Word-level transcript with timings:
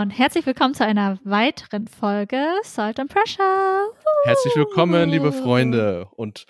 Und 0.00 0.08
herzlich 0.12 0.46
willkommen 0.46 0.72
zu 0.72 0.82
einer 0.82 1.18
weiteren 1.24 1.86
Folge 1.86 2.42
Salt 2.62 2.98
and 2.98 3.12
Pressure. 3.12 3.92
Herzlich 4.24 4.56
willkommen, 4.56 5.10
liebe 5.10 5.30
Freunde. 5.30 6.08
Und 6.16 6.46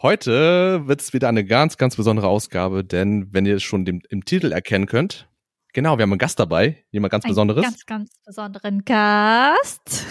heute 0.00 0.88
wird 0.88 1.02
es 1.02 1.12
wieder 1.12 1.28
eine 1.28 1.44
ganz, 1.44 1.76
ganz 1.76 1.96
besondere 1.96 2.28
Ausgabe, 2.28 2.82
denn 2.82 3.28
wenn 3.30 3.44
ihr 3.44 3.56
es 3.56 3.62
schon 3.62 3.84
dem, 3.84 4.00
im 4.08 4.24
Titel 4.24 4.52
erkennen 4.52 4.86
könnt, 4.86 5.28
genau, 5.74 5.98
wir 5.98 6.04
haben 6.04 6.12
einen 6.12 6.18
Gast 6.18 6.40
dabei, 6.40 6.84
jemand 6.90 7.12
ganz 7.12 7.24
Ein 7.24 7.28
Besonderes. 7.28 7.62
Ganz, 7.62 7.84
ganz 7.84 8.10
besonderen 8.24 8.84
Gast. 8.86 10.06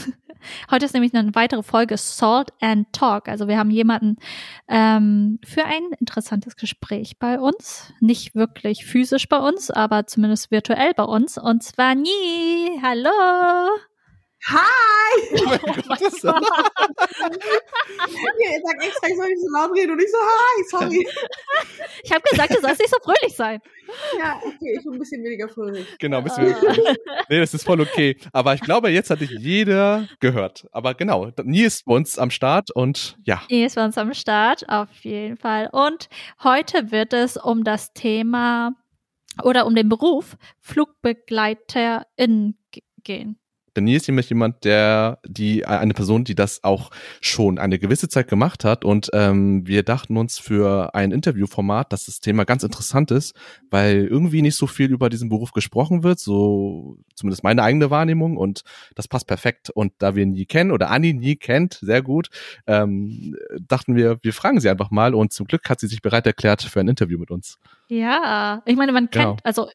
Heute 0.69 0.85
ist 0.85 0.93
nämlich 0.93 1.13
eine 1.15 1.33
weitere 1.33 1.63
Folge 1.63 1.97
Salt 1.97 2.51
and 2.61 2.91
Talk. 2.91 3.29
Also 3.29 3.47
wir 3.47 3.57
haben 3.57 3.71
jemanden 3.71 4.17
ähm, 4.67 5.39
für 5.43 5.65
ein 5.65 5.83
interessantes 5.99 6.55
Gespräch 6.57 7.17
bei 7.17 7.39
uns. 7.39 7.93
Nicht 8.01 8.35
wirklich 8.35 8.85
physisch 8.85 9.29
bei 9.29 9.37
uns, 9.37 9.71
aber 9.71 10.05
zumindest 10.05 10.51
virtuell 10.51 10.93
bei 10.93 11.03
uns. 11.03 11.37
Und 11.37 11.63
zwar 11.63 11.95
Nie. 11.95 12.79
Hallo. 12.81 13.09
Hi! 14.45 15.37
Oh 15.37 15.45
mein 15.45 15.59
Gott, 15.87 16.01
das 16.01 16.01
ist- 16.01 16.23
er 16.25 16.31
sagt 18.61 18.83
extra, 18.83 19.07
ich 19.07 19.15
soll 19.15 19.27
nicht 19.29 19.41
so 19.41 19.47
laut 19.53 19.71
reden 19.75 19.91
und 19.91 20.01
ich 20.01 20.11
so, 20.11 20.17
hi, 20.17 20.63
sorry. 20.69 21.07
Ich 22.03 22.11
habe 22.11 22.21
gesagt, 22.29 22.53
du 22.55 22.59
sollst 22.61 22.79
nicht 22.79 22.89
so 22.89 22.97
fröhlich 23.03 23.35
sein. 23.35 23.61
Ja, 24.19 24.37
okay, 24.43 24.75
ich 24.77 24.83
bin 24.83 24.93
ein 24.93 24.99
bisschen 24.99 25.23
weniger 25.23 25.47
fröhlich. 25.49 25.87
genau, 25.99 26.21
bisschen 26.21 26.47
wirklich. 26.47 26.77
Nee, 27.29 27.39
das 27.39 27.53
ist 27.53 27.63
voll 27.63 27.79
okay. 27.81 28.17
Aber 28.33 28.53
ich 28.53 28.61
glaube, 28.61 28.89
jetzt 28.89 29.09
hat 29.09 29.21
dich 29.21 29.31
jeder 29.31 30.07
gehört. 30.19 30.67
Aber 30.71 30.93
genau, 30.93 31.31
Nie 31.43 31.63
ist 31.63 31.85
bei 31.85 31.93
uns 31.95 32.19
am 32.19 32.29
Start 32.31 32.69
und 32.71 33.17
ja, 33.23 33.41
Die 33.49 33.63
ist 33.63 33.75
bei 33.75 33.85
uns 33.85 33.97
am 33.97 34.13
Start, 34.13 34.67
auf 34.67 34.89
jeden 35.03 35.37
Fall. 35.37 35.69
Und 35.71 36.09
heute 36.43 36.91
wird 36.91 37.13
es 37.13 37.37
um 37.37 37.63
das 37.63 37.93
Thema 37.93 38.73
oder 39.41 39.65
um 39.65 39.73
den 39.75 39.87
Beruf 39.89 40.35
FlugbegleiterInnen 40.59 42.57
ge- 42.71 42.83
gehen. 43.03 43.39
Denn 43.75 43.87
hier 43.87 43.97
ist 43.97 44.07
nämlich 44.07 44.29
jemand, 44.29 44.63
der, 44.63 45.19
die, 45.25 45.65
eine 45.65 45.93
Person, 45.93 46.23
die 46.23 46.35
das 46.35 46.63
auch 46.63 46.91
schon 47.21 47.57
eine 47.57 47.79
gewisse 47.79 48.09
Zeit 48.09 48.27
gemacht 48.27 48.63
hat. 48.63 48.85
Und 48.85 49.09
ähm, 49.13 49.65
wir 49.67 49.83
dachten 49.83 50.17
uns 50.17 50.39
für 50.39 50.93
ein 50.93 51.11
Interviewformat, 51.11 51.91
dass 51.91 52.05
das 52.05 52.19
Thema 52.19 52.43
ganz 52.43 52.63
interessant 52.63 53.11
ist, 53.11 53.35
weil 53.69 54.05
irgendwie 54.05 54.41
nicht 54.41 54.55
so 54.55 54.67
viel 54.67 54.91
über 54.91 55.09
diesen 55.09 55.29
Beruf 55.29 55.51
gesprochen 55.51 56.03
wird, 56.03 56.19
so 56.19 56.97
zumindest 57.15 57.43
meine 57.43 57.63
eigene 57.63 57.89
Wahrnehmung. 57.89 58.37
Und 58.37 58.63
das 58.95 59.07
passt 59.07 59.27
perfekt. 59.27 59.69
Und 59.69 59.93
da 59.99 60.15
wir 60.15 60.23
ihn 60.23 60.31
nie 60.31 60.45
kennen 60.45 60.71
oder 60.71 60.89
Anni 60.89 61.13
nie 61.13 61.35
kennt, 61.35 61.79
sehr 61.81 62.01
gut, 62.01 62.29
ähm, 62.67 63.35
dachten 63.67 63.95
wir, 63.95 64.19
wir 64.21 64.33
fragen 64.33 64.59
sie 64.59 64.69
einfach 64.69 64.91
mal. 64.91 65.13
Und 65.15 65.33
zum 65.33 65.47
Glück 65.47 65.69
hat 65.69 65.79
sie 65.79 65.87
sich 65.87 66.01
bereit 66.01 66.25
erklärt 66.27 66.61
für 66.61 66.79
ein 66.79 66.87
Interview 66.87 67.17
mit 67.17 67.31
uns. 67.31 67.57
Ja, 67.87 68.61
ich 68.65 68.75
meine, 68.75 68.91
man 68.91 69.09
kennt, 69.09 69.23
Genau. 69.23 69.37
also 69.43 69.69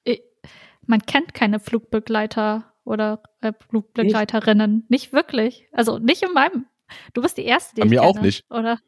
man 0.86 1.02
kennt 1.02 1.34
keine 1.34 1.60
Flugbegleiter 1.60 2.64
oder 2.88 3.22
äh, 3.40 3.52
Flugbegleiterinnen. 3.70 4.86
Nicht? 4.88 5.12
wirklich. 5.12 5.68
Also 5.72 5.98
nicht 5.98 6.22
in 6.22 6.32
meinem. 6.32 6.66
Du 7.12 7.22
bist 7.22 7.36
die 7.36 7.44
Erste, 7.44 7.74
die 7.74 7.82
Bei 7.82 7.86
ich 7.86 7.90
mir 7.90 8.00
kenne, 8.00 8.10
auch 8.10 8.20
nicht. 8.20 8.50
Oder? 8.50 8.78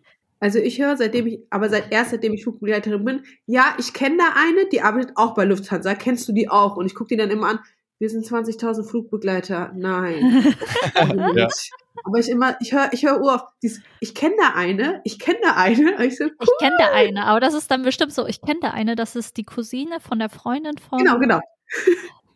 Also 0.40 0.58
ich 0.58 0.80
höre, 0.80 0.96
seitdem 0.96 1.26
ich, 1.26 1.40
aber 1.50 1.68
seit 1.68 1.92
erst 1.92 2.12
seitdem 2.12 2.32
ich 2.32 2.42
Flugbegleiterin 2.42 3.04
bin, 3.04 3.22
ja, 3.46 3.74
ich 3.78 3.92
kenne 3.92 4.16
da 4.16 4.32
eine, 4.36 4.68
die 4.70 4.80
arbeitet 4.80 5.12
auch 5.16 5.34
bei 5.34 5.44
Lufthansa. 5.44 5.94
Kennst 5.94 6.26
du 6.28 6.32
die 6.32 6.48
auch? 6.48 6.76
Und 6.76 6.86
ich 6.86 6.94
gucke 6.94 7.08
die 7.08 7.16
dann 7.16 7.30
immer 7.30 7.48
an, 7.48 7.58
wir 7.98 8.08
sind 8.08 8.24
20.000 8.24 8.88
Flugbegleiter. 8.88 9.72
Nein. 9.76 10.44
Also 10.94 11.14
Ja. 11.14 11.44
nicht. 11.44 11.70
Aber 12.04 12.18
ich 12.18 12.30
immer, 12.30 12.56
ich 12.60 12.72
höre, 12.72 12.90
ich 12.92 13.04
höre 13.04 13.20
oft, 13.20 13.44
dieses, 13.62 13.82
ich 14.00 14.14
kenne 14.14 14.34
da 14.38 14.54
eine, 14.54 15.02
ich 15.04 15.18
kenne 15.18 15.38
da 15.42 15.52
eine. 15.56 15.96
Und 15.96 16.04
ich 16.04 16.16
so, 16.16 16.24
cool. 16.24 16.32
Ich 16.40 16.50
kenne 16.58 16.76
da 16.78 16.90
eine, 16.92 17.26
aber 17.26 17.40
das 17.40 17.52
ist 17.52 17.70
dann 17.70 17.82
bestimmt 17.82 18.14
so, 18.14 18.26
ich 18.26 18.40
kenne 18.40 18.60
da 18.62 18.70
eine, 18.70 18.96
das 18.96 19.16
ist 19.16 19.36
die 19.36 19.44
Cousine 19.44 20.00
von 20.00 20.18
der 20.18 20.30
Freundin 20.30 20.78
von. 20.78 20.98
Genau, 21.00 21.18
genau. 21.18 21.40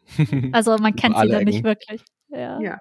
Also 0.52 0.76
man 0.78 0.94
kennt 0.96 1.16
sie 1.18 1.28
dann 1.28 1.44
nicht 1.44 1.64
wirklich. 1.64 2.02
Ja. 2.28 2.60
Ja. 2.60 2.78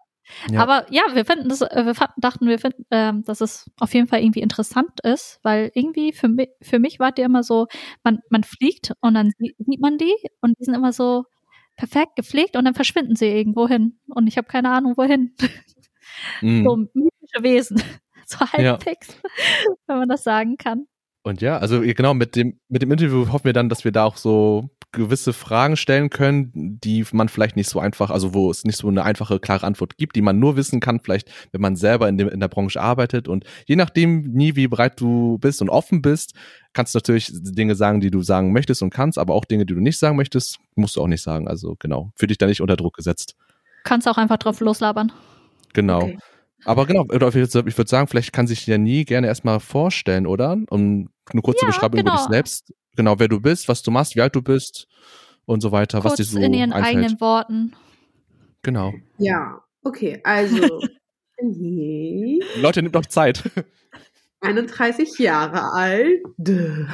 Ja. 0.49 0.61
Aber 0.61 0.85
ja, 0.89 1.01
wir 1.13 1.25
finden 1.25 1.49
das, 1.49 1.61
äh, 1.61 1.85
wir 1.85 1.95
fanden, 1.95 2.21
dachten, 2.21 2.47
wir 2.47 2.57
finden, 2.57 2.85
ähm, 2.91 3.23
dass 3.25 3.41
es 3.41 3.69
auf 3.79 3.93
jeden 3.93 4.07
Fall 4.07 4.21
irgendwie 4.23 4.39
interessant 4.39 5.01
ist, 5.03 5.39
weil 5.43 5.69
irgendwie 5.73 6.13
für 6.13 6.29
mich, 6.29 6.47
für 6.61 6.79
mich 6.79 6.97
war 6.99 7.11
die 7.11 7.23
immer 7.23 7.43
so, 7.43 7.67
man, 8.05 8.19
man 8.29 8.43
fliegt 8.45 8.93
und 9.01 9.15
dann 9.15 9.31
sie- 9.37 9.53
sieht 9.57 9.81
man 9.81 9.97
die 9.97 10.13
und 10.39 10.57
die 10.59 10.63
sind 10.63 10.75
immer 10.75 10.93
so 10.93 11.25
perfekt 11.75 12.15
gepflegt 12.15 12.55
und 12.55 12.63
dann 12.63 12.73
verschwinden 12.73 13.17
sie 13.17 13.25
irgendwo 13.27 13.67
hin 13.67 13.99
und 14.07 14.27
ich 14.27 14.37
habe 14.37 14.47
keine 14.47 14.71
Ahnung 14.71 14.95
wohin. 14.97 15.35
Mm. 16.41 16.63
So 16.63 16.75
mythische 16.93 17.41
Wesen, 17.43 17.77
so 18.25 18.45
Ja. 18.57 18.73
halbfix, 18.73 19.07
wenn 19.87 19.97
man 19.97 20.09
das 20.09 20.23
sagen 20.23 20.57
kann. 20.57 20.85
Und 21.23 21.41
ja, 21.41 21.57
also 21.57 21.81
genau, 21.81 22.13
mit 22.13 22.35
dem, 22.35 22.59
mit 22.67 22.81
dem 22.81 22.91
Interview 22.91 23.31
hoffen 23.31 23.45
wir 23.45 23.53
dann, 23.53 23.67
dass 23.69 23.83
wir 23.83 23.91
da 23.91 24.03
auch 24.05 24.17
so 24.17 24.69
gewisse 24.93 25.33
Fragen 25.33 25.75
stellen 25.75 26.09
können, 26.09 26.51
die 26.53 27.05
man 27.11 27.27
vielleicht 27.27 27.55
nicht 27.55 27.69
so 27.69 27.79
einfach, 27.79 28.09
also 28.09 28.33
wo 28.33 28.49
es 28.49 28.63
nicht 28.63 28.77
so 28.77 28.87
eine 28.87 29.03
einfache, 29.03 29.39
klare 29.39 29.65
Antwort 29.65 29.97
gibt, 29.97 30.15
die 30.15 30.21
man 30.21 30.39
nur 30.39 30.55
wissen 30.55 30.79
kann, 30.79 31.01
vielleicht, 31.01 31.29
wenn 31.51 31.61
man 31.61 31.75
selber 31.75 32.07
in, 32.07 32.17
dem, 32.17 32.29
in 32.29 32.39
der 32.39 32.47
Branche 32.47 32.79
arbeitet. 32.79 33.27
Und 33.27 33.43
je 33.65 33.75
nachdem, 33.75 34.21
nie 34.21 34.55
wie 34.55 34.67
bereit 34.67 35.01
du 35.01 35.37
bist 35.39 35.61
und 35.61 35.69
offen 35.69 36.01
bist, 36.01 36.33
kannst 36.71 36.93
du 36.93 36.97
natürlich 36.97 37.29
Dinge 37.33 37.75
sagen, 37.75 37.99
die 37.99 38.11
du 38.11 38.21
sagen 38.21 38.53
möchtest 38.53 38.81
und 38.81 38.91
kannst, 38.91 39.17
aber 39.17 39.33
auch 39.33 39.45
Dinge, 39.45 39.65
die 39.65 39.73
du 39.73 39.81
nicht 39.81 39.97
sagen 39.97 40.15
möchtest, 40.15 40.59
musst 40.75 40.95
du 40.95 41.01
auch 41.01 41.07
nicht 41.07 41.21
sagen. 41.21 41.47
Also 41.47 41.75
genau, 41.77 42.11
für 42.15 42.27
dich 42.27 42.37
da 42.37 42.45
nicht 42.45 42.61
unter 42.61 42.77
Druck 42.77 42.95
gesetzt. 42.95 43.35
Kannst 43.83 44.07
auch 44.07 44.17
einfach 44.17 44.37
drauf 44.37 44.59
loslabern. 44.61 45.11
Genau. 45.73 46.03
Okay. 46.03 46.17
Aber 46.65 46.85
genau, 46.85 47.05
ich 47.09 47.21
würde 47.21 47.87
sagen, 47.87 48.07
vielleicht 48.07 48.33
kann 48.33 48.47
sich 48.47 48.65
ja 48.67 48.77
nie 48.77 49.05
gerne 49.05 49.27
erstmal 49.27 49.59
vorstellen, 49.59 50.27
oder? 50.27 50.57
Und 50.69 51.09
eine 51.31 51.41
kurze 51.41 51.65
Ja, 51.65 51.67
Beschreibung 51.67 51.99
über 51.99 52.11
dich 52.11 52.19
genau. 52.21 52.31
selbst. 52.31 52.73
Genau, 52.95 53.19
wer 53.19 53.27
du 53.27 53.39
bist, 53.39 53.67
was 53.67 53.81
du 53.81 53.91
machst, 53.91 54.15
wie 54.15 54.21
alt 54.21 54.35
du 54.35 54.41
bist 54.41 54.87
und 55.45 55.61
so 55.61 55.71
weiter, 55.71 56.03
was 56.03 56.15
Kurz 56.15 56.17
dir 56.17 56.23
so 56.25 56.39
in 56.39 56.53
ihren 56.53 56.73
einfällt. 56.73 56.97
eigenen 56.97 57.21
Worten. 57.21 57.73
Genau. 58.61 58.93
Ja, 59.17 59.61
okay, 59.83 60.21
also. 60.23 60.81
Nee. 61.45 62.39
Leute, 62.61 62.81
nimmt 62.81 62.93
noch 62.93 63.07
Zeit. 63.07 63.43
31 64.41 65.17
Jahre 65.17 65.73
alt. 65.73 66.21
Duh. 66.37 66.85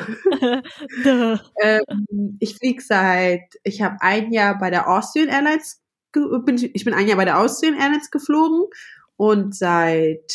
Ähm, 1.61 2.37
ich 2.39 2.55
fliege 2.55 2.81
seit, 2.81 3.41
ich 3.63 3.81
habe 3.81 3.97
ein 3.99 4.31
Jahr 4.31 4.57
bei 4.57 4.69
der 4.71 4.87
Austrian 4.89 5.27
Airlines, 5.27 5.81
bin, 6.13 6.57
ich 6.73 6.85
bin 6.85 6.93
ein 6.93 7.07
Jahr 7.07 7.17
bei 7.17 7.25
der 7.25 7.37
Austrian 7.37 7.75
Airlines 7.77 8.09
geflogen 8.09 8.63
und 9.19 9.53
seit 9.53 10.33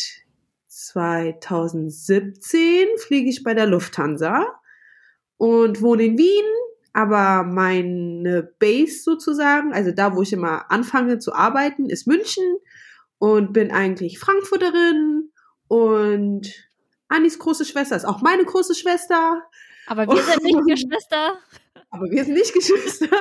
2017 0.69 2.87
fliege 2.99 3.31
ich 3.31 3.43
bei 3.43 3.55
der 3.55 3.65
Lufthansa 3.65 4.45
und 5.39 5.81
wohne 5.81 6.03
in 6.03 6.19
Wien, 6.19 6.45
aber 6.93 7.45
meine 7.45 8.43
Base 8.43 9.03
sozusagen, 9.03 9.72
also 9.72 9.91
da, 9.91 10.15
wo 10.15 10.21
ich 10.21 10.34
immer 10.34 10.71
anfange 10.71 11.19
zu 11.19 11.33
arbeiten, 11.33 11.89
ist 11.89 12.06
München 12.06 12.45
und 13.17 13.55
bin 13.55 13.71
eigentlich 13.71 14.19
Frankfurterin 14.19 15.31
und 15.66 16.53
Annis 17.09 17.39
große 17.39 17.65
Schwester 17.65 17.97
ist 17.97 18.05
auch 18.05 18.21
meine 18.21 18.45
große 18.45 18.75
Schwester. 18.75 19.45
Aber 19.87 20.06
wir 20.06 20.22
sind 20.22 20.43
nicht 20.43 20.59
Geschwister. 20.66 21.39
Aber 21.89 22.11
wir 22.11 22.22
sind 22.22 22.34
nicht 22.34 22.53
Geschwister. 22.53 23.06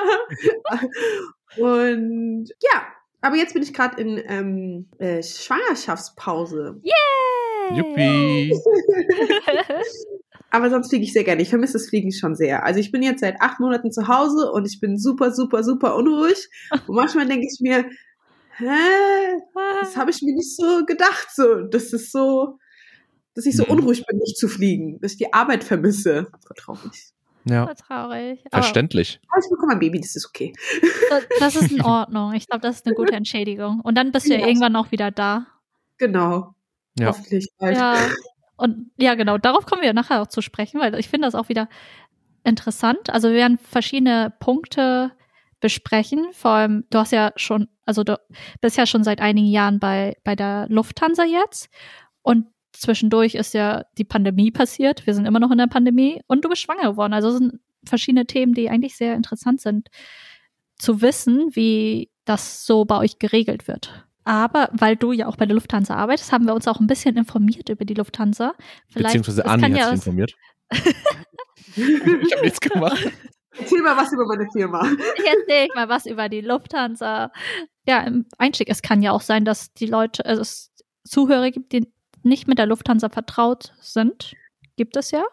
Und 1.56 2.50
ja, 2.60 2.86
aber 3.24 3.36
jetzt 3.36 3.54
bin 3.54 3.62
ich 3.62 3.72
gerade 3.72 4.00
in 4.00 4.22
ähm, 4.26 4.88
äh, 4.98 5.22
Schwangerschaftspause. 5.22 6.80
Yay! 6.82 7.78
Yuppie. 7.78 8.52
Aber 10.50 10.70
sonst 10.70 10.90
fliege 10.90 11.04
ich 11.04 11.12
sehr 11.12 11.24
gerne. 11.24 11.42
Ich 11.42 11.48
vermisse 11.48 11.72
das 11.72 11.88
Fliegen 11.88 12.12
schon 12.12 12.36
sehr. 12.36 12.64
Also 12.64 12.78
ich 12.78 12.92
bin 12.92 13.02
jetzt 13.02 13.20
seit 13.20 13.40
acht 13.40 13.58
Monaten 13.58 13.90
zu 13.90 14.06
Hause 14.06 14.52
und 14.52 14.66
ich 14.66 14.78
bin 14.78 14.98
super, 14.98 15.32
super, 15.32 15.64
super 15.64 15.96
unruhig. 15.96 16.48
Und 16.86 16.94
manchmal 16.94 17.26
denke 17.26 17.46
ich 17.50 17.58
mir, 17.60 17.86
hä, 18.58 19.40
das 19.80 19.96
habe 19.96 20.10
ich 20.10 20.22
mir 20.22 20.34
nicht 20.34 20.54
so 20.54 20.84
gedacht. 20.84 21.28
So, 21.34 21.62
das 21.62 21.92
ist 21.92 22.12
so, 22.12 22.58
dass 23.34 23.46
ich 23.46 23.56
so 23.56 23.64
Mhm. 23.64 23.70
unruhig 23.70 24.04
bin, 24.06 24.18
nicht 24.18 24.36
zu 24.36 24.46
fliegen, 24.46 25.00
dass 25.00 25.12
ich 25.12 25.18
die 25.18 25.32
Arbeit 25.32 25.64
vermisse. 25.64 26.28
Voll 26.46 26.56
traurig. 26.56 27.13
Ja, 27.46 27.66
Voll 27.66 27.74
traurig. 27.74 28.44
Verständlich. 28.50 29.20
Aber 29.28 29.42
ich 29.44 29.50
bekomme 29.50 29.72
ein 29.72 29.78
Baby, 29.78 30.00
das 30.00 30.16
ist 30.16 30.26
okay. 30.26 30.52
das- 31.10 31.26
das 31.40 31.56
ist 31.56 31.72
in 31.72 31.82
Ordnung. 31.84 32.32
Ich 32.32 32.46
glaube, 32.48 32.62
das 32.62 32.76
ist 32.76 32.86
eine 32.86 32.94
gute 32.94 33.12
Entschädigung. 33.14 33.80
Und 33.80 33.96
dann 33.96 34.12
bist 34.12 34.26
du 34.26 34.32
ja 34.32 34.40
Ja. 34.40 34.46
irgendwann 34.46 34.76
auch 34.76 34.90
wieder 34.92 35.10
da. 35.10 35.46
Genau. 35.98 36.54
Ja. 36.98 37.08
Hoffentlich 37.08 37.48
bald. 37.58 37.76
Ja. 37.76 37.96
Und 38.56 38.90
ja, 38.96 39.14
genau, 39.14 39.36
darauf 39.36 39.66
kommen 39.66 39.82
wir 39.82 39.92
nachher 39.92 40.22
auch 40.22 40.28
zu 40.28 40.40
sprechen, 40.40 40.80
weil 40.80 40.94
ich 40.98 41.08
finde 41.08 41.26
das 41.26 41.34
auch 41.34 41.48
wieder 41.48 41.68
interessant. 42.44 43.10
Also 43.10 43.28
wir 43.28 43.36
werden 43.36 43.58
verschiedene 43.58 44.32
Punkte 44.38 45.12
besprechen. 45.60 46.26
Vor 46.32 46.50
allem, 46.52 46.84
du 46.90 46.98
hast 46.98 47.12
ja 47.12 47.32
schon, 47.36 47.68
also 47.84 48.04
du 48.04 48.18
bist 48.60 48.76
ja 48.76 48.86
schon 48.86 49.02
seit 49.04 49.20
einigen 49.20 49.46
Jahren 49.48 49.80
bei, 49.80 50.16
bei 50.24 50.36
der 50.36 50.66
Lufthansa 50.68 51.24
jetzt. 51.24 51.68
Und 52.22 52.46
zwischendurch 52.76 53.34
ist 53.34 53.54
ja 53.54 53.84
die 53.98 54.04
Pandemie 54.04 54.50
passiert. 54.50 55.06
Wir 55.06 55.14
sind 55.14 55.26
immer 55.26 55.40
noch 55.40 55.50
in 55.50 55.58
der 55.58 55.66
Pandemie 55.66 56.22
und 56.26 56.44
du 56.44 56.48
bist 56.48 56.62
schwanger 56.62 56.90
geworden. 56.90 57.12
Also 57.12 57.28
es 57.28 57.38
sind 57.38 57.60
verschiedene 57.84 58.26
Themen, 58.26 58.54
die 58.54 58.68
eigentlich 58.68 58.96
sehr 58.96 59.14
interessant 59.14 59.60
sind 59.60 59.88
zu 60.78 61.00
wissen, 61.00 61.54
wie 61.54 62.10
das 62.24 62.66
so 62.66 62.84
bei 62.84 62.98
euch 62.98 63.18
geregelt 63.18 63.68
wird. 63.68 64.06
Aber 64.24 64.70
weil 64.72 64.96
du 64.96 65.12
ja 65.12 65.26
auch 65.26 65.36
bei 65.36 65.46
der 65.46 65.54
Lufthansa 65.54 65.94
arbeitest, 65.94 66.32
haben 66.32 66.46
wir 66.46 66.54
uns 66.54 66.66
auch 66.66 66.80
ein 66.80 66.86
bisschen 66.86 67.16
informiert 67.16 67.68
über 67.68 67.84
die 67.84 67.94
Lufthansa. 67.94 68.54
Beziehungsweise 68.92 69.42
es 69.42 69.46
Anni 69.46 69.62
kann 69.62 69.72
hat 69.72 69.78
ja 69.78 69.84
sich 69.86 69.94
informiert. 69.94 70.34
ich 71.76 72.34
habe 72.34 72.42
nichts 72.42 72.60
gemacht. 72.60 73.12
Erzähl 73.56 73.82
mal 73.82 73.96
was 73.96 74.12
über 74.12 74.26
meine 74.26 74.48
Firma. 74.50 74.82
Ich 75.18 75.26
erzähle 75.26 75.68
mal 75.74 75.88
was 75.88 76.06
über 76.06 76.28
die 76.28 76.40
Lufthansa. 76.40 77.30
Ja, 77.86 78.00
im 78.00 78.26
Einstieg, 78.38 78.68
es 78.70 78.82
kann 78.82 79.02
ja 79.02 79.12
auch 79.12 79.20
sein, 79.20 79.44
dass 79.44 79.72
die 79.74 79.86
Leute, 79.86 80.24
also 80.24 80.42
es 80.42 80.72
Zuhörer 81.04 81.50
gibt, 81.50 81.72
die 81.72 81.86
nicht 82.24 82.48
mit 82.48 82.58
der 82.58 82.66
Lufthansa 82.66 83.08
vertraut 83.08 83.72
sind. 83.80 84.34
Gibt 84.76 84.96
es 84.96 85.10
ja. 85.10 85.24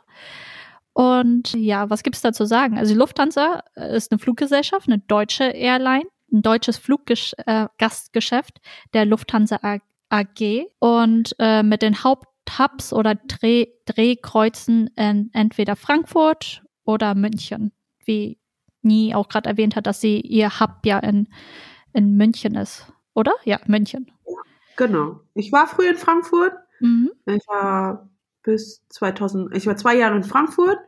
Und 0.94 1.54
ja, 1.54 1.90
was 1.90 2.04
gibt 2.04 2.18
es 2.18 2.22
da 2.22 2.34
zu 2.34 2.46
sagen? 2.46 2.78
Also 2.78 2.96
Lufthansa 2.96 3.64
ist 3.76 4.12
eine 4.12 4.20
Fluggesellschaft, 4.20 4.88
eine 4.88 5.00
deutsche 5.00 5.46
Airline, 5.46 6.06
ein 6.32 6.42
deutsches 6.42 6.78
Fluggastgeschäft 6.78 8.60
der 8.94 9.06
Lufthansa 9.06 9.60
AG 10.10 10.66
und 10.80 11.36
äh, 11.40 11.64
mit 11.64 11.82
den 11.82 12.04
Haupthubs 12.04 12.92
oder 12.92 13.16
Dreh 13.16 13.68
Drehkreuzen 13.86 14.88
in 14.96 15.30
entweder 15.34 15.76
Frankfurt 15.76 16.64
oder 16.84 17.16
München, 17.16 17.72
wie 18.06 18.38
Nie 18.84 19.14
auch 19.14 19.30
gerade 19.30 19.50
erwähnt 19.50 19.76
hat, 19.76 19.86
dass 19.86 20.02
sie 20.02 20.20
ihr 20.20 20.60
Hub 20.60 20.86
ja 20.86 21.00
in, 21.00 21.28
in 21.94 22.18
München 22.18 22.56
ist, 22.56 22.92
oder? 23.14 23.34
Ja, 23.46 23.60
München. 23.68 24.12
Genau. 24.76 25.20
Ich 25.36 25.52
war 25.52 25.68
früher 25.68 25.92
in 25.92 25.98
Frankfurt. 25.98 26.54
Mhm. 26.82 27.12
Ich 27.26 27.48
war 27.48 28.10
bis 28.44 28.82
2000, 28.90 29.56
ich 29.56 29.68
war 29.68 29.78
zwei 29.78 29.96
Jahre 29.96 30.16
in 30.16 30.24
Frankfurt 30.24 30.80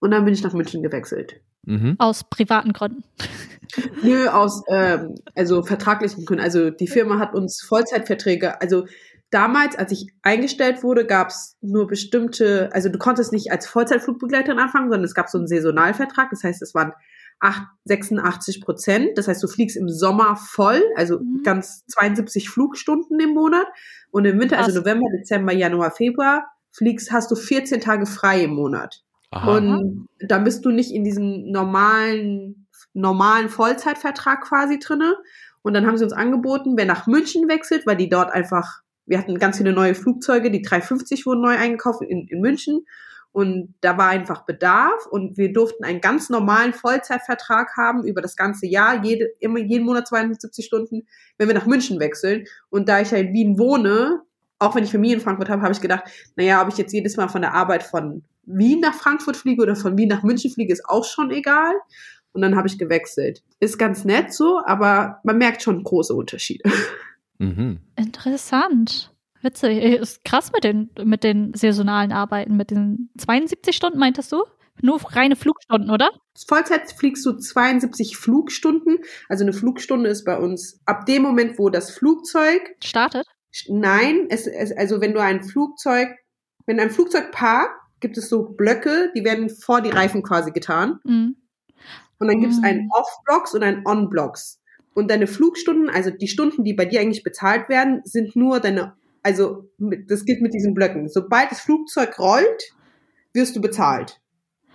und 0.00 0.10
dann 0.10 0.24
bin 0.24 0.34
ich 0.34 0.42
nach 0.42 0.52
München 0.52 0.82
gewechselt. 0.82 1.40
Mhm. 1.64 1.96
Aus 1.98 2.24
privaten 2.28 2.72
Gründen. 2.72 3.04
Nö, 4.02 4.28
aus 4.28 4.62
ähm, 4.68 5.14
also 5.34 5.62
vertraglichen 5.62 6.24
Gründen. 6.24 6.42
Also 6.42 6.70
die 6.70 6.88
Firma 6.88 7.18
hat 7.18 7.34
uns 7.34 7.62
Vollzeitverträge, 7.62 8.60
also 8.60 8.86
damals, 9.30 9.76
als 9.76 9.92
ich 9.92 10.06
eingestellt 10.22 10.82
wurde, 10.82 11.06
gab 11.06 11.28
es 11.28 11.56
nur 11.60 11.86
bestimmte, 11.86 12.70
also 12.72 12.88
du 12.88 12.98
konntest 12.98 13.32
nicht 13.32 13.52
als 13.52 13.66
Vollzeitflugbegleiterin 13.66 14.58
anfangen, 14.58 14.88
sondern 14.88 15.04
es 15.04 15.14
gab 15.14 15.28
so 15.28 15.38
einen 15.38 15.46
Saisonalvertrag. 15.46 16.30
Das 16.30 16.42
heißt, 16.42 16.62
es 16.62 16.74
waren 16.74 16.92
acht- 17.40 17.66
86 17.84 18.60
Prozent. 18.60 19.16
Das 19.16 19.28
heißt, 19.28 19.42
du 19.42 19.48
fliegst 19.48 19.76
im 19.76 19.88
Sommer 19.88 20.36
voll, 20.36 20.82
also 20.96 21.18
Mhm. 21.20 21.42
ganz 21.44 21.84
72 21.86 22.48
Flugstunden 22.50 23.18
im 23.20 23.30
Monat. 23.34 23.66
Und 24.10 24.24
im 24.24 24.38
Winter, 24.40 24.58
also. 24.58 24.80
November, 24.80 25.06
Dezember, 25.16 25.52
Januar, 25.52 25.90
Februar, 25.90 26.46
fliegst, 26.72 27.12
hast 27.12 27.30
du 27.30 27.36
14 27.36 27.80
Tage 27.80 28.06
frei 28.06 28.44
im 28.44 28.54
Monat. 28.54 29.02
Aha. 29.30 29.56
Und 29.56 30.06
dann 30.20 30.44
bist 30.44 30.64
du 30.64 30.70
nicht 30.70 30.90
in 30.92 31.04
diesem 31.04 31.50
normalen, 31.50 32.66
normalen 32.94 33.48
Vollzeitvertrag 33.48 34.42
quasi 34.42 34.78
drinne. 34.78 35.16
Und 35.62 35.74
dann 35.74 35.86
haben 35.86 35.98
sie 35.98 36.04
uns 36.04 36.12
angeboten, 36.12 36.74
wer 36.76 36.86
nach 36.86 37.06
München 37.06 37.48
wechselt, 37.48 37.86
weil 37.86 37.96
die 37.96 38.08
dort 38.08 38.32
einfach, 38.32 38.80
wir 39.06 39.18
hatten 39.18 39.38
ganz 39.38 39.58
viele 39.58 39.72
neue 39.72 39.94
Flugzeuge, 39.94 40.50
die 40.50 40.62
350 40.62 41.26
wurden 41.26 41.42
neu 41.42 41.56
eingekauft 41.56 42.00
in, 42.02 42.26
in 42.28 42.40
München. 42.40 42.86
Und 43.32 43.74
da 43.82 43.98
war 43.98 44.08
einfach 44.08 44.46
Bedarf 44.46 45.06
und 45.10 45.36
wir 45.36 45.52
durften 45.52 45.84
einen 45.84 46.00
ganz 46.00 46.28
normalen 46.30 46.72
Vollzeitvertrag 46.72 47.76
haben 47.76 48.04
über 48.04 48.22
das 48.22 48.36
ganze 48.36 48.66
Jahr, 48.66 49.04
jede, 49.04 49.26
immer 49.38 49.58
jeden 49.58 49.84
Monat 49.84 50.08
72 50.08 50.64
Stunden, 50.64 51.06
wenn 51.36 51.48
wir 51.48 51.54
nach 51.54 51.66
München 51.66 52.00
wechseln. 52.00 52.46
Und 52.70 52.88
da 52.88 53.00
ich 53.00 53.10
ja 53.10 53.18
in 53.18 53.32
Wien 53.32 53.58
wohne, 53.58 54.22
auch 54.58 54.74
wenn 54.74 54.84
ich 54.84 54.90
Familie 54.90 55.16
in 55.16 55.22
Frankfurt 55.22 55.50
habe, 55.50 55.62
habe 55.62 55.72
ich 55.72 55.80
gedacht, 55.80 56.04
naja, 56.36 56.62
ob 56.62 56.68
ich 56.68 56.78
jetzt 56.78 56.92
jedes 56.92 57.16
Mal 57.16 57.28
von 57.28 57.42
der 57.42 57.54
Arbeit 57.54 57.82
von 57.82 58.24
Wien 58.44 58.80
nach 58.80 58.94
Frankfurt 58.94 59.36
fliege 59.36 59.62
oder 59.62 59.76
von 59.76 59.96
Wien 59.96 60.08
nach 60.08 60.22
München 60.22 60.50
fliege, 60.50 60.72
ist 60.72 60.88
auch 60.88 61.04
schon 61.04 61.30
egal. 61.30 61.74
Und 62.32 62.42
dann 62.42 62.56
habe 62.56 62.68
ich 62.68 62.78
gewechselt. 62.78 63.42
Ist 63.60 63.78
ganz 63.78 64.04
nett 64.04 64.32
so, 64.32 64.60
aber 64.64 65.20
man 65.24 65.38
merkt 65.38 65.62
schon 65.62 65.82
große 65.82 66.14
Unterschiede. 66.14 66.68
Mhm. 67.38 67.78
Interessant. 67.96 69.12
Witzig. 69.42 69.82
Ist 69.82 70.24
krass 70.24 70.50
mit 70.52 70.64
den, 70.64 70.90
mit 71.04 71.24
den 71.24 71.54
saisonalen 71.54 72.12
Arbeiten, 72.12 72.56
mit 72.56 72.70
den 72.70 73.10
72 73.18 73.74
Stunden, 73.74 73.98
meintest 73.98 74.32
du? 74.32 74.44
Nur 74.80 75.00
reine 75.12 75.34
Flugstunden, 75.36 75.90
oder? 75.90 76.10
Vollzeit 76.46 76.92
fliegst 76.92 77.26
du 77.26 77.32
72 77.32 78.16
Flugstunden. 78.16 78.98
Also 79.28 79.44
eine 79.44 79.52
Flugstunde 79.52 80.08
ist 80.08 80.24
bei 80.24 80.38
uns 80.38 80.80
ab 80.86 81.06
dem 81.06 81.22
Moment, 81.22 81.58
wo 81.58 81.68
das 81.68 81.90
Flugzeug 81.90 82.60
Startet? 82.82 83.26
Nein, 83.66 84.26
es, 84.30 84.46
es, 84.46 84.76
also 84.76 85.00
wenn 85.00 85.14
du 85.14 85.20
ein 85.20 85.42
Flugzeug, 85.42 86.10
wenn 86.66 86.78
ein 86.78 86.90
Flugzeug 86.90 87.32
parkt, 87.32 87.74
gibt 88.00 88.16
es 88.18 88.28
so 88.28 88.44
Blöcke, 88.44 89.10
die 89.16 89.24
werden 89.24 89.50
vor 89.50 89.80
die 89.80 89.90
Reifen 89.90 90.22
quasi 90.22 90.52
getan. 90.52 91.00
Mhm. 91.04 91.36
Und 92.20 92.28
dann 92.28 92.40
gibt 92.40 92.52
es 92.52 92.60
Mm. 92.60 92.64
ein 92.64 92.88
Off-Blocks 92.92 93.54
und 93.54 93.62
ein 93.62 93.82
On-Blocks. 93.86 94.60
Und 94.94 95.10
deine 95.10 95.26
Flugstunden, 95.26 95.88
also 95.88 96.10
die 96.10 96.28
Stunden, 96.28 96.64
die 96.64 96.74
bei 96.74 96.84
dir 96.84 97.00
eigentlich 97.00 97.22
bezahlt 97.22 97.68
werden, 97.68 98.00
sind 98.04 98.34
nur 98.36 98.60
deine, 98.60 98.94
also 99.22 99.70
mit- 99.78 100.10
das 100.10 100.24
gilt 100.24 100.40
mit 100.40 100.54
diesen 100.54 100.74
Blöcken. 100.74 101.08
Sobald 101.08 101.50
das 101.50 101.60
Flugzeug 101.60 102.18
rollt, 102.18 102.74
wirst 103.32 103.56
du 103.56 103.60
bezahlt. 103.60 104.20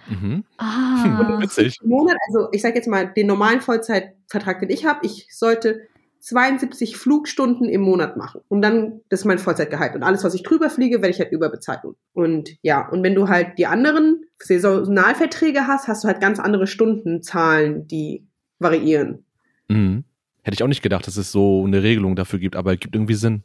Mhm. 0.07 0.43
Ah. 0.57 1.37
Witzig. 1.41 1.77
Im 1.81 1.89
Monat, 1.89 2.17
also 2.27 2.49
ich 2.51 2.61
sage 2.61 2.75
jetzt 2.75 2.87
mal, 2.87 3.07
den 3.13 3.27
normalen 3.27 3.61
Vollzeitvertrag, 3.61 4.59
den 4.59 4.69
ich 4.69 4.85
habe, 4.85 5.05
ich 5.05 5.27
sollte 5.31 5.81
72 6.19 6.95
Flugstunden 6.95 7.67
im 7.67 7.81
Monat 7.81 8.15
machen. 8.15 8.41
Und 8.47 8.61
dann, 8.61 9.01
das 9.09 9.21
ist 9.21 9.25
mein 9.25 9.39
Vollzeitgehalt. 9.39 9.95
Und 9.95 10.03
alles, 10.03 10.23
was 10.23 10.33
ich 10.33 10.43
drüber 10.43 10.69
fliege, 10.69 10.97
werde 11.01 11.09
ich 11.09 11.19
halt 11.19 11.31
überbezahlt. 11.31 11.81
Und 12.13 12.51
ja, 12.61 12.87
und 12.89 13.03
wenn 13.03 13.15
du 13.15 13.27
halt 13.27 13.57
die 13.57 13.65
anderen 13.65 14.23
Saisonalverträge 14.39 15.67
hast, 15.67 15.87
hast 15.87 16.03
du 16.03 16.07
halt 16.07 16.21
ganz 16.21 16.39
andere 16.39 16.67
Stundenzahlen, 16.67 17.87
die 17.87 18.25
variieren. 18.59 19.25
Mhm. 19.67 20.03
Hätte 20.43 20.55
ich 20.55 20.63
auch 20.63 20.67
nicht 20.67 20.81
gedacht, 20.81 21.07
dass 21.07 21.17
es 21.17 21.31
so 21.31 21.63
eine 21.65 21.83
Regelung 21.83 22.15
dafür 22.15 22.39
gibt, 22.39 22.55
aber 22.55 22.73
es 22.73 22.79
gibt 22.79 22.95
irgendwie 22.95 23.13
Sinn. 23.15 23.43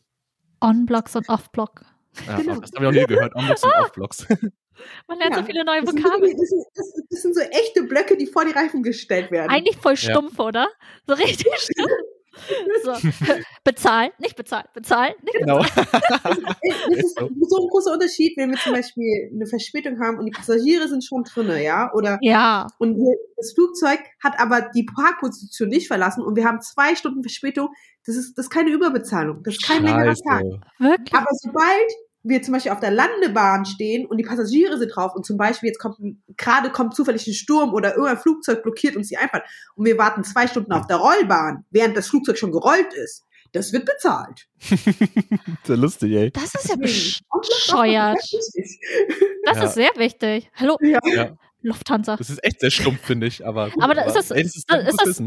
On-Blocks 0.61 1.17
und 1.17 1.29
Off-Block. 1.29 1.83
Ja, 2.27 2.37
Genau. 2.39 2.61
Das 2.61 2.71
habe 2.73 2.85
ich 2.85 2.89
auch 2.89 2.93
nie 2.93 3.07
gehört. 3.07 3.35
Onblocks 3.35 3.65
und 3.65 3.73
Offblocks. 3.81 4.27
Man 5.09 5.19
lernt 5.19 5.35
Ja. 5.35 5.41
so 5.41 5.47
viele 5.47 5.65
neue 5.65 5.83
Das 5.83 5.93
Vokabeln. 5.95 6.37
das, 6.39 6.49
sind, 6.49 6.65
das, 6.75 6.87
sind- 6.93 7.07
das 7.11 7.23
sind 7.23 7.35
so 7.35 7.41
echte 7.41 7.83
Blöcke, 7.83 8.17
die 8.17 8.27
vor 8.27 8.45
die 8.45 8.53
Reifen 8.53 8.83
gestellt 8.83 9.31
werden. 9.31 9.51
Eigentlich 9.51 9.77
voll 9.77 9.97
stumpf, 9.97 10.39
oder? 10.39 10.69
So 11.07 11.15
richtig 11.15 11.47
stumpf. 11.57 11.91
So. 12.85 12.93
Bezahlen, 13.65 14.13
nicht 14.19 14.37
bezahlen, 14.37 14.67
bezahlen, 14.73 15.15
nicht 15.25 15.39
genau. 15.39 15.59
das 15.59 16.97
ist 16.97 17.19
so 17.19 17.27
ein 17.27 17.69
großer 17.69 17.93
Unterschied, 17.95 18.37
wenn 18.37 18.51
wir 18.53 18.59
zum 18.59 18.75
Beispiel 18.75 19.31
eine 19.35 19.47
Verspätung 19.47 19.99
haben 20.01 20.19
und 20.19 20.27
die 20.27 20.31
Passagiere 20.31 20.87
sind 20.87 21.05
schon 21.05 21.25
drinne, 21.25 21.61
ja, 21.65 21.91
oder 21.95 22.19
Ja. 22.21 22.69
und 22.79 22.97
das 23.37 23.53
Flugzeug 23.55 23.99
hat 24.23 24.39
aber 24.39 24.71
die 24.73 24.85
Parkposition 24.85 25.69
nicht 25.69 25.89
verlassen 25.89 26.23
und 26.23 26.37
wir 26.37 26.45
haben 26.45 26.61
zwei 26.61 26.95
Stunden 26.95 27.25
Verspätung. 27.25 27.71
Das 28.09 28.17
ist 28.17 28.37
das 28.39 28.47
ist 28.47 28.51
keine 28.51 28.71
Überbezahlung, 28.71 29.43
das 29.43 29.55
ist 29.55 29.63
kein 29.63 29.85
längerer 29.85 30.15
Tag. 30.15 30.41
Scheiße. 30.43 30.61
Wirklich? 30.79 31.15
Aber 31.15 31.27
sobald 31.43 31.91
wir 32.23 32.43
zum 32.43 32.55
Beispiel 32.55 32.73
auf 32.73 32.81
der 32.81 32.91
Landebahn 32.91 33.65
stehen 33.67 34.07
und 34.07 34.17
die 34.17 34.25
Passagiere 34.25 34.79
sind 34.79 34.89
drauf 34.97 35.13
und 35.15 35.27
zum 35.27 35.37
Beispiel 35.37 35.69
jetzt 35.69 35.79
kommt 35.79 35.99
gerade 36.39 36.71
kommt 36.71 36.95
zufällig 36.97 37.27
ein 37.27 37.35
Sturm 37.35 37.75
oder 37.75 37.91
irgendein 37.97 38.17
Flugzeug 38.19 38.63
blockiert 38.63 38.97
uns 38.97 39.09
die 39.09 39.19
Einfahrt 39.19 39.45
und 39.77 39.85
wir 39.85 39.99
warten 39.99 40.25
zwei 40.25 40.47
Stunden 40.47 40.73
auf 40.73 40.87
der 40.87 40.97
Rollbahn, 40.97 41.65
während 41.71 41.97
das 41.99 42.09
Flugzeug 42.09 42.39
schon 42.39 42.51
gerollt 42.51 42.93
ist, 42.95 43.25
das 43.53 43.73
wird 43.75 43.85
bezahlt. 43.85 44.47
Sehr 45.65 45.77
lustig, 45.77 46.13
ey. 46.13 46.31
Das 46.31 46.55
ist 46.55 46.69
ja 46.69 46.77
bescheuert. 46.77 48.17
Das 48.17 48.33
ist 48.33 48.55
wichtig. 48.57 48.81
Das 49.45 49.57
Ja. 49.59 49.65
ist 49.65 49.75
sehr 49.75 49.91
wichtig. 49.97 50.51
Hallo, 50.55 50.77
Ja. 50.83 51.37
Lufthansa. 51.63 52.17
das 52.17 52.31
ist 52.31 52.43
echt 52.45 52.61
sehr 52.61 52.71
stumpf, 52.71 53.01
finde 53.03 53.27
ich. 53.27 53.45
Aber, 53.47 53.69
gut, 53.71 53.83
Aber 53.83 54.07
ist 54.07 54.15
das- 54.15 54.31
ey, 54.31 54.43
das 54.43 54.57
ist, 54.57 54.71
ist 54.71 55.01
das-. 55.05 55.23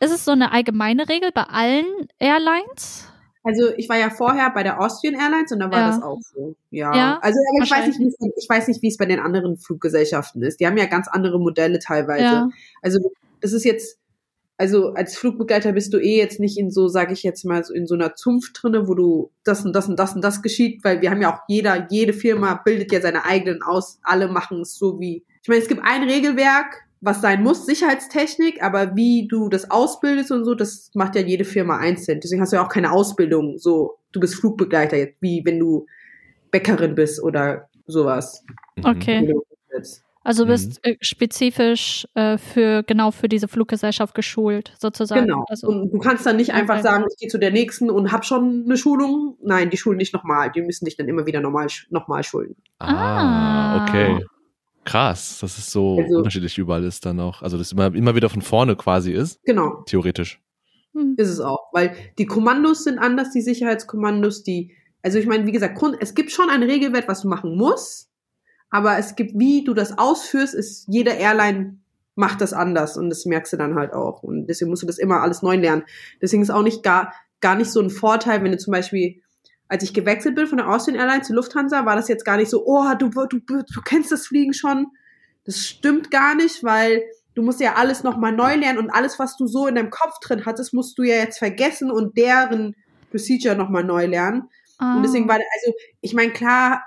Ist 0.00 0.12
es 0.12 0.24
so 0.24 0.32
eine 0.32 0.52
allgemeine 0.52 1.08
Regel 1.08 1.30
bei 1.32 1.42
allen 1.44 1.86
Airlines? 2.18 3.08
Also 3.44 3.70
ich 3.76 3.88
war 3.88 3.96
ja 3.96 4.10
vorher 4.10 4.50
bei 4.50 4.62
der 4.62 4.80
Austrian 4.80 5.14
Airlines 5.14 5.52
und 5.52 5.60
da 5.60 5.70
war 5.70 5.78
Ja. 5.80 5.86
das 5.88 6.02
auch 6.02 6.20
so. 6.20 6.54
Ja. 6.70 6.94
Ja, 6.94 7.18
also 7.22 7.38
ich 7.62 7.70
weiß 7.70 7.86
nicht, 7.86 7.98
wie 7.98 8.08
es- 8.08 8.16
ich 8.36 8.48
weiß 8.48 8.68
nicht, 8.68 8.82
wie 8.82 8.88
es 8.88 8.96
bei 8.96 9.06
den 9.06 9.20
anderen 9.20 9.56
Fluggesellschaften 9.56 10.42
ist. 10.42 10.60
Die 10.60 10.66
haben 10.66 10.76
ja 10.76 10.86
ganz 10.86 11.08
andere 11.08 11.38
Modelle 11.40 11.78
teilweise. 11.78 12.24
Ja. 12.24 12.48
Also 12.82 12.98
das 13.40 13.52
ist 13.52 13.64
jetzt, 13.64 13.98
also 14.58 14.92
als 14.92 15.16
Flugbegleiter 15.16 15.72
bist 15.72 15.92
du 15.94 15.98
eh 15.98 16.16
jetzt 16.18 16.40
nicht 16.40 16.58
in 16.58 16.70
so, 16.70 16.88
sage 16.88 17.12
ich 17.12 17.22
jetzt 17.22 17.44
mal, 17.44 17.64
so 17.64 17.72
in 17.72 17.86
so 17.86 17.94
einer 17.94 18.14
Zunft 18.16 18.58
drinne, 18.60 18.86
wo 18.88 18.94
du 18.94 19.30
das 19.44 19.64
und 19.64 19.72
das 19.74 19.88
und 19.88 19.98
das 19.98 20.14
und 20.14 20.22
das 20.22 20.42
geschieht, 20.42 20.84
weil 20.84 21.00
wir 21.00 21.10
haben 21.10 21.22
ja 21.22 21.32
auch 21.34 21.40
jeder, 21.48 21.86
jede 21.90 22.12
Firma 22.12 22.54
bildet 22.64 22.92
ja 22.92 23.00
seine 23.00 23.24
eigenen 23.24 23.62
aus. 23.62 23.98
Alle 24.02 24.28
machen 24.28 24.60
es 24.60 24.74
so 24.74 24.98
wie. 25.00 25.24
Ich 25.42 25.48
meine, 25.48 25.62
es 25.62 25.68
gibt 25.68 25.80
ein 25.84 26.02
Regelwerk, 26.02 26.82
was 27.00 27.20
sein 27.20 27.42
muss, 27.42 27.64
Sicherheitstechnik, 27.66 28.62
aber 28.62 28.96
wie 28.96 29.28
du 29.28 29.48
das 29.48 29.70
ausbildest 29.70 30.32
und 30.32 30.44
so, 30.44 30.54
das 30.54 30.90
macht 30.94 31.14
ja 31.14 31.20
jede 31.22 31.44
Firma 31.44 31.78
einzeln. 31.78 32.20
Deswegen 32.20 32.40
hast 32.42 32.52
du 32.52 32.56
ja 32.56 32.64
auch 32.64 32.68
keine 32.70 32.90
Ausbildung. 32.92 33.58
So, 33.58 33.98
du 34.12 34.20
bist 34.20 34.34
Flugbegleiter 34.36 34.96
jetzt, 34.96 35.16
wie 35.20 35.42
wenn 35.44 35.58
du 35.58 35.86
Bäckerin 36.50 36.94
bist 36.94 37.22
oder 37.22 37.68
sowas. 37.86 38.42
Mhm. 38.76 38.84
Okay. 38.84 39.34
Also 40.24 40.44
du 40.44 40.48
Mhm. 40.48 40.52
bist 40.52 40.80
äh, 40.84 40.96
spezifisch 41.00 42.06
äh, 42.14 42.36
für 42.36 42.82
genau 42.82 43.12
für 43.12 43.28
diese 43.28 43.48
Fluggesellschaft 43.48 44.14
geschult, 44.14 44.74
sozusagen. 44.78 45.26
Genau. 45.26 45.44
Also, 45.48 45.68
und 45.68 45.90
du 45.90 45.98
kannst 45.98 46.26
dann 46.26 46.36
nicht 46.36 46.52
einfach 46.52 46.74
Okay. 46.74 46.82
sagen, 46.82 47.04
ich 47.10 47.16
gehe 47.18 47.28
zu 47.28 47.38
der 47.38 47.50
nächsten 47.50 47.88
und 47.90 48.12
hab 48.12 48.26
schon 48.26 48.64
eine 48.66 48.76
Schulung. 48.76 49.36
Nein, 49.42 49.70
die 49.70 49.76
schulen 49.78 49.96
nicht 49.96 50.12
nochmal. 50.12 50.50
Die 50.50 50.60
müssen 50.60 50.84
dich 50.84 50.96
dann 50.96 51.08
immer 51.08 51.24
wieder 51.26 51.40
normal, 51.40 51.68
nochmal 51.90 52.24
schulen. 52.24 52.56
Ah, 52.78 52.88
Ah. 53.76 53.86
okay. 53.88 54.24
Krass, 54.88 55.38
dass 55.40 55.58
es 55.58 55.70
so 55.70 55.98
Also- 55.98 56.16
unterschiedlich 56.18 56.56
überall 56.58 56.84
ist 56.84 57.04
dann 57.04 57.20
auch. 57.20 57.42
Also, 57.42 57.58
dass 57.58 57.72
immer, 57.72 57.94
immer 57.94 58.14
wieder 58.14 58.28
von 58.30 58.42
vorne 58.42 58.74
quasi 58.76 59.12
ist, 59.12 59.38
Genau, 59.44 59.82
theoretisch. 59.86 60.40
hm. 60.94 61.14
ist 61.16 61.28
es 61.28 61.40
auch. 61.40 61.68
Weil 61.72 61.94
die 62.18 62.26
Kommandos 62.26 62.84
sind 62.84 62.98
anders, 62.98 63.30
die 63.32 63.42
Sicherheitskommandos, 63.42 64.42
die, 64.42 64.72
also 65.02 65.18
ich 65.18 65.26
meine, 65.26 65.46
wie 65.46 65.52
gesagt, 65.52 65.76
Grund, 65.78 65.96
es 66.00 66.14
gibt 66.14 66.30
schon 66.30 66.48
ein 66.50 66.62
Regelwerk, 66.62 67.06
was 67.08 67.22
du 67.22 67.28
machen 67.28 67.56
musst, 67.56 68.08
aber 68.70 68.98
es 68.98 69.14
gibt, 69.14 69.38
wie 69.38 69.64
du 69.64 69.74
das 69.74 69.98
ausführst, 69.98 70.54
ist 70.54 70.86
jede 70.88 71.10
Airline 71.10 71.78
macht 72.14 72.40
das 72.40 72.52
anders 72.52 72.96
und 72.96 73.10
das 73.10 73.26
merkst 73.26 73.52
du 73.52 73.56
dann 73.58 73.76
halt 73.76 73.92
auch. 73.92 74.22
Und 74.24 74.46
deswegen 74.48 74.70
musst 74.70 74.82
du 74.82 74.86
das 74.88 74.98
immer 74.98 75.20
alles 75.20 75.40
neu 75.42 75.54
lernen. 75.56 75.84
Deswegen 76.20 76.42
ist 76.42 76.50
auch 76.50 76.62
nicht 76.64 76.82
gar, 76.82 77.12
gar 77.40 77.54
nicht 77.54 77.70
so 77.70 77.80
ein 77.80 77.90
Vorteil, 77.90 78.42
wenn 78.42 78.50
du 78.52 78.58
zum 78.58 78.72
Beispiel, 78.72 79.22
als 79.68 79.82
ich 79.82 79.92
gewechselt 79.92 80.34
bin 80.34 80.46
von 80.46 80.58
der 80.58 80.68
Austrian 80.68 80.98
Airlines 80.98 81.26
zu 81.26 81.34
Lufthansa, 81.34 81.84
war 81.84 81.96
das 81.96 82.08
jetzt 82.08 82.24
gar 82.24 82.38
nicht 82.38 82.50
so, 82.50 82.64
oh, 82.66 82.94
du, 82.98 83.08
du, 83.10 83.38
du 83.46 83.80
kennst 83.84 84.10
das 84.10 84.26
Fliegen 84.26 84.54
schon. 84.54 84.88
Das 85.44 85.58
stimmt 85.58 86.10
gar 86.10 86.34
nicht, 86.34 86.64
weil 86.64 87.02
du 87.34 87.42
musst 87.42 87.60
ja 87.60 87.74
alles 87.74 88.02
nochmal 88.02 88.32
neu 88.32 88.54
lernen 88.54 88.78
und 88.78 88.90
alles, 88.90 89.18
was 89.18 89.36
du 89.36 89.46
so 89.46 89.66
in 89.66 89.74
deinem 89.74 89.90
Kopf 89.90 90.18
drin 90.20 90.46
hattest, 90.46 90.74
musst 90.74 90.98
du 90.98 91.02
ja 91.02 91.16
jetzt 91.16 91.38
vergessen 91.38 91.90
und 91.90 92.16
deren 92.16 92.74
Procedure 93.10 93.54
nochmal 93.54 93.84
neu 93.84 94.06
lernen. 94.06 94.48
Ah. 94.78 94.96
Und 94.96 95.02
deswegen 95.02 95.28
war, 95.28 95.36
also, 95.36 95.74
ich 96.00 96.14
meine, 96.14 96.32
klar 96.32 96.82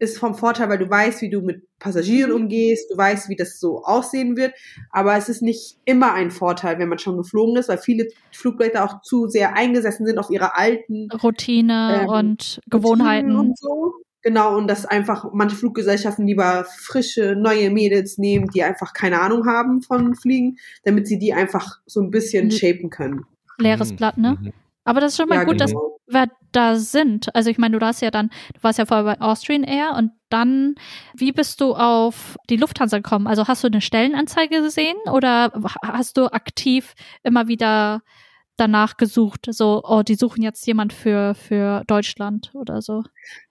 ist 0.00 0.18
vom 0.18 0.34
Vorteil, 0.34 0.68
weil 0.68 0.78
du 0.78 0.88
weißt, 0.88 1.22
wie 1.22 1.30
du 1.30 1.42
mit 1.42 1.62
Passagieren 1.78 2.32
umgehst, 2.32 2.90
du 2.90 2.96
weißt, 2.96 3.28
wie 3.28 3.36
das 3.36 3.60
so 3.60 3.84
aussehen 3.84 4.36
wird, 4.36 4.54
aber 4.90 5.16
es 5.16 5.28
ist 5.28 5.42
nicht 5.42 5.76
immer 5.84 6.14
ein 6.14 6.30
Vorteil, 6.30 6.78
wenn 6.78 6.88
man 6.88 6.98
schon 6.98 7.18
geflogen 7.18 7.56
ist, 7.56 7.68
weil 7.68 7.78
viele 7.78 8.08
Flugblätter 8.32 8.84
auch 8.84 9.02
zu 9.02 9.28
sehr 9.28 9.54
eingesessen 9.54 10.06
sind 10.06 10.18
auf 10.18 10.30
ihre 10.30 10.56
alten 10.56 11.10
Routine 11.22 12.00
ähm, 12.02 12.08
und 12.08 12.60
Gewohnheiten 12.68 13.36
und 13.36 13.58
so. 13.58 13.92
Genau, 14.22 14.56
und 14.56 14.68
dass 14.68 14.84
einfach 14.84 15.26
manche 15.32 15.56
Fluggesellschaften 15.56 16.26
lieber 16.26 16.64
frische, 16.64 17.36
neue 17.36 17.70
Mädels 17.70 18.18
nehmen, 18.18 18.48
die 18.54 18.62
einfach 18.62 18.92
keine 18.92 19.20
Ahnung 19.20 19.46
haben 19.46 19.80
von 19.80 20.14
Fliegen, 20.14 20.56
damit 20.84 21.08
sie 21.08 21.18
die 21.18 21.32
einfach 21.32 21.78
so 21.86 22.00
ein 22.00 22.10
bisschen 22.10 22.50
shapen 22.50 22.90
können. 22.90 23.24
Leeres 23.58 23.92
mhm. 23.92 23.96
Blatt, 23.96 24.18
ne? 24.18 24.38
Mhm. 24.40 24.52
Aber 24.84 25.00
das 25.00 25.12
ist 25.12 25.18
schon 25.18 25.28
mal 25.28 25.36
ja, 25.36 25.44
gut, 25.44 25.58
genau. 25.58 25.98
dass 26.06 26.14
wir 26.14 26.30
da 26.52 26.76
sind. 26.76 27.34
Also 27.34 27.50
ich 27.50 27.58
meine, 27.58 27.78
du 27.78 27.84
hast 27.84 28.00
ja 28.00 28.10
dann, 28.10 28.30
du 28.54 28.62
warst 28.62 28.78
ja 28.78 28.86
vorher 28.86 29.04
bei 29.04 29.20
Austrian 29.20 29.64
Air 29.64 29.94
und 29.96 30.12
dann, 30.28 30.74
wie 31.14 31.32
bist 31.32 31.60
du 31.60 31.74
auf 31.74 32.36
die 32.48 32.56
Lufthansa 32.56 32.98
gekommen? 32.98 33.26
Also 33.26 33.48
hast 33.48 33.64
du 33.64 33.68
eine 33.68 33.80
Stellenanzeige 33.80 34.62
gesehen 34.62 34.96
oder 35.10 35.52
hast 35.82 36.16
du 36.16 36.26
aktiv 36.26 36.94
immer 37.22 37.48
wieder 37.48 38.02
danach 38.60 38.98
gesucht, 38.98 39.46
so, 39.50 39.82
oh, 39.84 40.02
die 40.02 40.14
suchen 40.14 40.42
jetzt 40.42 40.66
jemand 40.66 40.92
für, 40.92 41.34
für 41.34 41.82
Deutschland 41.86 42.52
oder 42.54 42.82
so? 42.82 43.02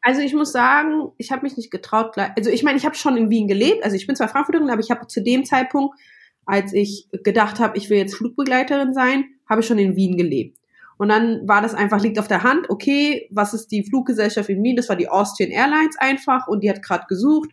Also 0.02 0.22
ich 0.22 0.34
muss 0.34 0.52
sagen, 0.52 1.10
ich 1.18 1.32
habe 1.32 1.42
mich 1.44 1.58
nicht 1.58 1.72
getraut. 1.72 2.16
Also 2.38 2.52
ich 2.52 2.64
meine, 2.64 2.78
ich 2.78 2.86
habe 2.86 2.96
schon 2.96 3.18
in 3.18 3.30
Wien 3.30 3.48
gelebt. 3.48 3.84
Also 3.84 3.96
ich 3.96 4.06
bin 4.06 4.16
zwar 4.16 4.30
Frankfurterin, 4.30 4.70
aber 4.70 4.82
ich 4.82 4.92
habe 4.92 5.08
zu 5.08 5.24
dem 5.24 5.46
Zeitpunkt, 5.46 6.00
als 6.46 6.74
ich 6.74 7.08
gedacht 7.24 7.60
habe, 7.60 7.78
ich 7.78 7.90
will 7.90 7.98
jetzt 7.98 8.16
Flugbegleiterin 8.16 8.94
sein, 8.94 9.26
habe 9.50 9.62
ich 9.62 9.68
schon 9.68 9.80
in 9.80 9.96
Wien 9.96 10.16
gelebt. 10.16 10.59
Und 11.00 11.08
dann 11.08 11.48
war 11.48 11.62
das 11.62 11.74
einfach, 11.74 12.02
liegt 12.02 12.20
auf 12.20 12.28
der 12.28 12.44
Hand, 12.44 12.70
okay, 12.70 13.30
was 13.32 13.54
ist 13.54 13.72
die 13.72 13.86
Fluggesellschaft 13.86 14.50
in 14.50 14.62
Wien? 14.62 14.76
Das 14.76 14.90
war 14.90 14.98
die 14.98 15.08
Austrian 15.08 15.50
Airlines 15.50 15.96
einfach 15.98 16.46
und 16.50 16.62
die 16.62 16.70
hat 16.70 16.84
gerade 16.84 17.06
gesucht. 17.08 17.50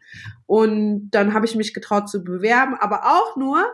Und 0.46 1.10
dann 1.12 1.32
habe 1.32 1.46
ich 1.46 1.54
mich 1.54 1.72
getraut 1.72 2.08
zu 2.08 2.24
bewerben, 2.24 2.74
aber 2.74 3.04
auch 3.04 3.36
nur, 3.36 3.64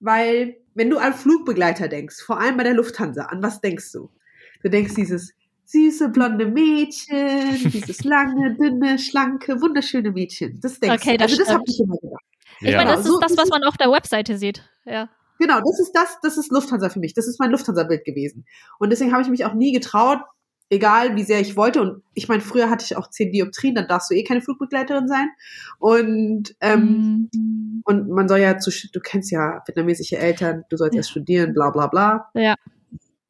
weil, 0.00 0.58
wenn 0.74 0.90
du 0.90 0.98
an 0.98 1.14
Flugbegleiter 1.14 1.88
denkst, 1.88 2.16
vor 2.22 2.38
allem 2.38 2.58
bei 2.58 2.64
der 2.64 2.74
Lufthansa, 2.74 3.22
an 3.22 3.42
was 3.42 3.62
denkst 3.62 3.90
du? 3.92 4.10
Du 4.62 4.68
denkst 4.68 4.94
dieses 4.96 5.32
süße 5.64 6.10
blonde 6.10 6.44
Mädchen, 6.44 7.70
dieses 7.72 8.04
lange, 8.04 8.54
dünne, 8.56 8.98
schlanke, 8.98 9.62
wunderschöne 9.62 10.10
Mädchen. 10.10 10.60
Das 10.60 10.78
denkst 10.78 11.02
okay, 11.02 11.16
du. 11.16 11.24
Also 11.24 11.38
das 11.38 11.48
habe 11.48 11.64
ich 11.66 11.80
immer 11.80 11.96
gedacht. 11.96 12.22
Ich 12.60 12.68
ja. 12.68 12.76
meine, 12.76 12.90
das 12.90 13.06
ist 13.06 13.18
das, 13.22 13.34
was 13.38 13.48
man 13.48 13.64
auf 13.64 13.78
der 13.78 13.90
Webseite 13.90 14.36
sieht. 14.36 14.62
Ja. 14.84 15.08
Genau, 15.38 15.60
das 15.60 15.80
ist 15.80 15.92
das, 15.92 16.18
das 16.22 16.36
ist 16.38 16.50
Lufthansa 16.50 16.88
für 16.88 17.00
mich. 17.00 17.14
Das 17.14 17.28
ist 17.28 17.38
mein 17.38 17.50
Lufthansa-Bild 17.50 18.04
gewesen. 18.04 18.46
Und 18.78 18.90
deswegen 18.90 19.12
habe 19.12 19.22
ich 19.22 19.28
mich 19.28 19.44
auch 19.44 19.54
nie 19.54 19.72
getraut, 19.72 20.20
egal 20.70 21.16
wie 21.16 21.22
sehr 21.22 21.40
ich 21.40 21.56
wollte. 21.56 21.80
Und 21.80 22.02
ich 22.14 22.28
meine, 22.28 22.42
früher 22.42 22.70
hatte 22.70 22.84
ich 22.84 22.96
auch 22.96 23.10
zehn 23.10 23.32
Dioptrien, 23.32 23.74
dann 23.74 23.88
darfst 23.88 24.10
du 24.10 24.14
eh 24.14 24.24
keine 24.24 24.40
Flugbegleiterin 24.40 25.08
sein. 25.08 25.28
Und 25.78 26.56
ähm, 26.60 27.28
mhm. 27.32 27.82
und 27.84 28.08
man 28.08 28.28
soll 28.28 28.38
ja 28.38 28.58
zu, 28.58 28.70
du 28.92 29.00
kennst 29.00 29.30
ja 29.30 29.62
vietnamesische 29.66 30.18
Eltern, 30.18 30.64
du 30.70 30.76
sollst 30.76 30.94
ja. 30.94 31.00
erst 31.00 31.10
studieren, 31.10 31.54
bla 31.54 31.70
bla 31.70 31.86
bla. 31.86 32.30
Ja. 32.34 32.54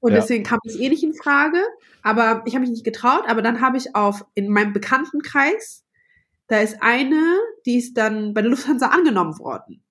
Und 0.00 0.12
ja. 0.12 0.20
deswegen 0.20 0.44
kam 0.44 0.58
es 0.64 0.76
eh 0.76 0.88
nicht 0.88 1.02
in 1.02 1.14
Frage. 1.14 1.58
Aber 2.02 2.42
ich 2.46 2.54
habe 2.54 2.60
mich 2.60 2.70
nicht 2.70 2.84
getraut. 2.84 3.24
Aber 3.26 3.42
dann 3.42 3.60
habe 3.60 3.76
ich 3.76 3.96
auf 3.96 4.24
in 4.34 4.48
meinem 4.48 4.72
Bekanntenkreis, 4.72 5.84
da 6.46 6.60
ist 6.60 6.76
eine, 6.80 7.20
die 7.66 7.78
ist 7.78 7.96
dann 7.96 8.32
bei 8.32 8.42
der 8.42 8.50
Lufthansa 8.50 8.88
angenommen 8.88 9.36
worden. 9.40 9.82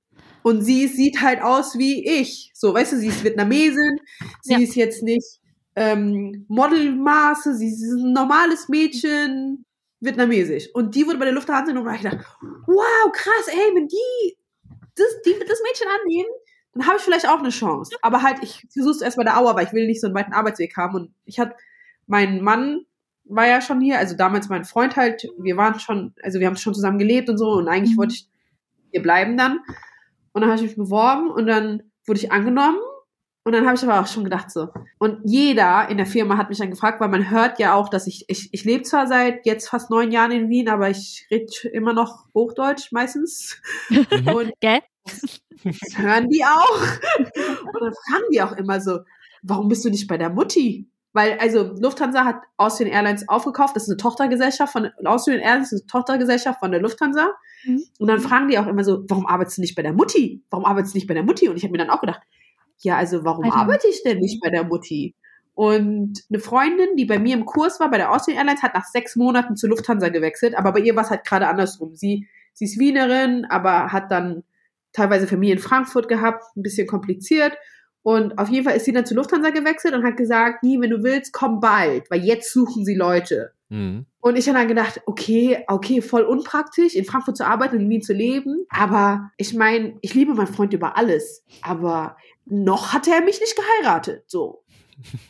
Und 0.46 0.62
sie 0.62 0.88
sieht 0.88 1.24
halt 1.24 1.42
aus 1.42 1.76
wie 1.76 2.08
ich. 2.08 2.52
So, 2.54 2.72
weißt 2.72 2.92
du, 2.92 2.98
sie 2.98 3.08
ist 3.08 3.24
Vietnamesin, 3.24 4.00
sie 4.44 4.54
ja. 4.54 4.60
ist 4.60 4.76
jetzt 4.76 5.02
nicht 5.02 5.40
ähm, 5.76 6.46
Modelmaße, 6.50 7.56
sie 7.56 7.70
ist 7.70 7.82
ein 7.82 8.14
normales 8.14 8.70
Mädchen, 8.70 9.66
vietnamesisch. 10.02 10.70
Und 10.76 10.94
die 10.94 11.08
wurde 11.08 11.18
bei 11.18 11.26
der 11.26 11.34
Lufthansa 11.34 11.72
genommen 11.72 11.88
und 11.88 11.96
ich 11.96 12.04
dachte, 12.04 12.24
wow, 12.68 13.12
krass, 13.12 13.48
ey, 13.48 13.76
wenn 13.76 13.88
die 13.88 14.38
das, 14.94 15.08
die, 15.26 15.32
das 15.32 15.64
Mädchen 15.64 15.88
annehmen, 16.00 16.30
dann 16.76 16.86
habe 16.86 16.98
ich 16.98 17.02
vielleicht 17.04 17.28
auch 17.28 17.40
eine 17.40 17.50
Chance. 17.50 17.98
Aber 18.04 18.22
halt, 18.22 18.44
ich 18.44 18.68
versuche 18.72 18.98
es 18.98 19.02
erst 19.02 19.18
bei 19.18 19.24
der 19.24 19.40
Auer, 19.40 19.56
weil 19.56 19.66
ich 19.66 19.74
will 19.74 19.88
nicht 19.88 20.00
so 20.00 20.06
einen 20.06 20.16
weiten 20.16 20.34
Arbeitsweg 20.34 20.78
haben. 20.78 20.94
Und 20.94 21.14
ich 21.26 21.40
hatte, 21.40 21.56
mein 22.06 22.44
Mann 22.44 22.86
war 23.24 23.48
ja 23.48 23.62
schon 23.62 23.82
hier, 23.82 23.98
also 23.98 24.16
damals 24.16 24.48
mein 24.48 24.64
Freund 24.64 24.96
halt, 24.96 25.28
wir 25.40 25.58
waren 25.58 25.80
schon, 25.80 26.14
also 26.22 26.40
wir 26.40 26.46
haben 26.46 26.56
schon 26.56 26.76
zusammen 26.76 27.00
gelebt 27.00 27.32
und 27.32 27.40
so 27.40 27.54
und 27.54 27.68
eigentlich 27.68 27.96
mhm. 27.96 27.98
wollte 27.98 28.14
ich 28.14 28.30
hier 28.92 29.02
bleiben 29.02 29.38
dann. 29.38 29.62
Und 30.36 30.42
dann 30.42 30.52
habe 30.52 30.58
ich 30.60 30.68
mich 30.68 30.76
beworben 30.76 31.32
und 31.32 31.48
dann 31.48 31.84
wurde 32.06 32.20
ich 32.20 32.30
angenommen. 32.30 32.78
Und 33.46 33.54
dann 33.54 33.66
habe 33.66 33.78
ich 33.78 33.84
aber 33.84 34.02
auch 34.02 34.08
schon 34.08 34.26
gedacht 34.26 34.52
so. 34.52 34.68
Und 35.00 35.20
jeder 35.24 35.88
in 35.88 35.96
der 35.96 36.06
Firma 36.06 36.36
hat 36.36 36.50
mich 36.50 36.58
dann 36.58 36.72
gefragt, 36.72 37.00
weil 37.00 37.08
man 37.08 37.30
hört 37.30 37.58
ja 37.58 37.74
auch, 37.74 37.88
dass 37.88 38.06
ich, 38.06 38.26
ich, 38.28 38.50
ich 38.52 38.66
lebe 38.66 38.84
zwar 38.84 39.08
seit 39.08 39.46
jetzt 39.46 39.70
fast 39.70 39.90
neun 39.90 40.12
Jahren 40.12 40.32
in 40.32 40.50
Wien, 40.50 40.68
aber 40.68 40.90
ich 40.90 41.26
rede 41.32 41.70
immer 41.72 41.94
noch 41.94 42.26
Hochdeutsch 42.34 42.92
meistens. 42.92 43.62
Mhm. 43.90 44.28
Und 44.36 44.52
Gell? 44.60 44.82
das 45.64 45.98
hören 45.98 46.28
die 46.30 46.44
auch. 46.44 46.82
Und 47.18 47.82
dann 47.82 47.94
fragen 47.94 48.26
die 48.34 48.42
auch 48.42 48.58
immer 48.58 48.82
so, 48.82 49.00
warum 49.42 49.70
bist 49.70 49.86
du 49.86 49.90
nicht 49.90 50.08
bei 50.08 50.18
der 50.18 50.32
Mutti? 50.32 50.90
Weil, 51.16 51.40
also 51.40 51.74
Lufthansa 51.80 52.26
hat 52.26 52.42
Austrian 52.58 52.92
Airlines 52.92 53.30
aufgekauft, 53.30 53.74
das 53.74 53.84
ist 53.84 53.90
eine 53.90 53.96
Tochtergesellschaft 53.96 54.74
von 54.74 54.90
Austrian 55.06 55.40
Airlines, 55.40 55.72
ist 55.72 55.84
eine 55.84 55.88
Tochtergesellschaft 55.88 56.60
von 56.60 56.74
der 56.74 56.82
Lufthansa. 56.82 57.30
Mhm. 57.64 57.84
Und 58.00 58.08
dann 58.10 58.20
fragen 58.20 58.50
die 58.50 58.60
auch 58.60 58.68
immer 58.68 58.84
so, 58.84 59.06
warum 59.08 59.26
arbeitest 59.26 59.58
du 59.58 59.62
nicht 59.62 59.76
bei 59.76 59.82
der 59.82 59.94
Mutti? 59.94 60.44
Warum 60.50 60.66
arbeitest 60.66 60.94
du 60.94 60.98
nicht 60.98 61.08
bei 61.08 61.14
der 61.14 61.24
Mutti? 61.24 61.48
Und 61.48 61.56
ich 61.56 61.64
habe 61.64 61.72
mir 61.72 61.78
dann 61.78 61.90
auch 61.90 62.02
gedacht, 62.02 62.20
ja, 62.80 62.98
also 62.98 63.24
warum 63.24 63.46
Alter. 63.46 63.56
arbeite 63.56 63.88
ich 63.88 64.04
denn 64.04 64.20
nicht 64.20 64.42
bei 64.44 64.50
der 64.50 64.66
Mutti? 64.66 65.16
Und 65.54 66.22
eine 66.30 66.40
Freundin, 66.42 66.98
die 66.98 67.06
bei 67.06 67.18
mir 67.18 67.34
im 67.34 67.46
Kurs 67.46 67.80
war, 67.80 67.90
bei 67.90 67.96
der 67.96 68.12
Austrian 68.12 68.40
Airlines, 68.40 68.62
hat 68.62 68.74
nach 68.74 68.84
sechs 68.84 69.16
Monaten 69.16 69.56
zur 69.56 69.70
Lufthansa 69.70 70.10
gewechselt, 70.10 70.54
aber 70.58 70.74
bei 70.74 70.82
ihr 70.82 70.98
war 70.98 71.04
es 71.04 71.12
halt 71.12 71.26
gerade 71.26 71.48
andersrum. 71.48 71.96
Sie, 71.96 72.28
sie 72.52 72.66
ist 72.66 72.78
Wienerin, 72.78 73.46
aber 73.46 73.94
hat 73.94 74.12
dann 74.12 74.44
teilweise 74.92 75.28
Familie 75.28 75.56
in 75.56 75.62
Frankfurt 75.62 76.10
gehabt, 76.10 76.44
ein 76.58 76.62
bisschen 76.62 76.88
kompliziert. 76.88 77.58
Und 78.06 78.38
auf 78.38 78.50
jeden 78.50 78.64
Fall 78.66 78.76
ist 78.76 78.86
sie 78.86 78.94
dann 78.94 79.08
zur 79.08 79.18
Lufthansa 79.18 79.50
gewechselt 79.50 79.96
und 79.96 80.04
hat 80.04 80.16
gesagt, 80.16 80.62
nie, 80.62 80.80
wenn 80.80 80.92
du 80.92 81.02
willst, 81.02 81.34
komm 81.34 81.60
bald, 81.60 82.12
weil 82.12 82.24
jetzt 82.24 82.54
suchen 82.54 82.86
sie 82.86 82.94
Leute. 82.94 83.54
Mhm. 83.70 84.06
Und 84.20 84.38
ich 84.38 84.48
habe 84.48 84.60
dann 84.60 84.68
gedacht, 84.68 85.02
okay, 85.08 85.64
okay, 85.68 86.04
voll 86.04 86.22
unpraktisch, 86.22 86.94
in 86.94 87.06
Frankfurt 87.06 87.36
zu 87.36 87.48
arbeiten, 87.48 87.80
in 87.80 87.90
Wien 87.90 88.04
zu 88.04 88.14
leben. 88.14 88.68
Aber 88.70 89.32
ich 89.38 89.56
meine, 89.56 89.98
ich 90.02 90.14
liebe 90.14 90.36
meinen 90.36 90.54
Freund 90.54 90.72
über 90.72 90.98
alles. 90.98 91.44
Aber 91.64 92.16
noch 92.46 92.94
hat 92.94 93.08
er 93.08 93.22
mich 93.22 93.40
nicht 93.40 93.56
geheiratet. 93.56 94.26
So. 94.28 94.62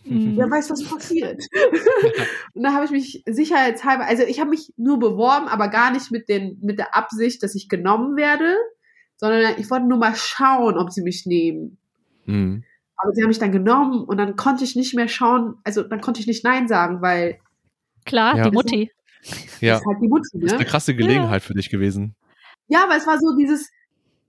Mhm. 0.03 0.35
Wer 0.35 0.51
weiß, 0.51 0.69
was 0.69 0.83
passiert. 0.83 1.41
und 2.55 2.61
da 2.61 2.73
habe 2.73 2.83
ich 2.83 2.91
mich 2.91 3.23
sicherheitshalber, 3.25 4.03
also 4.03 4.23
ich 4.23 4.41
habe 4.41 4.49
mich 4.49 4.73
nur 4.75 4.99
beworben, 4.99 5.47
aber 5.47 5.69
gar 5.69 5.93
nicht 5.93 6.11
mit, 6.11 6.27
den, 6.27 6.59
mit 6.61 6.77
der 6.77 6.93
Absicht, 6.93 7.41
dass 7.41 7.55
ich 7.55 7.69
genommen 7.69 8.17
werde, 8.17 8.57
sondern 9.15 9.55
ich 9.57 9.71
wollte 9.71 9.87
nur 9.87 9.97
mal 9.97 10.13
schauen, 10.13 10.77
ob 10.77 10.91
sie 10.91 11.03
mich 11.03 11.25
nehmen. 11.25 11.77
Mhm. 12.25 12.63
Aber 12.97 13.13
sie 13.13 13.21
haben 13.21 13.29
mich 13.29 13.39
dann 13.39 13.51
genommen 13.51 14.03
und 14.03 14.17
dann 14.17 14.35
konnte 14.35 14.63
ich 14.63 14.75
nicht 14.75 14.95
mehr 14.95 15.07
schauen, 15.07 15.55
also 15.63 15.83
dann 15.83 16.01
konnte 16.01 16.19
ich 16.19 16.27
nicht 16.27 16.43
Nein 16.43 16.67
sagen, 16.67 17.01
weil. 17.01 17.39
Klar, 18.05 18.37
ja. 18.37 18.43
die 18.49 18.51
Mutti. 18.51 18.91
Ja. 19.59 19.77
Ist 19.77 19.85
halt 19.85 19.97
die 20.01 20.07
Mutti, 20.07 20.37
ne? 20.37 20.43
Das 20.43 20.53
ist 20.53 20.59
eine 20.59 20.65
krasse 20.65 20.95
Gelegenheit 20.95 21.41
ja. 21.41 21.47
für 21.47 21.53
dich 21.53 21.69
gewesen. 21.69 22.15
Ja, 22.67 22.85
weil 22.89 22.97
es 22.97 23.07
war 23.07 23.17
so 23.19 23.35
dieses, 23.35 23.71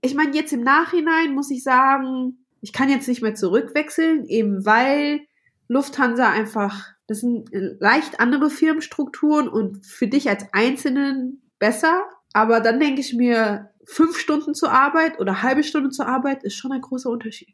ich 0.01 0.15
meine, 0.15 0.35
jetzt 0.35 0.53
im 0.53 0.61
Nachhinein 0.61 1.33
muss 1.33 1.51
ich 1.51 1.63
sagen, 1.63 2.45
ich 2.61 2.73
kann 2.73 2.89
jetzt 2.89 3.07
nicht 3.07 3.21
mehr 3.21 3.35
zurückwechseln, 3.35 4.25
eben 4.25 4.65
weil 4.65 5.21
Lufthansa 5.67 6.29
einfach, 6.29 6.93
das 7.07 7.21
sind 7.21 7.49
leicht 7.51 8.19
andere 8.19 8.49
Firmenstrukturen 8.49 9.47
und 9.47 9.85
für 9.85 10.07
dich 10.07 10.29
als 10.29 10.45
Einzelnen 10.53 11.41
besser. 11.59 12.03
Aber 12.33 12.59
dann 12.59 12.79
denke 12.79 13.01
ich 13.01 13.13
mir, 13.13 13.69
fünf 13.85 14.17
Stunden 14.17 14.53
zur 14.53 14.71
Arbeit 14.71 15.19
oder 15.19 15.41
halbe 15.41 15.63
Stunde 15.63 15.89
zur 15.89 16.07
Arbeit 16.07 16.43
ist 16.43 16.55
schon 16.55 16.71
ein 16.71 16.81
großer 16.81 17.09
Unterschied. 17.09 17.53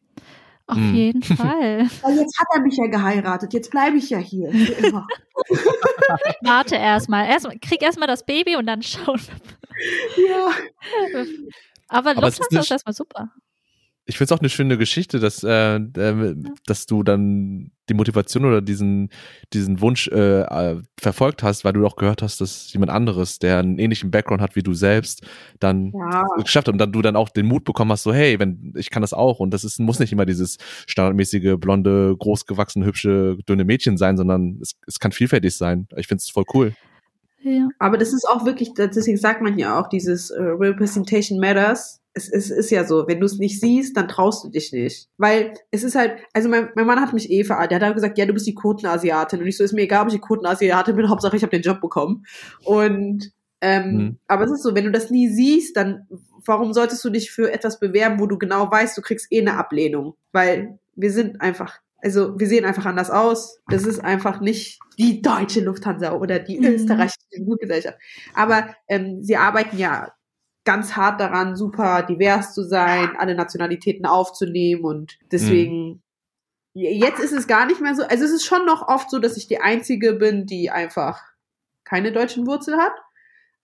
Auf 0.74 0.80
hm. 0.80 0.96
jeden 0.96 1.22
Fall. 1.22 1.88
Weil 2.01 2.18
jetzt 2.18 2.39
hat 2.39 2.48
er 2.51 2.62
mich 2.62 2.77
ja 2.77 2.88
geheiratet, 2.88 3.53
jetzt 3.53 3.70
bleibe 3.70 3.98
ich 3.98 4.10
ja 4.10 4.18
hier. 4.18 4.50
Immer. 4.50 5.08
Warte 6.42 6.75
erstmal. 6.75 7.27
Erst, 7.27 7.48
krieg 7.62 7.84
erstmal 7.84 8.08
das 8.08 8.25
Baby 8.25 8.56
und 8.56 8.65
dann 8.65 8.82
schauen 8.82 9.20
wir. 9.20 10.27
Ja. 10.27 10.48
Aber, 11.89 12.12
Aber 12.12 12.22
Lufthansa 12.22 12.60
ist, 12.60 12.65
ist 12.65 12.72
erstmal 12.72 12.94
super. 12.94 13.30
Ich 14.06 14.18
finde 14.18 14.26
es 14.26 14.38
auch 14.38 14.42
eine 14.42 14.50
schöne 14.50 14.78
Geschichte, 14.78 15.20
dass, 15.20 15.44
äh, 15.44 15.76
äh, 15.76 16.36
dass 16.66 16.86
du 16.86 17.04
dann 17.04 17.72
die 17.90 17.94
Motivation 17.94 18.46
oder 18.46 18.62
diesen, 18.62 19.10
diesen 19.54 19.82
Wunsch 19.82 20.08
äh, 20.08 20.42
äh, 20.42 20.82
verfolgt 21.00 21.44
hast, 21.44 21.64
weil 21.64 21.74
du 21.74 21.86
auch 21.86 21.96
gehört 21.96 22.22
hast, 22.22 22.42
dass 22.42 22.72
jemand 22.74 22.92
anderes, 22.92 23.40
der 23.40 23.60
einen 23.60 23.80
ähnlichen 23.80 24.12
Background 24.12 24.42
hat 24.42 24.56
wie 24.56 24.64
du 24.64 24.74
selbst, 24.74 25.26
dann 25.60 25.94
Ja. 25.94 26.24
geschafft 26.38 26.68
hat 26.68 26.74
und 26.74 26.80
dann 26.80 26.92
du 26.92 27.02
dann 27.02 27.16
auch 27.16 27.30
den 27.30 27.46
Mut 27.46 27.64
bekommen 27.64 27.92
hast, 27.92 28.04
so 28.04 28.14
hey, 28.14 28.40
wenn 28.40 28.74
ich 28.76 28.90
kann 28.90 29.02
das 29.02 29.14
auch 29.14 29.40
und 29.40 29.54
das 29.54 29.64
ist 29.64 29.80
muss 29.80 30.00
nicht 30.00 30.12
immer 30.12 30.26
dieses 30.26 30.58
standardmäßige 30.88 31.56
blonde, 31.58 32.16
großgewachsene, 32.18 32.86
hübsche, 32.86 33.38
dünne 33.48 33.66
Mädchen 33.66 33.98
sein, 33.98 34.18
sondern 34.18 34.60
es, 34.62 34.76
es 34.88 35.00
kann 35.00 35.12
vielfältig 35.12 35.56
sein. 35.56 35.88
Ich 35.96 36.08
finde 36.08 36.20
es 36.20 36.30
voll 36.30 36.46
cool. 36.54 36.74
Ja. 37.42 37.68
Aber 37.80 37.98
das 37.98 38.14
ist 38.14 38.26
auch 38.28 38.46
wirklich, 38.46 38.74
deswegen 38.74 39.18
sagt 39.18 39.42
man 39.42 39.58
ja 39.58 39.80
auch, 39.80 39.88
dieses 39.90 40.30
äh, 40.30 40.42
Representation 40.42 41.40
Matters. 41.40 42.03
Es, 42.15 42.29
es 42.29 42.51
ist 42.51 42.70
ja 42.70 42.86
so, 42.86 43.08
wenn 43.08 43.20
du 43.20 43.25
es 43.25 43.39
nicht 43.39 43.60
siehst, 43.60 43.98
dann 43.98 44.08
traust 44.08 44.43
du 44.43 44.50
dich 44.50 44.72
nicht. 44.72 45.10
Weil 45.17 45.53
es 45.72 45.84
ist 45.84 45.96
halt, 45.96 46.17
also 46.34 46.48
mein, 46.48 46.70
mein 46.75 46.86
Mann 46.86 47.01
hat 47.01 47.13
mich 47.13 47.32
eh 47.32 47.43
verarrt. 47.43 47.72
Der 47.72 47.77
hat 47.77 47.84
halt 47.86 47.96
gesagt, 47.96 48.17
ja, 48.17 48.25
du 48.25 48.34
bist 48.34 48.46
die 48.46 48.53
Quotenasiatin. 48.53 49.39
Und 49.39 49.48
ich 49.48 49.58
so, 49.58 49.63
ist 49.63 49.74
mir 49.74 49.82
egal, 49.82 50.03
ob 50.03 50.08
ich 50.10 50.13
die 50.15 50.22
Quotenasiatin 50.22 50.96
bin, 50.96 51.10
Hauptsache 51.10 51.36
ich 51.36 51.41
habe 51.43 51.51
den 51.51 51.63
Job 51.63 51.82
bekommen. 51.82 52.25
Und 52.65 53.32
ähm, 53.62 53.91
Mhm. 53.98 54.17
aber 54.27 54.43
es 54.43 54.51
ist 54.51 54.63
so, 54.63 54.75
wenn 54.75 54.84
du 54.86 54.91
das 54.91 55.10
nie 55.10 55.29
siehst, 55.29 55.77
dann 55.77 56.05
warum 56.46 56.74
solltest 56.74 57.03
du 57.05 57.10
dich 57.10 57.32
für 57.32 57.51
etwas 57.51 57.79
bewerben, 57.79 58.20
wo 58.20 58.27
du 58.27 58.38
genau 58.38 58.70
weißt, 58.70 58.98
du 58.98 59.01
kriegst 59.01 59.32
eh 59.32 59.39
eine 59.39 59.58
Ablehnung? 59.58 60.15
Weil 60.34 60.77
wir 60.96 61.12
sind 61.12 61.39
einfach, 61.41 61.79
also 61.98 62.38
wir 62.38 62.48
sehen 62.48 62.65
einfach 62.65 62.86
anders 62.86 63.10
aus. 63.10 63.60
Das 63.70 63.86
ist 63.86 64.03
einfach 64.03 64.41
nicht 64.41 64.79
die 65.00 65.22
deutsche 65.22 65.62
Lufthansa 65.62 66.13
oder 66.13 66.39
die 66.39 66.60
Mhm. 66.60 66.65
österreichische 66.65 67.17
Fluggesellschaft. 67.43 67.98
Aber 68.36 68.75
ähm, 68.89 69.24
sie 69.24 69.38
arbeiten 69.38 69.77
ja 69.77 70.12
ganz 70.65 70.96
hart 70.96 71.20
daran, 71.20 71.55
super 71.55 72.03
divers 72.03 72.53
zu 72.53 72.63
sein, 72.63 73.15
alle 73.17 73.36
Nationalitäten 73.36 74.05
aufzunehmen 74.05 74.84
und 74.84 75.17
deswegen 75.32 76.01
jetzt 76.74 77.20
ist 77.20 77.34
es 77.34 77.48
gar 77.48 77.65
nicht 77.65 77.82
mehr 77.82 77.96
so, 77.96 78.03
also 78.03 78.24
es 78.24 78.32
ist 78.32 78.46
schon 78.46 78.65
noch 78.65 78.88
oft 78.88 79.10
so, 79.10 79.20
dass 79.20 79.38
ich 79.38 79.48
die 79.48 79.62
einzige 79.62 80.13
bin, 80.13 80.46
die 80.46 80.72
einfach 80.72 81.22
keine 81.84 82.12
deutschen 82.12 82.48
Wurzeln 82.48 82.79
hat. 82.79 82.93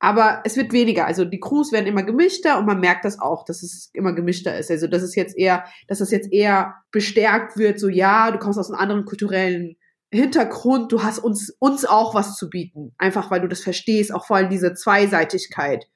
Aber 0.01 0.41
es 0.45 0.55
wird 0.55 0.71
weniger. 0.71 1.05
Also 1.05 1.25
die 1.25 1.41
Crews 1.41 1.73
werden 1.73 1.85
immer 1.85 2.03
gemischter 2.03 2.57
und 2.57 2.65
man 2.65 2.79
merkt 2.79 3.03
das 3.03 3.19
auch, 3.19 3.43
dass 3.43 3.63
es 3.63 3.89
immer 3.93 4.13
gemischter 4.13 4.57
ist. 4.57 4.71
Also 4.71 4.87
dass 4.87 5.01
es 5.01 5.15
jetzt 5.15 5.37
eher, 5.37 5.65
dass 5.87 5.99
es 5.99 6.09
jetzt 6.11 6.31
eher 6.31 6.75
bestärkt 6.91 7.57
wird, 7.57 7.79
so 7.79 7.89
ja, 7.89 8.31
du 8.31 8.39
kommst 8.39 8.57
aus 8.57 8.69
einem 8.69 8.79
anderen 8.79 9.05
kulturellen 9.05 9.75
Hintergrund, 10.11 10.91
du 10.91 11.03
hast 11.03 11.19
uns, 11.19 11.53
uns 11.59 11.83
auch 11.83 12.15
was 12.15 12.37
zu 12.37 12.49
bieten. 12.49 12.93
Einfach 12.97 13.29
weil 13.29 13.41
du 13.41 13.47
das 13.49 13.61
verstehst, 13.61 14.13
auch 14.13 14.25
vor 14.25 14.37
allem 14.37 14.49
diese 14.49 14.73
Zweiseitigkeit. 14.73 15.87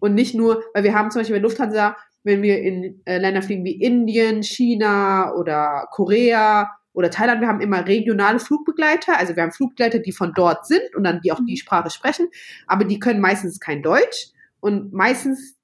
Und 0.00 0.14
nicht 0.14 0.34
nur, 0.34 0.64
weil 0.74 0.82
wir 0.82 0.94
haben 0.94 1.10
zum 1.10 1.20
Beispiel 1.20 1.36
bei 1.36 1.42
Lufthansa, 1.42 1.96
wenn 2.24 2.42
wir 2.42 2.60
in 2.60 3.00
äh, 3.04 3.18
Länder 3.18 3.42
fliegen 3.42 3.64
wie 3.64 3.80
Indien, 3.80 4.42
China 4.42 5.32
oder 5.34 5.88
Korea 5.90 6.70
oder 6.92 7.10
Thailand, 7.10 7.40
wir 7.40 7.48
haben 7.48 7.60
immer 7.60 7.86
regionale 7.86 8.40
Flugbegleiter. 8.40 9.18
Also 9.18 9.36
wir 9.36 9.42
haben 9.42 9.52
Flugbegleiter, 9.52 10.00
die 10.00 10.12
von 10.12 10.32
dort 10.34 10.66
sind 10.66 10.94
und 10.96 11.04
dann 11.04 11.20
die 11.20 11.32
auch 11.32 11.40
die 11.46 11.56
Sprache 11.56 11.90
sprechen, 11.90 12.28
aber 12.66 12.84
die 12.84 12.98
können 12.98 13.20
meistens 13.20 13.60
kein 13.60 13.82
Deutsch 13.82 14.28
und 14.60 14.92
meistens, 14.92 15.56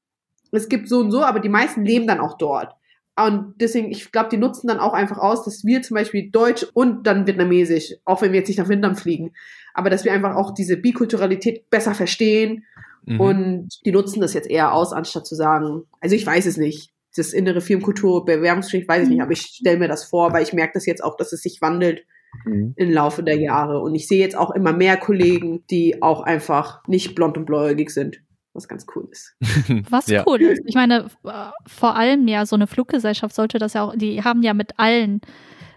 es 0.53 0.69
gibt 0.69 0.89
so 0.89 1.01
und 1.01 1.11
so, 1.11 1.23
aber 1.23 1.41
die 1.41 1.49
meisten 1.49 1.85
leben 1.85 2.07
dann 2.07 2.21
auch 2.21 2.39
dort. 2.39 2.73
Und 3.19 3.55
deswegen, 3.61 3.91
ich 3.91 4.13
glaube, 4.13 4.29
die 4.29 4.37
nutzen 4.37 4.69
dann 4.69 4.79
auch 4.79 4.93
einfach 4.93 5.17
aus, 5.17 5.43
dass 5.45 5.65
wir 5.65 5.81
zum 5.81 5.95
Beispiel 5.95 6.31
Deutsch 6.31 6.67
und 6.75 7.07
dann 7.07 7.27
Vietnamesisch, 7.27 7.95
auch 8.05 8.21
wenn 8.21 8.33
wir 8.33 8.41
jetzt 8.41 8.49
nicht 8.49 8.59
nach 8.59 8.69
Vietnam 8.69 8.95
fliegen, 8.95 9.33
aber 9.73 9.89
dass 9.89 10.05
wir 10.05 10.13
einfach 10.13 10.37
auch 10.37 10.53
diese 10.53 10.77
Bikulturalität 10.77 11.71
besser 11.71 11.95
verstehen 11.95 12.65
Mhm. 13.07 13.21
und 13.21 13.69
die 13.87 13.93
nutzen 13.93 14.21
das 14.21 14.35
jetzt 14.35 14.51
eher 14.51 14.73
aus, 14.75 14.93
anstatt 14.93 15.27
zu 15.27 15.35
sagen, 15.35 15.85
also 16.01 16.15
ich 16.15 16.27
weiß 16.27 16.45
es 16.47 16.57
nicht. 16.57 16.91
Das 17.17 17.33
innere 17.33 17.63
Firmenkultur, 17.63 18.25
Bewerbungsgespräch 18.27 18.87
weiß 18.89 19.05
ich 19.05 19.09
nicht, 19.09 19.23
aber 19.23 19.33
ich 19.33 19.41
stelle 19.41 19.79
mir 19.79 19.89
das 19.89 20.05
vor, 20.05 20.33
weil 20.35 20.43
ich 20.43 20.53
merke 20.53 20.73
das 20.75 20.85
jetzt 20.85 21.03
auch, 21.03 21.17
dass 21.17 21.33
es 21.33 21.41
sich 21.43 21.61
wandelt 21.63 22.05
Mhm. 22.45 22.75
im 22.77 22.91
Laufe 22.93 23.23
der 23.23 23.39
Jahre. 23.39 23.81
Und 23.81 23.95
ich 23.95 24.07
sehe 24.09 24.19
jetzt 24.21 24.37
auch 24.37 24.51
immer 24.51 24.75
mehr 24.75 24.99
Kollegen, 24.99 25.65
die 25.71 26.03
auch 26.03 26.21
einfach 26.21 26.83
nicht 26.87 27.15
blond 27.15 27.39
und 27.39 27.47
bläugig 27.47 27.89
sind, 27.91 28.19
was 28.53 28.69
ganz 28.69 28.85
cool 28.95 29.09
ist. 29.11 29.35
Was 29.91 30.09
Ja. 30.09 30.25
cool 30.27 30.43
ist. 30.43 30.61
Ich 30.67 30.75
meine, 30.75 31.07
äh, 31.25 31.51
vor 31.67 31.97
allem 31.97 32.29
ja, 32.29 32.45
so 32.45 32.55
eine 32.57 32.67
Fluggesellschaft 32.67 33.35
sollte 33.35 33.59
das 33.59 33.73
ja 33.73 33.85
auch, 33.85 33.95
die 33.97 34.23
haben 34.23 34.43
ja 34.43 34.53
mit 34.53 34.79
allen, 34.79 35.23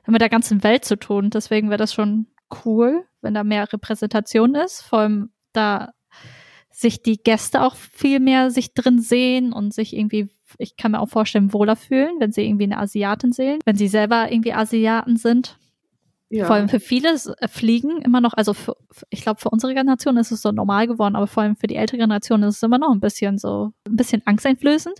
mit 0.07 0.19
der 0.19 0.29
ganzen 0.29 0.63
Welt 0.63 0.83
zu 0.83 0.97
tun. 0.97 1.29
Deswegen 1.29 1.69
wäre 1.69 1.77
das 1.77 1.93
schon 1.93 2.25
cool, 2.65 3.05
wenn 3.21 3.33
da 3.35 3.45
mehr 3.45 3.71
Repräsentation 3.71 4.55
ist. 4.55 4.81
Vor 4.81 4.99
allem 4.99 5.29
da 5.53 5.93
sich 6.79 7.03
die 7.03 7.17
Gäste 7.17 7.61
auch 7.61 7.75
viel 7.75 8.21
mehr 8.21 8.51
sich 8.51 8.73
drin 8.73 9.01
sehen 9.01 9.51
und 9.51 9.73
sich 9.73 9.93
irgendwie, 9.95 10.29
ich 10.57 10.77
kann 10.77 10.93
mir 10.93 11.01
auch 11.01 11.09
vorstellen, 11.09 11.51
wohler 11.51 11.75
fühlen, 11.75 12.15
wenn 12.19 12.31
sie 12.31 12.45
irgendwie 12.45 12.63
eine 12.63 12.77
Asiatin 12.77 13.33
sehen, 13.33 13.59
wenn 13.65 13.75
sie 13.75 13.89
selber 13.89 14.31
irgendwie 14.31 14.53
Asiaten 14.53 15.17
sind. 15.17 15.57
Ja. 16.29 16.45
Vor 16.45 16.55
allem 16.55 16.69
für 16.69 16.79
viele 16.79 17.15
äh, 17.39 17.47
Fliegen 17.49 18.01
immer 18.01 18.21
noch, 18.21 18.33
also 18.33 18.53
für, 18.53 18.77
ich 19.09 19.23
glaube, 19.23 19.41
für 19.41 19.49
unsere 19.49 19.73
Generation 19.73 20.15
ist 20.15 20.31
es 20.31 20.41
so 20.41 20.51
normal 20.51 20.87
geworden, 20.87 21.17
aber 21.17 21.27
vor 21.27 21.43
allem 21.43 21.57
für 21.57 21.67
die 21.67 21.75
ältere 21.75 21.97
Generation 21.97 22.43
ist 22.43 22.57
es 22.57 22.63
immer 22.63 22.77
noch 22.77 22.91
ein 22.91 23.01
bisschen 23.01 23.37
so, 23.37 23.73
ein 23.85 23.97
bisschen 23.97 24.21
angsteinflößend. 24.25 24.95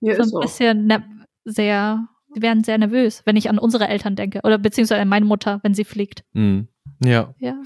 ja, 0.00 0.16
so 0.16 0.22
ist 0.22 0.26
ein 0.26 0.30
so. 0.30 0.40
bisschen 0.40 0.86
ne 0.86 1.04
sehr, 1.44 2.08
die 2.34 2.42
werden 2.42 2.64
sehr 2.64 2.78
nervös, 2.78 3.22
wenn 3.24 3.36
ich 3.36 3.50
an 3.50 3.58
unsere 3.58 3.86
Eltern 3.86 4.16
denke. 4.16 4.40
Oder 4.42 4.58
beziehungsweise 4.58 5.02
an 5.02 5.08
meine 5.08 5.26
Mutter, 5.26 5.60
wenn 5.62 5.74
sie 5.74 5.84
fliegt. 5.84 6.24
Mhm. 6.32 6.66
Ja. 7.04 7.34
Ja. 7.38 7.60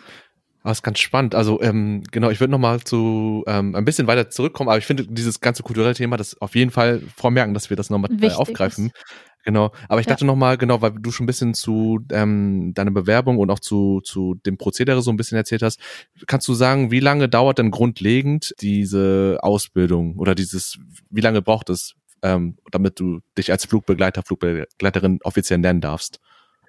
Aber 0.69 0.73
ist 0.73 0.83
ganz 0.83 0.99
spannend. 0.99 1.35
Also 1.35 1.63
ähm, 1.63 2.03
genau, 2.11 2.29
ich 2.29 2.41
würde 2.41 2.51
noch 2.51 2.59
mal 2.59 2.81
zu 2.81 3.43
ähm, 3.47 3.75
ein 3.75 3.87
bisschen 3.87 4.07
weiter 4.07 4.29
zurückkommen, 4.29 4.69
aber 4.69 4.77
ich 4.77 4.85
finde 4.85 5.07
dieses 5.07 5.41
ganze 5.41 5.63
kulturelle 5.63 5.95
Thema, 5.95 6.19
das 6.19 6.39
auf 6.43 6.55
jeden 6.55 6.71
Fall 6.71 7.01
vormerken, 7.17 7.55
dass 7.55 7.71
wir 7.71 7.77
das 7.79 7.89
nochmal 7.89 8.11
äh, 8.21 8.31
aufgreifen. 8.33 8.93
Genau. 9.47 9.73
Aber 9.89 10.03
ich 10.03 10.07
Ja. 10.07 10.13
dachte 10.13 10.27
noch 10.27 10.37
mal, 10.37 10.59
genau, 10.59 10.83
weil 10.83 10.91
du 10.93 11.11
schon 11.11 11.25
ein 11.25 11.27
bisschen 11.27 11.55
zu 11.55 12.01
ähm, 12.13 12.75
deiner 12.75 12.91
Bewerbung 12.91 13.39
und 13.39 13.51
auch 13.51 13.61
zu 13.61 14.03
zu 14.03 14.35
dem 14.45 14.59
Prozedere 14.59 15.01
so 15.01 15.11
ein 15.11 15.17
bisschen 15.17 15.39
erzählt 15.39 15.63
hast, 15.63 15.81
kannst 16.27 16.47
du 16.49 16.53
sagen, 16.53 16.91
wie 16.91 17.01
lange 17.01 17.31
dauert 17.31 17.57
denn 17.57 17.71
grundlegend 17.71 18.55
diese 18.61 19.39
Ausbildung 19.41 20.17
oder 20.17 20.35
dieses, 20.35 20.79
wie 21.09 21.23
lange 21.23 21.41
braucht 21.41 21.71
es, 21.71 21.95
ähm, 22.23 22.59
damit 22.73 23.01
du 23.01 23.21
dich 23.39 23.51
als 23.51 23.65
Flugbegleiter, 23.65 24.23
Flugbegleiterin 24.23 25.21
offiziell 25.23 25.61
nennen 25.61 25.81
darfst? 25.81 26.21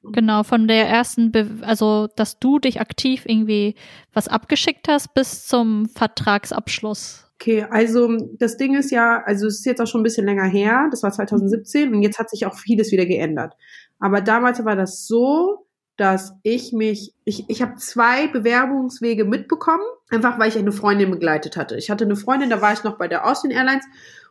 Genau, 0.03 0.43
von 0.43 0.67
der 0.67 0.87
ersten, 0.87 1.31
Be 1.31 1.47
also 1.61 2.07
dass 2.15 2.39
du 2.39 2.59
dich 2.59 2.79
aktiv 2.79 3.23
irgendwie 3.25 3.75
was 4.13 4.27
abgeschickt 4.27 4.87
hast 4.87 5.13
bis 5.13 5.45
zum 5.45 5.87
Vertragsabschluss. 5.89 7.25
Okay, 7.41 7.65
also 7.69 8.17
das 8.37 8.57
Ding 8.57 8.75
ist 8.75 8.91
ja, 8.91 9.23
also 9.25 9.47
es 9.47 9.59
ist 9.59 9.65
jetzt 9.65 9.81
auch 9.81 9.87
schon 9.87 10.01
ein 10.01 10.03
bisschen 10.03 10.25
länger 10.25 10.43
her, 10.43 10.87
das 10.91 11.03
war 11.03 11.11
2017 11.11 11.93
und 11.93 12.01
jetzt 12.01 12.19
hat 12.19 12.29
sich 12.29 12.45
auch 12.45 12.55
vieles 12.55 12.91
wieder 12.91 13.05
geändert. 13.05 13.55
Aber 13.99 14.21
damals 14.21 14.63
war 14.65 14.75
das 14.75 15.07
so, 15.07 15.65
dass 15.95 16.33
ich 16.43 16.71
mich, 16.71 17.13
ich, 17.25 17.49
ich 17.49 17.61
habe 17.61 17.75
zwei 17.75 18.27
Bewerbungswege 18.27 19.25
mitbekommen, 19.25 19.83
einfach 20.09 20.39
weil 20.39 20.47
ich 20.49 20.57
eine 20.57 20.71
Freundin 20.71 21.11
begleitet 21.11 21.57
hatte. 21.57 21.75
Ich 21.75 21.89
hatte 21.89 22.05
eine 22.05 22.15
Freundin, 22.15 22.49
da 22.49 22.61
war 22.61 22.71
ich 22.71 22.83
noch 22.83 22.97
bei 22.97 23.07
der 23.09 23.25
Austrian 23.25 23.55
Airlines 23.55 23.85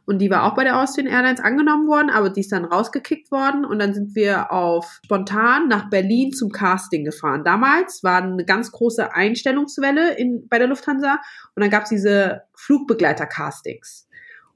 und 0.08 0.20
die 0.20 0.30
war 0.30 0.44
auch 0.44 0.54
bei 0.54 0.64
der 0.64 0.80
Austrian 0.80 1.06
Airlines 1.06 1.38
angenommen 1.38 1.86
worden, 1.86 2.08
aber 2.08 2.30
die 2.30 2.40
ist 2.40 2.50
dann 2.50 2.64
rausgekickt 2.64 3.30
worden 3.30 3.66
und 3.66 3.78
dann 3.78 3.92
sind 3.92 4.14
wir 4.14 4.50
auf 4.50 5.00
spontan 5.04 5.68
nach 5.68 5.90
Berlin 5.90 6.32
zum 6.32 6.50
Casting 6.50 7.04
gefahren. 7.04 7.44
Damals 7.44 8.02
war 8.02 8.22
eine 8.22 8.46
ganz 8.46 8.72
große 8.72 9.12
Einstellungswelle 9.12 10.16
in, 10.16 10.48
bei 10.48 10.58
der 10.58 10.66
Lufthansa 10.66 11.18
und 11.54 11.60
dann 11.60 11.68
gab 11.68 11.82
es 11.82 11.90
diese 11.90 12.40
Flugbegleiter-Castings. 12.54 14.08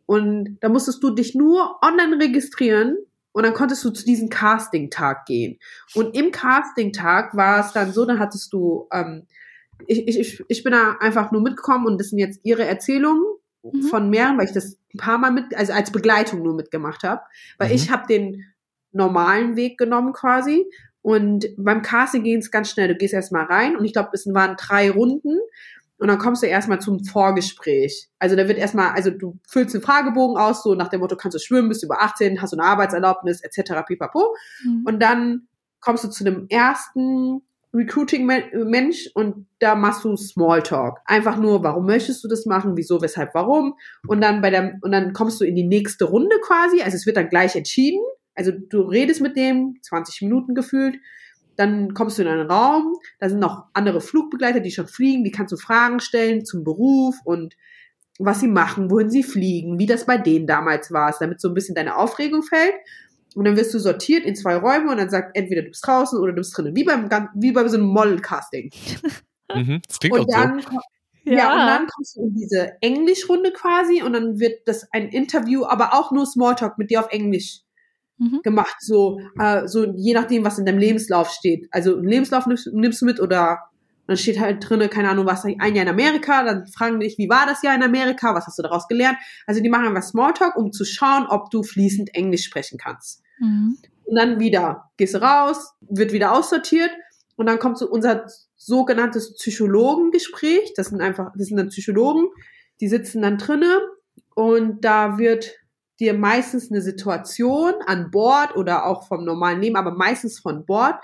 Und 0.06 0.56
da 0.62 0.70
musstest 0.70 1.02
du 1.02 1.10
dich 1.10 1.34
nur 1.34 1.80
online 1.82 2.18
registrieren 2.18 2.96
und 3.32 3.44
dann 3.44 3.52
konntest 3.52 3.84
du 3.84 3.90
zu 3.90 4.06
diesem 4.06 4.30
Casting-Tag 4.30 5.26
gehen. 5.26 5.58
Und 5.94 6.16
im 6.16 6.32
Casting-Tag 6.32 7.36
war 7.36 7.60
es 7.60 7.74
dann 7.74 7.92
so, 7.92 8.06
dann 8.06 8.20
hattest 8.20 8.54
du, 8.54 8.88
ähm, 8.90 9.26
ich, 9.86 10.08
ich, 10.08 10.42
ich 10.48 10.64
bin 10.64 10.72
da 10.72 10.96
einfach 10.98 11.30
nur 11.30 11.42
mitgekommen 11.42 11.84
und 11.84 12.00
das 12.00 12.08
sind 12.08 12.20
jetzt 12.20 12.40
ihre 12.42 12.64
Erzählungen 12.64 13.22
Mhm. 13.62 13.82
von 13.84 14.10
mehreren, 14.10 14.38
weil 14.38 14.46
ich 14.46 14.52
das 14.52 14.76
ein 14.94 14.98
paar 14.98 15.18
Mal 15.18 15.30
mit, 15.30 15.54
also 15.56 15.72
als 15.72 15.90
Begleitung 15.92 16.42
nur 16.42 16.54
mitgemacht 16.54 17.02
habe. 17.04 17.22
Weil 17.58 17.68
Mhm. 17.68 17.74
ich 17.74 17.90
habe 17.90 18.06
den 18.06 18.44
normalen 18.92 19.56
Weg 19.56 19.78
genommen 19.78 20.12
quasi. 20.12 20.66
Und 21.00 21.46
beim 21.56 21.82
Casting 21.82 22.22
ging 22.22 22.38
es 22.38 22.50
ganz 22.50 22.70
schnell. 22.70 22.88
Du 22.88 22.94
gehst 22.96 23.14
erstmal 23.14 23.44
rein 23.44 23.76
und 23.76 23.84
ich 23.84 23.92
glaube, 23.92 24.10
es 24.12 24.26
waren 24.32 24.56
drei 24.56 24.90
Runden. 24.90 25.38
Und 25.98 26.08
dann 26.08 26.18
kommst 26.18 26.42
du 26.42 26.46
erstmal 26.48 26.80
zum 26.80 27.04
Vorgespräch. 27.04 28.08
Also 28.18 28.34
da 28.34 28.48
wird 28.48 28.58
erstmal, 28.58 28.90
also 28.90 29.10
du 29.10 29.38
füllst 29.48 29.74
einen 29.74 29.84
Fragebogen 29.84 30.36
aus, 30.36 30.64
so 30.64 30.74
nach 30.74 30.88
dem 30.88 31.00
Motto, 31.00 31.16
kannst 31.16 31.36
du 31.36 31.38
schwimmen, 31.38 31.68
bist 31.68 31.82
du 31.82 31.86
über 31.86 32.02
18, 32.02 32.42
hast 32.42 32.52
du 32.52 32.56
eine 32.58 32.66
Arbeitserlaubnis, 32.66 33.40
etc. 33.40 33.84
pipapo. 33.86 34.34
Mhm. 34.64 34.84
Und 34.84 35.00
dann 35.00 35.46
kommst 35.80 36.02
du 36.02 36.08
zu 36.08 36.24
dem 36.24 36.46
ersten 36.48 37.42
Recruiting-Mensch 37.74 39.10
und 39.14 39.46
da 39.58 39.74
machst 39.74 40.04
du 40.04 40.16
Smalltalk. 40.16 40.98
Einfach 41.06 41.38
nur, 41.38 41.62
warum 41.62 41.86
möchtest 41.86 42.22
du 42.22 42.28
das 42.28 42.44
machen, 42.44 42.76
wieso, 42.76 43.00
weshalb, 43.00 43.34
warum. 43.34 43.74
Und 44.06 44.20
dann 44.20 44.42
bei 44.42 44.50
der, 44.50 44.78
und 44.82 44.92
dann 44.92 45.12
kommst 45.12 45.40
du 45.40 45.44
in 45.44 45.54
die 45.54 45.66
nächste 45.66 46.04
Runde 46.04 46.36
quasi. 46.42 46.82
Also 46.82 46.96
es 46.96 47.06
wird 47.06 47.16
dann 47.16 47.28
gleich 47.28 47.56
entschieden. 47.56 48.00
Also 48.34 48.52
du 48.52 48.82
redest 48.82 49.20
mit 49.20 49.36
dem, 49.36 49.78
20 49.82 50.22
Minuten 50.22 50.54
gefühlt. 50.54 50.96
Dann 51.56 51.94
kommst 51.94 52.18
du 52.18 52.22
in 52.22 52.28
einen 52.28 52.50
Raum, 52.50 52.96
da 53.20 53.28
sind 53.28 53.38
noch 53.38 53.64
andere 53.74 54.00
Flugbegleiter, 54.00 54.60
die 54.60 54.70
schon 54.70 54.88
fliegen, 54.88 55.22
die 55.22 55.30
kannst 55.30 55.52
du 55.52 55.58
Fragen 55.58 56.00
stellen 56.00 56.46
zum 56.46 56.64
Beruf 56.64 57.16
und 57.24 57.56
was 58.18 58.40
sie 58.40 58.48
machen, 58.48 58.90
wohin 58.90 59.10
sie 59.10 59.22
fliegen, 59.22 59.78
wie 59.78 59.86
das 59.86 60.06
bei 60.06 60.16
denen 60.16 60.46
damals 60.46 60.92
war, 60.92 61.14
damit 61.18 61.40
so 61.40 61.48
ein 61.48 61.54
bisschen 61.54 61.74
deine 61.74 61.96
Aufregung 61.96 62.42
fällt. 62.42 62.74
Und 63.34 63.44
dann 63.44 63.56
wirst 63.56 63.72
du 63.74 63.78
sortiert 63.78 64.24
in 64.24 64.34
zwei 64.36 64.56
Räume 64.56 64.90
und 64.90 64.98
dann 64.98 65.10
sagt 65.10 65.36
entweder 65.36 65.62
du 65.62 65.68
bist 65.68 65.86
draußen 65.86 66.18
oder 66.18 66.32
du 66.32 66.36
bist 66.36 66.56
drinnen. 66.56 66.76
Wie 66.76 66.84
beim, 66.84 67.08
wie 67.34 67.52
bei 67.52 67.66
so 67.68 67.76
einem 67.76 67.86
Model-Casting. 67.86 68.70
Mhm, 69.54 69.82
das 69.86 69.98
klingt 69.98 70.18
Und 70.18 70.32
dann, 70.32 70.62
so. 70.62 70.70
ja. 71.24 71.34
ja, 71.34 71.52
und 71.52 71.58
dann 71.66 71.86
kommst 71.86 72.16
du 72.16 72.22
in 72.22 72.34
diese 72.34 72.72
Englischrunde 72.80 73.52
quasi 73.52 74.02
und 74.02 74.14
dann 74.14 74.38
wird 74.40 74.66
das 74.66 74.88
ein 74.92 75.10
Interview, 75.10 75.66
aber 75.66 75.92
auch 75.92 76.10
nur 76.10 76.24
Smalltalk 76.24 76.78
mit 76.78 76.90
dir 76.90 77.00
auf 77.00 77.12
Englisch 77.12 77.60
Mhm. 78.22 78.40
gemacht, 78.42 78.76
so, 78.80 79.18
äh, 79.38 79.66
so 79.66 79.84
je 79.96 80.14
nachdem, 80.14 80.44
was 80.44 80.58
in 80.58 80.64
deinem 80.64 80.78
Lebenslauf 80.78 81.30
steht. 81.30 81.66
Also 81.70 81.96
einen 81.96 82.06
Lebenslauf 82.08 82.46
nimmst, 82.46 82.68
nimmst 82.72 83.02
du 83.02 83.06
mit 83.06 83.20
oder 83.20 83.58
dann 84.06 84.16
steht 84.16 84.40
halt 84.40 84.68
drinne, 84.68 84.88
keine 84.88 85.10
Ahnung, 85.10 85.26
was 85.26 85.44
ein 85.44 85.58
Jahr 85.58 85.84
in 85.84 85.88
Amerika, 85.88 86.42
dann 86.44 86.66
fragen 86.66 87.00
dich, 87.00 87.18
wie 87.18 87.28
war 87.28 87.46
das 87.46 87.62
Jahr 87.62 87.74
in 87.74 87.82
Amerika, 87.82 88.34
was 88.34 88.46
hast 88.46 88.58
du 88.58 88.62
daraus 88.62 88.88
gelernt? 88.88 89.18
Also 89.46 89.62
die 89.62 89.68
machen 89.68 89.86
einfach 89.86 90.02
Smalltalk, 90.02 90.56
um 90.56 90.72
zu 90.72 90.84
schauen, 90.84 91.26
ob 91.28 91.50
du 91.50 91.62
fließend 91.62 92.14
Englisch 92.14 92.44
sprechen 92.44 92.78
kannst. 92.78 93.22
Mhm. 93.38 93.78
Und 94.04 94.16
dann 94.16 94.40
wieder, 94.40 94.90
gehst 94.96 95.14
du 95.14 95.22
raus, 95.22 95.74
wird 95.80 96.12
wieder 96.12 96.32
aussortiert 96.32 96.90
und 97.36 97.46
dann 97.46 97.58
kommt 97.58 97.78
so 97.78 97.88
unser 97.88 98.26
sogenanntes 98.56 99.34
Psychologengespräch. 99.34 100.74
Das 100.76 100.88
sind 100.88 101.00
einfach, 101.00 101.32
das 101.36 101.48
sind 101.48 101.56
dann 101.56 101.68
Psychologen, 101.68 102.28
die 102.80 102.88
sitzen 102.88 103.22
dann 103.22 103.38
drinne 103.38 103.80
und 104.34 104.84
da 104.84 105.18
wird 105.18 105.52
dir 106.00 106.14
meistens 106.14 106.70
eine 106.70 106.82
Situation 106.82 107.74
an 107.86 108.10
Bord 108.10 108.56
oder 108.56 108.86
auch 108.86 109.06
vom 109.06 109.24
normalen 109.24 109.60
Leben, 109.60 109.76
aber 109.76 109.92
meistens 109.92 110.40
von 110.40 110.66
Bord 110.66 110.96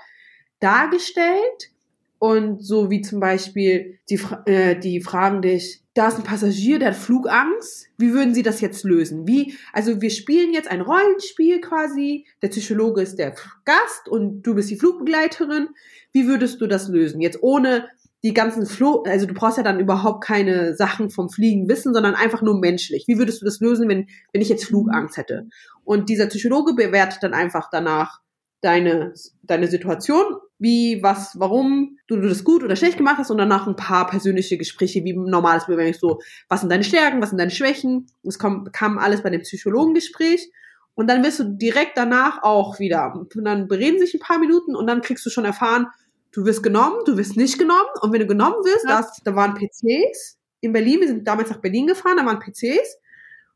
dargestellt. 0.59 1.71
Und 2.19 2.61
so 2.61 2.91
wie 2.91 3.01
zum 3.01 3.21
Beispiel, 3.21 3.97
die, 4.09 4.19
äh, 4.45 4.77
die 4.77 5.01
fragen 5.01 5.41
dich, 5.41 5.81
da 5.93 6.09
ist 6.09 6.17
ein 6.17 6.23
Passagier, 6.23 6.77
der 6.77 6.89
hat 6.89 6.95
Flugangst. 6.95 7.87
Wie 7.97 8.13
würden 8.13 8.33
sie 8.33 8.43
das 8.43 8.59
jetzt 8.59 8.83
lösen? 8.83 9.25
Wie, 9.25 9.55
also 9.71 10.01
wir 10.01 10.09
spielen 10.09 10.53
jetzt 10.53 10.69
ein 10.69 10.81
Rollenspiel 10.81 11.61
quasi. 11.61 12.25
Der 12.41 12.49
Psychologe 12.49 13.01
ist 13.01 13.17
der 13.19 13.33
Gast 13.63 14.09
und 14.09 14.43
du 14.43 14.53
bist 14.53 14.69
die 14.69 14.75
Flugbegleiterin. 14.75 15.69
Wie 16.11 16.27
würdest 16.27 16.59
du 16.59 16.67
das 16.67 16.89
lösen? 16.89 17.21
Jetzt 17.21 17.41
ohne 17.41 17.87
die 18.23 18.33
ganzen 18.33 18.65
Flo, 18.65 19.03
also 19.03 19.25
du 19.25 19.33
brauchst 19.33 19.57
ja 19.57 19.63
dann 19.63 19.79
überhaupt 19.79 20.23
keine 20.25 20.75
Sachen 20.75 21.09
vom 21.09 21.29
Fliegen 21.29 21.69
wissen, 21.69 21.93
sondern 21.93 22.15
einfach 22.15 22.41
nur 22.41 22.59
menschlich. 22.59 23.05
Wie 23.07 23.17
würdest 23.17 23.41
du 23.41 23.45
das 23.45 23.61
lösen, 23.61 23.87
wenn, 23.87 24.07
wenn 24.33 24.41
ich 24.41 24.49
jetzt 24.49 24.65
Flugangst 24.65 25.15
hätte? 25.15 25.47
Und 25.85 26.09
dieser 26.09 26.27
Psychologe 26.27 26.73
bewertet 26.73 27.23
dann 27.23 27.33
einfach 27.33 27.69
danach 27.71 28.19
deine, 28.61 29.13
deine 29.43 29.67
Situation, 29.67 30.35
wie, 30.59 31.01
was, 31.01 31.39
warum 31.39 31.97
du, 32.07 32.17
du 32.17 32.27
das 32.27 32.43
gut 32.43 32.63
oder 32.63 32.75
schlecht 32.75 32.97
gemacht 32.97 33.17
hast 33.17 33.31
und 33.31 33.37
danach 33.37 33.65
ein 33.65 33.77
paar 33.77 34.07
persönliche 34.07 34.57
Gespräche, 34.57 35.03
wie 35.05 35.13
normales 35.13 35.65
Bewerbung, 35.67 35.93
so, 35.93 36.19
was 36.49 36.59
sind 36.59 36.69
deine 36.69 36.83
Stärken, 36.83 37.21
was 37.21 37.29
sind 37.29 37.39
deine 37.39 37.51
Schwächen. 37.51 38.07
Es 38.23 38.37
kommt, 38.37 38.73
kam 38.73 38.97
alles 38.97 39.23
bei 39.23 39.29
dem 39.29 39.41
Psychologengespräch. 39.41 40.51
Und 40.95 41.09
dann 41.09 41.23
wirst 41.23 41.39
du 41.39 41.45
direkt 41.45 41.97
danach 41.97 42.43
auch 42.43 42.77
wieder, 42.79 43.13
und 43.15 43.33
dann 43.45 43.69
bereden 43.69 43.99
sich 43.99 44.13
ein 44.13 44.19
paar 44.19 44.37
Minuten 44.37 44.75
und 44.75 44.85
dann 44.85 45.01
kriegst 45.01 45.25
du 45.25 45.29
schon 45.29 45.45
erfahren, 45.45 45.87
du 46.33 46.45
wirst 46.45 46.61
genommen, 46.61 46.97
du 47.05 47.15
wirst 47.17 47.37
nicht 47.37 47.57
genommen. 47.57 47.87
Und 48.01 48.11
wenn 48.11 48.19
du 48.19 48.27
genommen 48.27 48.57
wirst, 48.65 48.83
Ja. 48.85 48.97
das, 48.97 49.21
da 49.23 49.33
waren 49.33 49.53
PCs 49.55 50.37
in 50.59 50.73
Berlin, 50.73 50.99
wir 50.99 51.07
sind 51.07 51.25
damals 51.25 51.49
nach 51.49 51.61
Berlin 51.61 51.87
gefahren, 51.87 52.17
da 52.17 52.25
waren 52.25 52.39
PCs. 52.39 52.97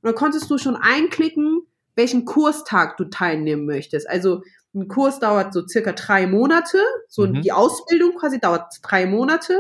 Und 0.02 0.08
dann 0.08 0.16
konntest 0.16 0.50
du 0.50 0.58
schon 0.58 0.78
einklicken, 0.78 1.64
welchen 1.96 2.24
Kurstag 2.24 2.96
du 2.96 3.06
teilnehmen 3.06 3.66
möchtest. 3.66 4.10
Also 4.10 4.42
ein 4.76 4.88
Kurs 4.88 5.20
dauert 5.20 5.54
so 5.54 5.66
circa 5.68 5.92
drei 5.94 6.26
Monate, 6.28 6.80
so 7.08 7.28
Mhm. 7.28 7.42
die 7.42 7.52
Ausbildung 7.52 8.16
quasi 8.16 8.40
dauert 8.40 8.74
drei 8.82 9.06
Monate. 9.06 9.58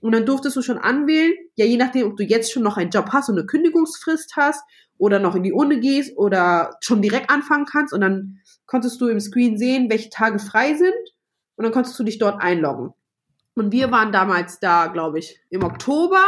Und 0.00 0.12
dann 0.12 0.26
durftest 0.26 0.56
du 0.56 0.62
schon 0.62 0.78
anwählen, 0.78 1.32
ja, 1.54 1.64
je 1.64 1.76
nachdem, 1.76 2.08
ob 2.08 2.16
du 2.16 2.24
jetzt 2.24 2.52
schon 2.52 2.64
noch 2.64 2.76
einen 2.76 2.90
Job 2.90 3.10
hast 3.12 3.28
und 3.28 3.38
eine 3.38 3.46
Kündigungsfrist 3.46 4.34
hast 4.36 4.62
oder 4.98 5.20
noch 5.20 5.36
in 5.36 5.44
die 5.44 5.52
Uni 5.52 5.78
gehst 5.78 6.16
oder 6.16 6.76
schon 6.80 7.02
direkt 7.02 7.30
anfangen 7.30 7.66
kannst. 7.66 7.92
Und 7.94 8.00
dann 8.00 8.38
konntest 8.66 9.00
du 9.00 9.06
im 9.08 9.20
Screen 9.20 9.56
sehen, 9.58 9.88
welche 9.90 10.10
Tage 10.10 10.40
frei 10.40 10.74
sind. 10.74 10.92
Und 11.54 11.64
dann 11.64 11.72
konntest 11.72 11.96
du 11.98 12.02
dich 12.02 12.18
dort 12.18 12.42
einloggen. 12.42 12.92
Und 13.54 13.70
wir 13.70 13.92
waren 13.92 14.10
damals 14.10 14.58
da, 14.58 14.86
glaube 14.88 15.20
ich, 15.20 15.40
im 15.50 15.62
Oktober. 15.62 16.24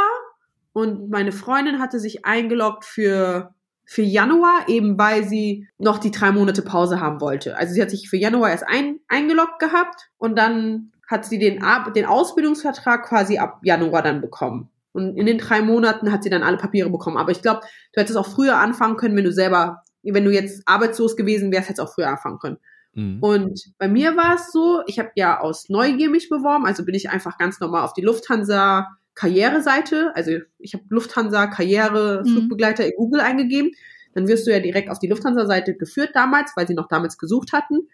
Und 0.73 1.11
meine 1.11 1.33
Freundin 1.33 1.81
hatte 1.81 1.99
sich 1.99 2.25
eingeloggt 2.25 2.85
für, 2.85 3.55
für 3.85 4.03
Januar, 4.03 4.69
eben 4.69 4.99
weil 4.99 5.25
sie 5.25 5.69
noch 5.79 5.99
die 5.99 6.11
drei 6.11 6.33
Monate 6.33 6.63
Pause 6.63 7.01
haben 7.01 7.21
wollte. 7.21 7.57
Also 7.57 7.75
sie 7.75 7.83
hat 7.83 7.91
sich 7.91 8.09
für 8.09 8.17
Januar 8.17 8.51
erst 8.51 8.67
ein, 8.67 9.01
eingeloggt 9.09 9.59
gehabt 9.59 10.11
und 10.17 10.37
dann 10.37 10.93
hat 11.09 11.25
sie 11.25 11.39
den, 11.39 11.63
den 11.95 12.07
Ausbildungsvertrag 12.07 13.05
quasi 13.05 13.39
ab 13.39 13.61
Januar 13.63 14.03
dann 14.03 14.21
bekommen. 14.21 14.71
Und 14.93 15.17
in 15.17 15.27
den 15.27 15.39
drei 15.39 15.61
Monaten 15.61 16.13
hat 16.13 16.23
sie 16.23 16.31
dann 16.31 16.43
alle 16.43 16.57
Papiere 16.57 16.89
bekommen. 16.89 17.17
Aber 17.17 17.33
ich 17.33 17.43
glaube, 17.43 17.61
du 17.93 18.01
hättest 18.01 18.17
auch 18.17 18.29
früher 18.29 18.59
anfangen 18.59 18.97
können, 18.97 19.17
wenn 19.17 19.25
du 19.25 19.33
selber, 19.33 19.83
wenn 20.03 20.25
du 20.25 20.31
jetzt 20.31 20.63
arbeitslos 20.67 21.17
gewesen 21.17 21.53
wärst, 21.53 21.69
hättest 21.69 21.81
du 21.81 21.83
auch 21.83 21.95
früher 21.95 22.09
anfangen 22.09 22.39
können. 22.39 22.59
Mhm. 22.95 23.19
Und 23.21 23.61
bei 23.79 23.89
mir 23.89 24.17
war 24.17 24.37
es 24.37 24.53
so, 24.53 24.83
ich 24.87 24.99
habe 24.99 25.11
ja 25.17 25.41
aus 25.41 25.69
Neugier 25.69 26.11
mich 26.11 26.29
beworben, 26.29 26.65
also 26.65 26.85
bin 26.85 26.95
ich 26.95 27.11
einfach 27.11 27.39
ganz 27.39 27.59
normal 27.61 27.83
auf 27.83 27.93
die 27.93 28.03
Lufthansa 28.03 28.87
Karriereseite, 29.15 30.13
also 30.15 30.33
ich 30.59 30.75
habe 30.75 30.85
Lufthansa 30.89 31.47
Karriere 31.47 32.23
Mhm. 32.25 32.31
Flugbegleiter 32.31 32.87
in 32.87 32.93
Google 32.97 33.21
eingegeben, 33.21 33.71
dann 34.15 34.29
wirst 34.29 34.47
du 34.47 34.53
ja 34.53 34.61
direkt 34.61 34.91
auf 34.91 34.99
die 34.99 35.09
Lufthansa 35.09 35.47
Seite 35.47 35.75
geführt 35.75 36.11
damals, 36.15 36.53
weil 36.57 36.67
sie 36.67 36.75
noch 36.75 36.89
damals 36.89 37.19
gesucht 37.19 37.53
hatten 37.53 37.89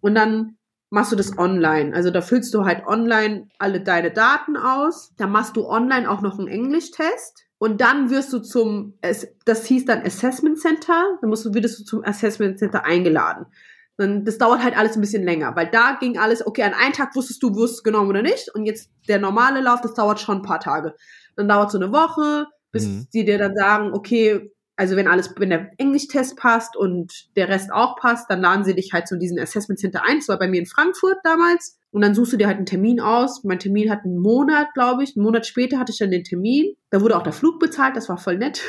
und 0.00 0.14
dann 0.14 0.56
machst 0.90 1.12
du 1.12 1.16
das 1.16 1.36
online. 1.36 1.94
Also 1.94 2.10
da 2.10 2.20
füllst 2.20 2.54
du 2.54 2.64
halt 2.64 2.86
online 2.86 3.48
alle 3.58 3.80
deine 3.80 4.12
Daten 4.12 4.56
aus, 4.56 5.12
da 5.16 5.26
machst 5.26 5.56
du 5.56 5.66
online 5.66 6.08
auch 6.08 6.20
noch 6.20 6.38
einen 6.38 6.48
Englischtest 6.48 7.46
und 7.58 7.80
dann 7.80 8.10
wirst 8.10 8.32
du 8.32 8.38
zum, 8.38 8.94
das 9.44 9.66
hieß 9.66 9.86
dann 9.86 10.02
Assessment 10.02 10.58
Center, 10.58 11.18
dann 11.20 11.30
musst 11.30 11.44
du, 11.44 11.54
wirst 11.54 11.80
du 11.80 11.84
zum 11.84 12.04
Assessment 12.04 12.58
Center 12.58 12.84
eingeladen. 12.84 13.46
Dann, 13.98 14.24
das 14.24 14.36
dauert 14.38 14.62
halt 14.62 14.76
alles 14.76 14.94
ein 14.96 15.00
bisschen 15.00 15.24
länger, 15.24 15.56
weil 15.56 15.68
da 15.70 15.96
ging 15.98 16.18
alles, 16.18 16.46
okay, 16.46 16.62
an 16.64 16.74
einem 16.74 16.92
Tag 16.92 17.16
wusstest 17.16 17.42
du, 17.42 17.54
wirst 17.56 17.82
genommen 17.82 18.10
oder 18.10 18.22
nicht. 18.22 18.54
Und 18.54 18.66
jetzt 18.66 18.90
der 19.08 19.18
normale 19.18 19.60
Lauf, 19.60 19.80
das 19.80 19.94
dauert 19.94 20.20
schon 20.20 20.38
ein 20.38 20.42
paar 20.42 20.60
Tage. 20.60 20.94
Dann 21.36 21.48
dauert 21.48 21.70
so 21.70 21.78
eine 21.78 21.92
Woche, 21.92 22.46
bis 22.72 22.86
Mhm. 22.86 23.06
die 23.14 23.24
dir 23.24 23.38
dann 23.38 23.54
sagen, 23.56 23.92
okay, 23.94 24.50
also 24.78 24.96
wenn 24.96 25.08
alles, 25.08 25.32
wenn 25.38 25.48
der 25.48 25.70
Englischtest 25.78 26.36
passt 26.36 26.76
und 26.76 27.34
der 27.36 27.48
Rest 27.48 27.72
auch 27.72 27.96
passt, 27.96 28.28
dann 28.28 28.42
laden 28.42 28.64
sie 28.64 28.74
dich 28.74 28.92
halt 28.92 29.08
zu 29.08 29.16
diesem 29.18 29.38
Assessment 29.38 29.80
Center 29.80 30.02
ein. 30.06 30.18
Das 30.18 30.28
war 30.28 30.38
bei 30.38 30.48
mir 30.48 30.60
in 30.60 30.66
Frankfurt 30.66 31.16
damals. 31.24 31.78
Und 31.90 32.02
dann 32.02 32.14
suchst 32.14 32.34
du 32.34 32.36
dir 32.36 32.46
halt 32.46 32.58
einen 32.58 32.66
Termin 32.66 33.00
aus. 33.00 33.42
Mein 33.44 33.58
Termin 33.58 33.90
hat 33.90 34.04
einen 34.04 34.18
Monat, 34.18 34.74
glaube 34.74 35.02
ich. 35.04 35.16
Einen 35.16 35.24
Monat 35.24 35.46
später 35.46 35.78
hatte 35.78 35.92
ich 35.92 35.98
dann 35.98 36.10
den 36.10 36.24
Termin. 36.24 36.74
Da 36.90 37.00
wurde 37.00 37.16
auch 37.16 37.22
der 37.22 37.32
Flug 37.32 37.58
bezahlt, 37.58 37.96
das 37.96 38.10
war 38.10 38.18
voll 38.18 38.36
nett. 38.36 38.60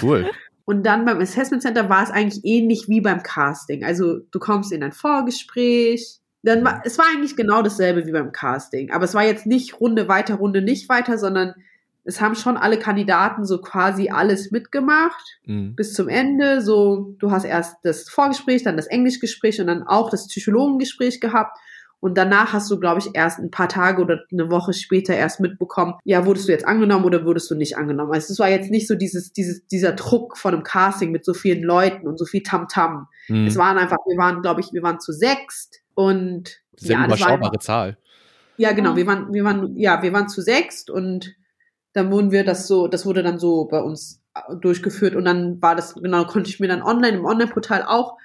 Cool. 0.00 0.30
Und 0.68 0.84
dann 0.84 1.06
beim 1.06 1.18
Assessment 1.18 1.62
Center 1.62 1.88
war 1.88 2.02
es 2.02 2.10
eigentlich 2.10 2.44
ähnlich 2.44 2.90
wie 2.90 3.00
beim 3.00 3.22
Casting. 3.22 3.84
Also 3.84 4.18
du 4.18 4.38
kommst 4.38 4.70
in 4.70 4.82
ein 4.82 4.92
Vorgespräch. 4.92 6.18
Dann 6.42 6.62
war, 6.62 6.82
es 6.84 6.98
war 6.98 7.06
eigentlich 7.10 7.36
genau 7.36 7.62
dasselbe 7.62 8.04
wie 8.04 8.12
beim 8.12 8.32
Casting. 8.32 8.90
Aber 8.90 9.06
es 9.06 9.14
war 9.14 9.24
jetzt 9.24 9.46
nicht 9.46 9.80
Runde 9.80 10.08
weiter, 10.08 10.34
Runde 10.34 10.60
nicht 10.60 10.90
weiter, 10.90 11.16
sondern 11.16 11.54
es 12.04 12.20
haben 12.20 12.34
schon 12.34 12.58
alle 12.58 12.78
Kandidaten 12.78 13.46
so 13.46 13.62
quasi 13.62 14.10
alles 14.10 14.50
mitgemacht 14.50 15.38
Mhm. 15.46 15.74
bis 15.74 15.94
zum 15.94 16.10
Ende. 16.10 16.60
So, 16.60 17.14
du 17.18 17.30
hast 17.30 17.44
erst 17.44 17.76
das 17.82 18.06
Vorgespräch, 18.10 18.62
dann 18.62 18.76
das 18.76 18.88
Englischgespräch 18.88 19.62
und 19.62 19.68
dann 19.68 19.84
auch 19.84 20.10
das 20.10 20.28
Psychologengespräch 20.28 21.18
gehabt. 21.22 21.56
Und 22.00 22.16
danach 22.16 22.52
hast 22.52 22.70
du, 22.70 22.78
glaube 22.78 23.00
ich, 23.00 23.10
erst 23.14 23.40
ein 23.40 23.50
paar 23.50 23.68
Tage 23.68 24.00
oder 24.00 24.20
eine 24.30 24.50
Woche 24.50 24.72
später 24.72 25.14
erst 25.14 25.40
mitbekommen, 25.40 25.94
ja, 26.04 26.24
wurdest 26.26 26.46
du 26.46 26.52
jetzt 26.52 26.66
angenommen 26.66 27.04
oder 27.04 27.24
wurdest 27.24 27.50
du 27.50 27.56
nicht 27.56 27.76
angenommen. 27.76 28.12
Also 28.12 28.32
es 28.32 28.38
war 28.38 28.48
jetzt 28.48 28.70
nicht 28.70 28.86
so 28.86 28.94
dieses, 28.94 29.32
dieses, 29.32 29.66
dieser 29.66 29.92
Druck 29.92 30.36
von 30.36 30.54
einem 30.54 30.62
Casting 30.62 31.10
mit 31.10 31.24
so 31.24 31.34
vielen 31.34 31.62
Leuten 31.62 32.06
und 32.06 32.18
so 32.18 32.24
viel 32.24 32.42
Tamtam. 32.42 33.08
Mhm. 33.28 33.46
Es 33.46 33.56
waren 33.56 33.78
einfach, 33.78 33.98
wir 34.06 34.16
waren, 34.16 34.42
glaube 34.42 34.60
ich, 34.60 34.72
wir 34.72 34.82
waren 34.82 35.00
zu 35.00 35.12
sechst 35.12 35.80
und 35.94 36.60
Sehr 36.76 36.92
ja, 36.92 37.06
das 37.06 37.20
war 37.20 37.28
einfach, 37.28 37.36
überschaubare 37.36 37.58
Zahl. 37.58 37.98
ja, 38.58 38.72
genau, 38.72 38.94
wir 38.94 39.06
waren, 39.06 39.32
wir 39.32 39.42
waren, 39.42 39.76
ja, 39.76 40.00
wir 40.02 40.12
waren 40.12 40.28
zu 40.28 40.40
sechst 40.40 40.90
und 40.90 41.34
dann 41.92 42.12
wurden 42.12 42.30
wir 42.30 42.44
das 42.44 42.68
so, 42.68 42.86
das 42.86 43.06
wurde 43.06 43.24
dann 43.24 43.38
so 43.40 43.64
bei 43.64 43.80
uns 43.80 44.22
äh, 44.34 44.56
durchgeführt 44.56 45.16
und 45.16 45.24
dann 45.24 45.60
war 45.60 45.74
das, 45.74 45.94
genau, 45.94 46.24
konnte 46.24 46.48
ich 46.48 46.60
mir 46.60 46.68
dann 46.68 46.82
online 46.82 47.18
im 47.18 47.24
Online-Portal 47.24 47.82
auch 47.82 48.16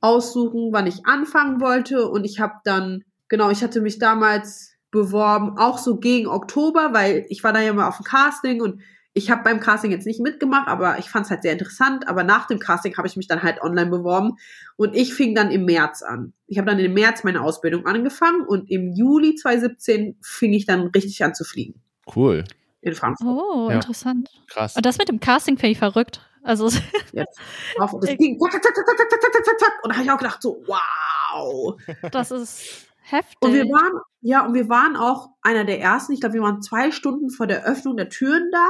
aussuchen, 0.00 0.68
wann 0.72 0.86
ich 0.86 1.06
anfangen 1.06 1.60
wollte 1.60 2.08
und 2.08 2.24
ich 2.24 2.38
habe 2.40 2.54
dann, 2.64 3.04
genau, 3.28 3.50
ich 3.50 3.62
hatte 3.62 3.80
mich 3.80 3.98
damals 3.98 4.72
beworben, 4.90 5.58
auch 5.58 5.78
so 5.78 5.98
gegen 5.98 6.28
Oktober, 6.28 6.90
weil 6.92 7.26
ich 7.28 7.44
war 7.44 7.52
da 7.52 7.60
ja 7.60 7.72
mal 7.72 7.88
auf 7.88 7.96
dem 7.98 8.04
Casting 8.04 8.62
und 8.62 8.80
ich 9.14 9.30
habe 9.30 9.42
beim 9.42 9.58
Casting 9.58 9.90
jetzt 9.90 10.06
nicht 10.06 10.20
mitgemacht, 10.20 10.68
aber 10.68 10.98
ich 10.98 11.10
fand 11.10 11.24
es 11.24 11.30
halt 11.30 11.42
sehr 11.42 11.52
interessant. 11.52 12.06
Aber 12.06 12.22
nach 12.22 12.46
dem 12.46 12.58
Casting 12.60 12.96
habe 12.96 13.08
ich 13.08 13.16
mich 13.16 13.26
dann 13.26 13.42
halt 13.42 13.60
online 13.60 13.90
beworben 13.90 14.36
und 14.76 14.94
ich 14.94 15.12
fing 15.12 15.34
dann 15.34 15.50
im 15.50 15.64
März 15.64 16.02
an. 16.02 16.32
Ich 16.46 16.56
habe 16.58 16.70
dann 16.70 16.78
im 16.78 16.94
März 16.94 17.24
meine 17.24 17.40
Ausbildung 17.42 17.84
angefangen 17.86 18.42
und 18.46 18.70
im 18.70 18.92
Juli 18.92 19.34
2017 19.34 20.16
fing 20.22 20.52
ich 20.52 20.66
dann 20.66 20.82
richtig 20.88 21.22
an 21.24 21.34
zu 21.34 21.42
fliegen 21.44 21.82
Cool. 22.14 22.44
in 22.80 22.94
Frankfurt. 22.94 23.26
Oh, 23.26 23.68
Ja. 23.70 23.76
interessant. 23.76 24.28
Krass. 24.46 24.76
Und 24.76 24.86
das 24.86 24.98
mit 24.98 25.08
dem 25.08 25.18
Casting 25.20 25.56
finde 25.56 25.72
ich 25.72 25.78
verrückt. 25.78 26.20
Also, 26.44 26.68
Jetzt. 27.12 27.40
Auf, 27.78 27.92
das 28.00 28.16
ging 28.16 28.38
zack, 28.38 28.52
zack, 28.52 28.62
zack, 28.62 28.74
zack, 28.74 28.86
zack, 28.86 29.10
zack, 29.10 29.20
zack, 29.32 29.44
zack, 29.44 29.58
zack. 29.58 29.72
und 29.82 29.90
da 29.90 29.96
habe 29.96 30.04
ich 30.04 30.10
auch 30.12 30.18
gedacht 30.18 30.40
so, 30.40 30.62
wow. 30.66 31.76
das 32.12 32.30
ist 32.30 32.87
heftig. 33.10 33.38
Und 33.40 33.52
wir 33.52 33.64
waren, 33.64 34.00
ja, 34.20 34.46
und 34.46 34.54
wir 34.54 34.68
waren 34.68 34.96
auch 34.96 35.30
einer 35.42 35.64
der 35.64 35.80
ersten, 35.80 36.12
ich 36.12 36.20
glaube, 36.20 36.34
wir 36.34 36.42
waren 36.42 36.62
zwei 36.62 36.90
Stunden 36.90 37.30
vor 37.30 37.46
der 37.46 37.64
Öffnung 37.64 37.96
der 37.96 38.08
Türen 38.08 38.50
da. 38.52 38.68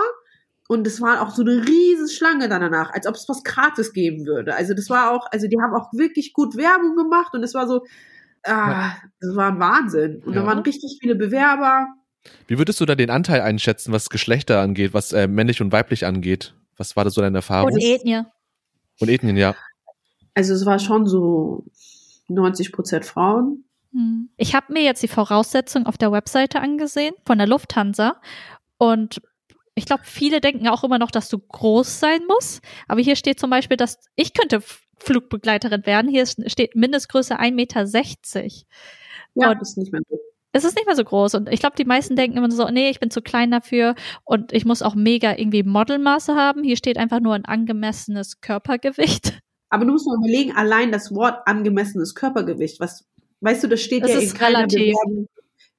und 0.68 0.86
es 0.86 1.00
war 1.00 1.22
auch 1.22 1.30
so 1.30 1.42
eine 1.42 1.66
riesen 1.66 2.08
Schlange 2.08 2.48
dann 2.48 2.60
danach, 2.60 2.92
als 2.92 3.06
ob 3.06 3.14
es 3.14 3.28
was 3.28 3.42
gratis 3.42 3.92
geben 3.92 4.26
würde. 4.26 4.54
Also 4.54 4.74
das 4.74 4.90
war 4.90 5.12
auch, 5.12 5.26
also 5.30 5.46
die 5.48 5.56
haben 5.60 5.74
auch 5.74 5.92
wirklich 5.92 6.32
gut 6.32 6.56
Werbung 6.56 6.96
gemacht 6.96 7.32
und 7.34 7.42
es 7.42 7.54
war 7.54 7.66
so, 7.66 7.84
ah, 8.44 8.92
das 9.20 9.34
war 9.34 9.52
ein 9.52 9.60
Wahnsinn. 9.60 10.22
Und 10.24 10.34
ja. 10.34 10.40
da 10.40 10.46
waren 10.46 10.58
richtig 10.60 10.98
viele 11.00 11.14
Bewerber. 11.14 11.86
Wie 12.46 12.58
würdest 12.58 12.80
du 12.80 12.86
da 12.86 12.94
den 12.94 13.10
Anteil 13.10 13.40
einschätzen, 13.40 13.92
was 13.92 14.10
Geschlechter 14.10 14.60
angeht, 14.60 14.92
was 14.94 15.12
äh, 15.12 15.26
männlich 15.26 15.60
und 15.60 15.72
weiblich 15.72 16.06
angeht? 16.06 16.54
Was 16.76 16.96
war 16.96 17.04
das 17.04 17.14
so 17.14 17.20
deine 17.20 17.38
Erfahrung? 17.38 17.72
Und 17.72 17.82
Ethnie. 17.82 18.22
Und 19.00 19.08
Ethnien, 19.08 19.36
ja. 19.36 19.54
Also 20.34 20.54
es 20.54 20.66
war 20.66 20.78
schon 20.78 21.06
so 21.06 21.64
90 22.28 22.72
Prozent 22.72 23.04
Frauen. 23.04 23.64
Hm. 23.92 24.30
Ich 24.36 24.54
habe 24.54 24.72
mir 24.72 24.82
jetzt 24.82 25.02
die 25.02 25.08
Voraussetzungen 25.08 25.86
auf 25.86 25.98
der 25.98 26.12
Webseite 26.12 26.60
angesehen 26.60 27.14
von 27.24 27.38
der 27.38 27.46
Lufthansa 27.46 28.20
und 28.76 29.20
ich 29.78 29.86
glaube, 29.86 30.02
viele 30.04 30.40
denken 30.40 30.66
auch 30.68 30.82
immer 30.82 30.98
noch, 30.98 31.12
dass 31.12 31.28
du 31.28 31.38
groß 31.38 32.00
sein 32.00 32.20
musst. 32.26 32.62
Aber 32.88 33.00
hier 33.00 33.14
steht 33.14 33.38
zum 33.38 33.48
Beispiel, 33.48 33.76
dass 33.76 34.00
ich 34.16 34.34
könnte 34.34 34.60
Flugbegleiterin 34.98 35.86
werden. 35.86 36.10
Hier 36.10 36.26
steht 36.26 36.74
Mindestgröße 36.74 37.38
1,60 37.38 37.52
Meter. 37.52 37.86
Ja, 39.34 39.52
und 39.52 39.60
das 39.60 39.70
ist 39.70 39.78
nicht 39.78 39.92
mehr 39.92 40.02
so. 40.10 40.18
Es 40.50 40.64
ist 40.64 40.74
nicht 40.74 40.86
mehr 40.86 40.96
so 40.96 41.04
groß. 41.04 41.34
Und 41.34 41.48
ich 41.48 41.60
glaube, 41.60 41.76
die 41.76 41.84
meisten 41.84 42.16
denken 42.16 42.38
immer 42.38 42.50
so, 42.50 42.68
nee, 42.68 42.90
ich 42.90 42.98
bin 42.98 43.10
zu 43.10 43.22
klein 43.22 43.50
dafür 43.50 43.94
und 44.24 44.52
ich 44.52 44.64
muss 44.64 44.82
auch 44.82 44.94
mega 44.94 45.36
irgendwie 45.36 45.62
Modelmaße 45.62 46.34
haben. 46.34 46.64
Hier 46.64 46.76
steht 46.76 46.98
einfach 46.98 47.20
nur 47.20 47.34
ein 47.34 47.44
angemessenes 47.44 48.40
Körpergewicht. 48.40 49.38
Aber 49.70 49.84
du 49.84 49.92
musst 49.92 50.06
mal 50.06 50.16
überlegen, 50.16 50.56
allein 50.56 50.90
das 50.90 51.14
Wort 51.14 51.46
angemessenes 51.46 52.14
Körpergewicht, 52.14 52.80
was, 52.80 53.06
weißt 53.40 53.64
du, 53.64 53.68
das 53.68 53.80
steht 53.80 54.04
das 54.04 54.12
ja 54.12 54.20
in 54.20 54.34
keiner 54.34 54.66
Bewerbung 54.66 55.28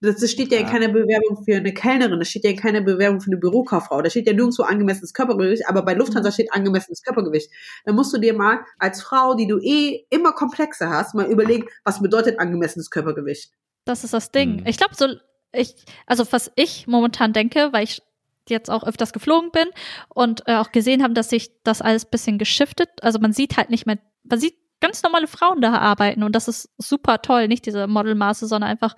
das 0.02 0.32
steht 0.32 0.52
ja 0.52 0.60
in 0.60 0.66
keiner 0.66 0.88
Bewerbung 0.88 1.44
für 1.44 1.58
eine 1.58 1.74
Kellnerin, 1.74 2.20
das 2.20 2.30
steht 2.30 2.46
ja 2.46 2.52
in 2.52 2.58
keiner 2.58 2.82
Bewerbung 2.82 3.20
für 3.20 3.32
eine 3.32 3.38
Bürokauffrau, 3.38 4.02
da 4.02 4.10
steht 4.10 4.28
ja 4.28 4.34
nirgendwo 4.34 4.64
angemessenes 4.64 5.14
Körpergewicht, 5.14 5.68
aber 5.68 5.84
bei 5.84 5.94
Lufthansa 5.94 6.30
mhm. 6.30 6.34
steht 6.34 6.54
angemessenes 6.54 7.02
Körpergewicht. 7.04 7.52
Dann 7.86 7.96
musst 7.96 8.14
du 8.14 8.18
dir 8.18 8.34
mal 8.34 8.62
als 8.78 9.02
Frau, 9.02 9.36
die 9.36 9.48
du 9.48 9.60
eh 9.60 10.06
immer 10.10 10.32
komplexer 10.32 10.90
hast, 10.90 11.16
mal 11.16 11.30
überlegen, 11.30 11.66
was 11.84 12.02
bedeutet 12.02 12.40
angemessenes 12.40 12.90
Körpergewicht. 12.90 13.52
Das 13.86 14.04
ist 14.04 14.14
das 14.14 14.32
Ding. 14.32 14.62
Mhm. 14.62 14.68
Ich 14.68 14.78
glaube, 14.78 14.96
so, 14.96 15.08
ich, 15.52 15.76
also 16.06 16.26
was 16.32 16.52
ich 16.56 16.88
momentan 16.88 17.34
denke, 17.34 17.74
weil 17.74 17.84
ich 17.84 18.02
jetzt 18.48 18.70
auch 18.70 18.84
öfters 18.84 19.14
geflogen 19.14 19.52
bin 19.52 19.68
und 20.08 20.44
äh, 20.48 20.56
auch 20.56 20.72
gesehen 20.72 21.04
haben, 21.04 21.14
dass 21.14 21.30
sich 21.30 21.52
das 21.64 21.82
alles 21.82 22.06
bisschen 22.06 22.38
geschiftet. 22.38 22.90
Also 23.02 23.20
man 23.20 23.34
sieht 23.34 23.58
halt 23.58 23.70
nicht 23.70 23.86
mehr, 23.86 24.00
man 24.24 24.40
sieht 24.40 24.56
ganz 24.82 25.04
normale 25.04 25.28
Frauen 25.28 25.62
da 25.62 25.74
arbeiten 25.74 26.24
und 26.24 26.36
das 26.36 26.48
ist 26.48 26.70
super 26.78 27.22
toll, 27.22 27.48
nicht 27.48 27.66
diese 27.66 27.88
Modelmaße, 27.88 28.48
sondern 28.48 28.70
einfach, 28.70 28.96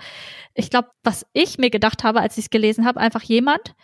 ich 0.54 0.70
glaube, 0.70 0.89
was 1.04 1.26
ich 1.34 1.58
mir 1.58 1.70
gedacht 1.70 2.04
habe, 2.04 2.22
als 2.22 2.38
ich 2.38 2.46
es 2.46 2.50
gelesen 2.50 2.86
habe, 2.86 3.00
einfach 3.00 3.24
jemand, 3.24 3.76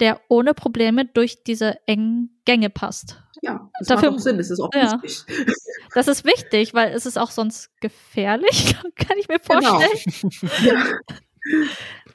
der 0.00 0.20
ohne 0.28 0.54
Probleme 0.54 1.06
durch 1.06 1.42
diese 1.44 1.76
engen 1.86 2.40
Gänge 2.44 2.70
passt. 2.70 3.22
Ja, 3.42 3.70
das 3.78 3.88
Dafür, 3.88 4.10
macht 4.10 4.20
auch 4.20 4.22
Sinn, 4.22 4.38
das 4.38 4.50
ist 4.50 4.60
auch 4.60 4.70
ja. 4.74 5.00
wichtig. 5.02 5.24
Das 5.94 6.08
ist 6.08 6.26
wichtig, 6.26 6.74
weil 6.74 6.92
es 6.92 7.06
ist 7.06 7.16
auch 7.16 7.30
sonst 7.30 7.70
gefährlich, 7.80 8.76
kann 8.96 9.16
ich 9.18 9.28
mir 9.28 9.38
genau. 9.38 9.78
vorstellen. 9.78 10.50
Genau. 10.60 10.74
Ja. 10.74 10.84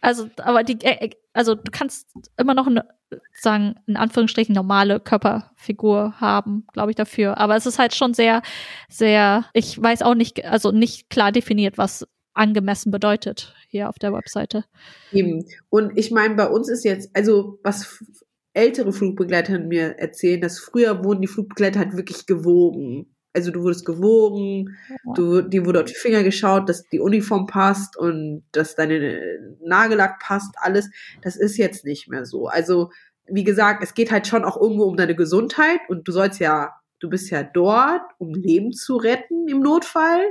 Also, 0.01 0.29
aber 0.37 0.63
die, 0.63 0.83
äh, 0.83 1.05
äh, 1.05 1.09
also 1.33 1.55
du 1.55 1.71
kannst 1.71 2.07
immer 2.37 2.53
noch 2.53 2.67
eine, 2.67 2.85
sagen, 3.33 3.75
in 3.87 3.97
Anführungsstrichen 3.97 4.55
normale 4.55 4.99
Körperfigur 4.99 6.15
haben, 6.19 6.65
glaube 6.73 6.91
ich, 6.91 6.95
dafür. 6.95 7.37
Aber 7.37 7.55
es 7.55 7.65
ist 7.65 7.79
halt 7.79 7.93
schon 7.93 8.13
sehr, 8.13 8.41
sehr, 8.89 9.45
ich 9.53 9.81
weiß 9.81 10.01
auch 10.01 10.15
nicht, 10.15 10.45
also 10.45 10.71
nicht 10.71 11.09
klar 11.09 11.31
definiert, 11.31 11.77
was 11.77 12.07
angemessen 12.33 12.91
bedeutet 12.91 13.53
hier 13.67 13.89
auf 13.89 13.99
der 13.99 14.13
Webseite. 14.13 14.65
Eben. 15.11 15.45
Und 15.69 15.97
ich 15.97 16.11
meine, 16.11 16.35
bei 16.35 16.47
uns 16.47 16.69
ist 16.69 16.83
jetzt, 16.83 17.15
also 17.15 17.59
was 17.63 18.03
ältere 18.53 18.91
Flugbegleiter 18.91 19.59
mir 19.59 19.97
erzählen, 19.97 20.41
dass 20.41 20.59
früher 20.59 21.03
wurden 21.03 21.21
die 21.21 21.27
Flugbegleiter 21.27 21.79
halt 21.79 21.95
wirklich 21.95 22.25
gewogen. 22.25 23.10
Also 23.33 23.51
du 23.51 23.63
wurdest 23.63 23.85
gewogen, 23.85 24.77
du, 25.15 25.41
dir 25.41 25.65
wurde 25.65 25.79
auf 25.79 25.85
die 25.85 25.93
Finger 25.93 26.23
geschaut, 26.23 26.67
dass 26.67 26.83
die 26.89 26.99
Uniform 26.99 27.47
passt 27.47 27.97
und 27.97 28.43
dass 28.51 28.75
deine 28.75 29.55
Nagellack 29.63 30.19
passt, 30.19 30.53
alles. 30.57 30.89
Das 31.21 31.37
ist 31.37 31.57
jetzt 31.57 31.85
nicht 31.85 32.09
mehr 32.09 32.25
so. 32.25 32.47
Also, 32.47 32.91
wie 33.27 33.45
gesagt, 33.45 33.83
es 33.83 33.93
geht 33.93 34.11
halt 34.11 34.27
schon 34.27 34.43
auch 34.43 34.59
irgendwo 34.59 34.83
um 34.83 34.97
deine 34.97 35.15
Gesundheit 35.15 35.79
und 35.87 36.07
du 36.07 36.11
sollst 36.11 36.39
ja, 36.39 36.73
du 36.99 37.09
bist 37.09 37.29
ja 37.29 37.43
dort, 37.43 38.01
um 38.17 38.33
Leben 38.33 38.73
zu 38.73 38.97
retten 38.97 39.47
im 39.47 39.61
Notfall. 39.61 40.23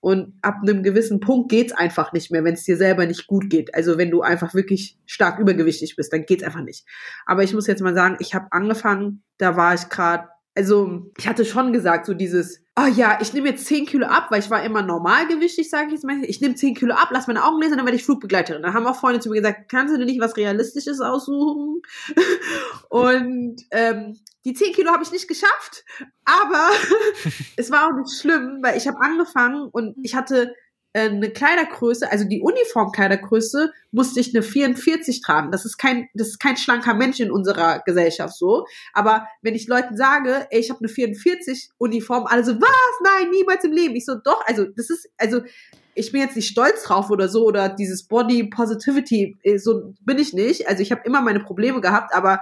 Und 0.00 0.34
ab 0.42 0.58
einem 0.62 0.84
gewissen 0.84 1.18
Punkt 1.18 1.50
geht's 1.50 1.72
einfach 1.72 2.12
nicht 2.12 2.30
mehr, 2.30 2.44
wenn 2.44 2.54
es 2.54 2.62
dir 2.62 2.76
selber 2.76 3.04
nicht 3.04 3.26
gut 3.26 3.50
geht. 3.50 3.74
Also 3.74 3.98
wenn 3.98 4.12
du 4.12 4.22
einfach 4.22 4.54
wirklich 4.54 4.96
stark 5.06 5.40
übergewichtig 5.40 5.96
bist, 5.96 6.12
dann 6.12 6.24
geht's 6.24 6.44
einfach 6.44 6.62
nicht. 6.62 6.86
Aber 7.26 7.42
ich 7.42 7.52
muss 7.52 7.66
jetzt 7.66 7.82
mal 7.82 7.94
sagen, 7.94 8.16
ich 8.20 8.32
habe 8.32 8.46
angefangen, 8.52 9.24
da 9.38 9.56
war 9.56 9.74
ich 9.74 9.88
gerade 9.88 10.28
also 10.58 11.04
ich 11.16 11.28
hatte 11.28 11.44
schon 11.44 11.72
gesagt, 11.72 12.06
so 12.06 12.14
dieses, 12.14 12.64
oh 12.76 12.86
ja, 12.86 13.20
ich 13.22 13.32
nehme 13.32 13.48
jetzt 13.50 13.66
10 13.66 13.86
Kilo 13.86 14.06
ab, 14.06 14.26
weil 14.30 14.40
ich 14.40 14.50
war 14.50 14.64
immer 14.64 14.82
normalgewichtig, 14.82 15.70
sage 15.70 15.86
ich 15.86 15.92
jetzt 15.92 16.04
mal. 16.04 16.24
Ich 16.24 16.40
nehme 16.40 16.56
10 16.56 16.74
Kilo 16.74 16.94
ab, 16.94 17.10
lass 17.12 17.28
meine 17.28 17.44
Augen 17.44 17.60
lesen, 17.60 17.76
dann 17.76 17.86
werde 17.86 17.96
ich 17.96 18.04
Flugbegleiterin. 18.04 18.62
Dann 18.62 18.74
haben 18.74 18.84
auch 18.84 18.96
Freunde 18.96 19.20
zu 19.20 19.28
mir 19.28 19.36
gesagt, 19.40 19.68
kannst 19.68 19.94
du 19.94 19.98
dir 19.98 20.04
nicht 20.04 20.20
was 20.20 20.36
Realistisches 20.36 21.00
aussuchen? 21.00 21.80
Und 22.88 23.62
ähm, 23.70 24.18
die 24.44 24.52
10 24.52 24.72
Kilo 24.72 24.90
habe 24.90 25.04
ich 25.04 25.12
nicht 25.12 25.28
geschafft, 25.28 25.84
aber 26.24 26.70
es 27.56 27.70
war 27.70 27.86
auch 27.86 27.96
nicht 27.96 28.20
schlimm, 28.20 28.58
weil 28.60 28.76
ich 28.76 28.88
habe 28.88 29.00
angefangen 29.00 29.68
und 29.70 29.94
ich 30.02 30.16
hatte 30.16 30.54
eine 31.00 31.30
Kleidergröße, 31.30 32.10
also 32.10 32.24
die 32.24 32.40
Uniformkleidergröße, 32.40 33.72
musste 33.90 34.20
ich 34.20 34.34
eine 34.34 34.42
44 34.42 35.20
tragen. 35.22 35.50
Das 35.50 35.64
ist 35.64 35.78
kein, 35.78 36.08
das 36.14 36.28
ist 36.28 36.38
kein 36.38 36.56
schlanker 36.56 36.94
Mensch 36.94 37.20
in 37.20 37.30
unserer 37.30 37.80
Gesellschaft 37.84 38.36
so. 38.36 38.66
Aber 38.92 39.26
wenn 39.42 39.54
ich 39.54 39.66
Leuten 39.66 39.96
sage, 39.96 40.46
ey, 40.50 40.60
ich 40.60 40.70
habe 40.70 40.80
eine 40.80 40.88
44 40.88 41.70
Uniform, 41.78 42.26
alle 42.26 42.44
so, 42.44 42.60
was? 42.60 43.00
Nein, 43.02 43.30
niemals 43.30 43.64
im 43.64 43.72
Leben. 43.72 43.96
Ich 43.96 44.04
so, 44.04 44.14
doch, 44.14 44.44
also 44.46 44.64
das 44.64 44.90
ist, 44.90 45.08
also 45.16 45.40
ich 45.94 46.12
bin 46.12 46.20
jetzt 46.20 46.36
nicht 46.36 46.48
stolz 46.48 46.84
drauf 46.84 47.10
oder 47.10 47.28
so 47.28 47.44
oder 47.44 47.68
dieses 47.68 48.06
Body 48.06 48.44
Positivity, 48.44 49.36
äh, 49.42 49.58
so 49.58 49.94
bin 50.00 50.18
ich 50.18 50.32
nicht. 50.32 50.68
Also 50.68 50.82
ich 50.82 50.92
habe 50.92 51.02
immer 51.04 51.20
meine 51.20 51.40
Probleme 51.40 51.80
gehabt, 51.80 52.14
aber 52.14 52.40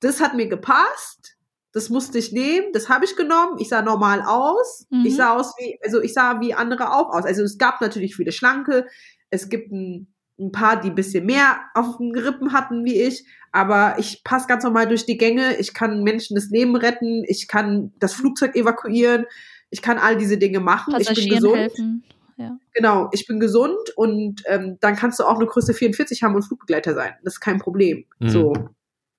das 0.00 0.20
hat 0.20 0.34
mir 0.34 0.48
gepasst 0.48 1.37
das 1.78 1.90
musste 1.90 2.18
ich 2.18 2.32
nehmen, 2.32 2.72
das 2.72 2.88
habe 2.88 3.04
ich 3.04 3.14
genommen. 3.14 3.58
Ich 3.60 3.68
sah 3.68 3.82
normal 3.82 4.22
aus. 4.26 4.88
Mhm. 4.90 5.06
Ich 5.06 5.14
sah 5.14 5.36
aus 5.36 5.54
wie, 5.58 5.78
also 5.84 6.02
ich 6.02 6.12
sah 6.12 6.40
wie 6.40 6.52
andere 6.52 6.92
auch 6.92 7.10
aus. 7.10 7.24
Also 7.24 7.44
es 7.44 7.56
gab 7.56 7.80
natürlich 7.80 8.16
viele 8.16 8.32
Schlanke. 8.32 8.86
Es 9.30 9.48
gibt 9.48 9.70
ein, 9.70 10.12
ein 10.40 10.50
paar, 10.50 10.80
die 10.80 10.88
ein 10.88 10.96
bisschen 10.96 11.24
mehr 11.24 11.60
auf 11.74 11.98
den 11.98 12.12
Rippen 12.16 12.52
hatten 12.52 12.84
wie 12.84 13.00
ich. 13.00 13.24
Aber 13.52 13.94
ich 14.00 14.24
passe 14.24 14.48
ganz 14.48 14.64
normal 14.64 14.88
durch 14.88 15.06
die 15.06 15.18
Gänge. 15.18 15.56
Ich 15.58 15.72
kann 15.72 16.02
Menschen 16.02 16.34
das 16.34 16.50
Leben 16.50 16.74
retten. 16.74 17.22
Ich 17.28 17.46
kann 17.46 17.92
das 18.00 18.12
Flugzeug 18.12 18.56
evakuieren. 18.56 19.26
Ich 19.70 19.80
kann 19.80 19.98
all 19.98 20.16
diese 20.16 20.36
Dinge 20.36 20.58
machen. 20.58 20.96
Ich 20.98 21.14
bin 21.14 21.28
gesund. 21.28 21.56
Helfen. 21.56 22.02
Ja. 22.38 22.58
Genau, 22.74 23.08
ich 23.12 23.24
bin 23.28 23.38
gesund 23.38 23.90
und 23.94 24.42
ähm, 24.46 24.78
dann 24.80 24.96
kannst 24.96 25.20
du 25.20 25.24
auch 25.24 25.36
eine 25.36 25.46
Größe 25.46 25.74
44 25.74 26.24
haben 26.24 26.34
und 26.34 26.42
Flugbegleiter 26.42 26.94
sein. 26.94 27.14
Das 27.22 27.34
ist 27.34 27.40
kein 27.40 27.58
Problem. 27.58 28.04
Mhm. 28.18 28.28
So. 28.28 28.52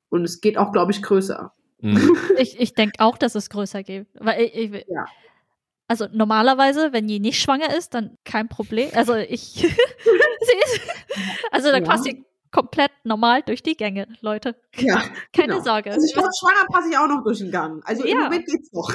Und 0.10 0.26
es 0.26 0.42
geht 0.42 0.58
auch, 0.58 0.74
glaube 0.74 0.92
ich, 0.92 1.02
größer. 1.02 1.54
Mhm. 1.82 2.16
Ich, 2.38 2.60
ich 2.60 2.74
denke 2.74 3.00
auch, 3.00 3.18
dass 3.18 3.36
es 3.36 3.50
größer 3.50 3.84
geht. 3.84 4.08
Weil 4.16 4.44
ich, 4.44 4.56
ich 4.56 4.86
ja. 4.88 5.06
Also 5.88 6.06
normalerweise, 6.12 6.94
wenn 6.94 7.08
die 7.08 7.20
nicht 7.20 7.42
schwanger 7.42 7.76
ist, 7.76 7.96
dann 7.96 8.18
kein 8.24 8.48
Problem. 8.48 8.90
Also 8.94 9.16
ich 9.16 9.66
also 11.52 11.72
da 11.72 11.78
ja. 11.78 11.84
passt 11.84 12.04
sie 12.04 12.24
komplett 12.52 12.92
normal 13.04 13.42
durch 13.44 13.64
die 13.64 13.76
Gänge, 13.76 14.08
Leute. 14.22 14.56
Ja, 14.76 15.02
keine 15.34 15.54
genau. 15.54 15.64
Sorge. 15.64 15.92
Also 15.92 16.06
ich 16.06 16.14
glaube, 16.14 16.30
schwanger 16.40 16.66
passe 16.72 16.90
ich 16.90 16.98
auch 16.98 17.08
noch 17.08 17.24
durch 17.24 17.40
den 17.40 17.52
Gang. 17.52 17.82
Also 17.86 18.06
ja. 18.06 18.14
im 18.14 18.20
Moment 18.20 18.46
geht's 18.46 18.72
noch. 18.72 18.92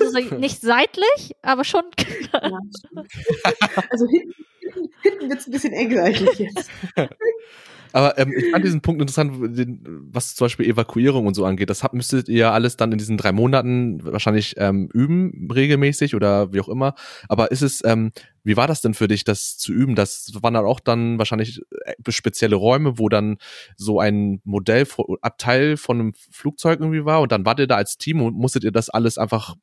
Also 0.00 0.36
nicht 0.36 0.60
seitlich, 0.60 1.36
aber 1.42 1.64
schon. 1.64 1.84
Ja, 2.32 2.58
also 3.90 4.06
hinten, 4.08 4.34
hinten, 5.02 5.32
es 5.32 5.46
ein 5.46 5.52
bisschen 5.52 5.72
eng 5.72 5.94
seitlich 5.94 6.38
jetzt. 6.38 6.70
Aber 7.94 8.18
ähm, 8.18 8.34
ich 8.36 8.50
fand 8.50 8.64
diesen 8.64 8.80
Punkt 8.80 9.00
interessant, 9.00 9.56
den, 9.56 9.80
was 10.10 10.34
zum 10.34 10.46
Beispiel 10.46 10.66
Evakuierung 10.66 11.28
und 11.28 11.34
so 11.34 11.44
angeht. 11.44 11.70
Das 11.70 11.84
habt, 11.84 11.94
müsstet 11.94 12.28
ihr 12.28 12.50
alles 12.50 12.76
dann 12.76 12.90
in 12.90 12.98
diesen 12.98 13.16
drei 13.16 13.30
Monaten 13.30 14.04
wahrscheinlich 14.04 14.56
ähm, 14.58 14.90
üben, 14.92 15.48
regelmäßig 15.48 16.16
oder 16.16 16.52
wie 16.52 16.60
auch 16.60 16.68
immer. 16.68 16.96
Aber 17.28 17.52
ist 17.52 17.62
es, 17.62 17.84
ähm, 17.84 18.10
wie 18.42 18.56
war 18.56 18.66
das 18.66 18.80
denn 18.80 18.94
für 18.94 19.06
dich, 19.06 19.22
das 19.22 19.58
zu 19.58 19.72
üben? 19.72 19.94
Das 19.94 20.32
waren 20.42 20.54
dann 20.54 20.64
auch 20.64 20.80
dann 20.80 21.18
wahrscheinlich 21.18 21.62
äh, 21.84 22.10
spezielle 22.10 22.56
Räume, 22.56 22.98
wo 22.98 23.08
dann 23.08 23.36
so 23.76 24.00
ein 24.00 24.40
Modell, 24.42 24.88
Abteil 25.22 25.76
von 25.76 26.00
einem 26.00 26.14
Flugzeug 26.32 26.80
irgendwie 26.80 27.04
war 27.04 27.20
und 27.20 27.30
dann 27.30 27.46
wart 27.46 27.60
ihr 27.60 27.68
da 27.68 27.76
als 27.76 27.96
Team 27.96 28.22
und 28.22 28.34
musstet 28.34 28.64
ihr 28.64 28.72
das 28.72 28.90
alles 28.90 29.18
einfach 29.18 29.54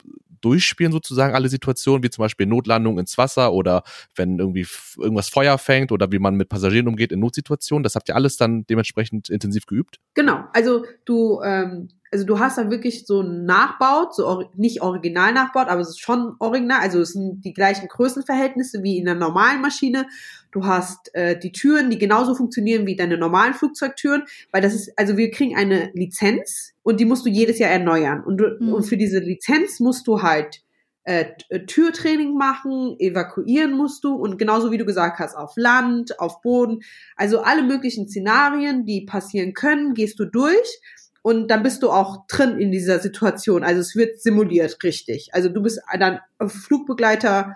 durchspielen 0.41 0.91
sozusagen 0.91 1.33
alle 1.33 1.49
Situationen, 1.49 2.03
wie 2.03 2.09
zum 2.09 2.23
Beispiel 2.23 2.45
Notlandung 2.45 2.99
ins 2.99 3.17
Wasser 3.17 3.53
oder 3.53 3.83
wenn 4.15 4.39
irgendwie 4.39 4.67
irgendwas 4.97 5.29
Feuer 5.29 5.57
fängt 5.57 5.91
oder 5.91 6.11
wie 6.11 6.19
man 6.19 6.35
mit 6.35 6.49
Passagieren 6.49 6.87
umgeht 6.87 7.11
in 7.11 7.19
Notsituationen. 7.19 7.83
Das 7.83 7.95
habt 7.95 8.09
ihr 8.09 8.15
alles 8.15 8.37
dann 8.37 8.65
dementsprechend 8.65 9.29
intensiv 9.29 9.65
geübt? 9.65 9.99
Genau, 10.13 10.43
also 10.53 10.85
du 11.05 11.41
ähm, 11.43 11.89
also 12.11 12.25
du 12.25 12.39
hast 12.39 12.57
da 12.57 12.69
wirklich 12.69 13.05
so 13.07 13.23
nachbaut, 13.23 14.13
so 14.13 14.27
or 14.27 14.49
nicht 14.55 14.81
original 14.81 15.33
nachbaut, 15.33 15.67
aber 15.69 15.79
es 15.79 15.89
ist 15.89 16.01
schon 16.01 16.35
original, 16.39 16.81
also 16.81 16.99
es 16.99 17.13
sind 17.13 17.41
die 17.45 17.53
gleichen 17.53 17.87
Größenverhältnisse 17.87 18.83
wie 18.83 18.97
in 18.97 19.07
einer 19.07 19.19
normalen 19.19 19.61
Maschine. 19.61 20.07
Du 20.51 20.65
hast 20.65 21.15
äh, 21.15 21.39
die 21.39 21.53
Türen, 21.53 21.89
die 21.89 21.97
genauso 21.97 22.35
funktionieren 22.35 22.85
wie 22.85 22.97
deine 22.97 23.17
normalen 23.17 23.53
Flugzeugtüren, 23.53 24.23
weil 24.51 24.61
das 24.61 24.75
ist, 24.75 24.91
also 24.97 25.15
wir 25.15 25.31
kriegen 25.31 25.55
eine 25.55 25.89
Lizenz 25.93 26.73
und 26.83 26.99
die 26.99 27.05
musst 27.05 27.25
du 27.25 27.29
jedes 27.29 27.59
Jahr 27.59 27.71
erneuern. 27.71 28.21
Und, 28.21 28.37
du, 28.37 28.57
mhm. 28.59 28.73
und 28.73 28.83
für 28.83 28.97
diese 28.97 29.19
Lizenz 29.19 29.79
musst 29.79 30.05
du 30.05 30.21
halt 30.21 30.61
äh, 31.03 31.27
äh, 31.47 31.65
Türtraining 31.65 32.35
machen, 32.35 32.97
evakuieren 32.99 33.71
musst 33.71 34.03
du 34.03 34.13
und 34.15 34.37
genauso 34.37 34.69
wie 34.69 34.77
du 34.77 34.85
gesagt 34.85 35.19
hast, 35.19 35.35
auf 35.35 35.53
Land, 35.55 36.19
auf 36.19 36.41
Boden, 36.41 36.81
also 37.15 37.39
alle 37.39 37.63
möglichen 37.63 38.09
Szenarien, 38.09 38.85
die 38.85 39.05
passieren 39.05 39.53
können, 39.53 39.93
gehst 39.93 40.19
du 40.19 40.25
durch 40.25 40.79
und 41.21 41.49
dann 41.49 41.63
bist 41.63 41.83
du 41.83 41.91
auch 41.91 42.25
drin 42.27 42.57
in 42.57 42.71
dieser 42.71 42.99
Situation. 42.99 43.63
Also 43.63 43.81
es 43.81 43.95
wird 43.95 44.21
simuliert, 44.21 44.77
richtig. 44.83 45.29
Also 45.33 45.49
du 45.49 45.61
bist 45.61 45.81
dann 45.99 46.19
Flugbegleiter, 46.45 47.55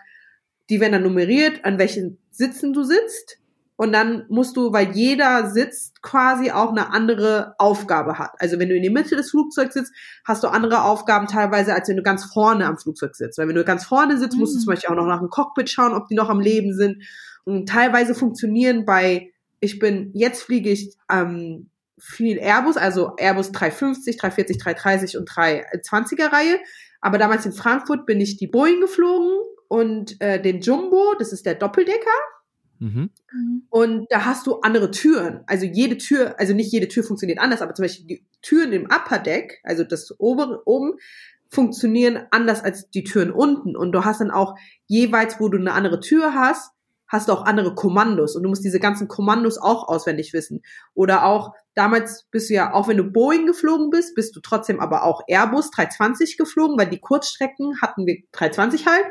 die 0.69 0.79
werden 0.79 0.93
dann 0.93 1.03
nummeriert, 1.03 1.65
an 1.65 1.79
welchen 1.79 2.19
Sitzen 2.31 2.73
du 2.73 2.83
sitzt 2.83 3.39
und 3.77 3.91
dann 3.91 4.25
musst 4.29 4.55
du, 4.55 4.71
weil 4.71 4.91
jeder 4.91 5.49
Sitz 5.49 5.93
quasi 6.01 6.51
auch 6.51 6.69
eine 6.69 6.93
andere 6.93 7.55
Aufgabe 7.57 8.17
hat. 8.17 8.31
Also 8.37 8.57
wenn 8.57 8.69
du 8.69 8.75
in 8.75 8.83
der 8.83 8.91
Mitte 8.91 9.15
des 9.17 9.31
Flugzeugs 9.31 9.73
sitzt, 9.73 9.93
hast 10.23 10.43
du 10.43 10.47
andere 10.47 10.83
Aufgaben 10.83 11.27
teilweise, 11.27 11.73
als 11.73 11.89
wenn 11.89 11.97
du 11.97 12.03
ganz 12.03 12.23
vorne 12.23 12.65
am 12.65 12.77
Flugzeug 12.77 13.15
sitzt. 13.15 13.37
Weil 13.37 13.49
wenn 13.49 13.55
du 13.55 13.65
ganz 13.65 13.85
vorne 13.85 14.17
sitzt, 14.17 14.37
musst 14.37 14.55
du 14.55 14.59
zum 14.59 14.67
mhm. 14.67 14.75
Beispiel 14.75 14.91
auch 14.91 15.01
noch 15.01 15.07
nach 15.07 15.19
dem 15.19 15.29
Cockpit 15.29 15.69
schauen, 15.69 15.93
ob 15.93 16.07
die 16.07 16.15
noch 16.15 16.29
am 16.29 16.39
Leben 16.39 16.73
sind. 16.73 17.03
Und 17.43 17.67
teilweise 17.67 18.15
funktionieren 18.15 18.85
bei, 18.85 19.33
ich 19.59 19.77
bin, 19.77 20.11
jetzt 20.13 20.43
fliege 20.43 20.69
ich 20.69 20.95
ähm, 21.11 21.69
viel 21.99 22.37
Airbus, 22.39 22.77
also 22.77 23.15
Airbus 23.17 23.51
350, 23.51 24.17
340, 24.17 24.57
330 24.57 25.17
und 25.17 25.29
320er 25.29 26.31
Reihe. 26.31 26.59
Aber 27.01 27.17
damals 27.17 27.45
in 27.45 27.53
Frankfurt 27.53 28.05
bin 28.05 28.19
ich 28.19 28.37
die 28.37 28.47
Boeing 28.47 28.81
geflogen 28.81 29.31
und 29.67 30.19
äh, 30.21 30.41
den 30.41 30.61
Jumbo, 30.61 31.15
das 31.19 31.31
ist 31.31 31.45
der 31.45 31.55
Doppeldecker. 31.55 32.09
Mhm. 32.79 33.09
Und 33.69 34.07
da 34.09 34.25
hast 34.25 34.47
du 34.47 34.59
andere 34.61 34.91
Türen. 34.91 35.43
Also 35.47 35.65
jede 35.65 35.97
Tür, 35.97 36.39
also 36.39 36.53
nicht 36.53 36.71
jede 36.71 36.87
Tür 36.87 37.03
funktioniert 37.03 37.39
anders, 37.39 37.61
aber 37.61 37.73
zum 37.73 37.83
Beispiel 37.83 38.07
die 38.07 38.25
Türen 38.41 38.73
im 38.73 38.85
Upper 38.85 39.19
Deck, 39.19 39.61
also 39.63 39.83
das 39.83 40.13
obere, 40.19 40.61
oben, 40.65 40.95
funktionieren 41.49 42.25
anders 42.31 42.63
als 42.63 42.89
die 42.89 43.03
Türen 43.03 43.31
unten. 43.31 43.75
Und 43.75 43.91
du 43.91 44.03
hast 44.03 44.19
dann 44.21 44.31
auch 44.31 44.55
jeweils, 44.87 45.39
wo 45.39 45.49
du 45.49 45.57
eine 45.57 45.73
andere 45.73 45.99
Tür 45.99 46.33
hast, 46.33 46.71
hast 47.07 47.29
du 47.29 47.33
auch 47.33 47.45
andere 47.45 47.75
Kommandos 47.75 48.35
und 48.35 48.43
du 48.43 48.49
musst 48.49 48.65
diese 48.65 48.79
ganzen 48.79 49.07
Kommandos 49.07 49.57
auch 49.57 49.87
auswendig 49.87 50.33
wissen. 50.33 50.63
Oder 50.93 51.25
auch, 51.25 51.53
damals 51.75 52.25
bist 52.31 52.49
du 52.49 52.55
ja, 52.55 52.73
auch 52.73 52.87
wenn 52.87 52.97
du 52.97 53.03
Boeing 53.03 53.45
geflogen 53.45 53.89
bist, 53.89 54.15
bist 54.15 54.35
du 54.35 54.39
trotzdem 54.39 54.79
aber 54.79 55.03
auch 55.03 55.21
Airbus 55.27 55.71
320 55.71 56.37
geflogen, 56.37 56.77
weil 56.79 56.89
die 56.89 56.99
Kurzstrecken 56.99 57.81
hatten 57.81 58.05
wir 58.05 58.17
320 58.31 58.87
halt 58.87 59.05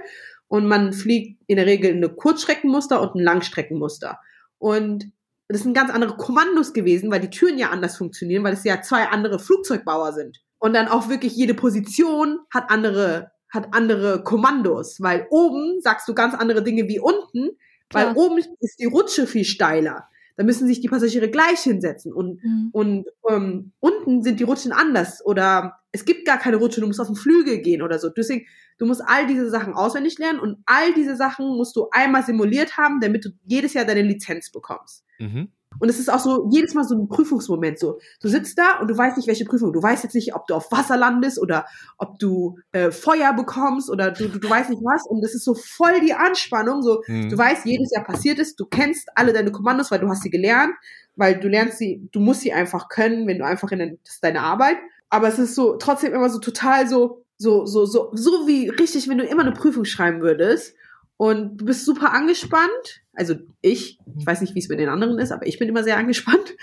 und 0.49 0.67
man 0.67 0.93
fliegt 0.93 1.43
in 1.47 1.57
der 1.57 1.67
Regel 1.67 1.93
eine 1.93 2.09
Kurzstreckenmuster 2.09 3.01
und 3.01 3.15
ein 3.15 3.23
Langstreckenmuster. 3.23 4.19
Und 4.59 5.13
das 5.49 5.63
sind 5.63 5.75
ganz 5.75 5.91
andere 5.91 6.17
Kommandos 6.17 6.73
gewesen, 6.73 7.11
weil 7.11 7.21
die 7.21 7.31
Türen 7.31 7.59
ja 7.59 7.69
anders 7.71 7.97
funktionieren, 7.97 8.45
weil 8.45 8.55
es 8.55 8.65
ja 8.65 8.81
zwei 8.81 9.09
andere 9.09 9.39
Flugzeugbauer 9.39 10.13
sind. 10.13 10.41
Und 10.59 10.75
dann 10.75 10.89
auch 10.89 11.09
wirklich 11.09 11.37
jede 11.37 11.55
Position 11.55 12.39
hat 12.51 12.71
andere, 12.71 13.33
hat 13.53 13.69
andere 13.73 14.23
Kommandos, 14.23 15.01
weil 15.01 15.27
oben 15.31 15.81
sagst 15.83 16.09
du 16.09 16.15
ganz 16.15 16.35
andere 16.35 16.63
Dinge 16.63 16.89
wie 16.89 16.99
unten, 16.99 17.59
Klar. 17.91 18.07
weil 18.07 18.17
oben 18.17 18.39
ist 18.61 18.79
die 18.79 18.87
Rutsche 18.87 19.27
viel 19.27 19.45
steiler. 19.45 20.09
Da 20.37 20.45
müssen 20.45 20.67
sich 20.67 20.81
die 20.81 20.89
Passagiere 20.89 21.31
gleich 21.31 21.61
hinsetzen 21.61 22.13
und, 22.13 22.43
mhm. 22.43 22.71
und 22.73 23.07
ähm, 23.29 23.73
unten 23.81 24.23
sind 24.23 24.41
die 24.41 24.45
Rutschen 24.45 24.73
anders 24.73 25.25
oder 25.25 25.79
es 25.93 26.05
gibt 26.05 26.27
gar 26.27 26.39
keine 26.39 26.57
Rutsche, 26.57 26.81
du 26.81 26.89
musst 26.89 27.01
auf 27.01 27.07
den 27.07 27.15
Flügel 27.15 27.59
gehen 27.59 27.83
oder 27.83 28.01
so. 28.01 28.09
Deswegen, 28.09 28.47
du 28.79 28.87
musst 28.87 29.03
all 29.07 29.29
diese 29.29 29.49
Sachen 29.49 29.75
auswendig 29.75 30.19
lernen 30.19 30.41
und 30.41 30.59
all 30.67 30.93
diese 30.95 31.15
Sachen 31.15 31.47
musst 31.57 31.77
du 31.77 31.89
einmal 31.93 32.25
simuliert 32.25 32.77
haben, 32.77 33.01
damit 33.01 33.25
du 33.25 33.31
jedes 33.45 33.75
Jahr 33.75 33.85
deine 33.85 34.03
Lizenz 34.03 34.51
bekommst. 34.51 35.05
Mhm. 35.21 35.53
Und 35.79 35.89
es 35.89 35.99
ist 35.99 36.11
auch 36.11 36.19
so 36.19 36.49
jedes 36.51 36.75
Mal 36.75 36.85
so 36.85 36.95
ein 36.95 37.09
Prüfungsmoment. 37.09 37.79
So, 37.79 37.99
du 38.21 38.29
sitzt 38.29 38.59
da 38.59 38.79
und 38.81 38.89
du 38.89 38.97
weißt 38.97 39.17
nicht, 39.17 39.27
welche 39.27 39.45
Prüfung. 39.45 39.73
Du 39.73 39.83
weißt 39.83 40.05
jetzt 40.05 40.15
nicht, 40.15 40.35
ob 40.35 40.47
du 40.47 40.55
auf 40.55 40.71
Wasser 40.71 40.97
landest 40.97 41.41
oder 41.41 41.67
ob 41.99 42.19
du 42.19 42.59
äh, 42.73 42.91
Feuer 42.91 43.33
bekommst 43.33 43.91
oder 43.91 44.11
du, 44.11 44.29
du, 44.29 44.39
du 44.39 44.49
weißt 44.51 44.71
nicht 44.71 44.83
was. 44.83 45.07
Und 45.07 45.23
das 45.23 45.35
ist 45.35 45.45
so 45.45 45.55
voll 45.55 46.01
die 46.01 46.15
Anspannung. 46.15 46.83
So, 46.83 47.03
mhm. 47.07 47.29
du 47.31 47.39
weißt, 47.39 47.65
jedes 47.67 47.91
Jahr 47.93 48.05
passiert 48.05 48.39
es. 48.39 48.57
Du 48.57 48.67
kennst 48.67 49.09
alle 49.15 49.33
deine 49.33 49.53
Kommandos, 49.53 49.91
weil 49.91 50.01
du 50.01 50.09
hast 50.09 50.23
sie 50.23 50.31
gelernt, 50.31 50.75
weil 51.17 51.39
du 51.39 51.49
lernst 51.49 51.79
sie. 51.79 52.09
Du 52.13 52.21
musst 52.21 52.41
sie 52.41 52.53
einfach 52.53 52.89
können, 52.89 53.27
wenn 53.27 53.39
du 53.39 53.45
einfach 53.45 53.71
in 53.73 53.79
den, 53.79 53.99
das 54.05 54.15
ist 54.15 54.25
deine 54.25 54.41
Arbeit. 54.41 54.77
Aber 55.11 55.29
es 55.29 55.39
ist 55.39 55.55
so 55.55 55.77
trotzdem 55.77 56.13
immer 56.13 56.31
so 56.31 56.39
total 56.39 56.89
so 56.89 57.25
so 57.37 57.67
so 57.67 57.85
so 57.85 58.11
so 58.15 58.47
wie 58.47 58.69
richtig, 58.69 59.09
wenn 59.09 59.19
du 59.19 59.25
immer 59.25 59.43
eine 59.43 59.53
Prüfung 59.53 59.85
schreiben 59.85 60.21
würdest 60.21 60.75
und 61.17 61.59
du 61.59 61.65
bist 61.67 61.85
super 61.85 62.13
angespannt. 62.13 63.03
Also 63.15 63.35
ich, 63.61 63.99
ich 64.19 64.27
weiß 64.27 64.41
nicht, 64.41 64.55
wie 64.55 64.59
es 64.59 64.69
mit 64.69 64.81
den 64.81 64.89
anderen 64.89 65.19
ist, 65.19 65.31
aber 65.31 65.47
ich 65.47 65.59
bin 65.59 65.69
immer 65.69 65.85
sehr 65.85 65.97
angespannt. 65.97 66.57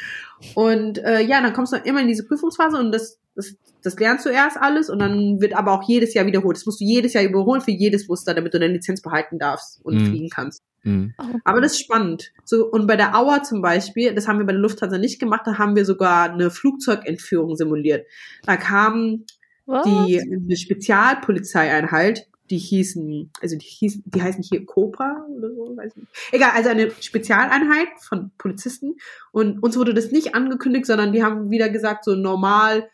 Und 0.55 0.97
äh, 0.97 1.21
ja, 1.21 1.41
dann 1.41 1.53
kommst 1.53 1.71
du 1.71 1.77
immer 1.77 2.01
in 2.01 2.07
diese 2.07 2.25
Prüfungsphase 2.25 2.77
und 2.77 2.91
das, 2.91 3.19
das, 3.35 3.55
das 3.81 3.97
lernst 3.97 4.25
du 4.25 4.29
erst 4.29 4.57
alles 4.57 4.89
und 4.89 4.99
dann 4.99 5.39
wird 5.39 5.55
aber 5.55 5.71
auch 5.71 5.87
jedes 5.87 6.13
Jahr 6.13 6.25
wiederholt. 6.25 6.57
Das 6.57 6.65
musst 6.65 6.81
du 6.81 6.85
jedes 6.85 7.13
Jahr 7.13 7.23
überholen 7.23 7.61
für 7.61 7.71
jedes 7.71 8.07
Muster, 8.07 8.33
damit 8.33 8.53
du 8.53 8.59
deine 8.59 8.73
Lizenz 8.73 9.01
behalten 9.01 9.39
darfst 9.39 9.79
und 9.85 9.95
mhm. 9.95 10.05
fliegen 10.07 10.29
kannst. 10.29 10.61
Mhm. 10.83 11.13
Aber 11.45 11.61
das 11.61 11.73
ist 11.73 11.81
spannend. 11.81 12.31
So, 12.43 12.65
und 12.69 12.87
bei 12.87 12.97
der 12.97 13.15
Auer 13.15 13.43
zum 13.43 13.61
Beispiel, 13.61 14.13
das 14.13 14.27
haben 14.27 14.39
wir 14.39 14.45
bei 14.45 14.53
der 14.53 14.61
Lufthansa 14.61 14.97
nicht 14.97 15.19
gemacht, 15.19 15.43
da 15.45 15.57
haben 15.57 15.75
wir 15.75 15.85
sogar 15.85 16.31
eine 16.31 16.51
Flugzeugentführung 16.51 17.55
simuliert. 17.55 18.05
Da 18.45 18.57
kam 18.57 19.25
Was? 19.65 19.85
die 19.85 20.19
eine 20.19 20.57
Spezialpolizeieinheit 20.57 22.27
die 22.51 22.57
hießen, 22.57 23.31
also 23.41 23.55
die 23.57 23.65
hießen, 23.65 24.03
die 24.05 24.21
heißen 24.21 24.43
hier 24.43 24.65
Cobra 24.65 25.25
oder 25.37 25.49
so, 25.49 25.75
weiß 25.75 25.95
nicht. 25.95 26.07
Egal, 26.31 26.51
also 26.53 26.69
eine 26.69 26.91
Spezialeinheit 26.99 27.87
von 28.01 28.31
Polizisten. 28.37 28.97
Und 29.31 29.63
uns 29.63 29.77
wurde 29.77 29.93
das 29.93 30.11
nicht 30.11 30.35
angekündigt, 30.35 30.85
sondern 30.85 31.13
die 31.13 31.23
haben 31.23 31.49
wieder 31.49 31.69
gesagt, 31.69 32.03
so 32.03 32.15
normal, 32.15 32.89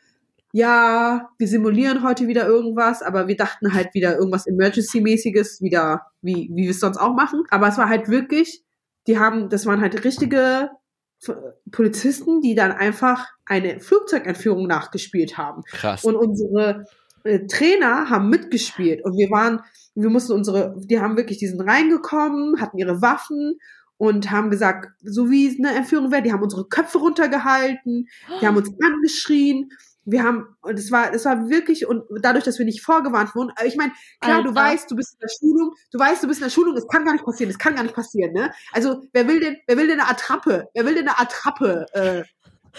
ja, 0.54 1.30
wir 1.38 1.48
simulieren 1.48 2.04
heute 2.04 2.28
wieder 2.28 2.48
irgendwas, 2.48 3.02
aber 3.02 3.28
wir 3.28 3.36
dachten 3.36 3.74
halt 3.74 3.94
wieder 3.94 4.18
irgendwas 4.18 4.48
Emergency-mäßiges, 4.48 5.62
wieder, 5.62 6.04
wie, 6.22 6.50
wie 6.54 6.64
wir 6.64 6.72
es 6.72 6.80
sonst 6.80 6.98
auch 6.98 7.16
machen. 7.16 7.44
Aber 7.50 7.68
es 7.68 7.78
war 7.78 7.90
halt 7.90 8.08
wirklich, 8.08 8.64
die 9.08 9.18
haben, 9.18 9.50
das 9.50 9.66
waren 9.66 9.82
halt 9.82 10.04
richtige 10.06 10.70
Polizisten, 11.72 12.42
die 12.42 12.54
dann 12.54 12.72
einfach 12.72 13.28
eine 13.46 13.80
Flugzeugentführung 13.80 14.68
nachgespielt 14.68 15.38
haben. 15.38 15.64
Krass. 15.64 16.04
Und 16.04 16.16
unsere 16.16 16.86
äh, 17.28 17.48
Trainer 17.48 18.10
haben 18.10 18.30
mitgespielt 18.30 19.04
und 19.04 19.18
wir 19.18 19.30
waren, 19.30 19.62
wir 19.96 20.10
mussten 20.10 20.34
unsere, 20.34 20.76
die 20.78 21.00
haben 21.00 21.18
wirklich, 21.18 21.38
die 21.38 21.48
sind 21.48 21.62
reingekommen, 21.62 22.60
hatten 22.62 22.78
ihre 22.78 23.02
Waffen 23.02 23.58
und 23.98 24.32
haben 24.32 24.50
gesagt, 24.50 24.90
so 25.02 25.30
wie 25.30 25.48
es 25.48 25.58
eine 25.58 25.76
Entführung 25.76 26.12
wäre, 26.12 26.22
die 26.22 26.32
haben 26.32 26.44
unsere 26.44 26.68
Köpfe 26.68 27.00
runtergehalten, 27.00 28.08
die 28.42 28.48
haben 28.48 28.58
uns 28.58 28.70
angeschrien, 28.82 29.70
wir 30.10 30.24
haben, 30.24 30.48
und 30.62 30.80
es 30.80 30.90
war, 30.90 31.14
es 31.14 31.26
war 31.26 31.50
wirklich, 31.50 31.86
und 31.86 32.04
dadurch, 32.22 32.46
dass 32.46 32.58
wir 32.58 32.66
nicht 32.66 32.82
vorgewarnt 32.82 33.36
wurden, 33.36 33.52
ich 33.66 33.76
meine, 33.76 33.92
klar, 34.22 34.38
Alter. 34.38 34.50
du 34.50 34.56
weißt, 34.56 34.90
du 34.90 34.96
bist 34.96 35.16
in 35.16 35.20
der 35.20 35.28
Schulung, 35.28 35.74
du 35.92 36.00
weißt, 36.00 36.24
du 36.24 36.28
bist 36.28 36.40
in 36.40 36.46
der 36.46 36.52
Schulung, 36.52 36.78
es 36.78 36.88
kann 36.88 37.04
gar 37.04 37.12
nicht 37.12 37.26
passieren, 37.26 37.52
es 37.52 37.60
kann 37.60 37.76
gar 37.76 37.84
nicht 37.84 37.94
passieren, 37.94 38.32
ne? 38.32 38.54
Also, 38.72 39.04
wer 39.12 39.28
will 39.28 39.42
denn, 39.42 39.58
wer 39.68 39.76
will 39.76 39.88
denn 39.88 40.00
eine 40.00 40.10
Attrappe, 40.10 40.70
wer 40.74 40.86
will 40.86 40.96
denn 40.96 41.10
eine 41.10 41.20
Attrappe, 41.20 41.88
äh, 41.92 42.24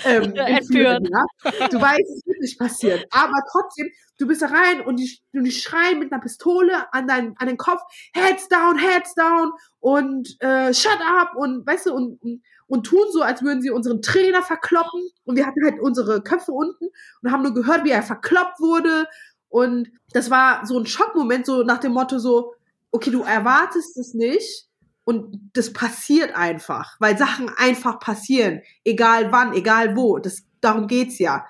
ähm, 0.05 0.35
entführen. 0.35 1.05
Ja? 1.05 1.69
Du 1.69 1.81
weißt, 1.81 2.01
es 2.01 2.27
wird 2.27 2.41
nicht 2.41 2.59
passieren. 2.59 3.03
Aber 3.11 3.35
trotzdem, 3.51 3.89
du 4.19 4.27
bist 4.27 4.43
da 4.43 4.47
rein 4.47 4.81
und 4.81 4.97
die, 4.97 5.19
und 5.33 5.45
die 5.45 5.53
schreien 5.53 5.99
mit 5.99 6.13
einer 6.13 6.21
Pistole 6.21 6.93
an, 6.93 7.07
dein, 7.07 7.35
an 7.39 7.47
den 7.47 7.57
Kopf, 7.57 7.81
Heads 8.15 8.49
down, 8.49 8.79
Heads 8.79 9.15
down 9.15 9.53
und 9.81 10.37
äh, 10.41 10.73
shut 10.75 10.99
up 11.01 11.33
und 11.37 11.67
weißt 11.67 11.87
du, 11.87 11.95
und, 11.95 12.23
und, 12.23 12.43
und 12.67 12.85
tun 12.85 13.07
so, 13.11 13.23
als 13.23 13.43
würden 13.43 13.63
sie 13.63 13.71
unseren 13.71 14.03
Trainer 14.03 14.43
verkloppen. 14.43 15.03
Und 15.25 15.37
wir 15.37 15.47
hatten 15.47 15.65
halt 15.65 15.81
unsere 15.81 16.23
Köpfe 16.23 16.53
unten 16.53 16.89
und 17.23 17.33
haben 17.33 17.43
nur 17.43 17.55
gehört, 17.55 17.85
wie 17.85 17.91
er 17.91 18.03
verkloppt 18.03 18.61
wurde. 18.61 19.07
Und 19.49 19.91
das 20.13 20.31
war 20.31 20.67
so 20.67 20.79
ein 20.79 20.87
Schockmoment, 20.87 21.47
so 21.47 21.63
nach 21.63 21.79
dem 21.79 21.93
Motto 21.93 22.19
so, 22.19 22.55
okay, 22.91 23.11
du 23.11 23.23
erwartest 23.23 23.97
es 23.97 24.15
nicht 24.15 24.68
und 25.09 25.41
das 25.55 25.73
passiert 25.73 26.37
einfach, 26.37 26.97
weil 27.01 27.17
Sachen 27.17 27.49
einfach 27.57 27.99
passieren, 27.99 28.61
egal 28.85 29.33
wann, 29.33 29.55
egal 29.55 29.97
wo. 29.97 30.19
Das, 30.19 30.45
darum 30.61 30.87
geht's 30.87 31.19
ja. 31.19 31.47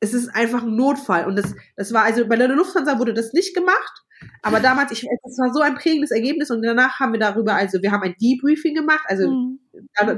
Es 0.00 0.14
ist 0.14 0.34
einfach 0.34 0.62
ein 0.62 0.74
Notfall. 0.74 1.26
Und 1.26 1.36
das, 1.36 1.54
das 1.76 1.92
war, 1.92 2.04
also 2.04 2.26
bei 2.26 2.36
der 2.36 2.48
Lufthansa 2.48 2.98
wurde 2.98 3.12
das 3.12 3.34
nicht 3.34 3.54
gemacht. 3.54 4.04
Aber 4.40 4.58
damals, 4.58 4.90
ich, 4.90 5.06
das 5.22 5.36
war 5.38 5.52
so 5.52 5.60
ein 5.60 5.74
prägendes 5.74 6.12
Ergebnis 6.12 6.50
und 6.50 6.62
danach 6.62 6.98
haben 6.98 7.12
wir 7.12 7.20
darüber, 7.20 7.56
also 7.56 7.82
wir 7.82 7.92
haben 7.92 8.04
ein 8.04 8.14
Debriefing 8.18 8.74
gemacht, 8.74 9.04
also 9.04 9.30
mhm. 9.30 9.58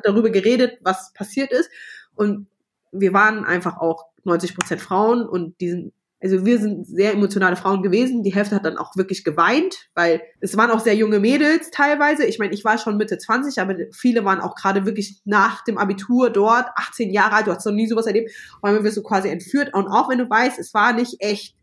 darüber 0.04 0.30
geredet, 0.30 0.78
was 0.80 1.12
passiert 1.12 1.50
ist. 1.50 1.68
Und 2.14 2.46
wir 2.92 3.12
waren 3.12 3.44
einfach 3.44 3.78
auch 3.78 4.10
90 4.22 4.54
Prozent 4.54 4.80
Frauen 4.80 5.26
und 5.26 5.60
die 5.60 5.70
sind 5.70 5.92
also 6.22 6.46
wir 6.46 6.58
sind 6.58 6.86
sehr 6.86 7.12
emotionale 7.12 7.56
Frauen 7.56 7.82
gewesen. 7.82 8.22
Die 8.22 8.34
Hälfte 8.34 8.54
hat 8.56 8.64
dann 8.64 8.78
auch 8.78 8.96
wirklich 8.96 9.22
geweint, 9.22 9.88
weil 9.94 10.22
es 10.40 10.56
waren 10.56 10.70
auch 10.70 10.80
sehr 10.80 10.94
junge 10.94 11.20
Mädels 11.20 11.70
teilweise. 11.70 12.24
Ich 12.24 12.38
meine, 12.38 12.54
ich 12.54 12.64
war 12.64 12.78
schon 12.78 12.96
Mitte 12.96 13.18
20, 13.18 13.60
aber 13.60 13.74
viele 13.92 14.24
waren 14.24 14.40
auch 14.40 14.54
gerade 14.54 14.86
wirklich 14.86 15.20
nach 15.24 15.62
dem 15.64 15.76
Abitur 15.76 16.30
dort, 16.30 16.66
18 16.74 17.10
Jahre 17.10 17.34
alt, 17.34 17.46
du 17.46 17.52
hast 17.52 17.66
noch 17.66 17.72
nie 17.72 17.86
sowas 17.86 18.06
erlebt. 18.06 18.30
Und 18.62 18.72
dann 18.72 18.82
wirst 18.82 18.96
du 18.96 19.02
quasi 19.02 19.28
entführt. 19.28 19.74
Und 19.74 19.88
auch 19.88 20.08
wenn 20.08 20.18
du 20.18 20.28
weißt, 20.28 20.58
es 20.58 20.72
war 20.72 20.94
nicht 20.94 21.16
echt, 21.20 21.54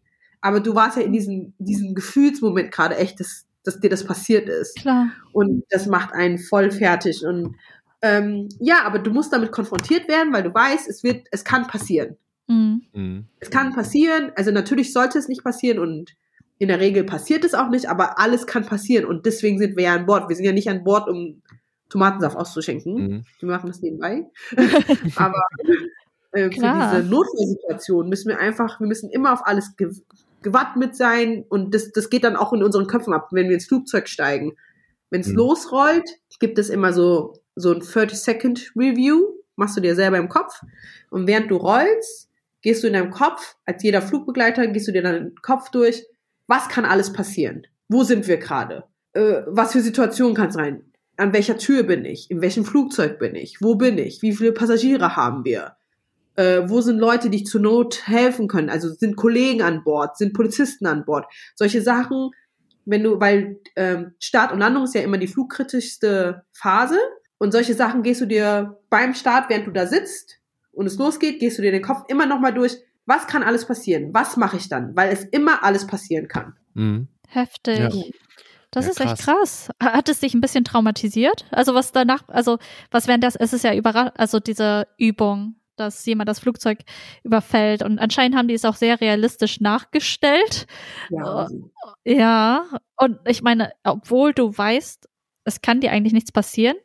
aber 0.42 0.60
du 0.60 0.76
warst 0.76 0.98
ja 0.98 1.04
in 1.04 1.14
diesem, 1.14 1.54
diesem 1.58 1.96
Gefühlsmoment 1.96 2.72
gerade 2.72 2.96
echt, 2.98 3.20
dass, 3.20 3.46
dass 3.64 3.80
dir 3.80 3.90
das 3.90 4.06
passiert 4.06 4.50
ist. 4.50 4.76
Klar. 4.76 5.08
Und 5.32 5.64
das 5.72 5.88
macht 5.88 6.14
einen 6.14 6.38
voll 6.38 6.70
fertig. 6.70 7.26
Und 7.26 7.56
ähm, 8.04 8.50
ja, 8.60 8.84
aber 8.84 9.00
du 9.00 9.10
musst 9.10 9.34
damit 9.34 9.52
konfrontiert 9.52 10.08
werden, 10.08 10.32
weil 10.32 10.44
du 10.44 10.54
weißt, 10.54 10.88
es 10.88 11.04
wird, 11.04 11.26
es 11.32 11.44
kann 11.44 11.66
passieren. 11.66 12.18
Mhm. 12.48 12.84
Mhm. 12.94 13.26
Es 13.40 13.50
kann 13.50 13.74
passieren, 13.74 14.32
also 14.36 14.52
natürlich 14.52 14.94
sollte 14.94 15.18
es 15.18 15.28
nicht 15.28 15.44
passieren 15.44 15.80
und 15.80 16.16
in 16.60 16.68
der 16.68 16.80
Regel 16.80 17.04
passiert 17.04 17.44
es 17.44 17.54
auch 17.54 17.70
nicht, 17.70 17.90
aber 17.90 18.20
alles 18.20 18.48
kann 18.48 18.66
passieren 18.66 19.06
und 19.06 19.26
deswegen 19.26 19.58
sind 19.58 19.76
wir 19.76 19.84
ja 19.86 19.96
an 19.96 20.06
Bord. 20.06 20.30
Wir 20.30 20.36
sind 20.36 20.46
ja 20.46 20.52
nicht 20.52 20.70
an 20.70 20.84
Bord, 20.84 21.10
um 21.10 21.42
Tomatensaft 21.90 22.36
auszuschenken. 22.36 22.94
Mhm. 22.96 23.26
Wir 23.40 23.50
machen 23.50 23.68
das 23.68 23.82
nebenbei. 23.82 24.26
aber 25.16 25.42
äh, 26.32 26.46
für 26.46 26.50
diese 26.50 27.06
Notfallsituation 27.10 28.10
müssen 28.10 28.30
wir 28.30 28.40
einfach, 28.40 28.80
wir 28.80 28.88
müssen 28.88 29.10
immer 29.10 29.34
auf 29.34 29.46
alles 29.46 29.76
ge 29.76 29.90
gewappnet 30.42 30.94
sein 30.94 31.46
und 31.48 31.74
das, 31.74 31.94
das 31.94 32.10
geht 32.10 32.26
dann 32.26 32.36
auch 32.36 32.52
in 32.52 32.64
unseren 32.64 32.86
Köpfen 32.86 33.14
ab, 33.14 33.30
wenn 33.32 33.48
wir 33.48 33.54
ins 33.54 33.68
Flugzeug 33.68 34.10
steigen. 34.10 34.58
Wenn 35.10 35.22
es 35.22 35.30
Mhm. 35.30 35.36
losrollt, 35.38 36.10
gibt 36.42 36.60
es 36.60 36.70
immer 36.70 36.92
so, 36.92 37.36
so 37.56 37.72
ein 37.72 37.80
30-Second-Review, 37.80 39.22
machst 39.56 39.78
du 39.78 39.82
dir 39.82 39.96
selber 39.96 40.18
im 40.18 40.28
Kopf 40.28 40.60
und 41.12 41.28
während 41.28 41.50
du 41.50 41.56
rollst, 41.56 42.30
gehst 42.64 42.82
du 42.82 42.88
in 42.88 42.94
deinem 42.94 43.12
Kopf, 43.12 43.56
als 43.66 43.84
jeder 43.84 44.02
Flugbegleiter, 44.02 44.66
gehst 44.68 44.88
du 44.88 44.92
dir 44.92 45.04
dann 45.04 45.16
den 45.16 45.36
Kopf 45.42 45.70
durch, 45.70 46.04
was 46.48 46.70
kann 46.70 46.86
alles 46.86 47.14
passieren? 47.14 47.68
Wo 47.88 48.04
sind 48.04 48.28
wir 48.28 48.38
gerade? 48.38 48.86
Äh, 49.14 49.44
was 49.48 49.74
für 49.74 49.82
Situationen 49.82 50.34
kann 50.34 50.50
es 50.50 50.58
rein? 50.58 50.82
An 51.18 51.34
welcher 51.34 51.58
Tür 51.58 51.84
bin 51.84 52.06
ich? 52.06 52.32
In 52.32 52.42
welchem 52.42 52.66
Flugzeug 52.66 53.20
bin 53.20 53.36
ich? 53.36 53.62
Wo 53.62 53.76
bin 53.76 53.98
ich? 54.00 54.22
Wie 54.24 54.34
viele 54.34 54.52
Passagiere 54.52 55.16
haben 55.16 55.46
wir? 55.46 55.76
Äh, 56.36 56.64
wo 56.68 56.82
sind 56.82 56.98
Leute, 56.98 57.30
die 57.30 57.44
zur 57.44 57.62
Not 57.62 58.08
helfen 58.08 58.48
können? 58.48 58.70
Also 58.70 58.90
sind 58.90 59.16
Kollegen 59.16 59.62
an 59.62 59.84
Bord? 59.84 60.18
Sind 60.18 60.34
Polizisten 60.34 60.88
an 60.88 61.06
Bord? 61.06 61.26
Solche 61.56 61.82
Sachen, 61.82 62.32
wenn 62.86 63.04
du, 63.04 63.20
weil 63.20 63.60
ähm, 63.76 64.16
Start 64.20 64.52
und 64.52 64.60
Landung 64.60 64.86
ist 64.86 64.96
ja 64.96 65.02
immer 65.02 65.20
die 65.20 65.28
flugkritischste 65.28 66.44
Phase 66.54 66.98
und 67.38 67.52
solche 67.52 67.76
Sachen 67.76 68.02
gehst 68.02 68.22
du 68.22 68.26
dir 68.26 68.80
beim 68.90 69.14
Start, 69.14 69.50
während 69.50 69.68
du 69.68 69.72
da 69.72 69.86
sitzt 69.86 70.40
und 70.74 70.86
es 70.86 70.98
losgeht, 70.98 71.40
gehst 71.40 71.58
du 71.58 71.62
dir 71.62 71.72
den 71.72 71.82
Kopf 71.82 72.04
immer 72.08 72.26
noch 72.26 72.40
mal 72.40 72.54
durch. 72.54 72.78
Was 73.06 73.28
kann 73.28 73.44
alles 73.44 73.66
passieren? 73.66 74.14
Was 74.14 74.38
mache 74.38 74.58
ich 74.58 74.70
dann? 74.70 74.96
Weil 74.96 75.12
es 75.12 75.24
immer 75.26 75.64
alles 75.64 75.88
passieren 75.88 76.28
kann. 76.28 76.56
Mhm. 76.74 77.08
Heftig. 77.28 77.80
Ja. 77.80 77.90
Das 78.72 78.86
Ja, 78.86 78.92
ist 78.92 79.02
echt 79.02 79.20
krass. 79.20 79.70
Hat 79.80 80.10
es 80.10 80.22
dich 80.22 80.34
ein 80.34 80.42
bisschen 80.42 80.64
traumatisiert? 80.64 81.46
Also 81.52 81.76
was 81.76 81.92
danach, 81.92 82.28
also 82.28 82.58
was 82.90 83.08
wären 83.08 83.22
das? 83.22 83.36
Es 83.36 83.54
ist 83.54 83.64
ja 83.64 83.76
überraschend, 83.76 84.20
also 84.20 84.40
diese 84.40 84.88
Übung, 84.98 85.56
dass 85.76 86.06
jemand 86.06 86.30
das 86.30 86.40
Flugzeug 86.40 86.80
überfällt 87.24 87.84
und 87.84 88.00
anscheinend 88.00 88.36
haben 88.36 88.48
die 88.48 88.54
es 88.56 88.66
auch 88.66 88.76
sehr 88.76 89.00
realistisch 89.00 89.60
nachgestellt. 89.60 90.66
Ja, 91.10 91.48
Ja, 92.04 92.66
und 92.98 93.20
ich 93.28 93.42
meine, 93.44 93.74
obwohl 93.84 94.34
du 94.34 94.56
weißt, 94.56 95.08
es 95.46 95.62
kann 95.62 95.82
dir 95.82 95.92
eigentlich 95.92 96.14
nichts 96.14 96.32
passieren, 96.32 96.78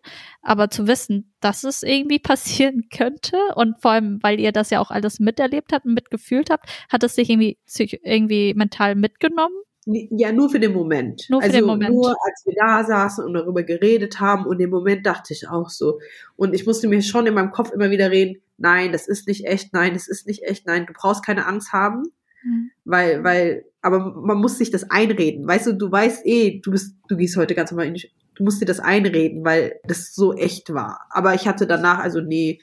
aber 0.42 0.70
zu 0.70 0.86
wissen, 0.86 1.34
dass 1.40 1.64
es 1.64 1.82
irgendwie 1.82 2.18
passieren 2.18 2.88
könnte 2.94 3.36
und 3.54 3.80
vor 3.80 3.92
allem, 3.92 4.18
weil 4.22 4.40
ihr 4.40 4.52
das 4.52 4.70
ja 4.70 4.80
auch 4.80 4.90
alles 4.90 5.20
miterlebt 5.20 5.72
habt 5.72 5.86
und 5.86 5.94
mitgefühlt 5.94 6.50
habt, 6.50 6.68
hat 6.88 7.02
es 7.02 7.14
dich 7.14 7.30
irgendwie, 7.30 7.58
irgendwie 8.02 8.54
mental 8.54 8.94
mitgenommen? 8.94 9.54
Ja, 9.90 10.32
nur 10.32 10.50
für 10.50 10.60
den 10.60 10.74
Moment. 10.74 11.24
Nur 11.30 11.40
für 11.40 11.46
also 11.46 11.58
den 11.58 11.66
Moment. 11.66 11.94
nur 11.94 12.10
als 12.10 12.42
wir 12.44 12.54
da 12.58 12.84
saßen 12.84 13.24
und 13.24 13.32
darüber 13.32 13.62
geredet 13.62 14.20
haben 14.20 14.44
und 14.44 14.60
im 14.60 14.68
Moment 14.68 15.06
dachte 15.06 15.32
ich 15.32 15.48
auch 15.48 15.70
so. 15.70 15.98
Und 16.36 16.54
ich 16.54 16.66
musste 16.66 16.88
mir 16.88 17.00
schon 17.00 17.26
in 17.26 17.32
meinem 17.32 17.52
Kopf 17.52 17.72
immer 17.72 17.90
wieder 17.90 18.10
reden, 18.10 18.42
nein, 18.58 18.92
das 18.92 19.08
ist 19.08 19.26
nicht 19.28 19.46
echt, 19.46 19.72
nein, 19.72 19.94
das 19.94 20.06
ist 20.06 20.26
nicht 20.26 20.42
echt, 20.42 20.66
nein, 20.66 20.84
du 20.84 20.92
brauchst 20.92 21.24
keine 21.24 21.46
Angst 21.46 21.72
haben, 21.72 22.02
Hm. 22.42 22.70
Weil, 22.88 23.22
weil, 23.22 23.64
aber 23.82 23.98
man 23.98 24.38
muss 24.38 24.58
sich 24.58 24.70
das 24.70 24.90
einreden. 24.90 25.46
Weißt 25.46 25.66
du, 25.66 25.72
du 25.74 25.92
weißt 25.92 26.26
eh, 26.26 26.60
du 26.60 26.70
bist, 26.70 26.96
du 27.08 27.16
gehst 27.16 27.36
heute 27.36 27.54
ganz 27.54 27.70
normal 27.70 27.86
in 27.86 27.94
die, 27.94 28.10
du 28.34 28.44
musst 28.44 28.60
dir 28.60 28.66
das 28.66 28.80
einreden, 28.80 29.44
weil 29.44 29.78
das 29.84 30.14
so 30.14 30.34
echt 30.34 30.72
war. 30.72 31.00
Aber 31.10 31.34
ich 31.34 31.46
hatte 31.46 31.66
danach, 31.66 31.98
also 31.98 32.20
nee, 32.20 32.60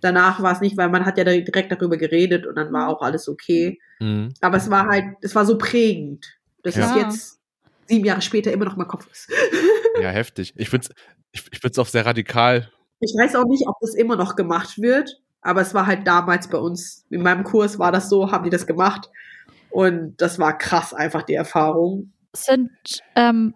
danach 0.00 0.42
war 0.42 0.52
es 0.52 0.60
nicht, 0.60 0.76
weil 0.76 0.90
man 0.90 1.06
hat 1.06 1.16
ja 1.16 1.24
direkt 1.24 1.72
darüber 1.72 1.96
geredet 1.96 2.46
und 2.46 2.54
dann 2.56 2.72
war 2.72 2.88
auch 2.88 3.00
alles 3.02 3.28
okay. 3.28 3.78
Mhm. 3.98 4.34
Aber 4.40 4.58
es 4.58 4.68
war 4.70 4.86
halt, 4.88 5.04
es 5.22 5.34
war 5.34 5.46
so 5.46 5.56
prägend, 5.56 6.26
dass 6.62 6.76
Ja. 6.76 6.90
es 6.90 6.96
jetzt 6.96 7.40
sieben 7.88 8.04
Jahre 8.04 8.22
später 8.22 8.52
immer 8.52 8.64
noch 8.66 8.76
mein 8.76 8.88
Kopf 8.88 9.08
ist. 9.10 9.30
Ja, 10.00 10.08
heftig. 10.08 10.54
Ich 10.56 10.70
find's, 10.70 10.88
ich, 11.32 11.44
ich 11.52 11.60
find's 11.60 11.78
auch 11.78 11.86
sehr 11.86 12.06
radikal. 12.06 12.70
Ich 13.00 13.12
weiß 13.14 13.36
auch 13.36 13.44
nicht, 13.44 13.68
ob 13.68 13.76
das 13.82 13.94
immer 13.94 14.16
noch 14.16 14.36
gemacht 14.36 14.80
wird, 14.80 15.20
aber 15.42 15.60
es 15.60 15.74
war 15.74 15.86
halt 15.86 16.06
damals 16.06 16.48
bei 16.48 16.56
uns, 16.56 17.04
in 17.10 17.22
meinem 17.22 17.44
Kurs 17.44 17.78
war 17.78 17.92
das 17.92 18.08
so, 18.08 18.32
haben 18.32 18.42
die 18.44 18.50
das 18.50 18.66
gemacht. 18.66 19.10
Und 19.72 20.16
das 20.20 20.38
war 20.38 20.56
krass 20.58 20.92
einfach, 20.94 21.22
die 21.22 21.34
Erfahrung. 21.34 22.12
Sind, 22.34 22.70
ähm, 23.16 23.54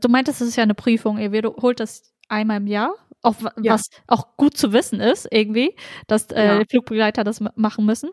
du 0.00 0.08
meintest, 0.08 0.40
es 0.40 0.48
ist 0.48 0.56
ja 0.56 0.62
eine 0.64 0.74
Prüfung, 0.74 1.18
ihr 1.18 1.32
wiederholt 1.32 1.80
das 1.80 2.12
einmal 2.28 2.58
im 2.58 2.66
Jahr, 2.66 2.94
auch, 3.22 3.36
Ja. 3.60 3.74
was 3.74 3.82
auch 4.08 4.36
gut 4.36 4.56
zu 4.56 4.72
wissen 4.72 5.00
ist, 5.00 5.28
irgendwie, 5.30 5.76
dass 6.08 6.26
äh, 6.30 6.58
Ja. 6.58 6.62
Flugbegleiter 6.68 7.24
das 7.24 7.40
ma- 7.40 7.52
machen 7.56 7.84
müssen. 7.86 8.10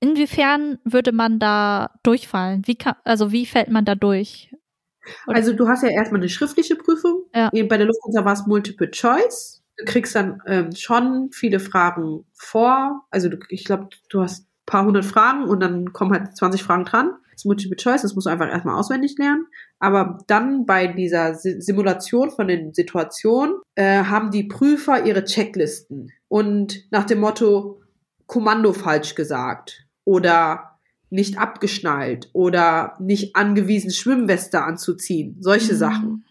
Inwiefern 0.00 0.78
würde 0.84 1.12
man 1.12 1.38
da 1.38 1.90
durchfallen? 2.02 2.62
Wie 2.66 2.76
kann, 2.76 2.94
also 3.04 3.32
wie 3.32 3.46
fällt 3.46 3.70
man 3.70 3.84
da 3.84 3.94
durch? 3.94 4.50
Oder- 5.26 5.36
Also 5.36 5.52
du 5.52 5.68
hast 5.68 5.82
ja 5.82 5.88
erstmal 5.90 6.20
eine 6.20 6.28
schriftliche 6.28 6.76
Prüfung. 6.76 7.24
Ja. 7.34 7.50
Bei 7.50 7.76
der 7.78 7.86
Lufthansa 7.86 8.24
war 8.24 8.32
es 8.34 8.46
Multiple 8.46 8.90
Choice. 8.90 9.62
Du 9.78 9.84
kriegst 9.84 10.14
dann 10.14 10.40
ähm, 10.46 10.74
schon 10.74 11.30
viele 11.32 11.60
Fragen 11.60 12.24
vor. 12.34 13.06
Also 13.10 13.28
du, 13.28 13.38
ich 13.50 13.64
glaube, 13.64 13.88
du 14.08 14.22
hast 14.22 14.45
paar 14.66 14.84
hundert 14.84 15.04
Fragen 15.04 15.44
und 15.44 15.60
dann 15.60 15.92
kommen 15.92 16.12
halt 16.12 16.36
20 16.36 16.62
Fragen 16.62 16.84
dran. 16.84 17.12
Das 17.32 17.42
ist 17.42 17.44
Multiple 17.46 17.76
Choice, 17.76 18.02
das 18.02 18.14
musst 18.14 18.26
du 18.26 18.30
einfach 18.30 18.48
erstmal 18.48 18.74
auswendig 18.78 19.16
lernen. 19.18 19.46
Aber 19.78 20.18
dann 20.26 20.64
bei 20.66 20.86
dieser 20.86 21.34
Si- 21.34 21.60
Simulation 21.60 22.30
von 22.30 22.48
den 22.48 22.72
Situationen 22.74 23.56
äh, 23.74 24.04
haben 24.04 24.30
die 24.30 24.44
Prüfer 24.44 25.04
ihre 25.04 25.24
Checklisten. 25.24 26.10
Und 26.28 26.90
nach 26.90 27.04
dem 27.04 27.20
Motto, 27.20 27.80
Kommando 28.26 28.72
falsch 28.72 29.14
gesagt 29.14 29.86
oder 30.04 30.78
nicht 31.10 31.38
abgeschnallt 31.38 32.30
oder 32.32 32.96
nicht 32.98 33.36
angewiesen, 33.36 33.90
Schwimmweste 33.92 34.62
anzuziehen. 34.64 35.36
Solche 35.40 35.74
Mhm. 35.74 35.78
Sachen. 35.78 36.24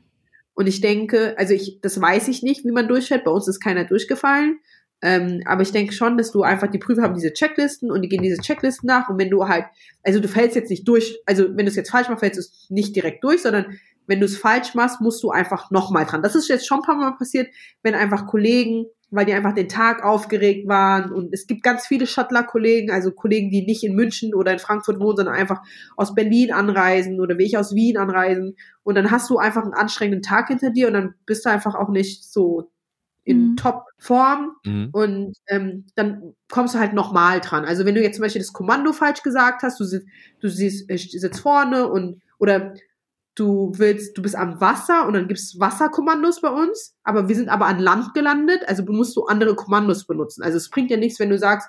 Und 0.55 0.67
ich 0.67 0.81
denke, 0.81 1.35
also 1.37 1.53
ich, 1.53 1.79
das 1.81 2.01
weiß 2.01 2.27
ich 2.29 2.41
nicht, 2.43 2.65
wie 2.65 2.71
man 2.71 2.87
durchfällt. 2.87 3.23
Bei 3.25 3.31
uns 3.31 3.47
ist 3.47 3.59
keiner 3.61 3.85
durchgefallen. 3.85 4.59
Ähm, 5.05 5.43
aber 5.45 5.61
ich 5.61 5.71
denke 5.71 5.93
schon, 5.93 6.17
dass 6.17 6.31
du 6.31 6.41
einfach, 6.41 6.65
die 6.65 6.79
Prüfer 6.79 7.03
haben 7.03 7.13
diese 7.13 7.31
Checklisten 7.31 7.91
und 7.91 8.01
die 8.01 8.09
gehen 8.09 8.23
diese 8.23 8.41
Checklisten 8.41 8.87
nach. 8.87 9.07
Und 9.07 9.19
wenn 9.19 9.29
du 9.29 9.47
halt, 9.47 9.65
also 10.03 10.19
du 10.19 10.27
fällst 10.27 10.55
jetzt 10.55 10.71
nicht 10.71 10.87
durch, 10.87 11.19
also 11.27 11.49
wenn 11.49 11.65
du 11.65 11.69
es 11.69 11.75
jetzt 11.75 11.91
falsch 11.91 12.09
machst, 12.09 12.21
fällst 12.21 12.37
du 12.37 12.41
es 12.41 12.65
nicht 12.71 12.95
direkt 12.95 13.23
durch, 13.23 13.43
sondern 13.43 13.77
wenn 14.07 14.19
du 14.19 14.25
es 14.25 14.35
falsch 14.35 14.73
machst, 14.73 15.01
musst 15.01 15.21
du 15.21 15.29
einfach 15.29 15.69
nochmal 15.69 16.05
dran. 16.05 16.23
Das 16.23 16.33
ist 16.33 16.47
jetzt 16.47 16.67
schon 16.67 16.79
ein 16.79 16.85
paar 16.85 16.95
Mal 16.95 17.11
passiert, 17.17 17.49
wenn 17.83 17.93
einfach 17.93 18.25
Kollegen, 18.25 18.87
weil 19.11 19.27
die 19.27 19.33
einfach 19.33 19.53
den 19.53 19.69
Tag 19.69 20.03
aufgeregt 20.03 20.67
waren 20.67 21.11
und 21.11 21.31
es 21.31 21.45
gibt 21.45 21.61
ganz 21.61 21.85
viele 21.85 22.07
Shuttler-Kollegen, 22.07 22.89
also 22.89 23.11
Kollegen, 23.11 23.51
die 23.51 23.63
nicht 23.63 23.83
in 23.83 23.93
München 23.93 24.33
oder 24.33 24.53
in 24.53 24.59
Frankfurt 24.59 24.99
wohnen, 24.99 25.17
sondern 25.17 25.35
einfach 25.35 25.61
aus 25.95 26.15
Berlin 26.15 26.51
anreisen 26.51 27.21
oder 27.21 27.37
wie 27.37 27.45
ich 27.45 27.59
aus 27.59 27.75
Wien 27.75 27.97
anreisen 27.97 28.55
und 28.81 28.95
dann 28.95 29.11
hast 29.11 29.29
du 29.29 29.37
einfach 29.37 29.61
einen 29.61 29.73
anstrengenden 29.73 30.23
Tag 30.23 30.47
hinter 30.47 30.71
dir 30.71 30.87
und 30.87 30.93
dann 30.93 31.13
bist 31.27 31.45
du 31.45 31.49
einfach 31.51 31.75
auch 31.75 31.89
nicht 31.89 32.23
so 32.23 32.71
in 33.25 33.49
Mhm. 33.51 33.55
Top-Form 33.57 34.51
Mhm. 34.65 34.89
und 34.93 35.33
ähm, 35.47 35.85
dann 35.95 36.33
kommst 36.49 36.75
du 36.75 36.79
halt 36.79 36.93
nochmal 36.93 37.41
dran. 37.41 37.65
Also 37.65 37.83
wenn 37.85 37.95
du 37.95 38.01
jetzt 38.01 38.15
zum 38.15 38.23
Beispiel 38.23 38.41
das 38.41 38.53
Kommando 38.53 38.93
falsch 38.93 39.21
gesagt 39.23 39.63
hast, 39.63 39.79
du, 39.79 39.83
sitzt, 39.83 40.07
du 40.39 40.47
siehst, 40.47 40.89
äh, 40.89 40.97
sitzt 40.97 41.39
vorne 41.41 41.87
und 41.89 42.21
oder 42.39 42.73
du 43.35 43.73
willst, 43.75 44.17
du 44.17 44.21
bist 44.21 44.35
am 44.37 44.61
Wasser 44.61 45.05
und 45.07 45.13
dann 45.13 45.27
gibt's 45.27 45.59
Wasserkommandos 45.59 46.39
bei 46.39 46.49
uns, 46.49 46.95
aber 47.03 47.27
wir 47.27 47.35
sind 47.35 47.49
aber 47.49 47.65
an 47.65 47.79
Land 47.79 48.13
gelandet, 48.13 48.61
also 48.67 48.83
musst 48.85 49.15
du 49.17 49.25
andere 49.25 49.55
Kommandos 49.55 50.05
benutzen. 50.05 50.41
Also 50.43 50.55
es 50.57 50.69
bringt 50.69 50.89
ja 50.91 50.95
nichts, 50.97 51.19
wenn 51.19 51.29
du 51.31 51.37
sagst, 51.37 51.67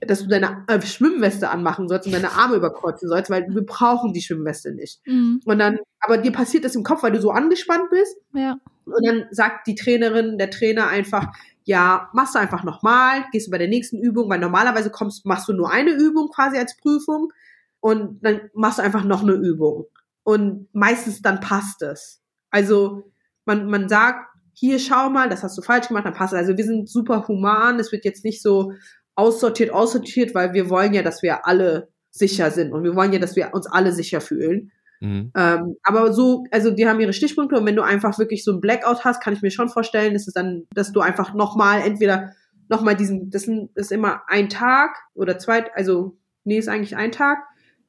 dass 0.00 0.20
du 0.22 0.28
deine 0.28 0.64
äh, 0.68 0.80
Schwimmweste 0.82 1.48
anmachen 1.50 1.88
sollst 1.88 2.06
und 2.06 2.12
deine 2.12 2.32
Arme 2.32 2.56
überkreuzen 2.56 3.08
sollst, 3.08 3.30
weil 3.30 3.46
wir 3.48 3.64
brauchen 3.64 4.12
die 4.12 4.20
Schwimmweste 4.20 4.72
nicht. 4.74 5.00
Mhm. 5.06 5.40
Und 5.44 5.58
dann, 5.58 5.78
aber 6.00 6.18
dir 6.18 6.32
passiert 6.32 6.64
das 6.64 6.74
im 6.74 6.82
Kopf, 6.82 7.02
weil 7.02 7.12
du 7.12 7.20
so 7.20 7.30
angespannt 7.30 7.88
bist 7.90 8.16
Ja. 8.34 8.56
Und 8.86 9.04
dann 9.04 9.26
sagt 9.30 9.66
die 9.66 9.74
Trainerin, 9.74 10.38
der 10.38 10.50
Trainer 10.50 10.88
einfach, 10.88 11.26
ja, 11.64 12.08
machst 12.12 12.34
du 12.34 12.38
einfach 12.38 12.62
nochmal, 12.62 13.24
gehst 13.32 13.48
du 13.48 13.50
bei 13.50 13.58
der 13.58 13.68
nächsten 13.68 13.98
Übung, 13.98 14.30
weil 14.30 14.38
normalerweise 14.38 14.90
kommst, 14.90 15.26
machst 15.26 15.48
du 15.48 15.52
nur 15.52 15.70
eine 15.70 15.90
Übung 15.90 16.28
quasi 16.28 16.56
als 16.56 16.76
Prüfung 16.76 17.32
und 17.80 18.24
dann 18.24 18.42
machst 18.54 18.78
du 18.78 18.82
einfach 18.82 19.04
noch 19.04 19.22
eine 19.22 19.32
Übung. 19.32 19.86
Und 20.22 20.68
meistens 20.72 21.22
dann 21.22 21.40
passt 21.40 21.82
es. 21.82 22.22
Also 22.50 23.10
man, 23.44 23.66
man 23.66 23.88
sagt, 23.88 24.28
hier 24.54 24.78
schau 24.78 25.10
mal, 25.10 25.28
das 25.28 25.42
hast 25.42 25.58
du 25.58 25.62
falsch 25.62 25.88
gemacht, 25.88 26.06
dann 26.06 26.14
passt 26.14 26.32
es. 26.32 26.38
Also 26.38 26.56
wir 26.56 26.64
sind 26.64 26.88
super 26.88 27.26
human, 27.28 27.78
es 27.80 27.92
wird 27.92 28.04
jetzt 28.04 28.24
nicht 28.24 28.40
so 28.40 28.72
aussortiert, 29.16 29.70
aussortiert, 29.70 30.34
weil 30.34 30.52
wir 30.52 30.70
wollen 30.70 30.94
ja, 30.94 31.02
dass 31.02 31.22
wir 31.22 31.46
alle 31.46 31.88
sicher 32.10 32.50
sind. 32.50 32.72
Und 32.72 32.84
wir 32.84 32.94
wollen 32.94 33.12
ja, 33.12 33.18
dass 33.18 33.36
wir 33.36 33.52
uns 33.52 33.66
alle 33.66 33.92
sicher 33.92 34.20
fühlen. 34.20 34.70
Mhm. 35.00 35.30
Ähm, 35.36 35.76
aber 35.82 36.12
so, 36.12 36.44
also 36.50 36.70
die 36.70 36.88
haben 36.88 37.00
ihre 37.00 37.12
Stichpunkte 37.12 37.56
und 37.56 37.66
wenn 37.66 37.76
du 37.76 37.82
einfach 37.82 38.18
wirklich 38.18 38.44
so 38.44 38.52
ein 38.52 38.60
Blackout 38.60 39.04
hast, 39.04 39.22
kann 39.22 39.34
ich 39.34 39.42
mir 39.42 39.50
schon 39.50 39.68
vorstellen, 39.68 40.14
dass 40.14 40.26
es 40.26 40.34
dann, 40.34 40.64
dass 40.74 40.92
du 40.92 41.00
einfach 41.00 41.34
nochmal 41.34 41.82
entweder 41.82 42.32
nochmal 42.68 42.96
diesen, 42.96 43.30
das 43.30 43.46
ist 43.74 43.92
immer 43.92 44.22
ein 44.26 44.48
Tag 44.48 44.96
oder 45.14 45.38
zwei, 45.38 45.72
also 45.74 46.16
nee, 46.44 46.58
ist 46.58 46.68
eigentlich 46.68 46.96
ein 46.96 47.12
Tag, 47.12 47.38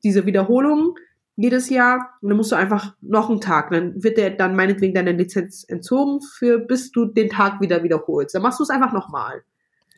diese 0.04 0.26
Wiederholung 0.26 0.96
jedes 1.36 1.70
Jahr 1.70 2.18
und 2.22 2.30
dann 2.30 2.38
musst 2.38 2.52
du 2.52 2.56
einfach 2.56 2.96
noch 3.02 3.30
einen 3.30 3.42
Tag, 3.42 3.70
dann 3.70 4.04
wird 4.04 4.18
der 4.18 4.32
dann 4.32 4.56
meinetwegen 4.56 4.96
deine 4.96 5.12
Lizenz 5.12 5.64
entzogen 5.68 6.20
für 6.22 6.58
bis 6.58 6.92
du 6.92 7.06
den 7.06 7.30
Tag 7.30 7.62
wieder 7.62 7.84
wiederholst. 7.84 8.34
Dann 8.34 8.42
machst 8.42 8.60
du 8.60 8.64
es 8.64 8.72
einfach 8.72 8.92
nochmal. 8.92 9.44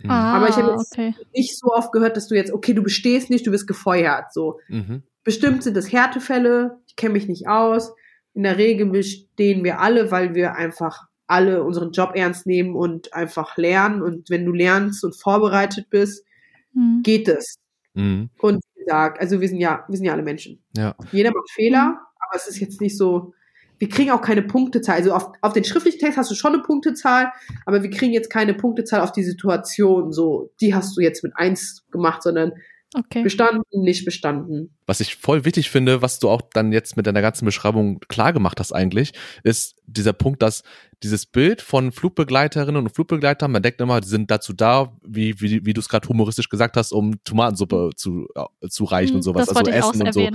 Mhm. 0.01 0.11
Ah, 0.11 0.37
Aber 0.37 0.49
ich 0.49 0.55
habe 0.55 0.71
jetzt 0.71 0.91
okay. 0.93 1.13
nicht 1.33 1.57
so 1.57 1.67
oft 1.73 1.91
gehört, 1.91 2.15
dass 2.17 2.27
du 2.27 2.35
jetzt, 2.35 2.51
okay, 2.53 2.73
du 2.73 2.81
bestehst 2.83 3.29
nicht, 3.29 3.45
du 3.45 3.51
wirst 3.51 3.67
gefeuert. 3.67 4.33
So, 4.33 4.59
Mhm. 4.69 5.03
bestimmt 5.23 5.63
sind 5.63 5.75
es 5.77 5.91
Härtefälle, 5.91 6.79
ich 6.87 6.95
kenne 6.95 7.13
mich 7.13 7.27
nicht 7.27 7.47
aus. 7.47 7.93
In 8.33 8.43
der 8.43 8.57
Regel 8.57 8.85
bestehen 8.87 9.63
wir 9.63 9.79
alle, 9.79 10.11
weil 10.11 10.35
wir 10.35 10.55
einfach 10.55 11.07
alle 11.27 11.63
unseren 11.63 11.91
Job 11.91 12.11
ernst 12.15 12.45
nehmen 12.47 12.75
und 12.75 13.13
einfach 13.13 13.57
lernen. 13.57 14.01
Und 14.01 14.29
wenn 14.29 14.45
du 14.45 14.51
lernst 14.53 15.03
und 15.03 15.15
vorbereitet 15.19 15.89
bist, 15.89 16.25
Hm. 16.73 17.01
geht 17.03 17.27
es. 17.27 17.55
Mhm. 17.93 18.29
Und 18.39 18.61
wie 18.75 18.83
gesagt, 18.85 19.19
also 19.19 19.41
wir 19.41 19.47
sind 19.47 19.59
ja, 19.59 19.83
wir 19.87 19.97
sind 19.97 20.05
ja 20.05 20.13
alle 20.13 20.23
Menschen. 20.23 20.63
Ja. 20.77 20.95
Jeder 21.11 21.31
macht 21.31 21.49
Fehler, 21.51 21.99
aber 22.19 22.35
es 22.35 22.47
ist 22.47 22.59
jetzt 22.59 22.79
nicht 22.79 22.97
so, 22.97 23.33
wir 23.79 23.89
kriegen 23.89 24.11
auch 24.11 24.21
keine 24.21 24.41
Punktezahl. 24.41 24.95
Also 24.95 25.13
auf, 25.13 25.31
auf 25.41 25.53
den 25.53 25.63
schriftlichen 25.63 25.99
Text 25.99 26.17
hast 26.17 26.29
du 26.29 26.35
schon 26.35 26.53
eine 26.53 26.61
Punktezahl, 26.61 27.31
aber 27.65 27.81
wir 27.81 27.89
kriegen 27.89 28.13
jetzt 28.13 28.29
keine 28.29 28.53
Punktezahl 28.53 29.01
auf 29.01 29.11
die 29.11 29.23
Situation, 29.23 30.11
so, 30.11 30.51
die 30.61 30.75
hast 30.75 30.95
du 30.95 31.01
jetzt 31.01 31.23
mit 31.23 31.33
eins 31.35 31.85
gemacht, 31.91 32.21
sondern 32.21 32.53
Okay. 32.95 33.21
bestanden, 33.21 33.61
nicht 33.83 34.03
bestanden. 34.03 34.75
Was 34.87 34.99
ich 34.99 35.15
voll 35.15 35.45
wichtig 35.45 35.69
finde, 35.69 36.01
was 36.01 36.17
du 36.17 36.27
auch 36.27 36.41
dann 36.41 36.71
jetzt 36.71 36.97
mit 36.97 37.05
deiner 37.05 37.21
ganzen 37.21 37.45
Beschreibung 37.45 37.99
klar 38.07 38.33
gemacht 38.33 38.59
hast 38.59 38.71
eigentlich, 38.71 39.11
ist 39.43 39.75
dieser 39.85 40.11
Punkt, 40.11 40.41
dass 40.41 40.63
dieses 41.03 41.27
Bild 41.27 41.61
von 41.61 41.91
Flugbegleiterinnen 41.91 42.81
und 42.81 42.89
Flugbegleitern, 42.89 43.51
man 43.51 43.61
denkt 43.61 43.79
immer, 43.79 44.01
die 44.01 44.07
sind 44.07 44.31
dazu 44.31 44.53
da, 44.53 44.97
wie, 45.03 45.39
wie, 45.39 45.67
wie 45.67 45.73
du 45.73 45.81
es 45.81 45.87
gerade 45.87 46.09
humoristisch 46.09 46.49
gesagt 46.49 46.77
hast, 46.77 46.91
um 46.91 47.23
Tomatensuppe 47.23 47.91
zu, 47.95 48.27
äh, 48.33 48.67
zu 48.69 48.85
reichen 48.85 49.09
Hm, 49.09 49.15
und 49.17 49.21
sowas, 49.21 49.45
das 49.45 49.55
also 49.55 49.69
Essen 49.69 50.01
und 50.01 50.11
so. 50.11 50.27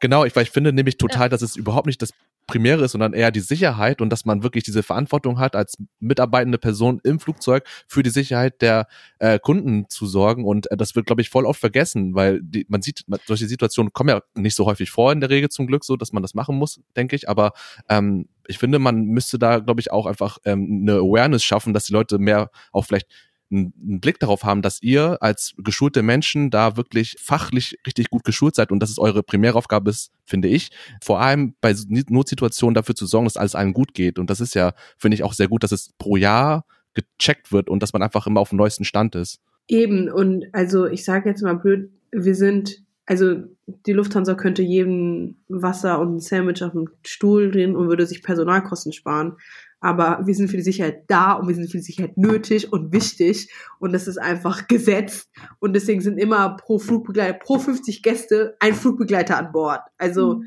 Genau, 0.00 0.24
ich, 0.24 0.34
weil 0.34 0.42
ich 0.42 0.50
finde 0.50 0.72
nämlich 0.72 0.98
total, 0.98 1.28
dass 1.28 1.40
es 1.40 1.54
überhaupt 1.54 1.86
nicht 1.86 2.02
das 2.02 2.12
Primäre 2.46 2.84
ist, 2.84 2.92
sondern 2.92 3.12
eher 3.12 3.30
die 3.30 3.40
Sicherheit 3.40 4.00
und 4.00 4.10
dass 4.10 4.24
man 4.24 4.42
wirklich 4.42 4.64
diese 4.64 4.82
Verantwortung 4.82 5.38
hat, 5.38 5.56
als 5.56 5.78
mitarbeitende 6.00 6.58
Person 6.58 7.00
im 7.04 7.20
Flugzeug 7.20 7.64
für 7.86 8.02
die 8.02 8.10
Sicherheit 8.10 8.60
der 8.60 8.86
äh, 9.18 9.38
Kunden 9.38 9.88
zu 9.88 10.06
sorgen. 10.06 10.44
Und 10.44 10.70
äh, 10.70 10.76
das 10.76 10.94
wird, 10.94 11.06
glaube 11.06 11.22
ich, 11.22 11.30
voll 11.30 11.46
oft 11.46 11.60
vergessen, 11.60 12.14
weil 12.14 12.40
die, 12.42 12.66
man 12.68 12.82
sieht, 12.82 13.04
man, 13.06 13.20
solche 13.26 13.46
Situationen 13.46 13.92
kommen 13.92 14.10
ja 14.10 14.22
nicht 14.34 14.56
so 14.56 14.66
häufig 14.66 14.90
vor 14.90 15.12
in 15.12 15.20
der 15.20 15.30
Regel 15.30 15.48
zum 15.48 15.66
Glück, 15.66 15.84
so 15.84 15.96
dass 15.96 16.12
man 16.12 16.22
das 16.22 16.34
machen 16.34 16.56
muss, 16.56 16.80
denke 16.96 17.16
ich. 17.16 17.28
Aber 17.28 17.52
ähm, 17.88 18.28
ich 18.46 18.58
finde, 18.58 18.78
man 18.78 19.04
müsste 19.04 19.38
da, 19.38 19.60
glaube 19.60 19.80
ich, 19.80 19.92
auch 19.92 20.06
einfach 20.06 20.38
ähm, 20.44 20.80
eine 20.82 20.98
Awareness 20.98 21.44
schaffen, 21.44 21.72
dass 21.72 21.84
die 21.84 21.92
Leute 21.92 22.18
mehr 22.18 22.50
auch 22.72 22.84
vielleicht 22.84 23.06
einen 23.52 24.00
Blick 24.00 24.18
darauf 24.18 24.44
haben, 24.44 24.62
dass 24.62 24.82
ihr 24.82 25.18
als 25.20 25.54
geschulte 25.58 26.02
Menschen 26.02 26.50
da 26.50 26.76
wirklich 26.76 27.16
fachlich 27.20 27.78
richtig 27.86 28.10
gut 28.10 28.24
geschult 28.24 28.54
seid 28.54 28.72
und 28.72 28.80
dass 28.80 28.90
es 28.90 28.98
eure 28.98 29.22
Primäraufgabe 29.22 29.90
ist, 29.90 30.10
finde 30.24 30.48
ich, 30.48 30.70
vor 31.02 31.20
allem 31.20 31.54
bei 31.60 31.74
Notsituationen 32.08 32.74
dafür 32.74 32.94
zu 32.94 33.06
sorgen, 33.06 33.26
dass 33.26 33.36
alles 33.36 33.54
allen 33.54 33.72
gut 33.72 33.94
geht. 33.94 34.18
Und 34.18 34.30
das 34.30 34.40
ist 34.40 34.54
ja, 34.54 34.72
finde 34.98 35.16
ich, 35.16 35.22
auch 35.22 35.34
sehr 35.34 35.48
gut, 35.48 35.62
dass 35.62 35.72
es 35.72 35.90
pro 35.98 36.16
Jahr 36.16 36.64
gecheckt 36.94 37.52
wird 37.52 37.68
und 37.68 37.82
dass 37.82 37.92
man 37.92 38.02
einfach 38.02 38.26
immer 38.26 38.40
auf 38.40 38.50
dem 38.50 38.58
neuesten 38.58 38.84
Stand 38.84 39.14
ist. 39.14 39.38
Eben, 39.68 40.10
und 40.10 40.46
also 40.52 40.86
ich 40.86 41.04
sage 41.04 41.28
jetzt 41.28 41.42
mal 41.42 41.54
blöd, 41.54 41.90
wir 42.10 42.34
sind, 42.34 42.82
also 43.06 43.42
die 43.86 43.92
Lufthansa 43.92 44.34
könnte 44.34 44.62
jedem 44.62 45.36
Wasser 45.48 46.00
und 46.00 46.16
ein 46.16 46.20
Sandwich 46.20 46.62
auf 46.62 46.72
dem 46.72 46.88
Stuhl 47.04 47.50
drehen 47.50 47.76
und 47.76 47.88
würde 47.88 48.06
sich 48.06 48.22
Personalkosten 48.22 48.92
sparen. 48.92 49.36
Aber 49.80 50.20
wir 50.24 50.34
sind 50.34 50.48
für 50.48 50.56
die 50.56 50.62
Sicherheit 50.62 51.04
da 51.08 51.32
und 51.32 51.48
wir 51.48 51.56
sind 51.56 51.68
für 51.68 51.78
die 51.78 51.82
Sicherheit 51.82 52.16
nötig 52.16 52.72
und 52.72 52.92
wichtig. 52.92 53.52
Und 53.80 53.92
das 53.92 54.06
ist 54.06 54.18
einfach 54.18 54.68
gesetzt. 54.68 55.28
Und 55.58 55.74
deswegen 55.74 56.00
sind 56.00 56.18
immer 56.18 56.56
pro 56.56 56.78
Flugbegleiter, 56.78 57.38
pro 57.38 57.58
50 57.58 58.02
Gäste 58.02 58.56
ein 58.60 58.74
Flugbegleiter 58.74 59.36
an 59.36 59.50
Bord. 59.50 59.80
Also 59.98 60.42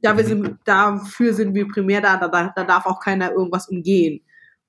da 0.00 0.16
wir 0.16 0.24
sind, 0.24 0.58
dafür 0.64 1.32
sind 1.32 1.54
wir 1.54 1.68
primär 1.68 2.00
da, 2.00 2.16
da, 2.16 2.52
da 2.54 2.64
darf 2.64 2.86
auch 2.86 2.98
keiner 2.98 3.30
irgendwas 3.30 3.68
umgehen. 3.68 4.22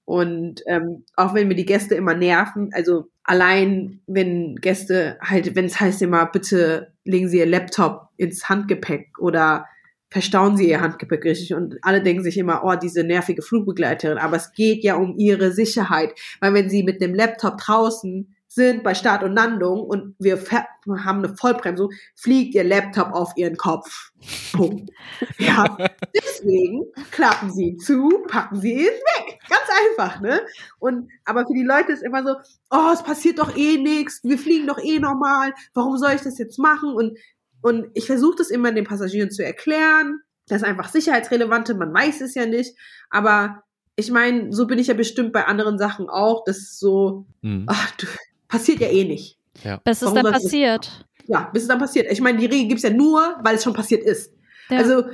Und 0.06 0.62
ähm, 0.68 1.06
auch 1.16 1.34
wenn 1.34 1.50
wir 1.50 1.56
die 1.56 1.66
Gäste 1.66 1.96
immer 1.96 2.14
nerven, 2.14 2.70
also 2.74 3.10
allein 3.24 4.02
wenn 4.08 4.56
Gäste 4.58 5.18
halt, 5.22 5.56
wenn 5.56 5.66
es 5.66 5.80
heißt 5.80 6.02
immer, 6.02 6.26
bitte 6.26 6.94
legen 7.06 7.30
Sie 7.30 7.40
Ihr 7.40 7.46
Laptop 7.46 8.10
ins 8.18 8.50
Handgepäck 8.50 9.20
oder 9.20 9.66
verstauen 10.10 10.58
Sie 10.58 10.70
Ihr 10.70 10.82
Handgepäck 10.82 11.24
richtig. 11.26 11.54
Und 11.54 11.78
alle 11.82 12.02
denken 12.02 12.24
sich 12.24 12.38
immer, 12.38 12.64
oh, 12.64 12.76
diese 12.76 13.04
nervige 13.04 13.42
Flugbegleiterin, 13.42 14.18
aber 14.18 14.38
es 14.38 14.54
geht 14.54 14.84
ja 14.84 14.96
um 14.96 15.18
ihre 15.18 15.52
Sicherheit, 15.52 16.14
weil 16.40 16.54
wenn 16.54 16.70
Sie 16.70 16.84
mit 16.84 17.02
dem 17.02 17.16
Laptop 17.16 17.58
draußen 17.58 18.36
sind 18.54 18.84
bei 18.84 18.94
Start 18.94 19.24
und 19.24 19.34
Landung 19.34 19.82
und 19.82 20.16
wir 20.20 20.38
haben 20.52 21.24
eine 21.24 21.36
Vollbremsung, 21.36 21.90
fliegt 22.16 22.54
Ihr 22.56 22.64
Laptop 22.64 23.12
auf 23.14 23.34
Ihren 23.36 23.58
Kopf. 23.58 24.12
Punkt. 24.54 24.92
Ja, 25.40 25.78
deswegen 26.16 26.86
klappen 27.12 27.52
Sie 27.52 27.78
zu, 27.78 28.24
packen 28.28 28.60
Sie 28.62 28.74
ihn 28.74 28.86
weg. 28.86 29.40
Ganz 29.50 29.64
einfach, 29.90 30.22
ne? 30.22 30.42
Und 30.80 31.10
aber 31.26 31.46
für 31.46 31.54
die 31.54 31.64
Leute 31.64 31.92
ist 31.92 32.04
immer 32.04 32.24
so, 32.24 32.36
oh, 32.70 32.92
es 32.94 33.04
passiert 33.04 33.40
doch 33.40 33.56
eh 33.58 33.78
nichts, 33.78 34.20
wir 34.24 34.38
fliegen 34.38 34.68
doch 34.68 34.80
eh 34.80 35.00
normal, 35.00 35.54
warum 35.74 35.98
soll 35.98 36.12
ich 36.14 36.22
das 36.22 36.38
jetzt 36.38 36.60
machen? 36.60 36.94
Und 36.94 37.18
und 37.62 37.88
ich 37.94 38.06
versuche 38.08 38.36
das 38.38 38.50
immer 38.50 38.72
den 38.74 38.84
Passagieren 38.86 39.32
zu 39.32 39.44
erklären. 39.44 40.20
Das 40.48 40.62
ist 40.62 40.68
einfach 40.68 40.90
sicherheitsrelevante, 40.90 41.74
man 41.76 41.94
weiß 41.94 42.20
es 42.22 42.36
ja 42.36 42.46
nicht. 42.46 42.76
Aber 43.10 43.64
ich 43.96 44.12
meine, 44.12 44.52
so 44.52 44.68
bin 44.68 44.80
ich 44.80 44.88
ja 44.88 44.94
bestimmt 44.94 45.32
bei 45.32 45.46
anderen 45.46 45.78
Sachen 45.78 46.10
auch. 46.10 46.44
Das 46.46 46.58
ist 46.58 46.80
so, 46.80 47.26
Hm. 47.42 47.64
ach, 47.68 47.92
du, 47.92 48.08
passiert 48.54 48.80
ja 48.82 48.88
eh 48.88 49.04
nicht. 49.04 49.40
Bis 49.84 49.98
es 49.98 50.02
Warum 50.04 50.16
dann 50.16 50.26
das 50.26 50.38
ist- 50.38 50.44
passiert. 50.44 51.06
Ja, 51.26 51.50
bis 51.54 51.64
es 51.64 51.68
dann 51.68 51.80
passiert. 51.80 52.12
Ich 52.12 52.22
meine, 52.22 52.38
die 52.38 52.46
Regel 52.46 52.68
gibt's 52.68 52.84
ja 52.84 52.92
nur, 52.92 53.40
weil 53.44 53.56
es 53.56 53.64
schon 53.64 53.74
passiert 53.74 54.04
ist. 54.04 54.32
Ja. 54.70 54.78
Also 54.78 55.06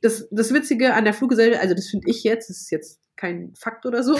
das, 0.00 0.26
das 0.30 0.54
Witzige 0.54 0.94
an 0.94 1.04
der 1.04 1.12
Fluggesellschaft, 1.12 1.62
also 1.62 1.74
das 1.74 1.88
finde 1.88 2.08
ich 2.08 2.22
jetzt, 2.24 2.48
das 2.48 2.58
ist 2.58 2.70
jetzt 2.70 3.00
kein 3.16 3.52
Fakt 3.56 3.84
oder 3.84 4.02
so. 4.02 4.16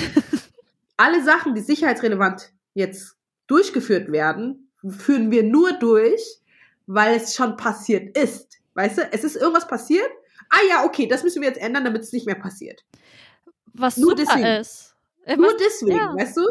Alle 0.98 1.24
Sachen, 1.24 1.54
die 1.54 1.60
sicherheitsrelevant 1.62 2.52
jetzt 2.74 3.16
durchgeführt 3.46 4.12
werden, 4.12 4.70
führen 4.88 5.30
wir 5.30 5.44
nur 5.44 5.72
durch, 5.74 6.20
weil 6.86 7.16
es 7.16 7.34
schon 7.34 7.56
passiert 7.56 8.18
ist. 8.18 8.58
Weißt 8.74 8.98
du, 8.98 9.02
es 9.12 9.24
ist 9.24 9.36
irgendwas 9.36 9.66
passiert. 9.66 10.10
Ah 10.50 10.60
ja, 10.68 10.84
okay, 10.84 11.06
das 11.06 11.22
müssen 11.22 11.40
wir 11.40 11.48
jetzt 11.48 11.60
ändern, 11.60 11.84
damit 11.84 12.02
es 12.02 12.12
nicht 12.12 12.26
mehr 12.26 12.34
passiert. 12.34 12.84
Was 13.72 13.96
nur 13.96 14.10
super 14.10 14.24
deswegen. 14.26 14.60
ist. 14.60 14.94
Nur 15.36 15.56
deswegen, 15.56 15.96
ja. 15.96 16.14
weißt 16.16 16.36
du? 16.36 16.42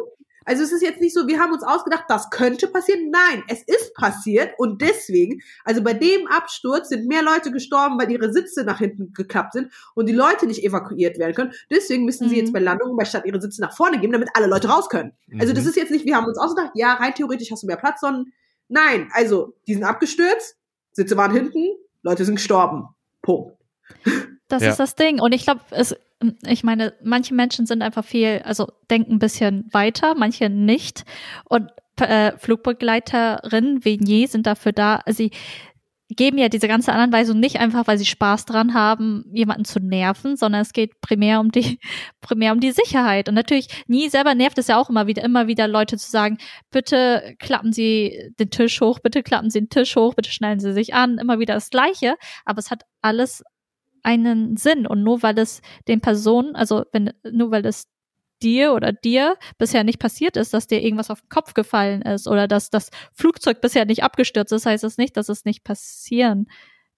Also 0.48 0.64
es 0.64 0.72
ist 0.72 0.82
jetzt 0.82 1.02
nicht 1.02 1.14
so, 1.14 1.28
wir 1.28 1.40
haben 1.40 1.52
uns 1.52 1.62
ausgedacht, 1.64 2.06
das 2.08 2.30
könnte 2.30 2.68
passieren. 2.68 3.12
Nein, 3.12 3.44
es 3.50 3.62
ist 3.64 3.94
passiert 3.96 4.54
und 4.58 4.82
deswegen, 4.82 5.42
also 5.66 5.84
bei 5.84 5.94
dem 5.94 6.26
Absturz 6.28 6.90
sind 6.90 7.08
mehr 7.08 7.22
Leute 7.22 7.52
gestorben, 7.52 8.00
weil 8.00 8.10
ihre 8.10 8.32
Sitze 8.32 8.64
nach 8.64 8.80
hinten 8.80 9.12
geklappt 9.14 9.54
sind 9.54 9.72
und 9.94 10.08
die 10.08 10.14
Leute 10.14 10.48
nicht 10.48 10.64
evakuiert 10.64 11.20
werden 11.20 11.36
können. 11.36 11.54
Deswegen 11.70 12.06
müssen 12.06 12.30
sie 12.30 12.36
Mhm. 12.36 12.42
jetzt 12.42 12.54
bei 12.54 12.60
Landungen 12.60 12.96
bei 12.96 13.06
Stadt 13.06 13.26
ihre 13.26 13.42
Sitze 13.42 13.62
nach 13.62 13.76
vorne 13.76 14.00
geben, 14.00 14.14
damit 14.14 14.30
alle 14.34 14.48
Leute 14.48 14.70
raus 14.70 14.90
können. 14.90 15.12
Also 15.40 15.54
das 15.54 15.66
Mhm. 15.66 15.70
ist 15.70 15.76
jetzt 15.76 15.92
nicht, 15.92 16.06
wir 16.06 16.16
haben 16.16 16.26
uns 16.26 16.38
ausgedacht, 16.38 16.72
ja, 16.76 16.94
rein 16.94 17.14
theoretisch 17.14 17.52
hast 17.52 17.64
du 17.64 17.68
mehr 17.68 17.76
Platz, 17.78 18.00
sondern 18.00 18.32
nein, 18.70 19.10
also 19.14 19.54
die 19.68 19.74
sind 19.74 19.84
abgestürzt, 19.84 20.56
Sitze 20.94 21.18
waren 21.18 21.32
hinten, 21.34 21.68
Leute 22.04 22.24
sind 22.26 22.36
gestorben. 22.36 22.88
Punkt. 23.22 23.54
Das 24.48 24.64
Ja. 24.64 24.70
ist 24.70 24.80
das 24.80 24.96
Ding. 24.96 25.20
Und 25.20 25.34
ich 25.34 25.44
glaube, 25.44 25.60
es, 25.72 25.94
ich 26.46 26.64
meine, 26.64 26.94
manche 27.04 27.34
Menschen 27.34 27.66
sind 27.66 27.82
einfach 27.82 28.04
viel, 28.04 28.42
also 28.44 28.68
denken 28.90 29.14
ein 29.14 29.20
bisschen 29.20 29.68
weiter, 29.72 30.16
manche 30.16 30.50
nicht. 30.50 31.04
Und 31.46 31.70
äh, 32.00 32.38
Flugbegleiterinnen 32.38 33.84
wie 33.86 34.00
je 34.04 34.26
sind 34.26 34.48
dafür 34.48 34.72
da, 34.72 35.02
sie 35.08 35.32
geben 36.10 36.38
ja 36.38 36.48
diese 36.48 36.70
ganze 36.70 36.94
Anweisung 36.94 37.40
nicht 37.40 37.60
einfach, 37.60 37.86
weil 37.88 37.98
sie 37.98 38.06
Spaß 38.06 38.46
dran 38.46 38.74
haben, 38.74 39.26
jemanden 39.34 39.66
zu 39.66 39.80
nerven, 39.80 40.38
sondern 40.38 40.62
es 40.62 40.72
geht 40.72 41.02
primär 41.02 41.40
um 41.42 41.52
die, 41.52 41.80
primär 42.22 42.54
um 42.54 42.60
die 42.60 42.72
Sicherheit. 42.72 43.28
Und 43.28 43.36
natürlich, 43.36 43.68
nie 43.88 44.08
selber 44.10 44.34
nervt 44.34 44.58
es 44.58 44.68
ja 44.68 44.80
auch 44.80 44.90
immer 44.90 45.08
wieder, 45.08 45.24
immer 45.24 45.48
wieder 45.48 45.68
Leute 45.68 45.98
zu 45.98 46.10
sagen, 46.10 46.38
bitte 46.72 47.36
klappen 47.40 47.74
Sie 47.74 48.32
den 48.40 48.50
Tisch 48.50 48.80
hoch, 48.80 49.00
bitte 49.00 49.22
klappen 49.22 49.50
Sie 49.50 49.60
den 49.60 49.70
Tisch 49.70 49.96
hoch, 49.96 50.14
bitte 50.14 50.32
schnallen 50.32 50.60
Sie 50.60 50.72
sich 50.72 50.94
an, 50.94 51.18
immer 51.18 51.40
wieder 51.40 51.56
das 51.56 51.70
Gleiche. 51.70 52.16
Aber 52.46 52.60
es 52.60 52.72
hat 52.72 52.84
alles 53.02 53.44
einen 54.08 54.56
Sinn. 54.56 54.88
Und 54.88 55.04
nur 55.04 55.22
weil 55.22 55.38
es 55.38 55.62
den 55.88 56.00
Personen, 56.00 56.56
also 56.56 56.86
wenn, 56.94 57.12
nur 57.30 57.52
weil 57.52 57.66
es 57.66 57.88
dir 58.42 58.74
oder 58.74 58.94
dir 58.94 59.36
bisher 59.58 59.84
nicht 59.84 60.00
passiert 60.00 60.38
ist, 60.38 60.54
dass 60.54 60.68
dir 60.68 60.82
irgendwas 60.82 61.10
auf 61.10 61.22
den 61.22 61.30
Kopf 61.30 61.54
gefallen 61.54 62.04
ist 62.04 62.28
oder 62.28 62.48
dass 62.48 62.70
das 62.70 62.90
Flugzeug 63.14 63.60
bisher 63.62 63.86
nicht 63.86 64.04
abgestürzt 64.04 64.54
ist, 64.54 64.66
heißt 64.66 64.84
es 64.84 64.98
nicht, 64.98 65.18
dass 65.18 65.28
es 65.28 65.44
nicht 65.44 65.64
passieren 65.64 66.48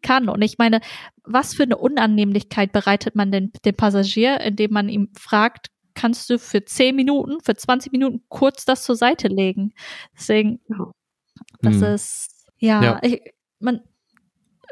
kann. 0.01 0.29
Und 0.29 0.41
ich 0.41 0.57
meine, 0.57 0.81
was 1.23 1.53
für 1.55 1.63
eine 1.63 1.77
Unannehmlichkeit 1.77 2.71
bereitet 2.71 3.15
man 3.15 3.31
den, 3.31 3.51
dem 3.65 3.75
Passagier, 3.75 4.39
indem 4.41 4.71
man 4.71 4.89
ihm 4.89 5.09
fragt, 5.17 5.67
kannst 5.95 6.29
du 6.29 6.37
für 6.37 6.63
10 6.63 6.95
Minuten, 6.95 7.39
für 7.41 7.55
20 7.55 7.91
Minuten 7.91 8.21
kurz 8.29 8.65
das 8.65 8.83
zur 8.83 8.95
Seite 8.95 9.29
legen? 9.29 9.73
Deswegen, 10.13 10.59
das 11.61 11.75
Hm. 11.75 11.83
ist, 11.95 12.45
ja, 12.59 12.83
Ja. 12.83 12.99
Ich, 13.01 13.21
man, 13.59 13.81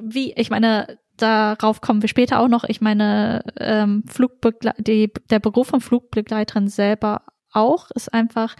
wie, 0.01 0.33
ich 0.33 0.49
meine, 0.49 0.99
darauf 1.17 1.81
kommen 1.81 2.01
wir 2.01 2.09
später 2.09 2.39
auch 2.39 2.47
noch. 2.47 2.63
Ich 2.63 2.81
meine, 2.81 3.43
ähm, 3.57 4.03
Flugbegle 4.07 4.73
die, 4.77 5.11
der 5.29 5.39
Beruf 5.39 5.67
von 5.67 5.81
Flugbegleiterin 5.81 6.67
selber 6.67 7.23
auch 7.51 7.91
ist 7.91 8.13
einfach, 8.13 8.55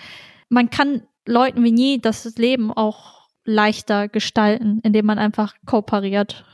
man 0.50 0.70
kann 0.70 1.04
Leuten 1.26 1.64
wie 1.64 1.72
nie 1.72 2.02
das 2.02 2.24
Leben 2.38 2.72
auch 2.72 3.28
leichter 3.44 4.08
gestalten, 4.08 4.80
indem 4.84 5.06
man 5.06 5.20
einfach 5.20 5.56
kooperiert. 5.66 6.46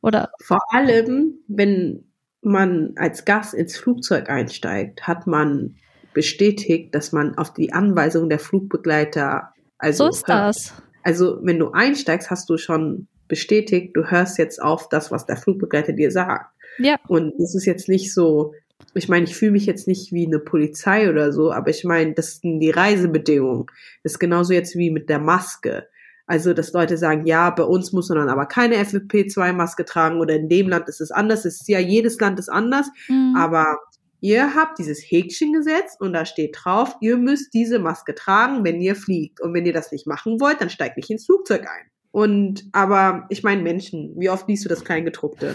Oder 0.00 0.30
vor 0.42 0.60
allem, 0.70 1.34
wenn 1.48 2.04
man 2.40 2.92
als 2.96 3.24
Gast 3.24 3.54
ins 3.54 3.76
Flugzeug 3.76 4.28
einsteigt, 4.28 5.06
hat 5.06 5.26
man 5.26 5.76
bestätigt, 6.14 6.94
dass 6.94 7.12
man 7.12 7.36
auf 7.36 7.52
die 7.52 7.72
Anweisung 7.72 8.28
der 8.28 8.38
Flugbegleiter 8.38 9.52
also 9.78 10.04
so 10.04 10.10
ist 10.10 10.28
hört. 10.28 10.48
das. 10.48 10.82
Also 11.02 11.38
wenn 11.42 11.58
du 11.58 11.72
einsteigst, 11.72 12.30
hast 12.30 12.48
du 12.48 12.56
schon 12.56 13.08
bestätigt, 13.28 13.96
du 13.96 14.04
hörst 14.04 14.38
jetzt 14.38 14.62
auf 14.62 14.88
das, 14.88 15.10
was 15.10 15.26
der 15.26 15.36
Flugbegleiter 15.36 15.92
dir 15.92 16.10
sagt. 16.10 16.52
Ja. 16.78 16.96
Und 17.08 17.34
es 17.40 17.54
ist 17.54 17.64
jetzt 17.66 17.88
nicht 17.88 18.12
so, 18.12 18.54
ich 18.94 19.08
meine, 19.08 19.24
ich 19.24 19.36
fühle 19.36 19.52
mich 19.52 19.66
jetzt 19.66 19.86
nicht 19.88 20.12
wie 20.12 20.26
eine 20.26 20.38
Polizei 20.38 21.08
oder 21.10 21.32
so, 21.32 21.52
aber 21.52 21.70
ich 21.70 21.84
meine, 21.84 22.12
das 22.14 22.38
sind 22.38 22.60
die 22.60 22.70
Reisebedingungen. 22.70 23.66
Das 24.02 24.12
ist 24.12 24.18
genauso 24.18 24.52
jetzt 24.52 24.76
wie 24.76 24.90
mit 24.90 25.08
der 25.08 25.18
Maske. 25.18 25.88
Also, 26.26 26.54
dass 26.54 26.72
Leute 26.72 26.96
sagen, 26.98 27.24
ja, 27.24 27.50
bei 27.50 27.62
uns 27.62 27.92
muss 27.92 28.08
man 28.08 28.18
dann 28.18 28.28
aber 28.28 28.46
keine 28.46 28.76
FFP2-Maske 28.76 29.84
tragen 29.84 30.18
oder 30.18 30.34
in 30.34 30.48
dem 30.48 30.68
Land 30.68 30.88
ist 30.88 31.00
es 31.00 31.12
anders. 31.12 31.44
Es 31.44 31.60
ist 31.60 31.68
ja, 31.68 31.78
jedes 31.78 32.18
Land 32.18 32.38
ist 32.40 32.48
anders, 32.48 32.88
Mhm. 33.08 33.34
aber 33.36 33.78
ihr 34.20 34.54
habt 34.56 34.78
dieses 34.78 34.98
Häkchen 35.00 35.52
gesetzt 35.52 36.00
und 36.00 36.12
da 36.14 36.24
steht 36.24 36.56
drauf, 36.60 36.96
ihr 37.00 37.16
müsst 37.16 37.54
diese 37.54 37.78
Maske 37.78 38.14
tragen, 38.14 38.64
wenn 38.64 38.80
ihr 38.80 38.96
fliegt. 38.96 39.40
Und 39.40 39.54
wenn 39.54 39.66
ihr 39.66 39.72
das 39.72 39.92
nicht 39.92 40.06
machen 40.06 40.40
wollt, 40.40 40.60
dann 40.60 40.70
steigt 40.70 40.96
nicht 40.96 41.10
ins 41.10 41.26
Flugzeug 41.26 41.62
ein. 41.62 41.90
Und, 42.16 42.64
aber 42.72 43.26
ich 43.28 43.42
meine 43.42 43.60
Menschen, 43.60 44.14
wie 44.16 44.30
oft 44.30 44.48
liest 44.48 44.64
du 44.64 44.70
das 44.70 44.82
Kleingedruckte? 44.86 45.54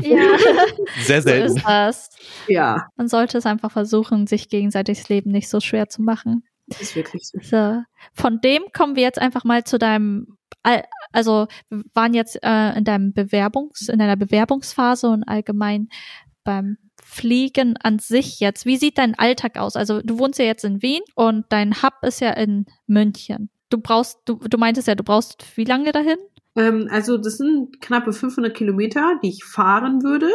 ja, 0.00 0.22
Sehr 1.02 1.20
so 1.20 1.28
selten. 1.28 1.56
ist 1.56 1.62
das. 1.66 2.08
Ja, 2.48 2.88
Man 2.96 3.06
sollte 3.08 3.36
es 3.36 3.44
einfach 3.44 3.70
versuchen, 3.70 4.26
sich 4.26 4.48
gegenseitig 4.48 4.98
das 5.00 5.08
Leben 5.10 5.30
nicht 5.30 5.50
so 5.50 5.60
schwer 5.60 5.90
zu 5.90 6.00
machen. 6.00 6.42
das 6.68 6.80
ist 6.80 6.96
wirklich 6.96 7.24
so. 7.24 7.38
So. 7.42 7.82
Von 8.14 8.40
dem 8.40 8.62
kommen 8.72 8.96
wir 8.96 9.02
jetzt 9.02 9.18
einfach 9.20 9.44
mal 9.44 9.64
zu 9.64 9.78
deinem, 9.78 10.38
Al- 10.62 10.84
also 11.12 11.48
wir 11.68 11.82
waren 11.92 12.14
jetzt 12.14 12.38
äh, 12.42 12.78
in 12.78 12.84
deinem 12.84 13.12
Bewerbungs, 13.12 13.90
in 13.90 13.98
deiner 13.98 14.16
Bewerbungsphase 14.16 15.08
und 15.10 15.24
allgemein 15.24 15.88
beim 16.44 16.78
Fliegen 17.04 17.76
an 17.76 17.98
sich 17.98 18.40
jetzt. 18.40 18.64
Wie 18.64 18.78
sieht 18.78 18.96
dein 18.96 19.18
Alltag 19.18 19.58
aus? 19.58 19.76
Also 19.76 20.00
du 20.00 20.18
wohnst 20.18 20.38
ja 20.38 20.46
jetzt 20.46 20.64
in 20.64 20.80
Wien 20.80 21.02
und 21.14 21.44
dein 21.50 21.82
Hub 21.82 21.92
ist 22.00 22.20
ja 22.22 22.30
in 22.30 22.64
München. 22.86 23.50
Du 23.70 23.78
brauchst, 23.78 24.18
du, 24.24 24.34
du 24.36 24.58
meintest 24.58 24.88
ja, 24.88 24.94
du 24.94 25.04
brauchst 25.04 25.56
wie 25.56 25.64
lange 25.64 25.92
dahin? 25.92 26.18
Ähm, 26.56 26.88
also 26.90 27.16
das 27.16 27.38
sind 27.38 27.80
knappe 27.80 28.12
500 28.12 28.52
Kilometer, 28.54 29.18
die 29.22 29.28
ich 29.28 29.44
fahren 29.44 30.02
würde. 30.02 30.28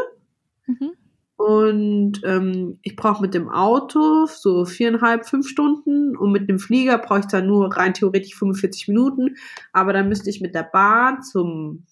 Mhm. 0.66 0.92
Und 1.38 2.22
ähm, 2.24 2.80
ich 2.82 2.96
brauche 2.96 3.22
mit 3.22 3.34
dem 3.34 3.50
Auto 3.50 4.26
so 4.26 4.64
viereinhalb, 4.64 5.28
fünf 5.28 5.50
Stunden 5.50 6.16
und 6.16 6.32
mit 6.32 6.48
dem 6.50 6.60
Flieger 6.60 6.98
brauche 6.98 7.20
ich 7.20 7.26
dann 7.26 7.46
nur 7.48 7.76
rein 7.76 7.94
theoretisch 7.94 8.36
45 8.36 8.88
Minuten. 8.88 9.36
Aber 9.74 9.92
dann 9.92 10.08
müsste 10.08 10.30
ich 10.30 10.40
mit 10.40 10.56
der 10.56 10.64
Bahn 10.64 11.22
zum 11.24 11.86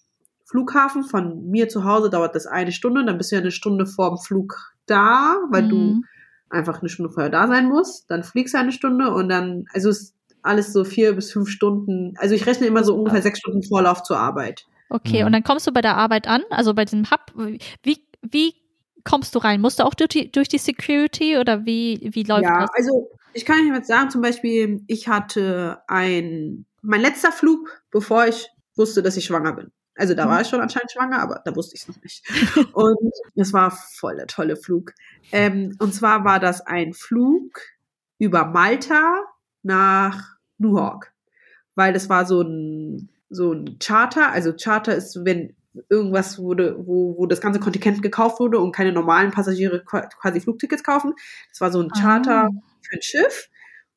Flughafen. 0.46 1.04
Von 1.04 1.50
mir 1.50 1.68
zu 1.68 1.84
Hause 1.84 2.10
dauert 2.10 2.36
das 2.36 2.48
eine 2.48 2.72
Stunde. 2.72 3.04
Dann 3.06 3.18
bist 3.18 3.32
du 3.32 3.36
ja 3.36 3.42
eine 3.42 3.52
Stunde 3.52 3.86
vor 3.86 4.12
dem 4.12 4.18
Flug 4.18 4.56
da, 4.86 5.36
weil 5.52 5.68
du 5.68 5.76
Mhm. 5.76 6.06
einfach 6.50 6.80
eine 6.80 6.88
Stunde 6.88 7.12
vorher 7.12 7.30
da 7.30 7.48
sein 7.48 7.68
musst. 7.68 8.10
Dann 8.10 8.24
fliegst 8.24 8.54
du 8.54 8.60
eine 8.60 8.72
Stunde 8.72 9.14
und 9.14 9.28
dann, 9.28 9.66
also 9.74 9.90
ist 9.90 10.16
alles 10.44 10.74
so 10.74 10.84
vier 10.84 11.14
bis 11.14 11.32
fünf 11.32 11.50
Stunden. 11.50 12.14
Also 12.18 12.36
ich 12.36 12.46
rechne 12.46 12.68
immer 12.68 12.84
so 12.84 12.96
ungefähr 12.96 13.22
sechs 13.22 13.40
Stunden 13.40 13.64
Vorlauf 13.64 14.04
zur 14.04 14.18
Arbeit. 14.18 14.66
Okay, 14.90 15.22
Mhm. 15.22 15.28
und 15.28 15.32
dann 15.34 15.44
kommst 15.44 15.66
du 15.66 15.72
bei 15.72 15.82
der 15.82 15.98
Arbeit 15.98 16.28
an, 16.28 16.44
also 16.50 16.74
bei 16.74 16.86
diesem 16.86 17.10
Hub. 17.10 17.32
Wie, 17.82 18.06
wie 18.22 18.54
kommst 19.04 19.34
du 19.36 19.40
rein? 19.40 19.60
Musst 19.62 19.80
du 19.80 19.84
auch 19.84 19.94
durch 19.96 20.10
die, 20.10 20.32
durch 20.32 20.48
die 20.48 20.58
Security 20.60 21.38
oder 21.38 21.66
wie, 21.66 22.10
wie 22.14 22.24
läuft 22.24 22.44
ja, 22.44 22.62
das? 22.62 22.70
also 22.76 23.10
ich 23.34 23.46
kann 23.46 23.58
euch 23.60 23.76
jetzt 23.76 23.88
sagen, 23.88 24.10
zum 24.12 24.22
Beispiel, 24.22 24.82
ich 24.88 25.08
hatte 25.08 25.82
ein, 25.88 26.66
mein 26.82 27.02
letzter 27.02 27.32
Flug, 27.32 27.82
bevor 27.90 28.28
ich 28.28 28.48
wusste, 28.76 29.02
dass 29.02 29.18
ich 29.18 29.26
schwanger 29.26 29.54
bin. 29.54 29.72
Also 29.96 30.14
da 30.14 30.26
Mhm. 30.26 30.30
war 30.30 30.42
ich 30.42 30.48
schon 30.48 30.62
anscheinend 30.62 30.92
schwanger, 30.92 31.20
aber 31.22 31.42
da 31.44 31.56
wusste 31.56 31.76
ich 31.76 31.82
es 31.82 31.88
noch 31.88 32.02
nicht. 32.04 32.24
Und 32.74 32.98
es 33.36 33.54
war 33.54 33.72
voll 33.72 34.16
der 34.18 34.28
tolle 34.28 34.56
Flug. 34.56 34.94
Ähm, 35.32 35.76
und 35.80 35.94
zwar 35.94 36.24
war 36.26 36.40
das 36.40 36.62
ein 36.62 36.94
Flug 36.94 37.60
über 38.20 38.46
Malta 38.46 39.22
nach 39.64 40.33
Newark. 40.58 41.14
Weil 41.76 41.94
das 41.94 42.10
war 42.10 42.26
so 42.26 42.42
ein, 42.42 43.10
so 43.30 43.54
ein 43.54 43.78
Charter. 43.80 44.32
Also 44.32 44.54
Charter 44.54 44.96
ist, 44.96 45.24
wenn 45.26 45.56
irgendwas 45.90 46.38
wurde, 46.38 46.76
wo, 46.86 47.18
wo 47.18 47.26
das 47.26 47.42
ganze 47.42 47.60
Kontingent 47.60 48.02
gekauft 48.04 48.40
wurde 48.40 48.60
und 48.60 48.74
keine 48.76 48.92
normalen 48.92 49.32
Passagiere 49.32 49.84
qua- 49.84 50.08
quasi 50.22 50.40
Flugtickets 50.40 50.84
kaufen. 50.84 51.14
Das 51.50 51.62
war 51.62 51.72
so 51.72 51.82
ein 51.82 51.90
Charter 51.90 52.44
Ah. 52.46 52.50
für 52.82 52.96
ein 52.98 53.02
Schiff. 53.02 53.50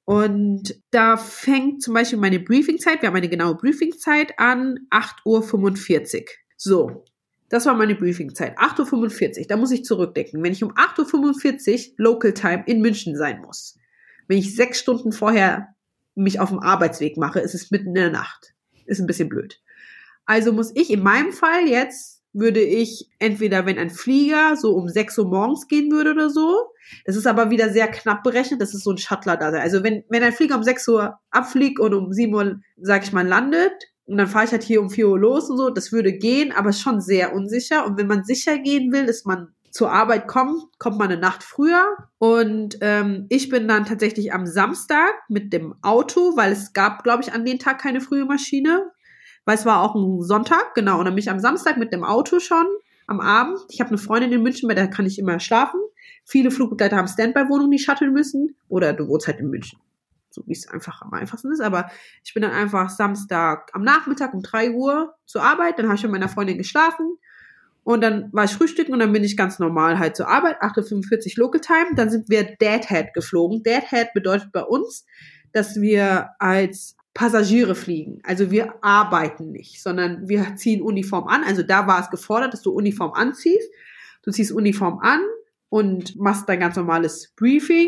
Und 0.06 0.80
da 0.92 1.16
fängt 1.16 1.82
zum 1.82 1.92
Beispiel 1.92 2.18
meine 2.18 2.38
Briefingzeit, 2.40 3.02
wir 3.02 3.08
haben 3.08 3.16
eine 3.16 3.28
genaue 3.28 3.56
Briefingzeit 3.56 4.38
an, 4.38 4.78
8.45 4.90 6.20
Uhr. 6.20 6.24
So, 6.56 7.04
das 7.50 7.66
war 7.66 7.74
meine 7.74 7.94
Briefingzeit, 7.96 8.56
8.45 8.58 9.40
Uhr. 9.40 9.46
Da 9.48 9.56
muss 9.56 9.72
ich 9.72 9.84
zurückdenken. 9.84 10.42
Wenn 10.42 10.52
ich 10.52 10.62
um 10.64 10.72
8.45 10.72 11.90
Uhr 11.90 11.94
Local 11.98 12.32
Time 12.32 12.62
in 12.66 12.80
München 12.80 13.16
sein 13.16 13.40
muss, 13.42 13.76
wenn 14.28 14.38
ich 14.38 14.54
sechs 14.56 14.78
Stunden 14.80 15.12
vorher 15.12 15.74
mich 16.16 16.40
auf 16.40 16.48
dem 16.48 16.58
Arbeitsweg 16.58 17.16
mache, 17.16 17.40
ist 17.40 17.54
es 17.54 17.70
mitten 17.70 17.88
in 17.88 17.94
der 17.94 18.10
Nacht. 18.10 18.54
Ist 18.86 19.00
ein 19.00 19.06
bisschen 19.06 19.28
blöd. 19.28 19.60
Also 20.24 20.52
muss 20.52 20.72
ich 20.74 20.90
in 20.90 21.02
meinem 21.02 21.32
Fall 21.32 21.68
jetzt, 21.68 22.16
würde 22.32 22.60
ich 22.60 23.08
entweder, 23.18 23.64
wenn 23.64 23.78
ein 23.78 23.88
Flieger 23.88 24.56
so 24.56 24.74
um 24.74 24.88
6 24.88 25.18
Uhr 25.18 25.28
morgens 25.28 25.68
gehen 25.68 25.90
würde 25.90 26.10
oder 26.10 26.28
so, 26.28 26.66
das 27.06 27.16
ist 27.16 27.26
aber 27.26 27.50
wieder 27.50 27.70
sehr 27.70 27.88
knapp 27.88 28.22
berechnet, 28.22 28.60
das 28.60 28.74
ist 28.74 28.84
so 28.84 28.90
ein 28.90 28.98
Shuttler 28.98 29.38
da. 29.38 29.48
Also 29.48 29.82
wenn, 29.82 30.04
wenn 30.10 30.22
ein 30.22 30.34
Flieger 30.34 30.56
um 30.56 30.62
6 30.62 30.86
Uhr 30.88 31.18
abfliegt 31.30 31.80
und 31.80 31.94
um 31.94 32.12
7 32.12 32.34
Uhr, 32.34 32.60
sag 32.76 33.04
ich 33.04 33.12
mal, 33.12 33.26
landet, 33.26 33.72
und 34.04 34.18
dann 34.18 34.28
fahre 34.28 34.44
ich 34.44 34.52
halt 34.52 34.62
hier 34.62 34.80
um 34.80 34.90
4 34.90 35.08
Uhr 35.08 35.18
los 35.18 35.50
und 35.50 35.56
so, 35.56 35.70
das 35.70 35.92
würde 35.92 36.12
gehen, 36.12 36.52
aber 36.52 36.70
ist 36.70 36.80
schon 36.80 37.00
sehr 37.00 37.34
unsicher. 37.34 37.86
Und 37.86 37.98
wenn 37.98 38.06
man 38.06 38.22
sicher 38.22 38.58
gehen 38.58 38.92
will, 38.92 39.06
dass 39.06 39.24
man 39.24 39.48
zur 39.76 39.92
Arbeit 39.92 40.26
kommt, 40.26 40.62
kommt 40.78 40.98
man 40.98 41.10
eine 41.10 41.20
Nacht 41.20 41.44
früher. 41.44 41.84
Und 42.16 42.78
ähm, 42.80 43.26
ich 43.28 43.50
bin 43.50 43.68
dann 43.68 43.84
tatsächlich 43.84 44.32
am 44.32 44.46
Samstag 44.46 45.12
mit 45.28 45.52
dem 45.52 45.74
Auto, 45.82 46.34
weil 46.34 46.50
es 46.50 46.72
gab, 46.72 47.04
glaube 47.04 47.22
ich, 47.22 47.34
an 47.34 47.44
dem 47.44 47.58
Tag 47.58 47.78
keine 47.78 48.00
frühe 48.00 48.24
Maschine, 48.24 48.90
weil 49.44 49.54
es 49.54 49.66
war 49.66 49.82
auch 49.82 49.94
ein 49.94 50.22
Sonntag, 50.22 50.74
genau. 50.74 50.98
Und 50.98 51.04
dann 51.04 51.14
bin 51.14 51.22
ich 51.22 51.30
am 51.30 51.40
Samstag 51.40 51.76
mit 51.76 51.92
dem 51.92 52.04
Auto 52.04 52.40
schon 52.40 52.64
am 53.06 53.20
Abend. 53.20 53.58
Ich 53.68 53.80
habe 53.80 53.90
eine 53.90 53.98
Freundin 53.98 54.32
in 54.32 54.42
München, 54.42 54.66
bei 54.66 54.74
der 54.74 54.88
kann 54.88 55.04
ich 55.04 55.18
immer 55.18 55.38
schlafen. 55.40 55.78
Viele 56.24 56.50
Flugbegleiter 56.50 56.96
haben 56.96 57.06
Standby-Wohnungen, 57.06 57.70
die 57.70 57.78
shutteln 57.78 58.14
müssen. 58.14 58.56
Oder 58.68 58.94
du 58.94 59.06
wohnst 59.08 59.26
halt 59.26 59.40
in 59.40 59.50
München. 59.50 59.78
So 60.30 60.42
wie 60.46 60.52
es 60.52 60.66
einfach 60.68 61.02
am 61.02 61.12
einfachsten 61.12 61.52
ist. 61.52 61.60
Aber 61.60 61.90
ich 62.24 62.32
bin 62.32 62.42
dann 62.42 62.52
einfach 62.52 62.88
Samstag 62.88 63.70
am 63.74 63.82
Nachmittag 63.82 64.32
um 64.32 64.40
3 64.40 64.70
Uhr 64.70 65.14
zur 65.26 65.42
Arbeit. 65.42 65.78
Dann 65.78 65.86
habe 65.86 65.96
ich 65.96 66.02
mit 66.02 66.12
meiner 66.12 66.30
Freundin 66.30 66.56
geschlafen. 66.56 67.18
Und 67.86 68.00
dann 68.00 68.30
war 68.32 68.42
ich 68.42 68.50
frühstücken 68.50 68.94
und 68.94 68.98
dann 68.98 69.12
bin 69.12 69.22
ich 69.22 69.36
ganz 69.36 69.60
normal 69.60 70.00
halt 70.00 70.16
zur 70.16 70.26
Arbeit, 70.26 70.60
8.45 70.60 71.38
Uhr 71.38 71.44
Local 71.44 71.60
Time. 71.60 71.94
Dann 71.94 72.10
sind 72.10 72.28
wir 72.28 72.42
Deadhead 72.42 73.14
geflogen. 73.14 73.62
Deadhead 73.62 74.12
bedeutet 74.12 74.50
bei 74.50 74.64
uns, 74.64 75.06
dass 75.52 75.80
wir 75.80 76.30
als 76.40 76.96
Passagiere 77.14 77.76
fliegen. 77.76 78.18
Also 78.24 78.50
wir 78.50 78.74
arbeiten 78.82 79.52
nicht, 79.52 79.80
sondern 79.80 80.28
wir 80.28 80.56
ziehen 80.56 80.82
Uniform 80.82 81.28
an. 81.28 81.44
Also 81.44 81.62
da 81.62 81.86
war 81.86 82.00
es 82.00 82.10
gefordert, 82.10 82.52
dass 82.54 82.62
du 82.62 82.72
Uniform 82.72 83.12
anziehst. 83.12 83.70
Du 84.24 84.32
ziehst 84.32 84.50
Uniform 84.50 84.98
an 85.00 85.20
und 85.68 86.16
machst 86.16 86.48
dein 86.48 86.58
ganz 86.58 86.74
normales 86.74 87.34
Briefing. 87.36 87.86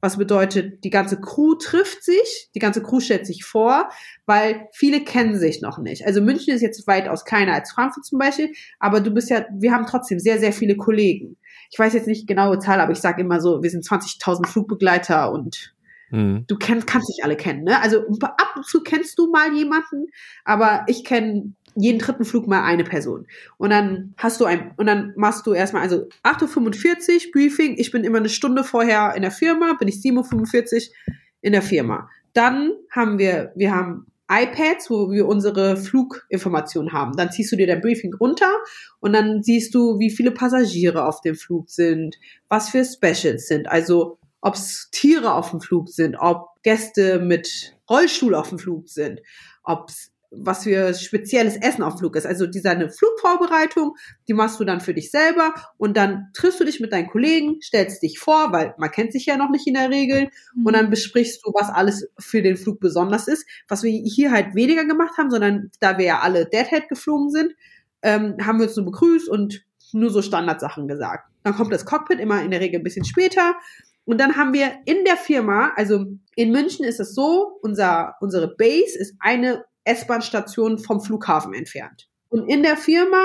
Was 0.00 0.16
bedeutet, 0.16 0.84
die 0.84 0.90
ganze 0.90 1.20
Crew 1.20 1.54
trifft 1.54 2.04
sich, 2.04 2.50
die 2.54 2.60
ganze 2.60 2.82
Crew 2.82 3.00
stellt 3.00 3.26
sich 3.26 3.44
vor, 3.44 3.88
weil 4.26 4.68
viele 4.72 5.00
kennen 5.02 5.38
sich 5.38 5.60
noch 5.60 5.78
nicht. 5.78 6.06
Also 6.06 6.20
München 6.20 6.54
ist 6.54 6.62
jetzt 6.62 6.86
weitaus 6.86 7.24
kleiner 7.24 7.54
als 7.54 7.72
Frankfurt 7.72 8.04
zum 8.04 8.18
Beispiel, 8.18 8.52
aber 8.78 9.00
du 9.00 9.10
bist 9.10 9.28
ja, 9.28 9.44
wir 9.52 9.72
haben 9.72 9.86
trotzdem 9.86 10.20
sehr, 10.20 10.38
sehr 10.38 10.52
viele 10.52 10.76
Kollegen. 10.76 11.36
Ich 11.70 11.78
weiß 11.78 11.94
jetzt 11.94 12.06
nicht 12.06 12.22
die 12.22 12.26
genaue 12.26 12.60
Zahl, 12.60 12.80
aber 12.80 12.92
ich 12.92 13.00
sage 13.00 13.22
immer 13.22 13.40
so, 13.40 13.62
wir 13.62 13.70
sind 13.70 13.84
20.000 13.84 14.46
Flugbegleiter 14.46 15.32
und 15.32 15.74
Mhm. 16.10 16.44
du 16.46 16.56
kennst, 16.56 16.86
kannst 16.86 17.08
nicht 17.08 17.22
alle 17.22 17.36
kennen, 17.36 17.64
ne? 17.64 17.82
Also 17.82 17.98
ab 18.22 18.54
und 18.56 18.64
zu 18.64 18.82
kennst 18.82 19.18
du 19.18 19.30
mal 19.30 19.52
jemanden, 19.54 20.06
aber 20.44 20.84
ich 20.86 21.04
kenne 21.04 21.52
jeden 21.80 21.98
dritten 21.98 22.24
Flug 22.24 22.46
mal 22.46 22.64
eine 22.64 22.84
Person. 22.84 23.26
Und 23.56 23.70
dann 23.70 24.14
hast 24.16 24.40
du 24.40 24.44
ein, 24.44 24.72
und 24.76 24.86
dann 24.86 25.12
machst 25.16 25.46
du 25.46 25.52
erstmal, 25.52 25.82
also 25.82 26.08
8.45 26.24 27.26
Uhr 27.26 27.32
Briefing, 27.32 27.76
ich 27.78 27.90
bin 27.90 28.04
immer 28.04 28.18
eine 28.18 28.28
Stunde 28.28 28.64
vorher 28.64 29.14
in 29.14 29.22
der 29.22 29.30
Firma, 29.30 29.74
bin 29.78 29.88
ich 29.88 29.96
7.45 29.96 30.88
Uhr 30.88 31.14
in 31.40 31.52
der 31.52 31.62
Firma. 31.62 32.08
Dann 32.32 32.72
haben 32.90 33.18
wir, 33.18 33.52
wir 33.54 33.74
haben 33.74 34.06
iPads, 34.30 34.90
wo 34.90 35.10
wir 35.10 35.26
unsere 35.26 35.76
Fluginformationen 35.76 36.92
haben. 36.92 37.16
Dann 37.16 37.32
ziehst 37.32 37.50
du 37.50 37.56
dir 37.56 37.66
dein 37.66 37.80
Briefing 37.80 38.14
runter 38.14 38.50
und 39.00 39.14
dann 39.14 39.42
siehst 39.42 39.74
du, 39.74 39.98
wie 39.98 40.10
viele 40.10 40.32
Passagiere 40.32 41.06
auf 41.06 41.22
dem 41.22 41.34
Flug 41.34 41.70
sind, 41.70 42.16
was 42.48 42.68
für 42.68 42.84
Specials 42.84 43.46
sind. 43.46 43.68
Also 43.68 44.18
ob 44.40 44.54
es 44.54 44.88
Tiere 44.92 45.32
auf 45.32 45.50
dem 45.50 45.60
Flug 45.60 45.88
sind, 45.88 46.16
ob 46.18 46.48
Gäste 46.62 47.18
mit 47.20 47.76
Rollstuhl 47.88 48.34
auf 48.34 48.50
dem 48.50 48.58
Flug 48.58 48.88
sind, 48.88 49.20
ob 49.64 49.88
es 49.88 50.12
was 50.30 50.64
für 50.64 50.92
spezielles 50.94 51.56
Essen 51.56 51.82
auf 51.82 51.98
Flug 51.98 52.16
ist. 52.16 52.26
Also 52.26 52.46
diese 52.46 52.70
eine 52.70 52.90
Flugvorbereitung, 52.90 53.94
die 54.28 54.34
machst 54.34 54.60
du 54.60 54.64
dann 54.64 54.80
für 54.80 54.92
dich 54.92 55.10
selber 55.10 55.54
und 55.78 55.96
dann 55.96 56.28
triffst 56.34 56.60
du 56.60 56.64
dich 56.64 56.80
mit 56.80 56.92
deinen 56.92 57.08
Kollegen, 57.08 57.60
stellst 57.62 58.02
dich 58.02 58.18
vor, 58.18 58.52
weil 58.52 58.74
man 58.78 58.90
kennt 58.90 59.12
sich 59.12 59.26
ja 59.26 59.36
noch 59.36 59.50
nicht 59.50 59.66
in 59.66 59.74
der 59.74 59.90
Regel 59.90 60.28
Mhm. 60.54 60.66
und 60.66 60.72
dann 60.74 60.90
besprichst 60.90 61.40
du, 61.44 61.52
was 61.54 61.70
alles 61.70 62.08
für 62.18 62.42
den 62.42 62.56
Flug 62.56 62.80
besonders 62.80 63.26
ist. 63.28 63.46
Was 63.68 63.82
wir 63.82 63.90
hier 63.90 64.30
halt 64.30 64.54
weniger 64.54 64.84
gemacht 64.84 65.16
haben, 65.16 65.30
sondern 65.30 65.70
da 65.80 65.96
wir 65.98 66.04
ja 66.04 66.20
alle 66.20 66.46
Deadhead 66.46 66.88
geflogen 66.88 67.30
sind, 67.30 67.54
ähm, 68.02 68.36
haben 68.44 68.58
wir 68.58 68.66
uns 68.66 68.76
nur 68.76 68.86
begrüßt 68.86 69.28
und 69.28 69.64
nur 69.92 70.10
so 70.10 70.20
Standardsachen 70.20 70.86
gesagt. 70.88 71.30
Dann 71.42 71.54
kommt 71.54 71.72
das 71.72 71.86
Cockpit 71.86 72.20
immer 72.20 72.42
in 72.42 72.50
der 72.50 72.60
Regel 72.60 72.80
ein 72.80 72.84
bisschen 72.84 73.04
später. 73.06 73.54
Und 74.04 74.18
dann 74.20 74.36
haben 74.36 74.52
wir 74.52 74.72
in 74.86 75.04
der 75.04 75.16
Firma, 75.16 75.72
also 75.76 76.06
in 76.34 76.50
München 76.50 76.84
ist 76.84 77.00
es 77.00 77.14
so, 77.14 77.58
unser, 77.62 78.14
unsere 78.20 78.54
Base 78.54 78.98
ist 78.98 79.14
eine 79.18 79.64
S-Bahn-Station 79.88 80.78
vom 80.78 81.00
Flughafen 81.00 81.54
entfernt. 81.54 82.08
Und 82.28 82.48
in 82.48 82.62
der 82.62 82.76
Firma 82.76 83.24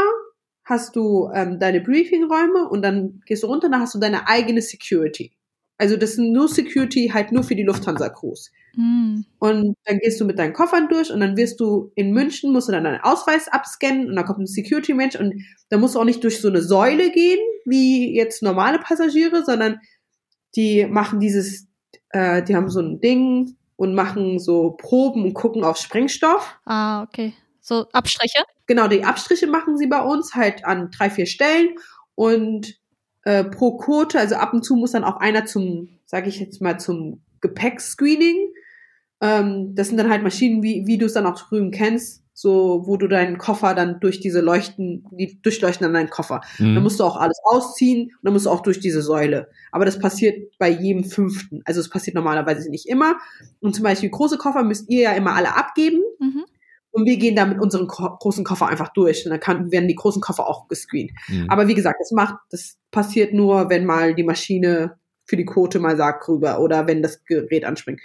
hast 0.66 0.96
du 0.96 1.30
ähm, 1.34 1.60
deine 1.60 1.82
Briefingräume 1.82 2.70
und 2.70 2.82
dann 2.82 3.22
gehst 3.26 3.44
du 3.44 3.48
runter, 3.48 3.70
dann 3.70 3.82
hast 3.82 3.96
du 3.96 4.00
deine 4.00 4.28
eigene 4.28 4.62
Security. 4.62 5.34
Also 5.78 5.98
das 5.98 6.14
sind 6.14 6.32
nur 6.32 6.48
Security 6.48 7.12
halt 7.14 7.32
nur 7.32 7.44
für 7.44 7.56
die 7.56 7.64
Lufthansa-Crews. 7.64 8.52
Mhm. 8.76 9.26
Und 9.40 9.76
dann 9.86 10.00
gehst 10.00 10.22
du 10.22 10.26
mit 10.26 10.40
deinen 10.40 10.54
Koffern 10.54 10.88
durch 10.88 11.12
und 11.12 11.20
dann 11.20 11.36
wirst 11.36 11.60
du 11.60 11.92
in 11.96 12.14
München, 12.14 12.54
musst 12.54 12.68
du 12.68 12.72
dann 12.72 12.86
deinen 12.86 13.02
Ausweis 13.02 13.48
abscannen 13.48 14.08
und 14.08 14.16
dann 14.16 14.26
kommt 14.26 14.40
ein 14.40 14.48
Security-Mensch 14.48 15.16
und 15.16 15.34
da 15.70 15.78
musst 15.78 15.96
du 15.96 16.00
auch 16.00 16.06
nicht 16.06 16.24
durch 16.24 16.40
so 16.40 16.48
eine 16.48 16.62
Säule 16.62 17.12
gehen, 17.12 17.40
wie 17.66 18.16
jetzt 18.16 18.42
normale 18.42 18.80
Passagiere, 18.80 19.44
sondern 19.44 19.80
die 20.56 20.86
machen 20.86 21.20
dieses, 21.20 21.68
äh, 22.10 22.44
die 22.44 22.56
haben 22.56 22.70
so 22.70 22.80
ein 22.80 23.02
Ding 23.02 23.58
und 23.76 23.96
machen 23.96 24.40
so 24.40 24.72
Proben 24.72 25.24
und 25.24 25.34
gucken 25.34 25.64
auf 25.64 25.78
Sprengstoff. 25.78 26.58
Ah, 26.66 27.04
okay. 27.04 27.34
So 27.62 27.88
Abstriche? 27.94 28.44
Genau, 28.68 28.88
die 28.88 29.04
Abstriche 29.04 29.48
machen 29.48 29.78
sie 29.78 29.88
bei 29.88 30.02
uns 30.02 30.36
halt 30.36 30.66
an 30.66 30.92
drei, 30.92 31.10
vier 31.10 31.26
Stellen 31.26 31.76
und 32.16 32.76
äh, 33.24 33.44
pro 33.44 33.78
Quote, 33.78 34.20
also 34.20 34.36
ab 34.36 34.54
und 34.54 34.64
zu 34.64 34.76
muss 34.76 34.92
dann 34.92 35.04
auch 35.04 35.18
einer 35.18 35.46
zum, 35.46 36.00
sage 36.06 36.30
ich 36.30 36.40
jetzt 36.40 36.62
mal, 36.62 36.80
zum 36.80 37.24
Gepäckscreening. 37.42 38.54
Ähm, 39.22 39.76
das 39.76 39.88
sind 39.88 39.98
dann 39.98 40.10
halt 40.10 40.24
Maschinen, 40.24 40.62
wie, 40.62 40.86
wie 40.86 40.98
du 40.98 41.06
es 41.06 41.14
dann 41.14 41.26
auch 41.26 41.40
drüben 41.40 41.72
kennst, 41.72 42.23
so 42.34 42.84
wo 42.86 42.98
du 42.98 43.08
deinen 43.08 43.38
Koffer 43.38 43.76
dann 43.76 44.00
durch 44.00 44.20
diese 44.20 44.42
Leuchten, 44.42 45.06
die 45.12 45.40
durchleuchten 45.42 45.86
dann 45.86 45.94
deinen 45.94 46.10
Koffer. 46.10 46.42
Mhm. 46.58 46.76
Dann 46.76 46.84
musst 46.84 47.00
du 47.00 47.04
auch 47.04 47.18
alles 47.18 47.38
ausziehen 47.44 48.08
und 48.08 48.20
dann 48.24 48.34
musst 48.34 48.48
du 48.48 48.50
auch 48.50 48.62
durch 48.62 48.80
diese 48.80 49.02
Säule. 49.02 49.50
Aber 49.72 49.86
das 49.86 50.00
passiert 50.00 50.52
bei 50.58 50.70
jedem 50.70 51.04
fünften. 51.04 51.62
Also 51.66 51.80
es 51.80 51.90
passiert 51.90 52.16
normalerweise 52.16 52.70
nicht 52.70 52.88
immer. 52.88 53.18
Und 53.60 53.76
zum 53.76 53.84
Beispiel 53.84 54.10
große 54.10 54.38
Koffer 54.38 54.64
müsst 54.64 54.90
ihr 54.90 55.02
ja 55.04 55.12
immer 55.14 55.36
alle 55.36 55.56
abgeben. 55.56 56.02
Mhm. 56.20 56.44
Und 56.92 57.06
wir 57.06 57.18
gehen 57.18 57.36
da 57.36 57.46
mit 57.46 57.60
unseren 57.60 57.88
Ko 57.88 58.18
großen 58.20 58.44
Koffer 58.44 58.68
einfach 58.68 58.90
durch. 58.94 59.26
Und 59.26 59.32
dann 59.32 59.40
kann, 59.40 59.72
werden 59.72 59.88
die 59.88 59.96
großen 59.96 60.22
Koffer 60.22 60.48
auch 60.48 60.68
gescreent. 60.68 61.12
Mhm. 61.28 61.50
Aber 61.50 61.68
wie 61.68 61.74
gesagt, 61.76 61.98
das 62.00 62.12
macht, 62.12 62.36
das 62.50 62.78
passiert 62.92 63.34
nur, 63.34 63.70
wenn 63.70 63.86
mal 63.86 64.16
die 64.16 64.24
Maschine 64.24 64.96
für 65.26 65.38
die 65.38 65.46
Quote 65.46 65.80
mal 65.80 65.98
sagt 65.98 66.28
rüber 66.28 66.60
oder 66.60 66.88
wenn 66.88 67.02
das 67.02 67.24
Gerät 67.26 67.66
anspringt. 67.66 68.02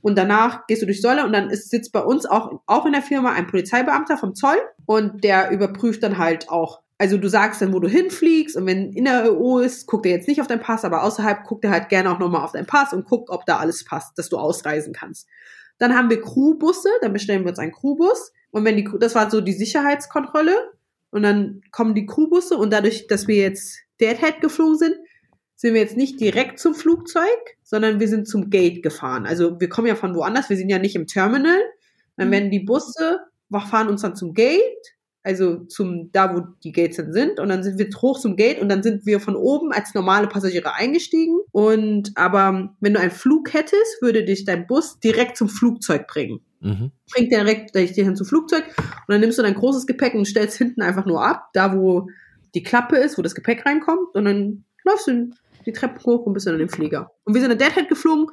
Und 0.00 0.16
danach 0.16 0.66
gehst 0.66 0.82
du 0.82 0.86
durch 0.86 1.02
Säule 1.02 1.24
und 1.24 1.32
dann 1.32 1.50
ist, 1.50 1.70
sitzt 1.70 1.92
bei 1.92 2.00
uns 2.00 2.26
auch, 2.26 2.60
auch 2.66 2.86
in 2.86 2.92
der 2.92 3.02
Firma 3.02 3.32
ein 3.32 3.46
Polizeibeamter 3.46 4.16
vom 4.16 4.34
Zoll 4.34 4.58
und 4.86 5.24
der 5.24 5.50
überprüft 5.50 6.02
dann 6.02 6.18
halt 6.18 6.48
auch, 6.48 6.80
also 6.98 7.18
du 7.18 7.28
sagst 7.28 7.60
dann, 7.62 7.72
wo 7.72 7.80
du 7.80 7.88
hinfliegst 7.88 8.56
und 8.56 8.66
wenn 8.66 8.92
in 8.92 9.04
der 9.04 9.32
EU 9.32 9.58
ist, 9.58 9.86
guckt 9.86 10.06
er 10.06 10.12
jetzt 10.12 10.28
nicht 10.28 10.40
auf 10.40 10.46
deinen 10.46 10.60
Pass, 10.60 10.84
aber 10.84 11.02
außerhalb 11.02 11.44
guckt 11.44 11.64
er 11.64 11.70
halt 11.70 11.88
gerne 11.88 12.10
auch 12.12 12.18
nochmal 12.18 12.44
auf 12.44 12.52
deinen 12.52 12.66
Pass 12.66 12.92
und 12.92 13.06
guckt, 13.06 13.30
ob 13.30 13.44
da 13.46 13.58
alles 13.58 13.84
passt, 13.84 14.16
dass 14.18 14.28
du 14.28 14.38
ausreisen 14.38 14.92
kannst. 14.92 15.28
Dann 15.78 15.96
haben 15.96 16.10
wir 16.10 16.20
Crewbusse, 16.20 16.90
dann 17.00 17.12
bestellen 17.12 17.42
wir 17.42 17.50
uns 17.50 17.58
einen 17.58 17.72
Crewbus 17.72 18.32
und 18.50 18.64
wenn 18.64 18.76
die, 18.76 18.88
das 19.00 19.14
war 19.14 19.30
so 19.30 19.40
die 19.40 19.52
Sicherheitskontrolle 19.52 20.72
und 21.10 21.22
dann 21.22 21.60
kommen 21.72 21.94
die 21.94 22.06
Crewbusse 22.06 22.56
und 22.56 22.72
dadurch, 22.72 23.06
dass 23.08 23.26
wir 23.26 23.36
jetzt 23.36 23.78
Deadhead 24.00 24.40
geflogen 24.40 24.78
sind, 24.78 24.96
sind 25.60 25.74
wir 25.74 25.80
jetzt 25.80 25.96
nicht 25.96 26.20
direkt 26.20 26.60
zum 26.60 26.72
Flugzeug, 26.74 27.24
sondern 27.64 27.98
wir 27.98 28.06
sind 28.06 28.28
zum 28.28 28.48
Gate 28.48 28.80
gefahren. 28.80 29.26
Also 29.26 29.58
wir 29.60 29.68
kommen 29.68 29.88
ja 29.88 29.96
von 29.96 30.14
woanders, 30.14 30.48
wir 30.48 30.56
sind 30.56 30.68
ja 30.68 30.78
nicht 30.78 30.94
im 30.94 31.08
Terminal. 31.08 31.58
Dann 32.16 32.28
Mhm. 32.28 32.32
werden 32.32 32.50
die 32.52 32.60
Busse, 32.60 33.18
fahren 33.50 33.88
uns 33.88 34.02
dann 34.02 34.14
zum 34.14 34.34
Gate, 34.34 34.94
also 35.24 35.64
zum, 35.64 36.12
da 36.12 36.32
wo 36.32 36.42
die 36.62 36.70
Gates 36.70 36.98
dann 36.98 37.12
sind. 37.12 37.40
Und 37.40 37.48
dann 37.48 37.64
sind 37.64 37.76
wir 37.76 37.88
hoch 38.00 38.20
zum 38.20 38.36
Gate 38.36 38.60
und 38.60 38.68
dann 38.68 38.84
sind 38.84 39.04
wir 39.04 39.18
von 39.18 39.34
oben 39.34 39.72
als 39.72 39.94
normale 39.94 40.28
Passagiere 40.28 40.74
eingestiegen. 40.74 41.40
Und 41.50 42.12
aber 42.14 42.72
wenn 42.78 42.94
du 42.94 43.00
einen 43.00 43.10
Flug 43.10 43.52
hättest, 43.52 44.00
würde 44.00 44.24
dich 44.24 44.44
dein 44.44 44.68
Bus 44.68 45.00
direkt 45.00 45.36
zum 45.36 45.48
Flugzeug 45.48 46.06
bringen 46.06 46.40
Mhm. 46.60 46.90
bringt 47.12 47.32
direkt 47.32 47.74
dich 47.74 47.92
hin 47.92 48.16
zum 48.16 48.26
Flugzeug 48.26 48.64
und 48.76 48.84
dann 49.12 49.20
nimmst 49.20 49.38
du 49.38 49.42
dein 49.42 49.54
großes 49.54 49.86
Gepäck 49.86 50.14
und 50.14 50.24
stellst 50.26 50.56
hinten 50.58 50.82
einfach 50.82 51.06
nur 51.06 51.24
ab, 51.24 51.50
da 51.52 51.76
wo 51.76 52.08
die 52.54 52.64
Klappe 52.64 52.96
ist, 52.96 53.16
wo 53.16 53.22
das 53.22 53.36
Gepäck 53.36 53.64
reinkommt 53.64 54.14
und 54.14 54.24
dann 54.24 54.64
läufst 54.84 55.06
du 55.06 55.30
die 55.68 55.72
Treppe 55.72 56.02
hoch 56.04 56.26
und 56.26 56.32
bist 56.32 56.46
dann 56.46 56.58
im 56.58 56.68
Flieger. 56.68 57.10
Und 57.24 57.34
wir 57.34 57.40
sind 57.40 57.50
in 57.52 57.58
Deadhead 57.58 57.88
geflogen, 57.88 58.26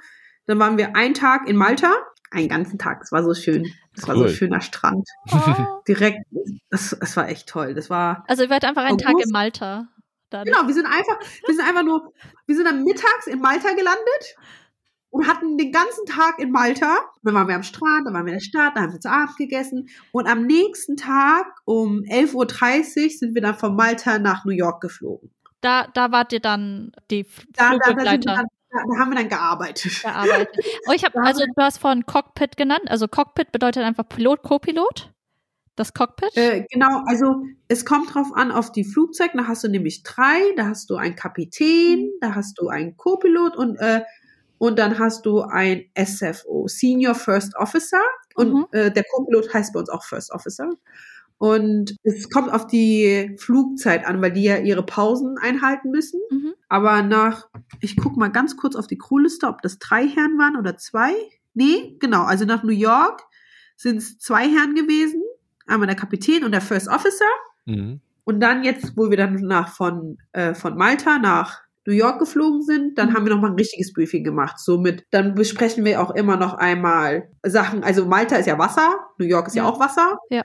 dann 0.48 0.58
waren 0.60 0.78
wir 0.78 0.96
einen 0.96 1.14
Tag 1.14 1.48
in 1.48 1.56
Malta, 1.56 1.94
einen 2.32 2.50
ganzen 2.50 2.78
Tag, 2.80 3.00
das 3.02 3.12
war 3.12 3.24
so 3.24 3.34
schön, 3.34 3.68
das 3.96 4.08
war 4.08 4.16
so 4.16 4.22
Cool. 4.22 4.28
ein 4.30 4.34
schöner 4.34 4.62
Strand, 4.62 5.08
Oh. 5.32 5.82
direkt, 5.88 6.20
das, 6.70 6.96
das 7.00 7.16
war 7.18 7.30
echt 7.30 7.48
toll, 7.48 7.74
das 7.76 7.90
war, 7.90 8.24
Also 8.28 8.44
ihr 8.44 8.50
wart 8.50 8.66
einfach 8.66 8.84
einen 8.84 8.98
Tag 8.98 9.12
August? 9.14 9.28
in 9.28 9.32
Malta. 9.32 9.88
Dann. 10.32 10.44
genau, 10.46 10.66
wir 10.68 10.74
sind 10.74 10.88
einfach, 10.88 11.20
wir 11.46 11.56
sind 11.56 11.66
einfach 11.68 11.84
nur, 11.84 12.12
wir 12.48 12.56
sind 12.56 12.66
dann 12.66 12.84
mittags 12.84 13.28
in 13.28 13.40
Malta 13.40 13.70
gelandet 13.70 14.36
und 15.12 15.28
hatten 15.28 15.56
den 15.58 15.72
ganzen 15.72 16.06
Tag 16.08 16.40
in 16.40 16.52
Malta. 16.52 16.98
Dann 17.22 17.36
waren 17.36 17.48
wir 17.48 17.56
am 17.56 17.64
Strand, 17.64 18.06
dann 18.08 18.14
waren 18.16 18.26
wir 18.26 18.34
in 18.34 18.40
der 18.40 18.44
Stadt, 18.44 18.74
dann 18.76 18.84
haben 18.86 18.94
wir 18.94 19.00
zu 19.00 19.10
Abend 19.10 19.38
gegessen. 19.38 19.88
Und 20.12 20.28
am 20.28 20.46
nächsten 20.46 20.98
Tag 20.98 21.46
um 21.64 22.00
11.30 22.10 22.34
Uhr 23.04 23.10
sind 23.12 23.36
wir 23.36 23.42
dann 23.44 23.56
von 23.56 23.76
Malta 23.76 24.18
nach 24.18 24.46
New 24.46 24.52
York 24.52 24.82
geflogen. 24.82 25.32
Da, 25.66 25.88
da 25.94 26.12
wart 26.12 26.32
ihr 26.32 26.40
dann 26.40 26.92
die 27.10 27.24
Da, 27.54 27.72
da, 27.72 27.78
da, 27.78 27.84
Flugbegleiter 27.86 28.36
dann, 28.36 28.46
da, 28.70 28.78
da 28.94 29.00
haben 29.00 29.10
wir 29.12 29.16
dann 29.18 29.30
gearbeitet. 29.30 30.02
gearbeitet. 30.04 30.66
Oh, 30.88 30.92
ich 30.94 31.04
habe, 31.04 31.14
Da 31.16 31.22
also 31.24 31.44
du 31.44 31.62
hast 31.62 31.80
vorhin 31.80 32.06
Cockpit 32.06 32.56
genannt. 32.58 32.84
Also 32.88 33.08
Cockpit 33.08 33.52
bedeutet 33.52 33.84
einfach 33.84 34.08
Pilot, 34.08 34.44
Co-Pilot. 34.44 35.12
Das 35.76 35.94
Cockpit. 35.94 36.38
Äh, 36.38 36.66
genau, 36.72 37.02
also 37.06 37.44
es 37.68 37.84
kommt 37.84 38.14
drauf 38.14 38.28
an 38.36 38.52
auf 38.52 38.72
die 38.72 38.86
Flugzeug. 38.86 39.32
Da 39.34 39.48
hast 39.48 39.64
du 39.64 39.68
nämlich 39.70 40.04
drei, 40.04 40.40
da 40.56 40.68
hast 40.68 40.90
du 40.90 40.96
einen 40.96 41.16
Kapitän, 41.16 42.12
da 42.22 42.36
hast 42.36 42.60
du 42.60 42.70
einen 42.70 42.96
Co-Pilot 42.96 43.58
und 43.58 43.76
äh, 43.78 44.02
und 44.58 44.80
dann 44.80 45.00
hast 45.00 45.26
du 45.26 45.42
ein 45.42 45.84
SFO, 46.02 46.68
Senior 46.70 47.14
First 47.16 47.58
Officer 47.58 48.00
und 48.36 48.54
Mhm. 48.54 48.66
äh, 48.72 48.90
der 48.92 49.04
Co-Pilot 49.04 49.54
heißt 49.54 49.74
bei 49.74 49.80
uns 49.82 49.90
auch 49.90 50.04
First 50.06 50.32
Officer. 50.32 50.70
Und 51.38 51.96
es 52.04 52.30
kommt 52.30 52.52
auf 52.52 52.66
die 52.68 53.36
Flugzeit 53.38 54.06
an, 54.08 54.22
weil 54.22 54.32
die 54.32 54.44
ja 54.44 54.58
ihre 54.58 54.84
Pausen 54.86 55.38
einhalten 55.38 55.92
müssen. 55.92 56.20
Mhm. 56.32 56.54
Aber 56.70 57.02
nach, 57.04 57.48
ich 57.82 57.98
guck 57.98 58.16
mal 58.18 58.30
ganz 58.30 58.56
kurz 58.58 58.76
auf 58.76 58.88
die 58.88 58.98
Crewliste, 58.98 59.48
ob 59.48 59.62
das 59.62 59.78
drei 59.80 60.08
Herren 60.08 60.38
waren 60.38 60.56
oder 60.58 60.78
zwei. 60.78 61.14
Nee, 61.54 61.98
genau. 62.00 62.24
Also 62.24 62.46
nach 62.46 62.64
New 62.64 62.72
York 62.72 63.22
sind 63.76 63.98
es 63.98 64.18
zwei 64.18 64.48
Herren 64.48 64.76
gewesen. 64.76 65.22
Einmal 65.68 65.88
der 65.88 65.96
Kapitän 65.98 66.44
und 66.44 66.52
der 66.52 66.62
First 66.62 66.88
Officer. 66.88 67.26
Mhm. 67.66 68.00
Und 68.24 68.40
dann 68.40 68.64
jetzt, 68.64 68.94
wo 68.96 69.10
wir 69.10 69.18
dann 69.18 69.36
nach 69.36 69.70
von, 69.76 70.18
äh, 70.32 70.54
von 70.54 70.78
Malta 70.78 71.20
nach 71.20 71.62
New 71.86 71.94
York 71.94 72.18
geflogen 72.20 72.64
sind, 72.64 72.98
dann 72.98 73.14
haben 73.14 73.26
wir 73.26 73.36
noch 73.36 73.42
mal 73.42 73.50
ein 73.52 73.56
richtiges 73.56 73.94
Briefing 73.94 74.24
gemacht. 74.24 74.58
Somit, 74.58 75.06
dann 75.12 75.36
besprechen 75.36 75.86
wir 75.86 76.02
auch 76.02 76.12
immer 76.16 76.36
noch 76.36 76.56
einmal 76.56 77.30
Sachen. 77.46 77.84
Also 77.84 78.06
Malta 78.06 78.38
ist 78.38 78.48
ja 78.48 78.58
Wasser, 78.58 79.00
New 79.20 79.26
York 79.28 79.48
ist 79.48 79.56
ja, 79.56 79.64
Ja. 79.64 79.70
auch 79.70 79.80
Wasser. 79.80 80.18
Ja. 80.32 80.42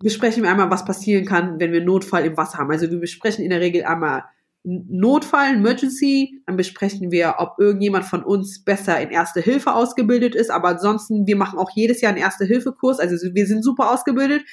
Besprechen 0.00 0.42
wir 0.42 0.50
einmal, 0.50 0.70
was 0.70 0.84
passieren 0.84 1.24
kann, 1.24 1.58
wenn 1.58 1.72
wir 1.72 1.82
Notfall 1.82 2.24
im 2.24 2.36
Wasser 2.36 2.58
haben. 2.58 2.70
Also 2.70 2.90
wir 2.90 3.00
besprechen 3.00 3.44
in 3.44 3.50
der 3.50 3.60
Regel 3.60 3.84
einmal 3.84 4.24
Notfall, 4.64 5.54
Emergency, 5.54 6.42
dann 6.46 6.56
besprechen 6.56 7.10
wir, 7.10 7.36
ob 7.38 7.58
irgendjemand 7.58 8.04
von 8.04 8.22
uns 8.22 8.64
besser 8.64 9.00
in 9.00 9.10
Erste 9.10 9.40
Hilfe 9.40 9.72
ausgebildet 9.72 10.34
ist. 10.34 10.50
Aber 10.50 10.68
ansonsten, 10.68 11.26
wir 11.26 11.36
machen 11.36 11.58
auch 11.58 11.70
jedes 11.74 12.00
Jahr 12.00 12.10
einen 12.10 12.20
Erste-Hilfe-Kurs. 12.20 12.98
Also 12.98 13.16
wir 13.34 13.46
sind 13.46 13.62
super 13.62 13.90
ausgebildet. 13.90 14.44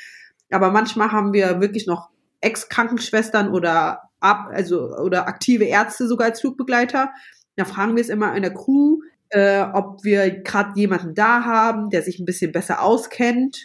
Aber 0.51 0.71
manchmal 0.71 1.11
haben 1.11 1.33
wir 1.33 1.59
wirklich 1.59 1.87
noch 1.87 2.09
Ex-Krankenschwestern 2.41 3.49
oder 3.49 4.09
ab, 4.19 4.49
also 4.51 4.95
oder 4.97 5.27
aktive 5.27 5.65
Ärzte 5.65 6.07
sogar 6.07 6.27
als 6.27 6.41
Flugbegleiter. 6.41 7.11
Da 7.55 7.65
fragen 7.65 7.95
wir 7.95 8.01
es 8.01 8.09
immer 8.09 8.35
in 8.35 8.43
der 8.43 8.53
Crew, 8.53 8.99
äh, 9.29 9.61
ob 9.73 10.03
wir 10.03 10.41
gerade 10.41 10.79
jemanden 10.79 11.15
da 11.15 11.43
haben, 11.43 11.89
der 11.89 12.03
sich 12.03 12.19
ein 12.19 12.25
bisschen 12.25 12.51
besser 12.51 12.81
auskennt. 12.81 13.57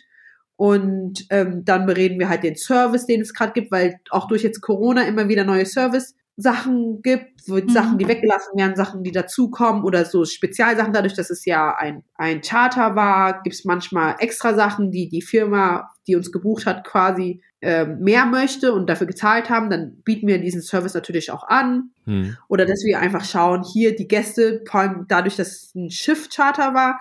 Und 0.60 1.24
ähm, 1.30 1.64
dann 1.64 1.86
bereden 1.86 2.18
wir 2.18 2.28
halt 2.28 2.42
den 2.42 2.54
Service, 2.54 3.06
den 3.06 3.22
es 3.22 3.32
gerade 3.32 3.54
gibt, 3.54 3.72
weil 3.72 3.98
auch 4.10 4.28
durch 4.28 4.42
jetzt 4.42 4.60
Corona 4.60 5.04
immer 5.04 5.26
wieder 5.26 5.42
neue 5.42 5.64
Service-Sachen 5.64 7.00
gibt, 7.00 7.48
Mhm. 7.48 7.68
Sachen, 7.70 7.96
die 7.96 8.06
weggelassen 8.06 8.58
werden, 8.58 8.76
Sachen, 8.76 9.02
die 9.02 9.10
dazukommen 9.10 9.84
oder 9.84 10.04
so 10.04 10.26
Spezialsachen. 10.26 10.92
Dadurch, 10.92 11.14
dass 11.14 11.30
es 11.30 11.46
ja 11.46 11.74
ein, 11.78 12.02
ein 12.14 12.42
Charter 12.42 12.94
war, 12.94 13.42
gibt 13.42 13.54
es 13.54 13.64
manchmal 13.64 14.16
extra 14.18 14.52
Sachen, 14.52 14.90
die 14.90 15.08
die 15.08 15.22
Firma, 15.22 15.90
die 16.06 16.14
uns 16.14 16.30
gebucht 16.30 16.66
hat, 16.66 16.84
quasi 16.84 17.42
ähm, 17.62 18.00
mehr 18.00 18.26
möchte 18.26 18.74
und 18.74 18.90
dafür 18.90 19.06
gezahlt 19.06 19.48
haben. 19.48 19.70
Dann 19.70 20.02
bieten 20.04 20.26
wir 20.26 20.38
diesen 20.38 20.60
Service 20.60 20.92
natürlich 20.92 21.30
auch 21.30 21.44
an. 21.48 21.92
Mhm. 22.04 22.36
Oder 22.48 22.66
dass 22.66 22.84
wir 22.84 22.98
einfach 22.98 23.24
schauen, 23.24 23.62
hier 23.62 23.96
die 23.96 24.08
Gäste, 24.08 24.62
vor 24.68 24.80
allem 24.80 25.06
dadurch, 25.08 25.36
dass 25.36 25.48
es 25.48 25.74
ein 25.74 25.90
Schiffcharter 25.90 26.74
war, 26.74 27.00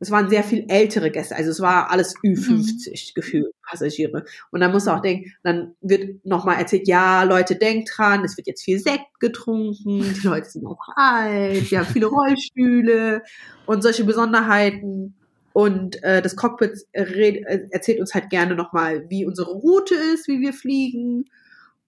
es 0.00 0.10
waren 0.10 0.28
sehr 0.28 0.44
viel 0.44 0.64
ältere 0.68 1.10
Gäste, 1.10 1.36
also 1.36 1.50
es 1.50 1.60
war 1.60 1.90
alles 1.90 2.16
Ü50 2.18 2.90
mhm. 2.90 3.14
gefühlt, 3.14 3.54
Passagiere. 3.62 4.24
Und 4.50 4.60
dann 4.60 4.72
muss 4.72 4.86
man 4.86 4.98
auch 4.98 5.02
denken, 5.02 5.32
dann 5.42 5.74
wird 5.80 6.24
nochmal 6.24 6.58
erzählt, 6.58 6.86
ja, 6.86 7.22
Leute, 7.24 7.56
denkt 7.56 7.90
dran, 7.96 8.24
es 8.24 8.36
wird 8.36 8.46
jetzt 8.46 8.62
viel 8.62 8.78
Sekt 8.78 9.20
getrunken, 9.20 10.00
die 10.14 10.26
Leute 10.26 10.48
sind 10.48 10.66
auch 10.66 10.80
alt, 10.94 11.70
wir 11.70 11.80
haben 11.80 11.92
viele 11.92 12.06
Rollstühle 12.06 13.22
und 13.66 13.82
solche 13.82 14.04
Besonderheiten. 14.04 15.14
Und 15.52 16.00
äh, 16.04 16.22
das 16.22 16.36
Cockpit 16.36 16.86
äh, 16.92 17.66
erzählt 17.70 17.98
uns 17.98 18.14
halt 18.14 18.30
gerne 18.30 18.54
nochmal, 18.54 19.06
wie 19.08 19.26
unsere 19.26 19.50
Route 19.50 19.94
ist, 19.94 20.28
wie 20.28 20.40
wir 20.40 20.52
fliegen 20.52 21.24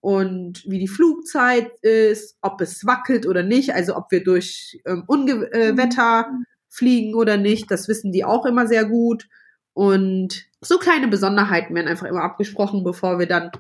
und 0.01 0.65
wie 0.67 0.79
die 0.79 0.89
Flugzeit 0.89 1.71
ist, 1.83 2.37
ob 2.41 2.61
es 2.61 2.85
wackelt 2.87 3.27
oder 3.27 3.43
nicht, 3.43 3.75
also 3.75 3.97
ob 3.97 4.11
wir 4.11 4.25
durch 4.25 4.81
ähm, 4.87 5.05
Unwetter 5.07 6.27
äh, 6.27 6.33
fliegen 6.71 7.15
oder 7.15 7.37
nicht. 7.37 7.71
Das 7.71 7.89
wissen 7.89 8.13
die 8.13 8.25
auch 8.25 8.47
immer 8.47 8.67
sehr 8.67 8.87
gut. 8.87 9.29
Und 9.75 10.47
so 10.61 10.79
kleine 10.79 11.09
Besonderheiten 11.09 11.75
werden 11.75 11.89
einfach 11.89 12.07
immer 12.07 12.23
abgesprochen, 12.23 12.85
bevor 12.85 13.19
wir 13.19 13.27
dann 13.27 13.51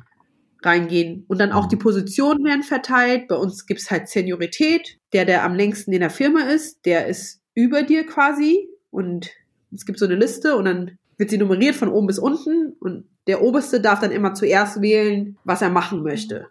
reingehen. 0.63 1.25
Und 1.29 1.39
dann 1.39 1.53
auch 1.53 1.67
die 1.67 1.77
Positionen 1.77 2.45
werden 2.45 2.63
verteilt. 2.63 3.29
Bei 3.29 3.37
uns 3.37 3.67
gibt's 3.67 3.91
halt 3.91 4.09
Seniorität. 4.09 4.99
Der, 5.13 5.25
der 5.25 5.45
am 5.45 5.55
längsten 5.55 5.93
in 5.93 6.01
der 6.01 6.11
Firma 6.11 6.43
ist, 6.45 6.85
der 6.87 7.07
ist 7.07 7.41
über 7.55 7.83
dir 7.83 8.07
quasi. 8.07 8.69
Und 8.91 9.31
es 9.75 9.87
gibt 9.87 9.99
so 9.99 10.07
eine 10.07 10.17
Liste 10.17 10.57
und 10.57 10.65
dann 10.65 10.99
wird 11.17 11.31
sie 11.31 11.39
nummeriert 11.39 11.77
von 11.77 11.89
oben 11.89 12.07
bis 12.07 12.19
unten. 12.19 12.75
Und 12.81 13.05
der 13.27 13.43
Oberste 13.43 13.81
darf 13.81 14.01
dann 14.01 14.11
immer 14.11 14.35
zuerst 14.35 14.81
wählen, 14.81 15.39
was 15.45 15.63
er 15.63 15.71
machen 15.71 16.03
möchte. 16.03 16.49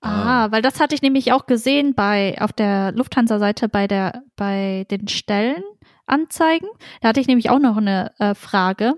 Ah, 0.00 0.50
weil 0.52 0.62
das 0.62 0.78
hatte 0.78 0.94
ich 0.94 1.02
nämlich 1.02 1.32
auch 1.32 1.46
gesehen 1.46 1.94
bei 1.94 2.36
auf 2.40 2.52
der 2.52 2.92
Lufthansa-Seite 2.92 3.68
bei 3.68 3.86
der 3.86 4.22
bei 4.36 4.86
den 4.90 5.08
Stellen 5.08 5.62
anzeigen. 6.08 6.68
Da 7.00 7.08
hatte 7.08 7.20
ich 7.20 7.26
nämlich 7.26 7.50
auch 7.50 7.58
noch 7.58 7.76
eine 7.76 8.12
äh, 8.18 8.34
Frage. 8.34 8.94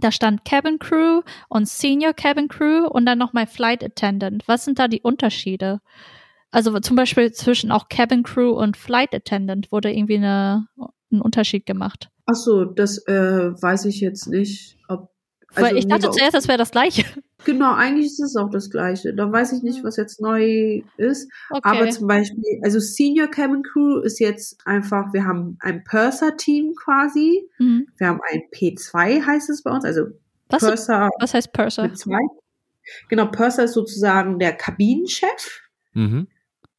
Da 0.00 0.12
stand 0.12 0.44
Cabin 0.44 0.78
Crew 0.78 1.22
und 1.48 1.68
Senior 1.68 2.12
Cabin 2.12 2.48
Crew 2.48 2.86
und 2.86 3.06
dann 3.06 3.18
nochmal 3.18 3.46
Flight 3.46 3.82
Attendant. 3.82 4.46
Was 4.46 4.64
sind 4.64 4.78
da 4.78 4.88
die 4.88 5.00
Unterschiede? 5.00 5.80
Also 6.50 6.78
zum 6.80 6.96
Beispiel 6.96 7.32
zwischen 7.32 7.70
auch 7.70 7.88
Cabin 7.88 8.22
Crew 8.22 8.50
und 8.50 8.76
Flight 8.76 9.14
Attendant 9.14 9.70
wurde 9.72 9.92
irgendwie 9.92 10.16
eine, 10.16 10.66
ein 11.10 11.20
Unterschied 11.20 11.66
gemacht. 11.66 12.10
Ach 12.26 12.34
so, 12.34 12.64
das 12.64 12.98
äh, 13.06 13.50
weiß 13.60 13.86
ich 13.86 14.00
jetzt 14.00 14.26
nicht. 14.26 14.78
Ob, 14.88 15.10
also 15.54 15.68
Weil 15.68 15.78
ich 15.78 15.88
dachte 15.88 16.10
zuerst, 16.10 16.34
das 16.34 16.48
wäre 16.48 16.58
das 16.58 16.70
gleiche. 16.70 17.04
Genau, 17.44 17.72
eigentlich 17.72 18.06
ist 18.06 18.20
es 18.20 18.34
auch 18.34 18.50
das 18.50 18.68
Gleiche. 18.68 19.14
Da 19.14 19.30
weiß 19.30 19.52
ich 19.52 19.62
nicht, 19.62 19.84
was 19.84 19.96
jetzt 19.96 20.20
neu 20.20 20.82
ist. 20.96 21.30
Okay. 21.50 21.60
Aber 21.62 21.88
zum 21.88 22.08
Beispiel, 22.08 22.60
also 22.64 22.80
Senior 22.80 23.28
Cabin 23.28 23.62
Crew 23.62 24.00
ist 24.00 24.18
jetzt 24.18 24.58
einfach, 24.66 25.12
wir 25.12 25.24
haben 25.24 25.56
ein 25.60 25.84
Purser-Team 25.84 26.74
quasi. 26.74 27.48
Mhm. 27.58 27.86
Wir 27.96 28.08
haben 28.08 28.20
ein 28.28 28.42
P2, 28.52 29.24
heißt 29.24 29.50
es 29.50 29.62
bei 29.62 29.70
uns. 29.70 29.84
Also 29.84 30.06
was, 30.48 30.62
Purser. 30.62 31.08
Was 31.20 31.32
heißt 31.32 31.52
Purser? 31.52 31.84
P2. 31.84 32.18
Genau, 33.08 33.26
Purser 33.26 33.64
ist 33.64 33.74
sozusagen 33.74 34.40
der 34.40 34.52
Kabinenchef. 34.54 35.62
Mhm. 35.92 36.26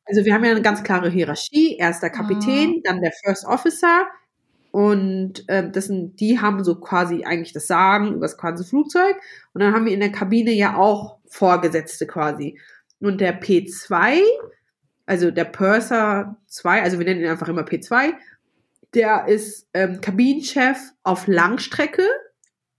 Also 0.05 0.25
wir 0.25 0.33
haben 0.33 0.43
ja 0.43 0.51
eine 0.51 0.61
ganz 0.61 0.83
klare 0.83 1.09
Hierarchie. 1.09 1.77
Erster 1.77 2.09
Kapitän, 2.09 2.75
ah. 2.77 2.81
dann 2.83 3.01
der 3.01 3.13
First 3.23 3.45
Officer, 3.45 4.07
und 4.71 5.47
äh, 5.47 5.69
das 5.69 5.85
sind, 5.85 6.19
die 6.19 6.39
haben 6.39 6.63
so 6.63 6.79
quasi 6.79 7.23
eigentlich 7.23 7.53
das 7.53 7.67
Sagen 7.67 8.13
über 8.13 8.25
das 8.25 8.37
quasi 8.37 8.63
Flugzeug. 8.63 9.15
Und 9.53 9.61
dann 9.61 9.73
haben 9.73 9.85
wir 9.85 9.93
in 9.93 9.99
der 9.99 10.11
Kabine 10.11 10.51
ja 10.51 10.77
auch 10.77 11.17
Vorgesetzte 11.27 12.05
quasi. 12.05 12.59
Und 12.99 13.21
der 13.21 13.41
P2, 13.41 14.21
also 15.05 15.31
der 15.31 15.45
Purser 15.45 16.37
2, 16.47 16.83
also 16.83 16.99
wir 16.99 17.05
nennen 17.05 17.21
ihn 17.21 17.29
einfach 17.29 17.47
immer 17.47 17.63
P2, 17.63 18.13
der 18.93 19.27
ist 19.27 19.67
ähm, 19.73 20.01
Kabinenchef 20.01 20.77
auf 21.03 21.27
Langstrecke. 21.27 22.05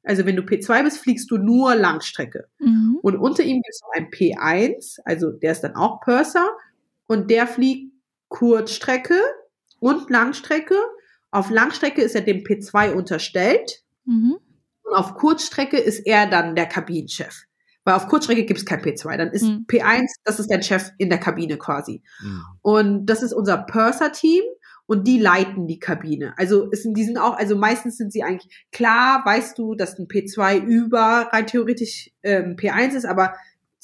Also 0.02 0.26
wenn 0.26 0.36
du 0.36 0.42
P2 0.42 0.84
bist, 0.84 0.98
fliegst 0.98 1.30
du 1.30 1.38
nur 1.38 1.74
Langstrecke. 1.74 2.46
Mhm. 2.58 2.98
Und 3.02 3.16
unter 3.16 3.42
ihm 3.42 3.62
gibt 3.62 3.68
es 3.68 3.80
noch 3.82 3.92
einen 3.94 4.10
P1, 4.10 5.00
also 5.04 5.30
der 5.30 5.52
ist 5.52 5.62
dann 5.62 5.76
auch 5.76 6.00
Purser. 6.00 6.50
Und 7.06 7.30
der 7.30 7.46
fliegt 7.48 7.92
Kurzstrecke 8.28 9.20
und 9.80 10.08
Langstrecke. 10.10 10.76
Auf 11.30 11.50
Langstrecke 11.50 12.02
ist 12.02 12.14
er 12.14 12.22
dem 12.22 12.38
P2 12.38 12.92
unterstellt. 12.92 13.82
Mhm. 14.04 14.38
Und 14.82 14.94
auf 14.94 15.14
Kurzstrecke 15.14 15.78
ist 15.78 16.06
er 16.06 16.28
dann 16.28 16.56
der 16.56 16.66
Kabinenchef. 16.66 17.44
Weil 17.84 17.94
auf 17.94 18.08
Kurzstrecke 18.08 18.44
gibt 18.44 18.58
es 18.58 18.66
kein 18.66 18.80
P2. 18.80 19.16
Dann 19.16 19.30
ist 19.30 19.44
mhm. 19.44 19.66
P1, 19.68 20.06
das 20.24 20.40
ist 20.40 20.50
dein 20.50 20.62
Chef 20.62 20.90
in 20.98 21.08
der 21.08 21.18
Kabine 21.18 21.56
quasi. 21.56 22.02
Mhm. 22.22 22.42
Und 22.62 23.06
das 23.06 23.22
ist 23.22 23.32
unser 23.32 23.58
Purser-Team 23.58 24.42
und 24.86 25.06
die 25.06 25.20
leiten 25.20 25.68
die 25.68 25.78
Kabine. 25.78 26.34
Also 26.36 26.68
es 26.72 26.82
sind, 26.82 26.96
die 26.96 27.04
sind 27.04 27.16
auch, 27.16 27.36
also 27.36 27.56
meistens 27.56 27.96
sind 27.96 28.12
sie 28.12 28.24
eigentlich, 28.24 28.66
klar 28.72 29.22
weißt 29.24 29.56
du, 29.56 29.76
dass 29.76 29.96
ein 29.98 30.08
P2 30.08 30.64
über 30.64 31.28
rein 31.32 31.46
theoretisch 31.46 32.10
ähm, 32.24 32.56
P1 32.56 32.96
ist, 32.96 33.04
aber 33.04 33.34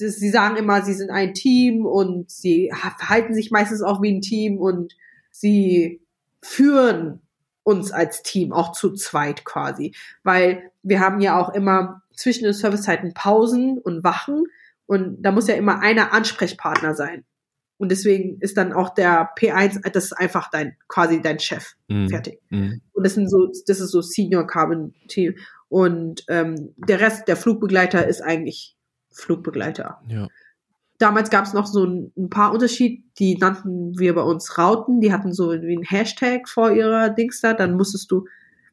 das, 0.01 0.17
sie 0.17 0.31
sagen 0.31 0.57
immer, 0.57 0.83
sie 0.83 0.95
sind 0.95 1.11
ein 1.11 1.33
Team 1.33 1.87
und 1.87 2.31
sie 2.31 2.73
verhalten 2.75 3.35
sich 3.35 3.53
meistens 3.53 3.83
auch 3.83 4.03
wie 4.03 4.13
ein 4.13 4.21
Team 4.21 4.59
und 4.59 4.95
sie 5.31 6.01
führen 6.43 7.21
uns 7.67 7.91
als 7.91 8.23
Team, 8.23 8.53
auch 8.53 8.71
zu 8.71 8.95
zweit 8.95 9.45
quasi. 9.45 9.93
Weil 10.23 10.71
wir 10.85 11.01
haben 11.01 11.21
ja 11.21 11.39
auch 11.39 11.53
immer 11.53 12.03
zwischen 12.15 12.45
den 12.45 12.53
Servicezeiten 12.53 13.13
Pausen 13.13 13.79
und 13.79 14.05
Wachen 14.05 14.45
und 14.87 15.21
da 15.21 15.33
muss 15.33 15.49
ja 15.49 15.57
immer 15.57 15.81
einer 15.81 16.13
Ansprechpartner 16.13 16.95
sein. 16.95 17.25
Und 17.77 17.91
deswegen 17.91 18.39
ist 18.41 18.57
dann 18.57 18.73
auch 18.73 18.91
der 18.95 19.35
P1, 19.35 19.81
das 19.91 20.05
ist 20.05 20.13
einfach 20.13 20.49
dein, 20.49 20.77
quasi 20.87 21.21
dein 21.21 21.41
Chef. 21.41 21.75
Mm. 21.89 22.07
Fertig. 22.07 22.41
Mm. 22.51 22.75
Und 22.93 23.05
das 23.05 23.15
sind 23.15 23.29
so, 23.29 23.51
das 23.67 23.81
ist 23.81 23.91
so 23.91 24.01
Senior 24.01 24.47
Carbon 24.47 24.95
Team. 25.09 25.35
Und 25.69 26.25
ähm, 26.29 26.73
der 26.77 27.01
Rest, 27.01 27.27
der 27.27 27.37
Flugbegleiter, 27.37 28.07
ist 28.07 28.23
eigentlich 28.23 28.77
Flugbegleiter. 29.11 30.01
Ja. 30.09 30.29
Damals 30.99 31.31
gab 31.31 31.45
es 31.45 31.53
noch 31.53 31.67
so 31.67 31.85
ein, 31.85 32.13
ein, 32.17 32.31
paar 32.31 32.53
Unterschied, 32.53 33.05
die 33.19 33.37
nannten 33.37 33.99
wir 33.99 34.15
bei 34.15 34.23
uns 34.23 34.57
Rauten, 34.57 35.01
die 35.01 35.13
hatten 35.13 35.33
so 35.33 35.53
wie 35.53 35.77
ein 35.77 35.83
Hashtag 35.83 36.49
vor 36.49 36.71
ihrer 36.71 37.11
Dings 37.11 37.41
da, 37.41 37.53
dann 37.53 37.77
musstest 37.77 38.11
du, 38.11 38.27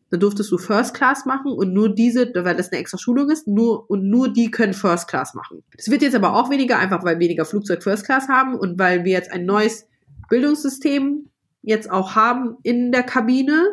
dann 0.09 0.19
durftest 0.19 0.51
du 0.51 0.57
First 0.57 0.93
Class 0.93 1.25
machen 1.25 1.51
und 1.51 1.73
nur 1.73 1.93
diese, 1.93 2.31
weil 2.33 2.55
das 2.55 2.71
eine 2.71 2.79
extra 2.79 2.97
Schulung 2.97 3.29
ist, 3.29 3.47
nur 3.47 3.89
und 3.89 4.09
nur 4.09 4.31
die 4.31 4.51
können 4.51 4.73
First 4.73 5.07
Class 5.07 5.33
machen. 5.33 5.63
Es 5.77 5.89
wird 5.89 6.01
jetzt 6.01 6.15
aber 6.15 6.35
auch 6.35 6.49
weniger, 6.49 6.79
einfach 6.79 7.03
weil 7.03 7.19
weniger 7.19 7.45
Flugzeug 7.45 7.83
First 7.83 8.05
Class 8.05 8.29
haben 8.29 8.55
und 8.55 8.79
weil 8.79 9.03
wir 9.03 9.11
jetzt 9.11 9.31
ein 9.31 9.45
neues 9.45 9.87
Bildungssystem 10.29 11.29
jetzt 11.61 11.89
auch 11.91 12.15
haben 12.15 12.57
in 12.63 12.91
der 12.91 13.03
Kabine, 13.03 13.67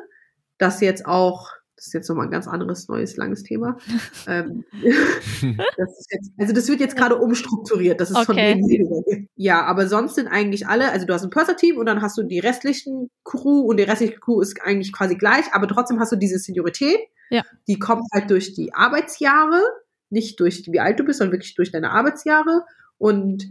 das 0.59 0.81
jetzt 0.81 1.07
auch 1.07 1.51
das 1.81 1.87
ist 1.87 1.95
jetzt 1.95 2.09
nochmal 2.11 2.27
ein 2.27 2.31
ganz 2.31 2.47
anderes, 2.47 2.89
neues, 2.89 3.17
langes 3.17 3.43
Thema. 3.43 3.79
ähm, 4.29 4.65
das 5.79 6.07
jetzt, 6.11 6.31
also 6.37 6.53
das 6.53 6.69
wird 6.69 6.79
jetzt 6.79 6.95
gerade 6.95 7.17
umstrukturiert, 7.17 8.03
das 8.03 8.11
ist 8.11 8.17
okay. 8.17 8.27
von 8.27 8.37
denen 8.37 9.29
Ja, 9.35 9.63
aber 9.63 9.89
sonst 9.89 10.17
sind 10.17 10.29
eigentlich 10.29 10.67
alle, 10.67 10.93
also 10.93 11.07
du 11.07 11.15
hast 11.15 11.25
ein 11.25 11.31
Purser-Team 11.31 11.79
und 11.79 11.87
dann 11.87 12.03
hast 12.03 12.19
du 12.19 12.23
die 12.23 12.39
restlichen 12.39 13.09
Crew 13.25 13.61
und 13.61 13.79
die 13.79 13.85
restliche 13.85 14.21
Crew 14.21 14.43
ist 14.43 14.61
eigentlich 14.61 14.93
quasi 14.93 15.15
gleich, 15.15 15.47
aber 15.53 15.67
trotzdem 15.69 15.99
hast 16.01 16.13
du 16.13 16.17
diese 16.17 16.39
Seniorität. 16.39 16.99
Ja. 17.31 17.45
Die 17.67 17.79
kommt 17.79 18.05
halt 18.13 18.31
durch 18.31 18.53
die 18.53 18.75
Arbeitsjahre, 18.75 19.63
nicht 20.11 20.39
durch 20.39 20.65
wie 20.71 20.81
alt 20.81 21.01
du 21.01 21.05
bist, 21.05 21.21
sondern 21.21 21.33
wirklich 21.33 21.55
durch 21.55 21.73
deine 21.73 21.93
Arbeitsjahre. 21.93 22.65
Und 22.99 23.51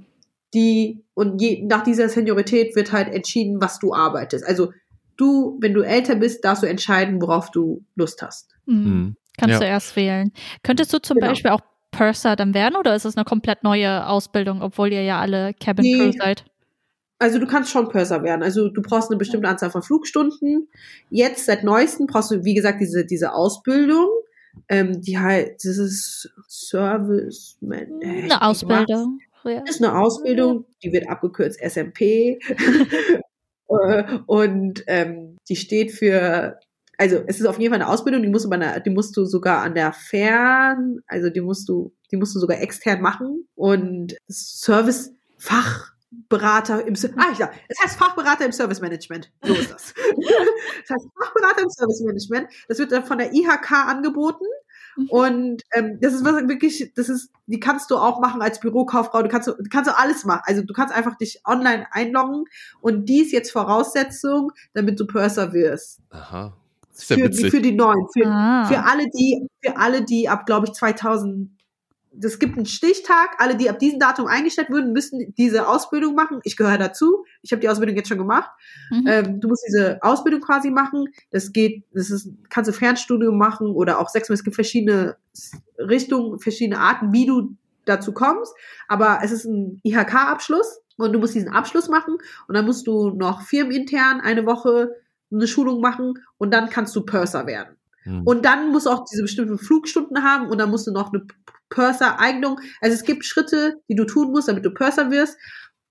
die, 0.53 1.03
und 1.15 1.41
je, 1.41 1.65
nach 1.65 1.83
dieser 1.83 2.09
Seniorität 2.09 2.75
wird 2.75 2.91
halt 2.91 3.11
entschieden, 3.11 3.59
was 3.59 3.79
du 3.79 3.95
arbeitest. 3.95 4.45
Also 4.45 4.71
du, 5.19 5.57
wenn 5.61 5.73
du 5.73 5.81
älter 5.81 6.15
bist, 6.15 6.43
darfst 6.43 6.63
du 6.63 6.67
entscheiden, 6.67 7.21
worauf 7.21 7.51
du 7.51 7.83
Lust 7.95 8.21
hast. 8.21 8.49
Mhm. 8.65 8.75
mhm. 8.75 9.15
Kannst 9.37 9.53
ja. 9.53 9.59
du 9.59 9.65
erst 9.67 9.95
wählen. 9.95 10.33
Könntest 10.63 10.91
du 10.93 11.01
zum 11.01 11.15
genau. 11.15 11.29
Beispiel 11.29 11.51
auch 11.51 11.61
Purser 11.91 12.35
dann 12.35 12.53
werden 12.53 12.75
oder 12.75 12.93
ist 12.93 13.05
es 13.05 13.15
eine 13.15 13.23
komplett 13.23 13.63
neue 13.63 14.05
Ausbildung, 14.05 14.61
obwohl 14.61 14.91
ihr 14.91 15.03
ja 15.03 15.21
alle 15.21 15.53
Cabin 15.53 15.83
nee. 15.83 15.97
Crew 15.97 16.11
seid? 16.11 16.43
Also 17.19 17.39
du 17.39 17.47
kannst 17.47 17.71
schon 17.71 17.87
Purser 17.87 18.21
werden. 18.23 18.43
Also 18.43 18.69
du 18.69 18.81
brauchst 18.81 19.09
eine 19.09 19.17
bestimmte 19.17 19.47
Anzahl 19.47 19.71
von 19.71 19.81
Flugstunden. 19.81 20.67
Jetzt 21.09 21.45
seit 21.45 21.63
neuestem 21.63 22.07
brauchst 22.07 22.31
du, 22.31 22.43
wie 22.43 22.53
gesagt, 22.53 22.81
diese, 22.81 23.05
diese 23.05 23.33
Ausbildung. 23.33 24.09
Ähm, 24.67 25.01
die 25.01 25.17
halt, 25.19 25.55
das 25.63 25.77
ist 25.77 26.33
Service. 26.47 27.57
Man, 27.61 28.01
äh, 28.01 28.23
eine 28.23 28.41
Ausbildung. 28.41 29.19
Ja. 29.45 29.61
Das 29.61 29.75
ist 29.75 29.83
eine 29.83 29.97
Ausbildung, 29.97 30.65
die 30.83 30.91
wird 30.91 31.07
abgekürzt 31.07 31.61
SMP. 31.61 32.39
Äh, 33.69 34.19
und 34.25 34.83
ähm, 34.87 35.37
die 35.47 35.55
steht 35.55 35.91
für, 35.91 36.59
also 36.97 37.23
es 37.27 37.39
ist 37.39 37.45
auf 37.45 37.59
jeden 37.59 37.73
Fall 37.73 37.81
eine 37.81 37.91
Ausbildung, 37.91 38.21
die 38.21 38.29
musst 38.29 38.45
du, 38.45 38.49
bei 38.49 38.55
einer, 38.55 38.79
die 38.79 38.89
musst 38.89 39.15
du 39.15 39.25
sogar 39.25 39.61
an 39.61 39.75
der 39.75 39.93
Fern, 39.93 40.99
also 41.07 41.29
die 41.29 41.41
musst 41.41 41.69
du, 41.69 41.93
die 42.11 42.17
musst 42.17 42.35
du 42.35 42.39
sogar 42.39 42.61
extern 42.61 43.01
machen 43.01 43.47
und 43.55 44.15
Service 44.29 45.13
Fachberater 45.37 46.85
im 46.85 46.95
ah 47.15 47.33
ja, 47.37 47.51
es 47.69 47.79
heißt 47.81 47.97
Fachberater 47.97 48.45
im 48.45 48.51
Service 48.51 48.81
Management. 48.81 49.31
So 49.43 49.53
ist 49.53 49.71
das. 49.71 49.93
das 49.93 50.89
heißt 50.89 51.07
Fachberater 51.17 51.61
im 51.61 51.69
Service 51.69 52.01
Management. 52.01 52.49
Das 52.67 52.79
wird 52.79 52.91
dann 52.91 53.05
von 53.05 53.19
der 53.19 53.33
IHK 53.33 53.71
angeboten 53.71 54.45
Mhm. 54.97 55.09
Und 55.09 55.63
ähm, 55.73 55.99
das 56.01 56.13
ist 56.13 56.23
was 56.25 56.33
wirklich, 56.47 56.91
das 56.95 57.09
ist, 57.09 57.31
die 57.47 57.59
kannst 57.59 57.89
du 57.91 57.97
auch 57.97 58.19
machen 58.19 58.41
als 58.41 58.59
Bürokauffrau. 58.59 59.21
Du 59.23 59.29
kannst, 59.29 59.47
du 59.47 59.55
kannst 59.69 59.89
du 59.89 59.97
alles 59.97 60.25
machen. 60.25 60.41
Also 60.45 60.63
du 60.63 60.73
kannst 60.73 60.93
einfach 60.93 61.17
dich 61.17 61.41
online 61.45 61.85
einloggen 61.91 62.45
und 62.81 63.05
die 63.07 63.21
ist 63.21 63.31
jetzt 63.31 63.51
Voraussetzung, 63.51 64.51
damit 64.73 64.99
du 64.99 65.05
Purser 65.07 65.53
wirst. 65.53 65.99
Aha. 66.11 66.53
für, 66.93 67.31
für 67.31 67.61
die 67.61 67.71
neuen, 67.71 68.05
für, 68.13 68.25
Ah. 68.27 68.65
für 68.65 68.83
alle, 68.83 69.05
die, 69.09 69.47
für 69.63 69.77
alle, 69.77 70.03
die 70.03 70.27
ab, 70.29 70.45
glaube 70.45 70.67
ich, 70.67 70.73
2000, 70.73 71.49
es 72.21 72.39
gibt 72.39 72.57
einen 72.57 72.65
Stichtag, 72.65 73.35
alle, 73.37 73.55
die 73.55 73.69
ab 73.69 73.79
diesem 73.79 73.99
Datum 73.99 74.27
eingestellt 74.27 74.69
würden, 74.69 74.93
müssen 74.93 75.33
diese 75.37 75.67
Ausbildung 75.67 76.15
machen. 76.15 76.39
Ich 76.43 76.57
gehöre 76.57 76.77
dazu. 76.77 77.25
Ich 77.41 77.51
habe 77.51 77.61
die 77.61 77.69
Ausbildung 77.69 77.95
jetzt 77.95 78.09
schon 78.09 78.17
gemacht. 78.17 78.49
Mhm. 78.89 79.05
Ähm, 79.07 79.39
du 79.41 79.47
musst 79.47 79.63
diese 79.67 79.99
Ausbildung 80.01 80.41
quasi 80.41 80.71
machen. 80.71 81.05
Das 81.31 81.51
geht, 81.51 81.83
das 81.93 82.09
ist, 82.09 82.29
kannst 82.49 82.69
du 82.69 82.73
Fernstudium 82.73 83.37
machen 83.37 83.67
oder 83.67 83.99
auch 83.99 84.09
sechs 84.09 84.27
Monate. 84.27 84.39
Es 84.39 84.43
gibt 84.43 84.55
verschiedene 84.55 85.17
Richtungen, 85.77 86.39
verschiedene 86.39 86.79
Arten, 86.79 87.13
wie 87.13 87.25
du 87.25 87.55
dazu 87.85 88.13
kommst. 88.13 88.53
Aber 88.87 89.19
es 89.23 89.31
ist 89.31 89.45
ein 89.45 89.79
IHK-Abschluss 89.83 90.81
und 90.97 91.13
du 91.13 91.19
musst 91.19 91.35
diesen 91.35 91.49
Abschluss 91.49 91.89
machen 91.89 92.17
und 92.47 92.55
dann 92.55 92.65
musst 92.65 92.87
du 92.87 93.11
noch 93.11 93.41
firmenintern 93.41 94.19
eine 94.21 94.45
Woche 94.45 94.95
eine 95.31 95.47
Schulung 95.47 95.79
machen 95.79 96.15
und 96.37 96.51
dann 96.51 96.69
kannst 96.69 96.95
du 96.95 97.05
Purser 97.05 97.45
werden. 97.45 97.75
Hm. 98.03 98.23
Und 98.23 98.45
dann 98.45 98.71
musst 98.71 98.85
du 98.85 98.89
auch 98.89 99.05
diese 99.09 99.21
bestimmten 99.23 99.57
Flugstunden 99.57 100.23
haben 100.23 100.47
und 100.47 100.57
dann 100.57 100.69
musst 100.69 100.87
du 100.87 100.91
noch 100.91 101.11
eine 101.13 101.23
Purser-Eignung. 101.69 102.59
Also 102.81 102.95
es 102.95 103.03
gibt 103.03 103.25
Schritte, 103.25 103.75
die 103.89 103.95
du 103.95 104.05
tun 104.05 104.31
musst, 104.31 104.47
damit 104.47 104.65
du 104.65 104.71
Purser 104.71 105.11
wirst. 105.11 105.37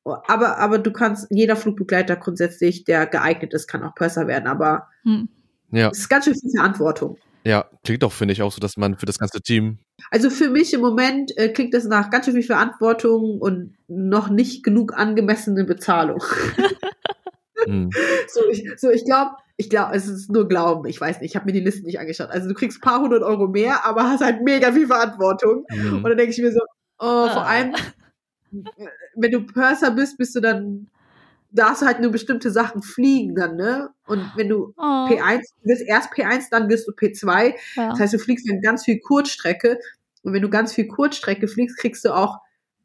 Aber, 0.05 0.59
aber 0.59 0.79
du 0.79 0.91
kannst, 0.91 1.27
jeder 1.31 1.55
Flugbegleiter 1.55 2.17
grundsätzlich, 2.17 2.85
der 2.85 3.07
geeignet 3.07 3.53
ist, 3.53 3.69
kann 3.69 3.83
auch 3.83 3.95
Purser 3.95 4.27
werden. 4.27 4.47
Aber 4.47 4.89
Hm. 5.05 5.29
ja, 5.71 5.91
es 5.91 5.99
ist 5.99 6.09
ganz 6.09 6.25
schön 6.25 6.35
viel 6.35 6.51
Verantwortung. 6.57 7.19
ja, 7.45 7.67
klingt 7.85 8.03
auch, 8.05 8.13
finde 8.13 8.33
ich, 8.33 8.41
auch 8.43 8.53
so, 8.53 8.59
dass 8.61 8.77
man 8.77 8.97
für 8.97 9.07
das 9.07 9.19
ganze 9.19 9.41
Team. 9.43 9.79
Also 10.11 10.31
für 10.31 10.49
mich 10.49 10.73
im 10.73 10.81
Moment 10.81 11.37
äh, 11.37 11.51
klingt 11.51 11.75
das 11.75 11.85
nach 11.85 12.09
ganz 12.11 12.25
schön 12.25 12.35
viel 12.35 12.43
Verantwortung 12.43 13.39
und 13.39 13.75
noch 13.87 14.31
nicht 14.31 14.65
genug 14.65 14.95
angemessene 14.97 15.65
Bezahlung. 15.65 16.23
Hm. 17.65 17.91
So, 18.29 18.41
ich, 18.51 18.65
so, 18.77 18.89
ich 18.89 19.05
glaube, 19.05 19.33
ich 19.61 19.69
glaube, 19.69 19.95
es 19.97 20.07
ist 20.07 20.31
nur 20.31 20.47
Glauben. 20.49 20.87
Ich 20.89 21.01
weiß 21.01 21.21
nicht, 21.21 21.33
ich 21.33 21.37
habe 21.37 21.45
mir 21.47 21.53
die 21.53 21.61
Liste 21.61 21.85
nicht 21.85 21.99
angeschaut. 21.99 22.31
Also 22.31 22.49
du 22.49 22.55
kriegst 22.55 22.79
ein 22.79 22.81
paar 22.81 23.01
hundert 23.01 23.23
Euro 23.25 23.49
mehr, 23.49 23.85
aber 23.85 24.05
hast 24.05 24.23
halt 24.23 24.41
mega 24.43 24.71
viel 24.73 24.87
Verantwortung. 24.87 25.67
Hm. 25.69 25.97
Und 25.97 26.05
dann 26.05 26.17
denke 26.17 26.33
ich 26.33 26.39
mir 26.41 26.53
so, 26.53 26.61
oh, 27.01 27.29
vor 27.29 27.43
Ah. 27.43 27.47
allem, 27.49 27.75
wenn 29.17 29.31
du 29.33 29.45
Purser 29.45 29.91
bist, 29.91 30.17
bist 30.17 30.35
du 30.37 30.41
dann, 30.41 30.87
darfst 31.51 31.83
du 31.83 31.87
halt 31.87 32.01
nur 32.01 32.11
bestimmte 32.13 32.51
Sachen 32.51 32.83
fliegen 32.83 33.35
dann, 33.35 33.57
ne? 33.57 33.91
Und 34.07 34.31
wenn 34.37 34.49
du 34.49 34.75
Oh, 34.77 34.83
P1, 35.09 35.41
du 35.63 35.69
wirst 35.71 35.83
erst 35.83 36.13
P1, 36.13 36.47
dann 36.51 36.69
wirst 36.69 36.87
du 36.87 36.93
P2. 36.93 37.55
ja. 37.77 37.91
Das 37.91 38.01
heißt, 38.01 38.15
du 38.15 38.19
fliegst 38.19 38.49
dann 38.49 38.61
ganz 38.61 38.85
viel 38.85 39.01
Kurzstrecke. 39.01 39.79
Und 40.23 40.33
wenn 40.33 40.43
du 40.43 40.51
ganz 40.51 40.73
viel 40.73 40.87
Kurzstrecke 40.89 41.49
fliegst, 41.49 41.79
kriegst 41.79 42.05
du 42.05 42.15
auch, 42.15 42.39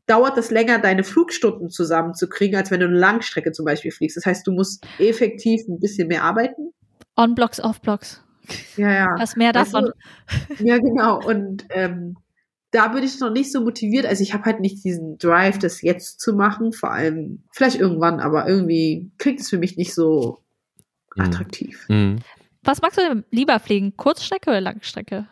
dauert 0.06 0.38
es 0.38 0.52
länger, 0.52 0.80
deine 0.80 1.04
Flugstunden 1.04 1.70
zusammenzukriegen, 1.70 2.58
als 2.58 2.72
wenn 2.72 2.80
du 2.80 2.88
eine 2.88 2.98
Langstrecke 2.98 3.52
zum 3.52 3.66
Beispiel 3.66 3.92
fliegst. 3.92 4.18
Das 4.18 4.26
heißt, 4.26 4.46
du 4.46 4.52
musst 4.52 4.86
effektiv 5.00 5.62
ein 5.68 5.80
bisschen 5.80 6.08
mehr 6.08 6.24
arbeiten. 6.24 6.74
On-Blocks, 7.16 7.60
Off-Blocks. 7.60 8.22
Ja, 8.76 8.92
ja. 8.92 9.16
Hast 9.18 9.38
mehr 9.38 9.54
davon. 9.54 9.92
du, 10.58 10.64
ja, 10.66 10.78
genau. 10.78 11.24
Und 11.26 11.66
ähm, 11.70 12.18
da 12.72 12.90
bin 12.90 13.04
ich 13.04 13.20
noch 13.20 13.32
nicht 13.32 13.52
so 13.52 13.62
motiviert. 13.62 14.06
Also 14.06 14.24
ich 14.24 14.34
habe 14.34 14.46
halt 14.46 14.60
nicht 14.60 14.84
diesen 14.84 15.18
Drive, 15.18 15.60
das 15.60 15.82
jetzt 15.82 16.20
zu 16.20 16.34
machen. 16.34 16.74
Vor 16.74 16.92
allem, 16.92 17.44
vielleicht 17.52 17.80
irgendwann, 17.80 18.20
aber 18.20 18.48
irgendwie 18.48 19.12
klingt 19.18 19.40
es 19.40 19.50
für 19.50 19.58
mich 19.58 19.78
nicht 19.78 19.94
so 19.94 20.40
Hm. 21.16 21.26
attraktiv. 21.26 21.86
Hm. 21.88 22.20
Was 22.64 22.82
magst 22.82 22.98
du 22.98 23.02
denn 23.02 23.26
lieber 23.30 23.60
fliegen? 23.60 23.96
Kurzstrecke 23.98 24.50
oder 24.50 24.62
Langstrecke? 24.62 25.28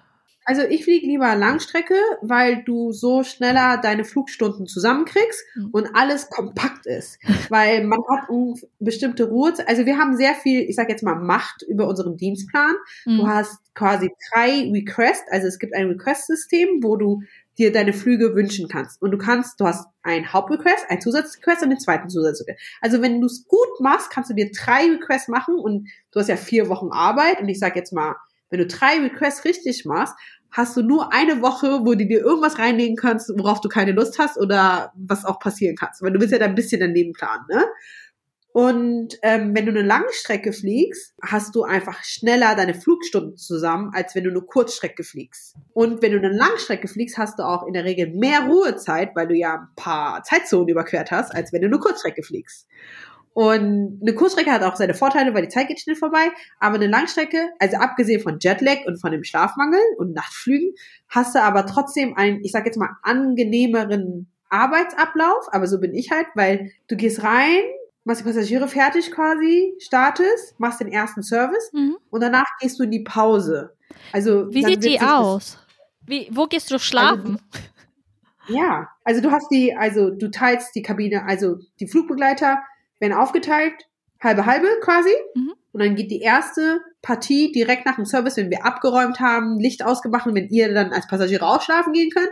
Also 0.51 0.63
ich 0.67 0.83
fliege 0.83 1.07
lieber 1.07 1.33
Langstrecke, 1.33 1.95
weil 2.21 2.61
du 2.65 2.91
so 2.91 3.23
schneller 3.23 3.77
deine 3.81 4.03
Flugstunden 4.03 4.67
zusammenkriegst 4.67 5.45
Mhm. 5.55 5.69
und 5.71 5.87
alles 5.95 6.29
kompakt 6.29 6.85
ist. 6.85 7.19
weil 7.49 7.85
man 7.85 7.99
hat 8.09 8.27
bestimmte 8.79 9.29
Ruhe. 9.29 9.53
Also 9.65 9.85
wir 9.85 9.97
haben 9.97 10.17
sehr 10.17 10.33
viel, 10.33 10.59
ich 10.61 10.75
sag 10.75 10.89
jetzt 10.89 11.03
mal, 11.03 11.15
Macht 11.15 11.61
über 11.63 11.87
unseren 11.87 12.17
Dienstplan. 12.17 12.75
Du 13.05 13.11
Mhm. 13.23 13.27
hast 13.27 13.59
quasi 13.75 14.11
drei 14.33 14.69
Requests, 14.73 15.23
also 15.31 15.47
es 15.47 15.57
gibt 15.57 15.73
ein 15.73 15.87
Request-System, 15.87 16.79
wo 16.83 16.97
du 16.97 17.21
dir 17.57 17.71
deine 17.71 17.93
Flüge 17.93 18.35
wünschen 18.35 18.67
kannst. 18.67 19.01
Und 19.01 19.11
du 19.11 19.17
kannst, 19.17 19.59
du 19.61 19.65
hast 19.65 19.87
einen 20.03 20.33
Hauptrequest, 20.33 20.85
einen 20.89 20.99
Zusatzrequest 20.99 21.63
und 21.63 21.69
einen 21.69 21.79
zweiten 21.79 22.09
Zusatzrequest. 22.09 22.59
Also 22.81 23.01
wenn 23.01 23.21
du 23.21 23.27
es 23.27 23.45
gut 23.47 23.79
machst, 23.79 24.09
kannst 24.09 24.29
du 24.29 24.33
dir 24.33 24.51
drei 24.51 24.83
Requests 24.89 25.29
machen 25.29 25.55
und 25.55 25.87
du 26.11 26.19
hast 26.19 26.27
ja 26.27 26.35
vier 26.35 26.67
Wochen 26.67 26.89
Arbeit 26.91 27.39
und 27.39 27.47
ich 27.47 27.59
sag 27.59 27.77
jetzt 27.77 27.93
mal, 27.93 28.15
wenn 28.49 28.59
du 28.59 28.67
drei 28.67 28.99
Requests 28.99 29.45
richtig 29.45 29.85
machst, 29.85 30.13
hast 30.51 30.75
du 30.75 30.81
nur 30.81 31.13
eine 31.13 31.41
Woche, 31.41 31.81
wo 31.83 31.93
du 31.95 32.05
dir 32.05 32.19
irgendwas 32.19 32.59
reinlegen 32.59 32.95
kannst, 32.95 33.29
worauf 33.37 33.61
du 33.61 33.69
keine 33.69 33.93
Lust 33.93 34.19
hast 34.19 34.37
oder 34.37 34.91
was 34.95 35.25
auch 35.25 35.39
passieren 35.39 35.75
kannst. 35.75 36.01
Weil 36.01 36.11
du 36.11 36.19
willst 36.19 36.33
ja 36.33 36.39
da 36.39 36.45
ein 36.45 36.55
bisschen 36.55 36.81
daneben 36.81 37.13
planen, 37.13 37.45
ne? 37.49 37.65
Und 38.53 39.17
ähm, 39.21 39.55
wenn 39.55 39.65
du 39.65 39.71
eine 39.71 39.81
Langstrecke 39.81 40.51
fliegst, 40.51 41.15
hast 41.21 41.55
du 41.55 41.63
einfach 41.63 42.03
schneller 42.03 42.53
deine 42.55 42.73
Flugstunden 42.73 43.37
zusammen, 43.37 43.91
als 43.93 44.13
wenn 44.13 44.25
du 44.25 44.29
eine 44.29 44.41
Kurzstrecke 44.41 45.03
fliegst. 45.05 45.55
Und 45.73 46.01
wenn 46.01 46.11
du 46.11 46.17
eine 46.17 46.35
Langstrecke 46.35 46.89
fliegst, 46.89 47.17
hast 47.17 47.39
du 47.39 47.43
auch 47.43 47.65
in 47.65 47.73
der 47.73 47.85
Regel 47.85 48.11
mehr 48.13 48.41
Ruhezeit, 48.41 49.11
weil 49.15 49.29
du 49.29 49.35
ja 49.35 49.53
ein 49.53 49.75
paar 49.77 50.23
Zeitzonen 50.23 50.67
überquert 50.67 51.11
hast, 51.11 51.33
als 51.33 51.53
wenn 51.53 51.61
du 51.61 51.67
eine 51.67 51.79
Kurzstrecke 51.79 52.23
fliegst. 52.23 52.67
Und 53.33 53.99
eine 54.01 54.13
Kurzstrecke 54.13 54.51
hat 54.51 54.63
auch 54.63 54.75
seine 54.75 54.93
Vorteile, 54.93 55.33
weil 55.33 55.43
die 55.43 55.47
Zeit 55.49 55.69
geht 55.69 55.79
schnell 55.79 55.95
vorbei. 55.95 56.31
Aber 56.59 56.75
eine 56.75 56.87
Langstrecke, 56.87 57.49
also 57.59 57.77
abgesehen 57.77 58.21
von 58.21 58.39
Jetlag 58.39 58.85
und 58.85 58.99
von 58.99 59.11
dem 59.11 59.23
Schlafmangel 59.23 59.79
und 59.97 60.13
Nachtflügen, 60.13 60.73
hast 61.07 61.35
du 61.35 61.41
aber 61.41 61.65
trotzdem 61.65 62.17
einen, 62.17 62.43
ich 62.43 62.51
sag 62.51 62.65
jetzt 62.65 62.77
mal, 62.77 62.97
angenehmeren 63.03 64.27
Arbeitsablauf. 64.49 65.47
Aber 65.51 65.67
so 65.67 65.79
bin 65.79 65.93
ich 65.93 66.11
halt, 66.11 66.27
weil 66.35 66.71
du 66.89 66.97
gehst 66.97 67.23
rein, 67.23 67.61
machst 68.03 68.21
die 68.21 68.25
Passagiere 68.25 68.67
fertig 68.67 69.11
quasi, 69.11 69.75
startest, 69.79 70.59
machst 70.59 70.81
den 70.81 70.91
ersten 70.91 71.23
Service 71.23 71.71
Mhm. 71.73 71.97
und 72.09 72.21
danach 72.21 72.45
gehst 72.59 72.79
du 72.79 72.83
in 72.83 72.91
die 72.91 73.03
Pause. 73.03 73.73
Also 74.11 74.53
Wie 74.53 74.63
sieht 74.65 74.83
die 74.83 74.99
aus? 74.99 75.57
Wie, 76.05 76.27
wo 76.31 76.47
gehst 76.47 76.71
du 76.71 76.79
schlafen? 76.79 77.39
Ja, 78.47 78.89
also 79.03 79.21
du 79.21 79.31
hast 79.31 79.49
die, 79.51 79.73
also 79.75 80.09
du 80.09 80.29
teilst 80.31 80.75
die 80.75 80.81
Kabine, 80.81 81.25
also 81.25 81.59
die 81.79 81.87
Flugbegleiter 81.87 82.61
werden 83.01 83.13
aufgeteilt, 83.13 83.73
halbe 84.21 84.45
halbe 84.45 84.67
quasi. 84.81 85.11
Mhm. 85.35 85.53
Und 85.73 85.83
dann 85.83 85.95
geht 85.95 86.11
die 86.11 86.21
erste 86.21 86.81
Partie 87.01 87.51
direkt 87.51 87.85
nach 87.85 87.95
dem 87.95 88.05
Service, 88.05 88.37
wenn 88.37 88.49
wir 88.49 88.65
abgeräumt 88.65 89.19
haben, 89.19 89.59
Licht 89.59 89.83
ausgemacht 89.83 90.27
und 90.27 90.35
wenn 90.35 90.49
ihr 90.49 90.73
dann 90.73 90.93
als 90.93 91.07
Passagiere 91.07 91.45
ausschlafen 91.45 91.93
gehen 91.93 92.11
könnt. 92.11 92.31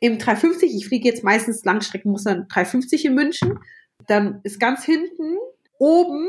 Im 0.00 0.18
350, 0.18 0.74
ich 0.74 0.86
fliege 0.86 1.08
jetzt 1.08 1.24
meistens 1.24 1.64
Langstrecken, 1.64 2.10
muss 2.10 2.24
dann 2.24 2.46
350 2.48 3.06
in 3.06 3.14
München. 3.14 3.58
Dann 4.06 4.40
ist 4.42 4.60
ganz 4.60 4.84
hinten 4.84 5.38
oben, 5.78 6.28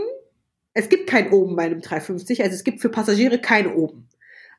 es 0.74 0.88
gibt 0.88 1.08
kein 1.08 1.32
oben 1.32 1.56
bei 1.56 1.64
einem 1.64 1.82
350, 1.82 2.44
also 2.44 2.54
es 2.54 2.64
gibt 2.64 2.82
für 2.82 2.90
Passagiere 2.90 3.40
kein 3.40 3.74
oben. 3.74 4.08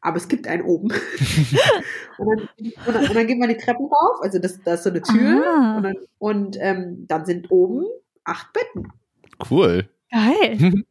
Aber 0.03 0.19
es 0.19 0.29
gibt 0.29 0.47
ein 0.47 0.63
oben. 0.63 0.89
und, 2.19 2.29
dann, 2.29 2.49
und, 2.59 2.95
dann, 2.95 3.09
und 3.09 3.15
dann 3.15 3.27
geht 3.27 3.39
man 3.39 3.49
die 3.49 3.57
Treppen 3.57 3.87
rauf, 3.87 4.21
also 4.21 4.39
das, 4.39 4.61
das 4.63 4.81
ist 4.81 4.85
so 4.85 4.91
eine 4.91 5.03
Tür. 5.03 5.45
Ah. 5.47 5.77
Und, 5.77 5.83
dann, 5.85 5.97
und 6.19 6.57
ähm, 6.61 7.07
dann 7.09 7.25
sind 7.25 7.51
oben 7.51 7.87
acht 8.25 8.53
Betten. 8.53 8.93
Cool. 9.51 9.89
Geil. 10.11 10.59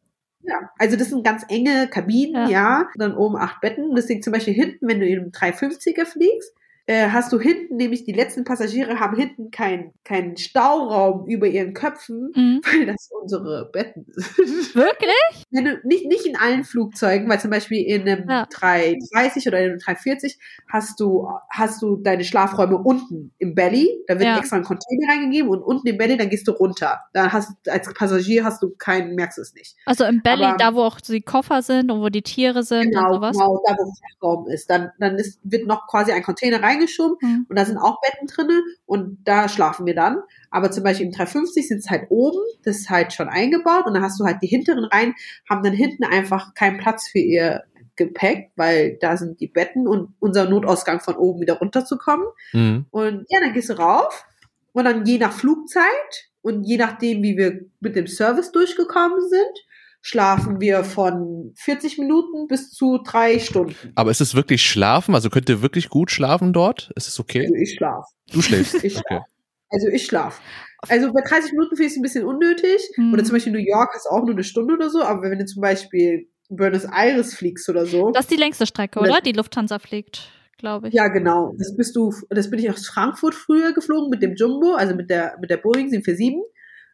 Ja, 0.47 0.69
also 0.77 0.95
das 0.95 1.09
sind 1.09 1.23
ganz 1.23 1.43
enge 1.49 1.87
Kabinen, 1.87 2.47
Ja. 2.47 2.81
ja. 2.81 2.89
Dann 2.99 3.17
oben 3.17 3.35
acht 3.35 3.61
Betten. 3.61 3.95
Deswegen 3.95 4.21
zum 4.21 4.31
Beispiel 4.31 4.53
hinten, 4.53 4.87
wenn 4.87 4.99
du 4.99 5.07
in 5.07 5.19
einem 5.19 5.31
350er 5.31 6.05
fliegst, 6.05 6.53
äh, 6.88 7.09
hast 7.09 7.33
du 7.33 7.39
hinten, 7.39 7.77
nämlich 7.77 8.03
die 8.03 8.11
letzten 8.11 8.43
Passagiere 8.43 8.99
haben 8.99 9.15
hinten 9.17 9.49
keinen 9.51 9.91
keinen 10.03 10.38
Stauraum 10.38 11.25
über 11.27 11.47
ihren 11.47 11.73
Köpfen, 11.73 12.31
Mhm. 12.36 12.61
weil 12.63 12.86
das 12.86 13.09
unsere 13.21 13.69
Betten 13.71 14.05
sind. 14.07 14.75
Wirklich? 14.75 15.45
wenn 15.51 15.65
du, 15.65 15.79
nicht, 15.83 16.05
nicht 16.07 16.25
in 16.25 16.36
allen 16.38 16.63
Flugzeugen, 16.63 17.27
weil 17.29 17.39
zum 17.39 17.49
Beispiel 17.49 17.83
in 17.86 18.01
einem 18.07 18.29
Ja. 18.29 18.45
330 18.51 19.47
oder 19.47 19.59
in 19.59 19.71
einem 19.71 19.79
340 19.79 20.38
hast 20.71 20.99
du, 20.99 21.27
hast 21.49 21.81
du 21.81 21.95
deine 21.97 22.23
Schlafräume 22.23 22.77
unten 22.77 23.31
im 23.39 23.55
Belly. 23.55 23.89
Da 24.07 24.15
wird 24.15 24.25
Ja. 24.25 24.38
extra 24.38 24.57
ein 24.57 24.63
Container 24.63 25.09
reingegeben 25.11 25.49
und 25.49 25.61
unten 25.63 25.88
im 25.88 25.97
Belly, 25.97 26.17
dann 26.17 26.29
gehst 26.29 26.47
du 26.47 26.51
runter. 26.51 26.99
Da 27.13 27.31
hast 27.31 27.53
als 27.67 27.91
Passagier 27.93 28.43
hast 28.43 28.61
du 28.61 28.69
keinen, 28.77 29.15
merkst 29.15 29.38
du 29.38 29.41
es 29.41 29.53
nicht. 29.53 29.75
Also 29.86 30.03
im 30.03 30.21
Belly, 30.21 30.43
Aber- 30.43 30.57
da 30.57 30.75
wo 30.75 30.81
auch 30.83 30.99
die 31.01 31.21
Koffer 31.21 31.61
sind 31.61 31.89
und 31.91 32.01
wo 32.01 32.09
die 32.09 32.21
Tiere 32.21 32.63
sind 32.63 32.88
und 32.88 32.91
Genau, 32.93 33.13
sowas. 33.15 33.31
genau, 33.38 33.61
da 33.65 33.75
wo 33.77 33.91
Frachtraum 34.01 34.47
ist. 34.49 34.69
Dann, 34.69 34.91
dann 34.99 35.15
ist, 35.15 35.39
wird 35.43 35.65
noch 35.67 35.88
quasi 35.88 36.11
ein 36.11 36.21
Container 36.23 36.61
reingeschoben 36.76 37.17
Mhm. 37.21 37.45
und 37.49 37.57
da 37.57 37.65
sind 37.65 37.78
auch 37.78 37.99
Betten 38.01 38.28
drinne 38.28 38.61
und 38.86 39.19
da 39.26 39.49
schlafen 39.49 39.86
wir 39.86 39.95
dann. 39.95 40.17
Aber 40.51 40.71
zum 40.71 40.84
Beispiel 40.84 41.07
im 41.07 41.11
350 41.11 41.67
sind 41.67 41.80
es 41.80 41.89
halt 41.89 42.07
oben, 42.09 42.39
das 42.63 42.78
ist 42.78 42.89
halt 42.89 43.13
schon 43.13 43.30
eingebaut 43.30 43.86
und 43.86 43.93
dann 43.93 44.03
hast 44.03 44.19
du 44.19 44.26
halt 44.26 44.38
die 44.41 44.47
hinteren 44.47 44.86
Reihen, 44.86 45.13
haben 45.49 45.63
dann 45.63 45.73
hinten 45.73 46.03
einfach 46.03 46.53
keinen 46.53 46.78
Platz 46.78 47.07
für 47.07 47.19
ihr 47.19 47.63
Gepäck, 47.95 48.51
weil 48.55 48.97
da 48.99 49.15
sind 49.15 49.39
die 49.39 49.47
Betten 49.47 49.88
und 49.88 50.13
unser 50.19 50.49
Notausgang 50.49 50.99
von 50.99 51.15
oben 51.15 51.41
wieder 51.41 51.59
runterzukommen. 51.59 52.28
Mhm. 52.51 52.86
Und 52.91 53.26
ja, 53.30 53.39
dann 53.39 53.53
gehst 53.53 53.69
du 53.69 53.73
rauf 53.78 54.26
und 54.73 54.84
dann 54.84 55.05
je 55.05 55.17
nach 55.17 55.32
Flugzeit 55.32 56.30
und 56.41 56.63
je 56.63 56.78
nachdem, 56.78 57.23
wie 57.23 57.38
wir 57.38 57.61
mit 57.80 57.95
dem 57.95 58.07
Service 58.07 58.51
durchgekommen 58.51 59.21
sind, 59.30 59.65
schlafen 60.08 60.62
wir 60.62 60.84
von 60.84 61.51
40 61.58 61.97
Minuten 61.97 62.45
bis 62.47 62.70
zu 62.70 62.99
drei 63.03 63.39
Stunden. 63.39 63.91
Aber 63.95 64.12
ist 64.12 64.22
es 64.22 64.36
wirklich 64.36 64.62
schlafen? 64.62 65.16
Also 65.16 65.32
könnt 65.32 65.49
ihr 65.49 65.64
wirklich 65.64 65.89
gut 65.89 66.12
schlafen 66.12 66.53
dort? 66.53 66.91
Ist 66.95 67.08
es 67.08 67.20
okay? 67.20 67.41
Also 67.41 67.56
ich 67.56 67.74
schlaf. 67.76 68.06
Du 68.32 68.41
schläfst. 68.43 68.76
Ich 68.84 68.97
Okay. 68.99 69.08
schlaf. 69.08 69.24
Also 69.70 69.88
ich 69.88 70.06
schlaf. 70.06 70.41
Also 70.88 71.12
bei 71.12 71.22
30 71.22 71.53
Minuten 71.53 71.76
finde 71.76 71.88
ich 71.88 71.93
es 71.93 71.97
ein 71.97 72.03
bisschen 72.03 72.24
unnötig. 72.24 72.88
Mhm. 72.97 73.14
Oder 73.14 73.24
zum 73.24 73.34
Beispiel 73.34 73.51
New 73.53 73.58
York 73.58 73.95
ist 73.95 74.06
auch 74.08 74.22
nur 74.22 74.36
eine 74.36 74.43
Stunde 74.43 74.76
oder 74.76 74.91
so. 74.91 75.01
Aber 75.01 75.24
wenn 75.24 75.39
du 75.39 75.45
zum 75.45 75.62
Beispiel 75.64 76.30
Buenos 76.49 76.86
Aires 76.86 77.34
fliegst 77.34 77.68
oder 77.70 77.88
so. 77.88 78.12
Das 78.12 78.26
ist 78.26 78.32
die 78.32 78.36
längste 78.36 78.68
Strecke, 78.68 78.99
Oder- 78.99 79.10
oder? 79.14 79.22
Die 79.22 79.32
Lufthansa 79.32 79.80
fliegt, 79.80 80.30
glaube 80.60 80.89
ich. 80.89 80.93
Ja, 80.93 81.08
genau. 81.08 81.56
Das 81.58 81.76
bist 81.76 81.95
du, 81.95 82.14
das 82.30 82.51
bin 82.51 82.60
ich 82.60 82.70
aus 82.70 82.86
Frankfurt 82.86 83.34
früher 83.34 83.74
geflogen 83.74 84.12
mit 84.12 84.22
dem 84.22 84.36
Jumbo, 84.36 84.76
also 84.76 84.93
mit 84.93 85.10
der, 85.10 85.36
mit 85.41 85.49
der 85.49 85.58
Boeing 85.58 85.89
747. 85.89 86.36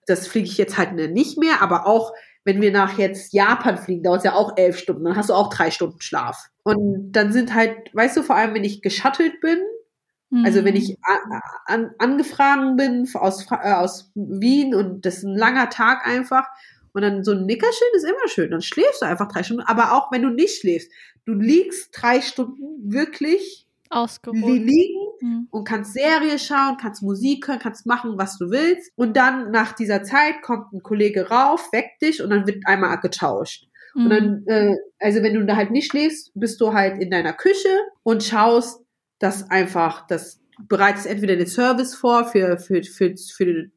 Das 0.07 0.27
fliege 0.27 0.47
ich 0.47 0.57
jetzt 0.57 0.77
halt 0.77 0.93
nicht 0.93 1.37
mehr, 1.37 1.61
aber 1.61 1.85
auch 1.85 2.13
wenn 2.43 2.61
wir 2.61 2.71
nach 2.71 2.97
jetzt 2.97 3.33
Japan 3.33 3.77
fliegen, 3.77 4.03
dauert 4.03 4.19
es 4.19 4.23
ja 4.25 4.33
auch 4.33 4.57
elf 4.57 4.77
Stunden, 4.77 5.03
dann 5.05 5.15
hast 5.15 5.29
du 5.29 5.33
auch 5.33 5.49
drei 5.53 5.69
Stunden 5.71 6.01
Schlaf. 6.01 6.47
Und 6.63 7.11
dann 7.13 7.31
sind 7.33 7.53
halt, 7.53 7.75
weißt 7.93 8.17
du, 8.17 8.23
vor 8.23 8.35
allem 8.35 8.53
wenn 8.55 8.63
ich 8.63 8.81
geschattelt 8.81 9.39
bin, 9.41 9.59
Mhm. 10.33 10.45
also 10.45 10.63
wenn 10.63 10.77
ich 10.77 10.97
a- 11.03 11.41
an, 11.65 11.91
angefragt 11.99 12.77
bin 12.77 13.05
aus, 13.15 13.45
äh, 13.51 13.73
aus 13.73 14.11
Wien 14.15 14.73
und 14.73 15.05
das 15.05 15.17
ist 15.17 15.23
ein 15.23 15.35
langer 15.35 15.69
Tag 15.69 16.07
einfach 16.07 16.45
und 16.93 17.01
dann 17.01 17.23
so 17.25 17.31
ein 17.33 17.45
Nickerchen 17.45 17.87
ist 17.95 18.03
immer 18.05 18.27
schön, 18.27 18.49
dann 18.49 18.61
schläfst 18.61 19.01
du 19.01 19.05
einfach 19.05 19.27
drei 19.27 19.43
Stunden, 19.43 19.63
aber 19.63 19.91
auch 19.93 20.09
wenn 20.11 20.21
du 20.21 20.29
nicht 20.29 20.61
schläfst, 20.61 20.89
du 21.25 21.33
liegst 21.33 21.89
drei 21.93 22.21
Stunden 22.21 22.91
wirklich 22.91 23.67
Ausgeruht. 23.89 24.39
li 24.41 24.57
liegen 24.59 25.00
Mhm. 25.21 25.47
und 25.51 25.67
kannst 25.67 25.93
Serie 25.93 26.39
schauen, 26.39 26.77
kannst 26.79 27.03
Musik 27.03 27.47
hören, 27.47 27.59
kannst 27.59 27.85
machen, 27.85 28.17
was 28.17 28.37
du 28.37 28.49
willst. 28.49 28.91
Und 28.95 29.15
dann 29.15 29.51
nach 29.51 29.73
dieser 29.73 30.03
Zeit 30.03 30.41
kommt 30.41 30.73
ein 30.73 30.81
Kollege 30.81 31.29
rauf, 31.29 31.69
weckt 31.71 32.01
dich 32.01 32.21
und 32.21 32.29
dann 32.31 32.47
wird 32.47 32.65
einmal 32.65 32.99
getauscht. 32.99 33.67
Und 33.93 34.05
Mhm. 34.05 34.09
dann, 34.09 34.43
äh, 34.47 34.75
also 34.99 35.21
wenn 35.21 35.33
du 35.33 35.45
da 35.45 35.55
halt 35.55 35.71
nicht 35.71 35.91
schläfst, 35.91 36.31
bist 36.33 36.59
du 36.61 36.73
halt 36.73 37.01
in 37.01 37.11
deiner 37.11 37.33
Küche 37.33 37.69
und 38.03 38.23
schaust, 38.23 38.81
dass 39.19 39.49
einfach, 39.49 40.07
das 40.07 40.39
bereitest 40.67 41.07
entweder 41.07 41.35
den 41.35 41.47
Service 41.47 41.95
vor 41.95 42.25
für, 42.25 42.57
für, 42.57 42.83
für, 42.83 43.13
für, 43.17 43.45
den, 43.45 43.71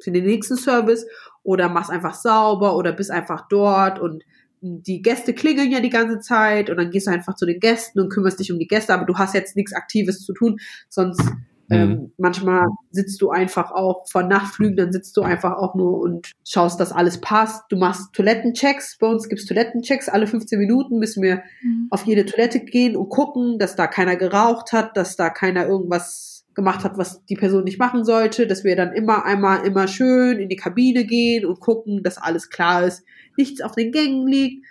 für 0.00 0.10
den 0.10 0.24
nächsten 0.24 0.56
Service 0.56 1.06
oder 1.42 1.68
machst 1.68 1.90
einfach 1.90 2.14
sauber 2.14 2.76
oder 2.76 2.92
bist 2.92 3.10
einfach 3.10 3.46
dort 3.48 3.98
und 3.98 4.24
die 4.60 5.02
Gäste 5.02 5.34
klingeln 5.34 5.70
ja 5.70 5.80
die 5.80 5.90
ganze 5.90 6.20
Zeit 6.20 6.70
und 6.70 6.76
dann 6.76 6.90
gehst 6.90 7.06
du 7.06 7.10
einfach 7.10 7.34
zu 7.36 7.46
den 7.46 7.60
Gästen 7.60 8.00
und 8.00 8.08
kümmerst 8.10 8.40
dich 8.40 8.52
um 8.52 8.58
die 8.58 8.66
Gäste, 8.66 8.94
aber 8.94 9.04
du 9.06 9.16
hast 9.16 9.34
jetzt 9.34 9.56
nichts 9.56 9.72
Aktives 9.72 10.24
zu 10.24 10.32
tun, 10.32 10.58
sonst 10.88 11.22
ähm, 11.70 12.12
manchmal 12.16 12.66
sitzt 12.92 13.20
du 13.20 13.30
einfach 13.30 13.72
auch 13.72 14.08
von 14.08 14.26
Nachtflügen, 14.26 14.76
dann 14.76 14.90
sitzt 14.92 15.16
du 15.18 15.22
einfach 15.22 15.58
auch 15.58 15.74
nur 15.74 16.00
und 16.00 16.32
schaust, 16.46 16.80
dass 16.80 16.92
alles 16.92 17.20
passt. 17.20 17.64
Du 17.68 17.76
machst 17.76 18.14
Toilettenchecks. 18.14 18.96
Bei 18.98 19.06
uns 19.06 19.28
gibt's 19.28 19.44
Toilettenchecks. 19.44 20.08
Alle 20.08 20.26
15 20.26 20.58
Minuten 20.58 20.98
müssen 20.98 21.22
wir 21.22 21.42
Mhm. 21.62 21.88
auf 21.90 22.06
jede 22.06 22.24
Toilette 22.24 22.60
gehen 22.60 22.96
und 22.96 23.10
gucken, 23.10 23.58
dass 23.58 23.76
da 23.76 23.86
keiner 23.86 24.16
geraucht 24.16 24.72
hat, 24.72 24.96
dass 24.96 25.16
da 25.16 25.28
keiner 25.28 25.66
irgendwas 25.66 26.37
gemacht 26.58 26.84
hat, 26.84 26.98
was 26.98 27.24
die 27.26 27.36
Person 27.36 27.64
nicht 27.64 27.78
machen 27.78 28.04
sollte, 28.04 28.46
dass 28.48 28.64
wir 28.64 28.74
dann 28.76 28.92
immer 28.92 29.24
einmal 29.24 29.64
immer 29.64 29.86
schön 29.88 30.40
in 30.40 30.48
die 30.48 30.56
Kabine 30.56 31.04
gehen 31.04 31.46
und 31.46 31.60
gucken, 31.60 32.02
dass 32.02 32.18
alles 32.18 32.50
klar 32.50 32.84
ist, 32.84 33.04
nichts 33.36 33.62
auf 33.62 33.76
den 33.76 33.92
Gängen 33.92 34.26
liegt. 34.26 34.66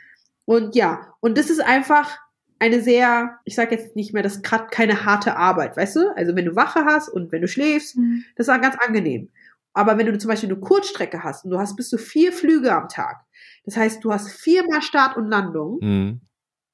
Und 0.45 0.75
ja, 0.75 1.13
und 1.21 1.37
das 1.37 1.49
ist 1.49 1.61
einfach 1.61 2.19
eine 2.59 2.81
sehr, 2.81 3.39
ich 3.45 3.55
sage 3.55 3.75
jetzt 3.75 3.95
nicht 3.95 4.13
mehr, 4.13 4.23
das 4.23 4.35
ist 4.37 4.43
gerade 4.43 4.67
keine 4.69 5.05
harte 5.05 5.37
Arbeit, 5.37 5.77
weißt 5.77 5.95
du? 5.95 6.15
Also 6.17 6.35
wenn 6.35 6.45
du 6.45 6.55
Wache 6.57 6.83
hast 6.85 7.07
und 7.09 7.31
wenn 7.31 7.41
du 7.41 7.47
schläfst, 7.47 7.97
Mhm. 7.97 8.25
das 8.35 8.47
war 8.49 8.59
ganz 8.59 8.75
angenehm. 8.85 9.29
Aber 9.73 9.97
wenn 9.97 10.07
du 10.07 10.17
zum 10.17 10.29
Beispiel 10.29 10.49
eine 10.49 10.59
Kurzstrecke 10.59 11.23
hast 11.23 11.45
und 11.45 11.51
du 11.51 11.59
hast 11.59 11.75
bis 11.77 11.87
zu 11.89 11.97
vier 11.97 12.33
Flüge 12.33 12.73
am 12.73 12.89
Tag, 12.89 13.17
das 13.63 13.77
heißt, 13.77 14.03
du 14.03 14.11
hast 14.11 14.29
viermal 14.29 14.81
Start 14.81 15.15
und 15.17 15.29
Landung 15.29 15.79
Mhm. 15.81 16.21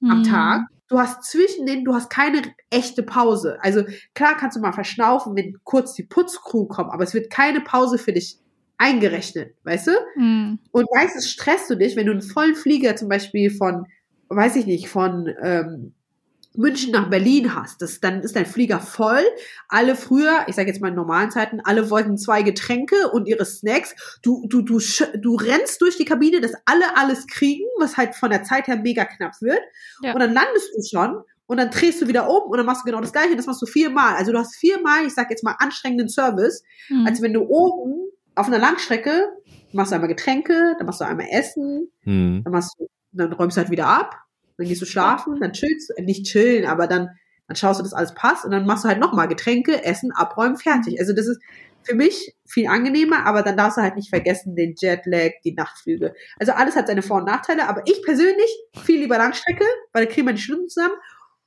am 0.09 0.20
Mhm. 0.20 0.24
Tag, 0.24 0.61
du 0.88 0.99
hast 0.99 1.23
zwischen 1.23 1.65
denen, 1.65 1.86
du 1.86 1.93
hast 1.93 2.09
keine 2.09 2.41
echte 2.69 3.03
Pause. 3.03 3.57
Also 3.61 3.84
klar 4.13 4.36
kannst 4.38 4.57
du 4.57 4.61
mal 4.61 4.73
verschnaufen, 4.73 5.36
wenn 5.36 5.57
kurz 5.63 5.93
die 5.93 6.03
Putzcrew 6.03 6.65
kommt, 6.65 6.91
aber 6.91 7.03
es 7.03 7.13
wird 7.13 7.29
keine 7.29 7.61
Pause 7.61 7.97
für 7.97 8.13
dich 8.13 8.38
eingerechnet, 8.77 9.55
weißt 9.63 9.88
du? 9.88 9.91
Mhm. 10.15 10.59
Und 10.71 10.88
meistens 10.93 11.29
stresst 11.29 11.69
du 11.69 11.75
dich, 11.75 11.95
wenn 11.95 12.07
du 12.07 12.11
einen 12.11 12.21
vollen 12.21 12.55
Flieger 12.55 12.95
zum 12.95 13.07
Beispiel 13.07 13.49
von, 13.49 13.86
weiß 14.29 14.55
ich 14.57 14.65
nicht, 14.65 14.89
von 14.89 15.34
ähm, 15.41 15.93
München 16.56 16.91
nach 16.91 17.10
Berlin 17.10 17.56
hast, 17.56 17.82
das, 17.82 17.99
dann 17.99 18.22
ist 18.22 18.36
dein 18.36 18.45
Flieger 18.45 18.80
voll. 18.80 19.24
Alle 19.70 19.95
früher, 19.95 20.45
ich 20.47 20.56
sage 20.56 20.70
jetzt 20.70 20.82
mal 20.82 20.89
in 20.89 20.95
normalen 20.95 21.32
Zeiten, 21.32 21.60
alle 21.64 21.89
wollten 21.89 22.18
zwei 22.18 22.43
Getränke 22.43 23.10
und 23.12 23.28
ihre 23.28 23.45
Snacks. 23.45 23.95
Du, 24.22 24.45
du, 24.47 24.62
du, 24.62 24.80
du 25.18 25.36
rennst 25.36 25.82
durch 25.82 25.97
die 25.97 26.06
Kabine, 26.06 26.41
dass 26.41 26.54
alle 26.66 26.95
alles 26.95 27.28
kriegen, 27.28 27.66
was 27.80 27.97
halt 27.97 28.16
von 28.16 28.30
der 28.30 28.43
Zeit 28.43 28.68
her 28.68 28.78
mega 28.78 29.06
knapp 29.06 29.41
wird. 29.41 29.62
Ja. 30.01 30.14
Und 30.14 30.20
dann 30.20 30.34
landest 30.34 30.70
du 30.76 30.84
schon 30.84 31.24
und 31.47 31.58
dann 31.58 31.72
drehst 31.72 32.01
du 32.01 32.08
wieder 32.08 32.30
um 32.30 32.43
und 32.51 32.58
dann 32.58 32.66
machst 32.66 32.82
du 32.82 32.86
genau 32.86 33.01
das 33.01 33.12
gleiche. 33.12 33.36
Das 33.36 33.45
machst 33.47 33.62
du 33.62 33.66
viermal. 33.66 34.16
Also 34.16 34.32
du 34.32 34.38
hast 34.38 34.56
viermal, 34.56 35.06
ich 35.06 35.14
sag 35.14 35.30
jetzt 35.30 35.43
mal, 35.43 35.56
anstrengenden 35.60 36.10
Service, 36.10 36.64
Mhm. 36.89 37.08
als 37.08 37.22
wenn 37.22 37.34
du 37.34 37.41
oben 37.41 38.10
auf 38.36 38.47
einer 38.47 38.60
Langstrecke 38.60 39.30
machst 39.74 39.91
du 39.91 39.95
einmal 39.95 40.08
Getränke, 40.10 40.76
dann 40.78 40.86
machst 40.86 41.01
du 41.01 41.06
einmal 41.06 41.28
Essen, 41.32 41.91
Mhm. 42.06 42.41
dann 42.43 42.54
machst 42.54 42.76
du, 42.78 42.88
dann 43.12 43.34
räumst 43.34 43.58
du 43.58 43.62
halt 43.62 43.72
wieder 43.72 43.88
ab, 43.88 44.16
dann 44.58 44.68
gehst 44.68 44.82
du 44.82 44.86
schlafen, 44.86 45.39
dann 45.39 45.54
chillst 45.54 45.89
du, 45.89 45.93
äh, 45.95 46.01
nicht 46.04 46.26
chillen, 46.26 46.66
aber 46.66 46.88
dann, 46.88 47.10
dann 47.47 47.56
schaust 47.56 47.80
du, 47.80 47.84
dass 47.84 47.93
alles 47.93 48.14
passt 48.14 48.45
und 48.45 48.51
dann 48.51 48.66
machst 48.66 48.84
du 48.84 48.89
halt 48.89 48.99
nochmal 48.99 49.28
Getränke, 49.28 49.84
Essen, 49.84 50.12
abräumen, 50.12 50.58
fertig. 50.58 50.99
Also 50.99 51.14
das 51.14 51.28
ist 51.28 51.39
für 51.84 51.95
mich 51.95 52.34
viel 52.45 52.68
angenehmer, 52.68 53.26
aber 53.26 53.41
dann 53.41 53.58
darfst 53.58 53.78
du 53.78 53.82
halt 53.82 53.95
nicht 53.95 54.10
vergessen 54.10 54.56
den 54.56 54.76
Jetlag, 54.78 55.32
die 55.43 55.54
Nachtflüge. 55.54 56.14
Also 56.39 56.54
alles 56.54 56.76
hat 56.76 56.88
seine 56.88 57.01
Vor- 57.01 57.18
und 57.18 57.26
Nachteile, 57.26 57.68
aber 57.68 57.82
ich 57.86 58.01
persönlich 58.04 58.49
viel 58.84 58.99
lieber 58.99 59.18
Langstrecke, 59.18 59.66
weil 59.91 60.06
da 60.06 60.12
kriegen 60.12 60.28
wir 60.28 60.34
die 60.34 60.41
Stunden 60.41 60.70
zusammen. 60.70 60.95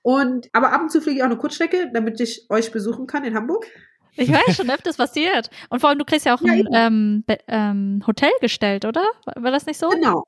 Und, 0.03 0.49
aber 0.53 0.73
ab 0.73 0.83
und 0.83 0.93
zu 0.93 1.01
fliege 1.01 1.17
ich 1.17 1.23
auch 1.23 1.27
eine 1.27 1.39
Kurzstrecke, 1.39 1.91
damit 1.93 2.21
ich 2.21 2.47
euch 2.49 2.71
besuchen 2.71 3.07
kann 3.07 3.25
in 3.25 3.35
Hamburg. 3.35 3.67
Ich 4.15 4.31
weiß 4.33 4.57
schon 4.57 4.71
öfters 4.71 4.97
passiert. 4.97 5.51
Und 5.69 5.81
vor 5.81 5.91
allem, 5.91 5.99
du 5.99 6.05
kriegst 6.05 6.27
ja 6.27 6.35
auch 6.35 6.41
Ja, 6.43 6.53
ein 6.53 6.69
ähm, 6.73 7.25
ähm, 7.49 8.03
Hotel 8.07 8.31
gestellt, 8.41 8.85
oder? 8.85 9.05
War 9.25 9.51
das 9.51 9.67
nicht 9.67 9.79
so? 9.79 9.89
Genau, 9.89 10.25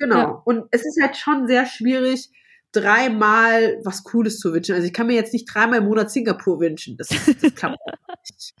genau. 0.00 0.18
Ja. 0.18 0.42
Und 0.44 0.64
es 0.72 0.84
ist 0.84 0.98
halt 1.00 1.16
schon 1.16 1.46
sehr 1.46 1.66
schwierig, 1.66 2.30
dreimal 2.72 3.78
was 3.84 4.02
Cooles 4.04 4.38
zu 4.40 4.52
wünschen. 4.52 4.74
Also 4.74 4.86
ich 4.86 4.92
kann 4.92 5.06
mir 5.08 5.14
jetzt 5.14 5.32
nicht 5.32 5.46
dreimal 5.52 5.78
im 5.78 5.84
Monat 5.86 6.10
Singapur 6.10 6.60
wünschen. 6.60 6.96
Das, 6.96 7.08
das 7.08 7.54
klappt 7.54 7.78
nicht. 8.30 8.54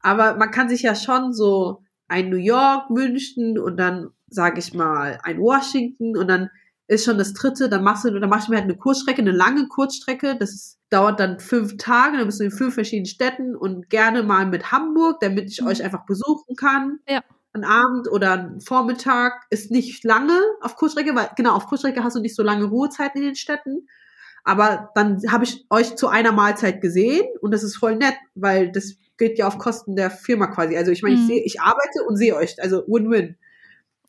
Aber 0.00 0.36
man 0.36 0.50
kann 0.50 0.68
sich 0.68 0.82
ja 0.82 0.94
schon 0.94 1.32
so 1.32 1.82
ein 2.08 2.28
New 2.30 2.36
York 2.36 2.90
wünschen 2.90 3.58
und 3.58 3.76
dann, 3.78 4.10
sage 4.28 4.58
ich 4.60 4.74
mal, 4.74 5.18
ein 5.22 5.38
Washington 5.38 6.16
und 6.16 6.28
dann 6.28 6.50
ist 6.88 7.04
schon 7.04 7.18
das 7.18 7.34
dritte, 7.34 7.68
dann 7.68 7.84
machst 7.84 8.04
du, 8.04 8.18
dann 8.18 8.28
mach 8.28 8.42
ich 8.42 8.48
mir 8.48 8.56
halt 8.56 8.64
eine 8.64 8.76
Kurzstrecke, 8.76 9.22
eine 9.22 9.30
lange 9.30 9.68
Kurzstrecke, 9.68 10.36
das 10.36 10.76
dauert 10.90 11.20
dann 11.20 11.38
fünf 11.38 11.76
Tage, 11.76 12.16
dann 12.16 12.26
bist 12.26 12.40
du 12.40 12.44
in 12.44 12.50
fünf 12.50 12.74
verschiedenen 12.74 13.06
Städten 13.06 13.54
und 13.54 13.90
gerne 13.90 14.24
mal 14.24 14.44
mit 14.46 14.72
Hamburg, 14.72 15.20
damit 15.20 15.50
ich 15.52 15.60
Mhm. 15.60 15.68
euch 15.68 15.84
einfach 15.84 16.04
besuchen 16.06 16.56
kann 16.56 16.98
Ja. 17.08 17.22
Ein 17.52 17.64
Abend 17.64 18.08
oder 18.10 18.32
ein 18.32 18.60
Vormittag 18.60 19.46
ist 19.50 19.70
nicht 19.70 20.04
lange 20.04 20.38
auf 20.60 20.76
Kurzstrecke, 20.76 21.14
weil 21.14 21.30
genau, 21.36 21.54
auf 21.54 21.66
Kurzstrecke 21.66 22.04
hast 22.04 22.16
du 22.16 22.20
nicht 22.20 22.36
so 22.36 22.42
lange 22.42 22.64
Ruhezeiten 22.64 23.20
in 23.20 23.28
den 23.28 23.34
Städten. 23.36 23.88
Aber 24.44 24.90
dann 24.94 25.20
habe 25.30 25.44
ich 25.44 25.66
euch 25.68 25.96
zu 25.96 26.08
einer 26.08 26.32
Mahlzeit 26.32 26.80
gesehen 26.80 27.26
und 27.40 27.50
das 27.52 27.62
ist 27.62 27.76
voll 27.76 27.96
nett, 27.96 28.14
weil 28.34 28.72
das 28.72 28.94
geht 29.18 29.38
ja 29.38 29.46
auf 29.46 29.58
Kosten 29.58 29.96
der 29.96 30.10
Firma 30.10 30.46
quasi. 30.46 30.76
Also 30.76 30.92
ich 30.92 31.02
meine, 31.02 31.16
ich 31.16 31.20
Mhm. 31.22 31.26
sehe, 31.26 31.44
ich 31.44 31.60
arbeite 31.60 32.04
und 32.06 32.16
sehe 32.16 32.34
euch, 32.36 32.56
also 32.62 32.84
Win-Win. 32.86 33.36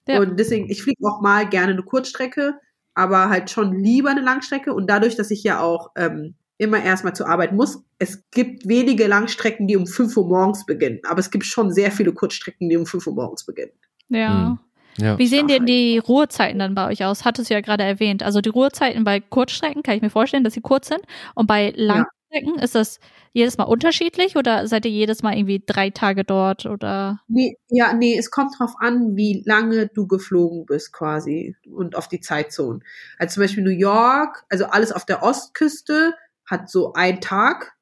Ja. 0.07 0.19
Und 0.19 0.39
deswegen, 0.39 0.69
ich 0.69 0.83
fliege 0.83 1.05
auch 1.05 1.21
mal 1.21 1.47
gerne 1.49 1.73
eine 1.73 1.83
Kurzstrecke, 1.83 2.59
aber 2.93 3.29
halt 3.29 3.49
schon 3.49 3.73
lieber 3.73 4.09
eine 4.11 4.21
Langstrecke. 4.21 4.73
Und 4.73 4.89
dadurch, 4.89 5.15
dass 5.15 5.31
ich 5.31 5.43
ja 5.43 5.59
auch 5.59 5.91
ähm, 5.95 6.35
immer 6.61 6.83
erstmal 6.83 7.15
zur 7.15 7.27
Arbeit 7.27 7.53
muss, 7.53 7.83
es 7.97 8.23
gibt 8.29 8.67
wenige 8.67 9.07
Langstrecken, 9.07 9.67
die 9.67 9.75
um 9.75 9.87
5 9.87 10.15
Uhr 10.15 10.27
morgens 10.27 10.65
beginnen. 10.65 10.99
Aber 11.09 11.19
es 11.19 11.31
gibt 11.31 11.45
schon 11.45 11.73
sehr 11.73 11.91
viele 11.91 12.13
Kurzstrecken, 12.13 12.69
die 12.69 12.77
um 12.77 12.85
5 12.85 13.07
Uhr 13.07 13.15
morgens 13.15 13.45
beginnen. 13.45 13.71
Ja. 14.09 14.49
Mhm. 14.49 14.59
Ja. 14.97 15.17
Wie 15.17 15.27
sehen 15.27 15.47
denn 15.47 15.65
die 15.65 15.97
Ruhezeiten 15.97 16.59
dann 16.59 16.75
bei 16.75 16.87
euch 16.87 17.03
aus? 17.03 17.25
Hattest 17.25 17.49
du 17.49 17.53
ja 17.53 17.61
gerade 17.61 17.83
erwähnt. 17.83 18.23
Also 18.23 18.41
die 18.41 18.49
Ruhezeiten 18.49 19.03
bei 19.03 19.21
Kurzstrecken 19.21 19.83
kann 19.83 19.95
ich 19.95 20.01
mir 20.01 20.09
vorstellen, 20.09 20.43
dass 20.43 20.53
sie 20.53 20.61
kurz 20.61 20.89
sind. 20.89 21.01
Und 21.33 21.47
bei 21.47 21.73
Langstrecken 21.75 22.59
ist 22.61 22.75
das 22.75 22.99
jedes 23.33 23.57
Mal 23.57 23.63
unterschiedlich 23.63 24.35
oder 24.35 24.67
seid 24.67 24.85
ihr 24.85 24.91
jedes 24.91 25.23
Mal 25.23 25.37
irgendwie 25.37 25.63
drei 25.65 25.89
Tage 25.89 26.25
dort 26.25 26.65
oder? 26.65 27.21
Nee, 27.27 27.57
ja, 27.69 27.93
nee, 27.93 28.17
es 28.17 28.29
kommt 28.29 28.59
drauf 28.59 28.73
an, 28.79 29.15
wie 29.15 29.41
lange 29.45 29.87
du 29.87 30.05
geflogen 30.05 30.65
bist 30.65 30.91
quasi 30.91 31.55
und 31.73 31.95
auf 31.95 32.09
die 32.09 32.19
Zeitzonen. 32.19 32.83
Also 33.17 33.35
zum 33.35 33.43
Beispiel 33.43 33.63
New 33.63 33.69
York, 33.69 34.43
also 34.49 34.65
alles 34.65 34.91
auf 34.91 35.05
der 35.05 35.23
Ostküste 35.23 36.13
hat 36.51 36.69
so 36.69 36.93
einen 36.93 37.21
Tag, 37.21 37.73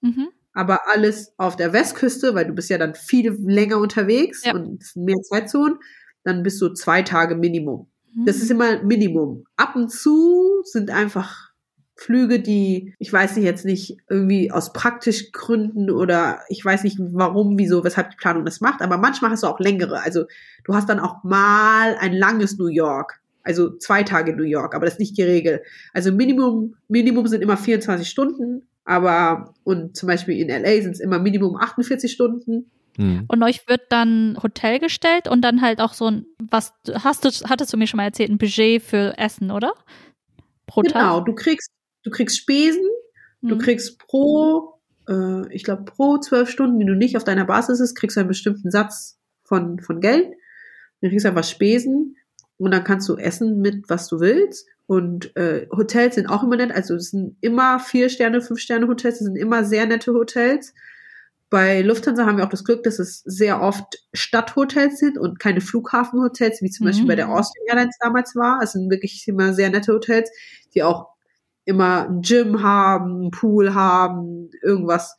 Mhm. 0.00 0.28
aber 0.54 0.88
alles 0.88 1.32
auf 1.36 1.56
der 1.56 1.72
Westküste, 1.72 2.34
weil 2.34 2.46
du 2.46 2.52
bist 2.54 2.70
ja 2.70 2.78
dann 2.78 2.94
viel 2.94 3.32
länger 3.46 3.78
unterwegs 3.78 4.44
Ja. 4.44 4.54
und 4.54 4.84
mehr 4.96 5.20
Zeitzonen, 5.22 5.78
dann 6.22 6.42
bist 6.42 6.60
du 6.62 6.70
zwei 6.72 7.02
Tage 7.02 7.34
Minimum. 7.36 7.88
Das 8.24 8.36
Mhm. 8.36 8.42
ist 8.42 8.50
immer 8.50 8.82
Minimum. 8.82 9.44
Ab 9.56 9.74
und 9.76 9.90
zu 9.90 10.62
sind 10.64 10.90
einfach 10.90 11.50
Flüge, 11.96 12.40
die, 12.40 12.94
ich 12.98 13.12
weiß 13.12 13.36
nicht 13.36 13.44
jetzt 13.44 13.64
nicht, 13.64 13.96
irgendwie 14.08 14.50
aus 14.50 14.72
praktischen 14.72 15.28
Gründen 15.32 15.90
oder 15.90 16.40
ich 16.48 16.64
weiß 16.64 16.82
nicht 16.84 16.98
warum, 17.00 17.56
wieso, 17.58 17.84
weshalb 17.84 18.10
die 18.10 18.16
Planung 18.16 18.44
das 18.44 18.60
macht, 18.60 18.82
aber 18.82 18.98
manchmal 18.98 19.30
hast 19.30 19.42
du 19.44 19.46
auch 19.46 19.60
längere. 19.60 20.00
Also 20.02 20.24
du 20.64 20.74
hast 20.74 20.88
dann 20.88 20.98
auch 21.00 21.22
mal 21.24 21.96
ein 22.00 22.12
langes 22.12 22.58
New 22.58 22.66
York. 22.66 23.20
Also 23.44 23.76
zwei 23.78 24.02
Tage 24.02 24.34
New 24.34 24.42
York, 24.44 24.74
aber 24.74 24.86
das 24.86 24.94
ist 24.94 25.00
nicht 25.00 25.16
die 25.16 25.22
Regel. 25.22 25.62
Also 25.92 26.10
Minimum, 26.12 26.74
Minimum 26.88 27.26
sind 27.28 27.42
immer 27.42 27.56
24 27.56 28.08
Stunden, 28.08 28.62
aber 28.84 29.54
und 29.64 29.96
zum 29.96 30.06
Beispiel 30.08 30.38
in 30.40 30.48
LA 30.48 30.82
sind 30.82 30.92
es 30.92 31.00
immer 31.00 31.18
Minimum 31.18 31.56
48 31.56 32.10
Stunden. 32.10 32.70
Hm. 32.96 33.24
und 33.26 33.42
euch 33.42 33.66
wird 33.68 33.80
dann 33.88 34.38
Hotel 34.40 34.78
gestellt 34.78 35.26
und 35.26 35.40
dann 35.42 35.62
halt 35.62 35.80
auch 35.80 35.94
so 35.94 36.06
ein, 36.08 36.26
was 36.38 36.74
hast 37.02 37.24
du, 37.24 37.28
hattest 37.50 37.72
du 37.72 37.76
mir 37.76 37.88
schon 37.88 37.96
mal 37.98 38.04
erzählt, 38.04 38.30
ein 38.30 38.38
Budget 38.38 38.80
für 38.82 39.18
Essen, 39.18 39.50
oder? 39.50 39.72
Pro 40.66 40.82
Genau, 40.82 41.18
Tag. 41.18 41.24
du 41.26 41.34
kriegst, 41.34 41.70
du 42.04 42.10
kriegst 42.10 42.38
Spesen, 42.38 42.84
du 43.42 43.56
Mhm. 43.56 43.58
kriegst 43.58 43.98
pro, 43.98 44.78
äh, 45.08 45.52
ich 45.52 45.64
glaube, 45.64 45.84
pro 45.86 46.18
zwölf 46.18 46.48
Stunden, 46.48 46.78
die 46.78 46.86
du 46.86 46.94
nicht 46.94 47.16
auf 47.16 47.24
deiner 47.24 47.44
Basis 47.44 47.80
bist, 47.80 47.96
kriegst 47.96 48.16
du 48.16 48.20
einen 48.20 48.28
bestimmten 48.28 48.70
Satz 48.70 49.18
von, 49.42 49.80
von 49.80 50.00
Geld. 50.00 50.28
Du 51.00 51.08
kriegst 51.08 51.26
einfach 51.26 51.42
Spesen 51.44 52.16
und 52.64 52.70
dann 52.72 52.84
kannst 52.84 53.08
du 53.08 53.16
essen 53.16 53.60
mit, 53.60 53.88
was 53.88 54.08
du 54.08 54.20
willst. 54.20 54.66
Und 54.86 55.34
äh, 55.36 55.66
Hotels 55.70 56.16
sind 56.16 56.26
auch 56.28 56.42
immer 56.42 56.56
nett, 56.56 56.72
also 56.72 56.94
es 56.94 57.10
sind 57.10 57.36
immer 57.40 57.78
vier 57.80 58.08
Sterne, 58.10 58.42
fünf 58.42 58.60
Sterne 58.60 58.86
Hotels, 58.88 59.16
es 59.20 59.26
sind 59.26 59.36
immer 59.36 59.64
sehr 59.64 59.86
nette 59.86 60.12
Hotels. 60.12 60.74
Bei 61.50 61.82
Lufthansa 61.82 62.26
haben 62.26 62.38
wir 62.38 62.44
auch 62.44 62.50
das 62.50 62.64
Glück, 62.64 62.82
dass 62.82 62.98
es 62.98 63.20
sehr 63.24 63.62
oft 63.62 64.02
Stadthotels 64.12 64.98
sind 64.98 65.18
und 65.18 65.38
keine 65.38 65.60
Flughafenhotels, 65.60 66.62
wie 66.62 66.70
zum 66.70 66.86
Beispiel 66.86 67.04
Mhm. 67.04 67.08
bei 67.08 67.16
der 67.16 67.28
Austrian 67.30 67.66
Airlines 67.68 67.96
damals 68.00 68.34
war. 68.34 68.60
Es 68.62 68.72
sind 68.72 68.90
wirklich 68.90 69.26
immer 69.28 69.52
sehr 69.54 69.70
nette 69.70 69.92
Hotels, 69.92 70.30
die 70.74 70.82
auch 70.82 71.08
immer 71.64 72.08
ein 72.08 72.22
Gym 72.22 72.62
haben, 72.62 73.20
einen 73.22 73.30
Pool 73.30 73.72
haben, 73.74 74.50
irgendwas. 74.62 75.16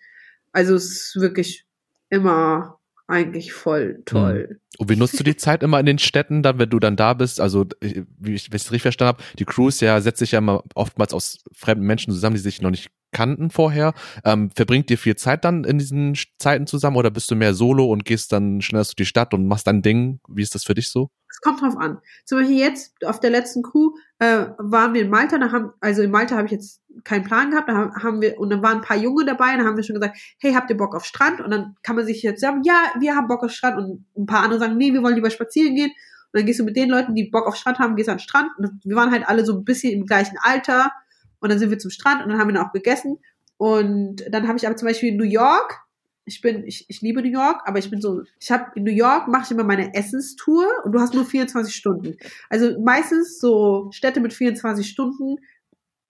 Also 0.52 0.76
es 0.76 0.86
ist 0.92 1.22
wirklich 1.22 1.66
immer 2.10 2.80
eigentlich 3.08 3.54
voll 3.54 4.02
toll. 4.06 4.60
Und 4.78 4.90
wie 4.90 4.96
nutzt 4.96 5.20
du 5.20 5.24
die 5.24 5.36
Zeit 5.38 5.64
immer 5.64 5.80
in 5.80 5.86
den 5.86 6.00
Städten, 6.00 6.44
dann, 6.44 6.58
wenn 6.58 6.70
du 6.70 6.80
dann 6.80 6.96
da 6.96 7.14
bist? 7.14 7.40
Also, 7.40 7.66
äh, 7.82 8.04
wie 8.20 8.34
ich 8.34 8.48
es 8.52 8.72
richtig 8.72 8.82
verstanden 8.82 9.16
habe, 9.16 9.24
die 9.38 9.46
Cruise 9.46 9.84
ja 9.86 10.00
setzt 10.02 10.20
sich 10.20 10.32
ja 10.32 10.40
immer 10.40 10.64
oftmals 10.74 11.14
aus 11.14 11.44
fremden 11.54 11.86
Menschen 11.86 12.14
zusammen, 12.14 12.36
die 12.36 12.42
sich 12.42 12.62
noch 12.62 12.72
nicht 12.72 12.90
kannten 13.12 13.50
vorher. 13.50 13.94
Ähm, 14.26 14.52
verbringt 14.54 14.92
ihr 14.92 14.98
viel 14.98 15.16
Zeit 15.16 15.46
dann 15.46 15.64
in 15.64 15.78
diesen 15.78 16.16
Zeiten 16.38 16.68
zusammen 16.68 16.98
oder 16.98 17.12
bist 17.12 17.32
du 17.32 17.36
mehr 17.36 17.54
solo 17.54 17.86
und 17.86 18.04
gehst 18.04 18.34
dann 18.34 18.62
schnell 18.62 18.84
durch 18.84 18.96
die 18.96 19.06
Stadt 19.06 19.34
und 19.34 19.48
machst 19.48 19.68
dein 19.68 19.82
Ding? 19.82 20.20
Wie 20.28 20.42
ist 20.42 20.54
das 20.54 20.66
für 20.66 20.74
dich 20.74 20.90
so? 20.90 21.10
Es 21.30 21.40
kommt 21.42 21.62
drauf 21.62 21.78
an. 21.78 22.00
Zum 22.26 22.40
Beispiel 22.40 22.60
jetzt 22.60 22.94
auf 23.06 23.20
der 23.20 23.30
letzten 23.30 23.64
Crew 23.64 23.92
äh, 24.20 24.48
waren 24.58 24.94
wir 24.94 25.02
in 25.02 25.10
Malta, 25.10 25.38
da 25.38 25.52
haben, 25.52 25.72
also 25.82 26.02
in 26.02 26.12
Malta 26.12 26.36
habe 26.36 26.46
ich 26.46 26.52
jetzt 26.52 26.82
keinen 27.04 27.24
Plan 27.26 27.52
gehabt, 27.52 27.68
da 27.68 27.92
haben- 28.02 28.22
wir, 28.22 28.40
und 28.40 28.50
dann 28.50 28.64
waren 28.64 28.78
ein 28.78 28.82
paar 28.82 28.98
Junge 28.98 29.26
dabei, 29.26 29.58
da 29.58 29.66
haben 29.66 29.76
wir 29.76 29.84
schon 29.84 29.96
gesagt, 29.96 30.18
hey, 30.40 30.54
habt 30.54 30.70
ihr 30.70 30.78
Bock 30.78 30.96
auf 30.96 31.06
Strand? 31.06 31.42
Und 31.42 31.52
dann 31.52 31.76
kann 31.84 31.96
man 31.96 32.06
sich 32.06 32.24
jetzt 32.24 32.42
sagen, 32.42 32.62
ja, 32.64 32.94
wir 33.00 33.16
haben 33.16 33.28
Bock 33.28 33.44
auf 33.44 33.52
Strand 33.52 33.78
und 33.78 34.06
ein 34.18 34.26
paar 34.26 34.44
andere 34.44 34.60
sagen, 34.60 34.78
nee, 34.78 34.94
wir 34.94 35.04
wollen 35.04 35.16
lieber 35.16 35.30
spazieren 35.30 35.76
gehen. 35.76 35.92
Und 35.92 36.40
dann 36.40 36.46
gehst 36.46 36.60
du 36.60 36.64
mit 36.64 36.76
den 36.78 36.90
Leuten, 36.90 37.16
die 37.16 37.30
Bock 37.30 37.48
auf 37.48 37.56
Strand 37.56 37.80
haben, 37.80 37.96
gehst 37.96 38.10
an 38.10 38.18
den 38.18 38.22
Strand. 38.22 38.50
Und 38.58 38.80
wir 38.84 38.96
waren 38.96 39.12
halt 39.12 39.28
alle 39.28 39.46
so 39.46 39.54
ein 39.58 39.66
bisschen 39.66 39.94
im 39.94 40.06
gleichen 40.06 40.38
Alter. 40.42 40.92
Und 41.40 41.50
dann 41.52 41.60
sind 41.60 41.70
wir 41.70 41.80
zum 41.80 41.92
Strand 41.92 42.24
und 42.24 42.30
dann 42.30 42.40
haben 42.40 42.48
wir 42.50 42.54
dann 42.54 42.66
auch 42.66 42.72
gegessen. 42.74 43.20
Und 43.58 44.24
dann 44.30 44.48
habe 44.48 44.58
ich 44.58 44.66
aber 44.66 44.76
zum 44.76 44.88
Beispiel 44.88 45.10
in 45.10 45.18
New 45.18 45.24
York, 45.26 45.85
ich 46.26 46.42
bin, 46.42 46.66
ich, 46.66 46.86
ich 46.90 47.02
liebe 47.02 47.22
New 47.22 47.30
York, 47.30 47.62
aber 47.66 47.80
ich 47.80 47.90
bin 47.90 48.02
so, 48.02 48.24
ich 48.40 48.52
habe 48.52 48.72
in 48.76 48.84
New 48.84 48.92
York 48.92 49.28
mache 49.28 49.44
ich 49.46 49.52
immer 49.52 49.64
meine 49.64 49.94
Essenstour 49.94 50.68
und 50.84 50.92
du 50.92 51.00
hast 51.00 51.14
nur 51.14 51.26
24 51.26 51.74
Stunden. 51.74 52.18
Also 52.50 52.80
meistens 52.80 53.40
so 53.40 53.90
Städte 53.92 54.20
mit 54.20 54.34
24 54.34 54.90
Stunden 54.90 55.38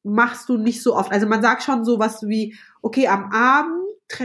machst 0.04 0.50
du 0.50 0.58
nicht 0.58 0.82
so 0.82 0.96
oft. 0.96 1.12
Also 1.12 1.28
man 1.28 1.42
sagt 1.42 1.64
schon 1.64 1.84
so 1.84 2.00
was 2.00 2.24
wie, 2.28 2.56
okay, 2.82 3.08
am 3.08 3.32
Abend 3.32 3.82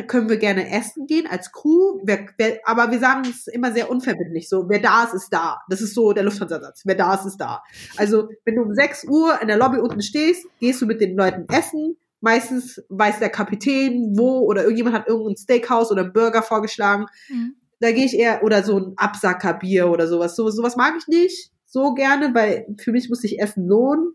können 0.07 0.29
wir 0.29 0.37
gerne 0.37 0.71
essen 0.71 1.07
gehen 1.07 1.27
als 1.27 1.53
Crew, 1.53 2.01
wer, 2.05 2.27
wer, 2.37 2.61
aber 2.65 2.91
wir 2.91 2.99
sagen 2.99 3.23
es 3.29 3.47
immer 3.47 3.73
sehr 3.73 3.91
unverbindlich, 3.91 4.49
so, 4.49 4.69
wer 4.69 4.79
da 4.79 5.05
ist, 5.05 5.15
ist 5.15 5.33
da. 5.33 5.59
Das 5.71 5.81
ist 5.81 5.95
so 5.95 6.13
der 6.13 6.23
Lufthansa-Satz, 6.23 6.83
wer 6.85 6.95
da 6.95 7.15
ist, 7.15 7.25
ist 7.25 7.39
da. 7.39 7.63
Also 7.97 8.29
wenn 8.45 8.57
du 8.57 8.63
um 8.63 8.75
6 8.75 9.05
Uhr 9.05 9.41
in 9.41 9.49
der 9.49 9.57
Lobby 9.57 9.79
unten 9.79 10.03
stehst, 10.03 10.47
gehst 10.61 10.83
du 10.83 10.87
mit 10.87 11.01
den 11.01 11.17
Leuten 11.17 11.47
essen, 11.49 11.97
Meistens 12.21 12.83
weiß 12.89 13.19
der 13.19 13.31
Kapitän, 13.31 14.13
wo 14.17 14.41
oder 14.41 14.63
irgendjemand 14.63 14.97
hat 14.97 15.09
irgendein 15.09 15.37
Steakhouse 15.37 15.91
oder 15.91 16.03
einen 16.03 16.13
Burger 16.13 16.43
vorgeschlagen. 16.43 17.07
Mhm. 17.29 17.55
Da 17.81 17.93
gehe 17.93 18.05
ich 18.05 18.19
eher, 18.19 18.45
oder 18.45 18.63
so 18.63 18.79
ein 18.79 18.93
Absackerbier 18.97 19.89
oder 19.89 20.07
sowas. 20.07 20.37
So, 20.37 20.51
sowas 20.51 20.77
mag 20.77 20.95
ich 20.99 21.09
nicht 21.09 21.51
so 21.65 21.95
gerne, 21.95 22.35
weil 22.35 22.67
für 22.79 22.93
mich 22.93 23.09
muss 23.09 23.21
sich 23.21 23.41
Essen 23.41 23.67
lohnen. 23.67 24.13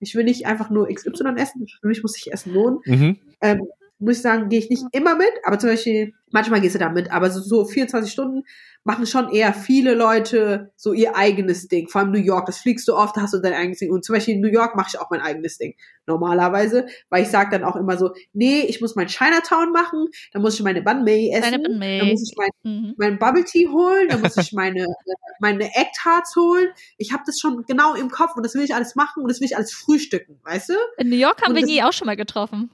Ich 0.00 0.14
will 0.14 0.24
nicht 0.24 0.46
einfach 0.46 0.70
nur 0.70 0.88
XY 0.88 1.34
essen, 1.36 1.66
für 1.80 1.88
mich 1.88 2.02
muss 2.02 2.12
sich 2.12 2.32
Essen 2.32 2.52
lohnen. 2.52 2.80
Mhm. 2.84 3.18
Ähm, 3.40 3.62
muss 3.98 4.16
ich 4.16 4.22
sagen, 4.22 4.48
gehe 4.48 4.58
ich 4.60 4.70
nicht 4.70 4.84
immer 4.92 5.16
mit, 5.16 5.32
aber 5.44 5.58
zum 5.58 5.70
Beispiel, 5.70 6.14
manchmal 6.30 6.60
gehst 6.60 6.74
du 6.74 6.78
da 6.78 6.88
mit, 6.88 7.10
aber 7.10 7.30
so, 7.30 7.40
so 7.40 7.64
24 7.64 8.12
Stunden 8.12 8.44
machen 8.84 9.06
schon 9.06 9.30
eher 9.30 9.52
viele 9.52 9.94
Leute 9.94 10.72
so 10.76 10.92
ihr 10.92 11.16
eigenes 11.16 11.68
Ding. 11.68 11.88
Vor 11.88 12.00
allem 12.00 12.12
New 12.12 12.18
York, 12.18 12.46
das 12.46 12.58
fliegst 12.58 12.88
du 12.88 12.94
oft, 12.94 13.16
da 13.16 13.22
hast 13.22 13.34
du 13.34 13.38
dein 13.38 13.52
eigenes 13.52 13.78
Ding. 13.80 13.90
Und 13.90 14.04
zum 14.04 14.14
Beispiel 14.14 14.34
in 14.34 14.40
New 14.40 14.48
York 14.48 14.76
mache 14.76 14.88
ich 14.94 15.00
auch 15.00 15.10
mein 15.10 15.20
eigenes 15.20 15.58
Ding. 15.58 15.74
Normalerweise, 16.06 16.86
weil 17.10 17.22
ich 17.22 17.28
sage 17.28 17.50
dann 17.50 17.64
auch 17.64 17.76
immer 17.76 17.98
so, 17.98 18.14
nee, 18.32 18.60
ich 18.62 18.80
muss 18.80 18.94
mein 18.96 19.08
Chinatown 19.08 19.72
machen, 19.72 20.06
dann 20.32 20.42
muss 20.42 20.54
ich 20.54 20.62
meine 20.62 20.80
Banh 20.80 21.04
Mi 21.04 21.30
essen, 21.30 21.62
dann 21.64 22.08
muss 22.08 22.22
ich 22.22 22.34
mein 22.36 22.48
Mhm. 22.68 22.94
mein 22.96 23.18
Bubble 23.18 23.44
Tea 23.44 23.68
holen, 23.68 24.08
dann 24.08 24.20
muss 24.20 24.36
ich 24.36 24.52
meine, 24.52 24.86
meine 25.40 25.64
Egg 25.74 25.90
Tarts 25.96 26.36
holen. 26.36 26.68
Ich 26.96 27.12
habe 27.12 27.22
das 27.26 27.38
schon 27.38 27.64
genau 27.66 27.94
im 27.94 28.10
Kopf 28.10 28.36
und 28.36 28.44
das 28.44 28.54
will 28.54 28.62
ich 28.62 28.74
alles 28.74 28.94
machen 28.94 29.22
und 29.22 29.28
das 29.28 29.40
will 29.40 29.46
ich 29.46 29.56
alles 29.56 29.72
frühstücken, 29.72 30.38
weißt 30.44 30.70
du? 30.70 30.74
In 30.98 31.10
New 31.10 31.16
York 31.16 31.42
haben 31.42 31.50
Und 31.52 31.56
wir 31.56 31.66
nie 31.66 31.82
auch 31.82 31.92
schon 31.92 32.06
mal 32.06 32.16
getroffen. 32.16 32.70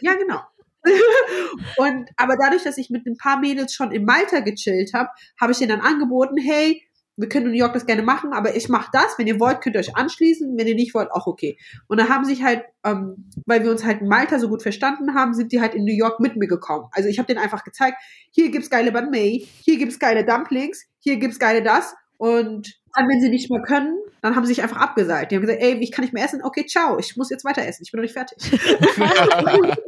Ja, 0.00 0.14
genau. 0.14 0.40
und 1.76 2.10
aber 2.16 2.36
dadurch, 2.36 2.62
dass 2.62 2.78
ich 2.78 2.90
mit 2.90 3.06
ein 3.06 3.16
paar 3.16 3.38
Mädels 3.38 3.74
schon 3.74 3.92
in 3.92 4.04
Malta 4.04 4.40
gechillt 4.40 4.92
habe, 4.94 5.08
habe 5.40 5.52
ich 5.52 5.58
denen 5.58 5.70
dann 5.70 5.80
angeboten, 5.80 6.36
hey, 6.36 6.82
wir 7.16 7.28
können 7.28 7.46
in 7.46 7.52
New 7.52 7.58
York 7.58 7.74
das 7.74 7.86
gerne 7.86 8.02
machen, 8.02 8.32
aber 8.32 8.56
ich 8.56 8.68
mache 8.68 8.90
das. 8.92 9.18
Wenn 9.18 9.26
ihr 9.26 9.38
wollt, 9.38 9.60
könnt 9.60 9.76
ihr 9.76 9.80
euch 9.80 9.96
anschließen. 9.96 10.56
Wenn 10.56 10.66
ihr 10.66 10.74
nicht 10.74 10.94
wollt, 10.94 11.12
auch 11.12 11.26
okay. 11.26 11.58
Und 11.86 11.98
dann 11.98 12.08
haben 12.08 12.24
sich 12.24 12.42
halt, 12.42 12.64
ähm, 12.84 13.30
weil 13.46 13.62
wir 13.62 13.70
uns 13.70 13.84
halt 13.84 14.00
in 14.00 14.08
Malta 14.08 14.38
so 14.38 14.48
gut 14.48 14.62
verstanden 14.62 15.14
haben, 15.14 15.32
sind 15.34 15.52
die 15.52 15.60
halt 15.60 15.74
in 15.74 15.84
New 15.84 15.94
York 15.94 16.18
mit 16.18 16.36
mir 16.36 16.48
gekommen. 16.48 16.88
Also 16.90 17.08
ich 17.08 17.18
habe 17.18 17.26
denen 17.26 17.38
einfach 17.38 17.62
gezeigt, 17.62 17.98
hier 18.32 18.50
gibt's 18.50 18.70
geile 18.70 18.90
Banh 18.90 19.10
Mi, 19.10 19.46
hier 19.60 19.78
gibt's 19.78 19.98
geile 19.98 20.24
Dumplings, 20.24 20.86
hier 20.98 21.16
gibt's 21.16 21.38
geile 21.38 21.62
das. 21.62 21.94
Und 22.16 22.74
dann, 22.94 23.08
wenn 23.08 23.20
sie 23.20 23.28
nicht 23.28 23.50
mehr 23.50 23.62
können, 23.62 23.98
dann 24.22 24.36
haben 24.36 24.44
sie 24.44 24.54
sich 24.54 24.62
einfach 24.62 24.78
abgesagt. 24.78 25.30
Die 25.30 25.36
haben 25.36 25.42
gesagt, 25.42 25.60
ey, 25.60 25.74
ich 25.80 25.92
kann 25.92 26.04
nicht 26.04 26.14
mehr 26.14 26.24
essen. 26.24 26.42
Okay, 26.42 26.64
ciao, 26.66 26.98
ich 26.98 27.16
muss 27.16 27.30
jetzt 27.30 27.44
weiter 27.44 27.66
essen. 27.66 27.82
Ich 27.82 27.92
bin 27.92 27.98
noch 27.98 28.04
nicht 28.04 28.14
fertig. 28.14 28.38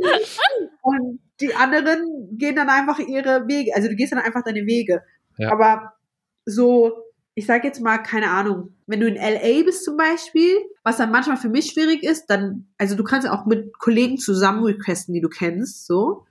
Und 0.82 1.20
die 1.40 1.54
anderen 1.54 2.36
gehen 2.36 2.54
dann 2.56 2.68
einfach 2.68 2.98
ihre 2.98 3.48
Wege. 3.48 3.74
Also 3.74 3.88
du 3.88 3.96
gehst 3.96 4.12
dann 4.12 4.18
einfach 4.18 4.42
deine 4.44 4.66
Wege. 4.66 5.02
Ja. 5.38 5.52
Aber 5.52 5.94
so, 6.44 6.92
ich 7.34 7.46
sag 7.46 7.64
jetzt 7.64 7.80
mal, 7.80 7.98
keine 7.98 8.30
Ahnung, 8.30 8.74
wenn 8.86 9.00
du 9.00 9.08
in 9.08 9.16
LA 9.16 9.62
bist 9.64 9.84
zum 9.84 9.96
Beispiel, 9.96 10.54
was 10.82 10.98
dann 10.98 11.10
manchmal 11.10 11.38
für 11.38 11.48
mich 11.48 11.72
schwierig 11.72 12.02
ist, 12.02 12.26
dann, 12.26 12.66
also 12.78 12.94
du 12.94 13.04
kannst 13.04 13.28
auch 13.28 13.46
mit 13.46 13.78
Kollegen 13.78 14.18
zusammen 14.18 14.64
requesten, 14.64 15.14
die 15.14 15.20
du 15.20 15.28
kennst, 15.28 15.86
so. 15.86 16.25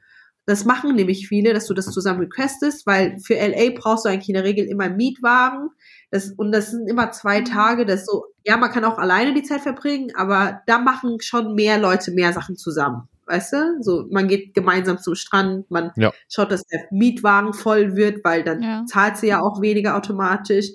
Das 0.46 0.64
machen 0.66 0.96
nämlich 0.96 1.28
viele, 1.28 1.54
dass 1.54 1.66
du 1.66 1.74
das 1.74 1.88
zusammen 1.88 2.20
requestest, 2.20 2.86
weil 2.86 3.18
für 3.20 3.36
LA 3.36 3.72
brauchst 3.76 4.06
du 4.06 4.10
eigentlich 4.10 4.30
in 4.30 4.36
der 4.36 4.44
Regel 4.44 4.66
immer 4.66 4.84
einen 4.86 4.98
Mietwagen. 4.98 5.70
Das, 6.12 6.32
und 6.38 6.52
das 6.52 6.72
sind 6.72 6.88
immer 6.88 7.12
zwei 7.12 7.42
Tage, 7.42 7.86
das 7.86 8.06
so, 8.06 8.26
ja, 8.46 8.56
man 8.58 8.72
kann 8.72 8.86
auch 8.86 8.98
alleine 9.00 9.34
die 9.34 9.44
Zeit 9.44 9.62
verbringen, 9.62 10.12
aber 10.16 10.62
da 10.68 10.78
machen 10.78 11.18
schon 11.22 11.56
mehr 11.56 11.80
Leute 11.80 12.12
mehr 12.12 12.32
Sachen 12.34 12.56
zusammen. 12.58 13.10
Weißt 13.28 13.54
du? 13.54 13.78
So, 13.82 14.06
man 14.12 14.28
geht 14.28 14.54
gemeinsam 14.54 15.00
zum 15.00 15.16
Strand, 15.16 15.70
man 15.72 15.92
Ja. 15.96 16.14
schaut, 16.30 16.52
dass 16.52 16.64
der 16.66 16.82
Mietwagen 16.92 17.54
voll 17.54 17.96
wird, 17.96 18.24
weil 18.24 18.44
dann 18.44 18.62
Ja. 18.62 18.86
zahlt 18.86 19.18
sie 19.18 19.28
ja 19.28 19.42
auch 19.42 19.62
weniger 19.62 19.98
automatisch. 19.98 20.68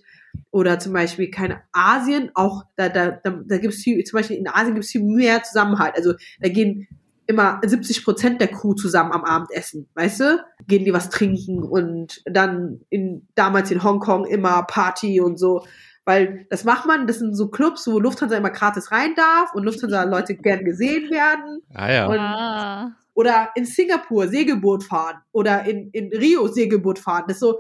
Oder 0.53 0.79
zum 0.79 0.93
Beispiel 0.93 1.31
keine 1.31 1.61
Asien, 1.73 2.31
auch 2.35 2.65
da, 2.77 2.89
da, 2.89 3.11
da, 3.11 3.41
da 3.45 3.59
gibt 3.59 3.75
es 3.75 3.83
viel, 3.83 4.03
zum 4.05 4.17
Beispiel 4.19 4.37
in 4.37 4.49
Asien 4.49 4.75
gibt 4.75 4.85
es 4.85 4.91
viel 4.93 5.03
mehr 5.03 5.43
Zusammenhalt. 5.43 5.95
Also 5.97 6.15
da 6.41 6.49
gehen 6.49 6.87
immer 7.31 7.61
70 7.65 8.05
Prozent 8.05 8.41
der 8.41 8.49
Crew 8.49 8.75
zusammen 8.75 9.13
am 9.13 9.25
Abendessen, 9.25 9.89
weißt 9.95 10.21
du? 10.21 10.45
Gehen 10.69 10.85
die 10.85 10.93
was 10.93 11.09
trinken 11.09 11.63
und 11.63 12.23
dann 12.27 12.81
in, 12.91 13.27
damals 13.35 13.71
in 13.71 13.83
Hongkong 13.83 14.27
immer 14.27 14.63
Party 14.65 15.21
und 15.21 15.39
so. 15.39 15.65
Weil 16.05 16.47
das 16.51 16.65
macht 16.65 16.87
man, 16.87 17.07
das 17.07 17.19
sind 17.21 17.35
so 17.35 17.49
Clubs, 17.49 17.87
wo 17.87 17.99
Lufthansa 18.01 18.37
immer 18.37 18.51
gratis 18.51 18.91
rein 18.91 19.15
darf 19.15 19.55
und 19.55 19.65
Lufthansa-Leute 19.65 20.35
gern 20.37 20.65
gesehen 20.65 21.11
werden. 21.11 21.63
Ah 21.75 21.93
ja. 21.93 22.07
Und- 22.07 22.19
Ah. 22.19 22.93
Oder 23.15 23.51
in 23.55 23.67
Singapur 23.67 24.29
Segelboot 24.29 24.85
fahren 24.85 25.19
oder 25.33 25.65
in, 25.65 25.91
in 25.91 26.09
Rio 26.17 26.47
Segelboot 26.47 26.99
fahren. 26.99 27.25
Das 27.27 27.37
ist 27.37 27.41
so, 27.41 27.59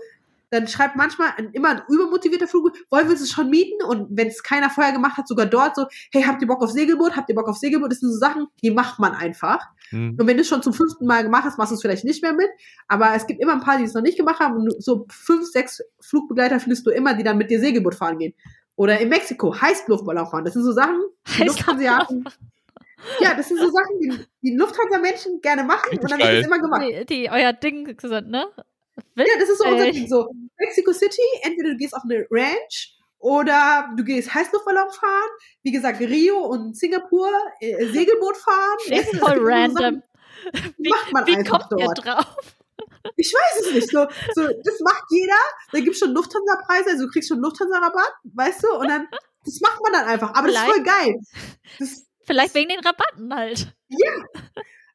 dann 0.50 0.68
schreibt 0.68 0.96
manchmal 0.96 1.30
ein, 1.36 1.50
immer 1.52 1.70
ein 1.70 1.82
übermotivierter 1.88 2.48
Flug, 2.48 2.72
wollen 2.90 3.08
wir 3.08 3.14
es 3.14 3.30
schon 3.30 3.50
mieten? 3.50 3.82
Und 3.84 4.08
wenn 4.10 4.28
es 4.28 4.42
keiner 4.42 4.70
vorher 4.70 4.92
gemacht 4.92 5.16
hat, 5.16 5.28
sogar 5.28 5.46
dort 5.46 5.76
so, 5.76 5.86
hey, 6.12 6.22
habt 6.22 6.42
ihr 6.42 6.48
Bock 6.48 6.62
auf 6.62 6.70
Segelboot? 6.70 7.16
Habt 7.16 7.28
ihr 7.28 7.34
Bock 7.34 7.48
auf 7.48 7.56
Segelboot? 7.56 7.92
Das 7.92 8.00
sind 8.00 8.12
so 8.12 8.18
Sachen, 8.18 8.48
die 8.62 8.70
macht 8.70 8.98
man 8.98 9.12
einfach. 9.12 9.60
Hm. 9.90 10.16
Und 10.18 10.26
wenn 10.26 10.36
du 10.36 10.42
es 10.42 10.48
schon 10.48 10.62
zum 10.62 10.72
fünften 10.72 11.06
Mal 11.06 11.22
gemacht 11.22 11.44
hast, 11.44 11.58
machst 11.58 11.70
du 11.70 11.76
es 11.76 11.82
vielleicht 11.82 12.04
nicht 12.04 12.22
mehr 12.22 12.32
mit. 12.32 12.48
Aber 12.88 13.14
es 13.14 13.26
gibt 13.26 13.40
immer 13.40 13.52
ein 13.52 13.60
paar, 13.60 13.78
die 13.78 13.84
es 13.84 13.94
noch 13.94 14.02
nicht 14.02 14.18
gemacht 14.18 14.40
haben. 14.40 14.56
Und 14.56 14.82
so 14.82 15.06
fünf, 15.10 15.46
sechs 15.46 15.82
Flugbegleiter 16.00 16.60
findest 16.60 16.86
du 16.86 16.90
immer, 16.90 17.14
die 17.14 17.22
dann 17.22 17.38
mit 17.38 17.50
dir 17.50 17.60
Segelboot 17.60 17.94
fahren 17.94 18.18
gehen. 18.18 18.34
Oder 18.76 18.98
in 18.98 19.08
Mexiko 19.08 19.54
Heißluftballon 19.60 20.26
fahren. 20.26 20.44
Das 20.44 20.54
sind 20.54 20.64
so 20.64 20.72
Sachen, 20.72 21.00
die 21.38 21.44
Ja, 23.20 23.34
das 23.34 23.48
sind 23.48 23.58
so 23.58 23.70
Sachen, 23.70 23.98
die, 24.00 24.12
die 24.42 24.56
Lufthansa-Menschen 24.56 25.40
gerne 25.40 25.64
machen 25.64 25.98
und 25.98 26.10
dann 26.10 26.18
wird 26.18 26.32
es 26.32 26.46
immer 26.46 26.58
gemacht. 26.58 26.82
Die, 26.82 27.06
die 27.06 27.30
euer 27.30 27.52
Ding 27.52 27.96
sind, 27.98 28.28
ne? 28.28 28.46
Ja, 29.16 29.24
das 29.38 29.48
ist 29.48 29.58
so 29.58 29.64
unser 29.64 29.86
Witzig. 29.86 30.02
Ding. 30.02 30.08
So, 30.08 30.28
Mexico 30.58 30.92
City, 30.92 31.22
entweder 31.42 31.70
du 31.70 31.76
gehst 31.76 31.94
auf 31.94 32.02
eine 32.04 32.26
Ranch 32.30 32.96
oder 33.18 33.90
du 33.96 34.04
gehst 34.04 34.32
Heißluftballon 34.34 34.90
fahren. 34.90 35.30
Wie 35.62 35.72
gesagt, 35.72 36.00
Rio 36.00 36.38
und 36.46 36.76
Singapur, 36.76 37.30
äh, 37.60 37.86
Segelboot 37.86 38.36
fahren. 38.36 38.76
Ist 38.86 39.12
Das 39.12 39.18
voll 39.20 39.28
sind 39.34 39.38
so 39.38 39.44
random. 39.44 39.76
Sachen, 39.76 40.02
die 40.78 40.88
macht 40.88 41.12
man 41.12 41.26
Wie 41.26 41.36
einfach 41.36 41.68
kommt 41.68 41.80
ihr 41.80 41.86
dort. 41.86 42.04
drauf? 42.04 42.36
Ich 43.16 43.32
weiß 43.32 43.66
es 43.66 43.72
nicht. 43.74 43.90
So, 43.90 44.06
so, 44.34 44.42
das 44.46 44.80
macht 44.80 45.04
jeder. 45.10 45.34
Da 45.72 45.80
gibt 45.80 45.96
schon 45.96 46.12
Lufthansa-Preise, 46.12 46.90
also 46.90 47.06
du 47.06 47.10
kriegst 47.10 47.28
schon 47.28 47.38
Lufthansa-Rabatt, 47.40 48.12
weißt 48.34 48.62
du? 48.64 48.74
Und 48.78 48.88
dann, 48.88 49.08
das 49.44 49.60
macht 49.60 49.80
man 49.82 49.92
dann 49.92 50.06
einfach. 50.06 50.34
Aber 50.34 50.48
das 50.48 50.56
ist 50.56 50.64
voll 50.64 50.82
geil. 50.82 51.20
Das, 51.78 52.06
Vielleicht 52.26 52.54
wegen 52.54 52.68
den 52.68 52.80
Rabatten 52.80 53.34
halt. 53.34 53.74
Ja. 53.88 54.12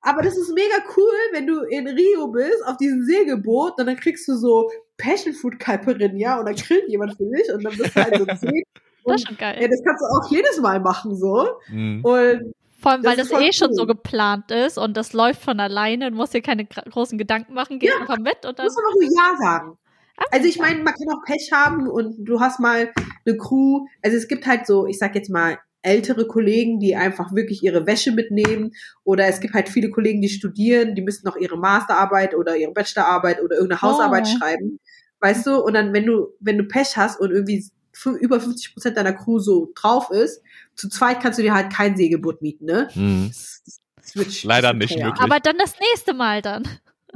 Aber 0.06 0.22
das 0.22 0.38
ist 0.38 0.54
mega 0.54 0.76
cool, 0.96 1.14
wenn 1.34 1.48
du 1.48 1.62
in 1.64 1.88
Rio 1.88 2.28
bist, 2.28 2.66
auf 2.66 2.78
diesem 2.78 3.04
Segelboot, 3.04 3.74
und 3.80 3.86
dann 3.88 3.96
kriegst 3.98 4.28
du 4.28 4.36
so 4.36 4.70
Passion 4.98 5.34
Food 5.34 5.60
Caipirinha 5.60 6.40
und 6.40 6.46
dann 6.46 6.56
grillt 6.56 6.88
jemand 6.88 7.18
für 7.18 7.26
dich 7.26 7.52
und 7.54 7.64
dann 7.64 7.76
bist 7.76 7.96
du 7.96 8.04
halt 8.04 8.18
so 8.18 8.26
gesehen. 8.26 8.64
Das 9.08 9.18
ist 9.22 9.28
schon 9.28 9.38
geil. 9.38 9.58
Ja, 9.62 9.68
das 9.68 9.84
kannst 9.86 10.02
du 10.02 10.06
auch 10.18 10.32
jedes 10.32 10.60
Mal 10.62 10.80
machen, 10.80 11.16
so. 11.16 11.48
Mhm. 11.70 12.04
Und 12.04 12.54
Vor 12.82 12.92
allem, 12.94 13.04
weil 13.04 13.16
das 13.16 13.30
das, 13.30 13.40
eh 13.40 13.54
schon 13.54 13.68
cool. 13.70 13.76
so 13.76 13.86
geplant 13.86 14.50
ist 14.50 14.80
und 14.80 14.98
das 14.98 15.14
läuft 15.14 15.44
von 15.44 15.60
alleine. 15.60 16.10
Du 16.10 16.18
musst 16.18 16.34
dir 16.34 16.42
keine 16.42 16.66
großen 16.66 17.16
Gedanken 17.20 17.54
machen, 17.54 17.78
geh 17.78 17.88
Ja. 17.90 18.00
einfach 18.02 18.18
mit 18.18 18.38
und 18.46 18.58
du 18.58 18.64
dann. 18.64 18.66
musst 18.66 18.80
einfach 18.80 18.94
nur 18.94 19.04
Ja 19.04 19.38
sagen. 19.38 19.78
Ah, 20.18 20.24
Also 20.32 20.48
ich 20.48 20.58
meine, 20.58 20.82
man 20.84 20.96
kann 20.96 21.08
auch 21.16 21.24
Pech 21.24 21.52
haben 21.54 21.88
und 21.88 22.16
du 22.26 22.40
hast 22.40 22.60
mal 22.60 22.92
eine 23.28 23.38
Crew. 23.38 23.86
Also 24.04 24.18
es 24.18 24.28
gibt 24.28 24.48
halt 24.48 24.66
so, 24.66 24.88
ich 24.88 24.98
sag 24.98 25.14
jetzt 25.14 25.30
mal, 25.30 25.60
ältere 25.86 26.28
Kollegen, 26.28 26.80
die 26.80 26.96
einfach 26.96 27.34
wirklich 27.34 27.64
ihre 27.64 27.86
Wäsche 27.86 28.12
mitnehmen. 28.12 28.72
Oder 29.04 29.28
es 29.28 29.40
gibt 29.40 29.54
halt 29.54 29.70
viele 29.70 29.90
Kollegen, 29.90 30.22
die 30.22 30.30
studieren, 30.30 30.96
die 30.96 31.02
müssen 31.02 31.26
noch 31.26 31.38
ihre 31.38 31.58
Masterarbeit 31.58 32.36
oder 32.36 32.58
ihre 32.58 32.74
Bachelorarbeit 32.74 33.42
oder 33.42 33.56
irgendeine 33.56 33.82
Hausarbeit 33.82 34.28
Oh. 34.28 34.38
schreiben. 34.38 34.80
Weißt 35.20 35.46
du? 35.46 35.64
Und 35.64 35.74
dann, 35.74 35.94
wenn 35.94 36.06
du, 36.06 36.28
wenn 36.40 36.58
du 36.58 36.66
Pech 36.66 36.98
hast 36.98 37.20
und 37.20 37.32
irgendwie 37.32 37.66
über 38.20 38.40
50 38.40 38.74
Prozent 38.74 38.98
deiner 38.98 39.14
Crew 39.14 39.40
so 39.40 39.72
drauf 39.76 40.10
ist, 40.12 40.42
zu 40.76 40.90
zweit 40.90 41.22
kannst 41.22 41.40
du 41.40 41.44
dir 41.44 41.54
halt 41.54 41.72
kein 41.72 41.96
Segelboot 41.96 42.42
mieten, 42.42 42.66
ne? 42.66 42.90
Das, 43.28 43.62
das, 43.66 43.82
das 44.02 44.16
wird 44.16 44.44
Leider 44.44 44.74
nicht 44.74 44.98
möglich. 44.98 45.22
Aber 45.22 45.40
dann 45.40 45.58
das 45.58 45.76
nächste 45.80 46.14
Mal 46.14 46.42
dann. 46.42 46.68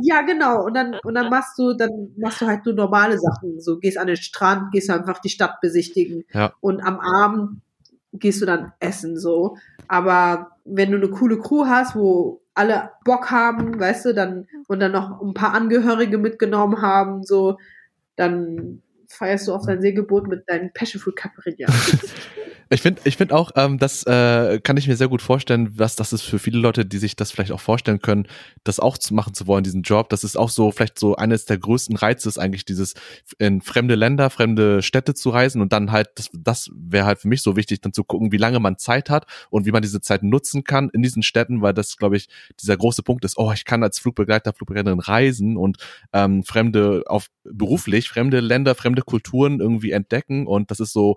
Ja, 0.01 0.21
genau. 0.21 0.63
Und 0.63 0.75
dann, 0.75 0.97
und 1.03 1.13
dann 1.13 1.29
machst 1.29 1.59
du, 1.59 1.73
dann 1.73 1.89
machst 2.17 2.41
du 2.41 2.47
halt 2.47 2.65
nur 2.65 2.73
normale 2.73 3.19
Sachen. 3.19 3.59
So 3.59 3.79
gehst 3.79 3.97
an 3.97 4.07
den 4.07 4.15
Strand, 4.15 4.71
gehst 4.71 4.89
einfach 4.89 5.19
die 5.19 5.29
Stadt 5.29 5.59
besichtigen. 5.61 6.23
Ja. 6.33 6.53
Und 6.61 6.81
am 6.81 6.99
Abend 6.99 7.61
gehst 8.13 8.41
du 8.41 8.45
dann 8.45 8.73
essen, 8.79 9.17
so. 9.17 9.57
Aber 9.87 10.51
wenn 10.65 10.91
du 10.91 10.97
eine 10.97 11.09
coole 11.09 11.39
Crew 11.39 11.65
hast, 11.65 11.95
wo 11.95 12.41
alle 12.53 12.91
Bock 13.05 13.31
haben, 13.31 13.79
weißt 13.79 14.05
du, 14.05 14.13
dann, 14.13 14.47
und 14.67 14.79
dann 14.79 14.91
noch 14.91 15.21
ein 15.21 15.33
paar 15.33 15.53
Angehörige 15.53 16.17
mitgenommen 16.17 16.81
haben, 16.81 17.23
so, 17.23 17.57
dann 18.15 18.81
feierst 19.07 19.47
du 19.47 19.53
auf 19.53 19.65
dein 19.65 19.81
Segelboot 19.81 20.27
mit 20.27 20.43
deinen 20.47 20.73
Passion 20.73 21.01
Fruit. 21.01 21.15
Ich 22.71 22.83
finde 22.83 23.01
ich 23.05 23.17
find 23.17 23.33
auch, 23.33 23.49
ähm, 23.55 23.79
das 23.79 24.03
äh, 24.03 24.59
kann 24.59 24.77
ich 24.77 24.87
mir 24.87 24.95
sehr 24.95 25.07
gut 25.07 25.23
vorstellen, 25.23 25.79
was 25.79 25.95
das 25.95 26.13
ist 26.13 26.21
für 26.21 26.37
viele 26.37 26.59
Leute, 26.59 26.85
die 26.85 26.99
sich 26.99 27.15
das 27.15 27.31
vielleicht 27.31 27.51
auch 27.51 27.59
vorstellen 27.59 27.99
können, 27.99 28.27
das 28.63 28.79
auch 28.79 28.99
zu 28.99 29.15
machen 29.15 29.33
zu 29.33 29.47
wollen, 29.47 29.63
diesen 29.63 29.81
Job. 29.81 30.09
Das 30.09 30.23
ist 30.23 30.37
auch 30.37 30.51
so 30.51 30.71
vielleicht 30.71 30.99
so 30.99 31.15
eines 31.15 31.45
der 31.45 31.57
größten 31.57 31.95
Reize 31.95 32.29
ist 32.29 32.37
eigentlich 32.37 32.65
dieses 32.65 32.93
in 33.39 33.61
fremde 33.61 33.95
Länder, 33.95 34.29
fremde 34.29 34.83
Städte 34.83 35.15
zu 35.15 35.31
reisen 35.31 35.63
und 35.63 35.73
dann 35.73 35.91
halt, 35.91 36.09
das, 36.13 36.29
das 36.31 36.69
wäre 36.75 37.05
halt 37.05 37.17
für 37.17 37.27
mich 37.27 37.41
so 37.41 37.55
wichtig, 37.55 37.81
dann 37.81 37.91
zu 37.91 38.03
gucken, 38.03 38.31
wie 38.31 38.37
lange 38.37 38.59
man 38.59 38.77
Zeit 38.77 39.09
hat 39.09 39.25
und 39.49 39.65
wie 39.65 39.71
man 39.71 39.81
diese 39.81 39.99
Zeit 39.99 40.21
nutzen 40.21 40.63
kann 40.63 40.89
in 40.93 41.01
diesen 41.01 41.23
Städten, 41.23 41.63
weil 41.63 41.73
das, 41.73 41.97
glaube 41.97 42.17
ich, 42.17 42.29
dieser 42.61 42.77
große 42.77 43.01
Punkt 43.01 43.25
ist, 43.25 43.39
oh, 43.39 43.51
ich 43.51 43.65
kann 43.65 43.81
als 43.81 43.97
Flugbegleiter, 43.97 44.53
Flugbegleiterin 44.53 44.99
reisen 44.99 45.57
und 45.57 45.77
ähm, 46.13 46.43
fremde, 46.43 47.01
auf 47.07 47.29
beruflich, 47.43 48.09
fremde 48.09 48.41
Länder, 48.41 48.75
fremde 48.75 49.01
Kulturen 49.01 49.59
irgendwie 49.59 49.89
entdecken 49.89 50.45
und 50.45 50.69
das 50.69 50.79
ist 50.79 50.93
so 50.93 51.15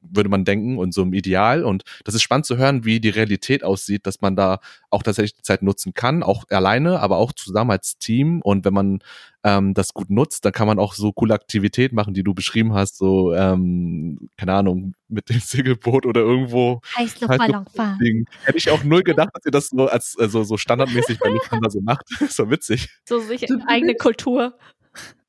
Würde 0.00 0.28
man 0.28 0.44
denken, 0.44 0.78
und 0.78 0.92
so 0.92 1.02
im 1.02 1.12
Ideal. 1.12 1.64
Und 1.64 1.84
das 2.04 2.14
ist 2.14 2.22
spannend 2.22 2.46
zu 2.46 2.56
hören, 2.56 2.84
wie 2.84 3.00
die 3.00 3.10
Realität 3.10 3.64
aussieht, 3.64 4.06
dass 4.06 4.20
man 4.20 4.36
da 4.36 4.60
auch 4.90 5.02
tatsächlich 5.02 5.34
die 5.34 5.42
Zeit 5.42 5.62
nutzen 5.62 5.94
kann, 5.94 6.22
auch 6.22 6.44
alleine, 6.50 7.00
aber 7.00 7.18
auch 7.18 7.32
zusammen 7.32 7.70
als 7.70 7.98
Team. 7.98 8.40
Und 8.42 8.64
wenn 8.64 8.74
man 8.74 9.00
ähm, 9.44 9.74
das 9.74 9.94
gut 9.94 10.10
nutzt, 10.10 10.44
dann 10.44 10.52
kann 10.52 10.66
man 10.66 10.78
auch 10.78 10.94
so 10.94 11.12
coole 11.12 11.34
Aktivität 11.34 11.92
machen, 11.92 12.14
die 12.14 12.22
du 12.22 12.34
beschrieben 12.34 12.74
hast, 12.74 12.98
so, 12.98 13.34
ähm, 13.34 14.28
keine 14.36 14.54
Ahnung, 14.54 14.94
mit 15.08 15.28
dem 15.28 15.40
Segelboot 15.40 16.06
oder 16.06 16.20
irgendwo 16.20 16.80
Heißluftballon 16.96 17.66
fahren. 17.66 18.24
Hätte 18.44 18.58
ich 18.58 18.70
auch 18.70 18.84
null 18.84 19.02
gedacht, 19.02 19.30
dass 19.32 19.44
ihr 19.44 19.50
das 19.50 19.68
so 19.68 19.86
als 19.86 20.16
also 20.18 20.44
so 20.44 20.56
standardmäßig 20.56 21.18
bei 21.18 21.30
Lufthansa 21.30 21.70
so 21.70 21.80
macht. 21.80 22.06
so 22.28 22.50
witzig. 22.50 22.88
So 23.08 23.20
du 23.20 23.60
eigene 23.66 23.94
Kultur. 23.94 24.54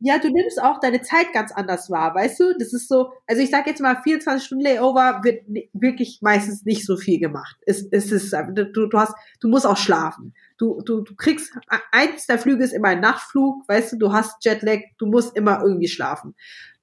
Ja, 0.03 0.17
du 0.17 0.29
nimmst 0.29 0.59
auch 0.59 0.79
deine 0.79 1.01
Zeit 1.01 1.31
ganz 1.31 1.51
anders 1.51 1.91
wahr, 1.91 2.15
weißt 2.15 2.39
du? 2.39 2.57
Das 2.57 2.73
ist 2.73 2.87
so, 2.87 3.13
also 3.27 3.39
ich 3.39 3.51
sag 3.51 3.67
jetzt 3.67 3.81
mal, 3.81 4.01
24 4.01 4.43
Stunden 4.43 4.63
Layover 4.63 5.21
wird 5.23 5.43
wirklich 5.73 6.19
meistens 6.21 6.65
nicht 6.65 6.87
so 6.87 6.97
viel 6.97 7.19
gemacht. 7.19 7.55
Es, 7.67 7.85
es 7.91 8.11
ist, 8.11 8.33
du, 8.33 8.87
du 8.87 8.97
hast, 8.97 9.13
du 9.41 9.47
musst 9.47 9.67
auch 9.67 9.77
schlafen. 9.77 10.33
Du, 10.57 10.81
du, 10.83 11.01
du 11.01 11.15
kriegst, 11.15 11.53
eins 11.91 12.25
der 12.25 12.39
Flüge 12.39 12.63
ist 12.63 12.73
immer 12.73 12.87
ein 12.89 12.99
Nachtflug, 12.99 13.67
weißt 13.67 13.93
du, 13.93 13.97
du 13.97 14.11
hast 14.11 14.43
Jetlag, 14.43 14.79
du 14.97 15.05
musst 15.05 15.37
immer 15.37 15.61
irgendwie 15.61 15.87
schlafen. 15.87 16.33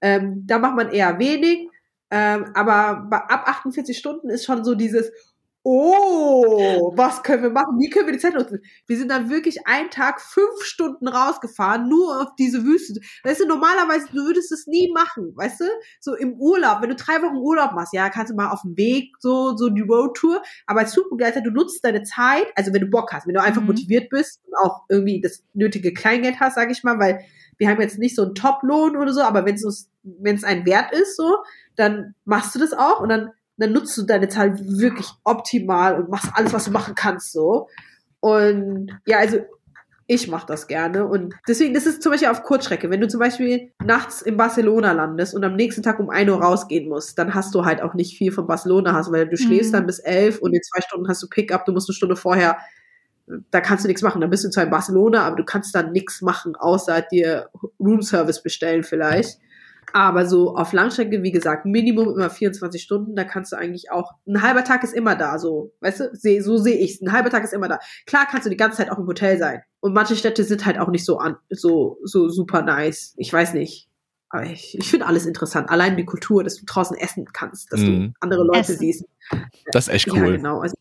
Ähm, 0.00 0.44
da 0.46 0.60
macht 0.60 0.76
man 0.76 0.90
eher 0.92 1.18
wenig, 1.18 1.68
ähm, 2.12 2.52
aber 2.54 3.08
ab 3.10 3.48
48 3.48 3.98
Stunden 3.98 4.30
ist 4.30 4.44
schon 4.44 4.64
so 4.64 4.76
dieses, 4.76 5.10
oh, 5.70 6.92
was 6.96 7.22
können 7.22 7.42
wir 7.42 7.50
machen? 7.50 7.78
Wie 7.78 7.90
können 7.90 8.06
wir 8.06 8.12
die 8.14 8.18
Zeit 8.18 8.34
nutzen? 8.34 8.60
Wir 8.86 8.96
sind 8.96 9.10
dann 9.10 9.28
wirklich 9.28 9.66
einen 9.66 9.90
Tag 9.90 10.20
fünf 10.20 10.62
Stunden 10.62 11.08
rausgefahren, 11.08 11.88
nur 11.88 12.22
auf 12.22 12.34
diese 12.38 12.64
Wüste. 12.64 13.00
Weißt 13.22 13.40
du, 13.40 13.46
normalerweise, 13.46 14.06
du 14.10 14.24
würdest 14.24 14.50
es 14.50 14.66
nie 14.66 14.90
machen, 14.92 15.32
weißt 15.36 15.60
du? 15.60 15.64
So 16.00 16.14
im 16.14 16.34
Urlaub, 16.34 16.80
wenn 16.80 16.88
du 16.88 16.96
drei 16.96 17.20
Wochen 17.22 17.36
Urlaub 17.36 17.72
machst, 17.72 17.92
ja, 17.92 18.08
kannst 18.08 18.32
du 18.32 18.36
mal 18.36 18.50
auf 18.50 18.62
dem 18.62 18.76
Weg 18.78 19.12
so, 19.20 19.56
so 19.56 19.68
die 19.68 19.82
Roadtour. 19.82 20.42
Aber 20.66 20.80
als 20.80 20.94
Flugbegleiter, 20.94 21.42
du 21.42 21.50
nutzt 21.50 21.84
deine 21.84 22.02
Zeit, 22.02 22.46
also 22.54 22.72
wenn 22.72 22.80
du 22.80 22.88
Bock 22.88 23.12
hast, 23.12 23.26
wenn 23.26 23.34
du 23.34 23.42
einfach 23.42 23.60
Mhm. 23.60 23.66
motiviert 23.68 24.08
bist 24.08 24.40
und 24.46 24.54
auch 24.56 24.84
irgendwie 24.88 25.20
das 25.20 25.44
nötige 25.52 25.92
Kleingeld 25.92 26.40
hast, 26.40 26.54
sag 26.54 26.70
ich 26.70 26.82
mal, 26.82 26.98
weil 26.98 27.20
wir 27.58 27.68
haben 27.68 27.80
jetzt 27.80 27.98
nicht 27.98 28.16
so 28.16 28.22
einen 28.22 28.34
Top-Lohn 28.34 28.96
oder 28.96 29.12
so, 29.12 29.20
aber 29.20 29.44
wenn 29.44 29.56
es 29.56 29.90
wenn 30.02 30.36
es 30.36 30.44
ein 30.44 30.64
Wert 30.64 30.92
ist, 30.92 31.16
so, 31.16 31.38
dann 31.76 32.14
machst 32.24 32.54
du 32.54 32.58
das 32.58 32.72
auch 32.72 33.00
und 33.00 33.10
dann 33.10 33.30
dann 33.58 33.72
nutzt 33.72 33.96
du 33.98 34.02
deine 34.02 34.28
Zeit 34.28 34.58
wirklich 34.64 35.08
optimal 35.24 36.00
und 36.00 36.08
machst 36.08 36.30
alles, 36.34 36.52
was 36.52 36.64
du 36.64 36.70
machen 36.70 36.94
kannst, 36.94 37.32
so. 37.32 37.68
Und 38.20 38.90
ja, 39.06 39.18
also 39.18 39.38
ich 40.10 40.26
mache 40.26 40.46
das 40.46 40.66
gerne 40.68 41.06
und 41.06 41.34
deswegen, 41.46 41.74
das 41.74 41.84
ist 41.84 42.02
zum 42.02 42.12
Beispiel 42.12 42.28
auf 42.28 42.42
Kurzstrecke. 42.42 42.88
Wenn 42.88 43.02
du 43.02 43.08
zum 43.08 43.20
Beispiel 43.20 43.72
nachts 43.84 44.22
in 44.22 44.38
Barcelona 44.38 44.92
landest 44.92 45.34
und 45.34 45.44
am 45.44 45.54
nächsten 45.54 45.82
Tag 45.82 46.00
um 46.00 46.08
1 46.08 46.30
Uhr 46.30 46.40
rausgehen 46.42 46.88
musst, 46.88 47.18
dann 47.18 47.34
hast 47.34 47.54
du 47.54 47.66
halt 47.66 47.82
auch 47.82 47.92
nicht 47.92 48.16
viel 48.16 48.32
von 48.32 48.46
Barcelona 48.46 48.94
hast, 48.94 49.12
weil 49.12 49.28
du 49.28 49.36
schläfst 49.36 49.70
Mhm. 49.72 49.76
dann 49.76 49.86
bis 49.86 49.98
11 49.98 50.38
und 50.38 50.54
in 50.54 50.62
zwei 50.62 50.80
Stunden 50.80 51.08
hast 51.08 51.22
du 51.22 51.28
Pickup, 51.28 51.66
du 51.66 51.72
musst 51.72 51.90
eine 51.90 51.94
Stunde 51.94 52.16
vorher, 52.16 52.56
da 53.50 53.60
kannst 53.60 53.84
du 53.84 53.88
nichts 53.88 54.00
machen. 54.02 54.22
Dann 54.22 54.30
bist 54.30 54.44
du 54.44 54.48
zwar 54.48 54.64
in 54.64 54.70
Barcelona, 54.70 55.24
aber 55.24 55.36
du 55.36 55.44
kannst 55.44 55.74
dann 55.74 55.92
nichts 55.92 56.22
machen, 56.22 56.56
außer 56.56 57.02
dir 57.02 57.50
Roomservice 57.78 58.42
bestellen 58.42 58.84
vielleicht. 58.84 59.38
Aber 59.92 60.26
so 60.26 60.54
auf 60.56 60.72
Langstrecke, 60.72 61.22
wie 61.22 61.32
gesagt, 61.32 61.64
Minimum 61.64 62.08
immer 62.10 62.30
24 62.30 62.82
Stunden, 62.82 63.16
da 63.16 63.24
kannst 63.24 63.52
du 63.52 63.56
eigentlich 63.56 63.90
auch, 63.90 64.12
ein 64.26 64.42
halber 64.42 64.64
Tag 64.64 64.84
ist 64.84 64.92
immer 64.94 65.14
da, 65.16 65.38
so, 65.38 65.72
weißt 65.80 66.00
du, 66.00 66.10
seh, 66.12 66.40
so 66.40 66.58
sehe 66.58 66.76
ich's, 66.78 67.00
ein 67.00 67.12
halber 67.12 67.30
Tag 67.30 67.44
ist 67.44 67.52
immer 67.54 67.68
da. 67.68 67.78
Klar 68.06 68.26
kannst 68.30 68.46
du 68.46 68.50
die 68.50 68.56
ganze 68.56 68.78
Zeit 68.78 68.90
auch 68.90 68.98
im 68.98 69.06
Hotel 69.06 69.38
sein. 69.38 69.62
Und 69.80 69.94
manche 69.94 70.16
Städte 70.16 70.44
sind 70.44 70.66
halt 70.66 70.78
auch 70.78 70.88
nicht 70.88 71.04
so 71.04 71.18
an, 71.18 71.36
so, 71.50 71.98
so 72.04 72.28
super 72.28 72.62
nice. 72.62 73.14
Ich 73.16 73.32
weiß 73.32 73.54
nicht. 73.54 73.88
Aber 74.30 74.44
ich, 74.44 74.76
ich 74.78 74.90
finde 74.90 75.06
alles 75.06 75.24
interessant. 75.24 75.70
Allein 75.70 75.96
die 75.96 76.04
Kultur, 76.04 76.44
dass 76.44 76.56
du 76.56 76.66
draußen 76.66 76.96
essen 76.98 77.24
kannst, 77.32 77.72
dass 77.72 77.80
du 77.80 77.86
Mhm. 77.90 78.14
andere 78.20 78.44
Leute 78.44 78.58
Essen. 78.60 78.76
siehst. 78.78 79.04
Das 79.72 79.88
ist 79.88 79.94
echt 79.94 80.06
Ja, 80.08 80.14
cool. 80.22 80.36
genau. 80.36 80.60
Also 80.60 80.74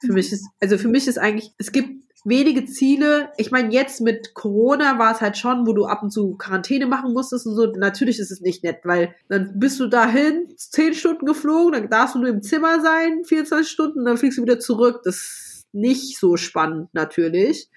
für 0.00 0.12
mich 0.14 0.32
ist, 0.32 0.46
also 0.60 0.78
für 0.78 0.88
mich 0.88 1.06
ist 1.06 1.18
eigentlich, 1.18 1.52
es 1.58 1.72
gibt 1.72 1.90
wenige 2.24 2.66
Ziele. 2.66 3.30
Ich 3.36 3.50
meine, 3.50 3.72
jetzt 3.72 4.00
mit 4.00 4.34
Corona 4.34 4.98
war 4.98 5.12
es 5.12 5.20
halt 5.20 5.36
schon, 5.36 5.66
wo 5.66 5.72
du 5.72 5.86
ab 5.86 6.02
und 6.02 6.10
zu 6.10 6.36
Quarantäne 6.36 6.86
machen 6.86 7.12
musstest 7.12 7.46
und 7.46 7.54
so. 7.54 7.66
Natürlich 7.66 8.18
ist 8.18 8.30
es 8.30 8.40
nicht 8.40 8.62
nett, 8.62 8.80
weil 8.84 9.14
dann 9.28 9.58
bist 9.58 9.80
du 9.80 9.86
dahin, 9.86 10.48
zehn 10.56 10.94
Stunden 10.94 11.26
geflogen, 11.26 11.72
dann 11.72 11.90
darfst 11.90 12.14
du 12.14 12.18
nur 12.18 12.28
im 12.28 12.42
Zimmer 12.42 12.80
sein, 12.80 13.24
24 13.24 13.70
Stunden, 13.70 14.04
dann 14.04 14.16
fliegst 14.16 14.38
du 14.38 14.42
wieder 14.42 14.58
zurück. 14.58 15.00
Das 15.04 15.16
ist 15.16 15.66
nicht 15.72 16.18
so 16.18 16.36
spannend 16.36 16.88
natürlich. 16.92 17.68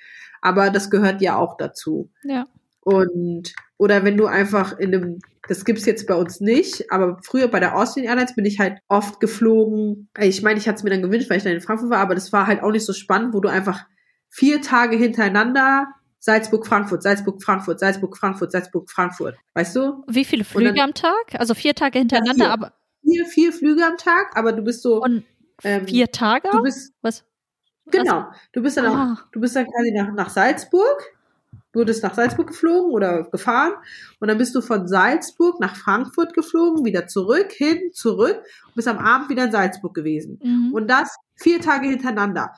Aber 0.42 0.70
das 0.70 0.90
gehört 0.90 1.22
ja 1.22 1.38
auch 1.38 1.56
dazu. 1.58 2.10
Ja. 2.24 2.46
Und, 2.82 3.54
oder 3.78 4.04
wenn 4.04 4.18
du 4.18 4.26
einfach 4.26 4.78
in 4.78 4.94
einem, 4.94 5.20
das 5.48 5.64
gibt's 5.64 5.86
jetzt 5.86 6.06
bei 6.06 6.16
uns 6.16 6.42
nicht, 6.42 6.92
aber 6.92 7.20
früher 7.24 7.48
bei 7.48 7.62
der 7.62 7.78
Austrian 7.78 8.08
Airlines 8.08 8.36
bin 8.36 8.44
ich 8.44 8.60
halt 8.60 8.80
oft 8.90 9.22
geflogen. 9.22 10.10
Ich 10.20 10.42
meine, 10.42 10.60
ich 10.60 10.68
hatte 10.68 10.78
es 10.78 10.84
mir 10.84 10.90
dann 10.90 11.02
gewünscht, 11.02 11.30
weil 11.30 11.38
ich 11.38 11.44
dann 11.44 11.54
in 11.54 11.62
Frankfurt 11.62 11.90
war, 11.90 12.00
aber 12.00 12.16
das 12.16 12.34
war 12.34 12.48
halt 12.48 12.62
auch 12.62 12.72
nicht 12.72 12.86
so 12.86 12.92
spannend, 12.92 13.34
wo 13.34 13.40
du 13.40 13.48
einfach 13.48 13.86
vier 14.36 14.62
Tage 14.62 14.98
hintereinander 14.98 15.88
Salzburg, 16.20 16.66
Frankfurt, 16.66 17.04
Salzburg, 17.04 17.44
Frankfurt, 17.44 17.80
Salzburg, 17.80 18.18
Frankfurt, 18.18 18.52
Salzburg, 18.52 18.90
Frankfurt. 18.90 19.36
Weißt 19.54 19.76
du? 19.76 20.04
Wie 20.08 20.26
viele 20.26 20.44
Flüge 20.44 20.74
dann- 20.74 20.90
am 20.90 20.94
Tag? 20.94 21.36
Also 21.38 21.54
vier 21.54 21.76
Tage 21.76 22.00
hintereinander, 22.00 22.46
vier. 22.46 22.52
aber 22.54 22.74
Vier, 23.06 23.26
vier 23.26 23.52
Flüge 23.54 23.86
am 23.86 23.98
Tag, 23.98 24.36
aber 24.36 24.54
du 24.54 24.62
bist 24.64 24.82
so, 24.82 25.02
und 25.04 25.24
ähm, 25.64 25.86
vier 25.88 26.10
Tage? 26.12 26.48
du 26.52 26.60
auch? 26.60 26.64
bist, 26.64 26.94
Was? 27.02 27.26
genau, 27.92 28.28
du 28.54 28.62
bist 28.62 28.78
dann 28.78 28.86
auch, 28.88 28.96
Ah. 28.96 29.18
du 29.34 29.42
bist 29.42 29.56
dann 29.58 29.66
quasi 29.68 29.92
nach, 29.92 30.14
nach 30.14 30.30
Salzburg, 30.30 31.04
wurdest 31.74 32.02
nach 32.02 32.14
Salzburg 32.14 32.48
geflogen 32.48 32.92
oder 32.92 33.24
gefahren 33.26 33.74
und 34.22 34.30
dann 34.30 34.38
bist 34.38 34.56
du 34.56 34.62
von 34.62 34.88
Salzburg 34.88 35.60
nach 35.60 35.76
Frankfurt 35.76 36.34
geflogen, 36.34 36.86
wieder 36.86 37.08
zurück, 37.08 37.52
hin, 37.52 37.92
zurück 37.92 38.42
und 38.68 38.76
bist 38.76 38.88
am 38.88 39.00
Abend 39.00 39.28
wieder 39.30 39.44
in 39.44 39.52
Salzburg 39.52 39.94
gewesen. 39.94 40.40
Mhm. 40.42 40.74
Und 40.74 40.88
das 40.88 41.14
vier 41.36 41.60
Tage 41.60 41.88
hintereinander. 41.90 42.54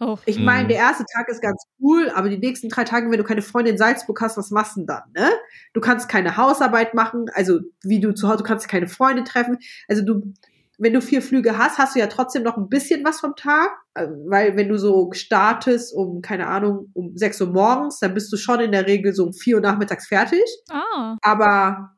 Oh. 0.00 0.16
Ich 0.26 0.38
meine, 0.38 0.64
Mhm. 0.64 0.68
der 0.68 0.76
erste 0.78 1.04
Tag 1.12 1.28
ist 1.28 1.42
ganz 1.42 1.62
cool, 1.80 2.10
aber 2.14 2.28
die 2.28 2.38
nächsten 2.38 2.68
drei 2.68 2.84
Tage, 2.84 3.10
wenn 3.10 3.18
du 3.18 3.24
keine 3.24 3.42
Freunde 3.42 3.70
in 3.72 3.78
Salzburg 3.78 4.20
hast, 4.20 4.36
was 4.36 4.50
machst 4.50 4.76
du 4.76 4.80
denn 4.80 4.86
dann, 4.86 5.02
ne? 5.16 5.28
Du 5.74 5.80
kannst 5.80 6.08
keine 6.08 6.36
Hausarbeit 6.36 6.94
machen, 6.94 7.26
also 7.34 7.60
wie 7.82 8.00
du 8.00 8.12
zu 8.14 8.28
Hause, 8.28 8.38
du 8.38 8.44
kannst 8.44 8.68
keine 8.68 8.86
Freunde 8.88 9.24
treffen. 9.24 9.58
Also 9.88 10.02
du, 10.04 10.32
wenn 10.78 10.92
du 10.92 11.00
vier 11.02 11.20
Flüge 11.22 11.58
hast, 11.58 11.78
hast 11.78 11.96
du 11.96 11.98
ja 11.98 12.06
trotzdem 12.06 12.44
noch 12.44 12.56
ein 12.56 12.68
bisschen 12.68 13.04
was 13.04 13.18
vom 13.18 13.34
Tag, 13.34 13.70
äh, 13.94 14.06
weil 14.28 14.56
wenn 14.56 14.68
du 14.68 14.78
so 14.78 15.10
startest 15.12 15.92
um, 15.92 16.22
keine 16.22 16.46
Ahnung, 16.46 16.90
um 16.94 17.16
sechs 17.16 17.40
Uhr 17.40 17.48
morgens, 17.48 17.98
dann 17.98 18.14
bist 18.14 18.32
du 18.32 18.36
schon 18.36 18.60
in 18.60 18.70
der 18.70 18.86
Regel 18.86 19.12
so 19.12 19.24
um 19.24 19.32
vier 19.32 19.56
Uhr 19.56 19.62
nachmittags 19.62 20.06
fertig. 20.06 20.44
Ah. 20.70 21.16
Aber 21.22 21.90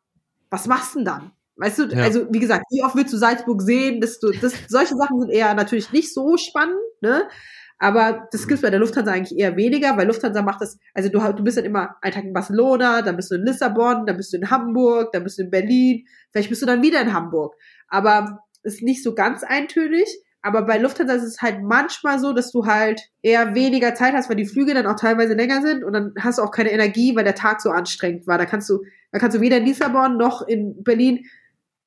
was 0.49 0.67
machst 0.67 0.95
du 0.95 1.01
denn 1.01 1.05
dann? 1.05 1.31
Weißt 1.57 1.79
du, 1.79 1.85
Ja. 1.89 2.05
also 2.05 2.27
wie 2.33 2.39
gesagt, 2.41 2.65
wie 2.71 2.83
oft 2.83 2.97
willst 2.97 3.13
du 3.13 3.19
Salzburg 3.19 3.61
sehen? 3.61 4.01
Dass 4.01 4.19
du, 4.19 4.31
das, 4.33 4.55
solche 4.69 4.97
Sachen 4.97 5.21
sind 5.21 5.29
eher 5.29 5.53
natürlich 5.53 5.93
nicht 5.93 6.15
so 6.15 6.39
spannend, 6.39 6.79
ne? 7.03 7.29
Aber 7.81 8.29
das 8.31 8.47
gibt's 8.47 8.63
bei 8.63 8.69
der 8.69 8.79
Lufthansa 8.79 9.11
eigentlich 9.11 9.39
eher 9.39 9.57
weniger, 9.57 9.97
weil 9.97 10.07
Lufthansa 10.07 10.43
macht 10.43 10.61
das, 10.61 10.79
also 10.95 11.09
du, 11.09 11.19
du 11.19 11.43
bist 11.43 11.57
dann 11.57 11.65
immer 11.65 11.97
einen 12.03 12.13
Tag 12.13 12.25
in 12.25 12.35
Barcelona, 12.35 13.01
dann 13.01 13.17
bist 13.17 13.31
du 13.31 13.37
in 13.37 13.45
Lissabon, 13.45 14.05
dann 14.05 14.19
bist 14.19 14.35
du 14.35 14.37
in 14.37 14.51
Hamburg, 14.51 15.13
dann 15.13 15.25
bist 15.25 15.39
du 15.39 15.45
in 15.45 15.51
Berlin, 15.51 16.05
vielleicht 16.31 16.51
bist 16.51 16.61
du 16.61 16.67
dann 16.67 16.83
wieder 16.83 17.01
in 17.01 17.15
Hamburg. 17.15 17.55
Aber 17.89 18.45
ist 18.63 18.83
nicht 18.83 19.03
so 19.03 19.15
ganz 19.15 19.43
eintönig. 19.43 20.07
Aber 20.43 20.63
bei 20.63 20.79
Lufthansa 20.79 21.15
ist 21.15 21.23
es 21.23 21.43
halt 21.43 21.63
manchmal 21.63 22.19
so, 22.19 22.33
dass 22.33 22.53
du 22.53 22.67
halt 22.67 23.01
eher 23.23 23.55
weniger 23.55 23.95
Zeit 23.95 24.15
hast, 24.15 24.29
weil 24.29 24.37
die 24.37 24.47
Flüge 24.47 24.75
dann 24.75 24.87
auch 24.87 24.97
teilweise 24.97 25.35
länger 25.35 25.63
sind 25.63 25.83
und 25.83 25.93
dann 25.95 26.15
hast 26.19 26.39
du 26.39 26.43
auch 26.43 26.51
keine 26.51 26.73
Energie, 26.73 27.17
weil 27.17 27.25
der 27.25 27.35
Tag 27.35 27.61
so 27.61 27.71
anstrengend 27.71 28.27
war. 28.27 28.39
Da 28.39 28.47
kannst 28.47 28.69
du, 28.71 28.83
da 29.13 29.19
kannst 29.19 29.37
du 29.37 29.41
weder 29.41 29.59
in 29.59 29.67
Lissabon 29.67 30.17
noch 30.17 30.47
in 30.47 30.83
Berlin 30.83 31.27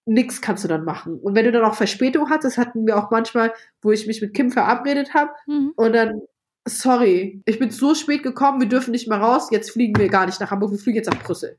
nix 0.05 0.41
kannst 0.41 0.63
du 0.63 0.67
dann 0.67 0.83
machen. 0.83 1.19
Und 1.19 1.35
wenn 1.35 1.45
du 1.45 1.51
dann 1.51 1.63
auch 1.63 1.75
Verspätung 1.75 2.29
hattest, 2.29 2.57
hatten 2.57 2.85
wir 2.85 2.97
auch 2.97 3.09
manchmal, 3.11 3.53
wo 3.81 3.91
ich 3.91 4.05
mich 4.07 4.21
mit 4.21 4.33
Kim 4.33 4.51
verabredet 4.51 5.13
habe 5.13 5.31
Mhm. 5.47 5.73
und 5.75 5.93
dann, 5.93 6.21
sorry, 6.67 7.41
ich 7.45 7.59
bin 7.59 7.71
so 7.71 7.95
spät 7.95 8.23
gekommen, 8.23 8.59
wir 8.61 8.67
dürfen 8.69 8.91
nicht 8.91 9.07
mehr 9.07 9.19
raus, 9.19 9.49
jetzt 9.51 9.71
fliegen 9.71 9.99
wir 9.99 10.09
gar 10.09 10.25
nicht 10.25 10.39
nach 10.39 10.51
Hamburg, 10.51 10.71
wir 10.71 10.79
fliegen 10.79 10.97
jetzt 10.97 11.09
nach 11.11 11.21
Brüssel. 11.23 11.57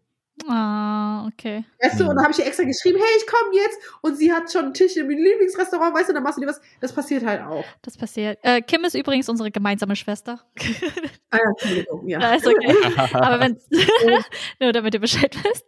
Ah, 0.48 1.26
okay. 1.28 1.64
Weißt 1.80 2.00
du, 2.00 2.04
Mhm. 2.04 2.10
und 2.10 2.16
dann 2.16 2.24
habe 2.24 2.32
ich 2.32 2.40
ihr 2.40 2.46
extra 2.46 2.64
geschrieben, 2.64 2.98
hey, 2.98 3.08
ich 3.18 3.26
komme 3.26 3.54
jetzt 3.54 3.78
und 4.02 4.16
sie 4.16 4.32
hat 4.32 4.50
schon 4.50 4.64
einen 4.64 4.74
Tisch 4.74 4.96
im 4.96 5.08
Lieblingsrestaurant, 5.08 5.94
weißt 5.94 6.08
du, 6.08 6.12
dann 6.12 6.24
machst 6.24 6.38
du 6.38 6.42
dir 6.42 6.48
was. 6.48 6.60
Das 6.80 6.92
passiert 6.92 7.24
halt 7.24 7.42
auch. 7.42 7.64
Das 7.82 7.96
passiert. 7.96 8.38
Äh, 8.42 8.60
Kim 8.60 8.82
ist 8.84 8.94
übrigens 8.94 9.28
unsere 9.28 9.50
gemeinsame 9.50 9.96
Schwester. 9.96 10.40
Ah, 11.30 11.38
ja, 11.38 11.50
Entschuldigung, 11.50 12.08
ja. 12.08 12.20
Ja, 12.20 12.34
ist 12.36 12.46
okay. 12.46 12.76
Aber 13.14 13.40
wenn 13.40 13.58
nur 14.60 14.72
damit 14.72 14.94
ihr 14.94 15.00
Bescheid 15.00 15.34
wisst. 15.42 15.64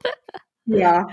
Ja. 0.67 1.09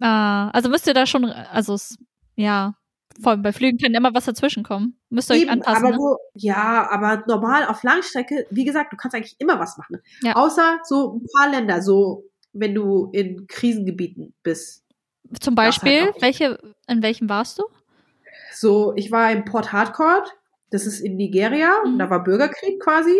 Ah, 0.00 0.48
also 0.50 0.68
müsst 0.68 0.86
ihr 0.86 0.94
da 0.94 1.06
schon, 1.06 1.24
also 1.26 1.74
es, 1.74 1.96
ja, 2.36 2.74
vor 3.20 3.32
allem 3.32 3.42
bei 3.42 3.52
Flügen 3.52 3.78
kann 3.78 3.94
immer 3.94 4.14
was 4.14 4.26
dazwischen 4.26 4.62
kommen. 4.62 4.98
Müsst 5.10 5.30
ihr 5.30 5.34
euch 5.34 5.42
Eben, 5.42 5.50
anpassen. 5.50 5.84
aber 5.84 5.90
ne? 5.92 5.98
wo, 5.98 6.16
ja, 6.34 6.88
aber 6.90 7.24
normal 7.26 7.66
auf 7.66 7.82
Langstrecke, 7.82 8.46
wie 8.50 8.64
gesagt, 8.64 8.92
du 8.92 8.96
kannst 8.96 9.16
eigentlich 9.16 9.36
immer 9.40 9.58
was 9.58 9.76
machen. 9.76 9.98
Ja. 10.22 10.36
Außer 10.36 10.78
so 10.84 11.14
ein 11.16 11.26
paar 11.36 11.50
Länder, 11.50 11.82
so 11.82 12.24
wenn 12.52 12.74
du 12.74 13.10
in 13.12 13.46
Krisengebieten 13.48 14.34
bist. 14.42 14.84
Zum 15.40 15.54
das 15.56 15.64
Beispiel, 15.66 16.02
halt 16.04 16.22
welche, 16.22 16.58
in 16.86 17.02
welchem 17.02 17.28
warst 17.28 17.58
du? 17.58 17.64
So, 18.54 18.94
ich 18.96 19.10
war 19.10 19.30
in 19.32 19.44
Port 19.44 19.72
Harcourt, 19.72 20.34
das 20.70 20.86
ist 20.86 21.00
in 21.00 21.16
Nigeria, 21.16 21.72
Mhm. 21.84 21.92
und 21.92 21.98
da 21.98 22.10
war 22.10 22.22
Bürgerkrieg 22.24 22.80
quasi. 22.80 23.16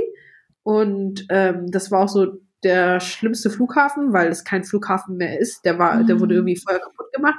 Und 0.62 1.26
ähm, 1.30 1.70
das 1.70 1.90
war 1.90 2.04
auch 2.04 2.08
so 2.08 2.38
der 2.64 3.00
schlimmste 3.00 3.50
Flughafen, 3.50 4.12
weil 4.12 4.28
es 4.28 4.44
kein 4.44 4.64
Flughafen 4.64 5.16
mehr 5.16 5.38
ist. 5.38 5.64
Der 5.64 5.78
war, 5.78 6.02
der 6.04 6.16
Mhm. 6.16 6.20
wurde 6.20 6.34
irgendwie 6.34 6.56
vorher 6.56 6.80
kaputt 6.80 7.12
gemacht. 7.12 7.38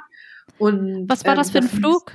Und 0.57 1.05
Was 1.09 1.23
war 1.25 1.33
ähm, 1.33 1.37
das 1.37 1.51
für 1.51 1.59
ein 1.59 1.67
Flug? 1.67 2.11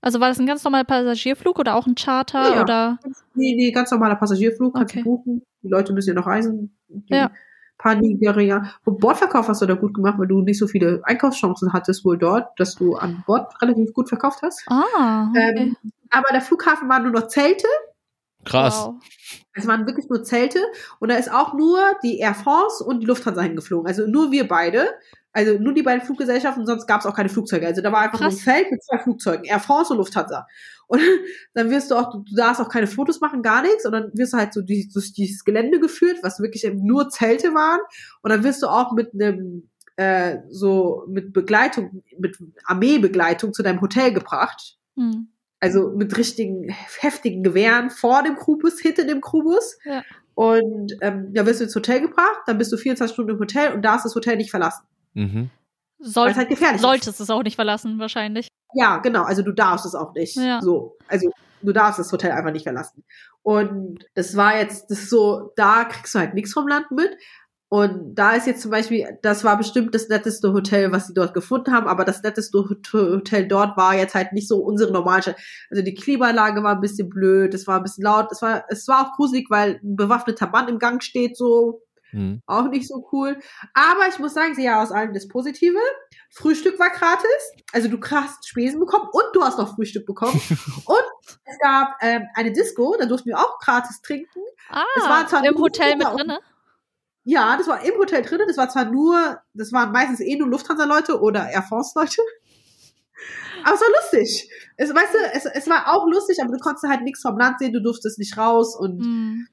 Also 0.00 0.20
war 0.20 0.28
das 0.28 0.38
ein 0.38 0.46
ganz 0.46 0.62
normaler 0.64 0.84
Passagierflug 0.84 1.58
oder 1.58 1.74
auch 1.76 1.86
ein 1.86 1.94
Charter 1.94 2.54
Ja. 2.56 2.62
oder? 2.62 2.98
Nee, 3.34 3.54
nee, 3.56 3.70
ganz 3.70 3.90
normaler 3.90 4.16
Passagierflug, 4.16 4.74
kannst 4.74 4.92
Okay. 4.94 5.02
du 5.02 5.10
buchen. 5.10 5.42
Die 5.62 5.68
Leute 5.68 5.92
müssen 5.94 6.10
ja 6.10 6.14
noch 6.14 6.26
reisen. 6.26 6.76
Die 6.88 7.14
Ja. 7.14 7.30
paar 7.78 7.94
Nigerianer. 7.94 8.70
Und 8.84 9.00
Bordverkauf 9.00 9.48
hast 9.48 9.62
du 9.62 9.66
da 9.66 9.74
gut 9.74 9.94
gemacht, 9.94 10.18
weil 10.18 10.26
du 10.28 10.42
nicht 10.42 10.58
so 10.58 10.66
viele 10.66 11.00
Einkaufschancen 11.04 11.72
hattest 11.72 12.04
wohl 12.04 12.18
dort, 12.18 12.48
dass 12.60 12.74
du 12.74 12.96
an 12.96 13.22
Bord 13.26 13.50
relativ 13.62 13.92
gut 13.94 14.08
verkauft 14.10 14.40
hast. 14.42 14.62
Ah, 14.68 15.28
okay. 15.30 15.56
Ähm, 15.56 15.76
aber 16.10 16.28
der 16.32 16.42
Flughafen 16.42 16.88
waren 16.88 17.02
nur 17.04 17.12
noch 17.12 17.28
Zelte. 17.28 17.66
Krass. 18.44 18.84
Wow. 18.84 18.94
Es 19.54 19.66
waren 19.66 19.86
wirklich 19.86 20.08
nur 20.08 20.24
Zelte. 20.24 20.58
Und 21.00 21.10
da 21.10 21.16
ist 21.16 21.30
auch 21.30 21.54
nur 21.54 21.80
die 22.02 22.18
Air 22.18 22.34
France 22.34 22.82
und 22.84 23.00
die 23.00 23.06
Lufthansa 23.06 23.42
hingeflogen. 23.42 23.86
Also 23.86 24.06
nur 24.06 24.32
wir 24.32 24.48
beide. 24.48 24.88
Also 25.32 25.58
nur 25.58 25.74
die 25.74 25.82
beiden 25.82 26.04
Fluggesellschaften, 26.04 26.64
sonst 26.64 26.86
gab 26.86 27.00
es 27.00 27.06
auch 27.06 27.14
keine 27.14 27.28
Flugzeuge. 27.28 27.66
Also 27.66 27.82
da 27.82 27.90
war 27.90 28.02
einfach 28.02 28.20
nur 28.20 28.28
ein 28.28 28.34
Krass. 28.34 28.44
Feld 28.44 28.70
mit 28.70 28.84
zwei 28.84 28.98
Flugzeugen, 28.98 29.44
Air 29.44 29.58
France 29.58 29.92
und 29.92 29.98
Lufthansa. 29.98 30.46
Und 30.86 31.00
dann 31.54 31.70
wirst 31.70 31.90
du 31.90 31.96
auch, 31.96 32.12
du 32.12 32.36
darfst 32.36 32.60
auch 32.60 32.68
keine 32.68 32.86
Fotos 32.86 33.20
machen, 33.20 33.42
gar 33.42 33.62
nichts. 33.62 33.84
Und 33.84 33.92
dann 33.92 34.10
wirst 34.14 34.32
du 34.32 34.36
halt 34.36 34.52
so 34.52 34.62
durch, 34.62 34.88
durch 34.92 35.12
dieses 35.12 35.44
Gelände 35.44 35.80
geführt, 35.80 36.18
was 36.22 36.38
wirklich 36.38 36.64
nur 36.72 37.08
Zelte 37.08 37.52
waren. 37.52 37.80
Und 38.22 38.30
dann 38.30 38.44
wirst 38.44 38.62
du 38.62 38.68
auch 38.68 38.92
mit 38.92 39.12
einem, 39.12 39.68
äh, 39.96 40.38
so 40.50 41.04
mit 41.08 41.32
Begleitung, 41.32 42.04
mit 42.18 42.38
Armeebegleitung 42.66 43.52
zu 43.52 43.64
deinem 43.64 43.80
Hotel 43.80 44.12
gebracht. 44.12 44.78
Hm. 44.96 45.33
Also 45.64 45.88
mit 45.88 46.14
richtigen 46.18 46.68
heftigen 46.68 47.42
Gewehren 47.42 47.88
vor 47.88 48.22
dem 48.22 48.36
Crewbus, 48.36 48.80
hinter 48.80 49.04
dem 49.06 49.22
Crewbus. 49.22 49.78
Ja. 49.86 50.02
Und 50.34 50.92
ähm, 51.00 51.30
ja, 51.32 51.46
wirst 51.46 51.60
du 51.60 51.64
ins 51.64 51.74
Hotel 51.74 52.02
gebracht, 52.02 52.40
dann 52.44 52.58
bist 52.58 52.70
du 52.70 52.76
24 52.76 53.14
Stunden 53.14 53.30
im 53.30 53.38
Hotel 53.38 53.72
und 53.72 53.82
darfst 53.82 54.04
das 54.04 54.14
Hotel 54.14 54.36
nicht 54.36 54.50
verlassen. 54.50 54.84
Mhm. 55.14 55.48
Soll, 56.00 56.28
es 56.28 56.36
halt 56.36 56.50
gefährlich 56.50 56.76
ist. 56.76 56.82
solltest 56.82 57.18
es 57.18 57.30
auch 57.30 57.42
nicht 57.42 57.54
verlassen, 57.54 57.98
wahrscheinlich. 57.98 58.48
Ja, 58.74 58.98
genau. 58.98 59.22
Also 59.22 59.40
du 59.40 59.52
darfst 59.52 59.86
es 59.86 59.94
auch 59.94 60.12
nicht. 60.12 60.36
Ja. 60.36 60.60
So. 60.60 60.98
Also 61.08 61.30
du 61.62 61.72
darfst 61.72 61.98
das 61.98 62.12
Hotel 62.12 62.32
einfach 62.32 62.52
nicht 62.52 62.64
verlassen. 62.64 63.02
Und 63.42 64.04
das 64.12 64.36
war 64.36 64.58
jetzt, 64.58 64.90
das 64.90 65.04
ist 65.04 65.08
so, 65.08 65.54
da 65.56 65.84
kriegst 65.84 66.14
du 66.14 66.18
halt 66.18 66.34
nichts 66.34 66.52
vom 66.52 66.68
Land 66.68 66.90
mit. 66.90 67.16
Und 67.74 68.14
da 68.14 68.32
ist 68.34 68.46
jetzt 68.46 68.62
zum 68.62 68.70
Beispiel, 68.70 69.18
das 69.22 69.42
war 69.42 69.56
bestimmt 69.58 69.94
das 69.96 70.08
netteste 70.08 70.52
Hotel, 70.52 70.92
was 70.92 71.08
sie 71.08 71.14
dort 71.14 71.34
gefunden 71.34 71.72
haben, 71.72 71.88
aber 71.88 72.04
das 72.04 72.22
netteste 72.22 72.58
Hot- 72.58 72.92
Hotel 72.92 73.48
dort 73.48 73.76
war 73.76 73.94
jetzt 73.96 74.14
halt 74.14 74.32
nicht 74.32 74.46
so 74.46 74.58
unsere 74.58 74.92
normale. 74.92 75.34
Also 75.70 75.82
die 75.82 75.94
Klimaanlage 75.94 76.62
war 76.62 76.74
ein 76.76 76.80
bisschen 76.80 77.08
blöd, 77.08 77.52
es 77.52 77.66
war 77.66 77.78
ein 77.78 77.82
bisschen 77.82 78.04
laut, 78.04 78.28
es 78.30 78.42
war, 78.42 78.64
es 78.68 78.86
war 78.86 79.04
auch 79.08 79.16
gruselig, 79.16 79.46
weil 79.50 79.80
ein 79.82 79.96
bewaffneter 79.96 80.46
Mann 80.48 80.68
im 80.68 80.78
Gang 80.78 81.02
steht, 81.02 81.36
so 81.36 81.80
Mhm. 82.12 82.42
auch 82.46 82.68
nicht 82.68 82.86
so 82.86 83.08
cool. 83.10 83.36
Aber 83.74 84.02
ich 84.08 84.20
muss 84.20 84.34
sagen, 84.34 84.50
ich 84.50 84.56
sehe 84.56 84.66
ja 84.66 84.80
aus 84.80 84.92
allem 84.92 85.12
das 85.12 85.26
Positive. 85.26 85.76
Frühstück 86.30 86.78
war 86.78 86.90
gratis. 86.90 87.42
Also 87.72 87.88
du 87.88 87.98
hast 88.08 88.46
Spesen 88.46 88.78
bekommen 88.78 89.08
und 89.10 89.24
du 89.32 89.42
hast 89.42 89.58
noch 89.58 89.74
Frühstück 89.74 90.06
bekommen. 90.06 90.40
und 90.86 91.34
es 91.44 91.58
gab 91.60 91.96
ähm, 92.02 92.22
eine 92.36 92.52
Disco, 92.52 92.94
da 92.96 93.06
durften 93.06 93.30
wir 93.30 93.38
auch 93.40 93.58
gratis 93.58 94.00
trinken. 94.00 94.42
Ah, 94.70 94.84
im 95.42 95.58
Hotel 95.58 95.96
mit 95.96 96.06
und- 96.06 96.18
drinne. 96.20 96.38
Ja, 97.24 97.56
das 97.56 97.66
war 97.68 97.82
im 97.84 97.94
Hotel 97.98 98.22
drinnen. 98.22 98.46
Das 98.46 98.56
war 98.58 98.68
zwar 98.68 98.84
nur, 98.84 99.38
das 99.54 99.72
waren 99.72 99.92
meistens 99.92 100.20
eh 100.20 100.36
nur 100.36 100.48
Lufthansa-Leute 100.48 101.20
oder 101.20 101.48
Air 101.50 101.62
France-Leute. 101.62 102.20
Aber 103.64 103.74
es 103.74 103.80
war 103.80 103.88
lustig. 104.02 104.50
Es, 104.76 104.94
weißt 104.94 105.14
du, 105.14 105.18
es, 105.32 105.44
es 105.46 105.68
war 105.68 105.88
auch 105.94 106.06
lustig, 106.06 106.38
aber 106.42 106.52
du 106.52 106.58
konntest 106.58 106.84
halt 106.86 107.02
nichts 107.02 107.22
vom 107.22 107.38
Land 107.38 107.58
sehen, 107.58 107.72
du 107.72 107.80
durftest 107.82 108.18
nicht 108.18 108.36
raus 108.36 108.76
und 108.78 109.00
Hm. 109.02 109.46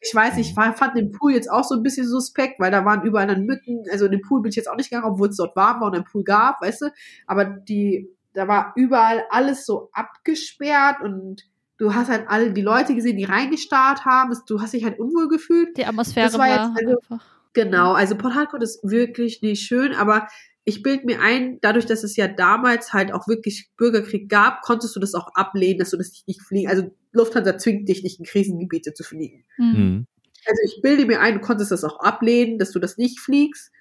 ich 0.00 0.14
weiß 0.14 0.36
nicht, 0.36 0.50
ich 0.50 0.56
war- 0.56 0.72
fand 0.76 0.96
den 0.96 1.10
Pool 1.10 1.32
jetzt 1.32 1.50
auch 1.50 1.64
so 1.64 1.74
ein 1.74 1.82
bisschen 1.82 2.06
suspekt, 2.06 2.60
weil 2.60 2.70
da 2.70 2.84
waren 2.84 3.02
überall 3.02 3.26
dann 3.26 3.44
Mücken. 3.46 3.82
Also 3.90 4.04
in 4.04 4.12
den 4.12 4.22
Pool 4.22 4.42
bin 4.42 4.50
ich 4.50 4.56
jetzt 4.56 4.68
auch 4.68 4.76
nicht 4.76 4.90
gegangen, 4.90 5.10
obwohl 5.12 5.28
es 5.28 5.36
dort 5.36 5.56
warm 5.56 5.80
war 5.80 5.88
und 5.88 5.94
einen 5.96 6.04
Pool 6.04 6.22
gab, 6.22 6.60
weißt 6.60 6.82
du. 6.82 6.90
Aber 7.26 7.44
die, 7.46 8.08
da 8.34 8.46
war 8.46 8.72
überall 8.76 9.24
alles 9.30 9.66
so 9.66 9.90
abgesperrt 9.92 11.00
und 11.02 11.42
du 11.78 11.94
hast 11.94 12.08
halt 12.10 12.24
alle 12.28 12.52
die 12.52 12.60
Leute 12.62 12.94
gesehen, 12.94 13.16
die 13.16 13.24
reingestarrt 13.24 14.04
haben. 14.04 14.36
Du 14.46 14.60
hast 14.60 14.74
dich 14.74 14.84
halt 14.84 14.98
unwohl 14.98 15.28
gefühlt. 15.28 15.76
Die 15.76 15.84
Atmosphäre 15.86 16.26
Das 16.26 16.34
war 16.38 16.48
war, 16.48 16.48
jetzt 16.74 16.86
also- 16.86 16.98
einfach. 16.98 17.24
Genau, 17.54 17.92
also 17.92 18.14
Port 18.16 18.34
Harcourt 18.34 18.62
ist 18.62 18.80
wirklich 18.84 19.42
nicht 19.42 19.62
schön, 19.62 19.92
aber 19.94 20.28
ich 20.64 20.82
bild 20.82 21.06
mir 21.06 21.20
ein, 21.22 21.58
dadurch, 21.62 21.86
dass 21.86 22.04
es 22.04 22.14
ja 22.14 22.28
damals 22.28 22.92
halt 22.92 23.10
auch 23.12 23.26
wirklich 23.26 23.70
Bürgerkrieg 23.78 24.28
gab, 24.28 24.60
konntest 24.62 24.94
du 24.94 25.00
das 25.00 25.14
auch 25.14 25.34
ablehnen, 25.34 25.78
dass 25.78 25.90
du 25.90 25.96
das 25.96 26.24
nicht 26.26 26.42
fliegen. 26.42 26.68
Also 26.68 26.90
Lufthansa 27.12 27.56
zwingt 27.56 27.88
dich 27.88 28.02
nicht 28.02 28.18
in 28.20 28.26
Krisengebiete 28.26 28.92
zu 28.92 29.02
fliegen. 29.02 29.44
Hm. 29.56 29.72
Mhm. 29.72 30.06
Also 30.46 30.60
ich 30.66 30.82
bilde 30.82 31.06
mir 31.06 31.20
ein, 31.20 31.34
du 31.34 31.40
konntest 31.40 31.70
das 31.72 31.84
auch 31.84 31.98
ablehnen, 32.00 32.58
dass 32.58 32.70
du 32.70 32.78
das 32.78 32.96
nicht 32.98 33.18
fliegst. 33.18 33.72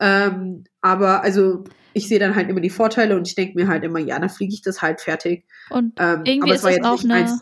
Ähm, 0.00 0.64
aber 0.80 1.22
also 1.22 1.64
ich 1.92 2.08
sehe 2.08 2.18
dann 2.18 2.34
halt 2.34 2.48
immer 2.48 2.60
die 2.60 2.70
Vorteile 2.70 3.16
und 3.16 3.28
ich 3.28 3.34
denke 3.34 3.54
mir 3.56 3.68
halt 3.68 3.84
immer, 3.84 4.00
ja, 4.00 4.18
dann 4.18 4.28
fliege 4.28 4.52
ich 4.52 4.62
das 4.62 4.82
halt 4.82 5.00
fertig. 5.00 5.44
Und 5.70 5.92
Ähm, 5.98 6.22
Irgendwie 6.24 6.40
aber 6.42 6.52
ist 6.54 6.58
es 6.58 6.64
war 6.64 6.70
es 6.70 6.76
jetzt 6.78 6.86
auch 6.86 6.92
nicht 6.92 7.04
eine- 7.12 7.14
eins, 7.20 7.40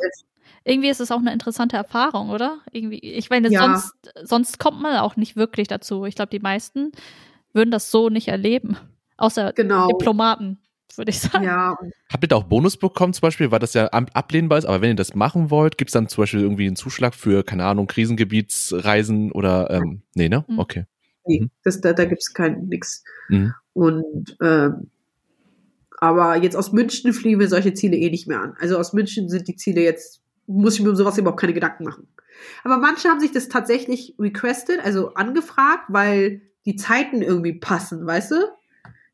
irgendwie 0.64 0.90
ist 0.90 1.00
es 1.00 1.10
auch 1.10 1.18
eine 1.18 1.32
interessante 1.32 1.76
Erfahrung, 1.76 2.30
oder? 2.30 2.58
Irgendwie, 2.70 2.98
ich 2.98 3.30
meine, 3.30 3.48
Ja. 3.48 3.62
sonst, 3.62 3.94
sonst 4.28 4.58
kommt 4.58 4.80
man 4.80 4.96
auch 4.98 5.16
nicht 5.16 5.34
wirklich 5.36 5.68
dazu. 5.68 6.04
Ich 6.04 6.14
glaube, 6.14 6.30
die 6.30 6.38
meisten 6.40 6.92
würden 7.52 7.70
das 7.70 7.90
so 7.90 8.10
nicht 8.10 8.28
erleben. 8.28 8.76
Außer 9.16 9.52
genau. 9.54 9.88
Diplomaten, 9.88 10.58
würde 10.96 11.10
ich 11.10 11.20
sagen. 11.20 11.44
Ja, 11.44 11.76
Habt 12.12 12.22
ihr 12.24 12.28
da 12.28 12.36
auch 12.36 12.44
Bonus 12.44 12.76
bekommen, 12.76 13.12
zum 13.14 13.22
Beispiel, 13.22 13.50
weil 13.50 13.58
das 13.58 13.72
ja 13.74 13.86
ab- 13.86 14.10
ablehnbar 14.14 14.58
ist, 14.58 14.66
aber 14.66 14.82
wenn 14.82 14.90
ihr 14.90 14.94
das 14.96 15.14
machen 15.14 15.50
wollt, 15.50 15.78
gibt's 15.78 15.94
dann 15.94 16.08
zum 16.08 16.22
Beispiel 16.22 16.40
irgendwie 16.40 16.66
einen 16.66 16.76
Zuschlag 16.76 17.14
für, 17.14 17.42
keine 17.42 17.64
Ahnung, 17.64 17.86
Krisengebietsreisen 17.86 19.32
oder 19.32 19.70
ähm, 19.70 20.02
nee, 20.14 20.28
ne? 20.28 20.44
Mhm. 20.46 20.58
Okay. 20.58 20.84
Nee, 21.26 21.40
Mhm. 21.42 21.50
das, 21.64 21.80
da, 21.80 21.92
da 21.92 22.04
gibt's 22.04 22.32
kein 22.32 22.66
nix. 22.66 23.04
Mhm. 23.28 23.54
Und 23.72 24.36
ähm, 24.42 24.90
aber 25.98 26.36
jetzt 26.36 26.56
aus 26.56 26.72
München 26.72 27.12
fliegen 27.12 27.38
wir 27.38 27.48
solche 27.48 27.74
Ziele 27.74 27.96
eh 27.96 28.10
nicht 28.10 28.26
mehr 28.26 28.40
an. 28.40 28.54
Also 28.58 28.76
aus 28.76 28.92
München 28.92 29.28
sind 29.28 29.46
die 29.46 29.56
Ziele 29.56 29.82
jetzt 29.82 30.20
muss 30.46 30.74
ich 30.74 30.82
mir 30.82 30.90
um 30.90 30.96
sowas 30.96 31.16
überhaupt 31.18 31.40
keine 31.40 31.54
Gedanken 31.54 31.84
machen. 31.84 32.08
Aber 32.64 32.78
manche 32.78 33.08
haben 33.08 33.20
sich 33.20 33.30
das 33.30 33.48
tatsächlich 33.48 34.16
requested, 34.18 34.80
also 34.84 35.14
angefragt, 35.14 35.84
weil 35.88 36.42
die 36.66 36.76
Zeiten 36.76 37.22
irgendwie 37.22 37.54
passen, 37.54 38.04
weißt 38.06 38.32
du? 38.32 38.36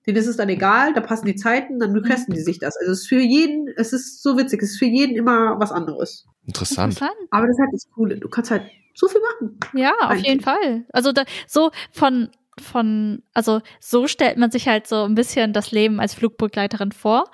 Denen 0.06 0.16
ist 0.16 0.26
es 0.26 0.39
dann 0.39 0.48
egal, 0.48 0.94
da 0.94 1.02
passen 1.02 1.26
die 1.26 1.35
Zeiten, 1.35 1.78
dann 1.78 1.93
requesten 1.93 2.32
die 2.35 2.40
sich 2.40 2.59
das. 2.59 2.76
Also 2.78 2.93
es 2.93 3.01
ist 3.01 3.09
für 3.09 3.20
jeden, 3.20 3.68
es 3.76 3.93
ist 3.93 4.22
so 4.22 4.39
witzig, 4.39 4.62
es 4.62 4.70
ist 4.72 4.78
für 4.78 4.86
jeden 4.86 5.14
immer 5.16 5.60
was 5.60 5.70
anderes. 5.70 6.26
Interessant. 6.47 6.94
Interessant. 6.94 7.18
Aber 7.30 7.47
das 7.47 7.56
ist 7.56 7.60
halt 7.60 7.72
das 7.74 7.90
Coole. 7.90 8.16
Du 8.16 8.28
kannst 8.30 8.51
halt 8.51 8.62
so 8.98 9.08
viel 9.08 9.20
machen. 9.20 9.58
Ja, 9.74 9.92
auf 10.00 10.10
Eigentlich. 10.10 10.26
jeden 10.26 10.40
Fall. 10.40 10.84
Also 10.92 11.12
da, 11.12 11.24
so 11.46 11.70
von 11.92 12.30
von 12.60 13.22
also 13.34 13.60
so 13.78 14.08
stellt 14.08 14.36
man 14.36 14.50
sich 14.50 14.66
halt 14.66 14.88
so 14.88 15.04
ein 15.04 15.14
bisschen 15.14 15.52
das 15.52 15.70
Leben 15.70 16.00
als 16.00 16.14
Flugbegleiterin 16.14 16.90
vor 16.90 17.30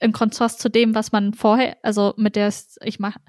im 0.00 0.12
Kontrast 0.12 0.60
zu 0.60 0.68
dem, 0.68 0.94
was 0.94 1.12
man 1.12 1.34
vorher, 1.34 1.76
also 1.82 2.14
mit 2.16 2.36
der 2.36 2.52
ich 2.82 2.98
mache 2.98 3.20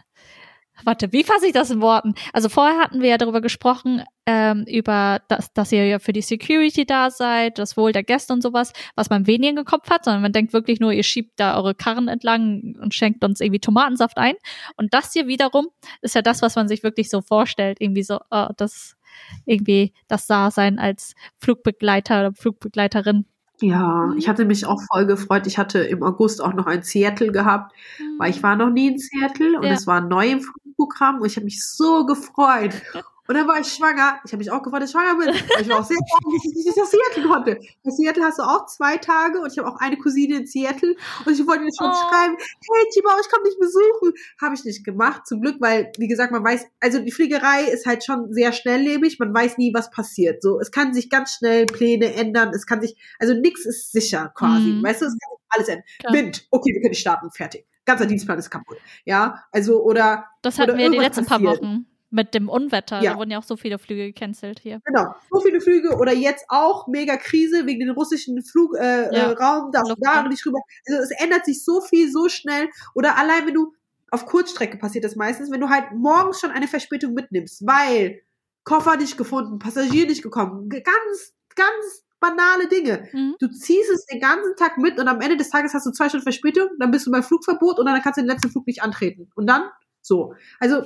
Warte, 0.84 1.11
wie 1.14 1.23
fasse 1.23 1.47
ich 1.47 1.53
das 1.53 1.72
in 1.72 1.81
Worten? 1.81 2.15
Also 2.34 2.49
vorher 2.49 2.77
hatten 2.80 3.02
wir 3.02 3.10
ja 3.10 3.18
darüber 3.18 3.41
gesprochen, 3.41 4.03
ähm, 4.26 4.65
über 4.68 5.22
das, 5.30 5.53
dass 5.53 5.72
ihr 5.72 5.85
ja 5.88 5.99
für 5.99 6.14
die 6.14 6.22
Security 6.22 6.85
da 6.85 7.11
seid, 7.11 7.60
das 7.60 7.77
Wohl 7.77 7.91
der 7.91 8.03
Gäste 8.03 8.34
und 8.34 8.41
sowas, 8.41 8.73
was 8.95 9.10
man 9.10 9.27
weniger 9.27 9.60
im 9.60 9.65
Kopf 9.65 9.89
hat, 9.89 10.03
sondern 10.06 10.22
man 10.22 10.34
denkt 10.34 10.53
wirklich 10.53 10.80
nur, 10.80 10.91
ihr 10.91 11.03
schiebt 11.03 11.39
da 11.39 11.57
eure 11.57 11.76
Karren 11.76 12.07
entlang 12.07 12.76
und 12.81 12.93
schenkt 12.93 13.23
uns 13.23 13.39
irgendwie 13.39 13.60
Tomatensaft 13.60 14.18
ein. 14.18 14.35
Und 14.76 14.93
das 14.93 15.14
hier 15.14 15.27
wiederum 15.27 15.68
ist 16.02 16.15
ja 16.15 16.22
das, 16.22 16.41
was 16.41 16.56
man 16.56 16.68
sich 16.68 16.84
wirklich 16.84 17.10
so 17.10 17.22
vorstellt, 17.22 17.77
irgendwie 17.80 18.03
so, 18.03 18.19
oh, 18.31 18.47
das 18.57 18.95
irgendwie 19.45 19.93
das 20.07 20.27
Dasein 20.27 20.77
als 20.80 21.15
Flugbegleiter 21.39 22.19
oder 22.19 22.34
Flugbegleiterin. 22.34 23.26
Ja, 23.61 24.11
ich 24.18 24.27
hatte 24.27 24.43
mich 24.43 24.65
auch 24.65 24.81
voll 24.91 25.06
gefreut. 25.06 25.47
Ich 25.47 25.57
hatte 25.57 25.80
im 25.80 26.03
August 26.03 26.43
auch 26.43 26.53
noch 26.53 26.65
ein 26.65 26.84
Seattle 26.84 27.31
gehabt, 27.31 27.73
weil 28.18 28.30
ich 28.30 28.43
war 28.43 28.57
noch 28.57 28.69
nie 28.69 28.88
in 28.88 28.97
Seattle 28.97 29.57
und 29.57 29.64
Ja. 29.64 29.72
es 29.72 29.88
war 29.88 30.02
neu 30.02 30.27
im 30.31 30.41
Flugprogramm 30.76 31.22
und 31.22 31.27
ich 31.27 31.35
habe 31.35 31.45
mich 31.45 31.64
so 31.64 32.06
gefreut. 32.06 32.73
Und 33.27 33.34
dann 33.34 33.47
war 33.47 33.60
ich 33.60 33.68
schwanger. 33.73 34.19
Ich 34.23 34.31
habe 34.34 34.38
mich 34.38 34.52
auch 34.52 34.61
gefreut, 34.61 34.84
dass 34.84 34.91
ich 34.91 34.95
schwanger 34.95 35.18
bin. 35.18 35.34
Ich 35.60 35.68
war 35.68 35.80
auch 35.80 35.84
sehr 35.85 35.97
traurig, 35.97 36.41
dass 36.43 36.60
ich 36.60 36.65
nicht 36.65 36.77
nach 36.77 36.85
Seattle 36.85 37.27
konnte. 37.27 37.60
In 37.84 37.91
Seattle 37.91 38.23
hast 38.23 38.38
du 38.38 38.43
auch 38.43 38.68
zwei 38.68 38.97
Tage 38.97 39.39
und 39.41 39.52
ich 39.52 39.57
habe 39.57 39.68
auch 39.68 39.80
eine 39.80 39.97
Cousine 39.97 40.38
in 40.38 40.45
Seattle 40.45 40.95
und 41.26 41.34
ich 41.34 41.47
wollte 41.47 41.64
jetzt 41.64 41.80
schon 41.80 41.89
Oh. 41.89 41.93
schreiben, 41.93 42.35
hey 42.38 42.85
Tibau, 42.93 43.10
ich 43.19 43.31
komme 43.31 43.45
dich 43.45 43.57
besuchen. 43.57 44.14
Habe 44.39 44.53
ich 44.53 44.64
nicht 44.64 44.84
gemacht, 44.85 45.26
zum 45.26 45.41
Glück, 45.41 45.56
weil, 45.60 45.91
wie 45.97 46.07
gesagt, 46.07 46.31
man 46.31 46.43
weiß, 46.43 46.68
also 46.80 46.99
die 46.99 47.11
Fliegerei 47.11 47.64
ist 47.64 47.88
halt 47.88 48.06
schon 48.06 48.31
sehr 48.31 48.53
schnelllebig, 48.53 49.18
man 49.18 49.34
weiß 49.34 49.57
nie, 49.57 49.73
was 49.73 49.89
passiert. 49.89 50.43
So, 50.43 50.60
es 50.60 50.69
kann 50.69 50.93
sich 50.93 51.10
ganz 51.10 51.31
schnell 51.31 51.65
Pläne 51.65 52.14
ändern, 52.14 52.52
es 52.53 52.68
kann 52.68 52.80
sich, 52.80 52.95
also 53.18 53.34
nichts 53.34 53.65
ist 53.65 53.91
sicher 53.91 54.31
quasi. 54.35 54.68
Mhm. 54.68 54.84
Weißt 54.84 55.02
du, 55.02 55.06
es 55.06 55.14
kann 55.14 55.38
alles 55.49 55.68
ändern. 55.69 55.85
Wind, 56.11 56.47
okay, 56.52 56.76
wir 56.76 56.81
können 56.84 56.93
starten, 56.93 57.31
fertig. 57.31 57.65
Ganzer 57.86 58.06
Dienstplan 58.06 58.40
ist 58.40 58.49
kaputt. 58.49 58.78
Ja, 59.06 59.44
also, 59.52 59.84
oder 59.84 60.26
Das 60.41 60.57
hatten 60.60 60.72
oder 60.72 60.78
wir 60.80 60.90
die 60.90 60.95
irgendwas 60.98 61.18
letzten 61.18 61.26
paar 61.26 61.40
passiert. 61.40 61.62
Wochen 61.64 61.86
mit 62.12 62.34
dem 62.34 62.48
Unwetter. 62.49 63.02
Ja. 63.02 63.14
Da 63.14 63.18
wurden 63.20 63.32
ja 63.32 63.40
auch 63.40 63.44
so 63.44 63.57
viele 63.57 63.78
Flüge 63.78 64.07
gecancelt 64.07 64.60
hier. 64.60 64.80
Genau, 64.86 65.14
so 65.30 65.41
viele 65.41 65.60
Flüge 65.60 65.95
oder 65.98 66.14
jetzt 66.14 66.45
auch 66.48 66.88
mega 66.88 67.18
Krise 67.18 67.66
wegen 67.66 67.82
den 67.82 67.90
russischen 67.90 68.41
Flugraum, 68.41 68.82
äh, 68.82 69.03
Ja. 69.16 69.32
äh, 69.32 69.34
Raum, 69.34 69.72
da 69.74 69.82
und 69.82 69.98
da 69.99 70.24
nicht 70.28 70.45
rüber. 70.45 70.60
Also 70.88 71.02
es 71.02 71.12
ändert 71.22 71.45
sich 71.45 71.64
so 71.64 71.82
viel 71.82 72.10
so 72.12 72.30
schnell 72.30 72.70
oder 72.94 73.18
allein 73.18 73.45
wenn 73.48 73.53
du 73.53 73.74
auf 74.12 74.26
Kurzstrecke 74.26 74.78
passiert 74.78 75.03
das 75.03 75.16
meistens, 75.18 75.52
wenn 75.52 75.60
du 75.60 75.70
halt 75.70 75.91
morgens 75.94 76.40
schon 76.40 76.52
eine 76.52 76.68
Verspätung 76.70 77.14
mitnimmst, 77.14 77.66
weil 77.68 78.22
Koffer 78.64 78.95
nicht 78.95 79.18
gefunden, 79.18 79.60
Passagier 79.60 80.07
nicht 80.07 80.24
gekommen, 80.24 80.70
ganz 80.70 81.34
ganz 81.56 82.05
banale 82.20 82.68
Dinge. 82.68 83.08
Mhm. 83.14 83.36
Du 83.40 83.48
ziehst 83.50 83.90
es 83.90 84.06
den 84.06 84.20
ganzen 84.20 84.56
Tag 84.56 84.78
mit 84.78 85.00
und 85.00 85.08
am 85.08 85.22
Ende 85.22 85.38
des 85.38 85.50
Tages 85.50 85.74
hast 85.74 85.86
du 85.86 85.92
zwei 85.92 86.10
Stunden 86.10 86.24
Verspätung, 86.24 86.70
dann 86.80 86.92
bist 86.92 87.06
du 87.06 87.12
beim 87.12 87.24
Flugverbot 87.24 87.80
und 87.80 87.86
dann 87.86 88.02
kannst 88.02 88.18
du 88.18 88.22
den 88.22 88.30
letzten 88.30 88.50
Flug 88.50 88.66
nicht 88.68 88.82
antreten. 88.82 89.30
Und 89.36 89.48
dann 89.48 89.64
so. 90.02 90.34
Also 90.60 90.84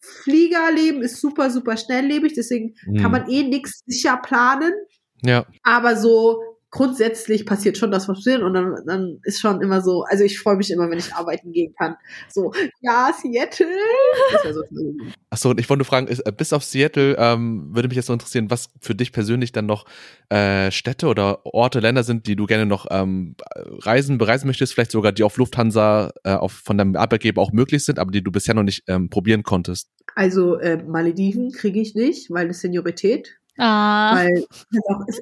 Fliegerleben 0.00 1.00
ist 1.02 1.20
super, 1.20 1.50
super 1.50 1.76
schnelllebig, 1.76 2.32
deswegen 2.34 2.74
Mhm. 2.86 2.96
kann 2.96 3.12
man 3.12 3.28
eh 3.28 3.44
nichts 3.44 3.82
sicher 3.86 4.16
planen. 4.16 4.72
Ja. 5.22 5.46
Aber 5.62 5.96
so 5.96 6.40
grundsätzlich 6.72 7.44
passiert 7.44 7.76
schon 7.76 7.90
das, 7.90 8.08
was 8.08 8.16
passiert 8.16 8.42
und 8.42 8.54
dann, 8.54 8.74
dann 8.86 9.20
ist 9.24 9.40
schon 9.40 9.60
immer 9.60 9.82
so, 9.82 10.04
also 10.04 10.24
ich 10.24 10.38
freue 10.38 10.56
mich 10.56 10.70
immer, 10.70 10.90
wenn 10.90 10.98
ich 10.98 11.14
arbeiten 11.14 11.52
gehen 11.52 11.74
kann. 11.78 11.96
So, 12.30 12.52
ja, 12.80 13.12
Seattle. 13.12 13.66
Wäre 13.66 14.54
so. 14.54 14.62
Achso, 15.28 15.50
und 15.50 15.60
ich 15.60 15.68
wollte 15.68 15.80
nur 15.80 15.84
fragen, 15.84 16.08
ist, 16.08 16.20
äh, 16.20 16.32
bis 16.32 16.54
auf 16.54 16.64
Seattle 16.64 17.14
ähm, 17.18 17.68
würde 17.74 17.88
mich 17.88 17.96
jetzt 17.96 18.06
so 18.06 18.14
interessieren, 18.14 18.50
was 18.50 18.70
für 18.80 18.94
dich 18.94 19.12
persönlich 19.12 19.52
dann 19.52 19.66
noch 19.66 19.84
äh, 20.30 20.70
Städte 20.70 21.08
oder 21.08 21.44
Orte, 21.44 21.80
Länder 21.80 22.04
sind, 22.04 22.26
die 22.26 22.36
du 22.36 22.46
gerne 22.46 22.64
noch 22.64 22.86
ähm, 22.90 23.36
reisen, 23.54 24.16
bereisen 24.16 24.46
möchtest, 24.46 24.72
vielleicht 24.72 24.92
sogar 24.92 25.12
die 25.12 25.24
auf 25.24 25.36
Lufthansa 25.36 26.10
äh, 26.24 26.32
auf, 26.32 26.52
von 26.52 26.78
deinem 26.78 26.96
Arbeitgeber 26.96 27.42
auch 27.42 27.52
möglich 27.52 27.84
sind, 27.84 27.98
aber 27.98 28.10
die 28.10 28.24
du 28.24 28.32
bisher 28.32 28.54
noch 28.54 28.62
nicht 28.62 28.84
ähm, 28.88 29.10
probieren 29.10 29.42
konntest. 29.42 29.90
Also 30.14 30.56
äh, 30.56 30.82
Malediven 30.82 31.52
kriege 31.52 31.80
ich 31.80 31.94
nicht, 31.94 32.30
weil 32.30 32.48
das 32.48 32.60
Seniorität. 32.60 33.41
Ah, 33.58 34.16
Weil 34.16 34.46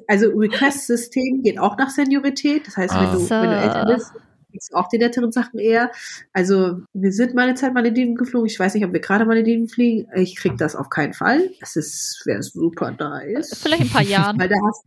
also 0.07 0.27
Request-System 0.29 1.41
geht 1.43 1.59
auch 1.59 1.77
nach 1.77 1.89
Seniorität. 1.89 2.65
Das 2.67 2.77
heißt, 2.77 2.93
wenn, 2.93 3.01
Ah. 3.01 3.13
du, 3.13 3.29
wenn 3.29 3.49
du 3.49 3.57
älter 3.57 3.85
bist, 3.93 4.11
kriegst 4.51 4.71
du 4.71 4.75
auch 4.77 4.87
die 4.89 4.97
netteren 4.97 5.31
Sachen 5.31 5.59
eher. 5.59 5.91
Also 6.33 6.79
wir 6.93 7.11
sind 7.11 7.33
mal 7.35 7.43
eine 7.43 7.55
Zeit 7.55 7.73
Malediven 7.73 8.15
geflogen. 8.15 8.47
Ich 8.47 8.59
weiß 8.59 8.73
nicht, 8.73 8.85
ob 8.85 8.93
wir 8.93 8.99
gerade 9.01 9.25
Malediven 9.25 9.67
fliegen. 9.67 10.07
Ich 10.15 10.35
krieg 10.35 10.57
das 10.57 10.75
auf 10.75 10.89
keinen 10.89 11.13
Fall. 11.13 11.49
Das 11.59 11.75
ist 11.75 12.21
wäre 12.25 12.41
super 12.43 12.91
nice. 12.91 13.59
vielleicht 13.61 13.81
in 13.81 13.87
ein 13.87 13.93
paar 13.93 14.01
Jahren. 14.01 14.37
Weil 14.39 14.49
da 14.49 14.55
hast 14.67 14.83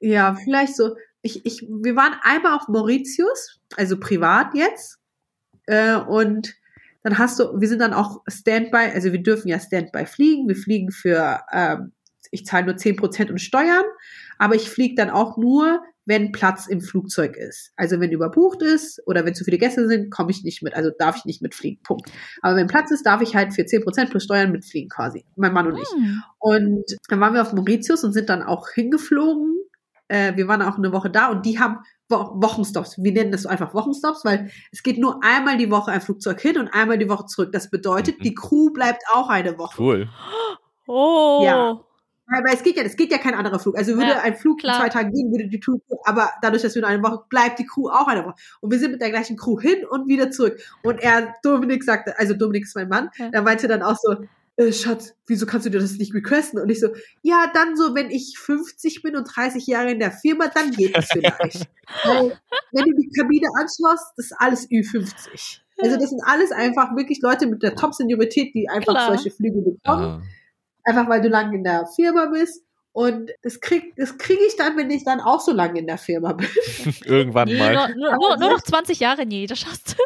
ja 0.00 0.34
vielleicht 0.42 0.76
so. 0.76 0.96
Ich, 1.22 1.44
ich, 1.44 1.66
wir 1.68 1.96
waren 1.96 2.14
einmal 2.22 2.54
auf 2.56 2.68
Mauritius, 2.68 3.58
also 3.76 3.98
privat 3.98 4.54
jetzt. 4.54 4.98
Äh, 5.66 5.96
und 5.96 6.54
dann 7.02 7.18
hast 7.18 7.38
du, 7.40 7.60
wir 7.60 7.68
sind 7.68 7.80
dann 7.80 7.92
auch 7.92 8.22
Standby, 8.28 8.92
also 8.94 9.12
wir 9.12 9.22
dürfen 9.22 9.48
ja 9.48 9.58
Standby 9.58 10.06
fliegen. 10.06 10.48
Wir 10.48 10.56
fliegen 10.56 10.90
für, 10.90 11.40
ähm, 11.52 11.92
ich 12.30 12.44
zahle 12.46 12.66
nur 12.66 12.74
10% 12.76 13.30
und 13.30 13.38
Steuern, 13.40 13.84
aber 14.38 14.54
ich 14.54 14.70
fliege 14.70 14.94
dann 14.94 15.10
auch 15.10 15.36
nur, 15.36 15.82
wenn 16.04 16.32
Platz 16.32 16.66
im 16.66 16.80
Flugzeug 16.80 17.36
ist. 17.36 17.72
Also 17.76 18.00
wenn 18.00 18.10
überbucht 18.10 18.62
ist 18.62 19.02
oder 19.06 19.26
wenn 19.26 19.34
zu 19.34 19.44
viele 19.44 19.58
Gäste 19.58 19.86
sind, 19.88 20.10
komme 20.10 20.30
ich 20.30 20.42
nicht 20.42 20.62
mit, 20.62 20.74
also 20.74 20.90
darf 20.98 21.16
ich 21.18 21.26
nicht 21.26 21.42
mitfliegen, 21.42 21.82
Punkt. 21.82 22.10
Aber 22.40 22.56
wenn 22.56 22.66
Platz 22.66 22.90
ist, 22.90 23.04
darf 23.04 23.20
ich 23.20 23.36
halt 23.36 23.52
für 23.52 23.62
10% 23.62 24.08
plus 24.08 24.24
Steuern 24.24 24.50
mitfliegen 24.50 24.88
quasi, 24.88 25.26
mein 25.36 25.52
Mann 25.52 25.66
und 25.66 25.76
ich. 25.76 25.88
Hm. 25.90 26.22
Und 26.38 26.84
dann 27.08 27.20
waren 27.20 27.34
wir 27.34 27.42
auf 27.42 27.52
Mauritius 27.52 28.04
und 28.04 28.14
sind 28.14 28.30
dann 28.30 28.42
auch 28.42 28.70
hingeflogen. 28.70 29.58
Äh, 30.08 30.34
wir 30.36 30.48
waren 30.48 30.62
auch 30.62 30.78
eine 30.78 30.92
Woche 30.92 31.10
da 31.10 31.28
und 31.28 31.44
die 31.44 31.58
haben 31.58 31.80
Wo 32.08 32.16
Wochenstops. 32.40 32.96
Wir 33.02 33.12
nennen 33.12 33.30
das 33.30 33.44
einfach 33.44 33.74
Wochenstops, 33.74 34.24
weil 34.24 34.50
es 34.72 34.82
geht 34.82 34.96
nur 34.96 35.22
einmal 35.22 35.58
die 35.58 35.70
Woche 35.70 35.90
ein 35.90 36.00
Flugzeug 36.00 36.40
hin 36.40 36.56
und 36.56 36.68
einmal 36.68 36.96
die 36.96 37.10
Woche 37.10 37.26
zurück. 37.26 37.52
Das 37.52 37.68
bedeutet, 37.68 38.18
Mhm. 38.20 38.22
die 38.22 38.34
Crew 38.34 38.70
bleibt 38.72 39.02
auch 39.12 39.28
eine 39.28 39.58
Woche. 39.58 39.74
Cool. 39.78 40.08
Oh. 40.86 41.42
Ja. 41.44 41.80
Weil, 42.30 42.44
weil 42.44 42.54
es 42.54 42.62
geht 42.62 42.76
ja, 42.76 42.82
es 42.82 42.96
geht 42.96 43.10
ja 43.10 43.18
kein 43.18 43.34
anderer 43.34 43.58
Flug. 43.58 43.76
Also 43.78 43.94
würde 43.94 44.08
Ja, 44.10 44.20
ein 44.20 44.36
Flug 44.36 44.60
klar. 44.60 44.76
in 44.76 44.80
zwei 44.82 44.88
Tagen 44.90 45.12
gehen, 45.12 45.30
würde 45.30 45.48
die 45.48 45.60
Crew, 45.60 45.78
aber 46.04 46.30
dadurch, 46.42 46.62
dass 46.62 46.74
wir 46.74 46.82
nur 46.82 46.90
eine 46.90 47.02
Woche, 47.02 47.24
bleibt 47.30 47.58
die 47.58 47.66
Crew 47.66 47.88
auch 47.88 48.06
eine 48.06 48.24
Woche. 48.24 48.34
Und 48.60 48.70
wir 48.70 48.78
sind 48.78 48.92
mit 48.92 49.00
der 49.00 49.10
gleichen 49.10 49.36
Crew 49.36 49.58
hin 49.60 49.84
und 49.88 50.08
wieder 50.08 50.30
zurück. 50.30 50.58
Und 50.82 51.00
er, 51.00 51.34
Dominik 51.42 51.84
sagte, 51.84 52.18
also 52.18 52.34
Dominik 52.34 52.64
ist 52.64 52.76
mein 52.76 52.88
Mann, 52.88 53.10
Ja. 53.16 53.30
der 53.30 53.42
meinte 53.42 53.66
dann 53.68 53.82
auch 53.82 53.96
so, 54.00 54.16
äh, 54.56 54.72
Schatz, 54.72 55.14
wieso 55.26 55.46
kannst 55.46 55.66
du 55.66 55.70
dir 55.70 55.78
das 55.80 55.92
nicht 55.98 56.12
requesten? 56.12 56.60
Und 56.60 56.68
ich 56.68 56.80
so, 56.80 56.88
ja, 57.22 57.50
dann 57.54 57.76
so, 57.76 57.94
wenn 57.94 58.10
ich 58.10 58.36
50 58.38 59.02
bin 59.02 59.14
und 59.16 59.24
30 59.24 59.66
Jahre 59.66 59.92
in 59.92 60.00
der 60.00 60.10
Firma, 60.10 60.48
dann 60.48 60.70
geht 60.72 60.98
es 60.98 61.06
vielleicht. 61.12 61.68
Weil, 62.04 62.36
wenn 62.72 62.84
du 62.84 62.92
die 63.00 63.08
Kabine 63.18 63.46
anschloss, 63.58 64.00
das 64.16 64.26
ist 64.26 64.34
alles 64.38 64.68
Ü50. 64.68 65.60
Also 65.80 65.96
das 65.96 66.10
sind 66.10 66.20
alles 66.26 66.50
einfach 66.50 66.96
wirklich 66.96 67.20
Leute 67.22 67.46
mit 67.46 67.62
der 67.62 67.76
Top-Seniorität, 67.76 68.52
die 68.52 68.68
einfach 68.68 68.94
Klar. 68.94 69.08
solche 69.14 69.30
Flüge 69.30 69.60
bekommen 69.62 70.04
Ah. 70.04 70.22
Einfach 70.88 71.08
weil 71.08 71.20
du 71.20 71.28
lange 71.28 71.56
in 71.56 71.64
der 71.64 71.86
Firma 71.86 72.26
bist. 72.26 72.64
Und 72.92 73.30
das 73.42 73.60
krieg, 73.60 73.94
das 73.96 74.18
kriege 74.18 74.42
ich 74.46 74.56
dann, 74.56 74.76
wenn 74.76 74.90
ich 74.90 75.04
dann 75.04 75.20
auch 75.20 75.40
so 75.40 75.52
lange 75.52 75.78
in 75.78 75.86
der 75.86 75.98
Firma 75.98 76.32
bin. 76.32 76.48
Irgendwann 77.04 77.56
mal. 77.56 77.74
nur, 77.74 77.88
nur, 77.96 78.16
nur, 78.16 78.36
nur 78.38 78.50
noch 78.54 78.62
20 78.62 78.98
Jahre, 78.98 79.24
nee, 79.24 79.46
das 79.46 79.60
schaffst 79.60 79.96
du. 79.96 80.02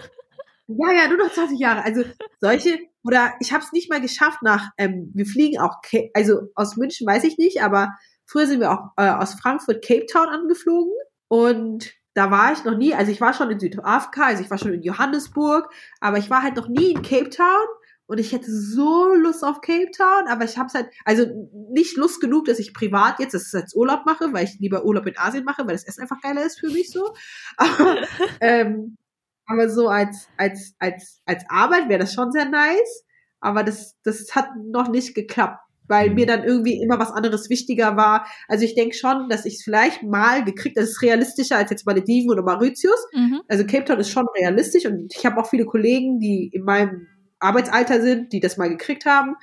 Ja, 0.68 0.92
ja, 0.92 1.08
nur 1.08 1.18
noch 1.18 1.32
20 1.32 1.58
Jahre. 1.58 1.84
Also 1.84 2.04
solche, 2.40 2.78
oder 3.04 3.32
ich 3.40 3.52
habe 3.52 3.64
es 3.64 3.72
nicht 3.72 3.88
mal 3.88 4.00
geschafft 4.00 4.42
nach, 4.42 4.70
ähm, 4.76 5.10
wir 5.14 5.26
fliegen 5.26 5.58
auch, 5.58 5.76
also 6.14 6.42
aus 6.54 6.76
München 6.76 7.06
weiß 7.06 7.24
ich 7.24 7.38
nicht, 7.38 7.62
aber 7.62 7.92
früher 8.26 8.46
sind 8.46 8.60
wir 8.60 8.72
auch 8.72 8.90
äh, 8.96 9.10
aus 9.10 9.34
Frankfurt 9.34 9.84
Cape 9.84 10.06
Town 10.06 10.28
angeflogen 10.28 10.92
und 11.28 11.92
da 12.14 12.30
war 12.30 12.52
ich 12.52 12.64
noch 12.64 12.76
nie, 12.76 12.94
also 12.94 13.10
ich 13.10 13.20
war 13.20 13.32
schon 13.32 13.50
in 13.50 13.58
Südafrika, 13.58 14.26
also 14.26 14.42
ich 14.42 14.50
war 14.50 14.58
schon 14.58 14.74
in 14.74 14.82
Johannesburg, 14.82 15.72
aber 16.00 16.18
ich 16.18 16.28
war 16.28 16.42
halt 16.42 16.56
noch 16.56 16.68
nie 16.68 16.92
in 16.92 17.02
Cape 17.02 17.30
Town 17.30 17.66
und 18.12 18.18
ich 18.18 18.32
hätte 18.32 18.50
so 18.50 19.14
Lust 19.14 19.42
auf 19.42 19.62
Cape 19.62 19.90
Town, 19.90 20.28
aber 20.28 20.44
ich 20.44 20.58
habe 20.58 20.66
es 20.66 20.74
halt, 20.74 20.90
also 21.06 21.24
nicht 21.70 21.96
Lust 21.96 22.20
genug, 22.20 22.44
dass 22.44 22.58
ich 22.58 22.74
privat 22.74 23.18
jetzt 23.20 23.32
das 23.32 23.54
als 23.54 23.74
Urlaub 23.74 24.04
mache, 24.04 24.34
weil 24.34 24.44
ich 24.44 24.58
lieber 24.60 24.84
Urlaub 24.84 25.06
in 25.06 25.16
Asien 25.16 25.44
mache, 25.44 25.62
weil 25.66 25.72
das 25.76 25.84
Essen 25.84 26.02
einfach 26.02 26.20
geiler 26.20 26.44
ist 26.44 26.60
für 26.60 26.68
mich 26.68 26.90
so. 26.90 27.14
Aber, 27.56 27.96
ähm, 28.42 28.98
aber 29.46 29.70
so 29.70 29.88
als, 29.88 30.28
als, 30.36 30.74
als, 30.78 31.22
als 31.24 31.44
Arbeit 31.48 31.88
wäre 31.88 32.00
das 32.00 32.12
schon 32.12 32.32
sehr 32.32 32.44
nice. 32.50 33.04
Aber 33.40 33.62
das, 33.64 33.96
das 34.04 34.34
hat 34.34 34.50
noch 34.62 34.88
nicht 34.88 35.14
geklappt, 35.14 35.58
weil 35.88 36.10
Mhm. 36.10 36.14
mir 36.14 36.26
dann 36.26 36.44
irgendwie 36.44 36.82
immer 36.82 36.98
was 36.98 37.12
anderes 37.12 37.48
wichtiger 37.48 37.96
war. 37.96 38.26
Also 38.46 38.64
ich 38.66 38.74
denke 38.74 38.94
schon, 38.94 39.30
dass 39.30 39.46
ich 39.46 39.54
es 39.54 39.62
vielleicht 39.62 40.02
mal 40.02 40.44
gekriegt, 40.44 40.76
das 40.76 40.90
ist 40.90 41.02
realistischer 41.02 41.56
als 41.56 41.70
jetzt 41.70 41.86
Malediven 41.86 42.30
oder 42.30 42.42
Mauritius. 42.42 43.06
Mhm. 43.14 43.40
Also 43.48 43.64
Cape 43.64 43.86
Town 43.86 44.00
ist 44.00 44.10
schon 44.10 44.26
realistisch 44.38 44.84
und 44.84 45.14
ich 45.16 45.24
habe 45.24 45.40
auch 45.40 45.48
viele 45.48 45.64
Kollegen, 45.64 46.20
die 46.20 46.50
in 46.52 46.64
meinem 46.64 47.06
Arbeitsalter 47.42 48.00
sind, 48.00 48.32
die 48.32 48.40
das 48.40 48.56
mal 48.56 48.68
gekriegt 48.68 49.06
haben. 49.06 49.36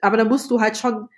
Aber 0.00 0.16
da 0.16 0.24
musst 0.24 0.50
du 0.50 0.60
halt 0.60 0.76
schon 0.76 1.08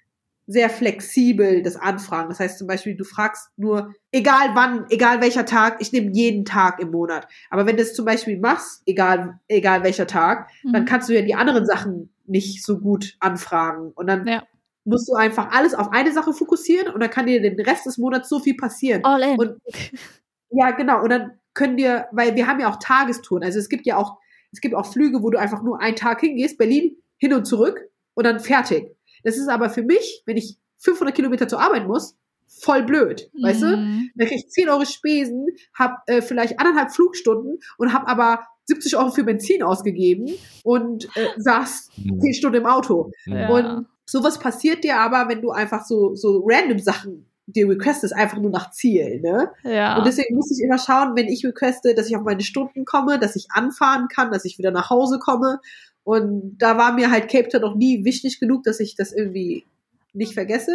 sehr 0.49 0.71
flexibel 0.71 1.63
das 1.63 1.77
anfragen. 1.77 2.31
Das 2.31 2.41
heißt 2.41 2.59
zum 2.59 2.67
Beispiel, 2.67 2.97
du 2.97 3.05
fragst 3.05 3.51
nur, 3.59 3.95
egal 4.13 4.55
wann, 4.55 4.87
egal 4.89 5.21
welcher 5.21 5.45
Tag, 5.45 5.77
ich 5.81 5.93
nehme 5.93 6.11
jeden 6.13 6.47
Tag 6.47 6.81
im 6.81 6.91
Monat. 6.91 7.29
Aber 7.51 7.67
wenn 7.67 7.77
du 7.77 7.83
es 7.83 7.93
zum 7.93 8.07
Beispiel 8.07 8.41
machst, 8.41 8.83
egal, 8.87 9.39
egal 9.47 9.85
welcher 9.85 10.07
Tag, 10.07 10.49
mhm. 10.65 10.73
dann 10.73 10.85
kannst 10.87 11.11
du 11.11 11.15
ja 11.15 11.21
die 11.21 11.35
anderen 11.35 11.67
Sachen 11.67 12.11
nicht 12.27 12.65
so 12.65 12.79
gut 12.79 13.17
anfragen. 13.21 13.93
Und 13.95 14.07
dann 14.07 14.27
ja. 14.27 14.43
musst 14.85 15.07
du 15.11 15.15
einfach 15.15 15.51
alles 15.53 15.75
auf 15.75 15.93
eine 15.93 16.13
Sache 16.13 16.33
fokussieren 16.33 16.95
und 16.95 17.01
dann 17.01 17.11
kann 17.11 17.27
dir 17.27 17.43
den 17.43 17.61
Rest 17.61 17.85
des 17.85 17.99
Monats 17.99 18.31
so 18.31 18.39
viel 18.39 18.57
passieren. 18.57 19.05
All 19.05 19.23
in. 19.23 19.39
Und, 19.39 19.61
ja, 20.51 20.71
genau. 20.71 21.03
Und 21.03 21.11
dann 21.11 21.33
können 21.53 21.77
dir, 21.77 22.07
weil 22.11 22.37
wir 22.37 22.47
haben 22.47 22.61
ja 22.61 22.71
auch 22.71 22.79
Tagestouren. 22.81 23.45
Also 23.45 23.59
es 23.59 23.69
gibt 23.69 23.85
ja 23.85 23.99
auch, 23.99 24.17
es 24.53 24.61
gibt 24.61 24.75
auch 24.75 24.87
Flüge, 24.87 25.23
wo 25.23 25.31
du 25.31 25.39
einfach 25.39 25.63
nur 25.63 25.81
einen 25.81 25.97
Tag 25.97 26.21
hingehst, 26.21 26.59
Berlin 26.59 26.97
hin 27.19 27.33
und 27.33 27.45
zurück 27.45 27.81
und 28.15 28.25
dann 28.25 28.41
fertig. 28.41 28.97
Das 29.25 29.37
ist 29.37 29.49
aber 29.49 29.71
für 29.71 29.83
mich, 29.83 30.23
wenn 30.27 30.37
ich 30.37 30.59
500 30.79 31.15
Kilometer 31.15 31.49
zur 31.49 31.61
Arbeit 31.61 31.87
muss, 31.87 32.17
voll 32.47 32.83
blöd, 32.83 33.31
mhm. 33.35 33.43
weißt 33.43 33.63
du? 33.63 33.67
Dann 34.15 34.27
kriege 34.27 34.43
ich 34.45 34.49
10 34.49 34.69
Euro 34.69 34.85
Spesen, 34.85 35.47
habe 35.75 35.97
äh, 36.07 36.23
vielleicht 36.23 36.59
anderthalb 36.59 36.93
Flugstunden 36.93 37.59
und 37.77 37.93
habe 37.93 38.09
aber 38.09 38.47
70 38.65 38.97
Euro 38.97 39.11
für 39.11 39.25
Benzin 39.25 39.63
ausgegeben 39.63 40.31
und 40.63 41.05
äh, 41.17 41.29
saß 41.37 41.91
mhm. 41.97 42.21
10 42.21 42.35
Stunden 42.35 42.59
im 42.59 42.67
Auto. 42.67 43.13
Ja. 43.27 43.49
Und 43.49 43.87
sowas 44.07 44.39
passiert 44.39 44.85
dir 44.85 44.97
aber, 44.97 45.29
wenn 45.29 45.43
du 45.43 45.51
einfach 45.51 45.85
so, 45.85 46.15
so 46.15 46.43
random 46.47 46.79
Sachen 46.79 47.28
dir 47.55 47.69
requestest, 47.69 48.15
einfach 48.15 48.39
nur 48.39 48.51
nach 48.51 48.71
Ziel, 48.71 49.21
ne? 49.21 49.51
Ja. 49.65 49.97
Und 49.97 50.07
deswegen 50.07 50.37
muss 50.37 50.51
ich 50.51 50.63
immer 50.63 50.79
schauen, 50.79 51.17
wenn 51.17 51.29
ich 51.29 51.45
requeste, 51.45 51.95
dass 51.95 52.09
ich 52.09 52.17
auf 52.17 52.23
meine 52.23 52.43
Stunden 52.43 52.85
komme, 52.85 53.19
dass 53.19 53.37
ich 53.37 53.47
anfahren 53.51 54.09
kann, 54.09 54.31
dass 54.31 54.45
ich 54.45 54.59
wieder 54.59 54.71
nach 54.71 54.91
Hause 54.91 55.19
komme 55.19 55.61
und 56.09 56.57
da 56.57 56.79
war 56.79 56.95
mir 56.95 57.11
halt 57.11 57.31
Cape 57.31 57.49
Town 57.49 57.61
noch 57.61 57.75
nie 57.75 58.03
wichtig 58.03 58.41
genug, 58.41 58.63
dass 58.65 58.81
ich 58.81 58.97
das 58.97 59.13
irgendwie 59.13 59.67
nicht 60.15 60.33
vergesse 60.33 60.75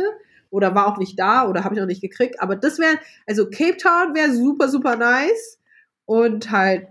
oder 0.52 0.76
war 0.76 0.86
auch 0.86 1.00
nicht 1.00 1.18
da 1.18 1.50
oder 1.50 1.64
habe 1.64 1.74
ich 1.74 1.82
auch 1.82 1.88
nicht 1.88 2.02
gekriegt. 2.02 2.40
Aber 2.40 2.56
das 2.56 2.78
wäre, 2.78 3.00
also 3.26 3.50
Cape 3.50 3.78
Town 3.78 4.14
wäre 4.14 4.32
super, 4.32 4.70
super 4.70 4.96
nice 4.96 5.60
und 6.06 6.52
halt 6.52 6.88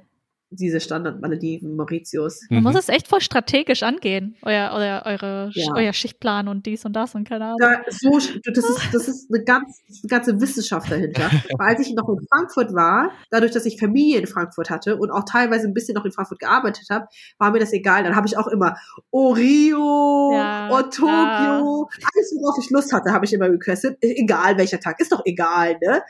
diese 0.52 0.80
Standard-Malediven, 0.80 1.76
Mauritius. 1.76 2.42
Man 2.50 2.58
mhm. 2.60 2.64
muss 2.64 2.76
es 2.76 2.88
echt 2.88 3.08
voll 3.08 3.20
strategisch 3.20 3.82
angehen, 3.82 4.36
euer, 4.42 4.70
euer, 4.72 5.02
eure, 5.04 5.50
ja. 5.54 5.72
euer 5.74 5.92
Schichtplan 5.92 6.48
und 6.48 6.66
dies 6.66 6.84
und 6.84 6.94
das 6.94 7.14
und 7.14 7.28
keine 7.28 7.44
Ahnung. 7.44 7.58
Da, 7.60 7.82
so, 7.88 8.18
das, 8.44 8.64
ist, 8.64 8.80
das 8.92 9.08
ist 9.08 9.32
eine, 9.32 9.44
ganz, 9.44 9.80
eine 9.88 10.08
ganze 10.08 10.40
Wissenschaft 10.40 10.90
dahinter. 10.90 11.30
Weil 11.58 11.76
als 11.76 11.86
ich 11.86 11.94
noch 11.94 12.08
in 12.08 12.26
Frankfurt 12.28 12.74
war, 12.74 13.10
dadurch, 13.30 13.52
dass 13.52 13.64
ich 13.66 13.78
Familie 13.78 14.18
in 14.18 14.26
Frankfurt 14.26 14.70
hatte 14.70 14.96
und 14.96 15.10
auch 15.10 15.24
teilweise 15.24 15.66
ein 15.66 15.74
bisschen 15.74 15.94
noch 15.94 16.04
in 16.04 16.12
Frankfurt 16.12 16.38
gearbeitet 16.40 16.86
habe, 16.90 17.06
war 17.38 17.50
mir 17.50 17.58
das 17.58 17.72
egal. 17.72 18.04
Dann 18.04 18.16
habe 18.16 18.26
ich 18.26 18.36
auch 18.36 18.48
immer 18.48 18.76
Orio, 19.10 20.32
ja, 20.34 20.68
oh, 20.70 20.82
Tokio, 20.82 21.08
ja. 21.08 22.08
alles, 22.14 22.34
worauf 22.36 22.58
ich 22.62 22.70
Lust 22.70 22.92
hatte, 22.92 23.12
habe 23.12 23.24
ich 23.24 23.32
immer 23.32 23.46
requestet. 23.46 23.98
Egal 24.00 24.58
welcher 24.58 24.80
Tag, 24.80 25.00
ist 25.00 25.12
doch 25.12 25.22
egal, 25.24 25.78
ne? 25.82 26.02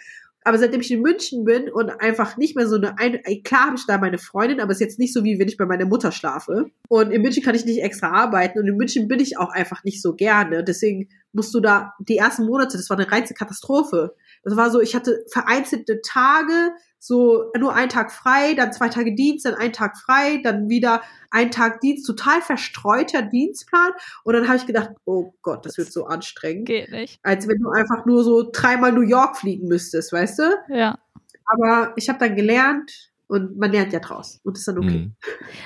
Aber 0.44 0.58
seitdem 0.58 0.80
ich 0.80 0.90
in 0.90 1.02
München 1.02 1.44
bin 1.44 1.70
und 1.70 1.90
einfach 2.00 2.36
nicht 2.36 2.56
mehr 2.56 2.66
so 2.66 2.76
eine, 2.76 2.98
eine 2.98 3.20
klar 3.42 3.66
habe 3.66 3.76
ich 3.76 3.86
da 3.86 3.98
meine 3.98 4.18
Freundin, 4.18 4.60
aber 4.60 4.72
es 4.72 4.80
ist 4.80 4.86
jetzt 4.86 4.98
nicht 4.98 5.12
so 5.12 5.24
wie 5.24 5.38
wenn 5.38 5.48
ich 5.48 5.56
bei 5.56 5.66
meiner 5.66 5.84
Mutter 5.84 6.12
schlafe. 6.12 6.70
Und 6.88 7.12
in 7.12 7.22
München 7.22 7.42
kann 7.42 7.54
ich 7.54 7.64
nicht 7.64 7.82
extra 7.82 8.10
arbeiten 8.10 8.58
und 8.58 8.66
in 8.66 8.76
München 8.76 9.08
bin 9.08 9.20
ich 9.20 9.38
auch 9.38 9.50
einfach 9.50 9.84
nicht 9.84 10.02
so 10.02 10.14
gerne. 10.14 10.64
Deswegen 10.64 11.08
musst 11.32 11.54
du 11.54 11.60
da 11.60 11.94
die 12.00 12.16
ersten 12.16 12.44
Monate, 12.46 12.76
das 12.76 12.90
war 12.90 12.98
eine 12.98 13.10
reinste 13.10 13.34
Katastrophe. 13.34 14.14
Das 14.42 14.56
war 14.56 14.70
so, 14.70 14.80
ich 14.80 14.94
hatte 14.94 15.24
vereinzelte 15.30 16.00
Tage, 16.02 16.72
so 17.04 17.50
nur 17.58 17.74
ein 17.74 17.88
Tag 17.88 18.12
frei, 18.12 18.54
dann 18.54 18.72
zwei 18.72 18.88
Tage 18.88 19.12
Dienst, 19.16 19.44
dann 19.44 19.56
ein 19.56 19.72
Tag 19.72 19.98
frei, 19.98 20.40
dann 20.44 20.68
wieder 20.68 21.02
ein 21.32 21.50
Tag 21.50 21.80
Dienst, 21.80 22.06
total 22.06 22.40
verstreuter 22.40 23.22
Dienstplan. 23.22 23.90
Und 24.22 24.34
dann 24.34 24.46
habe 24.46 24.58
ich 24.58 24.66
gedacht, 24.66 24.90
oh 25.04 25.34
Gott, 25.42 25.66
das 25.66 25.78
wird 25.78 25.92
so 25.92 26.06
anstrengend. 26.06 26.66
Geht 26.66 26.92
nicht. 26.92 27.18
Als 27.24 27.48
wenn 27.48 27.58
du 27.58 27.70
einfach 27.70 28.06
nur 28.06 28.22
so 28.22 28.48
dreimal 28.52 28.92
New 28.92 29.00
York 29.00 29.36
fliegen 29.36 29.66
müsstest, 29.66 30.12
weißt 30.12 30.38
du? 30.38 30.42
Ja. 30.68 30.96
Aber 31.44 31.92
ich 31.96 32.08
habe 32.08 32.20
dann 32.20 32.36
gelernt, 32.36 33.11
und 33.32 33.56
man 33.56 33.72
lernt 33.72 33.94
ja 33.94 33.98
draus 33.98 34.40
und 34.44 34.58
ist 34.58 34.68
dann 34.68 34.76
okay. 34.76 34.98
Mhm. 34.98 35.16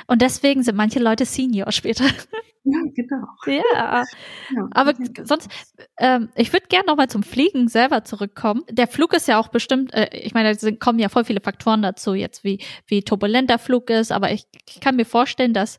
Und 0.07 0.23
deswegen 0.23 0.63
sind 0.63 0.77
manche 0.77 1.01
Leute 1.01 1.25
Senior 1.25 1.73
später. 1.73 2.05
Ja, 2.69 2.81
genau. 2.97 3.27
Ja. 3.47 4.03
ja 4.53 4.69
Aber 4.73 4.93
sonst, 5.23 5.49
ähm, 6.01 6.31
ich 6.35 6.53
würde 6.53 6.67
gerne 6.67 6.87
nochmal 6.87 7.09
zum 7.09 7.23
Fliegen 7.23 7.69
selber 7.69 8.03
zurückkommen. 8.03 8.65
Der 8.69 8.89
Flug 8.89 9.15
ist 9.15 9.29
ja 9.29 9.39
auch 9.39 9.47
bestimmt, 9.47 9.95
äh, 9.95 10.09
ich 10.13 10.35
meine, 10.35 10.53
da 10.53 10.71
kommen 10.73 10.99
ja 10.99 11.09
voll 11.09 11.25
viele 11.25 11.41
Faktoren 11.41 11.81
dazu, 11.81 12.15
jetzt 12.15 12.43
wie, 12.43 12.59
wie 12.89 13.05
turbulent 13.05 13.51
der 13.51 13.61
Flug 13.61 13.89
ist, 13.89 14.11
aber 14.11 14.33
ich, 14.33 14.49
ich 14.69 14.81
kann 14.81 14.97
mir 14.97 15.05
vorstellen, 15.05 15.55
dass 15.55 15.79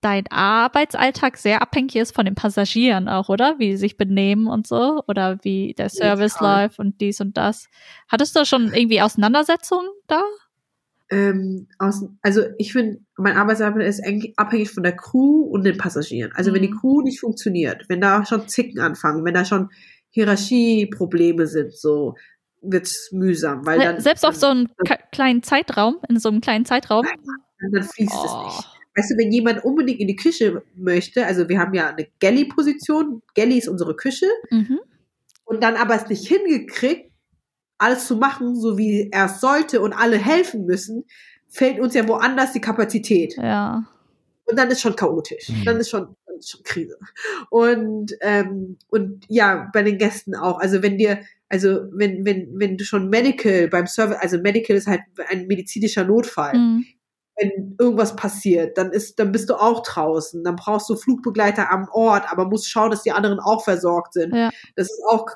dein 0.00 0.26
Arbeitsalltag 0.30 1.36
sehr 1.36 1.60
abhängig 1.60 1.96
ist 1.96 2.14
von 2.14 2.24
den 2.24 2.34
Passagieren 2.34 3.10
auch, 3.10 3.28
oder? 3.28 3.58
Wie 3.58 3.72
sie 3.72 3.76
sich 3.76 3.98
benehmen 3.98 4.46
und 4.46 4.66
so, 4.66 5.02
oder 5.06 5.38
wie 5.42 5.74
der 5.76 5.90
Service 5.90 6.38
ja, 6.40 6.62
läuft 6.62 6.78
und 6.78 7.00
dies 7.02 7.20
und 7.20 7.36
das. 7.36 7.68
Hattest 8.08 8.34
du 8.34 8.46
schon 8.46 8.72
irgendwie 8.72 9.02
Auseinandersetzungen 9.02 9.88
da? 10.06 10.22
Ähm, 11.12 11.68
aus, 11.78 12.06
also 12.22 12.42
ich 12.56 12.72
finde, 12.72 13.00
mein 13.18 13.36
Arbeitsabend 13.36 13.84
ist 13.84 14.02
abhängig 14.36 14.70
von 14.70 14.82
der 14.82 14.96
Crew 14.96 15.42
und 15.42 15.62
den 15.62 15.76
Passagieren. 15.76 16.32
Also 16.34 16.50
mhm. 16.50 16.54
wenn 16.54 16.62
die 16.62 16.70
mhm. 16.70 16.78
Crew 16.78 17.02
nicht 17.02 17.20
funktioniert, 17.20 17.84
wenn 17.88 18.00
da 18.00 18.24
schon 18.24 18.48
Zicken 18.48 18.80
anfangen, 18.80 19.22
wenn 19.24 19.34
da 19.34 19.44
schon 19.44 19.68
Hierarchieprobleme 20.10 21.46
sind, 21.46 21.76
so 21.76 22.14
wird's 22.62 23.10
mühsam, 23.12 23.66
weil 23.66 23.78
dann 23.78 24.00
selbst 24.00 24.24
auf 24.24 24.36
so 24.36 24.46
einem 24.46 24.68
kleinen 25.10 25.42
Zeitraum, 25.42 25.96
in 26.08 26.18
so 26.18 26.30
einem 26.30 26.40
kleinen 26.40 26.64
Zeitraum, 26.64 27.04
dann, 27.04 27.72
dann 27.72 27.82
fließt 27.82 28.12
oh. 28.14 28.24
es 28.24 28.56
nicht. 28.56 28.68
Weißt 28.96 29.10
du, 29.10 29.16
wenn 29.18 29.32
jemand 29.32 29.64
unbedingt 29.64 30.00
in 30.00 30.08
die 30.08 30.16
Küche 30.16 30.62
möchte, 30.74 31.26
also 31.26 31.48
wir 31.48 31.58
haben 31.58 31.74
ja 31.74 31.88
eine 31.88 32.06
Galley-Position, 32.20 33.22
Galley 33.34 33.58
ist 33.58 33.68
unsere 33.68 33.96
Küche, 33.96 34.26
mhm. 34.50 34.80
und 35.44 35.62
dann 35.62 35.76
aber 35.76 35.94
es 35.94 36.08
nicht 36.08 36.26
hingekriegt, 36.26 37.11
alles 37.82 38.06
zu 38.06 38.16
machen, 38.16 38.54
so 38.54 38.78
wie 38.78 39.10
er 39.10 39.26
es 39.26 39.40
sollte 39.40 39.80
und 39.80 39.92
alle 39.92 40.16
helfen 40.16 40.64
müssen, 40.64 41.04
fällt 41.48 41.80
uns 41.80 41.94
ja 41.94 42.06
woanders 42.08 42.52
die 42.52 42.60
Kapazität. 42.60 43.36
Ja. 43.36 43.84
Und 44.44 44.58
dann 44.58 44.70
ist 44.70 44.80
schon 44.80 44.96
chaotisch. 44.96 45.48
Mhm. 45.48 45.64
Dann 45.64 45.76
ist 45.78 45.90
schon, 45.90 46.16
dann 46.26 46.36
ist 46.38 46.50
schon 46.50 46.62
Krise. 46.62 46.98
Und, 47.50 48.12
ähm, 48.20 48.78
und 48.88 49.24
ja, 49.28 49.68
bei 49.72 49.82
den 49.82 49.98
Gästen 49.98 50.34
auch. 50.34 50.60
Also 50.60 50.82
wenn 50.82 50.96
dir, 50.96 51.20
also 51.48 51.82
wenn, 51.92 52.24
wenn, 52.24 52.58
wenn 52.58 52.76
du 52.76 52.84
schon 52.84 53.08
Medical 53.08 53.68
beim 53.68 53.86
Service, 53.86 54.18
also 54.20 54.38
Medical 54.38 54.76
ist 54.76 54.86
halt 54.86 55.02
ein 55.28 55.46
medizinischer 55.46 56.04
Notfall. 56.04 56.54
Mhm. 56.54 56.86
Wenn 57.36 57.76
irgendwas 57.78 58.14
passiert, 58.14 58.76
dann 58.76 58.92
ist, 58.92 59.18
dann 59.18 59.32
bist 59.32 59.48
du 59.48 59.54
auch 59.54 59.82
draußen. 59.82 60.44
Dann 60.44 60.56
brauchst 60.56 60.88
du 60.88 60.96
Flugbegleiter 60.96 61.70
am 61.72 61.88
Ort, 61.90 62.30
aber 62.30 62.46
musst 62.46 62.68
schauen, 62.68 62.90
dass 62.90 63.02
die 63.02 63.12
anderen 63.12 63.40
auch 63.40 63.64
versorgt 63.64 64.12
sind. 64.12 64.34
Ja. 64.34 64.50
Das 64.76 64.86
ist 64.86 65.02
auch, 65.08 65.26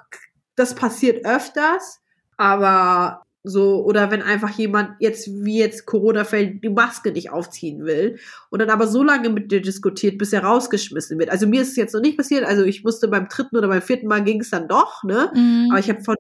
das 0.57 0.75
passiert 0.75 1.25
öfters. 1.25 2.01
Aber 2.37 3.23
so, 3.49 3.85
oder 3.85 4.11
wenn 4.11 4.23
einfach 4.23 4.51
jemand 4.51 4.97
jetzt, 4.99 5.29
wie 5.29 5.59
jetzt 5.61 5.87
Corona 5.87 6.25
fällt, 6.25 6.65
die 6.65 6.69
Maske 6.69 7.13
nicht 7.13 7.31
aufziehen 7.31 7.85
will 7.85 8.19
und 8.51 8.59
dann 8.59 8.71
aber 8.71 8.89
so 8.89 9.05
lange 9.05 9.29
mit 9.29 9.53
dir 9.53 9.63
diskutiert, 9.63 10.19
bis 10.19 10.33
er 10.33 10.43
rausgeschmissen 10.43 11.17
wird. 11.19 11.31
Also 11.31 11.47
mir 11.47 11.63
ist 11.63 11.71
es 11.71 11.77
jetzt 11.77 11.95
noch 11.95 12.01
nicht 12.01 12.17
passiert, 12.19 12.45
also 12.45 12.65
ich 12.65 12.83
musste 12.83 13.07
beim 13.07 13.29
dritten 13.29 13.57
oder 13.57 13.69
beim 13.69 13.83
vierten 13.83 14.09
Mal 14.09 14.25
ging 14.25 14.41
es 14.41 14.51
dann 14.51 14.67
doch, 14.67 15.05
ne? 15.05 15.31
Mhm. 15.33 15.69
Aber 15.71 15.79
ich 15.79 15.89
habe 15.89 16.03
von 16.03 16.17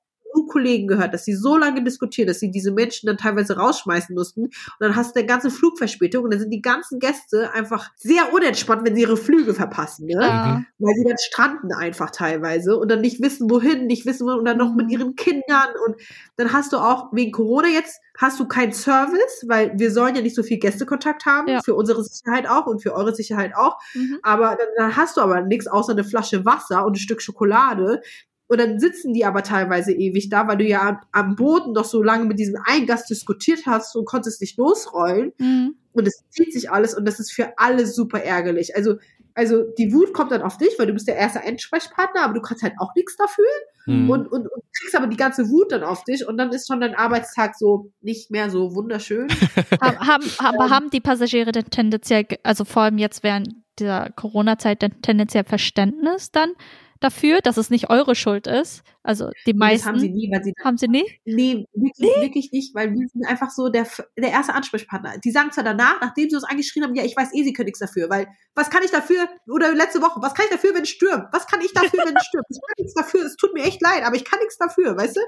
Kollegen 0.46 0.86
gehört, 0.86 1.14
dass 1.14 1.24
sie 1.24 1.34
so 1.34 1.56
lange 1.56 1.82
diskutieren, 1.82 2.28
dass 2.28 2.40
sie 2.40 2.50
diese 2.50 2.72
Menschen 2.72 3.06
dann 3.06 3.16
teilweise 3.16 3.56
rausschmeißen 3.56 4.14
mussten. 4.14 4.44
Und 4.44 4.52
dann 4.80 4.96
hast 4.96 5.14
du 5.14 5.20
eine 5.20 5.26
ganze 5.26 5.50
Flugverspätung 5.50 6.24
und 6.24 6.32
dann 6.32 6.40
sind 6.40 6.50
die 6.50 6.62
ganzen 6.62 6.98
Gäste 6.98 7.52
einfach 7.52 7.90
sehr 7.96 8.32
unentspannt, 8.32 8.86
wenn 8.86 8.94
sie 8.94 9.02
ihre 9.02 9.16
Flüge 9.16 9.54
verpassen, 9.54 10.06
ne? 10.06 10.20
Ja. 10.20 10.62
Weil 10.78 10.94
sie 10.94 11.04
dann 11.04 11.18
stranden 11.18 11.72
einfach 11.72 12.10
teilweise 12.10 12.76
und 12.76 12.90
dann 12.90 13.00
nicht 13.00 13.22
wissen, 13.22 13.50
wohin, 13.50 13.86
nicht 13.86 14.06
wissen, 14.06 14.28
und 14.28 14.44
dann 14.44 14.58
noch 14.58 14.74
mit 14.74 14.86
mhm. 14.86 14.92
ihren 14.92 15.16
Kindern. 15.16 15.68
Und 15.86 15.96
dann 16.36 16.52
hast 16.52 16.72
du 16.72 16.78
auch 16.78 17.12
wegen 17.12 17.32
Corona 17.32 17.68
jetzt 17.68 18.00
hast 18.18 18.40
du 18.40 18.48
keinen 18.48 18.72
Service, 18.72 19.44
weil 19.46 19.72
wir 19.78 19.90
sollen 19.90 20.14
ja 20.14 20.22
nicht 20.22 20.34
so 20.34 20.42
viel 20.42 20.58
Gästekontakt 20.58 21.26
haben, 21.26 21.48
ja. 21.48 21.60
für 21.62 21.74
unsere 21.74 22.02
Sicherheit 22.02 22.48
auch 22.48 22.66
und 22.66 22.82
für 22.82 22.94
eure 22.94 23.14
Sicherheit 23.14 23.54
auch. 23.54 23.78
Mhm. 23.94 24.18
Aber 24.22 24.56
dann, 24.56 24.68
dann, 24.76 24.96
hast 24.96 25.16
du 25.16 25.20
aber 25.20 25.42
nichts 25.42 25.66
außer 25.66 25.92
eine 25.92 26.04
Flasche 26.04 26.44
Wasser 26.44 26.84
und 26.84 26.92
ein 26.92 27.00
Stück 27.00 27.22
Schokolade. 27.22 28.00
Und 28.48 28.60
dann 28.60 28.78
sitzen 28.78 29.12
die 29.12 29.24
aber 29.24 29.42
teilweise 29.42 29.92
ewig 29.92 30.28
da, 30.28 30.46
weil 30.46 30.58
du 30.58 30.64
ja 30.64 31.00
am 31.12 31.34
Boden 31.34 31.74
doch 31.74 31.84
so 31.84 32.02
lange 32.02 32.26
mit 32.26 32.38
diesem 32.38 32.56
Eingast 32.64 33.10
diskutiert 33.10 33.66
hast 33.66 33.96
und 33.96 34.04
konntest 34.04 34.40
nicht 34.40 34.56
losrollen. 34.56 35.32
Mhm. 35.38 35.74
Und 35.92 36.06
es 36.06 36.22
zieht 36.30 36.52
sich 36.52 36.70
alles 36.70 36.94
und 36.94 37.06
das 37.06 37.18
ist 37.18 37.32
für 37.32 37.58
alle 37.58 37.86
super 37.86 38.22
ärgerlich. 38.22 38.76
Also, 38.76 38.96
also 39.34 39.64
die 39.78 39.92
Wut 39.92 40.12
kommt 40.12 40.30
dann 40.30 40.42
auf 40.42 40.58
dich, 40.58 40.78
weil 40.78 40.86
du 40.86 40.92
bist 40.92 41.08
der 41.08 41.16
erste 41.16 41.42
Ansprechpartner, 41.44 42.22
aber 42.22 42.34
du 42.34 42.40
kannst 42.40 42.62
halt 42.62 42.74
auch 42.78 42.94
nichts 42.94 43.16
dafür. 43.16 43.44
Mhm. 43.86 44.10
Und, 44.10 44.26
und, 44.30 44.46
und 44.46 44.62
kriegst 44.78 44.94
aber 44.94 45.06
die 45.06 45.16
ganze 45.16 45.48
Wut 45.48 45.72
dann 45.72 45.82
auf 45.82 46.04
dich 46.04 46.26
und 46.26 46.38
dann 46.38 46.52
ist 46.52 46.68
schon 46.68 46.80
dein 46.80 46.94
Arbeitstag 46.94 47.56
so 47.56 47.90
nicht 48.00 48.30
mehr 48.30 48.50
so 48.50 48.74
wunderschön. 48.74 49.28
haben, 49.80 49.98
haben, 50.06 50.30
aber 50.38 50.70
haben 50.70 50.90
die 50.90 51.00
Passagiere 51.00 51.52
denn 51.52 51.70
tendenziell, 51.70 52.26
also 52.42 52.64
vor 52.64 52.82
allem 52.82 52.98
jetzt 52.98 53.22
während 53.22 53.48
dieser 53.78 54.10
Corona-Zeit, 54.10 54.84
tendenziell 55.02 55.44
Verständnis 55.44 56.30
dann 56.30 56.52
dafür, 57.00 57.40
dass 57.40 57.56
es 57.56 57.70
nicht 57.70 57.90
eure 57.90 58.14
Schuld 58.14 58.46
ist. 58.46 58.82
Also 59.02 59.30
die 59.46 59.52
Nee, 59.52 59.58
meisten 59.58 59.78
Das 59.78 59.86
haben 59.86 59.98
sie 60.00 60.08
nie, 60.10 60.30
weil 60.32 60.42
sie 60.42 60.52
haben 60.64 60.76
sie 60.76 60.88
nie. 60.88 61.04
Nee, 61.24 61.64
wirklich, 61.74 62.16
wirklich 62.20 62.52
nicht, 62.52 62.74
weil 62.74 62.90
wir 62.92 63.06
sind 63.08 63.24
einfach 63.26 63.50
so 63.50 63.68
der, 63.68 63.86
der 64.18 64.30
erste 64.30 64.54
Ansprechpartner. 64.54 65.18
Die 65.18 65.30
sagen 65.30 65.52
zwar 65.52 65.62
danach, 65.64 66.00
nachdem 66.00 66.28
sie 66.28 66.34
uns 66.34 66.44
angeschrien 66.44 66.84
haben, 66.84 66.94
ja, 66.94 67.04
ich 67.04 67.16
weiß 67.16 67.32
eh, 67.34 67.44
sie 67.44 67.52
können 67.52 67.66
nichts 67.66 67.78
dafür, 67.78 68.10
weil 68.10 68.26
was 68.54 68.68
kann 68.68 68.82
ich 68.82 68.90
dafür, 68.90 69.28
oder 69.48 69.72
letzte 69.74 70.02
Woche, 70.02 70.20
was 70.20 70.34
kann 70.34 70.46
ich 70.46 70.52
dafür, 70.52 70.74
wenn 70.74 70.82
es 70.82 70.88
stürmt? 70.88 71.26
Was 71.32 71.46
kann 71.46 71.60
ich 71.60 71.72
dafür, 71.72 72.00
wenn 72.04 72.16
es 72.16 72.24
stürmt? 72.26 72.46
Ich 72.50 72.60
kann 72.60 72.74
nichts 72.78 72.94
dafür, 72.94 73.26
es 73.26 73.36
tut 73.36 73.54
mir 73.54 73.64
echt 73.64 73.80
leid, 73.80 74.02
aber 74.04 74.16
ich 74.16 74.24
kann 74.24 74.40
nichts 74.40 74.58
dafür, 74.58 74.96
weißt 74.96 75.16
du? 75.16 75.20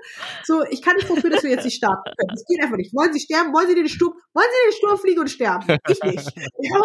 So, 0.45 0.65
ich 0.71 0.83
kann 0.83 0.97
nichts 0.97 1.15
dafür, 1.15 1.31
dass 1.31 1.43
wir 1.45 1.51
jetzt 1.51 1.65
nicht 1.65 1.77
starten 1.77 2.03
können. 2.17 2.31
Das 2.35 2.45
geht 2.47 2.63
einfach 2.63 2.77
nicht. 2.77 2.95
Wollen 2.95 3.13
sie 3.13 3.21
sterben? 3.21 3.53
Wollen 3.53 3.69
sie 3.69 3.75
den 3.75 3.89
Sturm, 3.89 4.15
wollen 4.35 4.47
sie 4.51 4.71
den 4.71 4.77
Sturm 4.77 4.99
fliegen 4.99 5.21
und 5.21 5.31
sterben? 5.31 5.67
Ich 5.89 6.03
nicht. 6.03 6.29
Ja? 6.61 6.83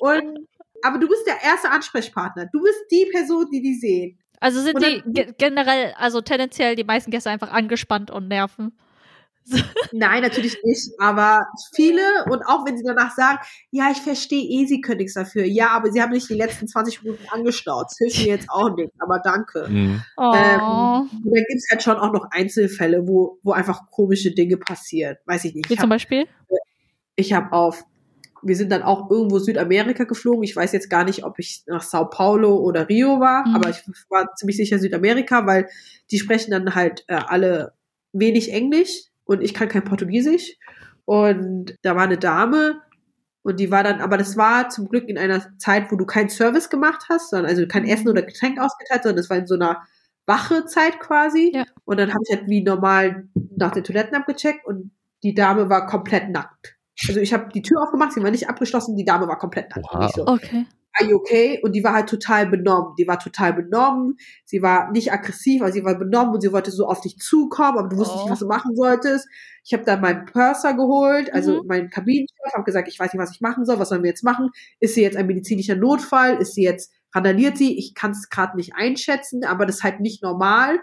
Und, 0.00 0.38
aber 0.82 0.98
du 0.98 1.08
bist 1.08 1.26
der 1.26 1.42
erste 1.42 1.70
Ansprechpartner. 1.70 2.46
Du 2.52 2.60
bist 2.60 2.78
die 2.90 3.08
Person, 3.12 3.46
die 3.52 3.62
die 3.62 3.74
sehen. 3.74 4.18
Also 4.42 4.60
sind 4.60 4.78
die 4.82 5.00
dann- 5.02 5.12
ge 5.12 5.34
generell, 5.38 5.94
also 5.96 6.20
tendenziell 6.20 6.76
die 6.76 6.84
meisten 6.84 7.10
Gäste 7.10 7.30
einfach 7.30 7.52
angespannt 7.52 8.10
und 8.10 8.28
nerven. 8.28 8.72
Nein, 9.92 10.22
natürlich 10.22 10.56
nicht. 10.62 10.90
Aber 11.00 11.46
viele 11.74 12.02
und 12.30 12.42
auch 12.46 12.64
wenn 12.64 12.76
sie 12.78 12.84
danach 12.84 13.12
sagen, 13.14 13.38
ja, 13.70 13.90
ich 13.90 13.98
verstehe 13.98 14.42
eh, 14.42 14.66
sie 14.66 14.80
können 14.80 14.98
nichts 14.98 15.14
dafür. 15.14 15.44
Ja, 15.44 15.70
aber 15.70 15.90
sie 15.90 16.00
haben 16.00 16.12
nicht 16.12 16.28
die 16.30 16.34
letzten 16.34 16.68
20 16.68 17.02
Minuten 17.02 17.24
angestaut. 17.30 17.86
Das 17.86 17.96
hilft 17.98 18.18
mir 18.18 18.26
jetzt 18.26 18.48
auch 18.50 18.74
nicht. 18.76 18.92
Aber 19.00 19.18
danke. 19.18 19.66
Mhm. 19.68 20.02
Oh. 20.16 20.32
Ähm, 20.34 20.60
Und 21.24 21.34
dann 21.34 21.44
gibt's 21.48 21.66
halt 21.70 21.82
schon 21.82 21.96
auch 21.96 22.12
noch 22.12 22.26
Einzelfälle, 22.30 23.06
wo, 23.08 23.38
wo 23.42 23.52
einfach 23.52 23.90
komische 23.90 24.30
Dinge 24.32 24.56
passieren. 24.58 25.16
Weiß 25.26 25.44
ich 25.44 25.54
nicht. 25.54 25.68
Wie 25.68 25.74
Ich 25.74 25.80
zum 25.80 25.90
habe 25.90 25.94
Beispiel? 25.96 26.26
hab 27.32 27.52
auf, 27.52 27.84
wir 28.42 28.56
sind 28.56 28.70
dann 28.72 28.82
auch 28.82 29.10
irgendwo 29.10 29.38
Südamerika 29.38 30.04
geflogen. 30.04 30.42
Ich 30.42 30.56
weiß 30.56 30.72
jetzt 30.72 30.90
gar 30.90 31.04
nicht, 31.04 31.24
ob 31.24 31.38
ich 31.38 31.62
nach 31.66 31.82
Sao 31.82 32.06
Paulo 32.10 32.56
oder 32.56 32.88
Rio 32.88 33.20
war, 33.20 33.46
Mhm. 33.46 33.54
aber 33.56 33.70
ich 33.70 33.82
war 34.08 34.34
ziemlich 34.36 34.56
sicher 34.56 34.78
Südamerika, 34.78 35.46
weil 35.46 35.68
die 36.10 36.18
sprechen 36.18 36.50
dann 36.50 36.74
halt 36.74 37.04
äh, 37.08 37.14
alle 37.14 37.72
wenig 38.12 38.52
Englisch 38.52 39.04
und 39.24 39.42
ich 39.42 39.54
kann 39.54 39.68
kein 39.68 39.84
Portugiesisch. 39.84 40.56
Und 41.04 41.76
da 41.82 41.96
war 41.96 42.02
eine 42.04 42.18
Dame 42.18 42.80
und 43.42 43.58
die 43.58 43.70
war 43.70 43.82
dann, 43.82 44.00
aber 44.00 44.18
das 44.18 44.36
war 44.36 44.68
zum 44.68 44.88
Glück 44.88 45.08
in 45.08 45.18
einer 45.18 45.58
Zeit, 45.58 45.90
wo 45.90 45.96
du 45.96 46.06
keinen 46.06 46.28
Service 46.28 46.70
gemacht 46.70 47.06
hast, 47.08 47.30
sondern 47.30 47.50
also 47.50 47.66
kein 47.66 47.86
Essen 47.86 48.08
oder 48.08 48.22
Getränk 48.22 48.60
ausgeteilt, 48.60 49.02
sondern 49.02 49.16
das 49.16 49.30
war 49.30 49.36
in 49.38 49.46
so 49.46 49.54
einer 49.54 49.82
Wachezeit 50.26 51.00
quasi. 51.00 51.52
Ja. 51.54 51.64
Und 51.84 51.98
dann 51.98 52.12
habe 52.14 52.22
ich 52.28 52.36
halt 52.36 52.48
wie 52.48 52.62
normal 52.62 53.28
nach 53.56 53.72
den 53.72 53.82
Toiletten 53.84 54.14
abgecheckt 54.16 54.64
und 54.64 54.92
die 55.24 55.34
Dame 55.34 55.68
war 55.68 55.86
komplett 55.86 56.30
nackt. 56.30 56.76
Also 57.08 57.20
ich 57.20 57.32
habe 57.32 57.48
die 57.52 57.62
Tür 57.62 57.82
aufgemacht, 57.82 58.12
sie 58.12 58.22
war 58.22 58.30
nicht 58.30 58.48
abgeschlossen, 58.48 58.96
die 58.96 59.04
Dame 59.04 59.26
war 59.28 59.38
komplett 59.38 59.70
nackt. 59.74 59.86
Ich 60.08 60.14
so, 60.14 60.26
Okay. 60.26 60.66
are 61.00 61.08
you 61.10 61.16
okay? 61.16 61.58
Und 61.62 61.72
die 61.72 61.82
war 61.82 61.94
halt 61.94 62.08
total 62.08 62.46
benommen. 62.46 62.94
Die 62.98 63.08
war 63.08 63.18
total 63.18 63.54
benommen. 63.54 64.16
Sie 64.44 64.60
war 64.62 64.90
nicht 64.92 65.10
aggressiv, 65.12 65.62
aber 65.62 65.72
sie 65.72 65.84
war 65.84 65.98
benommen 65.98 66.34
und 66.34 66.42
sie 66.42 66.52
wollte 66.52 66.70
so 66.70 66.86
auf 66.86 67.00
dich 67.00 67.16
zukommen, 67.18 67.78
aber 67.78 67.88
du 67.88 67.96
wusstest 67.96 68.18
Oh. 68.20 68.22
nicht, 68.24 68.32
was 68.32 68.38
du 68.40 68.46
machen 68.46 68.76
solltest. 68.76 69.26
Ich 69.64 69.72
habe 69.72 69.84
dann 69.84 70.00
meinen 70.02 70.26
Purser 70.26 70.74
geholt, 70.74 71.32
also 71.32 71.62
Mhm. 71.62 71.66
meinen 71.66 71.90
Kabinenchef, 71.90 72.52
habe 72.52 72.64
gesagt, 72.64 72.88
ich 72.88 72.98
weiß 73.00 73.12
nicht, 73.14 73.22
was 73.22 73.30
ich 73.32 73.40
machen 73.40 73.64
soll, 73.64 73.78
was 73.78 73.88
sollen 73.88 74.02
wir 74.02 74.10
jetzt 74.10 74.22
machen? 74.24 74.50
Ist 74.80 74.94
sie 74.94 75.02
jetzt 75.02 75.16
ein 75.16 75.26
medizinischer 75.26 75.76
Notfall? 75.76 76.36
Ist 76.36 76.54
sie 76.54 76.62
jetzt, 76.64 76.92
randaliert 77.14 77.56
sie? 77.56 77.78
Ich 77.78 77.94
kann 77.94 78.10
es 78.10 78.28
gerade 78.28 78.56
nicht 78.56 78.74
einschätzen, 78.76 79.44
aber 79.44 79.64
das 79.66 79.76
ist 79.76 79.82
halt 79.84 80.00
nicht 80.00 80.22
normal, 80.22 80.78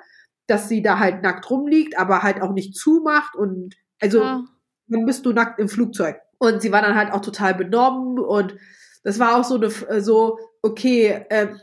dass 0.47 0.67
sie 0.69 0.81
da 0.81 0.97
halt 0.97 1.21
nackt 1.21 1.47
rumliegt, 1.51 1.97
aber 1.99 2.23
halt 2.23 2.41
auch 2.41 2.53
nicht 2.53 2.75
zumacht 2.75 3.35
und 3.35 3.75
also 4.01 4.23
Ah. 4.23 4.43
Dann 4.89 5.05
bist 5.05 5.25
du 5.25 5.33
nackt 5.33 5.59
im 5.59 5.69
Flugzeug. 5.69 6.17
Und 6.37 6.61
sie 6.61 6.71
war 6.71 6.81
dann 6.81 6.95
halt 6.95 7.11
auch 7.11 7.21
total 7.21 7.53
benommen 7.55 8.19
und 8.19 8.55
das 9.03 9.19
war 9.19 9.37
auch 9.37 9.43
so 9.43 9.55
eine, 9.55 9.67
äh, 9.89 10.01
so, 10.01 10.37
okay, 10.61 11.25
ähm, 11.29 11.59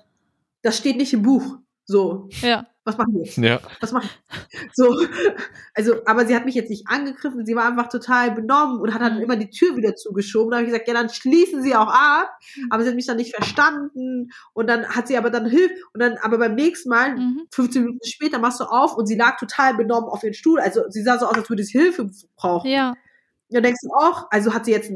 das 0.62 0.78
steht 0.78 0.96
nicht 0.96 1.12
im 1.12 1.22
Buch. 1.22 1.58
So, 1.84 2.28
Ja. 2.42 2.66
was 2.84 2.98
machen 2.98 3.14
wir 3.14 3.24
jetzt? 3.24 3.36
Ja. 3.38 3.60
Was 3.80 3.92
machen 3.92 4.08
wir? 4.50 4.58
So, 4.74 5.06
also, 5.74 5.94
aber 6.04 6.26
sie 6.26 6.34
hat 6.34 6.44
mich 6.44 6.54
jetzt 6.56 6.68
nicht 6.70 6.88
angegriffen, 6.88 7.46
sie 7.46 7.54
war 7.54 7.64
einfach 7.66 7.88
total 7.88 8.32
benommen 8.32 8.80
und 8.80 8.92
hat 8.92 9.00
dann 9.02 9.20
immer 9.20 9.36
die 9.36 9.50
Tür 9.50 9.76
wieder 9.76 9.94
zugeschoben. 9.94 10.50
Da 10.50 10.56
habe 10.56 10.66
ich 10.66 10.72
gesagt, 10.72 10.88
ja, 10.88 10.94
dann 10.94 11.08
schließen 11.08 11.62
sie 11.62 11.76
auch 11.76 11.86
ab. 11.88 12.30
Aber 12.70 12.82
sie 12.82 12.88
hat 12.88 12.96
mich 12.96 13.06
dann 13.06 13.18
nicht 13.18 13.34
verstanden 13.34 14.30
und 14.52 14.66
dann 14.68 14.86
hat 14.88 15.06
sie 15.06 15.16
aber 15.16 15.30
dann 15.30 15.46
Hilfe 15.48 15.74
und 15.94 16.00
dann, 16.02 16.16
aber 16.22 16.38
beim 16.38 16.54
nächsten 16.56 16.88
Mal 16.88 17.16
Mhm. 17.16 17.46
15 17.52 17.82
Minuten 17.84 18.04
später 18.06 18.38
machst 18.40 18.58
du 18.60 18.64
auf 18.64 18.96
und 18.96 19.06
sie 19.06 19.16
lag 19.16 19.38
total 19.38 19.74
benommen 19.74 20.08
auf 20.10 20.24
ihren 20.24 20.34
Stuhl. 20.34 20.58
Also 20.58 20.82
sie 20.88 21.02
sah 21.02 21.18
so 21.18 21.26
aus, 21.26 21.36
als 21.36 21.48
würde 21.48 21.62
sie 21.62 21.78
Hilfe 21.78 22.10
brauchen. 22.36 22.68
Ja. 22.70 22.94
Dann 23.50 23.62
denkst 23.62 23.80
du 23.82 23.90
auch, 23.92 24.26
also 24.30 24.54
hat 24.54 24.64
sie 24.64 24.72
jetzt 24.72 24.90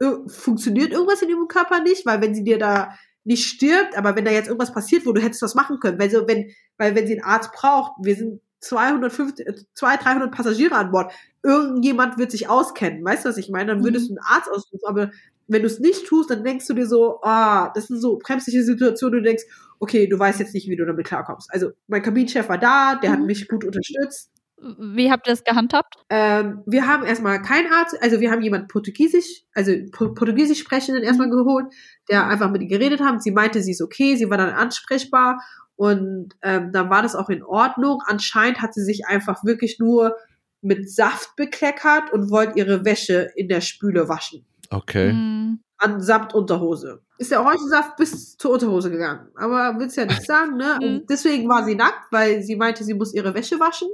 ir- 0.00 0.28
funktioniert 0.28 0.92
irgendwas 0.92 1.22
in 1.22 1.28
ihrem 1.30 1.48
Körper 1.48 1.80
nicht, 1.82 2.06
weil 2.06 2.20
wenn 2.20 2.34
sie 2.34 2.44
dir 2.44 2.58
da 2.58 2.94
nicht 3.24 3.44
stirbt, 3.46 3.96
aber 3.98 4.14
wenn 4.14 4.24
da 4.24 4.30
jetzt 4.30 4.46
irgendwas 4.46 4.72
passiert, 4.72 5.04
wo 5.06 5.12
du 5.12 5.20
hättest 5.20 5.42
was 5.42 5.54
machen 5.56 5.80
können, 5.80 5.98
weil 5.98 6.10
so, 6.10 6.26
wenn, 6.28 6.50
weil 6.78 6.94
wenn 6.94 7.06
sie 7.06 7.14
einen 7.14 7.24
Arzt 7.24 7.50
braucht, 7.52 7.92
wir 8.02 8.14
sind 8.14 8.40
250, 8.60 9.46
äh, 9.46 9.54
200, 9.74 10.04
300 10.04 10.32
Passagiere 10.32 10.76
an 10.76 10.92
Bord, 10.92 11.12
irgendjemand 11.42 12.18
wird 12.18 12.30
sich 12.30 12.48
auskennen, 12.48 13.04
weißt 13.04 13.24
du, 13.24 13.28
was 13.30 13.36
ich 13.38 13.48
meine? 13.50 13.72
Dann 13.74 13.84
würdest 13.84 14.08
du 14.08 14.12
einen 14.14 14.24
Arzt 14.24 14.48
ausrufen, 14.50 14.86
aber 14.86 15.10
wenn 15.48 15.62
du 15.62 15.66
es 15.66 15.78
nicht 15.80 16.06
tust, 16.06 16.30
dann 16.30 16.44
denkst 16.44 16.66
du 16.66 16.74
dir 16.74 16.86
so, 16.86 17.20
ah, 17.22 17.70
das 17.74 17.86
sind 17.88 18.00
so 18.00 18.18
bremsliche 18.18 18.62
Situationen, 18.64 19.18
du 19.22 19.28
denkst, 19.28 19.44
okay, 19.78 20.06
du 20.08 20.18
weißt 20.18 20.40
jetzt 20.40 20.54
nicht, 20.54 20.68
wie 20.68 20.76
du 20.76 20.84
damit 20.86 21.06
klarkommst. 21.06 21.48
Also 21.52 21.70
mein 21.88 22.02
Kabinenchef 22.02 22.48
war 22.48 22.58
da, 22.58 22.96
der 22.96 23.12
hat 23.12 23.20
Mhm. 23.20 23.26
mich 23.26 23.48
gut 23.48 23.64
unterstützt, 23.64 24.30
Wie 24.58 25.10
habt 25.10 25.26
ihr 25.26 25.32
das 25.32 25.44
gehandhabt? 25.44 25.96
ähm, 26.08 26.62
wir 26.66 26.86
haben 26.86 27.04
erstmal 27.04 27.42
keinen 27.42 27.70
Arzt, 27.72 28.00
also 28.02 28.20
wir 28.20 28.30
haben 28.30 28.40
jemanden 28.42 28.68
Portugiesisch, 28.68 29.42
also 29.54 29.72
Po- 29.92 30.14
Portugiesisch 30.14 30.60
sprechenden 30.60 31.02
erstmal 31.02 31.28
geholt, 31.28 31.66
der 32.08 32.26
einfach 32.26 32.50
mit 32.50 32.62
ihr 32.62 32.68
geredet 32.68 33.00
hat. 33.00 33.22
Sie 33.22 33.32
meinte, 33.32 33.60
sie 33.62 33.72
ist 33.72 33.82
okay, 33.82 34.16
sie 34.16 34.30
war 34.30 34.38
dann 34.38 34.50
ansprechbar 34.54 35.42
und 35.76 36.34
ähm, 36.42 36.72
dann 36.72 36.88
war 36.88 37.02
das 37.02 37.14
auch 37.14 37.28
in 37.28 37.42
Ordnung. 37.42 38.00
Anscheinend 38.06 38.62
hat 38.62 38.72
sie 38.72 38.82
sich 38.82 39.06
einfach 39.06 39.44
wirklich 39.44 39.78
nur 39.78 40.16
mit 40.62 40.90
Saft 40.90 41.36
bekleckert 41.36 42.12
und 42.12 42.30
wollte 42.30 42.58
ihre 42.58 42.84
Wäsche 42.84 43.30
in 43.36 43.48
der 43.48 43.60
Spüle 43.60 44.08
waschen. 44.08 44.46
Okay. 44.70 45.10
Hm. 45.10 45.60
An 45.78 46.00
samt 46.00 46.32
Unterhose. 46.34 47.02
Ist 47.18 47.30
der 47.30 47.42
Orangensaft 47.42 47.96
bis 47.96 48.38
zur 48.38 48.52
Unterhose 48.52 48.90
gegangen. 48.90 49.28
Aber 49.34 49.78
willst 49.78 49.98
ja 49.98 50.06
nicht 50.06 50.24
sagen, 50.24 50.56
ne? 50.56 50.78
Mhm. 50.80 51.06
Deswegen 51.06 51.46
war 51.50 51.64
sie 51.66 51.74
nackt, 51.74 52.10
weil 52.10 52.42
sie 52.42 52.56
meinte, 52.56 52.82
sie 52.82 52.94
muss 52.94 53.12
ihre 53.12 53.34
Wäsche 53.34 53.60
waschen. 53.60 53.88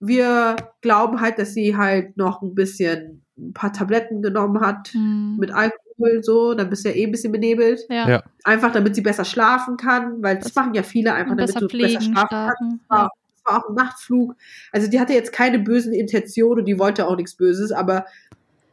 Wir 0.00 0.56
glauben 0.80 1.20
halt, 1.20 1.38
dass 1.38 1.54
sie 1.54 1.76
halt 1.76 2.16
noch 2.16 2.42
ein 2.42 2.54
bisschen 2.54 3.22
ein 3.36 3.52
paar 3.52 3.72
Tabletten 3.72 4.22
genommen 4.22 4.60
hat 4.60 4.88
Hm. 4.88 5.36
mit 5.38 5.50
Alkohol 5.52 6.22
so, 6.22 6.54
dann 6.54 6.70
bist 6.70 6.84
du 6.84 6.88
ja 6.90 6.94
eh 6.94 7.04
ein 7.04 7.10
bisschen 7.12 7.32
benebelt. 7.32 7.80
Ja. 7.88 8.08
Ja. 8.08 8.22
Einfach 8.44 8.72
damit 8.72 8.94
sie 8.94 9.00
besser 9.00 9.24
schlafen 9.24 9.76
kann, 9.76 10.22
weil 10.22 10.36
das, 10.36 10.44
Das- 10.46 10.54
machen 10.54 10.74
ja 10.74 10.82
viele 10.82 11.12
einfach, 11.14 11.36
damit 11.36 11.46
besser 11.46 11.60
du 11.60 11.66
besser 11.66 11.76
pflegen, 11.88 12.00
schlafen 12.02 12.28
kannst. 12.30 12.56
schlafen. 12.58 12.80
Ja. 12.90 12.96
Ja. 12.96 13.08
Das 13.44 13.54
war 13.54 13.64
auch 13.64 13.68
ein 13.70 13.74
Nachtflug. 13.74 14.34
Also 14.72 14.88
die 14.90 15.00
hatte 15.00 15.12
jetzt 15.14 15.32
keine 15.32 15.58
bösen 15.58 15.92
Intentionen 15.92 16.60
und 16.60 16.64
die 16.66 16.78
wollte 16.78 17.06
auch 17.06 17.16
nichts 17.16 17.34
Böses, 17.36 17.72
aber 17.72 18.04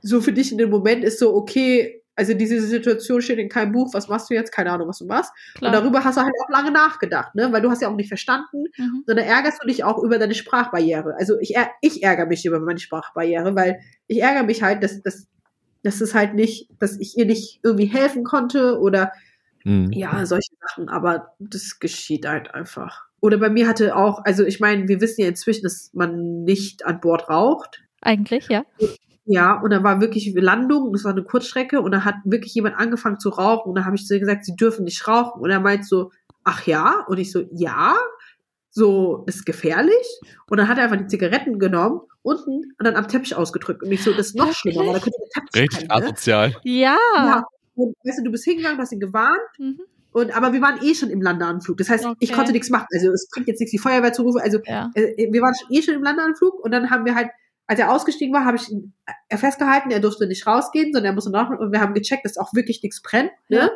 so 0.02 0.22
für 0.22 0.34
dich 0.34 0.52
in 0.52 0.58
dem 0.60 0.70
Moment 0.70 1.04
ist 1.04 1.18
so, 1.20 1.34
okay, 1.36 2.02
also 2.16 2.34
diese 2.34 2.62
Situation 2.62 3.22
steht 3.22 3.40
in 3.40 3.50
keinem 3.50 3.72
Buch, 3.74 3.94
was 3.94 4.08
machst 4.08 4.30
du 4.30 4.34
jetzt? 4.34 4.52
Keine 4.52 4.72
Ahnung, 4.72 4.88
was 4.88 5.00
du 5.00 5.06
machst. 5.06 5.32
Klar. 5.56 5.72
Und 5.72 5.78
darüber 5.82 6.04
hast 6.04 6.18
du 6.18 6.22
halt 6.22 6.34
auch 6.44 6.50
lange 6.50 6.72
nachgedacht, 6.72 7.36
ne? 7.36 7.52
Weil 7.52 7.62
du 7.62 7.70
hast 7.70 7.82
ja 7.82 7.90
auch 7.90 7.96
nicht 7.96 8.08
verstanden, 8.08 8.64
Mhm. 8.78 9.04
sondern 9.06 9.26
ärgerst 9.26 9.60
du 9.62 9.68
dich 9.68 9.84
auch 9.84 10.02
über 10.04 10.18
deine 10.18 10.34
Sprachbarriere. 10.34 11.16
Also 11.18 11.38
ich, 11.40 11.56
är- 11.56 11.72
ich 11.82 12.04
ärgere 12.04 12.26
mich 12.26 12.46
über 12.46 12.60
meine 12.60 12.80
Sprachbarriere, 12.80 13.56
weil 13.56 13.80
ich 14.08 14.22
ärgere 14.22 14.44
mich 14.44 14.64
halt, 14.64 14.84
dass, 14.84 15.02
dass, 15.02 15.28
dass 15.84 16.02
es 16.02 16.14
halt 16.16 16.34
nicht, 16.36 16.70
dass 16.80 16.98
ich 17.00 17.18
ihr 17.18 17.26
nicht 17.26 17.60
irgendwie 17.64 17.86
helfen 17.86 18.24
konnte 18.24 18.80
oder 18.80 19.12
Mhm. 19.66 19.92
ja, 19.92 20.26
solche 20.26 20.52
Sachen, 20.62 20.90
aber 20.90 21.34
das 21.40 21.80
geschieht 21.80 22.28
halt 22.28 22.54
einfach. 22.54 23.06
Oder 23.20 23.38
bei 23.40 23.50
mir 23.50 23.68
hatte 23.68 23.96
auch, 23.96 24.24
also 24.24 24.46
ich 24.46 24.60
meine, 24.60 24.88
wir 24.88 25.02
wissen 25.02 25.22
ja 25.22 25.28
inzwischen, 25.28 25.64
dass 25.64 25.90
man 25.94 26.44
nicht 26.44 26.86
an 26.86 27.00
Bord 27.02 27.28
raucht. 27.30 27.82
Eigentlich, 28.02 28.48
ja. 28.50 28.64
Ja, 29.28 29.60
und 29.60 29.72
dann 29.72 29.84
war 29.84 30.02
wirklich 30.02 30.34
Landung, 30.36 30.94
das 30.94 31.04
war 31.04 31.12
eine 31.12 31.24
Kurzstrecke, 31.24 31.82
und 31.82 31.92
da 31.92 32.06
hat 32.06 32.16
wirklich 32.26 32.54
jemand 32.54 32.78
angefangen 32.78 33.20
zu 33.20 33.30
rauchen, 33.30 33.70
und 33.70 33.76
dann 33.76 33.86
habe 33.86 33.96
ich 33.96 34.06
zu 34.06 34.14
ihr 34.14 34.20
gesagt, 34.20 34.46
sie 34.46 34.56
dürfen 34.56 34.86
nicht 34.86 35.08
rauchen. 35.08 35.42
Und 35.42 35.50
er 35.50 35.60
meint 35.60 35.88
so, 35.88 36.12
ach 36.44 36.66
ja? 36.68 37.04
Und 37.08 37.18
ich 37.18 37.32
so, 37.32 37.42
ja? 37.52 37.96
So, 38.70 39.24
ist 39.26 39.46
gefährlich? 39.46 40.20
Und 40.50 40.58
dann 40.60 40.68
hat 40.68 40.78
er 40.78 40.84
einfach 40.86 40.98
die 40.98 41.08
Zigaretten 41.08 41.58
genommen, 41.60 42.02
unten, 42.22 42.52
und 42.52 42.76
dann 42.86 42.96
am 42.96 43.08
Teppich 43.08 43.36
ausgedrückt. 43.36 43.82
Und 43.82 43.92
ich 43.92 44.04
so, 44.04 44.12
das 44.12 44.28
ist 44.28 44.36
noch 44.36 44.52
schlimmer, 44.54 44.82
weil 44.86 44.94
da 44.94 45.00
könnte 45.00 45.18
der 45.20 45.30
Teppich 45.44 45.62
Richtig 45.62 45.88
brennen, 45.88 46.02
ne? 46.02 46.06
asozial. 46.08 46.56
Ja. 46.64 46.98
Ja. 47.16 47.44
Und 47.76 47.96
weißt 48.06 48.20
du, 48.20 48.24
du 48.26 48.32
bist 48.32 48.44
hingegangen, 48.44 48.78
du 48.78 48.84
hast 48.84 48.92
ihn 48.92 49.00
gewarnt, 49.00 49.40
Mhm. 49.58 49.80
und, 50.12 50.36
aber 50.38 50.54
wir 50.54 50.62
waren 50.62 50.80
eh 50.84 50.94
schon 50.94 51.10
im 51.10 51.22
Landeanflug. 51.22 51.78
Das 51.78 51.90
heißt, 51.90 52.06
ich 52.20 52.30
Okay. 52.30 52.36
konnte 52.38 52.52
nichts 52.52 52.70
machen. 52.70 52.88
Also 52.94 53.12
es 53.12 53.28
bringt 53.34 53.48
jetzt 53.48 53.60
nichts, 53.60 53.72
die 53.72 53.80
Feuerwehr 53.80 54.14
zu 54.14 54.22
rufen. 54.24 54.40
Also 54.42 54.60
Ja. 54.66 54.92
äh, 54.94 55.32
wir 55.32 55.42
waren 55.42 55.54
eh 55.72 55.82
schon 55.82 55.96
im 55.96 56.04
Landeanflug 56.04 56.60
und 56.64 56.72
dann 56.72 56.90
haben 56.92 57.06
wir 57.06 57.16
halt, 57.16 57.30
als 57.68 57.80
er 57.80 57.92
ausgestiegen 57.92 58.34
war, 58.34 58.46
habe 58.46 58.58
ich 58.58 58.70
ihn 58.70 58.94
äh, 59.30 59.38
festgehalten, 59.38 59.92
er 59.92 60.00
durfte 60.00 60.28
nicht 60.28 60.46
rausgehen, 60.46 60.94
sondern 60.94 61.12
er 61.12 61.14
musste 61.14 61.32
noch, 61.32 61.50
und 61.50 61.72
wir 61.72 61.82
haben 61.82 61.94
gecheckt, 61.94 62.26
dass 62.26 62.38
auch 62.38 62.54
wirklich 62.54 62.82
nichts 62.84 63.02
brennt. 63.02 63.32
Ne? 63.50 63.72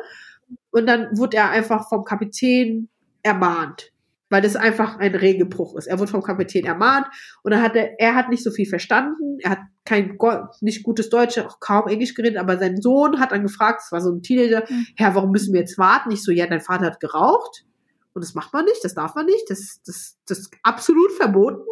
Und 0.70 0.86
dann 0.86 1.16
wurde 1.16 1.38
er 1.38 1.50
einfach 1.50 1.88
vom 1.88 2.04
Kapitän 2.04 2.88
ermahnt. 3.22 3.92
Weil 4.32 4.42
das 4.42 4.54
einfach 4.54 4.98
ein 4.98 5.16
Regelbruch 5.16 5.76
ist. 5.76 5.88
Er 5.88 5.98
wurde 5.98 6.12
vom 6.12 6.22
Kapitän 6.22 6.64
ermahnt 6.64 7.08
und 7.42 7.50
dann 7.50 7.62
hat 7.62 7.74
er, 7.74 7.98
er 7.98 8.14
hat 8.14 8.28
nicht 8.28 8.44
so 8.44 8.52
viel 8.52 8.66
verstanden. 8.66 9.38
Er 9.40 9.50
hat 9.50 9.58
kein 9.84 10.16
nicht 10.60 10.84
gutes 10.84 11.10
Deutsch, 11.10 11.36
auch 11.38 11.58
kaum 11.58 11.88
Englisch 11.88 12.14
geredet, 12.14 12.38
aber 12.38 12.56
sein 12.56 12.80
Sohn 12.80 13.18
hat 13.18 13.32
dann 13.32 13.42
gefragt, 13.42 13.82
es 13.84 13.90
war 13.90 14.00
so 14.00 14.12
ein 14.12 14.22
Teenager, 14.22 14.62
Mhm. 14.70 14.86
Herr, 14.94 15.16
warum 15.16 15.32
müssen 15.32 15.52
wir 15.52 15.60
jetzt 15.60 15.78
warten? 15.78 16.12
Ich 16.12 16.22
so, 16.22 16.30
ja, 16.30 16.46
dein 16.46 16.60
Vater 16.60 16.86
hat 16.86 17.00
geraucht 17.00 17.64
Und 18.14 18.22
das 18.22 18.34
macht 18.34 18.52
man 18.52 18.66
nicht, 18.66 18.84
das 18.84 18.94
darf 18.94 19.16
man 19.16 19.26
nicht, 19.26 19.50
das, 19.50 19.80
das, 19.84 20.16
das 20.26 20.38
ist 20.38 20.50
absolut 20.62 21.10
verboten. 21.10 21.66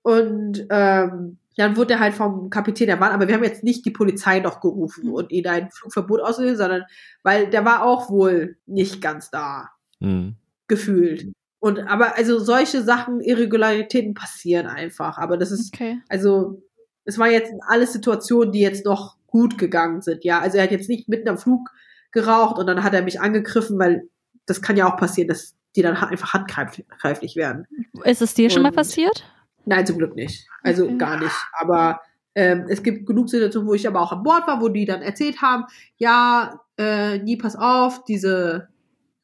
Und 0.00 0.66
ähm, 0.70 1.36
dann 1.56 1.76
wurde 1.76 1.94
er 1.94 2.00
halt 2.00 2.14
vom 2.14 2.48
Kapitän 2.50 2.86
der 2.86 2.96
Bahn, 2.96 3.12
aber 3.12 3.28
wir 3.28 3.34
haben 3.34 3.44
jetzt 3.44 3.62
nicht 3.64 3.84
die 3.84 3.90
Polizei 3.90 4.40
noch 4.40 4.60
gerufen 4.60 5.08
Mhm. 5.08 5.12
und 5.14 5.32
ihn 5.32 5.46
ein 5.46 5.70
Flugverbot 5.70 6.20
ausgelöst, 6.20 6.58
sondern 6.58 6.84
weil 7.22 7.48
der 7.50 7.64
war 7.64 7.84
auch 7.84 8.10
wohl 8.10 8.56
nicht 8.66 9.00
ganz 9.00 9.30
da 9.30 9.68
Mhm. 10.00 10.36
gefühlt. 10.68 11.32
Und 11.60 11.78
aber 11.80 12.16
also 12.16 12.38
solche 12.38 12.82
Sachen, 12.82 13.20
Irregularitäten 13.20 14.14
passieren 14.14 14.66
einfach. 14.66 15.18
Aber 15.18 15.36
das 15.36 15.52
ist 15.52 15.72
Okay. 15.74 15.98
also 16.08 16.62
es 17.04 17.18
war 17.18 17.28
jetzt 17.28 17.52
alles 17.68 17.92
Situationen, 17.92 18.52
die 18.52 18.60
jetzt 18.60 18.84
noch 18.84 19.16
gut 19.26 19.58
gegangen 19.58 20.02
sind. 20.02 20.24
Ja, 20.24 20.40
also 20.40 20.56
er 20.58 20.64
hat 20.64 20.70
jetzt 20.72 20.88
nicht 20.88 21.08
mitten 21.08 21.28
am 21.28 21.38
Flug 21.38 21.70
geraucht 22.12 22.58
und 22.58 22.66
dann 22.66 22.82
hat 22.82 22.94
er 22.94 23.02
mich 23.02 23.20
angegriffen, 23.20 23.78
weil 23.78 24.08
das 24.46 24.60
kann 24.60 24.76
ja 24.76 24.90
auch 24.92 24.96
passieren, 24.96 25.28
dass 25.28 25.54
die 25.76 25.82
dann 25.82 25.96
einfach 25.96 26.32
handgreiflich 26.34 27.36
werden. 27.36 27.66
Ist 28.04 28.22
es 28.22 28.34
dir 28.34 28.50
schon 28.50 28.62
mal 28.62 28.68
Und- 28.70 28.76
passiert? 28.76 29.24
Nein, 29.64 29.86
zum 29.86 29.98
Glück 29.98 30.14
nicht. 30.16 30.46
Also 30.62 30.84
Okay. 30.84 30.98
gar 30.98 31.18
nicht. 31.18 31.34
Aber 31.58 32.00
ähm, 32.34 32.66
es 32.68 32.82
gibt 32.82 33.06
genug 33.06 33.28
Situationen, 33.28 33.68
wo 33.68 33.74
ich 33.74 33.86
aber 33.86 34.00
auch 34.00 34.12
an 34.12 34.22
Bord 34.22 34.46
war, 34.46 34.60
wo 34.60 34.68
die 34.68 34.84
dann 34.86 35.02
erzählt 35.02 35.42
haben, 35.42 35.64
ja, 35.96 36.60
äh, 36.78 37.18
nie 37.18 37.36
pass 37.36 37.56
auf, 37.56 38.04
diese 38.04 38.68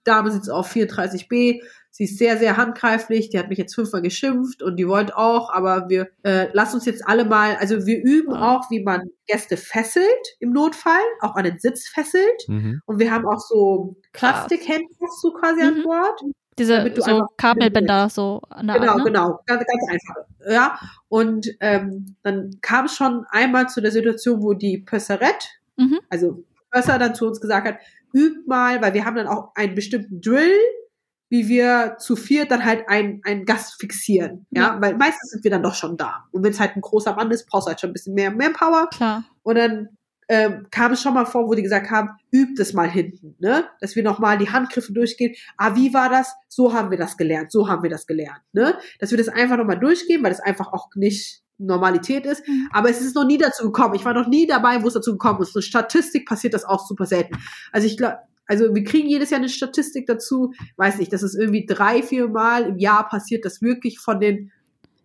Dame 0.05 0.31
sitzt 0.31 0.51
auf 0.51 0.71
34b, 0.71 1.61
sie 1.91 2.05
ist 2.05 2.19
sehr, 2.19 2.39
sehr 2.39 2.57
handgreiflich, 2.57 3.31
die 3.31 3.39
hat 3.39 3.49
mich 3.49 3.59
jetzt 3.59 3.75
fünfmal 3.75 4.03
geschimpft 4.03 4.63
und 4.63 4.77
die 4.77 4.87
wollte 4.87 5.17
auch, 5.19 5.51
aber 5.53 5.89
wir 5.89 6.09
äh, 6.23 6.49
lassen 6.53 6.77
uns 6.77 6.85
jetzt 6.87 7.07
alle 7.07 7.25
mal, 7.25 7.57
also 7.57 7.85
wir 7.87 8.03
üben 8.03 8.33
auch, 8.35 8.71
wie 8.71 8.83
man 8.83 9.03
Gäste 9.27 9.57
fesselt 9.57 10.07
im 10.39 10.53
Notfall, 10.53 11.01
auch 11.21 11.35
an 11.35 11.45
den 11.45 11.59
Sitz 11.59 11.89
fesselt. 11.89 12.47
Mhm. 12.49 12.81
Und 12.87 12.99
wir 13.01 13.11
haben 13.11 13.27
auch 13.27 13.41
so. 13.41 13.97
Plastikhandcuffs 14.13 15.21
so 15.21 15.33
quasi 15.33 15.63
an 15.63 15.79
Mhm. 15.79 15.83
Bord. 15.83 16.21
Diese 16.59 16.93
so 16.97 17.27
Kabelbänder 17.37 18.09
so 18.09 18.41
an 18.51 18.67
der 18.67 18.79
Genau, 18.79 18.93
Art, 18.93 18.99
ne? 18.99 19.05
genau, 19.05 19.41
ganz, 19.47 19.65
ganz 19.65 19.83
einfach. 19.91 20.17
Ja, 20.51 20.79
und 21.09 21.49
ähm, 21.61 22.17
dann 22.23 22.59
kam 22.61 22.87
es 22.87 22.95
schon 22.95 23.25
einmal 23.31 23.69
zu 23.69 23.81
der 23.81 23.91
Situation, 23.93 24.43
wo 24.43 24.53
die 24.55 24.79
Pösseret, 24.79 25.49
Mhm. 25.77 26.01
also 26.11 26.43
Pösser 26.71 26.99
dann 26.99 27.15
zu 27.15 27.27
uns 27.27 27.41
gesagt 27.41 27.67
hat, 27.69 27.79
übt 28.13 28.41
mal, 28.47 28.83
weil 28.83 28.95
wir 28.95 29.05
haben 29.05 29.17
dann 29.17 29.29
auch 29.29 29.53
einen 29.55 29.75
bestimmten 29.75 30.21
Drill, 30.21 30.53
wie 31.31 31.47
wir 31.49 31.97
zu 31.99 32.17
viert 32.17 32.51
dann 32.51 32.65
halt 32.65 32.89
einen, 32.89 33.21
einen 33.25 33.45
Gast 33.45 33.79
fixieren. 33.81 34.47
Ja? 34.51 34.63
Ja. 34.75 34.81
weil 34.81 34.97
meistens 34.97 35.31
sind 35.31 35.45
wir 35.45 35.51
dann 35.51 35.63
doch 35.63 35.75
schon 35.75 35.97
da. 35.99 36.25
Und 36.33 36.43
wenn 36.43 36.53
es 36.53 36.59
halt 36.61 36.75
ein 36.75 36.81
großer 36.81 37.15
Mann 37.15 37.31
ist, 37.31 37.47
brauchst 37.47 37.67
du 37.67 37.71
halt 37.71 37.81
schon 37.81 37.91
ein 37.91 37.93
bisschen 37.93 38.15
mehr 38.15 38.31
Manpower. 38.31 38.89
Klar. 38.91 39.25
Und 39.43 39.57
dann 39.57 39.89
ähm, 40.29 40.67
kam 40.71 40.93
es 40.93 41.03
schon 41.03 41.15
mal 41.15 41.25
vor, 41.25 41.49
wo 41.49 41.55
die 41.55 41.63
gesagt 41.63 41.91
haben, 41.91 42.11
übt 42.31 42.61
es 42.61 42.75
mal 42.75 42.89
hinten, 42.89 43.35
ne? 43.39 43.65
Dass 43.81 43.97
wir 43.97 44.03
nochmal 44.03 44.39
die 44.39 44.51
Handgriffe 44.51 44.93
durchgehen. 44.93 45.35
Ah, 45.57 45.75
wie 45.75 45.95
war 45.95 46.11
das? 46.11 46.35
So 46.49 46.73
haben 46.73 46.91
wir 46.91 46.99
das 46.99 47.17
gelernt, 47.17 47.51
so 47.51 47.69
haben 47.69 47.83
wir 47.83 47.91
das 47.91 48.07
gelernt, 48.07 48.43
ne? 48.53 48.79
Dass 48.99 49.11
wir 49.11 49.19
das 49.19 49.29
einfach 49.29 49.57
nochmal 49.57 49.81
durchgehen, 49.81 50.23
weil 50.23 50.31
das 50.31 50.41
einfach 50.41 50.73
auch 50.73 50.89
nicht 50.95 51.43
Normalität 51.59 52.25
ist. 52.25 52.47
Mhm. 52.47 52.69
Aber 52.73 52.91
es 52.91 53.01
ist 53.01 53.17
noch 53.17 53.27
nie 53.27 53.39
dazu 53.39 53.65
gekommen. 53.65 53.95
Ich 53.95 54.05
war 54.05 54.15
noch 54.15 54.29
nie 54.29 54.47
dabei, 54.47 54.83
wo 54.83 54.89
es 54.89 54.95
dazu 54.95 55.13
gekommen 55.13 55.43
ist. 55.43 55.57
In 55.57 55.63
Statistik 55.63 56.27
passiert 56.27 56.55
das 56.55 56.65
auch 56.65 56.87
super 56.87 57.07
selten. 57.07 57.37
Also 57.73 57.87
ich 57.87 57.97
glaube, 57.97 58.19
also 58.47 58.75
wir 58.75 58.85
kriegen 58.85 59.09
jedes 59.09 59.31
Jahr 59.31 59.41
eine 59.41 59.49
Statistik 59.49 60.07
dazu. 60.07 60.53
Weiß 60.77 60.99
nicht, 60.99 61.13
das 61.13 61.23
ist 61.23 61.35
irgendwie 61.35 61.67
drei, 61.67 62.03
vier 62.03 62.29
Mal 62.29 62.65
im 62.65 62.79
Jahr 62.79 63.09
passiert 63.09 63.45
das 63.45 63.61
wirklich 63.61 63.99
von 63.99 64.21
den 64.21 64.53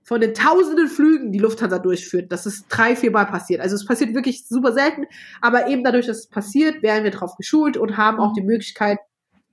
von 0.03 0.19
den 0.21 0.33
tausenden 0.33 0.87
Flügen, 0.87 1.31
die 1.31 1.39
Lufthansa 1.39 1.79
durchführt, 1.79 2.31
dass 2.31 2.45
es 2.45 2.67
drei, 2.67 2.95
vier 2.95 3.11
Mal 3.11 3.25
passiert. 3.25 3.61
Also 3.61 3.75
es 3.75 3.85
passiert 3.85 4.13
wirklich 4.13 4.45
super 4.47 4.73
selten, 4.73 5.05
aber 5.41 5.67
eben 5.67 5.83
dadurch, 5.83 6.05
dass 6.07 6.17
es 6.19 6.27
passiert, 6.27 6.83
werden 6.83 7.03
wir 7.05 7.11
darauf 7.11 7.35
geschult 7.37 7.77
und 7.77 7.95
haben 7.97 8.19
auch 8.19 8.33
die 8.33 8.41
Möglichkeit, 8.41 8.99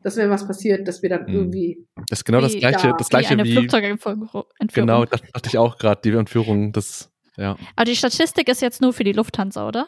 dass 0.03 0.17
wenn 0.17 0.31
was 0.31 0.47
passiert, 0.47 0.89
dass 0.89 1.03
wir 1.03 1.11
dann 1.11 1.23
Mhm. 1.27 1.35
irgendwie 1.35 1.87
Das 2.09 2.21
ist 2.21 2.25
genau 2.25 2.41
das 2.41 2.55
Wie- 2.55 2.59
gleiche, 2.59 2.89
ja, 2.89 2.93
das 2.97 3.07
Wie 3.09 3.11
gleiche 3.11 3.31
eine 3.35 3.45
wie, 3.45 3.53
Flugzeugentführung. 3.53 4.47
genau, 4.73 5.05
das 5.05 5.21
dachte 5.33 5.49
ich 5.49 5.59
auch 5.59 5.77
gerade, 5.79 6.01
die 6.03 6.11
Entführung, 6.17 6.73
das, 6.73 7.11
ja. 7.37 7.57
Aber 7.77 7.85
die 7.85 7.95
Statistik 7.97 8.49
ist 8.49 8.63
jetzt 8.63 8.81
nur 8.81 8.93
für 8.93 9.05
die 9.05 9.13
Lufthansa, 9.13 9.69
oder? 9.69 9.87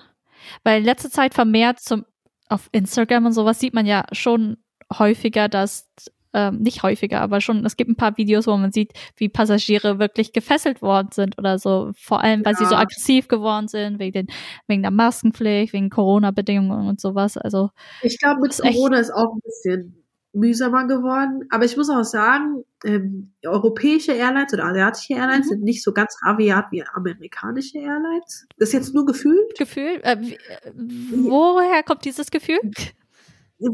Weil 0.64 0.80
in 0.80 0.84
letzter 0.84 1.10
Zeit 1.10 1.34
vermehrt 1.34 1.80
zum, 1.80 2.04
auf 2.48 2.68
Instagram 2.72 3.26
und 3.26 3.32
sowas 3.32 3.58
sieht 3.58 3.72
man 3.74 3.86
ja 3.86 4.04
schon 4.12 4.58
häufiger, 4.98 5.48
dass, 5.48 5.88
ähm, 6.34 6.58
nicht 6.60 6.82
häufiger, 6.82 7.20
aber 7.20 7.40
schon, 7.40 7.64
es 7.66 7.76
gibt 7.76 7.90
ein 7.90 7.96
paar 7.96 8.16
Videos, 8.16 8.46
wo 8.46 8.56
man 8.56 8.72
sieht, 8.72 8.92
wie 9.16 9.28
Passagiere 9.28 9.98
wirklich 9.98 10.32
gefesselt 10.32 10.82
worden 10.82 11.08
sind 11.12 11.38
oder 11.38 11.58
so. 11.58 11.92
Vor 11.96 12.22
allem, 12.22 12.44
weil 12.44 12.54
sie 12.56 12.66
so 12.66 12.74
Ja. 12.74 12.80
aggressiv 12.80 13.28
geworden 13.28 13.68
sind, 13.68 13.98
wegen, 13.98 14.12
den, 14.12 14.26
wegen 14.66 14.82
der 14.82 14.90
Maskenpflicht, 14.90 15.72
wegen 15.72 15.90
Corona-Bedingungen 15.90 16.88
und 16.88 17.00
sowas. 17.00 17.36
Also, 17.36 17.70
Ich 18.02 18.18
glaube, 18.18 18.40
mit 18.42 18.50
ist 18.52 18.60
Corona 18.62 18.98
ist 18.98 19.10
auch 19.12 19.34
ein 19.34 19.40
bisschen 19.44 19.98
mühsamer 20.34 20.86
geworden. 20.86 21.46
Aber 21.50 21.64
ich 21.66 21.76
muss 21.76 21.90
auch 21.90 22.04
sagen, 22.04 22.64
ähm, 22.84 23.34
europäische 23.44 24.12
Airlines 24.12 24.52
oder 24.54 24.64
asiatische 24.64 25.12
Airlines 25.14 25.46
Mhm. 25.46 25.50
sind 25.50 25.62
nicht 25.62 25.82
so 25.82 25.92
ganz 25.92 26.16
rabiat 26.24 26.66
wie 26.72 26.82
amerikanische 26.94 27.78
Airlines. 27.78 28.46
Das 28.56 28.68
ist 28.70 28.72
jetzt 28.72 28.94
nur 28.94 29.04
gefühlt, 29.04 29.58
Gefühl, 29.58 30.00
äh, 30.02 30.12
äh, 30.14 30.72
woher 30.74 31.82
kommt 31.82 32.04
dieses 32.06 32.30
Gefühl? 32.30 32.60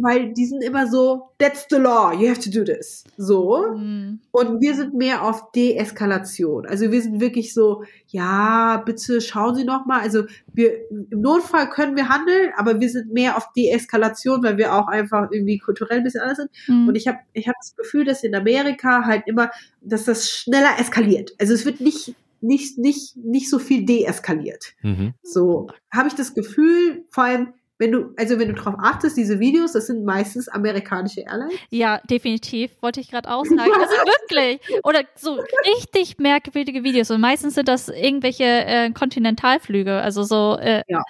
Weil 0.01 0.33
die 0.33 0.47
sind 0.47 0.63
immer 0.63 0.87
so, 0.87 1.31
that's 1.39 1.67
the 1.71 1.77
law, 1.77 2.13
you 2.13 2.29
have 2.29 2.41
to 2.41 2.51
do 2.51 2.65
this. 2.65 3.05
So. 3.17 3.65
Hm, 3.73 4.21
Und 4.31 4.61
wir 4.61 4.75
sind 4.75 4.95
mehr 4.95 5.23
auf 5.23 5.51
Deeskalation. 5.53 6.67
Also 6.67 6.91
wir 6.91 7.03
sind 7.03 7.21
wirklich 7.21 7.55
so, 7.55 7.85
ja, 8.09 8.83
bitte 8.85 9.21
schauen 9.21 9.55
Sie 9.55 9.65
noch 9.65 9.87
mal. 9.87 10.01
Also 10.01 10.25
wir 10.53 10.73
im 10.91 11.21
Notfall 11.21 11.71
können 11.71 11.97
wir 11.97 12.09
handeln, 12.09 12.51
aber 12.57 12.81
wir 12.81 12.89
sind 12.89 13.13
mehr 13.13 13.37
auf 13.37 13.53
Deeskalation, 13.57 14.43
weil 14.43 14.59
wir 14.59 14.75
auch 14.75 14.89
einfach 14.89 15.31
irgendwie 15.31 15.59
kulturell 15.59 15.99
ein 15.99 16.05
bisschen 16.05 16.21
anders 16.23 16.39
sind. 16.39 16.51
hm. 16.67 16.89
Und 16.89 16.95
ich 16.95 17.09
habe 17.09 17.19
ich 17.33 17.49
hab 17.49 17.55
das 17.61 17.75
Gefühl, 17.77 18.05
dass 18.05 18.25
in 18.25 18.35
Amerika 18.35 19.05
halt 19.05 19.23
immer, 19.27 19.51
dass 19.81 20.05
das 20.05 20.31
schneller 20.31 20.79
eskaliert. 20.79 21.33
Also 21.39 21.55
es 21.55 21.65
wird 21.65 21.81
nicht 21.81 22.15
nicht 22.41 22.79
nicht 22.79 23.17
nicht 23.17 23.51
so 23.51 23.59
viel 23.59 23.85
deeskaliert. 23.85 24.75
Mhm. 24.83 25.15
So 25.23 25.69
habe 25.93 26.09
ich 26.09 26.15
das 26.15 26.35
Gefühl, 26.35 27.05
vor 27.11 27.25
allem 27.25 27.49
wenn 27.79 27.93
du, 27.93 28.13
also 28.17 28.39
wenn 28.39 28.49
du 28.49 28.55
drauf 28.55 28.75
achtest, 28.79 29.17
diese 29.17 29.39
Videos, 29.41 29.73
das 29.73 29.87
sind 29.87 30.05
meistens 30.05 30.49
amerikanische 30.49 31.21
Airlines. 31.21 31.55
Ja, 31.71 32.01
definitiv, 32.11 32.71
wollte 32.83 33.01
ich 33.01 33.11
gerade 33.11 33.31
auch 33.31 33.45
sagen. 33.45 33.61
Also 33.61 33.95
wirklich. 34.29 34.61
Oder 34.85 35.03
so 35.17 35.39
richtig 35.77 36.19
merkwürdige 36.19 36.83
Videos. 36.85 37.11
Und 37.11 37.21
meistens 37.21 37.55
sind 37.55 37.69
das 37.69 37.89
irgendwelche 37.89 38.45
äh, 38.45 38.91
Kontinentalflüge, 38.91 39.93
also 40.01 40.23
so 40.25 40.57
äh, 40.61 40.83
Ja. 40.89 41.03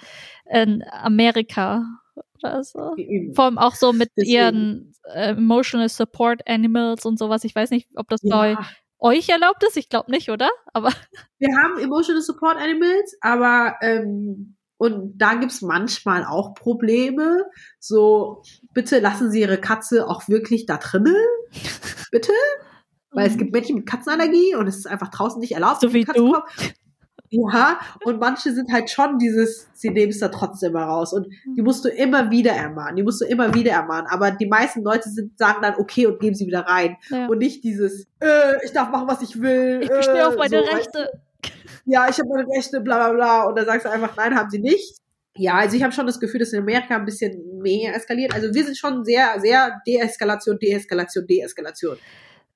in 0.51 0.83
Amerika 0.91 1.83
oder 2.41 2.63
so. 2.63 2.93
Eben. 2.97 3.33
Vor 3.35 3.45
allem 3.45 3.57
auch 3.57 3.75
so 3.75 3.91
mit 3.91 4.09
Deswegen. 4.15 4.31
ihren 4.33 4.93
äh, 5.13 5.29
Emotional 5.31 5.89
Support 5.89 6.47
Animals 6.47 7.05
und 7.05 7.17
sowas. 7.17 7.43
Ich 7.43 7.55
weiß 7.55 7.71
nicht, 7.71 7.87
ob 7.95 8.07
das 8.09 8.21
bei 8.21 8.51
Ja. 8.51 8.65
euch 8.99 9.27
erlaubt 9.29 9.63
ist. 9.63 9.75
Ich 9.75 9.89
glaube 9.89 10.11
nicht, 10.11 10.29
oder? 10.29 10.49
Aber 10.73 10.91
Wir 11.39 11.49
haben 11.63 11.79
Emotional 11.79 12.21
Support 12.21 12.57
Animals, 12.57 13.17
aber 13.21 13.75
ähm, 13.81 14.55
und 14.79 15.17
da 15.17 15.33
gibt's 15.33 15.61
manchmal 15.61 16.23
auch 16.23 16.53
Probleme. 16.53 17.43
So, 17.79 18.41
bitte 18.73 18.99
lassen 18.99 19.29
Sie 19.29 19.41
Ihre 19.41 19.57
Katze 19.57 20.07
auch 20.07 20.29
wirklich 20.29 20.65
da 20.65 20.77
drinnen. 20.77 21.17
Bitte? 22.11 22.31
Weil 23.11 23.27
es 23.27 23.37
gibt 23.37 23.51
Menschen 23.51 23.75
mit 23.75 23.85
Katzenallergie 23.85 24.55
und 24.55 24.67
es 24.67 24.77
ist 24.77 24.87
einfach 24.87 25.09
draußen 25.09 25.41
nicht 25.41 25.51
erlaubt. 25.51 25.81
So 25.81 25.91
wie 25.93 26.05
du. 26.05 26.37
Ja, 27.29 27.79
und 28.05 28.21
manche 28.21 28.53
sind 28.53 28.71
halt 28.71 28.89
schon 28.89 29.19
dieses, 29.19 29.67
sie 29.73 29.89
nehmen 29.89 30.11
es 30.11 30.19
da 30.19 30.29
trotzdem 30.29 30.71
mal 30.71 30.85
raus. 30.85 31.11
Und 31.11 31.27
die 31.57 31.61
musst 31.61 31.83
du 31.83 31.89
immer 31.89 32.31
wieder 32.31 32.53
ermahnen. 32.53 32.95
Die 32.95 33.03
musst 33.03 33.19
du 33.19 33.25
immer 33.25 33.53
wieder 33.53 33.73
ermahnen. 33.73 34.07
Aber 34.09 34.31
die 34.31 34.47
meisten 34.47 34.81
Leute 34.81 35.09
sind, 35.09 35.37
sagen 35.37 35.61
dann 35.61 35.75
okay 35.75 36.07
und 36.07 36.21
geben 36.21 36.35
sie 36.35 36.47
wieder 36.47 36.61
rein. 36.61 36.95
ja. 37.09 37.27
Und 37.27 37.39
nicht 37.39 37.65
dieses, 37.65 38.07
äh, 38.21 38.63
ich 38.63 38.71
darf 38.71 38.89
machen, 38.91 39.09
was 39.09 39.21
ich 39.21 39.41
will. 39.41 39.81
ich 39.83 39.89
bestehe 39.89 40.25
auf 40.25 40.35
äh, 40.35 40.37
meine 40.37 40.63
so? 40.63 40.71
Rechte. 40.71 41.21
Ja, 41.89 42.07
ich 42.09 42.19
habe 42.19 42.29
meine 42.29 42.47
Rechte, 42.47 42.81
bla 42.81 42.97
bla 42.97 43.13
bla. 43.13 43.43
Und 43.45 43.57
dann 43.57 43.65
sagst 43.65 43.85
du 43.85 43.89
einfach, 43.89 44.15
nein, 44.15 44.35
haben 44.35 44.49
sie 44.49 44.59
nicht. 44.59 44.97
Ja, 45.35 45.55
also 45.55 45.75
ich 45.75 45.83
habe 45.83 45.93
schon 45.93 46.05
das 46.05 46.19
Gefühl, 46.19 46.39
dass 46.39 46.53
in 46.53 46.61
Amerika 46.61 46.95
ein 46.95 47.05
bisschen 47.05 47.59
mehr 47.61 47.95
eskaliert. 47.95 48.33
Also 48.33 48.53
wir 48.53 48.63
sind 48.63 48.77
schon 48.77 49.05
sehr, 49.05 49.39
sehr 49.39 49.79
Deeskalation, 49.87 50.59
Deeskalation, 50.59 51.25
Deeskalation. 51.25 51.97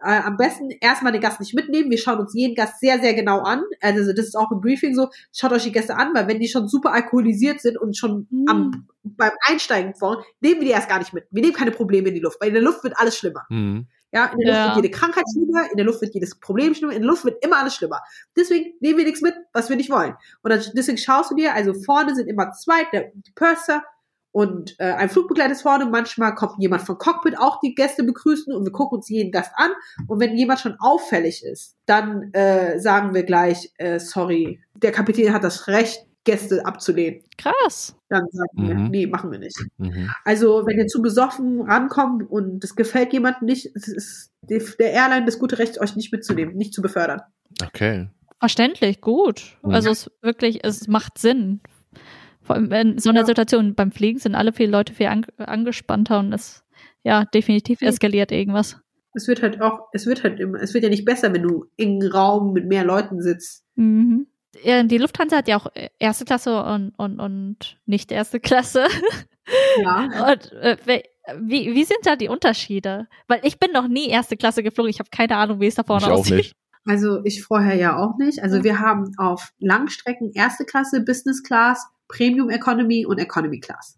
Äh, 0.01 0.19
am 0.19 0.35
besten 0.35 0.69
erstmal 0.81 1.13
den 1.13 1.21
Gast 1.21 1.39
nicht 1.39 1.53
mitnehmen. 1.53 1.89
Wir 1.89 1.97
schauen 1.97 2.19
uns 2.19 2.33
jeden 2.35 2.55
Gast 2.55 2.79
sehr, 2.81 2.99
sehr 2.99 3.13
genau 3.13 3.39
an. 3.39 3.63
Also 3.79 4.11
das 4.11 4.25
ist 4.25 4.35
auch 4.35 4.51
im 4.51 4.59
Briefing 4.59 4.95
so. 4.95 5.09
Schaut 5.31 5.53
euch 5.53 5.63
die 5.63 5.71
Gäste 5.71 5.95
an, 5.95 6.11
weil 6.13 6.27
wenn 6.27 6.39
die 6.39 6.49
schon 6.49 6.67
super 6.67 6.91
alkoholisiert 6.93 7.61
sind 7.61 7.77
und 7.79 7.97
schon 7.97 8.27
Hm. 8.29 8.45
am, 8.47 8.87
beim 9.03 9.31
Einsteigen 9.47 9.95
vor, 9.95 10.25
nehmen 10.41 10.59
wir 10.59 10.67
die 10.67 10.73
erst 10.73 10.89
gar 10.89 10.99
nicht 10.99 11.13
mit. 11.13 11.25
Wir 11.31 11.41
nehmen 11.41 11.53
keine 11.53 11.71
Probleme 11.71 12.09
in 12.09 12.15
die 12.15 12.21
Luft, 12.21 12.41
weil 12.41 12.49
in 12.49 12.55
der 12.55 12.63
Luft 12.63 12.83
wird 12.83 12.97
alles 12.97 13.17
schlimmer. 13.17 13.45
Mhm. 13.49 13.87
Ja, 14.13 14.27
in 14.27 14.37
der 14.39 14.47
Luft 14.47 14.57
Ja. 14.59 14.65
wird 14.67 14.85
jede 14.85 14.91
Krankheit 14.91 15.23
schlimmer, 15.33 15.69
in 15.71 15.77
der 15.77 15.85
Luft 15.85 16.01
wird 16.01 16.13
jedes 16.13 16.39
Problem 16.39 16.75
schlimmer, 16.75 16.93
in 16.93 17.01
der 17.01 17.09
Luft 17.09 17.25
wird 17.25 17.43
immer 17.43 17.57
alles 17.57 17.75
schlimmer. 17.75 17.99
Deswegen 18.37 18.73
nehmen 18.79 18.99
wir 18.99 19.05
nichts 19.05 19.21
mit, 19.21 19.33
was 19.53 19.69
wir 19.69 19.75
nicht 19.75 19.89
wollen. 19.89 20.13
Und 20.43 20.51
dann, 20.51 20.61
deswegen 20.75 20.97
schaust 20.99 21.31
du 21.31 21.35
dir, 21.35 21.53
also 21.53 21.73
vorne 21.73 22.15
sind 22.15 22.27
immer 22.27 22.51
zwei, 22.51 22.83
der 22.93 23.11
die 23.15 23.31
Purser 23.33 23.83
und 24.31 24.75
äh, 24.79 24.85
ein 24.93 25.09
Flugbegleiter 25.09 25.51
ist 25.51 25.61
vorne. 25.61 25.85
Manchmal 25.85 26.33
kommt 26.33 26.53
jemand 26.57 26.81
von 26.83 26.97
Cockpit 26.97 27.37
auch 27.37 27.59
die 27.59 27.75
Gäste 27.75 28.03
begrüßen 28.03 28.53
und 28.53 28.65
wir 28.65 28.71
gucken 28.71 28.97
uns 28.97 29.09
jeden 29.09 29.31
Gast 29.31 29.51
an. 29.55 29.71
Und 30.07 30.19
wenn 30.19 30.35
jemand 30.35 30.59
schon 30.59 30.75
auffällig 30.79 31.43
ist, 31.43 31.75
dann 31.85 32.31
äh, 32.33 32.79
sagen 32.79 33.13
wir 33.13 33.23
gleich, 33.23 33.71
äh, 33.77 33.99
sorry, 33.99 34.59
der 34.75 34.91
Kapitän 34.91 35.33
hat 35.33 35.43
das 35.43 35.67
Recht, 35.67 36.05
Gäste 36.25 36.65
abzulehnen. 36.65 37.21
Krass. 37.37 37.95
Dann 38.09 38.23
sagen 38.31 38.67
wir, 38.67 38.75
Mhm. 38.75 38.87
nee, 38.91 39.07
machen 39.07 39.31
wir 39.31 39.39
nicht. 39.39 39.57
Mhm. 39.77 40.09
Also, 40.23 40.65
wenn 40.65 40.77
ihr 40.77 40.87
zu 40.87 41.01
besoffen 41.01 41.61
rankommt 41.61 42.29
und 42.29 42.63
das 42.63 42.75
gefällt 42.75 43.11
jemandem 43.13 43.45
nicht, 43.45 43.69
es 43.75 43.87
ist, 43.87 44.31
der 44.49 44.91
Airline 44.91 45.25
das 45.25 45.39
gute 45.39 45.59
Recht, 45.59 45.79
euch 45.81 45.95
nicht 45.95 46.11
mitzunehmen, 46.11 46.55
nicht 46.55 46.73
zu 46.73 46.81
befördern. 46.81 47.21
Okay. 47.61 48.07
Verständlich, 48.39 49.01
gut. 49.01 49.57
Mhm. 49.63 49.71
Also 49.71 49.89
es 49.91 50.07
ist 50.07 50.11
wirklich, 50.21 50.63
es 50.63 50.87
macht 50.87 51.17
Sinn. 51.17 51.61
Vor 52.41 52.55
allem 52.57 52.71
in 52.73 52.99
so 52.99 53.09
einer 53.09 53.21
Ja. 53.21 53.25
Situation 53.25 53.73
beim 53.73 53.91
Fliegen 53.91 54.19
sind 54.19 54.35
alle 54.35 54.51
viele 54.51 54.71
Leute 54.71 54.93
viel 54.93 55.07
ang 55.07 55.25
angespannter 55.37 56.19
und 56.19 56.33
es 56.33 56.63
ja 57.03 57.23
definitiv 57.25 57.81
eskaliert 57.81 58.31
irgendwas. 58.33 58.79
Es 59.13 59.27
wird 59.27 59.41
halt 59.43 59.61
auch, 59.61 59.87
es 59.93 60.05
wird 60.07 60.23
halt 60.23 60.39
immer, 60.39 60.59
es 60.61 60.73
wird 60.73 60.83
ja 60.83 60.89
nicht 60.89 61.05
besser, 61.05 61.31
wenn 61.33 61.43
du 61.43 61.67
in 61.77 62.01
einem 62.01 62.11
Raum 62.11 62.51
mit 62.53 62.65
mehr 62.67 62.83
Leuten 62.83 63.21
sitzt. 63.21 63.63
Mhm. 63.75 64.27
Ja, 64.63 64.83
die 64.83 64.97
Lufthansa 64.97 65.37
hat 65.37 65.47
ja 65.47 65.57
auch 65.57 65.67
äh, 65.75 65.89
erste 65.99 66.25
Klasse 66.25 66.63
und, 66.63 66.93
und, 66.97 67.19
und 67.19 67.77
nicht 67.85 68.11
erste 68.11 68.39
Klasse. 68.39 68.87
Ja. 69.81 70.31
Und 70.31 70.51
äh, 70.53 70.77
wie, 71.41 71.73
wie 71.73 71.83
sind 71.83 71.99
da 72.03 72.15
die 72.15 72.29
Unterschiede? 72.29 73.07
Weil 73.27 73.41
ich 73.43 73.59
bin 73.59 73.71
noch 73.71 73.87
nie 73.87 74.07
erste 74.09 74.37
Klasse 74.37 74.63
geflogen. 74.63 74.89
Ich 74.89 74.99
habe 74.99 75.09
keine 75.11 75.35
Ahnung, 75.37 75.59
wie 75.59 75.67
es 75.67 75.75
da 75.75 75.83
vorne 75.83 76.05
Ich 76.05 76.11
auch 76.11 76.19
aussieht. 76.19 76.35
nicht. 76.35 76.55
Also 76.85 77.23
ich 77.23 77.43
vorher 77.43 77.75
ja 77.75 77.97
auch 77.97 78.17
nicht. 78.17 78.41
Also 78.41 78.63
wir 78.63 78.79
haben 78.79 79.11
auf 79.17 79.51
Langstrecken 79.59 80.31
erste 80.33 80.65
Klasse, 80.65 81.01
Business 81.01 81.41
Class, 81.43 81.85
Premium 82.07 82.49
Economy 82.49 83.05
und 83.05 83.19
Economy 83.19 83.59
Class. 83.59 83.97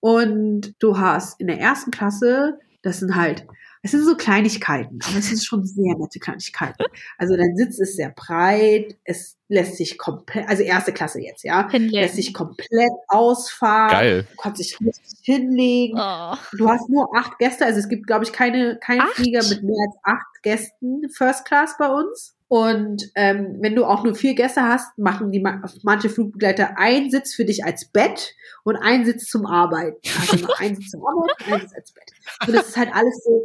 Und 0.00 0.74
du 0.78 0.98
hast 0.98 1.40
in 1.40 1.46
der 1.46 1.60
ersten 1.60 1.90
Klasse, 1.90 2.58
das 2.82 3.00
sind 3.00 3.14
halt, 3.14 3.46
es 3.82 3.92
sind 3.92 4.04
so 4.04 4.14
Kleinigkeiten, 4.16 4.98
aber 5.08 5.18
es 5.18 5.28
sind 5.28 5.42
schon 5.42 5.64
sehr 5.64 5.96
nette 5.96 6.18
Kleinigkeiten. 6.18 6.84
Also 7.18 7.36
dein 7.36 7.56
Sitz 7.56 7.78
ist 7.78 7.96
sehr 7.96 8.10
breit, 8.10 8.96
es 9.04 9.36
lässt 9.48 9.76
sich 9.76 9.98
komplett, 9.98 10.48
also 10.48 10.62
erste 10.62 10.92
Klasse 10.92 11.20
jetzt, 11.20 11.42
ja, 11.44 11.62
lässt 11.62 11.72
Hinlegen. 11.72 12.08
sich 12.14 12.34
komplett 12.34 12.92
ausfahren. 13.08 13.90
Geil. 13.90 14.26
Du 14.30 14.36
kannst 14.42 14.60
dich 14.60 14.78
richtig 14.80 15.18
hinlegen. 15.22 15.98
Oh. 15.98 16.34
Du 16.56 16.68
hast 16.68 16.88
nur 16.88 17.08
acht 17.16 17.38
Gäste, 17.38 17.64
also 17.64 17.78
es 17.78 17.88
gibt, 17.88 18.06
glaube 18.06 18.24
ich, 18.24 18.32
keine, 18.32 18.78
keinen 18.78 19.00
Acht? 19.00 19.14
Flieger 19.14 19.42
mit 19.48 19.62
mehr 19.62 19.76
als 19.88 19.96
acht 20.02 20.42
Gästen 20.42 21.08
First 21.10 21.44
Class 21.46 21.76
bei 21.78 21.88
uns. 21.88 22.36
Und 22.48 23.10
ähm, 23.14 23.58
wenn 23.60 23.76
du 23.76 23.84
auch 23.84 24.02
nur 24.02 24.16
vier 24.16 24.34
Gäste 24.34 24.62
hast, 24.62 24.98
machen 24.98 25.30
die 25.30 25.38
ma- 25.38 25.62
manche 25.84 26.10
Flugbegleiter 26.10 26.76
einen 26.78 27.08
Sitz 27.10 27.32
für 27.32 27.44
dich 27.44 27.64
als 27.64 27.84
Bett 27.84 28.34
und 28.64 28.74
einen 28.76 29.04
Sitz 29.04 29.26
zum 29.26 29.46
Arbeiten. 29.46 30.00
Also 30.32 30.48
einen 30.58 30.74
Sitz 30.74 30.90
zum 30.90 31.06
Arbeiten, 31.06 31.44
einen 31.52 31.60
Sitz 31.62 31.74
als 31.76 31.92
Bett. 31.92 32.10
Und 32.48 32.54
das 32.56 32.68
ist 32.68 32.76
halt 32.76 32.92
alles 32.92 33.22
so, 33.22 33.42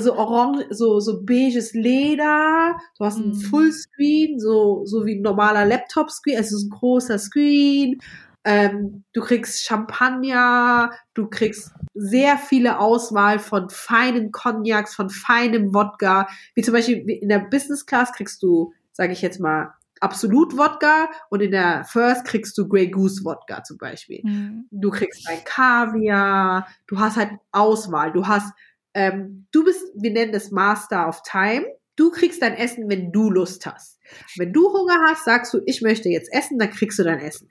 so 0.00 0.14
orange, 0.16 0.64
so, 0.70 1.00
so 1.00 1.22
beiges 1.24 1.72
Leder. 1.74 2.76
Du 2.98 3.04
hast 3.04 3.16
einen 3.18 3.30
Mhm. 3.30 3.40
Fullscreen, 3.40 4.38
so, 4.38 4.82
so 4.84 5.04
wie 5.06 5.16
ein 5.16 5.22
normaler 5.22 5.64
Laptop-Screen, 5.64 6.36
also 6.36 6.56
es 6.56 6.62
ist 6.62 6.66
ein 6.68 6.70
großer 6.78 7.18
Screen. 7.18 7.98
Ähm, 8.44 9.02
du 9.12 9.22
kriegst 9.22 9.64
Champagner, 9.64 10.92
du 11.14 11.26
kriegst 11.28 11.72
sehr 11.94 12.38
viele 12.38 12.78
Auswahl 12.78 13.40
von 13.40 13.68
feinen 13.70 14.30
Cognacs, 14.30 14.94
von 14.94 15.10
feinem 15.10 15.74
Wodka. 15.74 16.28
Wie 16.54 16.62
zum 16.62 16.74
Beispiel 16.74 16.98
in 17.08 17.28
der 17.28 17.40
Business 17.40 17.86
Class 17.86 18.12
kriegst 18.12 18.42
du, 18.42 18.72
sage 18.92 19.12
ich 19.12 19.22
jetzt 19.22 19.40
mal, 19.40 19.72
Absolut 20.00 20.56
Wodka 20.58 21.08
und 21.30 21.40
in 21.40 21.52
der 21.52 21.84
First 21.86 22.26
kriegst 22.26 22.56
du 22.58 22.68
Grey 22.68 22.88
Goose 22.90 23.24
Wodka 23.24 23.64
zum 23.64 23.78
Beispiel. 23.78 24.20
Hm. 24.22 24.68
Du 24.70 24.90
kriegst 24.90 25.26
ein 25.26 25.42
Kaviar, 25.44 26.66
du 26.86 27.00
hast 27.00 27.16
halt 27.16 27.30
Auswahl, 27.50 28.12
du 28.12 28.26
hast, 28.26 28.52
ähm, 28.96 29.46
du 29.52 29.62
bist, 29.62 29.82
wir 29.94 30.10
nennen 30.10 30.32
das 30.32 30.50
Master 30.50 31.08
of 31.08 31.20
Time. 31.22 31.66
Du 31.96 32.10
kriegst 32.10 32.42
dein 32.42 32.54
Essen, 32.54 32.88
wenn 32.88 33.12
du 33.12 33.30
Lust 33.30 33.66
hast. 33.66 33.98
Wenn 34.36 34.52
du 34.52 34.72
Hunger 34.72 34.98
hast, 35.06 35.24
sagst 35.24 35.52
du, 35.52 35.60
ich 35.66 35.82
möchte 35.82 36.08
jetzt 36.08 36.32
essen, 36.32 36.58
dann 36.58 36.70
kriegst 36.70 36.98
du 36.98 37.04
dein 37.04 37.20
Essen. 37.20 37.48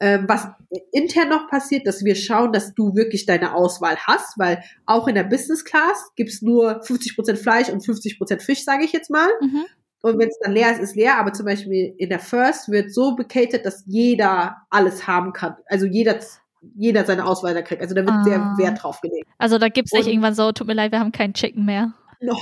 Ähm, 0.00 0.24
was 0.26 0.48
intern 0.92 1.28
noch 1.28 1.48
passiert, 1.48 1.86
dass 1.86 2.04
wir 2.04 2.14
schauen, 2.14 2.52
dass 2.52 2.74
du 2.74 2.94
wirklich 2.94 3.26
deine 3.26 3.54
Auswahl 3.54 3.96
hast, 3.96 4.38
weil 4.38 4.62
auch 4.86 5.08
in 5.08 5.14
der 5.14 5.24
Business 5.24 5.64
Class 5.64 6.10
gibt's 6.16 6.42
nur 6.42 6.82
50% 6.82 7.36
Fleisch 7.36 7.68
und 7.68 7.82
50% 7.84 8.40
Fisch, 8.40 8.64
sage 8.64 8.84
ich 8.84 8.92
jetzt 8.92 9.10
mal. 9.10 9.28
Mhm. 9.40 9.64
Und 10.00 10.18
wenn 10.18 10.28
es 10.28 10.38
dann 10.40 10.52
leer 10.52 10.72
ist, 10.72 10.80
ist 10.80 10.96
leer. 10.96 11.18
Aber 11.18 11.32
zum 11.32 11.46
Beispiel 11.46 11.94
in 11.98 12.08
der 12.08 12.20
First 12.20 12.70
wird 12.70 12.92
so 12.92 13.16
becatert, 13.16 13.66
dass 13.66 13.84
jeder 13.86 14.56
alles 14.70 15.06
haben 15.06 15.32
kann. 15.32 15.56
Also 15.66 15.86
jeder, 15.86 16.18
jeder 16.76 17.04
seine 17.04 17.24
Auswahl 17.26 17.54
da 17.54 17.62
kriegt. 17.62 17.82
Also 17.82 17.94
da 17.94 18.02
wird 18.02 18.10
Ah. 18.10 18.24
sehr 18.24 18.38
Wert 18.58 18.82
drauf 18.82 19.00
gelegt. 19.00 19.26
Also 19.38 19.58
da 19.58 19.68
gibt's 19.68 19.92
nicht 19.92 20.04
Und- 20.06 20.10
irgendwann 20.10 20.34
so, 20.34 20.52
tut 20.52 20.66
mir 20.66 20.74
leid, 20.74 20.92
wir 20.92 21.00
haben 21.00 21.12
keinen 21.12 21.34
Chicken 21.34 21.64
mehr. 21.64 21.92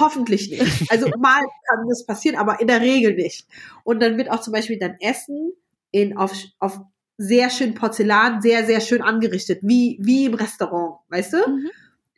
Hoffentlich 0.00 0.50
nicht. 0.50 0.90
Also 0.90 1.06
mal 1.18 1.42
kann 1.68 1.86
das 1.88 2.06
passieren, 2.06 2.38
aber 2.38 2.60
in 2.60 2.66
der 2.66 2.80
Regel 2.80 3.14
nicht. 3.14 3.46
Und 3.84 4.00
dann 4.02 4.16
wird 4.16 4.30
auch 4.30 4.40
zum 4.40 4.52
Beispiel 4.54 4.78
dein 4.78 4.96
Essen 5.00 5.52
in, 5.90 6.16
auf, 6.16 6.32
auf 6.58 6.80
sehr 7.18 7.50
schön 7.50 7.74
Porzellan, 7.74 8.40
sehr, 8.42 8.64
sehr 8.64 8.80
schön 8.80 9.02
angerichtet, 9.02 9.60
wie, 9.62 9.98
wie 10.00 10.26
im 10.26 10.34
Restaurant, 10.34 11.00
weißt 11.10 11.32
du? 11.34 11.36
Mhm. 11.50 11.70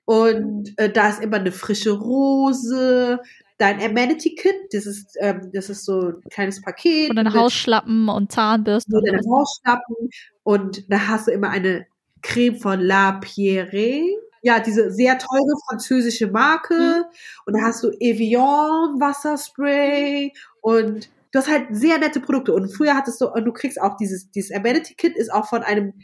Und 0.05 0.73
äh, 0.79 0.91
da 0.91 1.09
ist 1.11 1.21
immer 1.23 1.37
eine 1.37 1.53
frische 1.53 1.91
Rose, 1.93 3.21
dein 3.59 3.81
Amenity 3.83 4.35
Kit, 4.37 4.55
das 4.73 4.87
ist, 4.87 5.17
ähm, 5.21 5.51
das 5.53 5.69
ist 5.69 5.85
so 5.85 6.01
ein 6.11 6.21
kleines 6.31 6.63
Paket. 6.63 7.11
Und 7.11 7.17
dann 7.17 7.27
mit 7.27 7.35
Hausschlappen 7.35 8.09
und 8.09 8.33
Zahnbürste. 8.33 8.91
nur 8.91 9.01
und 9.03 9.09
deine. 9.09 9.19
Hausschlappen 9.29 9.97
und 10.45 10.91
da 10.91 11.09
hast 11.09 11.27
du 11.27 11.33
immer 11.33 11.51
eine 11.51 11.87
Creme 12.23 12.57
von 12.57 12.81
La 12.81 13.13
Pierre. 13.13 14.03
Ja, 14.43 14.61
diese 14.61 14.91
sehr 14.93 15.19
teure 15.19 15.55
französische 15.69 16.29
Marke. 16.29 16.75
Mhm. 16.75 17.05
Und 17.47 17.55
da 17.57 17.63
hast 17.63 17.83
du 17.83 17.91
Evian 18.01 19.01
Wasserspray 19.01 20.33
und 20.61 21.09
du 21.33 21.39
hast 21.39 21.49
halt 21.49 21.67
sehr 21.71 21.99
nette 21.99 22.21
Produkte. 22.21 22.53
Und 22.55 22.69
früher 22.75 22.95
hattest 22.95 23.21
du, 23.21 23.27
und 23.27 23.45
du 23.45 23.53
kriegst 23.53 23.81
auch 23.81 23.97
dieses, 23.97 24.31
dieses 24.31 24.55
Amenity 24.55 24.95
Kit 24.95 25.17
ist 25.17 25.33
auch 25.33 25.49
von 25.49 25.63
einem 25.63 25.95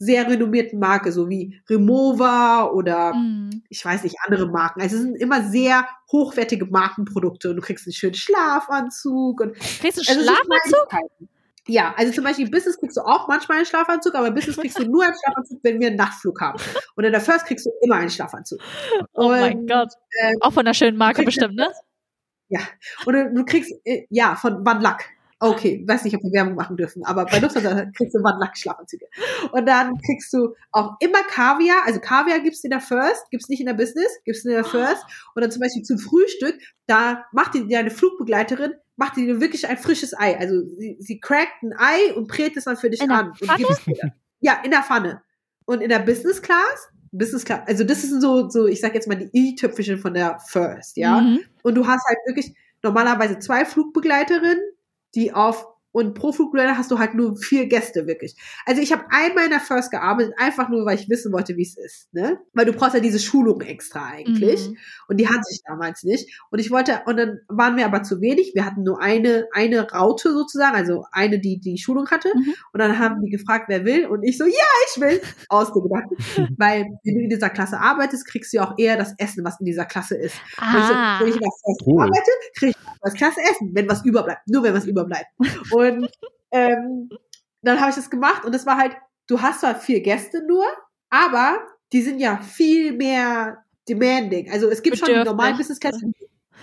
sehr 0.00 0.28
renommierten 0.28 0.80
Marke, 0.80 1.12
so 1.12 1.28
wie 1.30 1.60
Remova 1.70 2.64
oder 2.72 3.14
Mhm. 3.14 3.62
ich 3.68 3.82
weiß 3.84 4.02
nicht, 4.02 4.16
andere 4.26 4.48
Marken. 4.48 4.82
Also 4.82 4.96
es 4.96 5.02
sind 5.02 5.14
immer 5.16 5.48
sehr 5.48 5.86
hochwertige 6.10 6.66
Markenprodukte 6.66 7.50
und 7.50 7.56
du 7.56 7.62
kriegst 7.62 7.86
einen 7.86 7.94
schönen 7.94 8.14
Schlafanzug 8.14 9.40
und 9.40 9.54
Kriegst 9.54 9.98
du 9.98 10.02
also 10.10 10.20
so 10.20 10.26
Schlafanzug? 10.26 10.88
Ja, 11.66 11.94
also 11.96 12.12
zum 12.12 12.24
Beispiel 12.24 12.50
Business 12.50 12.78
kriegst 12.78 12.96
du 12.96 13.00
auch 13.00 13.26
manchmal 13.26 13.58
einen 13.58 13.66
Schlafanzug, 13.66 14.14
aber 14.14 14.30
Business 14.30 14.56
kriegst 14.56 14.78
du 14.78 14.84
nur 14.84 15.04
einen 15.04 15.14
Schlafanzug, 15.14 15.60
wenn 15.62 15.80
wir 15.80 15.88
einen 15.88 15.96
Nachtflug 15.96 16.40
haben. 16.40 16.60
Und 16.94 17.04
in 17.04 17.12
der 17.12 17.20
First 17.22 17.46
kriegst 17.46 17.64
du 17.66 17.70
immer 17.82 17.96
einen 17.96 18.10
Schlafanzug. 18.10 18.60
Oh 19.14 19.28
mein 19.28 19.66
Gott. 19.66 19.92
ähm, 20.22 20.34
Auch 20.40 20.52
von 20.52 20.66
einer 20.66 20.74
schönen 20.74 20.96
Marke 20.96 21.22
bestimmt, 21.22 21.54
ne? 21.54 21.68
Und 23.06 23.14
du, 23.14 23.32
du 23.32 23.44
kriegst, 23.44 23.72
äh, 23.84 24.06
ja, 24.10 24.34
von 24.36 24.64
Van 24.64 24.80
Lack. 24.80 25.04
Okay, 25.40 25.84
weiß 25.86 26.04
nicht, 26.04 26.16
ob 26.16 26.22
wir 26.22 26.32
Werbung 26.32 26.54
machen 26.54 26.76
dürfen, 26.76 27.04
aber 27.04 27.26
bei 27.26 27.38
Lufthansa 27.38 27.84
kriegst 27.96 28.14
du 28.14 28.22
Van 28.22 28.38
Lack 28.38 28.56
Schlafanzüge. 28.56 29.06
Und 29.52 29.66
dann 29.66 29.98
kriegst 30.00 30.32
du 30.32 30.54
auch 30.72 30.92
immer 31.00 31.22
Kaviar, 31.24 31.82
also 31.84 32.00
Kaviar 32.00 32.40
gibt's 32.40 32.64
in 32.64 32.70
der 32.70 32.80
First, 32.80 33.30
gibt's 33.30 33.48
nicht 33.48 33.60
in 33.60 33.66
der 33.66 33.74
Business, 33.74 34.08
gibt's 34.24 34.44
in 34.44 34.52
der 34.52 34.64
First. 34.64 35.04
Und 35.34 35.42
dann 35.42 35.50
zum 35.50 35.60
Beispiel 35.60 35.82
zum 35.82 35.98
Frühstück, 35.98 36.58
da 36.86 37.24
macht 37.32 37.54
dir 37.54 37.66
deine 37.66 37.90
Flugbegleiterin, 37.90 38.74
macht 38.96 39.16
dir 39.16 39.40
wirklich 39.40 39.66
ein 39.68 39.78
frisches 39.78 40.18
Ei. 40.18 40.38
Also 40.38 40.62
sie, 40.78 40.96
sie 41.00 41.20
crackt 41.20 41.62
ein 41.62 41.72
Ei 41.76 42.14
und 42.14 42.28
brät 42.28 42.56
es 42.56 42.64
dann 42.64 42.76
für 42.76 42.90
dich 42.90 43.00
In 43.02 43.10
an. 43.10 43.32
Und 43.40 43.56
gibt 43.56 43.70
es 43.70 43.84
dir. 43.84 44.12
Ja, 44.40 44.60
in 44.64 44.70
der 44.70 44.82
Pfanne. 44.82 45.22
Und 45.64 45.80
in 45.80 45.88
der 45.88 46.00
Business 46.00 46.42
Class, 46.42 46.88
Business 47.12 47.44
Class, 47.44 47.66
also 47.66 47.84
das 47.84 48.04
ist 48.04 48.20
so, 48.20 48.48
so, 48.50 48.66
ich 48.66 48.80
sag 48.80 48.94
jetzt 48.94 49.08
mal 49.08 49.16
die 49.16 49.30
i-Tüpfelchen 49.32 49.98
von 49.98 50.14
der 50.14 50.38
First, 50.40 50.96
ja. 50.96 51.20
Mhm. 51.20 51.40
Und 51.62 51.74
du 51.74 51.86
hast 51.86 52.06
halt 52.06 52.18
wirklich 52.26 52.54
normalerweise 52.82 53.38
zwei 53.38 53.64
Flugbegleiterinnen, 53.64 54.62
die 55.14 55.32
auf 55.32 55.66
und 55.94 56.14
pro 56.14 56.32
Flugbegleiter 56.32 56.76
hast 56.76 56.90
du 56.90 56.98
halt 56.98 57.14
nur 57.14 57.36
vier 57.36 57.66
Gäste 57.66 58.08
wirklich. 58.08 58.34
Also 58.66 58.82
ich 58.82 58.92
habe 58.92 59.04
einmal 59.10 59.44
in 59.44 59.50
der 59.50 59.60
First 59.60 59.92
gearbeitet, 59.92 60.34
einfach 60.38 60.68
nur, 60.68 60.84
weil 60.84 60.98
ich 60.98 61.08
wissen 61.08 61.32
wollte, 61.32 61.56
wie 61.56 61.62
es 61.62 61.76
ist, 61.78 62.12
ne? 62.12 62.40
Weil 62.52 62.66
du 62.66 62.72
brauchst 62.72 62.94
ja 62.94 63.00
diese 63.00 63.20
Schulung 63.20 63.60
extra 63.60 64.04
eigentlich. 64.06 64.68
Mhm. 64.68 64.76
Und 65.06 65.18
die 65.18 65.28
hatte 65.28 65.44
ich 65.52 65.60
damals 65.64 66.02
nicht. 66.02 66.28
Und 66.50 66.58
ich 66.58 66.72
wollte, 66.72 67.02
und 67.06 67.16
dann 67.16 67.38
waren 67.48 67.76
wir 67.76 67.86
aber 67.86 68.02
zu 68.02 68.20
wenig. 68.20 68.52
Wir 68.56 68.64
hatten 68.64 68.82
nur 68.82 69.00
eine, 69.00 69.46
eine 69.52 69.88
Raute 69.88 70.32
sozusagen, 70.32 70.74
also 70.74 71.04
eine, 71.12 71.38
die 71.38 71.60
die 71.60 71.78
Schulung 71.78 72.10
hatte. 72.10 72.28
Mhm. 72.34 72.54
Und 72.72 72.80
dann 72.80 72.98
haben 72.98 73.20
die 73.24 73.30
gefragt, 73.30 73.66
wer 73.68 73.84
will. 73.84 74.06
Und 74.06 74.24
ich 74.24 74.36
so, 74.36 74.46
ja, 74.46 74.50
ich 74.96 75.00
will. 75.00 75.22
Ausgedacht. 75.48 76.08
Weil, 76.58 76.86
wenn 77.04 77.14
du 77.14 77.20
in 77.20 77.28
dieser 77.30 77.50
Klasse 77.50 77.78
arbeitest, 77.78 78.26
kriegst 78.26 78.52
du 78.52 78.56
ja 78.56 78.68
auch 78.68 78.76
eher 78.78 78.96
das 78.96 79.14
Essen, 79.18 79.44
was 79.44 79.60
in 79.60 79.66
dieser 79.66 79.84
Klasse 79.84 80.16
ist. 80.16 80.34
Wenn 80.58 80.80
ich, 80.80 80.90
Ah. 80.90 81.20
wenn 81.20 81.28
ich 81.28 81.34
in 81.36 81.40
der 81.40 81.50
First 81.64 81.82
Cool. 81.86 82.02
arbeite, 82.02 82.30
kriege 82.58 82.70
ich 82.70 82.76
das 83.00 83.14
klasse 83.14 83.40
Essen, 83.42 83.70
wenn 83.74 83.88
was 83.88 84.04
überbleibt. 84.04 84.40
Nur 84.48 84.64
wenn 84.64 84.74
was 84.74 84.86
überbleibt. 84.86 85.26
Und 85.70 85.83
ähm, 86.50 87.08
dann 87.62 87.80
habe 87.80 87.90
ich 87.90 87.96
das 87.96 88.10
gemacht 88.10 88.44
und 88.44 88.54
es 88.54 88.66
war 88.66 88.76
halt, 88.76 88.96
du 89.26 89.40
hast 89.40 89.60
zwar 89.60 89.74
vier 89.74 90.00
Gäste 90.00 90.42
nur, 90.46 90.64
aber 91.10 91.58
die 91.92 92.02
sind 92.02 92.18
ja 92.18 92.38
viel 92.40 92.92
mehr 92.92 93.64
demanding. 93.88 94.50
Also 94.50 94.68
es 94.68 94.82
gibt 94.82 94.98
schon 94.98 95.08
die 95.08 95.24
normalen 95.24 95.56
Business 95.56 95.80
Class, 95.80 96.00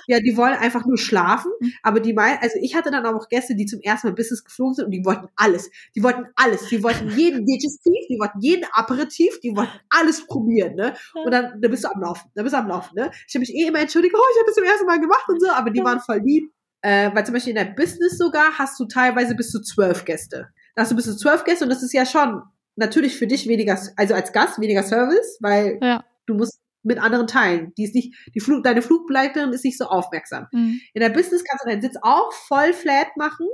ja, 0.08 0.20
die 0.20 0.36
wollen 0.36 0.54
einfach 0.54 0.86
nur 0.86 0.98
schlafen, 0.98 1.52
Mhm. 1.60 1.74
aber 1.84 2.00
die 2.00 2.14
meinen, 2.14 2.40
also 2.42 2.58
ich 2.62 2.76
hatte 2.76 2.92
dann 2.92 3.06
auch 3.06 3.30
Gäste, 3.30 3.56
die 3.56 3.66
zum 3.66 3.80
ersten 3.82 4.08
Mal 4.08 4.14
Business 4.14 4.44
geflogen 4.44 4.74
sind 4.74 4.86
und 4.86 4.92
die 4.92 5.06
wollten 5.06 5.28
alles. 5.36 5.70
Die 5.96 6.04
wollten 6.04 6.26
alles. 6.36 6.68
Die 6.70 6.84
wollten 6.84 7.10
jeden 7.10 7.46
Digestiv, 7.46 8.08
die 8.10 8.18
wollten 8.20 8.40
jeden 8.42 8.66
Aperitif, 8.72 9.40
die 9.42 9.56
wollten 9.56 9.80
alles 9.90 10.26
probieren, 10.26 10.76
ne? 10.76 10.96
Und 11.14 11.32
dann, 11.32 11.62
dann 11.62 11.72
bist 11.72 11.84
du 11.84 11.90
am 11.90 12.02
Laufen, 12.02 12.30
dann 12.36 12.44
bist 12.44 12.54
du 12.54 12.60
am 12.60 12.68
Laufen, 12.68 12.96
ne? 12.96 13.12
Ich 13.28 13.36
habe 13.36 13.42
mich 13.42 13.54
eh 13.54 13.68
immer 13.68 13.80
entschuldigt, 13.80 14.16
oh, 14.18 14.22
ich 14.34 14.40
habe 14.40 14.48
das 14.48 14.56
zum 14.56 14.64
ersten 14.64 14.86
Mal 14.86 15.00
gemacht 15.00 15.26
und 15.30 15.40
so, 15.42 15.50
aber 15.52 15.70
die 15.70 15.84
waren 15.84 16.00
voll 16.00 16.22
lieb. 16.24 16.52
Äh, 16.82 17.12
weil 17.14 17.26
zum 17.26 17.34
Beispiel 17.34 17.52
in 17.52 17.64
der 17.64 17.74
Business 17.74 18.18
sogar 18.18 18.58
hast 18.58 18.80
du 18.80 18.86
teilweise 18.86 19.36
bis 19.36 19.52
zu 19.52 19.62
zwölf 19.62 20.06
Gäste. 20.06 20.48
Da 20.76 20.82
hast 20.84 20.92
du 20.92 20.96
bis 20.96 21.06
zu 21.06 21.16
zwölf 21.16 21.44
Gäste 21.44 21.64
und 21.66 21.70
das 21.70 21.84
ist 21.84 21.94
ja 21.94 22.06
schon 22.06 22.42
natürlich 22.76 23.18
für 23.18 23.28
dich 23.28 23.48
weniger, 23.48 23.80
also 23.98 24.14
als 24.16 24.32
Gast 24.32 24.60
weniger 24.60 24.84
Service, 24.84 25.38
weil 25.42 25.78
Ja. 25.82 26.04
du 26.26 26.34
musst 26.36 26.60
mit 26.84 26.98
anderen 26.98 27.28
teilen. 27.28 27.74
Die 27.78 27.84
ist 27.84 27.94
nicht, 27.94 28.16
die 28.34 28.40
Flug, 28.40 28.64
deine 28.64 28.82
Flugbegleiterin 28.82 29.54
ist 29.54 29.64
nicht 29.64 29.78
so 29.78 29.86
aufmerksam. 29.86 30.48
Mhm. 30.52 30.80
In 30.94 31.02
der 31.02 31.10
Business 31.10 31.44
kannst 31.44 31.64
du 31.66 31.70
deinen 31.70 31.82
Sitz 31.84 31.98
auch 32.02 32.34
voll 32.34 32.74
flat 32.74 33.16
machen, 33.18 33.48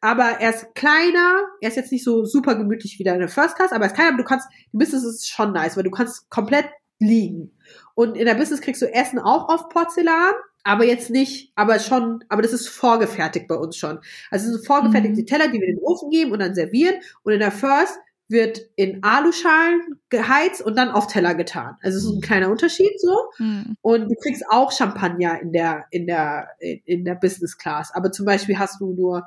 aber 0.00 0.40
er 0.40 0.50
ist 0.50 0.74
kleiner, 0.74 1.44
er 1.60 1.68
ist 1.68 1.76
jetzt 1.76 1.92
nicht 1.92 2.02
so 2.04 2.24
super 2.24 2.56
gemütlich 2.56 2.98
wie 2.98 3.04
deine 3.04 3.28
First 3.28 3.56
Class, 3.56 3.70
aber 3.70 3.84
er 3.84 3.90
ist 3.90 3.94
kleiner, 3.94 4.10
aber 4.14 4.18
du 4.22 4.24
kannst, 4.28 4.48
die 4.72 4.78
Business 4.78 5.04
ist 5.04 5.28
schon 5.28 5.52
nice, 5.52 5.76
weil 5.76 5.84
du 5.84 5.90
kannst 5.90 6.28
komplett 6.30 6.66
liegen. 6.98 7.52
Und 7.94 8.16
in 8.16 8.24
der 8.26 8.34
Business 8.34 8.60
kriegst 8.62 8.82
du 8.82 8.92
Essen 8.92 9.18
auch 9.18 9.48
auf 9.48 9.68
Porzellan, 9.68 10.32
aber 10.64 10.84
jetzt 10.84 11.10
nicht, 11.10 11.52
aber 11.54 11.78
schon, 11.78 12.24
aber 12.28 12.42
das 12.42 12.52
ist 12.52 12.68
vorgefertigt 12.68 13.48
bei 13.48 13.54
uns 13.54 13.76
schon. 13.76 13.98
Also 14.30 14.46
es 14.46 14.52
sind 14.52 14.66
vorgefertigte 14.66 15.22
Mhm. 15.22 15.26
Teller, 15.26 15.48
die 15.48 15.60
wir 15.60 15.68
in 15.68 15.76
den 15.76 15.84
Ofen 15.84 16.10
geben 16.10 16.32
und 16.32 16.40
dann 16.40 16.54
servieren. 16.54 16.96
Und 17.22 17.32
in 17.32 17.40
der 17.40 17.52
First 17.52 17.98
wird 18.28 18.60
in 18.76 19.02
Aluschalen 19.02 19.80
geheizt 20.08 20.62
und 20.62 20.76
dann 20.76 20.90
auf 20.90 21.08
Teller 21.08 21.34
getan. 21.34 21.76
Also 21.82 21.98
es 21.98 22.04
ist 22.04 22.10
ein 22.10 22.20
kleiner 22.20 22.48
Unterschied 22.50 23.00
so. 23.00 23.16
Mhm. 23.38 23.76
Und 23.82 24.08
du 24.08 24.14
kriegst 24.22 24.44
auch 24.50 24.70
Champagner 24.70 25.40
in 25.40 25.52
der, 25.52 25.86
in 25.90 26.06
der, 26.06 26.48
in 26.60 27.04
der 27.04 27.16
Business 27.16 27.58
Class. 27.58 27.90
Aber 27.92 28.12
zum 28.12 28.26
Beispiel 28.26 28.58
hast 28.58 28.80
du 28.80 28.92
nur 28.92 29.24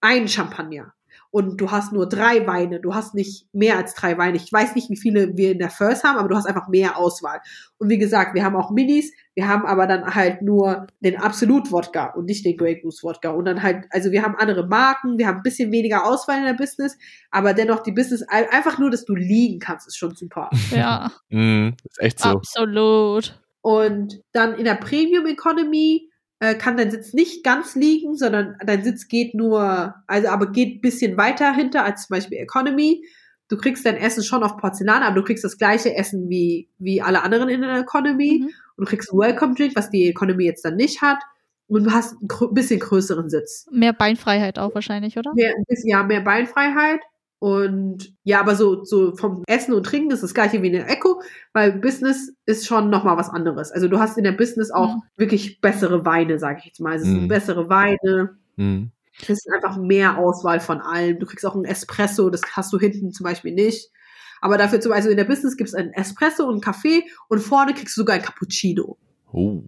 einen 0.00 0.28
Champagner. 0.28 0.94
Und 1.30 1.60
du 1.60 1.70
hast 1.70 1.92
nur 1.92 2.08
drei 2.08 2.46
Weine. 2.46 2.80
Du 2.80 2.94
hast 2.94 3.14
nicht 3.14 3.46
mehr 3.52 3.76
als 3.76 3.92
drei 3.92 4.16
Weine. 4.16 4.36
Ich 4.38 4.50
weiß 4.50 4.74
nicht, 4.74 4.88
wie 4.88 4.96
viele 4.96 5.36
wir 5.36 5.52
in 5.52 5.58
der 5.58 5.68
First 5.68 6.02
haben, 6.02 6.16
aber 6.18 6.28
du 6.28 6.36
hast 6.36 6.46
einfach 6.46 6.68
mehr 6.68 6.96
Auswahl. 6.96 7.40
Und 7.76 7.90
wie 7.90 7.98
gesagt, 7.98 8.34
wir 8.34 8.42
haben 8.42 8.56
auch 8.56 8.70
Minis. 8.70 9.12
Wir 9.36 9.46
haben 9.48 9.66
aber 9.66 9.86
dann 9.86 10.14
halt 10.14 10.40
nur 10.42 10.86
den 11.00 11.16
Absolut-Wodka 11.18 12.14
und 12.14 12.24
nicht 12.24 12.44
den 12.44 12.56
Grey 12.56 12.80
Goose 12.80 13.02
Wodka. 13.02 13.30
Und 13.30 13.44
dann 13.44 13.62
halt, 13.62 13.84
also 13.90 14.10
wir 14.10 14.22
haben 14.22 14.34
andere 14.36 14.66
Marken. 14.66 15.18
Wir 15.18 15.26
haben 15.26 15.36
ein 15.36 15.42
bisschen 15.42 15.70
weniger 15.70 16.06
Auswahl 16.06 16.38
in 16.38 16.44
der 16.46 16.54
Business. 16.54 16.96
Aber 17.30 17.52
dennoch 17.52 17.82
die 17.82 17.92
Business, 17.92 18.22
ein- 18.28 18.48
einfach 18.50 18.78
nur, 18.78 18.90
dass 18.90 19.04
du 19.04 19.14
liegen 19.14 19.58
kannst, 19.60 19.86
ist 19.86 19.98
schon 19.98 20.14
super. 20.16 20.48
Ja, 20.74 21.12
Mhm, 21.28 21.74
ist 21.84 22.00
echt 22.00 22.18
so. 22.20 22.30
absolut. 22.30 23.38
Und 23.60 24.20
dann 24.32 24.54
in 24.54 24.64
der 24.64 24.76
Premium 24.76 25.26
Economy 25.26 26.08
äh, 26.40 26.54
kann 26.54 26.76
dein 26.78 26.90
Sitz 26.90 27.12
nicht 27.12 27.44
ganz 27.44 27.74
liegen, 27.74 28.14
sondern 28.16 28.56
dein 28.64 28.84
Sitz 28.84 29.06
geht 29.08 29.34
nur, 29.34 29.94
also 30.06 30.28
aber 30.28 30.50
geht 30.50 30.76
ein 30.78 30.80
bisschen 30.80 31.16
weiter 31.18 31.52
hinter 31.52 31.84
als 31.84 32.06
zum 32.06 32.14
Beispiel 32.16 32.38
Economy. 32.38 33.04
Du 33.48 33.56
kriegst 33.56 33.84
dein 33.86 33.96
Essen 33.96 34.24
schon 34.24 34.42
auf 34.42 34.56
Porzellan, 34.56 35.02
aber 35.02 35.14
du 35.16 35.22
kriegst 35.22 35.44
das 35.44 35.56
gleiche 35.58 35.94
Essen 35.94 36.28
wie, 36.28 36.68
wie 36.78 37.00
alle 37.02 37.22
anderen 37.22 37.48
in 37.48 37.60
der 37.60 37.78
Economy. 37.78 38.40
Mhm. 38.44 38.50
Und 38.76 38.86
du 38.86 38.90
kriegst 38.90 39.10
einen 39.10 39.20
Welcome 39.20 39.54
Drink, 39.54 39.74
was 39.76 39.90
die 39.90 40.08
Economy 40.08 40.44
jetzt 40.44 40.64
dann 40.64 40.76
nicht 40.76 41.02
hat. 41.02 41.18
Und 41.68 41.84
du 41.84 41.92
hast 41.92 42.12
einen 42.18 42.28
grö- 42.28 42.52
bisschen 42.54 42.78
größeren 42.78 43.28
Sitz. 43.28 43.66
Mehr 43.72 43.92
Beinfreiheit 43.92 44.58
auch 44.58 44.74
wahrscheinlich, 44.74 45.18
oder? 45.18 45.32
Mehr, 45.34 45.52
ein 45.56 45.64
bisschen, 45.66 45.88
ja, 45.90 46.02
mehr 46.02 46.20
Beinfreiheit. 46.20 47.00
Und 47.38 48.14
ja, 48.24 48.40
aber 48.40 48.54
so, 48.54 48.84
so 48.84 49.14
vom 49.16 49.42
Essen 49.46 49.74
und 49.74 49.84
Trinken 49.84 50.10
ist 50.10 50.22
das 50.22 50.32
gleiche 50.32 50.62
wie 50.62 50.68
in 50.68 50.72
der 50.72 50.88
Echo, 50.90 51.20
weil 51.52 51.72
Business 51.72 52.32
ist 52.46 52.66
schon 52.66 52.88
nochmal 52.88 53.16
was 53.18 53.28
anderes. 53.28 53.70
Also 53.72 53.88
du 53.88 53.98
hast 53.98 54.16
in 54.16 54.24
der 54.24 54.32
Business 54.32 54.70
auch 54.70 54.96
Mhm. 54.96 55.02
wirklich 55.16 55.60
bessere 55.60 56.04
Weine, 56.06 56.38
sage 56.38 56.60
ich 56.60 56.66
jetzt 56.66 56.80
mal. 56.80 56.96
Es 56.96 57.02
sind 57.02 57.24
Mhm. 57.24 57.28
bessere 57.28 57.68
Weine. 57.68 58.38
Mhm. 58.56 58.90
Es 59.20 59.28
ist 59.30 59.48
einfach 59.52 59.76
mehr 59.76 60.18
Auswahl 60.18 60.60
von 60.60 60.80
allem. 60.80 61.18
Du 61.18 61.26
kriegst 61.26 61.44
auch 61.44 61.54
einen 61.54 61.64
Espresso, 61.64 62.30
das 62.30 62.42
hast 62.52 62.72
du 62.72 62.78
hinten 62.78 63.12
zum 63.12 63.24
Beispiel 63.24 63.52
nicht. 63.54 63.90
Aber 64.40 64.58
dafür 64.58 64.80
zum 64.80 64.90
Beispiel 64.90 65.12
in 65.12 65.16
der 65.16 65.24
Business 65.24 65.56
gibt 65.56 65.68
es 65.68 65.74
einen 65.74 65.92
Espresso 65.92 66.44
und 66.44 66.52
einen 66.52 66.60
Kaffee 66.60 67.04
und 67.28 67.40
vorne 67.40 67.74
kriegst 67.74 67.96
du 67.96 68.02
sogar 68.02 68.16
ein 68.16 68.22
Cappuccino. 68.22 68.96
Oh. 69.32 69.62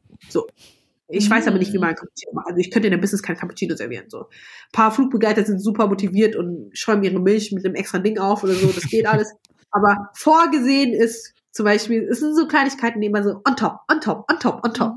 Ich 1.10 1.30
weiß 1.30 1.46
aber 1.48 1.58
nicht, 1.58 1.72
wie 1.72 1.78
man 1.78 1.90
ein 1.90 1.94
Cappuccino 1.94 2.32
macht. 2.34 2.48
Also 2.48 2.58
ich 2.58 2.70
könnte 2.70 2.88
in 2.88 2.92
der 2.92 2.98
Business 2.98 3.22
kein 3.22 3.36
Cappuccino 3.36 3.74
servieren. 3.74 4.06
So. 4.08 4.24
Ein 4.24 4.72
paar 4.72 4.92
Flugbegleiter 4.92 5.44
sind 5.44 5.58
super 5.58 5.88
motiviert 5.88 6.36
und 6.36 6.70
schäumen 6.74 7.02
ihre 7.02 7.18
Milch 7.18 7.50
mit 7.52 7.64
einem 7.64 7.74
extra 7.74 7.98
Ding 7.98 8.18
auf 8.18 8.44
oder 8.44 8.54
so. 8.54 8.66
Das 8.66 8.84
geht 8.84 9.06
alles. 9.08 9.32
Aber 9.70 10.10
vorgesehen 10.14 10.92
ist 10.92 11.34
zum 11.50 11.64
Beispiel, 11.64 12.06
es 12.10 12.20
sind 12.20 12.36
so 12.36 12.46
Kleinigkeiten, 12.46 13.00
die 13.00 13.06
immer 13.06 13.22
so 13.22 13.40
on 13.46 13.56
top, 13.56 13.80
on 13.90 14.00
top, 14.00 14.30
on 14.30 14.38
top, 14.38 14.64
on 14.64 14.74
top. 14.74 14.94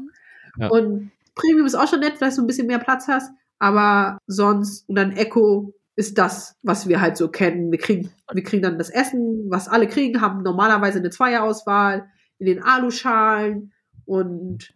Ja. 0.57 0.69
Und 0.69 1.11
Premium 1.33 1.65
ist 1.65 1.75
auch 1.75 1.87
schon 1.87 2.01
nett, 2.01 2.19
weil 2.19 2.33
du 2.33 2.41
ein 2.41 2.47
bisschen 2.47 2.67
mehr 2.67 2.79
Platz 2.79 3.07
hast. 3.07 3.31
Aber 3.59 4.17
sonst, 4.27 4.87
und 4.89 4.95
dann 4.95 5.11
Echo 5.11 5.73
ist 5.95 6.17
das, 6.17 6.55
was 6.63 6.87
wir 6.87 7.01
halt 7.01 7.17
so 7.17 7.27
kennen. 7.29 7.71
Wir 7.71 7.79
kriegen, 7.79 8.11
wir 8.31 8.43
kriegen 8.43 8.63
dann 8.63 8.77
das 8.77 8.89
Essen, 8.89 9.45
was 9.49 9.67
alle 9.67 9.87
kriegen, 9.87 10.21
haben 10.21 10.41
normalerweise 10.43 10.99
eine 10.99 11.09
Zweierauswahl 11.09 12.07
in 12.39 12.45
den 12.45 12.63
Aluschalen 12.63 13.71
und 14.05 14.73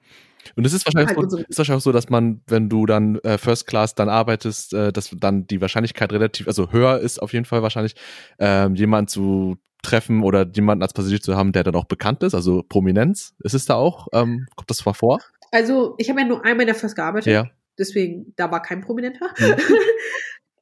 Und 0.56 0.66
es 0.66 0.74
ist 0.74 0.86
wahrscheinlich, 0.86 1.18
Halt 1.18 1.32
so, 1.32 1.38
ist 1.38 1.58
wahrscheinlich 1.58 1.82
auch 1.82 1.84
so, 1.86 1.92
dass 1.92 2.10
man, 2.10 2.42
wenn 2.48 2.70
du 2.70 2.86
dann 2.86 3.16
äh, 3.20 3.38
First 3.38 3.66
Class 3.68 3.96
dann 3.96 4.10
arbeitest, 4.10 4.74
äh, 4.74 4.92
dass 4.94 5.10
dann 5.20 5.48
die 5.48 5.62
Wahrscheinlichkeit 5.62 6.12
relativ, 6.14 6.48
also 6.48 6.72
höher 6.72 7.00
ist 7.00 7.20
auf 7.20 7.34
jeden 7.34 7.46
Fall 7.46 7.64
wahrscheinlich, 7.64 7.96
ähm, 8.38 8.76
jemanden 8.76 9.08
zu 9.08 9.58
treffen 9.82 10.24
oder 10.24 10.46
jemanden 10.54 10.84
als 10.84 10.94
Passagier 10.94 11.22
zu 11.22 11.36
haben, 11.36 11.52
der 11.52 11.64
dann 11.64 11.76
auch 11.76 11.86
bekannt 11.86 12.24
ist, 12.24 12.34
also 12.36 12.64
Prominenz. 12.68 13.34
Ist 13.40 13.54
es 13.54 13.66
da 13.66 13.76
auch? 13.76 14.08
Ähm, 14.14 14.48
kommt 14.56 14.70
das 14.70 14.86
mal 14.86 14.94
vor? 14.94 15.20
Also, 15.52 15.96
ich 15.98 16.10
habe 16.10 16.22
ja 16.22 16.28
nur 16.28 16.44
einmal 16.44 16.62
in 16.62 16.68
der 16.68 16.76
First 16.76 16.96
gearbeitet, 16.96 17.32
Ja. 17.32 17.46
deswegen, 17.80 18.34
da 18.36 18.52
war 18.52 18.62
kein 18.62 18.82
Prominenter. 18.82 19.30
Mhm. 19.38 19.56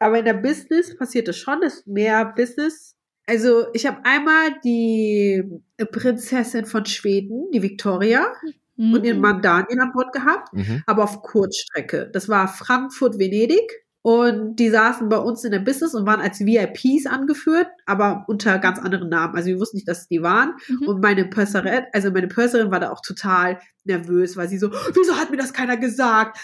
Aber 0.03 0.19
in 0.19 0.25
der 0.25 0.33
Business 0.33 0.95
passiert 0.97 1.27
es 1.29 1.37
schon, 1.37 1.61
ist 1.63 1.87
mehr 1.87 2.25
Business. 2.35 2.95
Also, 3.25 3.67
ich 3.73 3.85
habe 3.85 3.99
einmal 4.03 4.49
die 4.63 5.43
Prinzessin 5.91 6.65
von 6.65 6.85
Schweden, 6.85 7.49
die 7.53 7.61
Victoria, 7.61 8.27
Mhm. 8.75 8.93
und 8.93 9.05
ihren 9.05 9.21
Mann 9.21 9.41
Daniel 9.41 9.79
an 9.81 9.91
Bord 9.93 10.11
gehabt, 10.13 10.51
Mhm. 10.53 10.83
aber 10.87 11.03
auf 11.03 11.21
Kurzstrecke. 11.21 12.09
Das 12.11 12.27
war 12.27 12.47
Frankfurt-Venedig. 12.47 13.82
Und 14.03 14.57
die 14.57 14.69
saßen 14.69 15.07
bei 15.07 15.17
uns 15.17 15.45
in 15.45 15.51
der 15.51 15.59
Business 15.59 15.95
und 15.95 16.05
waren 16.05 16.19
als 16.19 16.41
VIPs 16.41 17.05
angeführt, 17.05 17.67
aber 17.85 18.25
unter 18.27 18.59
ganz 18.59 18.77
anderen 18.77 19.07
Namen. 19.07 19.33
Also 19.33 19.47
wir 19.47 19.59
wussten 19.59 19.77
nicht, 19.77 19.87
dass 19.87 20.01
es 20.01 20.07
die 20.09 20.21
waren. 20.21 20.55
Mhm. 20.67 20.87
Und 20.89 21.01
meine 21.01 21.25
Purserin, 21.25 21.83
also 21.93 22.11
meine 22.11 22.27
Purserin 22.27 22.69
war 22.69 22.81
da 22.81 22.91
auch 22.91 22.99
total 23.01 23.59
nervös, 23.85 24.35
weil 24.35 24.49
sie 24.49 24.57
so, 24.57 24.71
wieso 24.93 25.15
hat 25.15 25.31
mir 25.31 25.37
das 25.37 25.53
keiner 25.53 25.77
gesagt? 25.77 26.37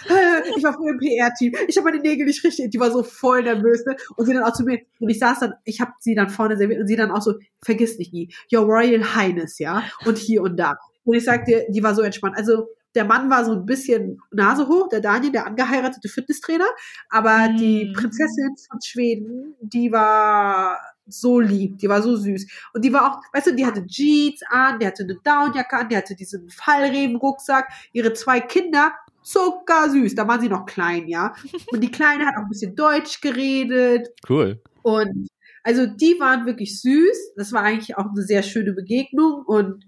Ich 0.55 0.63
war 0.63 0.73
früher 0.73 0.91
im 0.91 0.99
PR-Team, 0.99 1.53
ich 1.67 1.77
habe 1.77 1.91
meine 1.91 2.01
Nägel 2.01 2.25
nicht 2.25 2.43
richtig, 2.45 2.71
die 2.71 2.79
war 2.79 2.91
so 2.91 3.03
voll 3.03 3.43
nervös. 3.43 3.85
Ne? 3.85 3.97
Und 4.15 4.25
sie 4.25 4.33
dann 4.33 4.43
auch 4.43 4.53
zu 4.53 4.63
mir, 4.63 4.79
und 4.99 5.09
ich 5.09 5.19
saß 5.19 5.39
dann, 5.39 5.53
ich 5.65 5.81
habe 5.81 5.91
sie 5.99 6.15
dann 6.15 6.29
vorne 6.29 6.55
serviert 6.55 6.79
und 6.79 6.87
sie 6.87 6.95
dann 6.95 7.11
auch 7.11 7.21
so, 7.21 7.33
vergiss 7.61 7.97
nicht 7.97 8.13
nie, 8.13 8.33
Your 8.53 8.63
Royal 8.63 9.15
Highness, 9.15 9.59
ja, 9.59 9.83
und 10.05 10.17
hier 10.17 10.43
und 10.43 10.57
da. 10.57 10.77
Und 11.03 11.15
ich 11.15 11.25
sag 11.25 11.43
dir, 11.43 11.65
die 11.69 11.83
war 11.83 11.93
so 11.95 12.03
entspannt. 12.03 12.37
Also 12.37 12.67
der 12.95 13.05
Mann 13.05 13.29
war 13.29 13.45
so 13.45 13.51
ein 13.53 13.65
bisschen 13.65 14.19
Nase 14.31 14.67
hoch, 14.67 14.89
der 14.89 14.99
Daniel, 15.01 15.31
der 15.31 15.45
angeheiratete 15.47 16.09
Fitnesstrainer, 16.09 16.67
aber 17.09 17.49
Mm. 17.49 17.57
die 17.57 17.93
Prinzessin 17.95 18.55
von 18.69 18.79
Schweden, 18.83 19.55
die 19.61 19.91
war 19.91 20.79
so 21.07 21.39
lieb, 21.39 21.77
die 21.79 21.89
war 21.89 22.01
so 22.01 22.15
süß. 22.15 22.47
Und 22.73 22.85
die 22.85 22.93
war 22.93 23.11
auch, 23.11 23.21
weißt 23.33 23.47
du, 23.47 23.55
die 23.55 23.65
hatte 23.65 23.85
Jeans 23.87 24.41
an, 24.49 24.79
die 24.79 24.85
hatte 24.87 25.03
eine 25.03 25.15
Downjacke 25.23 25.75
an, 25.77 25.89
die 25.89 25.97
hatte 25.97 26.15
diesen 26.15 26.49
Fallrebenrucksack, 26.49 27.67
ihre 27.93 28.13
zwei 28.13 28.39
Kinder, 28.39 28.91
zuckersüß, 29.23 30.15
da 30.15 30.27
waren 30.27 30.41
sie 30.41 30.49
noch 30.49 30.65
klein, 30.65 31.07
ja. 31.07 31.33
Und 31.71 31.81
die 31.81 31.91
Kleine 31.91 32.25
hat 32.25 32.35
auch 32.37 32.43
ein 32.43 32.49
bisschen 32.49 32.75
Deutsch 32.75 33.21
geredet 33.21 34.07
Cool. 34.29 34.61
und 34.81 35.27
also 35.63 35.85
die 35.85 36.15
waren 36.19 36.45
wirklich 36.45 36.79
süß. 36.81 37.33
Das 37.35 37.51
war 37.51 37.61
eigentlich 37.63 37.97
auch 37.97 38.07
eine 38.11 38.21
sehr 38.23 38.43
schöne 38.43 38.71
Begegnung 38.73 39.43
und 39.45 39.83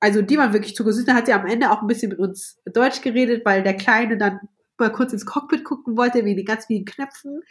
also 0.00 0.22
die 0.22 0.38
waren 0.38 0.52
wirklich 0.52 0.76
zuckersüß. 0.76 1.04
Da 1.04 1.14
hat 1.14 1.26
sie 1.26 1.32
am 1.32 1.46
Ende 1.46 1.70
auch 1.70 1.80
ein 1.80 1.86
bisschen 1.86 2.10
mit 2.10 2.18
uns 2.18 2.60
Deutsch 2.66 3.00
geredet, 3.00 3.44
weil 3.44 3.62
der 3.62 3.76
Kleine 3.76 4.16
dann 4.18 4.40
mal 4.78 4.92
kurz 4.92 5.12
ins 5.12 5.26
Cockpit 5.26 5.64
gucken 5.64 5.96
wollte, 5.96 6.24
wegen 6.24 6.36
den 6.36 6.46
ganz 6.46 6.66
vielen 6.66 6.84
Knöpfen. 6.84 7.42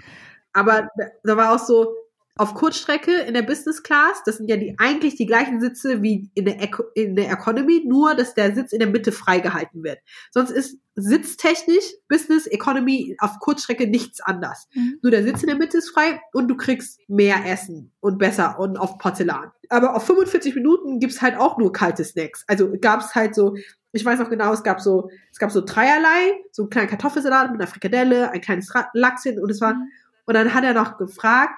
Aber 0.54 0.90
da 1.24 1.38
war 1.38 1.54
auch 1.54 1.60
so, 1.60 1.96
auf 2.38 2.54
Kurzstrecke 2.54 3.12
in 3.22 3.34
der 3.34 3.44
Business 3.44 3.82
Class, 3.82 4.22
das 4.26 4.38
sind 4.38 4.50
ja 4.50 4.58
die 4.58 4.76
eigentlich 4.78 5.16
die 5.16 5.26
gleichen 5.26 5.62
Sitze 5.62 6.02
wie 6.02 6.30
in 6.34 6.46
der, 6.46 6.62
Eco 6.62 6.84
in 6.94 7.16
der 7.16 7.32
Economy, 7.32 7.84
nur 7.88 8.14
dass 8.14 8.34
der 8.34 8.54
Sitz 8.54 8.74
in 8.74 8.80
der 8.80 8.90
Mitte 8.90 9.14
freigehalten 9.14 9.84
wird. 9.84 10.00
Sonst 10.32 10.52
ist 10.52 10.78
sitztechnisch 10.96 11.94
Business 12.10 12.46
Economy 12.48 13.16
auf 13.20 13.40
Kurzstrecke 13.40 13.88
nichts 13.88 14.20
anders. 14.20 14.68
Mhm. 14.74 15.00
Nur 15.02 15.12
der 15.12 15.24
Sitz 15.24 15.44
in 15.44 15.48
der 15.48 15.58
Mitte 15.58 15.78
ist 15.78 15.90
frei 15.90 16.20
und 16.34 16.50
du 16.50 16.58
kriegst 16.58 17.00
mehr 17.08 17.46
Essen 17.46 17.92
und 18.02 18.18
besser 18.18 18.60
und 18.60 18.78
auf 18.78 18.98
Porzellan. 18.98 19.52
Aber 19.70 19.96
auf 19.96 20.06
45 20.06 20.56
Minuten 20.56 21.00
gibt's 21.00 21.22
halt 21.22 21.38
auch 21.38 21.58
nur 21.58 21.72
kalte 21.72 22.04
Snacks. 22.04 22.44
Also 22.48 22.70
gab's 22.82 23.16
halt 23.16 23.34
so, 23.34 23.56
ich 23.94 24.04
weiß 24.04 24.20
noch 24.20 24.30
genau, 24.30 24.52
es 24.52 24.64
gab 24.64 24.82
so, 24.82 25.10
es 25.32 25.40
gab 25.40 25.52
so 25.52 25.62
dreierlei, 25.62 26.34
so 26.52 26.64
einen 26.64 26.70
kleinen 26.70 26.90
Kartoffelsalat 26.90 27.52
mit 27.52 27.62
einer 27.62 27.68
Frikadelle, 27.70 28.32
ein 28.32 28.42
kleines 28.42 28.72
Lachschen 28.94 29.40
und 29.42 29.50
es 29.50 29.62
war, 29.62 29.74
Mhm. 29.74 29.88
und 30.26 30.34
dann 30.34 30.54
hat 30.54 30.66
er 30.66 30.74
noch 30.74 30.98
gefragt, 30.98 31.54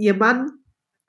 ihr 0.00 0.14
Mann, 0.14 0.50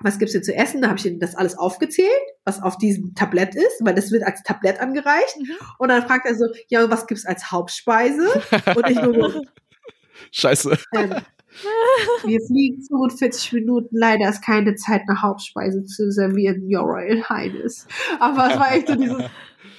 was 0.03 0.19
gibt's 0.19 0.33
denn 0.33 0.43
zu 0.43 0.55
essen? 0.55 0.81
Da 0.81 0.89
habe 0.89 0.99
ich 0.99 1.05
ihm 1.05 1.19
das 1.19 1.35
alles 1.35 1.57
aufgezählt, 1.57 2.09
was 2.43 2.61
auf 2.61 2.77
diesem 2.77 3.13
Tablett 3.13 3.55
ist, 3.55 3.81
weil 3.81 3.93
das 3.95 4.11
wird 4.11 4.23
als 4.23 4.41
Tablett 4.43 4.79
angereicht. 4.79 5.37
Mhm. 5.39 5.55
Und 5.77 5.89
dann 5.89 6.03
fragt 6.03 6.25
er 6.25 6.35
so, 6.35 6.45
ja, 6.69 6.89
was 6.89 7.07
gibt's 7.07 7.25
als 7.25 7.51
Hauptspeise? 7.51 8.27
Und 8.75 8.89
ich 8.89 9.01
nur 9.01 9.31
so, 9.31 9.41
Scheiße. 10.31 10.77
ähm, 10.95 11.15
wir 12.23 12.39
fliegen 12.47 12.81
45 12.87 13.53
Minuten. 13.53 13.95
Leider 13.95 14.29
ist 14.29 14.43
keine 14.43 14.75
Zeit, 14.75 15.01
eine 15.07 15.21
Hauptspeise 15.21 15.83
zu 15.83 16.11
servieren, 16.11 16.63
Your 16.63 16.83
Royal 16.83 17.27
Highness. 17.29 17.87
Aber 18.19 18.51
es 18.51 18.59
war 18.59 18.71
echt 18.73 18.87
so 18.87 18.95
dieses, 18.95 19.23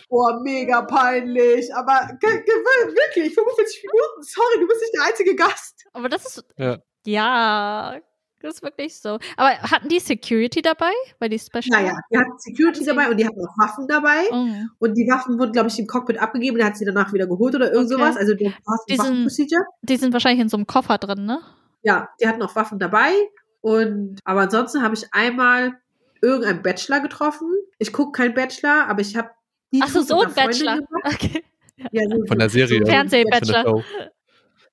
boah, 0.08 0.40
mega 0.42 0.82
peinlich. 0.82 1.74
Aber 1.74 2.08
wirklich, 2.20 3.34
45 3.34 3.82
Minuten, 3.82 4.22
sorry, 4.22 4.60
du 4.60 4.68
bist 4.68 4.80
nicht 4.82 4.94
der 4.94 5.04
einzige 5.04 5.34
Gast. 5.34 5.84
Aber 5.92 6.08
das 6.08 6.26
ist. 6.26 6.44
Ja. 6.56 6.78
Ja. 7.06 8.00
Das 8.42 8.54
ist 8.56 8.62
wirklich 8.62 8.96
so. 8.98 9.18
Aber 9.36 9.50
hatten 9.58 9.88
die 9.88 10.00
Security 10.00 10.60
dabei? 10.62 10.90
Weil 11.18 11.28
die 11.28 11.38
Special. 11.38 11.62
Naja, 11.70 11.96
die 12.10 12.18
hatten 12.18 12.38
Security 12.38 12.84
dabei 12.84 13.08
und 13.08 13.16
die 13.18 13.26
hatten 13.26 13.40
auch 13.40 13.56
Waffen 13.58 13.86
dabei. 13.88 14.24
Oh. 14.30 14.46
Und 14.78 14.94
die 14.94 15.06
Waffen 15.08 15.38
wurden, 15.38 15.52
glaube 15.52 15.68
ich, 15.68 15.78
im 15.78 15.86
Cockpit 15.86 16.18
abgegeben. 16.20 16.56
Der 16.58 16.66
hat 16.66 16.76
sie 16.76 16.84
danach 16.84 17.12
wieder 17.12 17.26
geholt 17.26 17.54
oder 17.54 17.72
irgend 17.72 17.92
Okay. 17.92 18.00
sowas. 18.02 18.16
Also 18.16 18.34
du 18.34 18.46
hast 18.46 18.84
Die 18.88 18.92
ein 18.94 18.96
sind- 18.98 19.06
Waffenprocedure. 19.08 19.62
Die 19.82 19.96
sind 19.96 20.12
wahrscheinlich 20.12 20.40
in 20.42 20.48
so 20.48 20.56
einem 20.56 20.66
Koffer 20.66 20.98
drin, 20.98 21.24
ne? 21.24 21.40
Ja, 21.82 22.08
die 22.20 22.26
hatten 22.28 22.42
auch 22.42 22.54
Waffen 22.56 22.78
dabei. 22.78 23.12
Und 23.60 24.18
aber 24.24 24.40
ansonsten 24.42 24.82
habe 24.82 24.94
ich 24.94 25.06
einmal 25.12 25.74
irgendeinen 26.20 26.62
Bachelor 26.62 27.00
getroffen. 27.00 27.48
Ich 27.78 27.92
gucke 27.92 28.12
keinen 28.12 28.34
Bachelor, 28.34 28.88
aber 28.88 29.00
ich 29.00 29.16
habe 29.16 29.30
die 29.72 29.80
Ach 29.82 29.88
so, 29.88 30.02
so 30.02 30.20
ein 30.22 30.32
Bachelor. 30.34 30.78
Okay. 31.04 31.42
Ja, 31.90 32.02
so, 32.08 32.24
Von 32.26 32.38
der 32.38 32.48
Serie. 32.50 32.80
So, 32.80 32.86
Fernseh-Bachelor. 32.86 33.82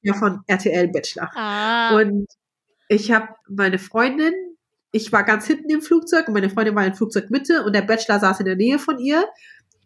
Ja, 0.01 0.13
von 0.13 0.41
RTL 0.47 0.87
Bachelor. 0.89 1.29
Ah. 1.35 1.95
Und 1.97 2.27
ich 2.89 3.11
habe 3.11 3.29
meine 3.47 3.79
Freundin, 3.79 4.33
ich 4.91 5.11
war 5.11 5.23
ganz 5.23 5.45
hinten 5.45 5.69
im 5.69 5.81
Flugzeug 5.81 6.27
und 6.27 6.33
meine 6.33 6.49
Freundin 6.49 6.75
war 6.75 6.85
in 6.85 6.95
Flugzeugmitte 6.95 7.63
und 7.63 7.73
der 7.73 7.83
Bachelor 7.83 8.19
saß 8.19 8.39
in 8.41 8.47
der 8.47 8.55
Nähe 8.55 8.79
von 8.79 8.99
ihr. 8.99 9.25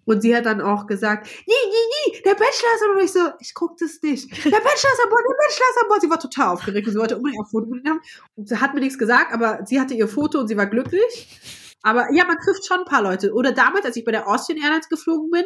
Und 0.06 0.22
sie 0.22 0.36
hat 0.36 0.46
dann 0.46 0.60
auch 0.60 0.86
gesagt, 0.86 1.28
nie, 1.48 1.54
nie, 1.54 2.12
nie, 2.12 2.22
der 2.24 2.32
Bachelor 2.32 2.76
ist. 2.76 2.84
Und 2.94 3.04
ich 3.04 3.14
so, 3.14 3.20
ich 3.40 3.54
guck 3.54 3.78
das 3.78 4.02
nicht. 4.02 4.30
Der 4.46 4.52
Bachelor 4.52 4.92
ist 4.92 5.02
an 5.02 5.10
Bord, 5.10 5.22
der 5.22 5.48
Bachelor 5.48 5.70
ist 5.70 5.82
an 5.82 5.88
Bord. 5.88 6.02
Sie 6.02 6.10
war 6.10 6.20
total 6.20 6.54
aufgeregt 6.54 6.88
und 6.88 6.94
sie 6.94 7.00
wollte 7.00 7.16
unbedingt 7.16 7.42
ein 7.42 7.50
Foto 7.50 7.68
mit 7.68 7.86
ihm 7.86 7.90
haben. 7.90 8.02
Und 8.36 8.50
sie 8.50 8.60
hat 8.60 8.74
mir 8.74 8.82
nichts 8.82 8.98
gesagt, 8.98 9.32
aber 9.32 9.62
sie 9.66 9.80
hatte 9.80 9.94
ihr 9.94 10.10
Foto 10.10 10.40
und 10.40 10.50
sie 10.50 10.58
war 10.58 10.68
glücklich. 10.68 11.40
Aber 11.84 12.12
ja, 12.12 12.26
man 12.26 12.38
trifft 12.38 12.66
schon 12.66 12.80
ein 12.80 12.86
paar 12.86 13.02
Leute. 13.02 13.34
Oder 13.34 13.54
damals, 13.54 13.86
als 13.86 13.96
ich 13.96 14.04
bei 14.04 14.12
der 14.12 14.28
Austrian 14.28 14.62
Airlines 14.62 14.90
geflogen 14.90 15.30
bin, 15.30 15.46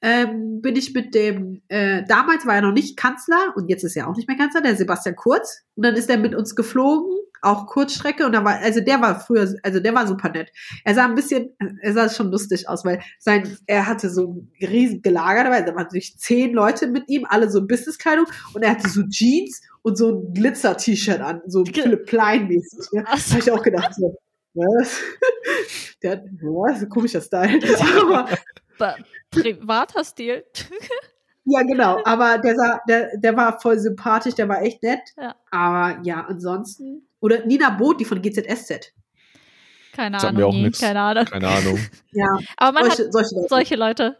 ähm, 0.00 0.60
bin 0.60 0.76
ich 0.76 0.94
mit 0.94 1.14
dem, 1.14 1.62
äh, 1.68 2.04
damals 2.06 2.46
war 2.46 2.54
er 2.54 2.62
noch 2.62 2.72
nicht 2.72 2.96
Kanzler 2.96 3.52
und 3.56 3.68
jetzt 3.68 3.82
ist 3.82 3.96
er 3.96 4.08
auch 4.08 4.16
nicht 4.16 4.28
mehr 4.28 4.36
Kanzler, 4.36 4.60
der 4.60 4.76
Sebastian 4.76 5.16
Kurz. 5.16 5.62
Und 5.74 5.84
dann 5.84 5.96
ist 5.96 6.08
er 6.08 6.18
mit 6.18 6.34
uns 6.34 6.54
geflogen, 6.54 7.12
auch 7.42 7.66
Kurzstrecke. 7.66 8.24
Und 8.24 8.32
da 8.32 8.44
war, 8.44 8.58
also 8.58 8.80
der 8.80 9.00
war 9.00 9.20
früher, 9.20 9.52
also 9.62 9.80
der 9.80 9.94
war 9.94 10.06
super 10.06 10.30
nett. 10.30 10.50
Er 10.84 10.94
sah 10.94 11.04
ein 11.04 11.14
bisschen, 11.14 11.50
er 11.80 11.92
sah 11.92 12.08
schon 12.08 12.30
lustig 12.30 12.68
aus, 12.68 12.84
weil 12.84 13.00
sein, 13.18 13.56
er 13.66 13.86
hatte 13.86 14.10
so 14.10 14.34
ein 14.34 14.66
riesen 14.66 15.02
Gelager 15.02 15.44
dabei, 15.44 15.62
da 15.62 15.74
waren 15.74 15.84
natürlich 15.84 16.16
zehn 16.18 16.52
Leute 16.52 16.86
mit 16.86 17.04
ihm, 17.08 17.26
alle 17.28 17.50
so 17.50 17.58
in 17.58 17.66
Businesskleidung 17.66 18.26
und 18.54 18.62
er 18.62 18.70
hatte 18.70 18.88
so 18.88 19.02
Jeans 19.08 19.62
und 19.82 19.96
so 19.96 20.10
ein 20.12 20.34
Glitzer-T-Shirt 20.34 21.20
an, 21.20 21.40
so 21.46 21.64
Philipp 21.64 22.06
Plein-mäßig. 22.06 22.92
Ne? 22.92 23.04
Ach 23.06 23.14
Da 23.14 23.18
so. 23.18 23.30
habe 23.32 23.42
ich 23.42 23.50
auch 23.50 23.62
gedacht, 23.62 23.94
so, 23.94 24.16
was? 24.54 25.00
Der 26.02 26.12
hat, 26.12 26.24
was? 26.40 26.82
Ein 26.82 26.88
komischer 26.88 27.20
Style. 27.20 27.60
Aber, 28.02 28.28
Privater 29.30 30.04
Stil. 30.04 30.44
ja, 31.44 31.62
genau. 31.62 32.00
Aber 32.04 32.38
der, 32.38 32.54
sah, 32.56 32.80
der, 32.88 33.16
der 33.16 33.36
war 33.36 33.60
voll 33.60 33.78
sympathisch, 33.78 34.34
der 34.34 34.48
war 34.48 34.62
echt 34.62 34.82
nett. 34.82 35.00
Ja. 35.16 35.34
Aber 35.50 36.00
ja, 36.02 36.24
ansonsten. 36.28 37.08
Oder 37.20 37.44
Nina 37.46 37.70
Both, 37.70 38.00
die 38.00 38.04
von 38.04 38.22
GZSZ. 38.22 38.92
Keine 39.92 40.20
Ahnung. 40.20 40.44
auch 40.44 40.52
nie, 40.52 40.62
nix. 40.62 40.78
Keine 40.78 41.00
Ahnung. 41.00 41.24
Keine 41.24 41.48
Ahnung. 41.48 41.78
Ja, 42.12 42.26
Aber 42.56 42.80
man 42.80 42.90
solche, 42.90 43.04
hat 43.06 43.12
solche 43.12 43.34
Leute. 43.34 43.48
solche 43.48 43.76
Leute. 43.76 44.16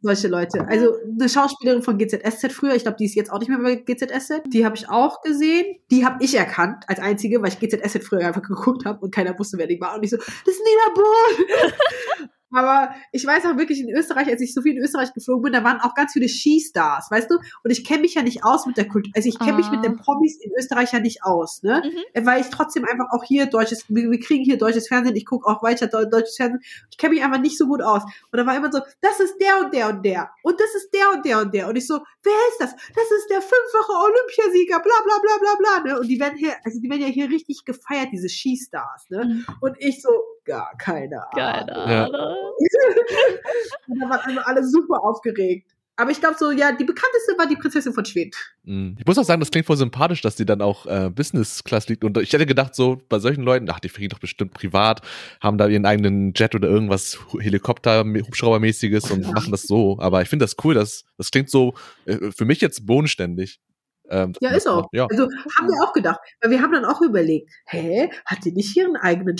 solche 0.00 0.28
Leute. 0.28 0.66
Also 0.68 0.94
eine 1.04 1.28
Schauspielerin 1.28 1.82
von 1.82 1.98
GZSZ 1.98 2.52
früher, 2.52 2.74
ich 2.74 2.82
glaube, 2.82 2.96
die 2.98 3.04
ist 3.04 3.14
jetzt 3.14 3.30
auch 3.30 3.38
nicht 3.38 3.48
mehr 3.48 3.58
bei 3.58 3.76
GZSZ. 3.76 4.42
Die 4.46 4.64
habe 4.64 4.76
ich 4.76 4.88
auch 4.88 5.20
gesehen. 5.20 5.76
Die 5.90 6.06
habe 6.06 6.24
ich 6.24 6.34
erkannt 6.34 6.84
als 6.86 7.00
einzige, 7.00 7.42
weil 7.42 7.48
ich 7.48 7.58
GZSZ 7.58 8.02
früher 8.02 8.26
einfach 8.26 8.42
geguckt 8.42 8.86
habe 8.86 9.00
und 9.00 9.14
keiner 9.14 9.38
wusste, 9.38 9.58
wer 9.58 9.66
die 9.66 9.80
war. 9.80 9.94
Und 9.94 10.02
ich 10.04 10.10
so, 10.10 10.16
das 10.16 10.28
ist 10.46 10.62
Nina 10.64 10.94
Bohl. 10.94 12.28
Aber 12.54 12.94
ich 13.12 13.26
weiß 13.26 13.44
auch 13.46 13.56
wirklich 13.56 13.80
in 13.80 13.90
Österreich, 13.90 14.28
als 14.28 14.40
ich 14.40 14.54
so 14.54 14.62
viel 14.62 14.76
in 14.76 14.82
Österreich 14.82 15.12
geflogen 15.12 15.42
bin, 15.42 15.52
da 15.52 15.64
waren 15.64 15.80
auch 15.80 15.94
ganz 15.94 16.12
viele 16.12 16.28
Skistars, 16.28 17.10
weißt 17.10 17.30
du? 17.30 17.36
Und 17.62 17.70
ich 17.70 17.84
kenne 17.84 18.02
mich 18.02 18.14
ja 18.14 18.22
nicht 18.22 18.44
aus 18.44 18.66
mit 18.66 18.76
der 18.76 18.88
Kultur. 18.88 19.12
Also 19.16 19.28
ich 19.28 19.38
kenne 19.38 19.54
mich 19.54 19.70
mit 19.70 19.80
Ah. 19.80 19.82
den 19.82 19.96
Promis 19.96 20.38
in 20.40 20.52
Österreich 20.56 20.92
ja 20.92 21.00
nicht 21.00 21.24
aus, 21.24 21.62
ne? 21.62 21.82
Mhm. 21.84 22.26
Weil 22.26 22.40
ich 22.40 22.48
trotzdem 22.50 22.84
einfach 22.84 23.06
auch 23.12 23.24
hier 23.24 23.46
deutsches, 23.46 23.84
wir, 23.88 24.10
wir 24.10 24.20
kriegen 24.20 24.44
hier 24.44 24.56
deutsches 24.58 24.88
Fernsehen, 24.88 25.16
ich 25.16 25.26
gucke 25.26 25.46
auch 25.48 25.62
weiter 25.62 25.86
deu- 25.86 26.04
deutsches 26.06 26.36
Fernsehen. 26.36 26.60
Ich 26.90 26.98
kenne 26.98 27.14
mich 27.14 27.24
einfach 27.24 27.40
nicht 27.40 27.58
so 27.58 27.66
gut 27.66 27.82
aus. 27.82 28.02
Und 28.04 28.38
da 28.38 28.46
war 28.46 28.56
immer 28.56 28.70
so, 28.72 28.80
das 29.00 29.20
ist 29.20 29.36
der 29.40 29.64
und 29.64 29.74
der 29.74 29.88
und 29.88 30.04
der. 30.04 30.30
Und 30.42 30.60
das 30.60 30.74
ist 30.74 30.90
der 30.94 31.10
und 31.12 31.24
der 31.26 31.40
und 31.40 31.52
der. 31.54 31.68
Und 31.68 31.76
ich 31.76 31.86
so, 31.86 31.98
wer 32.22 32.32
ist 32.50 32.60
das? 32.60 32.70
Das 32.94 33.10
ist 33.18 33.28
der 33.30 33.40
fünffache 33.42 33.92
Olympiasieger, 33.92 34.80
bla 34.80 34.94
bla 35.04 35.18
bla 35.20 35.38
bla 35.40 35.80
bla. 35.82 35.92
Ne? 35.92 36.00
Und 36.00 36.06
die 36.08 36.20
werden 36.20 36.36
hier, 36.38 36.52
also 36.64 36.80
die 36.80 36.88
werden 36.88 37.02
ja 37.02 37.08
hier 37.08 37.28
richtig 37.28 37.64
gefeiert, 37.64 38.08
diese 38.12 38.28
Skistars. 38.28 39.06
Ne? 39.10 39.24
Mhm. 39.24 39.46
Und 39.60 39.76
ich 39.78 40.00
so, 40.02 40.10
gar 40.44 40.76
keine 40.78 41.16
Ahnung. 41.32 41.34
Keine 41.34 41.92
Ja. 41.92 42.04
Ahnung. 42.04 42.36
Da 44.00 44.08
waren 44.08 44.30
immer 44.30 44.46
alle 44.46 44.64
super 44.66 45.02
aufgeregt. 45.02 45.70
Aber 45.96 46.10
ich 46.10 46.18
glaube 46.18 46.34
so, 46.36 46.50
ja, 46.50 46.72
die 46.72 46.84
bekannteste 46.84 47.38
war 47.38 47.46
die 47.46 47.54
Prinzessin 47.54 47.92
von 47.92 48.04
Schweden. 48.04 48.32
Mm. 48.64 48.94
Ich 48.98 49.06
muss 49.06 49.16
auch 49.16 49.22
sagen, 49.24 49.38
das 49.38 49.52
klingt 49.52 49.66
voll 49.66 49.76
sympathisch, 49.76 50.22
dass 50.22 50.34
die 50.34 50.44
dann 50.44 50.60
auch 50.60 50.86
äh, 50.86 51.08
Business 51.08 51.62
Class 51.62 51.88
liegt. 51.88 52.02
Und 52.02 52.18
ich 52.18 52.32
hätte 52.32 52.46
gedacht, 52.46 52.74
so 52.74 53.00
bei 53.08 53.20
solchen 53.20 53.44
Leuten, 53.44 53.70
ach, 53.70 53.78
die 53.78 53.88
fliegen 53.88 54.08
doch 54.08 54.18
bestimmt 54.18 54.52
privat, 54.54 55.02
haben 55.40 55.56
da 55.56 55.68
ihren 55.68 55.86
eigenen 55.86 56.32
Jet 56.34 56.56
oder 56.56 56.68
irgendwas 56.68 57.18
Helikopter, 57.38 58.00
Hubschraubermäßiges 58.04 59.12
und 59.12 59.32
machen 59.32 59.52
das 59.52 59.62
so. 59.62 59.96
Aber 60.00 60.20
ich 60.20 60.28
finde 60.28 60.44
das 60.44 60.56
cool, 60.64 60.74
das, 60.74 61.04
das 61.16 61.30
klingt 61.30 61.48
so 61.48 61.74
äh, 62.06 62.32
für 62.32 62.44
mich 62.44 62.60
jetzt 62.60 62.86
bodenständig. 62.86 63.60
Ähm, 64.08 64.32
Ja, 64.40 64.50
ist 64.50 64.66
auch. 64.66 64.88
Ja. 64.90 65.06
Also 65.06 65.28
haben 65.56 65.68
wir 65.68 65.80
auch 65.88 65.92
gedacht. 65.92 66.18
Weil 66.40 66.50
wir 66.50 66.60
haben 66.60 66.72
dann 66.72 66.84
auch 66.84 67.02
überlegt, 67.02 67.52
hä, 67.66 68.10
hat 68.26 68.44
die 68.44 68.50
nicht 68.50 68.76
ihren 68.76 68.96
eigenen 68.96 69.38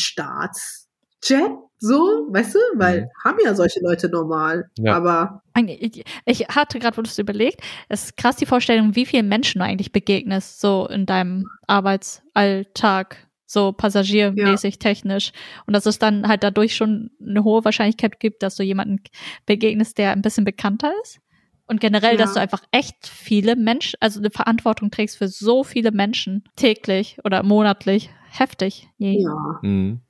Staatsjet? 1.25 1.51
So, 1.79 1.97
weißt 2.31 2.55
du? 2.55 2.59
Weil 2.77 3.03
Mhm. 3.03 3.07
haben 3.25 3.39
ja 3.45 3.55
solche 3.55 3.81
Leute 3.83 4.09
normal. 4.09 4.71
Ja. 4.79 4.97
Aber 4.97 5.43
Eigentlich- 5.53 6.05
Ich 6.25 6.41
hatte 6.49 6.79
gerade, 6.79 6.97
wo 6.97 7.03
du 7.03 7.09
es 7.09 7.19
überlegt, 7.19 7.61
es 7.89 8.05
ist 8.05 8.17
krass 8.17 8.37
die 8.37 8.47
Vorstellung, 8.47 8.97
wie 8.97 9.07
vielen 9.07 9.29
Menschen 9.29 9.59
du 9.61 9.65
eigentlich 9.65 9.93
begegnest, 9.93 10.61
so 10.61 10.87
in 10.89 11.05
deinem 11.07 11.45
Arbeitsalltag, 11.67 13.17
so 13.47 13.73
passagiermäßig, 13.73 14.79
technisch. 14.79 15.33
Und 15.67 15.75
dass 15.75 15.87
es 15.87 15.99
dann 15.99 16.27
halt 16.27 16.43
dadurch 16.43 16.75
schon 16.75 17.11
eine 17.25 17.45
hohe 17.45 17.65
Wahrscheinlichkeit 17.65 18.19
gibt, 18.19 18.43
dass 18.43 18.57
du 18.57 18.63
jemanden 18.63 19.01
begegnest, 19.47 19.99
der 19.99 20.13
ein 20.13 20.23
bisschen 20.23 20.45
bekannter 20.45 20.93
ist. 21.03 21.21
Und 21.67 21.81
generell, 21.81 22.13
Ja. 22.13 22.19
dass 22.19 22.35
du 22.35 22.41
einfach 22.41 22.63
echt 22.73 23.07
viele 23.07 23.57
Menschen, 23.57 23.97
also 24.01 24.21
eine 24.21 24.31
Verantwortung 24.31 24.91
trägst 24.91 25.17
für 25.19 25.29
so 25.29 25.65
viele 25.65 25.93
Menschen 25.93 26.45
täglich 26.57 27.19
oder 27.25 27.43
monatlich. 27.43 28.11
Heftig. 28.31 28.89
Je. 28.99 29.23
ja. 29.23 29.59
Mhm. 29.63 30.01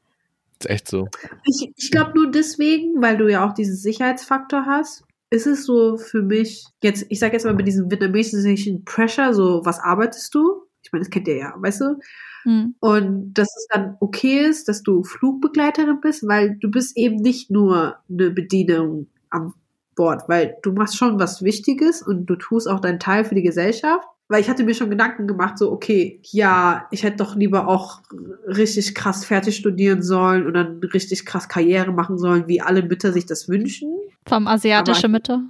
Ist 0.60 0.70
echt 0.70 0.89
so. 0.89 1.09
Ich, 1.44 1.70
ich 1.76 1.90
glaube 1.90 2.12
nur 2.14 2.31
deswegen, 2.31 3.01
weil 3.02 3.16
du 3.16 3.31
ja 3.31 3.48
auch 3.48 3.55
diesen 3.55 3.76
Sicherheitsfaktor 3.76 4.66
hast, 4.66 5.05
ist 5.31 5.47
es 5.47 5.66
so 5.66 5.97
für 5.97 6.22
mich, 6.22 6.64
jetzt, 6.82 7.06
ich 7.09 7.18
sage 7.18 7.35
jetzt 7.35 7.44
mal 7.44 7.55
mit 7.55 7.66
diesem 7.66 7.90
vietnamesischen 7.90 8.85
Pressure, 8.85 9.35
so, 9.35 9.62
was 9.64 9.81
arbeitest 9.81 10.35
du? 10.35 10.62
Ich 10.82 10.93
meine, 10.93 11.02
das 11.02 11.10
kennt 11.10 11.28
ihr 11.28 11.36
ja, 11.36 11.55
weißt 11.56 11.81
du? 11.81 11.98
Hm. 12.44 12.74
Und 12.78 13.35
dass 13.35 13.48
es 13.48 13.66
dann 13.72 13.97
okay 14.01 14.47
ist, 14.47 14.68
dass 14.68 14.82
du 14.82 15.02
Flugbegleiterin 15.02 16.01
bist, 16.01 16.26
weil 16.28 16.56
du 16.60 16.70
bist 16.70 16.97
eben 16.97 17.16
nicht 17.16 17.51
nur 17.51 17.97
eine 18.09 18.31
Bedienung 18.31 19.09
am 19.31 19.55
Bord, 19.97 20.28
weil 20.28 20.56
du 20.62 20.72
machst 20.72 20.97
schon 20.97 21.18
was 21.18 21.43
Wichtiges 21.43 22.02
und 22.02 22.26
du 22.26 22.36
tust 22.36 22.68
auch 22.68 22.81
deinen 22.81 23.01
Teil 23.01 23.24
für 23.24 23.35
die 23.35 23.43
Gesellschaft. 23.43 24.06
Weil 24.28 24.40
ich 24.40 24.48
hatte 24.48 24.64
mir 24.64 24.74
schon 24.74 24.88
Gedanken 24.88 25.26
gemacht, 25.26 25.59
so, 25.59 25.70
okay, 25.70 26.18
ja, 26.24 26.86
ich 26.90 27.02
hätte 27.02 27.18
doch 27.18 27.36
lieber 27.36 27.68
auch 27.68 28.01
richtig 28.46 28.94
krass 28.94 29.24
fertig 29.24 29.56
studieren 29.56 30.02
sollen 30.02 30.46
und 30.46 30.55
dann 30.55 30.78
richtig 30.78 31.26
krass 31.26 31.48
Karriere 31.48 31.92
machen 31.92 32.16
sollen, 32.16 32.48
wie 32.48 32.62
alle 32.62 32.82
Mütter 32.82 33.12
sich 33.12 33.26
das 33.26 33.48
wünschen. 33.48 33.92
Vom 34.26 34.46
asiatische 34.46 35.05
Aber- 35.05 35.12
Mitte. 35.12 35.40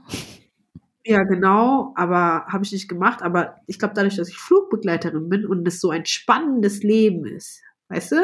Ja, 1.07 1.23
genau, 1.23 1.93
aber 1.97 2.47
habe 2.49 2.65
ich 2.65 2.73
nicht 2.73 2.89
gemacht. 2.89 3.21
Aber 3.23 3.57
ich 3.67 3.79
glaube, 3.79 3.93
dadurch, 3.95 4.17
dass 4.17 4.29
ich 4.29 4.39
Flugbegleiterin 4.39 5.29
bin 5.29 5.45
und 5.45 5.69
es 5.69 5.81
so 5.81 5.91
ein 5.91 6.07
spannendes 6.07 6.83
Leben 6.83 7.27
ist, 7.27 7.61
weißt 7.91 8.13
du? 8.13 8.17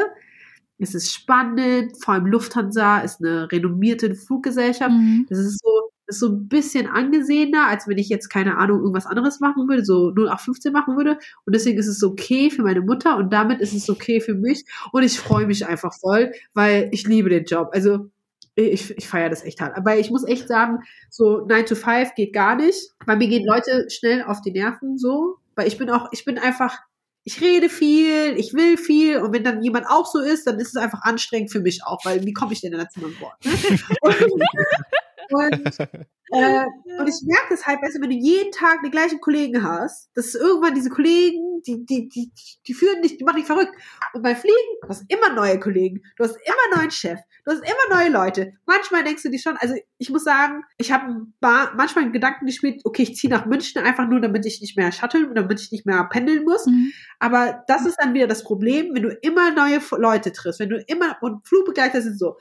Es 0.79 0.95
ist 0.95 1.13
spannend, 1.13 1.91
vor 2.03 2.15
allem 2.15 2.25
Lufthansa 2.25 3.01
ist 3.01 3.23
eine 3.23 3.51
renommierte 3.51 4.15
Fluggesellschaft. 4.15 4.89
Mhm. 4.89 5.27
Das 5.29 5.37
ist 5.37 5.59
so, 5.63 5.90
ist 6.11 6.19
so 6.19 6.27
ein 6.27 6.47
bisschen 6.47 6.87
angesehener, 6.87 7.67
als 7.67 7.87
wenn 7.87 7.97
ich 7.97 8.09
jetzt, 8.09 8.29
keine 8.29 8.57
Ahnung, 8.57 8.79
irgendwas 8.79 9.07
anderes 9.07 9.39
machen 9.39 9.67
würde, 9.67 9.83
so 9.83 10.11
0815 10.11 10.71
machen 10.71 10.95
würde. 10.95 11.17
Und 11.45 11.55
deswegen 11.55 11.79
ist 11.79 11.87
es 11.87 12.03
okay 12.03 12.51
für 12.51 12.61
meine 12.61 12.81
Mutter 12.81 13.17
und 13.17 13.33
damit 13.33 13.61
ist 13.61 13.73
es 13.73 13.89
okay 13.89 14.21
für 14.21 14.35
mich. 14.35 14.65
Und 14.91 15.03
ich 15.03 15.19
freue 15.19 15.47
mich 15.47 15.65
einfach 15.65 15.93
voll, 15.99 16.31
weil 16.53 16.89
ich 16.91 17.07
liebe 17.07 17.29
den 17.29 17.45
Job. 17.45 17.69
Also 17.73 18.09
ich, 18.55 18.95
ich 18.97 19.07
feiere 19.07 19.29
das 19.29 19.43
echt 19.43 19.61
hart. 19.61 19.77
Aber 19.77 19.97
ich 19.97 20.11
muss 20.11 20.27
echt 20.27 20.47
sagen, 20.47 20.79
so 21.09 21.45
9 21.45 21.65
to 21.65 21.75
5 21.75 22.15
geht 22.15 22.33
gar 22.33 22.55
nicht. 22.55 22.91
Weil 23.05 23.17
mir 23.17 23.27
gehen 23.27 23.45
Leute 23.45 23.87
schnell 23.89 24.23
auf 24.23 24.41
die 24.41 24.51
Nerven 24.51 24.97
so. 24.97 25.37
Weil 25.55 25.67
ich 25.67 25.77
bin 25.77 25.89
auch, 25.89 26.09
ich 26.11 26.25
bin 26.25 26.37
einfach, 26.37 26.79
ich 27.23 27.41
rede 27.41 27.69
viel, 27.69 28.35
ich 28.37 28.53
will 28.53 28.77
viel. 28.77 29.17
Und 29.17 29.33
wenn 29.33 29.43
dann 29.43 29.63
jemand 29.63 29.87
auch 29.87 30.05
so 30.05 30.19
ist, 30.19 30.47
dann 30.47 30.59
ist 30.59 30.75
es 30.75 30.75
einfach 30.75 31.01
anstrengend 31.03 31.51
für 31.51 31.61
mich 31.61 31.83
auch. 31.85 32.03
Weil 32.03 32.25
wie 32.25 32.33
komme 32.33 32.53
ich 32.53 32.61
denn 32.61 32.73
dazu 32.73 32.99
an 33.05 33.15
Bord? 33.19 33.35
Ne? 33.45 33.51
Und, 35.29 35.51
äh, 36.31 36.65
und 36.97 37.07
ich 37.07 37.21
merke 37.25 37.53
es 37.53 37.65
halt, 37.65 37.79
du, 37.81 38.01
wenn 38.01 38.09
du 38.09 38.15
jeden 38.15 38.51
Tag 38.51 38.79
die 38.85 38.89
gleichen 38.89 39.19
Kollegen 39.19 39.63
hast, 39.63 40.09
dass 40.15 40.35
irgendwann 40.35 40.75
diese 40.75 40.89
Kollegen, 40.89 41.61
die, 41.65 41.85
die, 41.85 42.09
die, 42.09 42.31
die 42.65 42.73
führen 42.73 43.01
dich, 43.01 43.17
die 43.17 43.23
machen 43.23 43.37
dich 43.37 43.45
verrückt. 43.45 43.73
Und 44.13 44.21
bei 44.21 44.35
Fliegen, 44.35 44.55
du 44.81 44.89
hast 44.89 45.03
immer 45.07 45.33
neue 45.33 45.59
Kollegen, 45.59 46.01
du 46.17 46.23
hast 46.23 46.37
immer 46.45 46.77
neuen 46.77 46.91
Chef, 46.91 47.19
du 47.45 47.51
hast 47.51 47.59
immer 47.59 47.97
neue 47.97 48.09
Leute. 48.09 48.53
Manchmal 48.65 49.03
denkst 49.03 49.23
du 49.23 49.29
dir 49.29 49.39
schon, 49.39 49.57
also 49.57 49.75
ich 49.97 50.09
muss 50.09 50.23
sagen, 50.23 50.63
ich 50.77 50.91
habe 50.91 51.27
manchmal 51.41 52.05
einen 52.05 52.13
Gedanken 52.13 52.45
gespielt, 52.45 52.81
okay, 52.83 53.03
ich 53.03 53.15
ziehe 53.15 53.31
nach 53.31 53.45
München 53.45 53.83
einfach 53.83 54.07
nur, 54.07 54.19
damit 54.19 54.45
ich 54.45 54.61
nicht 54.61 54.77
mehr 54.77 54.91
shutteln, 54.91 55.35
damit 55.35 55.61
ich 55.61 55.71
nicht 55.71 55.85
mehr 55.85 56.03
pendeln 56.05 56.43
muss. 56.43 56.65
Mhm. 56.65 56.91
Aber 57.19 57.63
das 57.67 57.85
ist 57.85 57.97
dann 57.99 58.13
wieder 58.13 58.27
das 58.27 58.43
Problem, 58.43 58.93
wenn 58.93 59.03
du 59.03 59.17
immer 59.21 59.51
neue 59.51 59.79
Leute 59.97 60.31
triffst, 60.31 60.59
wenn 60.59 60.69
du 60.69 60.83
immer, 60.87 61.17
und 61.21 61.47
Flugbegleiter 61.47 62.01
sind 62.01 62.17
so, 62.17 62.37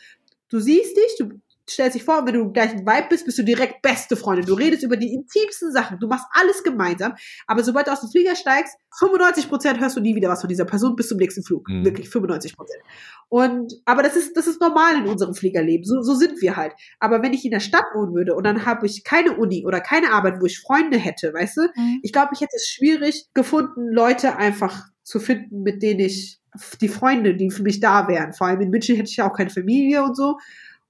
du 0.48 0.59
siehst 0.59 0.97
dich, 0.97 1.16
du 1.19 1.40
stellst 1.73 1.95
dich 1.95 2.05
vor, 2.05 2.27
wenn 2.27 2.35
du 2.35 2.53
gleich 2.53 2.71
ein 2.71 2.87
Vibe 2.87 3.07
bist, 3.09 3.25
bist 3.25 3.39
du 3.39 3.43
direkt 3.43 3.83
beste 3.83 4.17
Freundin. 4.17 4.47
Du 4.47 4.55
redest 4.55 4.83
über 4.83 4.97
die 4.97 5.13
intimsten 5.13 5.73
Sachen, 5.73 5.99
du 5.99 6.07
machst 6.09 6.27
alles 6.33 6.63
gemeinsam, 6.63 7.15
aber 7.47 7.63
sobald 7.63 7.87
du 7.87 7.93
aus 7.93 8.01
dem 8.01 8.11
Flieger 8.11 8.37
steigst, 8.37 8.77
95 8.99 9.49
Prozent 9.49 9.81
hörst 9.81 9.97
du 9.97 10.01
nie 10.01 10.15
wieder 10.15 10.29
was 10.29 10.41
von 10.41 10.49
dieser 10.49 10.65
Person 10.65 10.97
bis 10.97 11.09
zum 11.09 11.19
nächsten 11.19 11.43
Flug. 11.43 11.69
Mhm. 11.69 11.85
Wirklich 11.85 12.09
95 12.09 12.57
Prozent. 12.57 12.83
Und, 13.29 13.75
aber 13.85 14.03
das 14.03 14.17
ist, 14.17 14.37
das 14.37 14.47
ist 14.47 14.61
normal 14.61 14.97
in 14.97 15.07
unserem 15.07 15.35
Fliegerleben. 15.35 15.85
So, 15.85 16.03
so 16.03 16.15
sind 16.15 16.41
wir 16.43 16.57
halt. 16.57 16.73
Aber 16.99 17.23
wenn 17.23 17.33
ich 17.33 17.45
in 17.45 17.53
der 17.53 17.61
Stadt 17.61 17.85
wohnen 17.95 18.15
würde 18.15 18.35
und 18.35 18.45
dann 18.45 18.67
habe 18.67 18.87
ich 18.87 19.05
keine 19.05 19.37
Uni 19.37 19.65
oder 19.65 19.81
keine 19.81 20.13
Arbeit, 20.13 20.41
wo 20.41 20.47
ich 20.47 20.59
Freunde 20.59 20.99
hätte, 20.99 21.33
weißt 21.33 21.57
du, 21.59 21.63
mhm. 21.75 22.01
ich 22.03 22.13
glaube, 22.13 22.31
ich 22.35 22.41
hätte 22.41 22.57
es 22.57 22.67
schwierig 22.67 23.29
gefunden, 23.33 23.89
Leute 23.93 24.37
einfach 24.37 24.89
zu 25.05 25.21
finden, 25.21 25.63
mit 25.63 25.83
denen 25.83 26.01
ich 26.01 26.41
die 26.81 26.89
Freunde, 26.89 27.37
die 27.37 27.51
für 27.51 27.63
mich 27.63 27.81
da 27.81 28.09
wären. 28.09 28.33
Vor 28.33 28.49
allem 28.49 28.61
in 28.61 28.71
München 28.71 28.97
hätte 28.97 29.09
ich 29.09 29.17
ja 29.17 29.31
auch 29.31 29.37
keine 29.37 29.51
Familie 29.51 30.03
und 30.03 30.17
so. 30.17 30.39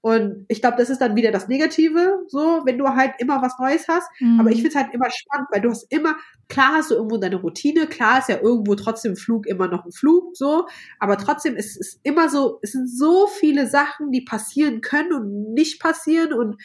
Und 0.01 0.45
ich 0.47 0.61
glaube, 0.61 0.77
das 0.77 0.89
ist 0.89 0.99
dann 0.99 1.15
wieder 1.15 1.31
das 1.31 1.47
Negative, 1.47 2.23
so, 2.27 2.61
wenn 2.65 2.79
du 2.79 2.87
halt 2.87 3.13
immer 3.19 3.41
was 3.41 3.59
Neues 3.59 3.87
hast. 3.87 4.09
Mhm. 4.19 4.39
Aber 4.39 4.49
ich 4.49 4.57
finde 4.57 4.69
es 4.69 4.75
halt 4.75 4.93
immer 4.93 5.09
spannend, 5.11 5.47
weil 5.51 5.61
du 5.61 5.69
hast 5.69 5.91
immer, 5.91 6.15
klar 6.49 6.73
hast 6.73 6.89
du 6.89 6.95
irgendwo 6.95 7.17
deine 7.17 7.35
Routine, 7.35 7.85
klar 7.85 8.17
ist 8.17 8.29
ja 8.29 8.39
irgendwo 8.39 8.73
trotzdem 8.73 9.15
Flug 9.15 9.45
immer 9.45 9.67
noch 9.67 9.85
ein 9.85 9.91
Flug, 9.91 10.35
so. 10.35 10.65
Aber 10.99 11.17
trotzdem 11.17 11.55
ist 11.55 11.79
es 11.79 11.99
immer 12.01 12.29
so, 12.29 12.59
es 12.63 12.71
sind 12.71 12.89
so 12.89 13.27
viele 13.27 13.67
Sachen, 13.67 14.11
die 14.11 14.21
passieren 14.21 14.81
können 14.81 15.13
und 15.13 15.53
nicht 15.53 15.79
passieren 15.79 16.33
und 16.33 16.59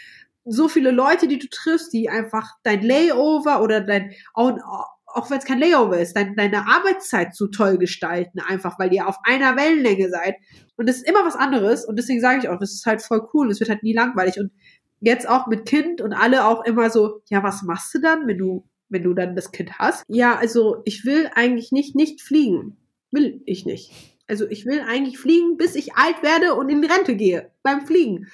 so 0.46 0.68
viele 0.68 0.90
Leute, 0.90 1.28
die 1.28 1.38
du 1.38 1.48
triffst, 1.50 1.92
die 1.92 2.08
einfach 2.08 2.52
dein 2.62 2.82
Layover 2.82 3.62
oder 3.62 3.80
dein, 3.80 4.12
auch 4.34 5.30
wenn 5.30 5.38
es 5.38 5.44
kein 5.44 5.58
Layover 5.58 5.98
ist, 5.98 6.14
dein, 6.14 6.36
deine 6.36 6.68
Arbeitszeit 6.68 7.34
so 7.34 7.48
toll 7.48 7.78
gestalten, 7.78 8.40
einfach 8.40 8.78
weil 8.78 8.94
ihr 8.94 9.08
auf 9.08 9.16
einer 9.24 9.56
Wellenlänge 9.56 10.08
seid. 10.08 10.36
Und 10.76 10.88
das 10.88 10.96
ist 10.96 11.08
immer 11.08 11.24
was 11.24 11.36
anderes. 11.36 11.84
Und 11.84 11.96
deswegen 11.98 12.20
sage 12.20 12.40
ich 12.40 12.48
auch, 12.48 12.58
das 12.58 12.72
ist 12.72 12.86
halt 12.86 13.02
voll 13.02 13.28
cool. 13.32 13.50
Es 13.50 13.60
wird 13.60 13.70
halt 13.70 13.82
nie 13.82 13.94
langweilig. 13.94 14.38
Und 14.38 14.52
jetzt 15.00 15.28
auch 15.28 15.46
mit 15.46 15.66
Kind 15.66 16.00
und 16.00 16.12
alle 16.12 16.46
auch 16.46 16.64
immer 16.64 16.90
so, 16.90 17.22
ja, 17.28 17.42
was 17.42 17.62
machst 17.62 17.94
du 17.94 18.00
dann, 18.00 18.26
wenn 18.26 18.38
du, 18.38 18.66
wenn 18.88 19.02
du 19.02 19.14
dann 19.14 19.34
das 19.34 19.52
Kind 19.52 19.78
hast? 19.78 20.04
Ja, 20.08 20.36
also 20.36 20.82
ich 20.84 21.04
will 21.04 21.30
eigentlich 21.34 21.72
nicht, 21.72 21.94
nicht 21.94 22.20
fliegen. 22.20 22.76
Will 23.10 23.42
ich 23.46 23.64
nicht. 23.64 23.92
Also 24.28 24.46
ich 24.48 24.66
will 24.66 24.80
eigentlich 24.80 25.18
fliegen, 25.18 25.56
bis 25.56 25.76
ich 25.76 25.94
alt 25.94 26.22
werde 26.22 26.54
und 26.54 26.68
in 26.68 26.82
die 26.82 26.88
Rente 26.88 27.16
gehe 27.16 27.50
beim 27.62 27.86
Fliegen. 27.86 28.26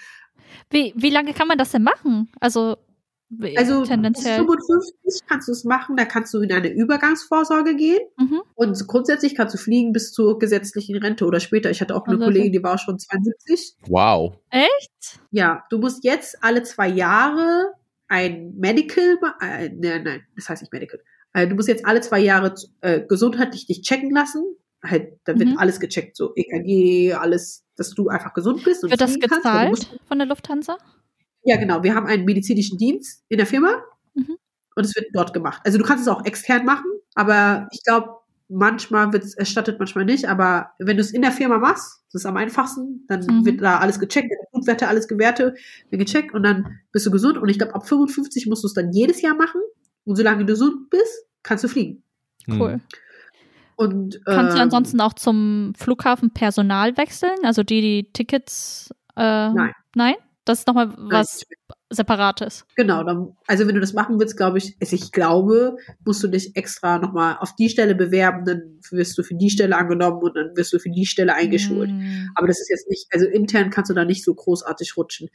Wie, 0.71 0.93
wie 0.97 1.11
lange 1.11 1.35
kann 1.35 1.49
man 1.49 1.59
das 1.59 1.73
denn 1.73 1.83
machen? 1.83 2.31
Also 2.41 2.77
also 3.57 3.85
tendenziell. 3.85 4.45
bis 4.45 4.67
55 4.67 5.21
kannst 5.29 5.49
du 5.49 5.53
es 5.53 5.65
machen, 5.65 5.97
da 5.97 6.05
kannst 6.05 6.35
du 6.35 6.41
in 6.41 6.53
eine 6.53 6.69
Übergangsvorsorge 6.69 7.77
gehen. 7.77 8.01
Mhm. 8.19 8.43
Und 8.55 8.87
grundsätzlich 8.87 9.35
kannst 9.35 9.55
du 9.55 9.59
fliegen 9.59 9.93
bis 9.93 10.13
zur 10.13 10.39
gesetzlichen 10.39 10.97
Rente 10.97 11.25
oder 11.25 11.41
später. 11.41 11.71
Ich 11.71 11.81
hatte 11.81 11.95
auch 11.95 12.07
eine 12.07 12.17
also 12.17 12.27
Kollegin, 12.27 12.53
die 12.53 12.63
war 12.63 12.79
schon 12.79 12.99
72. 12.99 13.77
Wow. 13.89 14.35
Echt? 14.51 15.21
Ja, 15.31 15.65
du 15.71 15.79
musst 15.79 16.05
jetzt 16.05 16.43
alle 16.43 16.63
zwei 16.63 16.89
Jahre 16.89 17.73
ein 18.09 18.55
Medical, 18.59 19.19
äh, 19.41 19.71
nein, 19.71 20.03
nein, 20.05 20.23
das 20.37 20.49
heißt 20.49 20.63
nicht 20.63 20.73
Medical. 20.73 21.01
Äh, 21.33 21.49
du 21.49 21.55
musst 21.55 21.69
jetzt 21.69 21.87
alle 21.87 22.03
zwei 22.03 22.21
Jahre 22.21 22.55
äh, 22.83 23.01
gesundheitlich 23.01 23.67
dich 23.67 23.83
checken 23.83 24.11
lassen. 24.11 24.45
Halt, 24.85 25.19
da 25.25 25.39
wird 25.39 25.51
mhm. 25.51 25.59
alles 25.59 25.81
gecheckt, 25.81 26.17
so 26.17 26.33
EKG, 26.35 27.15
alles, 27.15 27.65
dass 27.77 27.95
du 27.95 28.09
einfach 28.09 28.35
gesund 28.35 28.65
bist. 28.65 28.83
wird 28.83 29.01
das 29.01 29.19
gezahlt 29.19 29.89
von 30.09 30.19
der 30.19 30.27
Lufthansa? 30.27 30.77
Ja, 31.45 31.57
genau. 31.57 31.83
Wir 31.83 31.95
haben 31.95 32.07
einen 32.07 32.25
medizinischen 32.25 32.79
Dienst 32.79 33.25
in 33.29 33.39
der 33.39 33.47
Firma 33.47 33.83
mhm. 34.15 34.37
und 34.77 34.85
es 34.85 34.95
wird 34.95 35.07
dort 35.13 35.35
gemacht. 35.35 35.61
Also 35.65 35.79
du 35.79 35.85
kannst 35.85 36.07
es 36.07 36.09
auch 36.09 36.25
extern 36.25 36.65
machen, 36.65 36.91
aber 37.15 37.69
ich 37.73 37.83
glaube, 37.85 38.11
manchmal 38.49 39.13
wird 39.13 39.25
es 39.25 39.35
erstattet, 39.35 39.79
manchmal 39.79 40.05
nicht. 40.05 40.27
Aber 40.27 40.71
wenn 40.79 40.97
du 40.97 41.01
es 41.01 41.13
in 41.13 41.23
der 41.23 41.33
Firma 41.33 41.59
machst, 41.59 42.03
das 42.13 42.23
ist 42.23 42.27
am 42.27 42.37
einfachsten, 42.37 43.05
dann 43.09 43.25
mhm. 43.25 43.45
wird 43.45 43.63
da 43.63 43.79
alles 43.79 43.99
gecheckt, 43.99 44.29
Blutwerte, 44.53 44.89
alles 44.89 45.09
Gewerte 45.09 45.55
wird 45.91 46.07
gecheckt 46.07 46.35
und 46.35 46.43
dann 46.43 46.79
bist 46.93 47.07
du 47.07 47.11
gesund. 47.11 47.39
Und 47.39 47.49
ich 47.49 47.59
glaube, 47.59 47.75
ab 47.75 47.87
55 47.87 48.47
musst 48.47 48.63
du 48.63 48.69
es 48.69 48.75
dann 48.75 48.93
jedes 48.93 49.23
Jahr 49.23 49.35
machen. 49.35 49.61
Und 50.05 50.17
solange 50.17 50.41
du 50.41 50.47
gesund 50.47 50.91
bist, 50.91 51.27
kannst 51.43 51.65
du 51.65 51.69
fliegen. 51.69 52.03
Cool. 52.49 52.81
Und, 53.77 54.21
Kannst 54.27 54.53
ähm, 54.53 54.57
du 54.57 54.63
ansonsten 54.63 55.01
auch 55.01 55.15
zum 55.15 55.73
Flughafen 55.77 56.33
Personal 56.33 56.97
wechseln? 56.97 57.37
Also 57.43 57.63
die, 57.63 57.81
die 57.81 58.13
Tickets. 58.13 58.91
Äh, 59.17 59.51
nein. 59.51 59.73
Nein? 59.95 60.15
Das 60.45 60.61
ist 60.61 60.67
nochmal 60.67 60.93
was 60.99 61.45
Separates. 61.91 62.65
Genau, 62.75 63.05
dann, 63.05 63.37
also 63.47 63.67
wenn 63.67 63.75
du 63.75 63.81
das 63.81 63.93
machen 63.93 64.19
willst, 64.19 64.37
glaube 64.37 64.59
ich, 64.59 64.77
also 64.81 64.97
ich 64.97 65.13
glaube, 65.13 65.77
musst 66.05 66.23
du 66.23 66.29
dich 66.29 66.57
extra 66.57 66.99
nochmal 66.99 67.37
auf 67.39 67.55
die 67.55 67.69
Stelle 67.69 67.95
bewerben, 67.95 68.45
dann 68.45 68.81
wirst 68.91 69.17
du 69.19 69.23
für 69.23 69.35
die 69.35 69.51
Stelle 69.51 69.77
angenommen 69.77 70.21
und 70.23 70.35
dann 70.35 70.57
wirst 70.57 70.73
du 70.73 70.79
für 70.79 70.91
die 70.91 71.07
Stelle 71.07 71.35
eingeschult. 71.35 71.91
Mm. 71.91 72.31
Aber 72.35 72.49
das 72.49 72.61
ist 72.61 72.71
jetzt 72.71 72.89
nicht, 72.89 73.07
also 73.13 73.27
intern 73.27 73.71
kannst 73.71 73.91
du 73.91 73.95
da 73.95 74.05
nicht 74.05 74.25
so 74.25 74.35
großartig 74.35 74.97
rutschen 74.97 75.29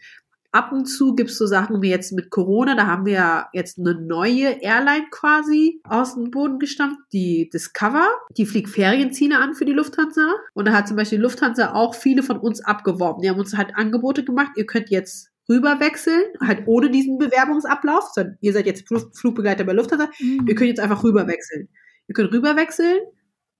ab 0.57 0.71
und 0.71 0.85
zu 0.85 1.13
gibt's 1.13 1.38
so 1.38 1.45
Sachen 1.45 1.84
wie 1.84 1.89
jetzt 1.89 2.11
mit 2.13 2.31
Corona, 2.31 2.75
da 2.75 2.88
haben 2.88 3.05
wir 3.05 3.13
ja 3.13 3.49
jetzt 3.53 3.77
eine 3.77 3.93
neue 3.93 4.61
Airline 4.61 5.05
quasi 5.11 5.79
aus 5.84 6.15
dem 6.15 6.31
Boden 6.31 6.57
gestampft, 6.57 6.99
die 7.13 7.49
Discover. 7.53 8.07
Die 8.35 8.47
fliegt 8.47 8.69
Ferienziele 8.69 9.38
an 9.38 9.53
für 9.53 9.65
die 9.65 9.73
Lufthansa. 9.73 10.34
Und 10.55 10.67
da 10.67 10.73
hat 10.73 10.88
zum 10.88 10.97
Beispiel 10.97 11.19
die 11.19 11.23
Lufthansa 11.23 11.73
auch 11.73 11.93
viele 11.93 12.23
von 12.23 12.39
uns 12.39 12.59
abgeworben. 12.65 13.21
Die 13.21 13.29
haben 13.29 13.39
uns 13.39 13.55
halt 13.55 13.75
Angebote 13.75 14.25
gemacht, 14.25 14.53
ihr 14.55 14.65
könnt 14.65 14.89
jetzt 14.89 15.29
rüberwechseln, 15.47 16.23
halt 16.41 16.63
ohne 16.65 16.89
diesen 16.89 17.19
Bewerbungsablauf. 17.19 18.09
Sondern 18.13 18.38
ihr 18.41 18.51
seid 18.51 18.65
jetzt 18.65 18.88
Flugbegleiter 19.13 19.63
bei 19.63 19.73
Lufthansa, 19.73 20.09
mhm. 20.19 20.45
ihr 20.47 20.55
könnt 20.55 20.69
jetzt 20.69 20.79
einfach 20.79 21.03
rüberwechseln. 21.03 21.69
Ihr 22.07 22.13
könnt 22.13 22.34
rüberwechseln 22.34 22.97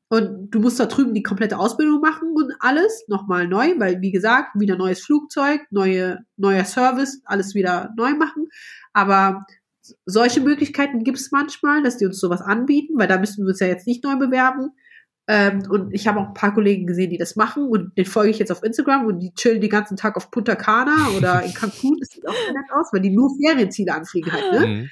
und 0.10 0.52
du 0.52 0.60
musst 0.60 0.80
da 0.80 0.86
drüben 0.86 1.14
die 1.14 1.24
komplette 1.24 1.58
Ausbildung 1.58 2.00
machen 2.00 2.32
und 2.34 2.54
alles 2.60 3.04
nochmal 3.08 3.48
neu, 3.48 3.74
weil 3.78 4.02
wie 4.02 4.12
gesagt, 4.12 4.60
wieder 4.60 4.78
neues 4.78 5.02
Flugzeug, 5.02 5.62
neue, 5.70 6.20
neuer 6.38 6.64
Service, 6.64 7.22
alles 7.26 7.56
wieder 7.56 7.94
neu 7.98 8.14
machen. 8.14 8.48
Aber 8.94 9.46
solche 10.06 10.42
Möglichkeiten 10.42 11.04
gibt 11.04 11.18
es 11.18 11.32
manchmal, 11.32 11.84
dass 11.84 11.98
die 11.98 12.06
uns 12.06 12.20
sowas 12.20 12.42
anbieten, 12.42 12.98
weil 12.98 13.08
da 13.08 13.18
müssen 13.18 13.46
wir 13.46 13.50
uns 13.50 13.60
ja 13.60 13.68
jetzt 13.68 13.88
nicht 13.88 14.04
neu 14.04 14.16
bewerben. 14.16 14.72
Ähm, 15.30 15.64
und 15.70 15.94
ich 15.94 16.08
habe 16.08 16.22
auch 16.22 16.28
ein 16.28 16.34
paar 16.34 16.54
Kollegen 16.54 16.88
gesehen, 16.88 17.10
die 17.10 17.18
das 17.18 17.36
machen 17.36 17.68
und 17.68 17.98
den 17.98 18.06
folge 18.06 18.30
ich 18.30 18.40
jetzt 18.40 18.52
auf 18.52 18.64
Instagram 18.64 19.06
und 19.06 19.20
die 19.20 19.34
chillen 19.34 19.60
den 19.60 19.70
ganzen 19.70 19.98
Tag 19.98 20.16
auf 20.16 20.32
Punta 20.32 20.56
Cana 20.56 21.10
oder 21.18 21.44
in 21.44 21.54
Cancun. 21.54 21.98
Das 22.00 22.10
sieht 22.10 22.26
auch 22.26 22.32
nett 22.32 22.72
aus, 22.72 22.88
weil 22.94 23.02
die 23.02 23.10
nur 23.10 23.30
Ferienziele 23.36 23.94
anfliegen 23.94 24.32
halt, 24.32 24.54
ne? 24.54 24.68
Mhm. 24.68 24.90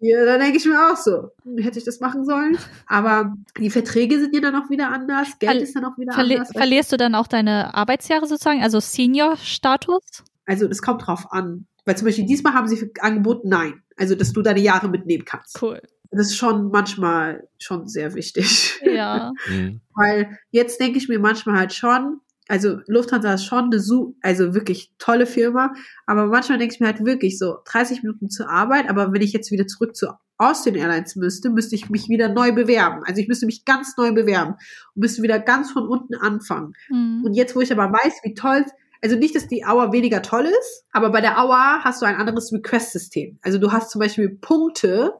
Ja, 0.00 0.24
da 0.26 0.36
denke 0.36 0.58
ich 0.58 0.66
mir 0.66 0.78
auch 0.78 0.96
so, 0.96 1.30
hätte 1.58 1.78
ich 1.78 1.84
das 1.86 2.00
machen 2.00 2.26
sollen. 2.26 2.58
Aber 2.86 3.34
die 3.58 3.70
Verträge 3.70 4.20
sind 4.20 4.34
ja 4.34 4.42
dann 4.42 4.54
auch 4.54 4.68
wieder 4.68 4.90
anders, 4.90 5.38
Geld 5.38 5.52
Ver 5.52 5.62
ist 5.62 5.74
dann 5.74 5.86
auch 5.86 5.96
wieder 5.96 6.12
verli 6.12 6.34
anders. 6.34 6.52
Verlierst 6.52 6.92
du 6.92 6.98
dann 6.98 7.14
auch 7.14 7.26
deine 7.26 7.74
Arbeitsjahre 7.74 8.26
sozusagen, 8.26 8.62
also 8.62 8.80
Senior-Status? 8.80 10.24
Also 10.44 10.68
das 10.68 10.82
kommt 10.82 11.06
drauf 11.06 11.32
an. 11.32 11.66
Weil 11.86 11.96
zum 11.96 12.04
Beispiel 12.04 12.26
diesmal 12.26 12.52
haben 12.52 12.68
sie 12.68 12.92
angeboten, 13.00 13.48
nein. 13.48 13.82
Also, 13.96 14.14
dass 14.14 14.32
du 14.32 14.42
deine 14.42 14.60
Jahre 14.60 14.88
mitnehmen 14.88 15.24
kannst. 15.24 15.60
Cool 15.62 15.80
das 16.10 16.28
ist 16.28 16.36
schon 16.36 16.70
manchmal 16.70 17.48
schon 17.58 17.88
sehr 17.88 18.14
wichtig. 18.14 18.80
Ja. 18.84 19.32
Mhm. 19.48 19.80
Weil 19.94 20.38
jetzt 20.50 20.80
denke 20.80 20.98
ich 20.98 21.08
mir 21.08 21.18
manchmal 21.18 21.58
halt 21.58 21.72
schon, 21.72 22.20
also 22.48 22.78
Lufthansa 22.86 23.34
ist 23.34 23.44
schon 23.44 23.64
eine 23.64 23.80
so, 23.80 24.14
also 24.22 24.54
wirklich 24.54 24.92
tolle 24.98 25.26
Firma, 25.26 25.72
aber 26.06 26.26
manchmal 26.26 26.58
denke 26.58 26.74
ich 26.74 26.80
mir 26.80 26.86
halt 26.86 27.04
wirklich 27.04 27.38
so 27.38 27.58
30 27.64 28.02
Minuten 28.02 28.28
zur 28.28 28.48
Arbeit, 28.50 28.88
aber 28.88 29.12
wenn 29.12 29.22
ich 29.22 29.32
jetzt 29.32 29.50
wieder 29.50 29.66
zurück 29.66 29.96
zu 29.96 30.08
Austrian 30.36 30.76
Airlines 30.76 31.16
müsste, 31.16 31.50
müsste 31.50 31.74
ich 31.74 31.90
mich 31.90 32.08
wieder 32.08 32.28
neu 32.28 32.52
bewerben. 32.52 33.02
Also 33.04 33.20
ich 33.20 33.28
müsste 33.28 33.46
mich 33.46 33.64
ganz 33.64 33.96
neu 33.96 34.12
bewerben 34.12 34.54
und 34.94 35.00
müsste 35.00 35.22
wieder 35.22 35.38
ganz 35.38 35.70
von 35.70 35.86
unten 35.86 36.14
anfangen. 36.14 36.74
Mhm. 36.88 37.22
Und 37.24 37.34
jetzt, 37.34 37.54
wo 37.56 37.60
ich 37.60 37.72
aber 37.72 37.92
weiß, 37.92 38.20
wie 38.24 38.34
toll 38.34 38.64
also 39.02 39.16
nicht, 39.16 39.34
dass 39.34 39.48
die 39.48 39.64
Hour 39.64 39.92
weniger 39.92 40.22
toll 40.22 40.44
ist, 40.44 40.84
aber 40.92 41.10
bei 41.10 41.20
der 41.20 41.38
Hour 41.38 41.82
hast 41.82 42.02
du 42.02 42.06
ein 42.06 42.16
anderes 42.16 42.52
Request-System. 42.52 43.38
Also 43.42 43.58
du 43.58 43.72
hast 43.72 43.90
zum 43.90 44.00
Beispiel 44.00 44.28
Punkte, 44.28 45.14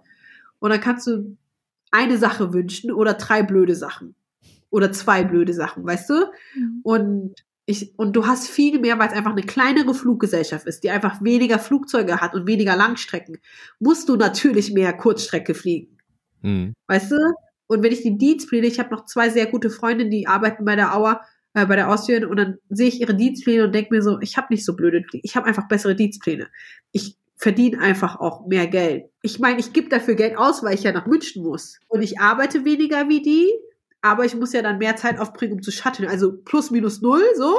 und 0.60 0.70
dann 0.70 0.80
kannst 0.80 1.06
du 1.06 1.36
eine 1.90 2.18
Sache 2.18 2.52
wünschen 2.52 2.92
oder 2.92 3.14
drei 3.14 3.42
blöde 3.42 3.74
Sachen. 3.74 4.14
Oder 4.70 4.92
zwei 4.92 5.24
blöde 5.24 5.52
Sachen, 5.52 5.84
weißt 5.84 6.10
du? 6.10 6.26
Mhm. 6.54 6.80
Und 6.84 7.34
ich, 7.66 7.98
und 7.98 8.14
du 8.14 8.26
hast 8.26 8.48
viel 8.48 8.78
mehr, 8.78 8.98
weil 8.98 9.08
es 9.08 9.14
einfach 9.14 9.32
eine 9.32 9.42
kleinere 9.42 9.94
Fluggesellschaft 9.94 10.66
ist, 10.66 10.84
die 10.84 10.90
einfach 10.90 11.22
weniger 11.22 11.58
Flugzeuge 11.58 12.20
hat 12.20 12.34
und 12.34 12.46
weniger 12.46 12.76
Langstrecken, 12.76 13.38
musst 13.78 14.08
du 14.08 14.16
natürlich 14.16 14.72
mehr 14.72 14.92
Kurzstrecke 14.92 15.54
fliegen. 15.54 15.98
Mhm. 16.42 16.74
Weißt 16.86 17.12
du? 17.12 17.16
Und 17.66 17.82
wenn 17.82 17.92
ich 17.92 18.02
die 18.02 18.18
Dienstpläne, 18.18 18.66
ich 18.66 18.78
habe 18.80 18.90
noch 18.90 19.04
zwei 19.04 19.28
sehr 19.28 19.46
gute 19.46 19.70
Freundinnen, 19.70 20.10
die 20.10 20.26
arbeiten 20.26 20.64
bei 20.64 20.74
der 20.76 20.96
Auer, 20.96 21.20
äh, 21.54 21.66
bei 21.66 21.76
der 21.76 21.88
Austrian 21.88 22.24
und 22.24 22.36
dann 22.36 22.58
sehe 22.68 22.88
ich 22.88 23.00
ihre 23.00 23.14
Dienstpläne 23.14 23.64
und 23.64 23.74
denke 23.74 23.94
mir 23.94 24.02
so, 24.02 24.20
ich 24.20 24.36
habe 24.36 24.48
nicht 24.50 24.64
so 24.64 24.74
blöde, 24.74 25.04
ich 25.12 25.36
habe 25.36 25.46
einfach 25.46 25.68
bessere 25.68 25.94
Dienstpläne. 25.94 26.48
Ich 26.92 27.16
verdiene 27.40 27.80
einfach 27.80 28.20
auch 28.20 28.46
mehr 28.46 28.66
Geld. 28.66 29.06
Ich 29.22 29.38
meine, 29.38 29.58
ich 29.60 29.72
gebe 29.72 29.88
dafür 29.88 30.14
Geld 30.14 30.36
aus, 30.36 30.62
weil 30.62 30.74
ich 30.74 30.82
ja 30.82 30.92
nach 30.92 31.06
München 31.06 31.42
muss. 31.42 31.80
Und 31.88 32.02
ich 32.02 32.20
arbeite 32.20 32.66
weniger 32.66 33.08
wie 33.08 33.22
die, 33.22 33.50
aber 34.02 34.26
ich 34.26 34.36
muss 34.36 34.52
ja 34.52 34.60
dann 34.60 34.76
mehr 34.76 34.96
Zeit 34.96 35.18
aufbringen, 35.18 35.54
um 35.54 35.62
zu 35.62 35.70
shutteln. 35.70 36.06
Also 36.06 36.36
plus 36.36 36.70
minus 36.70 37.00
null, 37.00 37.24
so 37.36 37.56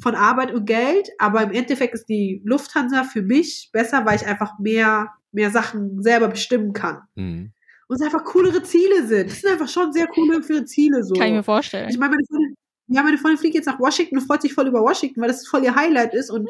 von 0.00 0.14
Arbeit 0.14 0.52
und 0.52 0.66
Geld. 0.66 1.08
Aber 1.18 1.42
im 1.42 1.50
Endeffekt 1.50 1.94
ist 1.94 2.10
die 2.10 2.42
Lufthansa 2.44 3.04
für 3.04 3.22
mich 3.22 3.70
besser, 3.72 4.04
weil 4.04 4.16
ich 4.16 4.26
einfach 4.26 4.58
mehr, 4.58 5.08
mehr 5.32 5.50
Sachen 5.50 6.02
selber 6.02 6.28
bestimmen 6.28 6.74
kann. 6.74 7.00
Mhm. 7.14 7.52
Und 7.88 7.96
es 7.96 8.02
einfach 8.02 8.24
coolere 8.24 8.62
Ziele 8.62 9.06
sind. 9.06 9.30
Es 9.30 9.40
sind 9.40 9.50
einfach 9.50 9.68
schon 9.68 9.94
sehr 9.94 10.08
coole 10.08 10.42
für 10.42 10.66
Ziele 10.66 11.04
so. 11.04 11.14
Kann 11.14 11.28
ich 11.28 11.32
mir 11.32 11.42
vorstellen. 11.42 11.88
Ich 11.88 11.96
meine, 11.96 12.10
meine 12.10 12.26
Freundin, 12.28 12.54
ja, 12.88 13.02
meine 13.02 13.16
Freundin 13.16 13.38
fliegt 13.38 13.54
jetzt 13.54 13.66
nach 13.66 13.80
Washington 13.80 14.18
und 14.18 14.26
freut 14.26 14.42
sich 14.42 14.52
voll 14.52 14.68
über 14.68 14.82
Washington, 14.82 15.22
weil 15.22 15.28
das 15.28 15.48
voll 15.48 15.64
ihr 15.64 15.74
Highlight 15.74 16.12
ist 16.12 16.30
und, 16.30 16.46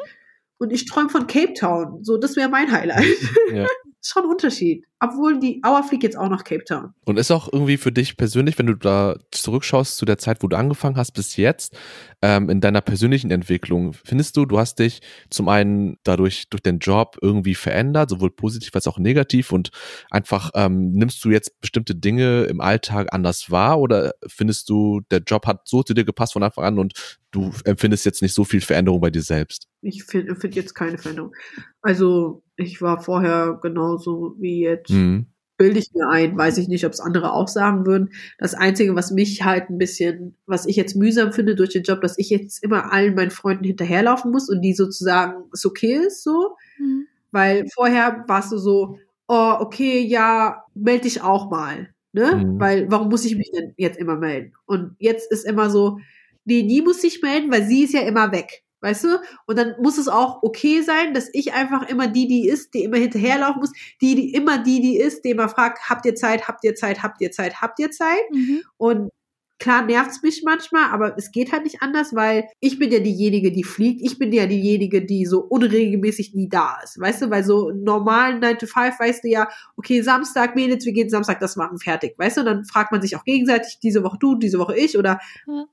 und 0.60 0.72
ich 0.72 0.84
träume 0.84 1.08
von 1.08 1.26
Cape 1.26 1.54
Town. 1.54 2.04
So, 2.04 2.18
das 2.18 2.36
wäre 2.36 2.48
mein 2.48 2.70
Highlight. 2.70 3.04
Ja. 3.52 3.66
Schon 4.02 4.24
ein 4.24 4.30
Unterschied. 4.30 4.84
Obwohl 5.02 5.40
die 5.40 5.62
Auer 5.64 5.82
fliegt 5.82 6.02
jetzt 6.02 6.18
auch 6.18 6.28
nach 6.28 6.44
Cape 6.44 6.64
Town. 6.64 6.92
Und 7.06 7.18
ist 7.18 7.30
auch 7.30 7.50
irgendwie 7.50 7.78
für 7.78 7.90
dich 7.90 8.18
persönlich, 8.18 8.58
wenn 8.58 8.66
du 8.66 8.74
da 8.74 9.16
zurückschaust 9.30 9.96
zu 9.96 10.04
der 10.04 10.18
Zeit, 10.18 10.42
wo 10.42 10.46
du 10.46 10.56
angefangen 10.56 10.96
hast 10.96 11.12
bis 11.12 11.36
jetzt, 11.36 11.74
ähm, 12.20 12.50
in 12.50 12.60
deiner 12.60 12.82
persönlichen 12.82 13.30
Entwicklung, 13.30 13.94
findest 13.94 14.36
du, 14.36 14.44
du 14.44 14.58
hast 14.58 14.78
dich 14.78 15.00
zum 15.30 15.48
einen 15.48 15.96
dadurch 16.04 16.50
durch 16.50 16.62
den 16.62 16.80
Job 16.80 17.16
irgendwie 17.22 17.54
verändert, 17.54 18.10
sowohl 18.10 18.30
positiv 18.30 18.74
als 18.74 18.86
auch 18.86 18.98
negativ 18.98 19.52
und 19.52 19.70
einfach 20.10 20.50
ähm, 20.54 20.92
nimmst 20.92 21.24
du 21.24 21.30
jetzt 21.30 21.58
bestimmte 21.62 21.94
Dinge 21.94 22.44
im 22.44 22.60
Alltag 22.60 23.08
anders 23.12 23.50
wahr 23.50 23.80
oder 23.80 24.12
findest 24.26 24.68
du, 24.68 25.00
der 25.10 25.20
Job 25.20 25.46
hat 25.46 25.66
so 25.66 25.82
zu 25.82 25.94
dir 25.94 26.04
gepasst 26.04 26.34
von 26.34 26.42
Anfang 26.42 26.64
an 26.64 26.78
und 26.78 26.92
du 27.30 27.52
empfindest 27.64 28.04
jetzt 28.04 28.22
nicht 28.22 28.34
so 28.34 28.44
viel 28.44 28.60
Veränderung 28.60 29.00
bei 29.00 29.10
dir 29.10 29.22
selbst? 29.22 29.68
Ich 29.80 30.04
finde 30.04 30.36
find 30.36 30.54
jetzt 30.54 30.74
keine 30.74 30.98
Veränderung. 30.98 31.32
Also 31.80 32.42
ich 32.60 32.80
war 32.82 33.02
vorher 33.02 33.58
genauso 33.60 34.34
wie 34.38 34.60
jetzt. 34.60 34.90
Mhm. 34.90 35.26
Bilde 35.56 35.78
ich 35.78 35.90
mir 35.92 36.08
ein, 36.08 36.38
weiß 36.38 36.56
ich 36.56 36.68
nicht, 36.68 36.86
ob 36.86 36.92
es 36.92 37.00
andere 37.00 37.34
auch 37.34 37.48
sagen 37.48 37.84
würden. 37.84 38.12
Das 38.38 38.54
Einzige, 38.54 38.94
was 38.94 39.10
mich 39.10 39.44
halt 39.44 39.68
ein 39.68 39.76
bisschen, 39.76 40.34
was 40.46 40.64
ich 40.64 40.76
jetzt 40.76 40.96
mühsam 40.96 41.34
finde 41.34 41.54
durch 41.54 41.68
den 41.68 41.82
Job, 41.82 42.00
dass 42.00 42.16
ich 42.16 42.30
jetzt 42.30 42.64
immer 42.64 42.92
allen 42.92 43.14
meinen 43.14 43.30
Freunden 43.30 43.64
hinterherlaufen 43.64 44.30
muss 44.30 44.48
und 44.48 44.62
die 44.62 44.72
sozusagen 44.72 45.44
es 45.52 45.66
okay 45.66 46.00
ist 46.06 46.22
so. 46.22 46.56
Mhm. 46.78 47.06
Weil 47.30 47.66
vorher 47.74 48.24
warst 48.26 48.52
du 48.52 48.56
so, 48.56 48.98
oh, 49.28 49.54
okay, 49.60 50.00
ja, 50.00 50.64
melde 50.74 51.02
dich 51.02 51.22
auch 51.22 51.50
mal. 51.50 51.90
Ne? 52.12 52.36
Mhm. 52.36 52.58
Weil, 52.58 52.90
warum 52.90 53.08
muss 53.08 53.24
ich 53.24 53.36
mich 53.36 53.50
denn 53.52 53.74
jetzt 53.76 53.98
immer 53.98 54.16
melden? 54.16 54.54
Und 54.66 54.96
jetzt 54.98 55.30
ist 55.30 55.44
immer 55.44 55.68
so, 55.70 55.98
nee, 56.44 56.62
nie 56.62 56.82
muss 56.82 57.04
ich 57.04 57.22
melden, 57.22 57.52
weil 57.52 57.64
sie 57.64 57.84
ist 57.84 57.94
ja 57.94 58.00
immer 58.00 58.32
weg. 58.32 58.64
Weißt 58.80 59.04
du? 59.04 59.20
Und 59.46 59.58
dann 59.58 59.74
muss 59.80 59.98
es 59.98 60.08
auch 60.08 60.42
okay 60.42 60.80
sein, 60.82 61.12
dass 61.12 61.28
ich 61.32 61.52
einfach 61.52 61.88
immer 61.88 62.06
die, 62.08 62.26
die 62.26 62.48
ist, 62.48 62.72
die 62.74 62.84
immer 62.84 62.96
hinterherlaufen 62.96 63.60
muss, 63.60 63.72
die, 64.00 64.14
die 64.14 64.32
immer 64.32 64.58
die, 64.58 64.80
die 64.80 64.96
ist, 64.96 65.24
die 65.24 65.30
immer 65.30 65.48
fragt, 65.48 65.90
habt 65.90 66.06
ihr 66.06 66.14
Zeit, 66.14 66.48
habt 66.48 66.64
ihr 66.64 66.74
Zeit, 66.74 67.02
habt 67.02 67.20
ihr 67.20 67.30
Zeit, 67.30 67.60
habt 67.60 67.78
ihr 67.78 67.90
Zeit? 67.90 68.22
Mhm. 68.32 68.62
Und 68.78 69.10
Klar 69.60 69.84
nervt's 69.84 70.22
mich 70.22 70.42
manchmal, 70.42 70.90
aber 70.90 71.18
es 71.18 71.30
geht 71.32 71.52
halt 71.52 71.64
nicht 71.64 71.82
anders, 71.82 72.14
weil 72.14 72.48
ich 72.60 72.78
bin 72.78 72.90
ja 72.90 72.98
diejenige, 72.98 73.52
die 73.52 73.62
fliegt. 73.62 74.00
Ich 74.02 74.18
bin 74.18 74.32
ja 74.32 74.46
diejenige, 74.46 75.04
die 75.04 75.26
so 75.26 75.40
unregelmäßig 75.40 76.34
nie 76.34 76.48
da 76.48 76.78
ist. 76.82 76.98
Weißt 76.98 77.20
du, 77.20 77.28
weil 77.28 77.44
so 77.44 77.70
normalen 77.70 78.40
9 78.40 78.58
to 78.58 78.66
5 78.66 78.98
weißt 78.98 79.22
du 79.22 79.28
ja, 79.28 79.48
okay, 79.76 80.00
Samstag, 80.00 80.56
Mädels, 80.56 80.86
wir 80.86 80.94
gehen 80.94 81.10
Samstag 81.10 81.40
das 81.40 81.56
machen, 81.56 81.78
fertig. 81.78 82.14
Weißt 82.16 82.38
du, 82.38 82.40
und 82.40 82.46
dann 82.46 82.64
fragt 82.64 82.90
man 82.90 83.02
sich 83.02 83.16
auch 83.16 83.24
gegenseitig, 83.24 83.78
diese 83.82 84.02
Woche 84.02 84.16
du, 84.18 84.34
diese 84.34 84.58
Woche 84.58 84.78
ich 84.78 84.96
oder 84.96 85.20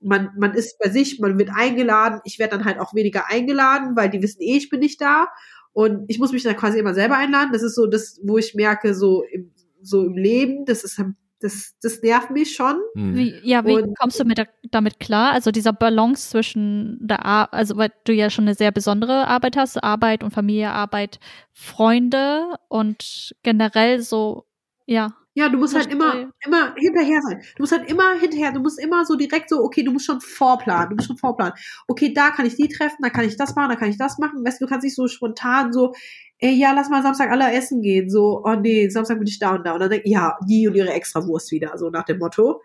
man, 0.01 0.31
man 0.37 0.53
ist 0.53 0.77
bei 0.79 0.89
sich, 0.89 1.19
man 1.21 1.39
wird 1.39 1.51
eingeladen. 1.55 2.19
Ich 2.25 2.39
werde 2.39 2.57
dann 2.57 2.65
halt 2.65 2.79
auch 2.79 2.93
weniger 2.93 3.29
eingeladen, 3.29 3.95
weil 3.95 4.09
die 4.09 4.21
wissen 4.21 4.41
eh, 4.41 4.57
ich 4.57 4.69
bin 4.69 4.81
nicht 4.81 4.99
da. 4.99 5.27
Und 5.71 6.03
ich 6.09 6.19
muss 6.19 6.33
mich 6.33 6.43
dann 6.43 6.57
quasi 6.57 6.77
immer 6.77 6.93
selber 6.93 7.15
einladen. 7.15 7.53
Das 7.53 7.63
ist 7.63 7.75
so 7.75 7.87
das, 7.87 8.19
wo 8.21 8.37
ich 8.37 8.53
merke, 8.53 8.93
so 8.93 9.23
im, 9.23 9.53
so 9.81 10.03
im 10.03 10.17
Leben, 10.17 10.65
das 10.65 10.83
ist 10.83 10.97
das, 11.39 11.75
das 11.81 12.01
nervt 12.01 12.31
mich 12.31 12.55
schon. 12.55 12.75
Hm. 12.95 13.15
Wie, 13.15 13.39
ja, 13.43 13.65
wie 13.65 13.73
und, 13.73 13.97
kommst 13.97 14.19
du 14.19 14.25
mit 14.25 14.37
der, 14.37 14.47
damit 14.71 14.99
klar? 14.99 15.33
Also 15.33 15.51
dieser 15.51 15.73
Balance 15.73 16.29
zwischen 16.29 16.97
der 17.01 17.25
Ar 17.25 17.53
also 17.53 17.77
weil 17.77 17.91
du 18.05 18.13
ja 18.13 18.29
schon 18.29 18.45
eine 18.45 18.55
sehr 18.55 18.71
besondere 18.71 19.27
Arbeit 19.27 19.57
hast, 19.57 19.83
Arbeit 19.83 20.23
und 20.23 20.31
Familie, 20.31 20.71
Arbeit, 20.71 21.19
Freunde 21.53 22.55
und 22.69 23.35
generell 23.43 24.01
so, 24.01 24.45
ja. 24.85 25.13
Ja, 25.37 25.49
du 25.49 25.59
musst 25.59 25.75
halt 25.75 25.91
immer, 25.91 26.31
immer 26.43 26.73
hinterher 26.75 27.21
sein. 27.21 27.39
Du 27.55 27.61
musst 27.61 27.71
halt 27.71 27.87
immer 27.91 28.13
hinterher, 28.19 28.51
du 28.51 28.59
musst 28.59 28.79
immer 28.79 29.05
so 29.05 29.13
direkt 29.13 29.51
so, 29.51 29.63
okay, 29.63 29.83
du 29.83 29.91
musst 29.91 30.07
schon 30.07 30.19
vorplanen, 30.19 30.89
du 30.89 30.95
musst 30.95 31.09
schon 31.09 31.17
vorplanen. 31.19 31.53
Okay, 31.87 32.11
da 32.11 32.31
kann 32.31 32.47
ich 32.47 32.55
die 32.55 32.67
treffen, 32.67 33.03
da 33.03 33.11
kann 33.11 33.23
ich 33.23 33.37
das 33.37 33.55
machen, 33.55 33.69
da 33.69 33.75
kann 33.75 33.87
ich 33.87 33.99
das 33.99 34.17
machen. 34.17 34.43
Weißt 34.43 34.59
du, 34.59 34.65
du 34.65 34.69
kannst 34.69 34.83
nicht 34.83 34.95
so 34.95 35.07
spontan 35.07 35.71
so, 35.71 35.93
ey, 36.39 36.55
ja, 36.55 36.71
lass 36.71 36.89
mal 36.89 37.03
Samstag 37.03 37.29
alle 37.29 37.53
essen 37.53 37.83
gehen. 37.83 38.09
So, 38.09 38.41
oh 38.43 38.55
nee, 38.55 38.89
Samstag 38.89 39.19
bin 39.19 39.27
ich 39.27 39.37
da 39.37 39.53
und 39.53 39.63
da. 39.63 39.73
Und 39.73 39.79
dann 39.79 39.91
denke 39.91 40.07
ich, 40.07 40.11
ja, 40.11 40.39
die 40.49 40.67
und 40.67 40.73
ihre 40.73 40.89
Extrawurst 40.89 41.51
wieder, 41.51 41.77
so 41.77 41.91
nach 41.91 42.05
dem 42.05 42.17
Motto. 42.17 42.63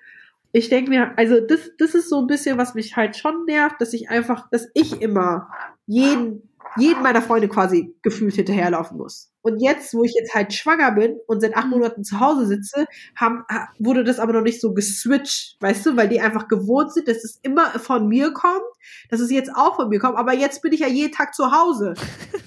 Ich 0.53 0.71
denke 0.71 0.89
mir, 0.89 1.13
also 1.19 1.41
das, 1.41 1.73
das 1.77 1.95
ist 1.95 2.09
so 2.09 2.21
ein 2.21 2.27
bisschen, 2.27 2.57
was 2.57 2.75
mich 2.75 2.97
halt 2.97 3.19
schon 3.19 3.45
nervt, 3.45 3.83
dass 3.83 3.93
ich 3.93 4.09
einfach, 4.09 4.49
dass 4.49 4.69
ich 4.73 5.03
immer 5.03 5.51
jeden 5.85 6.49
jeden 6.77 7.03
meiner 7.03 7.23
Freunde 7.23 7.49
quasi 7.49 7.95
gefühlt 8.03 8.35
hinterherlaufen 8.35 8.97
muss. 8.97 9.31
Und 9.43 9.61
jetzt, 9.61 9.93
wo 9.93 10.05
ich 10.05 10.15
jetzt 10.15 10.35
halt 10.35 10.53
schwanger 10.53 10.93
bin 10.93 11.19
und 11.27 11.41
seit 11.41 11.57
acht 11.57 11.67
Monaten 11.67 12.05
zu 12.05 12.21
Hause 12.21 12.47
sitze, 12.47 12.87
haben, 13.17 13.45
wurde 13.79 14.05
das 14.05 14.21
aber 14.21 14.33
noch 14.33 14.43
nicht 14.43 14.61
so 14.61 14.73
geswitcht, 14.73 15.57
weißt 15.61 15.85
du, 15.85 15.97
weil 15.97 16.09
die 16.09 16.21
einfach 16.21 16.47
gewohnt 16.47 16.93
sind, 16.93 17.09
dass 17.09 17.25
es 17.25 17.39
immer 17.43 17.67
von 17.79 18.07
mir 18.07 18.33
kommt, 18.33 18.63
dass 19.11 19.21
es 19.21 19.31
jetzt 19.31 19.51
auch 19.55 19.77
von 19.77 19.89
mir 19.89 19.99
kommt, 19.99 20.17
aber 20.17 20.33
jetzt 20.33 20.63
bin 20.63 20.73
ich 20.73 20.81
ja 20.81 20.87
jeden 20.87 21.13
Tag 21.13 21.35
zu 21.35 21.51
Hause. 21.51 21.95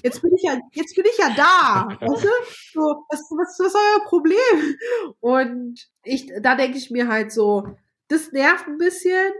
Jetzt 0.02 0.22
bin 0.22 0.32
ich 0.34 0.42
ja, 0.42 0.58
jetzt 0.72 0.94
bin 0.94 1.04
ich 1.04 1.18
ja 1.18 1.30
da, 1.36 1.88
weißt 2.00 2.24
du? 2.24 2.28
So, 2.72 2.80
was, 3.10 3.20
was, 3.30 3.58
was 3.58 3.66
ist 3.66 3.74
euer 3.76 4.04
Problem? 4.04 4.76
Und 5.20 5.88
ich, 6.02 6.30
da 6.40 6.54
denke 6.54 6.78
ich 6.78 6.90
mir 6.90 7.08
halt 7.08 7.32
so, 7.32 7.76
das 8.08 8.32
nervt 8.32 8.66
ein 8.68 8.78
bisschen, 8.78 9.32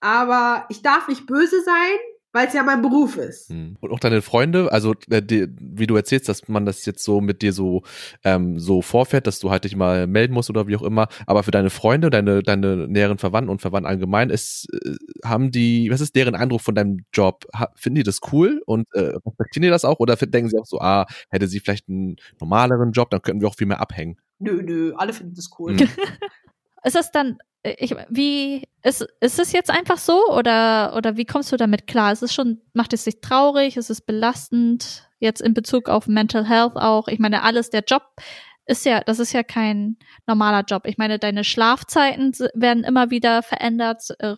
aber 0.00 0.66
ich 0.70 0.82
darf 0.82 1.08
nicht 1.08 1.26
böse 1.26 1.62
sein, 1.62 1.98
weil 2.36 2.48
es 2.48 2.52
ja 2.52 2.62
mein 2.62 2.82
Beruf 2.82 3.16
ist. 3.16 3.48
Hm. 3.48 3.76
Und 3.80 3.90
auch 3.90 3.98
deine 3.98 4.20
Freunde, 4.20 4.70
also 4.70 4.94
äh, 5.08 5.22
die, 5.22 5.48
wie 5.58 5.86
du 5.86 5.96
erzählst, 5.96 6.28
dass 6.28 6.48
man 6.48 6.66
das 6.66 6.84
jetzt 6.84 7.02
so 7.02 7.22
mit 7.22 7.40
dir 7.40 7.54
so 7.54 7.82
ähm, 8.24 8.58
so 8.58 8.82
vorfährt, 8.82 9.26
dass 9.26 9.40
du 9.40 9.50
halt 9.50 9.64
dich 9.64 9.74
mal 9.74 10.06
melden 10.06 10.34
musst 10.34 10.50
oder 10.50 10.66
wie 10.68 10.76
auch 10.76 10.82
immer. 10.82 11.08
Aber 11.26 11.42
für 11.42 11.50
deine 11.50 11.70
Freunde, 11.70 12.10
deine 12.10 12.42
deine 12.42 12.88
näheren 12.88 13.16
Verwandten 13.16 13.50
und 13.50 13.62
Verwandten 13.62 13.88
allgemein, 13.88 14.28
ist 14.28 14.68
äh, 14.84 14.96
haben 15.24 15.50
die, 15.50 15.90
was 15.90 16.02
ist 16.02 16.14
deren 16.14 16.34
Eindruck 16.34 16.60
von 16.60 16.74
deinem 16.74 17.06
Job? 17.14 17.46
Ha, 17.54 17.72
finden 17.74 17.96
die 17.96 18.02
das 18.02 18.20
cool 18.32 18.62
und 18.66 18.86
äh, 18.92 19.14
respektieren 19.24 19.62
die 19.62 19.70
das 19.70 19.86
auch 19.86 19.98
oder 19.98 20.14
denken 20.16 20.50
sie 20.50 20.58
auch 20.58 20.66
so, 20.66 20.78
ah, 20.78 21.06
hätte 21.30 21.48
sie 21.48 21.60
vielleicht 21.60 21.88
einen 21.88 22.16
normaleren 22.38 22.92
Job, 22.92 23.08
dann 23.08 23.22
könnten 23.22 23.40
wir 23.40 23.48
auch 23.48 23.56
viel 23.56 23.66
mehr 23.66 23.80
abhängen? 23.80 24.18
Nö, 24.38 24.62
nö, 24.62 24.92
alle 24.94 25.14
finden 25.14 25.34
das 25.34 25.48
cool. 25.58 25.74
Ist 26.86 26.94
das 26.94 27.10
dann 27.10 27.38
ich, 27.78 27.94
wie, 28.08 28.62
ist, 28.82 29.06
ist 29.20 29.38
es 29.38 29.52
jetzt 29.52 29.70
einfach 29.70 29.98
so 29.98 30.28
oder, 30.32 30.94
oder 30.96 31.16
wie 31.16 31.24
kommst 31.24 31.50
du 31.52 31.56
damit 31.56 31.86
klar? 31.86 32.12
Ist 32.12 32.22
es 32.22 32.32
schon, 32.32 32.60
macht 32.74 32.92
es 32.92 33.04
dich 33.04 33.20
traurig? 33.20 33.76
Ist 33.76 33.90
es 33.90 34.00
belastend? 34.00 35.08
Jetzt 35.18 35.40
in 35.40 35.54
Bezug 35.54 35.88
auf 35.88 36.06
Mental 36.06 36.46
Health 36.46 36.76
auch? 36.76 37.08
Ich 37.08 37.18
meine, 37.18 37.42
alles, 37.42 37.70
der 37.70 37.82
Job 37.86 38.02
ist 38.66 38.84
ja, 38.84 39.00
das 39.00 39.18
ist 39.18 39.32
ja 39.32 39.42
kein 39.42 39.96
normaler 40.26 40.64
Job. 40.66 40.82
Ich 40.86 40.98
meine, 40.98 41.18
deine 41.18 41.44
Schlafzeiten 41.44 42.32
werden 42.54 42.84
immer 42.84 43.10
wieder 43.10 43.42
verändert, 43.42 44.02
äh, 44.18 44.36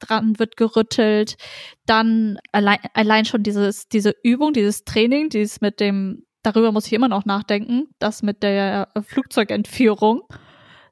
dran 0.00 0.38
wird 0.38 0.56
gerüttelt. 0.56 1.36
Dann 1.86 2.38
allein, 2.52 2.78
allein 2.94 3.24
schon 3.24 3.42
dieses, 3.42 3.88
diese 3.88 4.14
Übung, 4.22 4.52
dieses 4.52 4.84
Training, 4.84 5.28
dieses 5.28 5.60
mit 5.60 5.80
dem, 5.80 6.24
darüber 6.42 6.72
muss 6.72 6.86
ich 6.86 6.92
immer 6.92 7.08
noch 7.08 7.24
nachdenken, 7.24 7.88
das 7.98 8.22
mit 8.22 8.42
der 8.42 8.88
Flugzeugentführung 9.06 10.22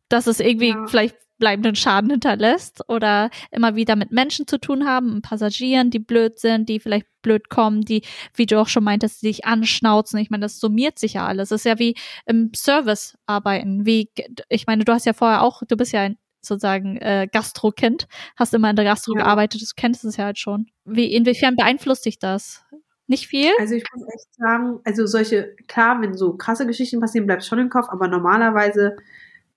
dass 0.09 0.27
es 0.27 0.41
irgendwie 0.41 0.71
ja. 0.71 0.87
vielleicht 0.87 1.17
bleibenden 1.39 1.77
Schaden 1.77 2.11
hinterlässt 2.11 2.89
oder 2.89 3.31
immer 3.51 3.77
wieder 3.77 3.97
mit 3.97 4.11
Menschen 4.11 4.47
zu 4.47 4.59
tun 4.59 4.87
haben, 4.87 5.21
Passagieren, 5.23 5.91
die 5.91 5.99
blöd 5.99 6.39
sind, 6.39 6.69
die 6.69 6.81
vielleicht 6.81 7.07
blöd 7.23 7.49
kommen, 7.49 7.83
die, 7.83 8.03
wie 8.35 8.47
du 8.47 8.61
auch 8.61 8.69
schon 8.69 8.85
meintest, 8.85 9.23
die 9.23 9.27
dich 9.27 9.45
anschnauzen. 9.45 10.19
Ich 10.19 10.31
meine, 10.31 10.43
das 10.43 10.59
summiert 10.59 10.99
sich 10.99 11.15
ja 11.15 11.27
alles. 11.27 11.51
Das 11.51 11.61
ist 11.61 11.67
ja 11.67 11.79
wie 11.79 11.95
im 12.25 12.53
Service 12.55 13.19
arbeiten. 13.27 13.85
Wie, 13.85 14.11
ich 14.49 14.67
meine, 14.67 14.85
du 14.85 14.93
hast 14.93 15.07
ja 15.07 15.13
vorher 15.13 15.43
auch, 15.43 15.63
du 15.67 15.77
bist 15.77 15.93
ja 15.93 16.03
ein 16.03 16.19
sozusagen 16.41 16.97
äh, 16.99 17.29
Gastro-Kind, 17.31 18.07
hast 18.37 18.55
immer 18.55 18.71
in 18.71 18.77
der 18.77 18.85
Gastro 18.85 19.15
ja. 19.17 19.25
gearbeitet, 19.25 19.61
du 19.61 19.67
kennst 19.77 20.05
es 20.05 20.17
ja 20.17 20.27
halt 20.27 20.39
schon. 20.39 20.67
Wie, 20.85 21.13
inwiefern 21.13 21.57
beeinflusst 21.57 22.07
dich 22.07 22.19
das? 22.19 22.65
Nicht 23.09 23.27
viel? 23.27 23.51
Also 23.59 23.75
ich 23.75 23.85
muss 23.95 24.07
echt 24.09 24.35
sagen, 24.35 24.81
also 24.85 25.07
solche, 25.07 25.55
klar, 25.69 26.01
wenn 26.01 26.15
so 26.15 26.37
krasse 26.37 26.67
Geschichten 26.67 27.01
passieren, 27.01 27.27
bleibt 27.27 27.45
schon 27.45 27.59
im 27.59 27.69
Kopf, 27.69 27.89
aber 27.89 28.09
normalerweise 28.09 28.97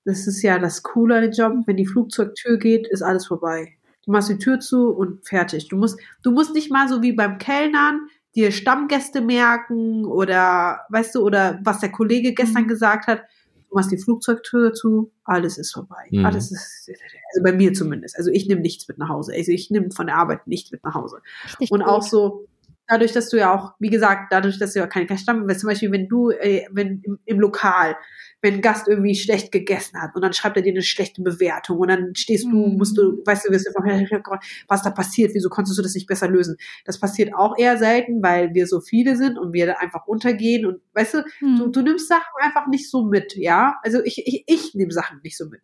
das 0.06 0.28
ist 0.28 0.42
ja 0.42 0.60
das 0.60 0.84
Coole 0.84 1.16
an 1.16 1.22
dem 1.24 1.32
Job. 1.32 1.54
Wenn 1.66 1.78
die 1.78 1.86
Flugzeugtür 1.86 2.58
geht, 2.58 2.88
ist 2.88 3.02
alles 3.02 3.28
vorbei. 3.28 3.74
Du 4.06 4.12
machst 4.12 4.30
die 4.30 4.38
Tür 4.38 4.60
zu 4.60 4.90
und 4.90 5.28
fertig. 5.28 5.68
Du 5.68 5.78
musst, 5.78 6.00
du 6.24 6.32
musst 6.32 6.54
nicht 6.54 6.72
mal 6.72 6.88
so 6.88 7.02
wie 7.02 7.14
beim 7.14 7.38
Kellnern 7.38 8.08
dir 8.36 8.52
Stammgäste 8.52 9.22
merken 9.22 10.06
oder, 10.06 10.82
weißt 10.90 11.16
du, 11.16 11.22
oder 11.22 11.60
was 11.64 11.80
der 11.80 11.92
Kollege 11.92 12.34
gestern 12.34 12.64
mhm. 12.64 12.68
gesagt 12.70 13.08
hat. 13.08 13.22
Du 13.70 13.76
machst 13.76 13.92
die 13.92 14.00
Flugzeugtür 14.00 14.74
zu, 14.74 15.12
alles 15.24 15.60
ist 15.60 15.74
vorbei. 15.74 16.08
Mhm. 16.10 16.26
Alles 16.26 16.52
ist, 16.52 16.90
also 16.90 17.44
bei 17.44 17.52
mir 17.52 17.74
zumindest. 17.74 18.18
Also 18.18 18.32
ich 18.32 18.48
nehme 18.48 18.62
nichts 18.62 18.88
mit 18.88 18.98
nach 18.98 19.10
Hause. 19.10 19.34
Also 19.36 19.52
ich 19.52 19.70
nehme 19.70 19.92
von 19.92 20.08
der 20.08 20.16
Arbeit 20.16 20.48
nichts 20.48 20.72
mit 20.72 20.84
nach 20.84 20.96
Hause. 20.96 21.22
Richtig 21.46 21.72
und 21.72 21.82
gut. 21.82 21.90
auch 21.90 22.02
so, 22.02 22.48
dadurch, 22.90 23.12
dass 23.14 23.30
du 23.30 23.38
ja 23.38 23.54
auch, 23.54 23.74
wie 23.80 23.90
gesagt, 23.90 24.32
dadurch, 24.32 24.60
dass 24.60 24.74
du 24.74 24.80
ja 24.80 24.88
keine 24.88 25.18
Stamm, 25.18 25.48
weil 25.48 25.58
zum 25.58 25.70
Beispiel, 25.70 25.92
wenn 25.92 26.08
du, 26.10 26.32
äh, 26.32 26.66
wenn 26.72 27.02
im, 27.04 27.20
im 27.26 27.40
Lokal, 27.40 27.96
wenn 28.42 28.56
ein 28.56 28.62
Gast 28.62 28.88
irgendwie 28.88 29.16
schlecht 29.16 29.52
gegessen 29.52 30.02
hat 30.02 30.16
und 30.16 30.22
dann 30.22 30.34
schreibt 30.34 30.58
er 30.58 30.64
dir 30.64 30.72
eine 30.72 30.82
schlechte 30.82 31.22
Bewertung 31.22 31.78
und 31.78 31.90
dann 31.90 32.16
stehst 32.16 32.46
du, 32.46 32.56
Mhm. 32.68 32.78
musst 32.78 32.98
du, 32.98 33.22
weißt 33.26 33.48
du, 33.48 33.52
wirst 33.52 33.68
du 33.68 33.72
von, 33.74 34.40
was 34.68 34.82
da 34.82 34.90
passiert, 34.92 35.34
wieso 35.34 35.50
konntest 35.50 35.78
du 35.78 35.82
das 35.82 35.94
nicht 35.94 36.08
besser 36.08 36.28
lösen? 36.30 36.58
Das 36.86 37.00
passiert 37.00 37.34
auch 37.36 37.58
eher 37.58 37.78
selten, 37.78 38.22
weil 38.24 38.54
wir 38.54 38.68
so 38.68 38.80
viele 38.82 39.16
sind 39.18 39.38
und 39.38 39.54
wir 39.54 39.66
da 39.68 39.74
einfach 39.74 40.08
untergehen 40.08 40.66
und, 40.66 40.82
weißt 40.94 41.16
du, 41.16 41.24
Hm. 41.40 41.58
du, 41.58 41.68
du 41.68 41.82
nimmst 41.82 42.08
Sachen 42.08 42.32
einfach 42.42 42.68
nicht 42.68 42.90
so 42.90 43.04
mit, 43.06 43.36
ja? 43.36 43.76
Also 43.84 44.02
ich, 44.04 44.26
ich, 44.26 44.44
ich 44.48 44.74
nehme 44.76 44.92
Sachen 44.92 45.20
nicht 45.24 45.38
so 45.38 45.48
mit. 45.48 45.62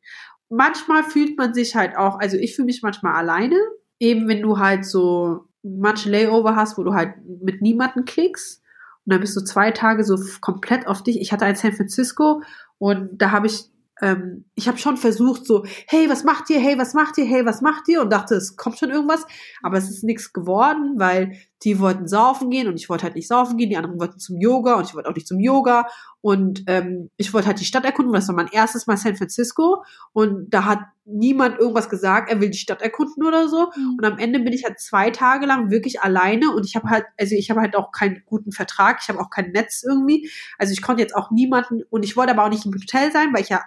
Manchmal 0.50 1.04
fühlt 1.04 1.38
man 1.38 1.54
sich 1.54 1.76
halt 1.76 1.98
auch, 1.98 2.20
also 2.20 2.38
ich 2.38 2.56
fühle 2.56 2.68
mich 2.68 2.82
manchmal 2.84 3.16
alleine, 3.16 3.58
eben 4.00 4.28
wenn 4.28 4.42
du 4.42 4.60
halt 4.60 4.86
so 4.86 5.46
manche 5.66 6.10
Layover 6.10 6.56
hast, 6.56 6.78
wo 6.78 6.84
du 6.84 6.94
halt 6.94 7.16
mit 7.26 7.62
niemanden 7.62 8.06
klickst 8.06 8.62
und 9.06 9.14
dann 9.14 9.22
bist 9.22 9.36
du 9.36 9.42
zwei 9.42 9.72
Tage 9.72 10.04
so 10.04 10.18
komplett 10.42 10.88
auf 10.88 11.04
dich. 11.04 11.20
Ich 11.22 11.32
hatte 11.32 11.46
ein 11.46 11.56
San 11.56 11.74
Francisco 11.74 12.42
und 12.80 13.22
da 13.22 13.32
habe 13.32 13.48
ich, 13.48 13.70
ähm, 14.02 14.46
ich 14.56 14.68
habe 14.68 14.78
schon 14.78 14.98
versucht 14.98 15.46
so, 15.46 15.64
hey, 15.88 16.10
was 16.10 16.24
macht 16.24 16.50
ihr? 16.50 16.60
Hey, 16.60 16.78
was 16.78 16.94
macht 16.94 17.18
ihr? 17.18 17.26
Hey, 17.26 17.46
was 17.46 17.62
macht 17.62 17.88
ihr? 17.88 18.02
Und 18.02 18.12
dachte, 18.12 18.36
es 18.36 18.56
kommt 18.58 18.80
schon 18.80 18.90
irgendwas, 18.90 19.26
aber 19.62 19.78
es 19.78 19.90
ist 19.90 20.04
nichts 20.04 20.34
geworden, 20.34 20.96
weil 20.98 21.38
die 21.64 21.80
wollten 21.80 22.08
saufen 22.08 22.50
gehen 22.50 22.68
und 22.68 22.76
ich 22.76 22.90
wollte 22.90 23.04
halt 23.04 23.16
nicht 23.16 23.28
saufen 23.28 23.58
gehen, 23.58 23.70
die 23.70 23.78
anderen 23.78 24.00
wollten 24.00 24.20
zum 24.20 24.40
Yoga 24.40 24.76
und 24.76 24.88
ich 24.88 24.96
wollte 24.96 25.10
auch 25.10 25.16
nicht 25.16 25.28
zum 25.28 25.40
Yoga 25.40 25.88
und 26.22 26.64
ähm, 26.68 27.10
ich 27.18 27.34
wollte 27.34 27.48
halt 27.48 27.60
die 27.60 27.66
Stadt 27.66 27.86
erkunden, 27.86 28.12
weil 28.12 28.20
das 28.20 28.28
war 28.28 28.36
mein 28.36 28.50
erstes 28.52 28.88
Mal 28.88 28.98
San 28.98 29.16
Francisco 29.16 29.84
und 30.14 30.50
da 30.50 30.66
hat 30.66 30.80
niemand 31.06 31.60
irgendwas 31.60 31.90
gesagt, 31.90 32.30
er 32.30 32.42
will 32.42 32.50
die 32.50 32.58
Stadt 32.58 32.82
erkunden 32.82 33.26
oder 33.26 33.48
so 33.48 33.72
Hm. 33.74 33.96
und 33.98 34.06
am 34.06 34.18
Ende 34.18 34.40
bin 34.40 34.54
ich 34.54 34.66
halt 34.66 34.80
zwei 34.80 35.12
Tage 35.12 35.46
lang 35.46 35.72
wirklich 35.72 36.02
alleine 36.02 36.52
und 36.52 36.66
ich 36.66 36.76
habe 36.76 36.90
halt, 36.90 37.06
also 37.18 37.36
ich 37.36 37.50
habe 37.50 37.62
halt 37.62 37.76
auch 37.76 37.92
keinen 37.92 38.22
guten 38.26 38.52
Vertrag, 38.52 39.00
ich 39.02 39.10
habe 39.10 39.20
auch 39.20 39.30
kein 39.30 39.52
Netz 39.52 39.84
irgendwie. 39.84 40.30
Also 40.58 40.74
ich 40.74 40.82
konnte 40.82 41.02
jetzt 41.02 41.16
auch 41.16 41.32
niemanden 41.32 41.84
und 41.90 42.04
ich 42.04 42.18
wollte 42.18 42.32
aber 42.32 42.46
auch 42.46 42.50
nicht 42.50 42.66
im 42.66 42.74
Hotel 42.74 43.12
sein, 43.12 43.34
weil 43.34 43.42
ich 43.42 43.50
ja 43.50 43.62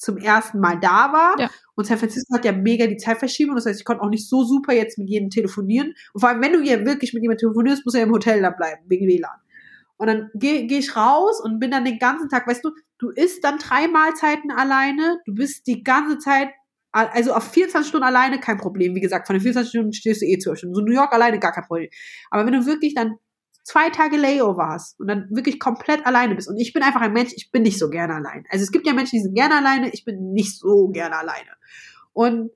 zum 0.00 0.16
ersten 0.16 0.60
Mal 0.60 0.80
da 0.80 1.12
war. 1.12 1.38
Ja. 1.38 1.50
Und 1.74 1.84
San 1.84 1.98
Francisco 1.98 2.34
hat 2.34 2.44
ja 2.44 2.52
mega 2.52 2.86
die 2.86 2.96
Zeitverschiebung. 2.96 3.54
Das 3.54 3.66
heißt, 3.66 3.78
ich 3.78 3.84
konnte 3.84 4.02
auch 4.02 4.08
nicht 4.08 4.28
so 4.28 4.44
super 4.44 4.72
jetzt 4.72 4.98
mit 4.98 5.08
jedem 5.08 5.28
telefonieren. 5.28 5.94
Und 6.14 6.20
vor 6.20 6.30
allem, 6.30 6.42
wenn 6.42 6.54
du 6.54 6.60
hier 6.60 6.86
wirklich 6.86 7.12
mit 7.12 7.22
jemandem 7.22 7.48
telefonierst, 7.48 7.84
muss 7.84 7.94
er 7.94 8.04
im 8.04 8.10
Hotel 8.10 8.40
da 8.40 8.50
bleiben, 8.50 8.82
wegen 8.88 9.06
WLAN. 9.06 9.38
Und 9.98 10.06
dann 10.06 10.30
gehe 10.34 10.66
geh 10.66 10.78
ich 10.78 10.96
raus 10.96 11.42
und 11.44 11.60
bin 11.60 11.70
dann 11.70 11.84
den 11.84 11.98
ganzen 11.98 12.30
Tag, 12.30 12.46
weißt 12.46 12.64
du, 12.64 12.70
du 12.98 13.10
isst 13.10 13.44
dann 13.44 13.58
drei 13.58 13.86
Mahlzeiten 13.86 14.50
alleine, 14.50 15.20
du 15.26 15.34
bist 15.34 15.66
die 15.66 15.84
ganze 15.84 16.16
Zeit, 16.16 16.48
also 16.92 17.34
auf 17.34 17.52
24 17.52 17.86
Stunden 17.86 18.06
alleine 18.06 18.40
kein 18.40 18.56
Problem. 18.56 18.94
Wie 18.94 19.00
gesagt, 19.00 19.26
von 19.26 19.34
den 19.34 19.42
24 19.42 19.68
Stunden 19.68 19.92
stehst 19.92 20.22
du 20.22 20.26
eh 20.26 20.38
12 20.38 20.58
Stunden. 20.58 20.74
So 20.74 20.80
New 20.80 20.94
York 20.94 21.12
alleine 21.12 21.38
gar 21.38 21.52
kein 21.52 21.64
Problem. 21.64 21.90
Aber 22.30 22.46
wenn 22.46 22.54
du 22.54 22.64
wirklich 22.64 22.94
dann 22.94 23.16
zwei 23.62 23.90
Tage 23.90 24.16
Layover 24.16 24.68
hast 24.68 24.98
und 25.00 25.08
dann 25.08 25.28
wirklich 25.30 25.60
komplett 25.60 26.06
alleine 26.06 26.34
bist. 26.34 26.48
Und 26.48 26.58
ich 26.58 26.72
bin 26.72 26.82
einfach 26.82 27.00
ein 27.00 27.12
Mensch, 27.12 27.32
ich 27.36 27.50
bin 27.50 27.62
nicht 27.62 27.78
so 27.78 27.90
gerne 27.90 28.14
allein. 28.14 28.44
Also 28.50 28.62
es 28.62 28.72
gibt 28.72 28.86
ja 28.86 28.92
Menschen, 28.92 29.16
die 29.16 29.22
sind 29.22 29.34
gerne 29.34 29.56
alleine, 29.56 29.90
ich 29.90 30.04
bin 30.04 30.32
nicht 30.32 30.58
so 30.58 30.88
gerne 30.88 31.16
alleine. 31.16 31.50
Und 32.12 32.50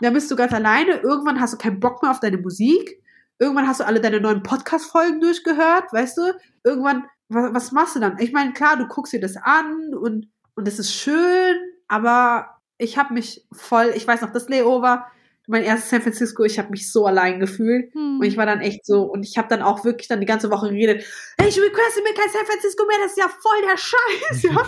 dann 0.00 0.14
bist 0.14 0.30
du 0.30 0.36
ganz 0.36 0.52
alleine, 0.52 0.96
irgendwann 0.96 1.40
hast 1.40 1.54
du 1.54 1.58
keinen 1.58 1.80
Bock 1.80 2.02
mehr 2.02 2.10
auf 2.10 2.20
deine 2.20 2.38
Musik, 2.38 3.02
irgendwann 3.38 3.66
hast 3.66 3.80
du 3.80 3.86
alle 3.86 4.00
deine 4.00 4.20
neuen 4.20 4.42
Podcast-Folgen 4.42 5.20
durchgehört, 5.20 5.92
weißt 5.92 6.18
du? 6.18 6.22
Irgendwann, 6.64 7.04
was, 7.28 7.54
was 7.54 7.72
machst 7.72 7.96
du 7.96 8.00
dann? 8.00 8.18
Ich 8.18 8.32
meine, 8.32 8.52
klar, 8.52 8.76
du 8.76 8.86
guckst 8.86 9.12
dir 9.12 9.20
das 9.20 9.36
an 9.36 9.94
und, 9.94 10.28
und 10.54 10.68
es 10.68 10.78
ist 10.78 10.92
schön, 10.92 11.56
aber 11.88 12.58
ich 12.78 12.98
habe 12.98 13.14
mich 13.14 13.46
voll, 13.52 13.92
ich 13.94 14.06
weiß 14.06 14.22
noch, 14.22 14.32
das 14.32 14.48
Layover, 14.48 15.06
mein 15.48 15.64
erstes 15.64 15.90
San 15.90 16.02
Francisco, 16.02 16.44
ich 16.44 16.58
habe 16.58 16.70
mich 16.70 16.90
so 16.92 17.06
allein 17.06 17.40
gefühlt. 17.40 17.92
Hm. 17.94 18.20
Und 18.20 18.26
ich 18.26 18.36
war 18.36 18.46
dann 18.46 18.60
echt 18.60 18.86
so, 18.86 19.02
und 19.02 19.24
ich 19.24 19.36
habe 19.38 19.48
dann 19.48 19.62
auch 19.62 19.84
wirklich 19.84 20.08
dann 20.08 20.20
die 20.20 20.26
ganze 20.26 20.50
Woche 20.50 20.68
geredet, 20.68 21.04
hey, 21.38 21.48
ich 21.48 21.58
requeste 21.60 22.02
mir 22.02 22.14
kein 22.14 22.30
San 22.30 22.46
Francisco 22.46 22.84
mehr, 22.86 22.98
das 23.02 23.12
ist 23.12 23.18
ja 23.18 23.28
voll 23.28 23.60
der 23.68 23.76
Scheiß, 23.76 24.42
ja. 24.42 24.62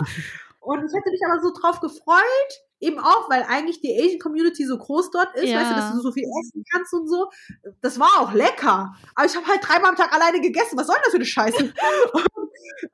und 0.59 0.85
ich 0.85 0.93
hätte 0.93 1.09
mich 1.11 1.21
aber 1.29 1.41
so 1.41 1.53
drauf 1.59 1.79
gefreut, 1.79 2.51
eben 2.81 2.99
auch, 2.99 3.29
weil 3.29 3.43
eigentlich 3.47 3.79
die 3.81 3.97
Asian 3.97 4.19
Community 4.19 4.65
so 4.65 4.77
groß 4.77 5.11
dort 5.11 5.33
ist, 5.35 5.45
Ja. 5.45 5.59
weißt 5.61 5.71
du, 5.71 5.75
dass 5.75 5.91
du 5.93 6.01
so 6.01 6.11
viel 6.11 6.25
essen 6.41 6.63
kannst 6.71 6.93
und 6.93 7.07
so. 7.07 7.29
Das 7.81 7.99
war 7.99 8.19
auch 8.19 8.33
lecker. 8.33 8.93
Aber 9.15 9.25
ich 9.25 9.35
habe 9.35 9.47
halt 9.47 9.59
dreimal 9.63 9.91
am 9.91 9.95
Tag 9.95 10.13
alleine 10.13 10.41
gegessen. 10.41 10.77
Was 10.77 10.87
soll 10.87 10.97
das 11.03 11.11
für 11.11 11.15
eine 11.17 11.25
Scheiße? 11.25 11.73
und, 12.11 12.25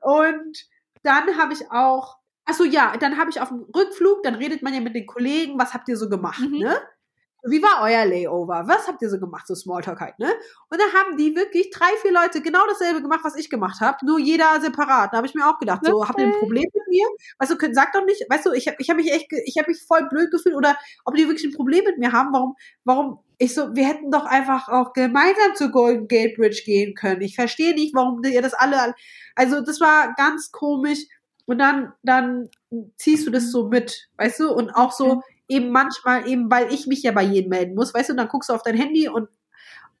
und 0.00 0.58
dann 1.02 1.36
habe 1.36 1.52
ich 1.52 1.68
auch, 1.72 2.16
ach 2.44 2.54
so 2.54 2.64
ja, 2.64 2.96
dann 2.96 3.18
habe 3.18 3.30
ich 3.30 3.40
auf 3.40 3.48
dem 3.48 3.66
Rückflug, 3.74 4.22
dann 4.22 4.36
redet 4.36 4.62
man 4.62 4.72
ja 4.72 4.80
mit 4.80 4.94
den 4.94 5.06
Kollegen, 5.06 5.58
was 5.58 5.74
habt 5.74 5.88
ihr 5.88 5.96
so 5.96 6.08
gemacht, 6.08 6.40
Mhm. 6.40 6.58
ne? 6.58 6.76
Wie 7.44 7.60
war 7.60 7.82
euer 7.82 8.04
Layover? 8.04 8.64
Was 8.66 8.86
habt 8.86 9.02
ihr 9.02 9.10
so 9.10 9.18
gemacht? 9.18 9.46
So 9.48 9.54
Smalltalk 9.54 10.00
halt, 10.00 10.18
ne? 10.18 10.30
Und 10.70 10.80
dann 10.80 10.92
haben 10.92 11.16
die 11.16 11.34
wirklich 11.34 11.70
drei, 11.70 11.90
vier 12.00 12.12
Leute 12.12 12.40
genau 12.40 12.60
dasselbe 12.68 13.02
gemacht, 13.02 13.20
was 13.24 13.36
ich 13.36 13.50
gemacht 13.50 13.80
habe, 13.80 13.98
nur 14.06 14.20
jeder 14.20 14.60
separat. 14.60 15.12
Da 15.12 15.16
habe 15.16 15.26
ich 15.26 15.34
mir 15.34 15.48
auch 15.48 15.58
gedacht, 15.58 15.80
so, 15.84 16.06
habt 16.06 16.20
ihr 16.20 16.26
ein. 16.26 16.32
Problem 16.38 16.64
mit 16.72 16.88
mir? 16.88 17.06
Weißt 17.38 17.50
du, 17.50 17.56
sag 17.72 17.92
doch 17.92 18.04
nicht, 18.04 18.24
weißt 18.28 18.46
du, 18.46 18.52
ich 18.52 18.68
habe 18.68 18.76
ich 18.78 18.90
hab 18.90 18.96
mich 18.96 19.12
echt, 19.12 19.26
ich 19.44 19.58
habe 19.58 19.70
mich 19.70 19.82
voll 19.82 20.08
blöd 20.08 20.30
gefühlt 20.30 20.54
oder 20.54 20.76
ob 21.04 21.14
die 21.16 21.26
wirklich 21.26 21.44
ein 21.44 21.56
Problem 21.56 21.84
mit 21.84 21.98
mir 21.98 22.12
haben, 22.12 22.32
warum, 22.32 22.54
warum, 22.84 23.18
ich 23.38 23.54
so, 23.54 23.74
wir 23.74 23.86
hätten 23.86 24.10
doch 24.10 24.24
einfach 24.24 24.68
auch 24.68 24.92
gemeinsam 24.92 25.54
zur 25.54 25.70
Golden 25.70 26.06
Gate 26.06 26.36
Bridge 26.36 26.62
gehen 26.64 26.94
können. 26.94 27.22
Ich 27.22 27.34
verstehe 27.34 27.74
nicht, 27.74 27.94
warum 27.94 28.22
ihr 28.22 28.42
das 28.42 28.54
alle, 28.54 28.94
also 29.34 29.60
das 29.60 29.80
war 29.80 30.14
ganz 30.14 30.52
komisch. 30.52 31.00
Und 31.44 31.58
dann, 31.58 31.92
dann 32.04 32.50
ziehst 32.96 33.26
du 33.26 33.30
das 33.30 33.50
so 33.50 33.68
mit, 33.68 34.08
weißt 34.16 34.40
du, 34.40 34.52
und 34.52 34.70
auch 34.70 34.92
so, 34.92 35.22
eben 35.52 35.70
manchmal, 35.70 36.26
eben 36.28 36.50
weil 36.50 36.72
ich 36.72 36.86
mich 36.86 37.02
ja 37.02 37.12
bei 37.12 37.22
jedem 37.22 37.50
melden 37.50 37.74
muss, 37.74 37.94
weißt 37.94 38.10
du, 38.10 38.14
dann 38.14 38.28
guckst 38.28 38.48
du 38.50 38.54
auf 38.54 38.62
dein 38.62 38.76
Handy 38.76 39.08
und 39.08 39.28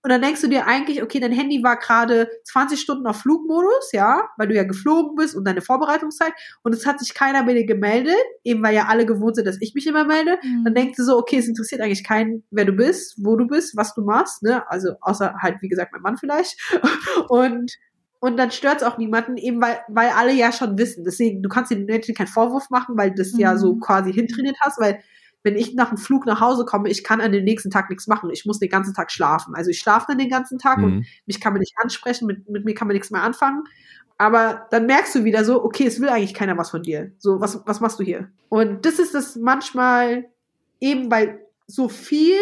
und 0.04 0.10
dann 0.10 0.20
denkst 0.20 0.40
du 0.40 0.48
dir 0.48 0.66
eigentlich, 0.66 1.00
okay, 1.00 1.20
dein 1.20 1.30
Handy 1.30 1.62
war 1.62 1.76
gerade 1.78 2.28
20 2.42 2.80
Stunden 2.80 3.06
auf 3.06 3.18
Flugmodus, 3.18 3.92
ja, 3.92 4.28
weil 4.36 4.48
du 4.48 4.54
ja 4.56 4.64
geflogen 4.64 5.14
bist 5.14 5.36
und 5.36 5.44
deine 5.44 5.60
Vorbereitungszeit 5.62 6.32
und 6.64 6.74
es 6.74 6.86
hat 6.86 6.98
sich 6.98 7.14
keiner 7.14 7.44
bei 7.44 7.54
dir 7.54 7.66
gemeldet, 7.66 8.16
eben 8.42 8.64
weil 8.64 8.74
ja 8.74 8.86
alle 8.88 9.06
gewohnt 9.06 9.36
sind, 9.36 9.46
dass 9.46 9.60
ich 9.60 9.74
mich 9.76 9.86
immer 9.86 10.04
melde. 10.04 10.38
Hm. 10.40 10.64
Dann 10.64 10.74
denkst 10.74 10.96
du 10.96 11.04
so, 11.04 11.16
okay, 11.18 11.36
es 11.38 11.46
interessiert 11.46 11.80
eigentlich 11.80 12.02
keinen, 12.02 12.42
wer 12.50 12.64
du 12.64 12.72
bist, 12.72 13.14
wo 13.24 13.36
du 13.36 13.46
bist, 13.46 13.76
was 13.76 13.94
du 13.94 14.02
machst, 14.02 14.42
ne? 14.42 14.68
Also 14.68 14.94
außer 15.00 15.36
halt, 15.40 15.58
wie 15.62 15.68
gesagt, 15.68 15.92
mein 15.92 16.02
Mann 16.02 16.16
vielleicht. 16.16 16.58
Und 17.28 17.72
und 18.18 18.36
dann 18.36 18.52
stört 18.52 18.76
es 18.76 18.82
auch 18.84 18.98
niemanden, 18.98 19.36
eben 19.36 19.60
weil, 19.60 19.80
weil 19.88 20.10
alle 20.10 20.32
ja 20.32 20.52
schon 20.52 20.78
wissen. 20.78 21.02
Deswegen, 21.04 21.42
du 21.42 21.48
kannst 21.48 21.72
den 21.72 21.86
Menschen 21.86 22.14
keinen 22.14 22.28
Vorwurf 22.28 22.70
machen, 22.70 22.96
weil 22.96 23.10
du 23.10 23.16
das 23.16 23.36
ja 23.36 23.54
Mhm. 23.54 23.58
so 23.58 23.76
quasi 23.76 24.12
hintrainiert 24.12 24.56
hast, 24.60 24.78
weil 24.80 25.00
wenn 25.42 25.56
ich 25.56 25.74
nach 25.74 25.88
dem 25.88 25.98
Flug 25.98 26.26
nach 26.26 26.40
Hause 26.40 26.64
komme, 26.64 26.88
ich 26.88 27.02
kann 27.04 27.20
an 27.20 27.32
dem 27.32 27.44
nächsten 27.44 27.70
Tag 27.70 27.90
nichts 27.90 28.06
machen. 28.06 28.30
Ich 28.30 28.46
muss 28.46 28.58
den 28.58 28.68
ganzen 28.68 28.94
Tag 28.94 29.10
schlafen. 29.10 29.54
Also 29.54 29.70
ich 29.70 29.78
schlafe 29.78 30.06
dann 30.08 30.18
den 30.18 30.30
ganzen 30.30 30.58
Tag 30.58 30.78
und 30.78 30.96
Mhm. 30.96 31.04
mich 31.26 31.40
kann 31.40 31.52
man 31.52 31.60
nicht 31.60 31.74
ansprechen, 31.82 32.26
mit, 32.26 32.48
mit 32.48 32.64
mir 32.64 32.74
kann 32.74 32.88
man 32.88 32.94
nichts 32.94 33.10
mehr 33.10 33.22
anfangen. 33.22 33.64
Aber 34.18 34.66
dann 34.70 34.86
merkst 34.86 35.14
du 35.16 35.24
wieder 35.24 35.44
so, 35.44 35.64
okay, 35.64 35.86
es 35.86 36.00
will 36.00 36.08
eigentlich 36.08 36.34
keiner 36.34 36.56
was 36.56 36.70
von 36.70 36.82
dir. 36.82 37.10
So, 37.18 37.40
was, 37.40 37.60
was 37.66 37.80
machst 37.80 37.98
du 37.98 38.04
hier? 38.04 38.28
Und 38.48 38.86
das 38.86 38.98
ist 38.98 39.14
das 39.14 39.36
manchmal 39.36 40.26
eben, 40.80 41.10
weil 41.10 41.40
so 41.66 41.88
viel, 41.88 42.38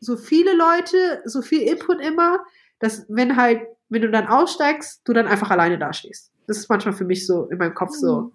so 0.00 0.16
viele 0.16 0.54
Leute, 0.56 1.22
so 1.24 1.42
viel 1.42 1.62
Input 1.62 2.00
immer, 2.00 2.40
dass 2.80 3.06
wenn 3.08 3.36
halt, 3.36 3.60
wenn 3.88 4.02
du 4.02 4.10
dann 4.10 4.26
aussteigst, 4.26 5.02
du 5.04 5.12
dann 5.12 5.28
einfach 5.28 5.50
alleine 5.50 5.78
dastehst. 5.78 6.32
Das 6.48 6.58
ist 6.58 6.68
manchmal 6.68 6.94
für 6.94 7.04
mich 7.04 7.24
so 7.26 7.44
in 7.50 7.58
meinem 7.58 7.74
Kopf 7.74 7.92
so. 7.94 8.32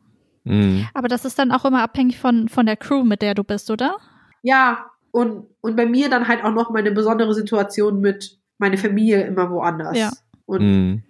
Mhm. 0.47 0.87
Aber 0.93 1.07
das 1.07 1.25
ist 1.25 1.37
dann 1.39 1.51
auch 1.51 1.65
immer 1.65 1.81
abhängig 1.83 2.17
von, 2.19 2.49
von 2.49 2.65
der 2.65 2.77
Crew, 2.77 3.03
mit 3.03 3.21
der 3.21 3.33
du 3.35 3.43
bist, 3.43 3.69
oder? 3.71 3.97
Ja, 4.43 4.85
und, 5.11 5.47
und 5.61 5.75
bei 5.75 5.85
mir 5.85 6.09
dann 6.09 6.27
halt 6.27 6.43
auch 6.43 6.53
noch 6.53 6.69
meine 6.71 6.91
besondere 6.91 7.33
Situation 7.33 8.01
mit 8.01 8.39
meine 8.57 8.77
Familie 8.77 9.23
immer 9.25 9.49
woanders. 9.51 9.97
Ja. 9.97 10.11
Und 10.45 10.61
Mhm. 10.61 11.03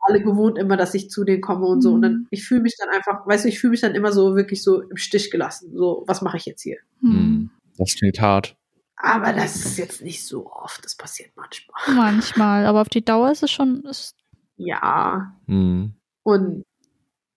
alle 0.00 0.22
gewohnt 0.22 0.58
immer, 0.58 0.76
dass 0.76 0.94
ich 0.94 1.10
zu 1.10 1.24
denen 1.24 1.40
komme 1.40 1.66
und 1.66 1.80
so. 1.80 1.90
Und 1.92 1.98
Mhm. 1.98 2.02
dann, 2.02 2.26
ich 2.30 2.44
fühle 2.46 2.60
mich 2.62 2.76
dann 2.78 2.90
einfach, 2.90 3.26
weißt 3.26 3.44
du, 3.44 3.48
ich 3.48 3.58
fühle 3.58 3.72
mich 3.72 3.80
dann 3.80 3.94
immer 3.94 4.12
so 4.12 4.36
wirklich 4.36 4.62
so 4.62 4.82
im 4.82 4.96
Stich 4.96 5.30
gelassen. 5.30 5.72
So, 5.74 6.04
was 6.06 6.20
mache 6.22 6.36
ich 6.36 6.44
jetzt 6.46 6.62
hier? 6.62 6.78
Hm. 7.00 7.10
Mhm. 7.10 7.50
Das 7.78 7.94
klingt 7.96 8.20
hart. 8.20 8.56
Aber 8.96 9.32
das 9.32 9.56
ist 9.56 9.76
jetzt 9.78 10.02
nicht 10.02 10.24
so 10.24 10.46
oft, 10.50 10.84
das 10.84 10.94
passiert 10.96 11.30
manchmal. 11.36 11.76
Manchmal, 11.96 12.66
aber 12.66 12.80
auf 12.80 12.88
die 12.88 13.04
Dauer 13.04 13.30
ist 13.32 13.42
es 13.42 13.50
schon. 13.50 13.82
Ist, 13.84 14.14
Ja. 14.56 15.34
Mhm. 15.46 15.94
Und 16.22 16.62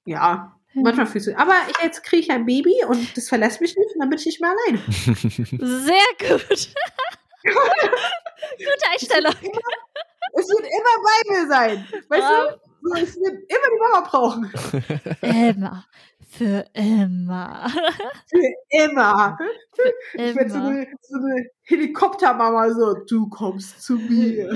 ja, 0.05 0.56
manchmal 0.83 1.05
fühlst 1.07 1.27
du. 1.27 1.37
Aber 1.37 1.53
ich, 1.69 1.83
jetzt 1.83 2.03
kriege 2.03 2.21
ich 2.23 2.31
ein 2.31 2.45
Baby 2.45 2.73
und 2.87 3.15
das 3.17 3.29
verlässt 3.29 3.61
mich 3.61 3.75
nicht 3.75 3.93
und 3.93 3.99
dann 3.99 4.09
bin 4.09 4.19
ich 4.19 4.25
nicht 4.25 4.41
mehr 4.41 4.51
alleine. 4.51 4.79
Sehr 4.89 6.29
gut. 6.37 6.69
Gute 7.43 8.91
Einstellung. 8.91 9.33
Es 10.33 10.47
wird 10.49 10.61
immer 10.61 11.03
bei 11.03 11.33
mir 11.33 11.47
sein. 11.47 11.87
Weißt 12.09 12.23
Ah. 12.23 12.49
du? 12.51 12.57
Ich 13.01 13.15
will 13.15 13.45
immer 13.47 13.69
die 13.73 13.79
Mama 13.79 14.07
brauchen. 14.07 14.51
Immer. 15.21 15.85
Für 16.29 16.65
immer. 16.73 17.67
Für 18.29 18.83
immer. 18.85 19.37
Ich 20.13 20.35
werde 20.35 20.49
so 20.49 20.57
immer. 20.57 20.67
eine, 20.69 20.87
so 21.01 21.15
eine 21.17 21.49
Helikoptermama 21.63 22.69
so, 22.71 22.93
du 23.09 23.27
kommst 23.29 23.81
zu 23.81 23.93
mir. 23.95 24.53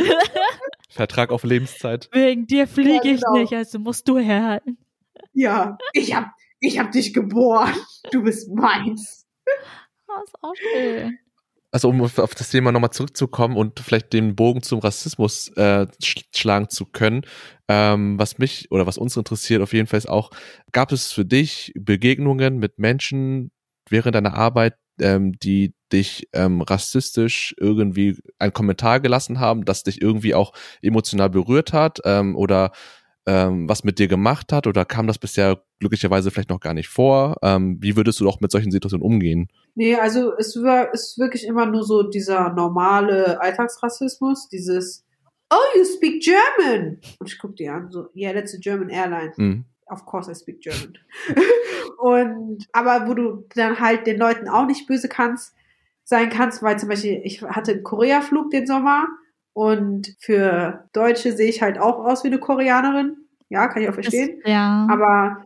Vertrag 0.89 1.31
auf 1.31 1.43
Lebenszeit. 1.43 2.09
Wegen 2.11 2.45
dir 2.45 2.67
fliege 2.67 2.91
Ja, 3.07 3.13
ich 3.15 3.21
genau. 3.21 3.33
nicht, 3.37 3.53
also 3.53 3.79
musst 3.79 4.07
du 4.07 4.17
herhalten. 4.19 4.77
Ja, 5.33 5.77
ich 5.93 6.13
hab, 6.15 6.31
ich 6.59 6.79
hab 6.79 6.91
dich 6.91 7.13
geboren. 7.13 7.73
Du 8.11 8.23
bist 8.23 8.49
meins. 8.53 9.25
Oh, 10.07 10.23
ist 10.23 10.35
auch 10.41 10.53
schön. 10.55 11.17
also 11.71 11.89
um 11.89 12.01
auf 12.01 12.35
das 12.35 12.49
Thema 12.49 12.71
nochmal 12.71 12.91
zurückzukommen 12.91 13.55
und 13.55 13.79
vielleicht 13.79 14.13
den 14.13 14.35
Bogen 14.35 14.61
zum 14.61 14.79
Rassismus 14.79 15.49
äh, 15.55 15.87
sch 16.03 16.25
schlagen 16.35 16.69
zu 16.69 16.85
können, 16.85 17.21
ähm, 17.69 18.19
was 18.19 18.37
mich 18.37 18.69
oder 18.71 18.85
was 18.87 18.97
uns 18.97 19.15
interessiert 19.15 19.61
auf 19.61 19.73
jeden 19.73 19.87
Fall 19.87 19.97
ist 19.99 20.09
auch, 20.09 20.31
gab 20.73 20.91
es 20.91 21.11
für 21.11 21.25
dich 21.25 21.71
Begegnungen 21.75 22.57
mit 22.57 22.77
Menschen 22.79 23.51
während 23.89 24.15
deiner 24.15 24.33
Arbeit, 24.33 24.75
ähm, 24.99 25.33
die 25.39 25.73
dich 25.93 26.27
ähm, 26.33 26.61
rassistisch 26.61 27.55
irgendwie 27.57 28.17
einen 28.39 28.53
Kommentar 28.53 28.99
gelassen 28.99 29.39
haben, 29.39 29.65
das 29.65 29.83
dich 29.83 30.01
irgendwie 30.01 30.35
auch 30.35 30.53
emotional 30.81 31.29
berührt 31.29 31.73
hat 31.73 31.99
ähm, 32.05 32.35
oder 32.35 32.71
ähm, 33.25 33.69
was 33.69 33.83
mit 33.83 33.99
dir 33.99 34.07
gemacht 34.07 34.51
hat 34.51 34.67
oder 34.67 34.85
kam 34.85 35.07
das 35.07 35.19
bisher 35.19 35.61
glücklicherweise 35.79 36.31
vielleicht 36.31 36.49
noch 36.49 36.59
gar 36.59 36.73
nicht 36.73 36.89
vor? 36.89 37.37
Ähm, 37.41 37.77
wie 37.79 37.95
würdest 37.95 38.19
du 38.19 38.27
auch 38.27 38.41
mit 38.41 38.51
solchen 38.51 38.71
Situationen 38.71 39.05
umgehen? 39.05 39.49
Nee, 39.75 39.95
also 39.95 40.33
es 40.37 40.55
war 40.61 40.93
ist 40.93 41.17
wirklich 41.19 41.45
immer 41.45 41.65
nur 41.65 41.83
so 41.83 42.03
dieser 42.03 42.53
normale 42.53 43.39
Alltagsrassismus, 43.41 44.49
dieses 44.49 45.05
Oh, 45.51 45.77
you 45.77 45.83
speak 45.83 46.23
German. 46.23 46.99
Und 47.19 47.29
ich 47.29 47.37
guck 47.37 47.57
dir 47.57 47.73
an, 47.73 47.91
so, 47.91 48.07
yeah, 48.15 48.33
that's 48.33 48.53
a 48.53 48.57
German 48.57 48.89
airline. 48.89 49.33
Mhm. 49.35 49.65
Of 49.87 50.05
course 50.05 50.31
I 50.31 50.35
speak 50.35 50.61
German. 50.61 50.97
und 51.97 52.65
aber 52.71 53.07
wo 53.07 53.13
du 53.13 53.45
dann 53.55 53.79
halt 53.79 54.07
den 54.07 54.17
Leuten 54.17 54.47
auch 54.47 54.65
nicht 54.65 54.87
böse 54.87 55.09
kannst, 55.09 55.53
sein 56.05 56.29
kannst, 56.29 56.63
weil 56.63 56.79
zum 56.79 56.89
Beispiel, 56.89 57.21
ich 57.23 57.41
hatte 57.41 57.73
einen 57.73 57.83
Korea-Flug 57.83 58.49
den 58.51 58.65
Sommer 58.65 59.07
und 59.53 60.15
für 60.19 60.85
Deutsche 60.93 61.31
sehe 61.33 61.49
ich 61.49 61.61
halt 61.61 61.79
auch 61.79 61.99
aus 62.05 62.23
wie 62.23 62.27
eine 62.27 62.39
Koreanerin. 62.39 63.17
Ja, 63.49 63.67
kann 63.67 63.81
ich 63.81 63.89
auch 63.89 63.93
verstehen. 63.93 64.39
Das, 64.43 64.51
ja. 64.51 64.87
Aber 64.89 65.45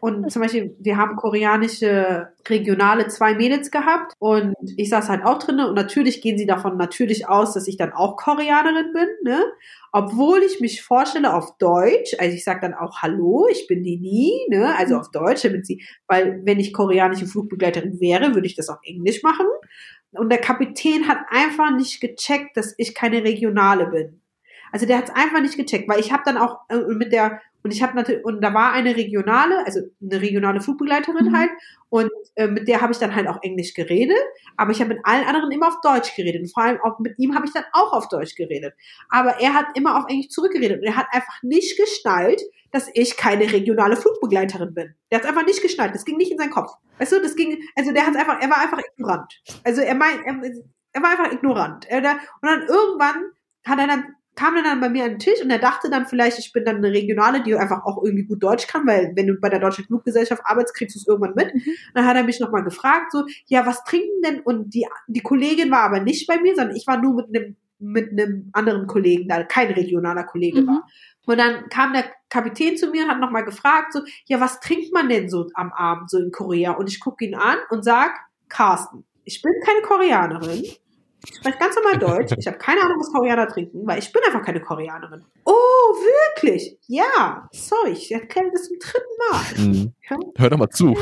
und 0.00 0.30
zum 0.30 0.42
Beispiel, 0.42 0.76
wir 0.78 0.96
haben 0.96 1.16
koreanische 1.16 2.28
regionale 2.48 3.08
zwei 3.08 3.34
Mädels 3.34 3.70
gehabt 3.70 4.12
und 4.18 4.54
ich 4.76 4.88
saß 4.88 5.08
halt 5.08 5.24
auch 5.24 5.38
drinne 5.38 5.68
und 5.68 5.74
natürlich 5.74 6.22
gehen 6.22 6.38
sie 6.38 6.46
davon 6.46 6.76
natürlich 6.76 7.28
aus, 7.28 7.54
dass 7.54 7.66
ich 7.66 7.76
dann 7.76 7.92
auch 7.92 8.16
Koreanerin 8.16 8.92
bin, 8.92 9.08
ne? 9.24 9.42
Obwohl 9.90 10.38
ich 10.42 10.60
mich 10.60 10.82
vorstelle 10.82 11.34
auf 11.34 11.58
Deutsch, 11.58 12.14
also 12.18 12.34
ich 12.34 12.44
sage 12.44 12.60
dann 12.60 12.74
auch 12.74 13.02
Hallo, 13.02 13.48
ich 13.50 13.66
bin 13.66 13.82
die 13.82 13.98
Nie, 13.98 14.32
ne? 14.48 14.74
Also 14.78 14.96
auf 14.96 15.10
Deutsch, 15.10 15.42
damit 15.42 15.66
sie, 15.66 15.84
weil 16.06 16.40
wenn 16.44 16.60
ich 16.60 16.72
koreanische 16.72 17.26
Flugbegleiterin 17.26 18.00
wäre, 18.00 18.34
würde 18.34 18.46
ich 18.46 18.54
das 18.54 18.68
auf 18.68 18.78
Englisch 18.84 19.22
machen. 19.24 19.46
Und 20.12 20.30
der 20.30 20.40
Kapitän 20.40 21.06
hat 21.08 21.18
einfach 21.28 21.70
nicht 21.70 22.00
gecheckt, 22.00 22.56
dass 22.56 22.74
ich 22.78 22.94
keine 22.94 23.24
Regionale 23.24 23.86
bin. 23.86 24.22
Also 24.72 24.86
der 24.86 24.98
hat 24.98 25.04
es 25.04 25.14
einfach 25.14 25.40
nicht 25.40 25.56
gecheckt, 25.56 25.88
weil 25.88 26.00
ich 26.00 26.12
habe 26.12 26.22
dann 26.24 26.38
auch 26.38 26.60
äh, 26.68 26.76
mit 26.76 27.12
der 27.12 27.40
und 27.62 27.72
ich 27.72 27.82
habe 27.82 27.96
natürlich, 27.96 28.24
und 28.24 28.40
da 28.40 28.54
war 28.54 28.72
eine 28.72 28.96
regionale, 28.96 29.64
also 29.66 29.80
eine 30.00 30.20
regionale 30.20 30.60
Flugbegleiterin 30.60 31.26
mhm. 31.26 31.36
halt, 31.36 31.50
und 31.90 32.10
äh, 32.36 32.46
mit 32.46 32.68
der 32.68 32.80
habe 32.80 32.92
ich 32.92 32.98
dann 32.98 33.14
halt 33.14 33.26
auch 33.28 33.42
Englisch 33.42 33.74
geredet, 33.74 34.18
aber 34.56 34.70
ich 34.70 34.80
habe 34.80 34.94
mit 34.94 35.00
allen 35.04 35.24
anderen 35.24 35.50
immer 35.50 35.68
auf 35.68 35.80
Deutsch 35.80 36.14
geredet. 36.14 36.42
Und 36.42 36.52
vor 36.52 36.62
allem 36.62 36.78
auch 36.82 36.98
mit 36.98 37.18
ihm 37.18 37.34
habe 37.34 37.46
ich 37.46 37.52
dann 37.52 37.64
auch 37.72 37.92
auf 37.92 38.08
Deutsch 38.08 38.34
geredet. 38.34 38.74
Aber 39.08 39.40
er 39.40 39.54
hat 39.54 39.66
immer 39.74 39.98
auf 39.98 40.04
Englisch 40.08 40.28
zurückgeredet 40.28 40.80
und 40.80 40.86
er 40.86 40.96
hat 40.96 41.06
einfach 41.12 41.42
nicht 41.42 41.78
geschnallt, 41.78 42.42
dass 42.70 42.90
ich 42.92 43.16
keine 43.16 43.50
regionale 43.50 43.96
Flugbegleiterin 43.96 44.74
bin. 44.74 44.94
Der 45.10 45.20
hat 45.20 45.26
einfach 45.26 45.46
nicht 45.46 45.62
geschnallt. 45.62 45.94
Das 45.94 46.04
ging 46.04 46.18
nicht 46.18 46.30
in 46.30 46.38
seinen 46.38 46.50
Kopf. 46.50 46.72
Weißt 46.98 47.12
du, 47.12 47.20
das 47.22 47.34
ging, 47.34 47.58
also 47.74 47.92
der 47.92 48.06
hat 48.06 48.16
einfach, 48.16 48.40
er 48.40 48.50
war 48.50 48.60
einfach 48.60 48.80
ignorant. 48.92 49.40
Also 49.64 49.80
er 49.80 49.94
meint, 49.94 50.20
er, 50.26 50.34
er 50.92 51.02
war 51.02 51.10
einfach 51.10 51.32
ignorant. 51.32 51.86
Er, 51.88 51.98
und 51.98 52.48
dann 52.48 52.62
irgendwann 52.66 53.24
hat 53.64 53.78
er 53.78 53.86
dann 53.86 54.14
kam 54.38 54.54
er 54.54 54.62
dann 54.62 54.80
bei 54.80 54.88
mir 54.88 55.02
an 55.02 55.10
den 55.10 55.18
Tisch 55.18 55.42
und 55.42 55.50
er 55.50 55.58
dachte 55.58 55.90
dann 55.90 56.06
vielleicht, 56.06 56.38
ich 56.38 56.52
bin 56.52 56.64
dann 56.64 56.76
eine 56.76 56.92
Regionale, 56.92 57.42
die 57.42 57.56
einfach 57.56 57.84
auch 57.84 58.04
irgendwie 58.04 58.24
gut 58.24 58.40
Deutsch 58.40 58.68
kann, 58.68 58.86
weil 58.86 59.10
wenn 59.16 59.26
du 59.26 59.34
bei 59.40 59.48
der 59.48 59.58
Deutschen 59.58 59.84
Fluggesellschaft 59.84 60.42
arbeitest, 60.44 60.76
kriegst 60.76 60.94
du 60.94 61.00
es 61.00 61.08
irgendwann 61.08 61.34
mit. 61.34 61.52
Mhm. 61.52 61.72
Dann 61.94 62.06
hat 62.06 62.16
er 62.16 62.22
mich 62.22 62.38
nochmal 62.38 62.62
gefragt, 62.62 63.10
so, 63.10 63.24
ja, 63.46 63.66
was 63.66 63.82
trinken 63.82 64.22
denn? 64.24 64.40
Und 64.40 64.74
die, 64.74 64.86
die 65.08 65.22
Kollegin 65.22 65.72
war 65.72 65.80
aber 65.80 65.98
nicht 65.98 66.28
bei 66.28 66.40
mir, 66.40 66.54
sondern 66.54 66.76
ich 66.76 66.86
war 66.86 67.02
nur 67.02 67.16
mit 67.16 67.34
einem 67.34 67.56
mit 67.80 68.10
einem 68.10 68.50
anderen 68.52 68.88
Kollegen, 68.88 69.28
da 69.28 69.44
kein 69.44 69.70
regionaler 69.70 70.24
Kollege 70.24 70.62
mhm. 70.62 70.66
war. 70.66 70.88
Und 71.26 71.38
dann 71.38 71.68
kam 71.68 71.92
der 71.92 72.06
Kapitän 72.28 72.76
zu 72.76 72.90
mir 72.90 73.04
und 73.04 73.10
hat 73.10 73.20
nochmal 73.20 73.44
gefragt, 73.44 73.92
so, 73.92 74.00
ja, 74.26 74.40
was 74.40 74.60
trinkt 74.60 74.92
man 74.92 75.08
denn 75.08 75.28
so 75.28 75.48
am 75.54 75.72
Abend 75.72 76.10
so 76.10 76.18
in 76.18 76.32
Korea? 76.32 76.72
Und 76.72 76.88
ich 76.88 77.00
gucke 77.00 77.24
ihn 77.24 77.34
an 77.34 77.58
und 77.70 77.84
sag, 77.84 78.12
Carsten, 78.48 79.04
ich 79.24 79.42
bin 79.42 79.52
keine 79.64 79.82
Koreanerin. 79.82 80.64
Ich 81.26 81.36
spreche 81.36 81.58
ganz 81.58 81.74
normal 81.76 81.98
Deutsch. 81.98 82.34
Ich 82.38 82.46
habe 82.46 82.58
keine 82.58 82.80
Ahnung, 82.82 83.00
was 83.00 83.12
Koreaner 83.12 83.48
trinken, 83.48 83.86
weil 83.86 83.98
ich 83.98 84.12
bin 84.12 84.22
einfach 84.24 84.42
keine 84.42 84.60
Koreanerin. 84.60 85.24
Oh, 85.44 85.52
wirklich? 85.52 86.78
Ja. 86.86 87.48
Sorry, 87.52 87.90
ich 87.92 88.12
erkläre 88.12 88.50
das 88.52 88.68
zum 88.68 88.78
dritten 88.78 89.16
Mal. 89.30 89.66
Mhm. 89.66 89.94
Hör 90.36 90.50
doch 90.50 90.58
mal 90.58 90.70
zu. 90.70 90.96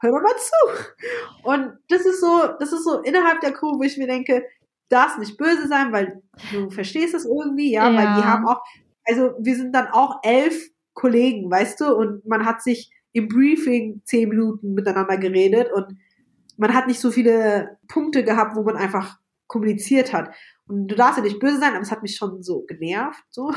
Hör 0.00 0.10
doch 0.10 0.22
mal 0.22 0.36
zu. 0.36 1.44
Und 1.44 1.78
das 1.88 2.04
ist 2.04 2.20
so, 2.20 2.48
das 2.58 2.72
ist 2.72 2.84
so 2.84 3.00
innerhalb 3.00 3.40
der 3.40 3.52
Crew, 3.52 3.78
wo 3.78 3.82
ich 3.82 3.96
mir 3.96 4.08
denke, 4.08 4.44
darfst 4.88 5.18
nicht 5.18 5.36
böse 5.36 5.68
sein, 5.68 5.92
weil 5.92 6.22
du 6.52 6.70
verstehst 6.70 7.14
es 7.14 7.24
irgendwie, 7.24 7.72
ja, 7.72 7.90
ja, 7.90 7.96
weil 7.96 8.20
die 8.20 8.26
haben 8.26 8.46
auch, 8.46 8.60
also 9.04 9.34
wir 9.38 9.56
sind 9.56 9.74
dann 9.74 9.88
auch 9.88 10.20
elf 10.22 10.68
Kollegen, 10.94 11.50
weißt 11.50 11.80
du, 11.80 11.94
und 11.94 12.26
man 12.26 12.44
hat 12.44 12.62
sich 12.62 12.92
im 13.12 13.28
Briefing 13.28 14.02
zehn 14.04 14.28
Minuten 14.28 14.74
miteinander 14.74 15.16
geredet 15.16 15.72
und 15.72 15.96
man 16.56 16.74
hat 16.74 16.86
nicht 16.86 17.00
so 17.00 17.10
viele 17.10 17.78
Punkte 17.88 18.24
gehabt, 18.24 18.56
wo 18.56 18.62
man 18.62 18.76
einfach 18.76 19.18
kommuniziert 19.46 20.12
hat. 20.12 20.30
Und 20.66 20.88
du 20.88 20.94
darfst 20.94 21.18
ja 21.18 21.24
nicht 21.24 21.40
böse 21.40 21.58
sein, 21.58 21.72
aber 21.72 21.82
es 21.82 21.90
hat 21.90 22.02
mich 22.02 22.16
schon 22.16 22.42
so 22.42 22.62
genervt, 22.62 23.22
so. 23.30 23.52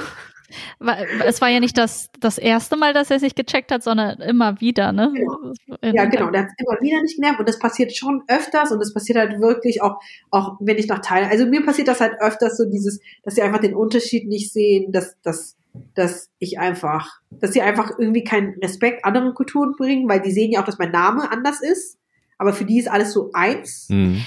Es 1.25 1.41
war 1.41 1.49
ja 1.49 1.59
nicht 1.59 1.77
das, 1.77 2.09
das 2.19 2.37
erste 2.37 2.77
Mal, 2.77 2.93
dass 2.93 3.11
er 3.11 3.19
sich 3.19 3.35
gecheckt 3.35 3.71
hat, 3.71 3.83
sondern 3.83 4.21
immer 4.21 4.61
wieder, 4.61 4.91
ne? 4.91 5.11
Genau. 5.13 5.53
Ja, 5.81 6.05
genau. 6.05 6.31
Der 6.31 6.43
hat 6.43 6.49
immer 6.57 6.79
wieder 6.81 7.01
nicht 7.01 7.15
genervt 7.15 7.39
und 7.39 7.49
das 7.49 7.59
passiert 7.59 7.95
schon 7.95 8.23
öfters 8.27 8.71
und 8.71 8.79
das 8.79 8.93
passiert 8.93 9.17
halt 9.17 9.41
wirklich 9.41 9.81
auch, 9.81 9.99
auch 10.31 10.55
wenn 10.59 10.77
ich 10.77 10.87
nach 10.87 10.99
Teilen. 10.99 11.29
Also 11.29 11.45
mir 11.45 11.65
passiert 11.65 11.87
das 11.87 11.99
halt 11.99 12.13
öfters 12.19 12.57
so 12.57 12.65
dieses, 12.69 12.99
dass 13.23 13.35
sie 13.35 13.41
einfach 13.41 13.59
den 13.59 13.75
Unterschied 13.75 14.27
nicht 14.27 14.51
sehen, 14.51 14.91
dass, 14.91 15.17
dass, 15.21 15.57
dass 15.95 16.29
ich 16.39 16.59
einfach, 16.59 17.19
dass 17.29 17.53
sie 17.53 17.61
einfach 17.61 17.91
irgendwie 17.97 18.23
keinen 18.23 18.55
Respekt 18.61 19.03
anderen 19.03 19.33
Kulturen 19.33 19.75
bringen, 19.77 20.07
weil 20.07 20.21
die 20.21 20.31
sehen 20.31 20.51
ja 20.51 20.61
auch, 20.61 20.65
dass 20.65 20.79
mein 20.79 20.91
Name 20.91 21.29
anders 21.31 21.61
ist. 21.61 21.97
Aber 22.37 22.53
für 22.53 22.65
die 22.65 22.79
ist 22.79 22.89
alles 22.89 23.13
so 23.13 23.31
eins. 23.33 23.87
Mhm. 23.89 24.23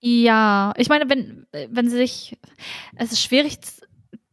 Ja, 0.00 0.72
ich 0.76 0.88
meine, 0.88 1.08
wenn, 1.08 1.46
wenn 1.70 1.88
sie 1.88 1.96
sich, 1.96 2.38
es 2.96 3.12
ist 3.12 3.22
schwierig, 3.22 3.58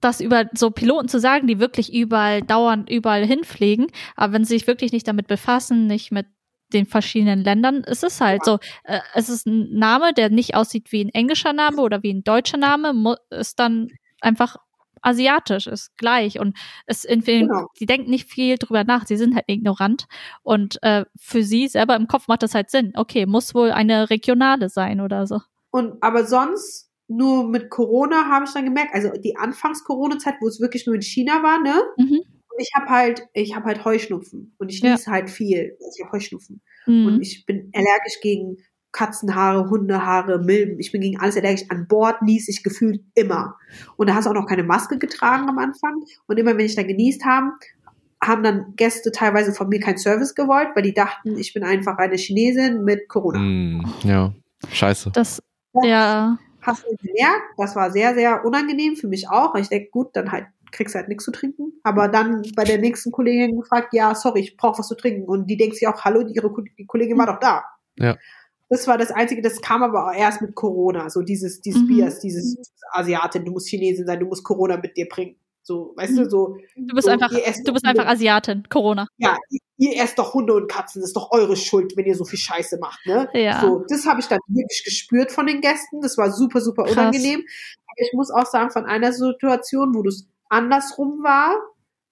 das 0.01 0.19
über 0.19 0.45
so 0.53 0.69
Piloten 0.71 1.07
zu 1.07 1.19
sagen, 1.19 1.47
die 1.47 1.59
wirklich 1.59 1.93
überall 1.93 2.41
dauernd 2.41 2.89
überall 2.89 3.25
hinfliegen, 3.25 3.87
aber 4.15 4.33
wenn 4.33 4.45
sie 4.45 4.55
sich 4.55 4.67
wirklich 4.67 4.91
nicht 4.91 5.07
damit 5.07 5.27
befassen, 5.27 5.87
nicht 5.87 6.11
mit 6.11 6.27
den 6.73 6.85
verschiedenen 6.85 7.43
Ländern, 7.43 7.83
ist 7.83 8.03
es 8.03 8.19
halt 8.19 8.43
so, 8.43 8.59
äh, 8.83 8.99
es 9.13 9.29
ist 9.29 9.45
ein 9.45 9.77
Name, 9.77 10.13
der 10.13 10.29
nicht 10.29 10.55
aussieht 10.55 10.91
wie 10.91 11.05
ein 11.05 11.09
englischer 11.09 11.53
Name 11.53 11.81
oder 11.81 12.03
wie 12.03 12.11
ein 12.13 12.23
deutscher 12.23 12.57
Name, 12.57 13.15
ist 13.29 13.59
dann 13.59 13.89
einfach 14.21 14.57
asiatisch, 15.01 15.67
ist 15.67 15.95
gleich 15.97 16.39
und 16.39 16.57
es 16.85 17.03
genau. 17.03 17.67
die 17.79 17.85
denken 17.85 18.09
nicht 18.09 18.29
viel 18.29 18.57
drüber 18.57 18.83
nach, 18.83 19.05
sie 19.05 19.17
sind 19.17 19.35
halt 19.35 19.45
ignorant 19.47 20.05
und 20.41 20.81
äh, 20.81 21.05
für 21.17 21.43
sie 21.43 21.67
selber 21.67 21.95
im 21.95 22.07
Kopf 22.07 22.27
macht 22.27 22.43
das 22.43 22.55
halt 22.55 22.71
Sinn. 22.71 22.93
Okay, 22.95 23.25
muss 23.25 23.53
wohl 23.53 23.71
eine 23.71 24.09
regionale 24.09 24.69
sein 24.69 25.01
oder 25.01 25.27
so. 25.27 25.41
Und 25.73 26.03
aber 26.03 26.25
sonst 26.25 26.91
nur 27.07 27.49
mit 27.49 27.71
Corona 27.71 28.29
habe 28.29 28.45
ich 28.45 28.53
dann 28.53 28.65
gemerkt, 28.65 28.93
also 28.93 29.09
die 29.09 29.35
Anfangs-Corona-Zeit, 29.35 30.35
wo 30.39 30.47
es 30.47 30.61
wirklich 30.61 30.85
nur 30.85 30.95
in 30.95 31.01
China 31.01 31.41
war, 31.41 31.59
ne? 31.61 31.81
Mhm. 31.97 32.21
Und 32.21 32.59
ich 32.59 32.69
habe 32.75 32.89
halt, 32.89 33.27
ich 33.33 33.55
habe 33.55 33.65
halt 33.65 33.83
Heuschnupfen 33.83 34.55
und 34.59 34.69
ich 34.69 34.83
niese 34.83 35.09
halt 35.09 35.31
viel. 35.31 35.75
Also 35.79 35.97
ich 35.97 36.03
habe 36.05 36.11
Heuschnupfen 36.11 36.61
mhm. 36.85 37.07
und 37.07 37.21
ich 37.23 37.47
bin 37.47 37.71
allergisch 37.73 38.19
gegen 38.21 38.57
Katzenhaare, 38.91 39.67
Hundehaare, 39.71 40.37
Milben. 40.37 40.79
Ich 40.79 40.91
bin 40.91 41.01
gegen 41.01 41.19
alles 41.19 41.35
allergisch. 41.35 41.65
An 41.69 41.87
Bord 41.87 42.21
nies 42.21 42.47
ich 42.47 42.61
gefühlt 42.61 43.01
immer. 43.15 43.55
Und 43.97 44.07
da 44.07 44.13
hast 44.13 44.25
du 44.25 44.29
auch 44.29 44.35
noch 44.35 44.45
keine 44.45 44.63
Maske 44.63 44.99
getragen 44.99 45.49
am 45.49 45.57
Anfang. 45.57 46.03
Und 46.27 46.37
immer 46.37 46.55
wenn 46.55 46.67
ich 46.67 46.75
dann 46.75 46.87
genießt 46.87 47.25
habe, 47.25 47.47
haben 48.23 48.43
dann 48.43 48.75
Gäste 48.75 49.11
teilweise 49.11 49.53
von 49.53 49.69
mir 49.69 49.79
keinen 49.79 49.97
Service 49.97 50.35
gewollt, 50.35 50.69
weil 50.75 50.83
die 50.83 50.93
dachten, 50.93 51.35
ich 51.39 51.51
bin 51.55 51.63
einfach 51.63 51.97
eine 51.97 52.15
Chinesin 52.15 52.83
mit 52.83 53.09
Corona. 53.09 53.39
Mm, 53.39 53.85
ja, 54.03 54.31
scheiße. 54.71 55.09
Das 55.13 55.41
ja. 55.81 56.37
Hast 56.61 56.85
du 56.85 56.95
gemerkt, 56.95 57.43
das 57.57 57.75
war 57.75 57.91
sehr, 57.91 58.13
sehr 58.13 58.45
unangenehm 58.45 58.95
für 58.95 59.07
mich 59.07 59.29
auch. 59.29 59.55
Ich 59.55 59.69
denke, 59.69 59.89
gut, 59.89 60.15
dann 60.15 60.31
halt 60.31 60.45
kriegst 60.73 60.95
du 60.95 60.99
halt 60.99 61.07
nichts 61.07 61.23
zu 61.23 61.31
trinken. 61.31 61.73
Aber 61.83 62.09
dann 62.09 62.41
bei 62.55 62.63
der 62.63 62.79
nächsten 62.79 63.11
Kollegin 63.11 63.59
gefragt, 63.59 63.93
ja, 63.93 64.13
sorry, 64.15 64.41
ich 64.41 64.57
brauche 64.57 64.79
was 64.79 64.87
zu 64.87 64.95
trinken. 64.95 65.23
Und 65.23 65.47
die 65.47 65.55
denkt 65.55 65.75
sich 65.75 65.87
auch, 65.87 66.03
hallo, 66.03 66.23
die, 66.23 66.33
ihre 66.33 66.51
die 66.77 66.85
Kollegin 66.85 67.17
war 67.17 67.27
doch 67.27 67.39
da. 67.39 67.63
Ja. 67.97 68.17
Das 68.69 68.87
war 68.87 68.97
das 68.97 69.11
Einzige, 69.11 69.41
das 69.41 69.61
kam 69.61 69.83
aber 69.83 70.07
auch 70.07 70.13
erst 70.13 70.41
mit 70.41 70.55
Corona. 70.55 71.09
So 71.09 71.21
dieses, 71.21 71.61
dieses 71.61 71.83
mhm. 71.83 71.87
Bias, 71.87 72.19
dieses 72.19 72.57
Asiatin, 72.91 73.45
du 73.45 73.51
musst 73.51 73.69
Chinesin 73.69 74.05
sein, 74.05 74.19
du 74.19 74.25
musst 74.25 74.43
Corona 74.43 74.77
mit 74.77 74.97
dir 74.97 75.07
bringen. 75.07 75.35
So, 75.61 75.93
weißt 75.95 76.17
du, 76.17 76.23
mhm. 76.23 76.29
so. 76.29 76.57
Du 76.75 76.95
bist 76.95 77.05
so, 77.05 77.11
einfach, 77.11 77.29
du 77.29 77.73
bist 77.73 77.85
einfach 77.85 78.07
Asiatin, 78.07 78.63
Corona. 78.67 79.07
Ja, 79.17 79.37
ihr 79.77 80.01
esst 80.01 80.19
doch 80.19 80.33
Hunde 80.33 80.53
und 80.53 80.69
Katzen, 80.69 81.01
das 81.01 81.09
ist 81.09 81.15
doch 81.15 81.31
eure 81.31 81.55
Schuld, 81.55 81.93
wenn 81.95 82.05
ihr 82.05 82.15
so 82.15 82.25
viel 82.25 82.39
Scheiße 82.39 82.77
macht, 82.79 83.05
ne? 83.05 83.29
Ja. 83.33 83.61
So, 83.61 83.83
das 83.87 84.05
habe 84.05 84.19
ich 84.19 84.27
dann 84.27 84.39
wirklich 84.47 84.83
gespürt 84.83 85.31
von 85.31 85.47
den 85.47 85.61
Gästen. 85.61 86.01
Das 86.01 86.17
war 86.17 86.31
super, 86.31 86.61
super 86.61 86.83
Krass. 86.83 86.93
unangenehm. 86.93 87.39
Aber 87.39 88.01
ich 88.05 88.13
muss 88.13 88.31
auch 88.31 88.45
sagen, 88.45 88.71
von 88.71 88.85
einer 88.85 89.11
Situation, 89.13 89.93
wo 89.95 90.03
das 90.03 90.27
andersrum 90.49 91.23
war, 91.23 91.55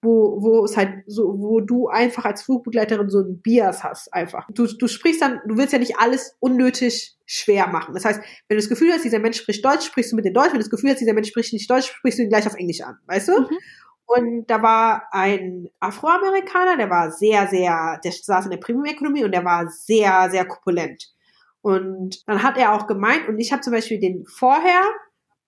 wo, 0.02 0.42
wo 0.42 0.64
es 0.64 0.76
halt 0.76 1.04
so, 1.06 1.38
wo 1.38 1.60
du 1.60 1.86
einfach 1.86 2.24
als 2.24 2.42
Flugbegleiterin 2.42 3.08
so 3.08 3.20
ein 3.20 3.40
Bias 3.40 3.84
hast, 3.84 4.12
einfach. 4.12 4.48
Du, 4.52 4.66
du 4.66 4.88
sprichst 4.88 5.22
dann, 5.22 5.40
du 5.46 5.56
willst 5.56 5.72
ja 5.72 5.78
nicht 5.78 5.96
alles 5.98 6.36
unnötig 6.40 7.16
schwer 7.24 7.68
machen. 7.68 7.94
Das 7.94 8.04
heißt, 8.04 8.20
wenn 8.48 8.56
du 8.56 8.60
das 8.60 8.68
Gefühl 8.68 8.92
hast, 8.92 9.04
dieser 9.04 9.20
Mensch 9.20 9.38
spricht 9.38 9.64
Deutsch, 9.64 9.86
sprichst 9.86 10.10
du 10.10 10.16
mit 10.16 10.24
dem 10.24 10.34
Deutsch. 10.34 10.48
Wenn 10.48 10.58
du 10.58 10.64
das 10.64 10.70
Gefühl 10.70 10.90
hast, 10.90 11.00
dieser 11.00 11.14
Mensch 11.14 11.28
spricht 11.28 11.52
nicht 11.52 11.70
Deutsch, 11.70 11.86
sprichst 11.86 12.18
du 12.18 12.24
ihn 12.24 12.28
gleich 12.28 12.46
auf 12.48 12.54
Englisch 12.54 12.80
an, 12.80 12.98
weißt 13.06 13.28
du? 13.28 13.40
Mhm. 13.42 13.58
Und 14.06 14.46
da 14.46 14.62
war 14.62 15.08
ein 15.12 15.68
Afroamerikaner, 15.80 16.76
der 16.76 16.90
war 16.90 17.10
sehr, 17.10 17.48
sehr, 17.48 18.00
der 18.04 18.12
saß 18.12 18.44
in 18.46 18.50
der 18.50 18.58
Premium-Ökonomie 18.58 19.24
und 19.24 19.32
der 19.32 19.44
war 19.44 19.68
sehr, 19.68 20.30
sehr 20.30 20.44
korpulent. 20.44 21.12
Und 21.62 22.26
dann 22.26 22.42
hat 22.42 22.58
er 22.58 22.72
auch 22.74 22.86
gemeint, 22.86 23.28
und 23.28 23.38
ich 23.38 23.52
habe 23.52 23.62
zum 23.62 23.72
Beispiel 23.72 24.00
den 24.00 24.26
vorher 24.26 24.82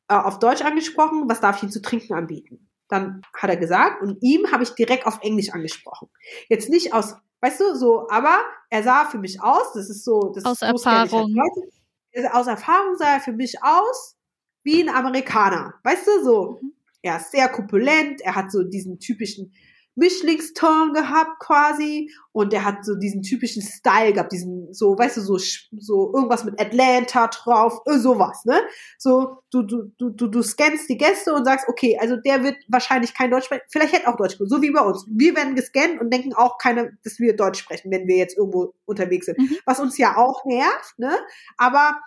äh, 0.08 0.15
auf 0.15 0.39
Deutsch 0.39 0.62
angesprochen, 0.62 1.28
was 1.28 1.41
darf 1.41 1.57
ich 1.58 1.65
ihm 1.65 1.70
zu 1.70 1.83
trinken 1.83 2.15
anbieten? 2.15 2.68
Dann 2.89 3.23
hat 3.36 3.50
er 3.50 3.57
gesagt, 3.57 4.02
und 4.02 4.23
ihm 4.23 4.50
habe 4.52 4.62
ich 4.62 4.70
direkt 4.70 5.07
auf 5.07 5.18
Englisch 5.23 5.50
angesprochen. 5.52 6.08
Jetzt 6.49 6.68
nicht 6.68 6.94
aus, 6.94 7.16
weißt 7.41 7.60
du, 7.60 7.74
so, 7.74 8.07
aber 8.08 8.39
er 8.70 8.83
sah 8.83 9.07
für 9.07 9.18
mich 9.18 9.42
aus, 9.42 9.73
das 9.74 9.91
ist 9.91 10.05
so, 10.05 10.33
das 10.34 10.44
aus 10.44 10.60
so 10.60 10.66
Erfahrung. 10.66 11.34
Halt 11.36 12.33
aus 12.33 12.47
Erfahrung 12.47 12.97
sah 12.97 13.15
er 13.15 13.20
für 13.20 13.33
mich 13.33 13.62
aus 13.62 14.16
wie 14.62 14.83
ein 14.83 14.94
Amerikaner, 14.94 15.74
weißt 15.83 16.07
du, 16.07 16.24
so. 16.24 16.58
Mhm. 16.62 16.73
Er 17.05 17.18
ist 17.18 17.33
sehr 17.33 17.49
korpulent, 17.49 18.23
er 18.23 18.34
hat 18.34 18.50
so 18.50 18.62
diesen 18.62 18.99
typischen 18.99 19.52
Mischlingston 19.97 20.92
gehabt 20.92 21.39
quasi 21.39 22.10
und 22.33 22.52
der 22.52 22.65
hat 22.65 22.84
so 22.84 22.97
diesen 22.97 23.23
typischen 23.23 23.62
Style 23.62 24.12
gehabt, 24.12 24.33
diesen 24.33 24.73
so, 24.73 24.99
weißt 24.99 25.18
du, 25.18 25.20
so 25.20 25.39
so 25.39 26.12
irgendwas 26.15 26.44
mit 26.44 26.60
Atlanta 26.60 27.28
drauf, 27.28 27.81
sowas, 27.86 28.44
ne? 28.44 28.58
So 28.99 29.39
du 29.50 29.62
du 29.62 29.92
du 29.99 30.10
du 30.10 30.26
du 30.26 30.42
scannst 30.42 30.89
die 30.89 30.97
Gäste 30.99 31.33
und 31.33 31.44
sagst, 31.44 31.68
okay, 31.68 31.97
also 32.00 32.16
der 32.16 32.42
wird 32.42 32.57
wahrscheinlich 32.68 33.15
kein 33.15 33.31
Deutsch 33.31 33.44
sprechen, 33.44 33.62
vielleicht 33.68 33.92
hätte 33.92 34.08
auch 34.08 34.16
Deutsch 34.16 34.34
sprechen, 34.34 34.50
so 34.50 34.62
wie 34.62 34.73
bei 34.73 34.81
uns. 34.81 35.07
Wir 35.08 35.36
werden 35.36 35.55
gescannt 35.55 36.00
und 36.00 36.10
denken 36.12 36.33
auch 36.33 36.58
keine, 36.58 36.97
dass 37.05 37.20
wir 37.20 37.36
Deutsch 37.36 37.60
sprechen, 37.60 37.92
wenn 37.92 38.08
wir 38.08 38.16
jetzt 38.16 38.36
irgendwo 38.36 38.74
unterwegs 38.86 39.26
sind, 39.26 39.39
mhm. 39.39 39.57
was 39.66 39.78
uns 39.78 39.97
ja 39.99 40.16
auch 40.16 40.44
nervt, 40.44 40.99
ne? 40.99 41.16
Aber 41.57 42.00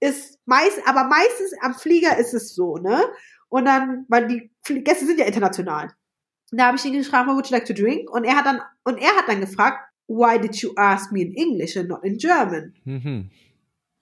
ist 0.00 0.38
meist, 0.44 0.80
aber 0.86 1.04
meistens 1.04 1.52
am 1.62 1.74
Flieger 1.74 2.18
ist 2.18 2.34
es 2.34 2.54
so, 2.54 2.76
ne? 2.76 3.04
Und 3.48 3.66
dann, 3.66 4.04
weil 4.08 4.26
die 4.26 4.50
Gäste 4.82 5.06
sind 5.06 5.18
ja 5.18 5.26
international. 5.26 5.92
Da 6.50 6.66
habe 6.66 6.76
ich 6.76 6.84
ihn 6.84 6.92
gefragt, 6.92 7.28
would 7.28 7.46
you 7.48 7.56
like 7.56 7.66
to 7.66 7.72
drink? 7.72 8.10
Und 8.10 8.24
er 8.24 8.36
hat 8.36 8.46
dann, 8.46 8.60
und 8.84 8.98
er 8.98 9.16
hat 9.16 9.28
dann 9.28 9.40
gefragt, 9.40 9.78
why 10.06 10.38
did 10.38 10.54
you 10.56 10.72
ask 10.76 11.12
me 11.12 11.22
in 11.22 11.34
English 11.34 11.76
and 11.76 11.88
not 11.88 12.04
in 12.04 12.18
German? 12.18 12.74
Mhm. 12.84 13.30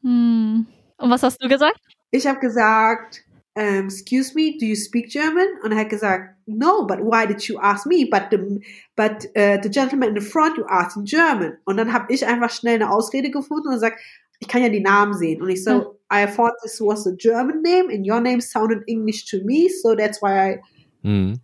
Hm. 0.03 0.67
Und 0.97 1.11
was 1.11 1.23
hast 1.23 1.43
du 1.43 1.49
gesagt? 1.49 1.79
Ich 2.11 2.27
habe 2.27 2.41
gesagt, 2.41 3.25
um, 3.55 3.87
excuse 3.87 4.35
me, 4.35 4.57
do 4.59 4.67
you 4.67 4.75
speak 4.75 5.11
German? 5.11 5.47
Und 5.62 5.73
er 5.73 5.79
hat 5.79 5.91
gesagt, 5.91 6.37
no, 6.47 6.87
but 6.87 6.99
why 7.01 7.27
did 7.27 7.43
you 7.49 7.59
ask 7.59 7.87
me? 7.87 8.07
But 8.11 8.25
the, 8.31 8.61
but 8.97 9.27
uh, 9.37 9.59
the 9.62 9.71
gentleman 9.71 10.11
in 10.11 10.21
the 10.21 10.27
front, 10.27 10.57
you 10.57 10.65
asked 10.69 10.97
in 10.97 11.05
German. 11.05 11.59
Und 11.65 11.77
dann 11.77 11.93
habe 11.93 12.12
ich 12.12 12.27
einfach 12.27 12.51
schnell 12.51 12.77
eine 12.77 12.91
Ausrede 12.91 13.31
gefunden 13.31 13.69
und 13.69 13.75
gesagt, 13.75 13.99
ich 14.41 14.49
kann 14.49 14.62
ja 14.62 14.69
die 14.69 14.81
Namen 14.81 15.15
sehen. 15.15 15.41
Und 15.41 15.51
ich 15.51 15.62
so, 15.62 15.71
hm. 15.71 15.87
I 16.12 16.26
thought 16.26 16.52
this 16.62 16.81
was 16.81 17.07
a 17.07 17.16
German 17.16 17.62
name 17.62 17.89
and 17.91 18.07
your 18.07 18.20
name 18.20 18.41
sounded 18.41 18.82
English 18.86 19.24
to 19.31 19.41
me, 19.44 19.68
so 19.68 19.94
that's 19.97 20.20
why 20.20 20.52
I 20.52 20.60
mhm 21.02 21.41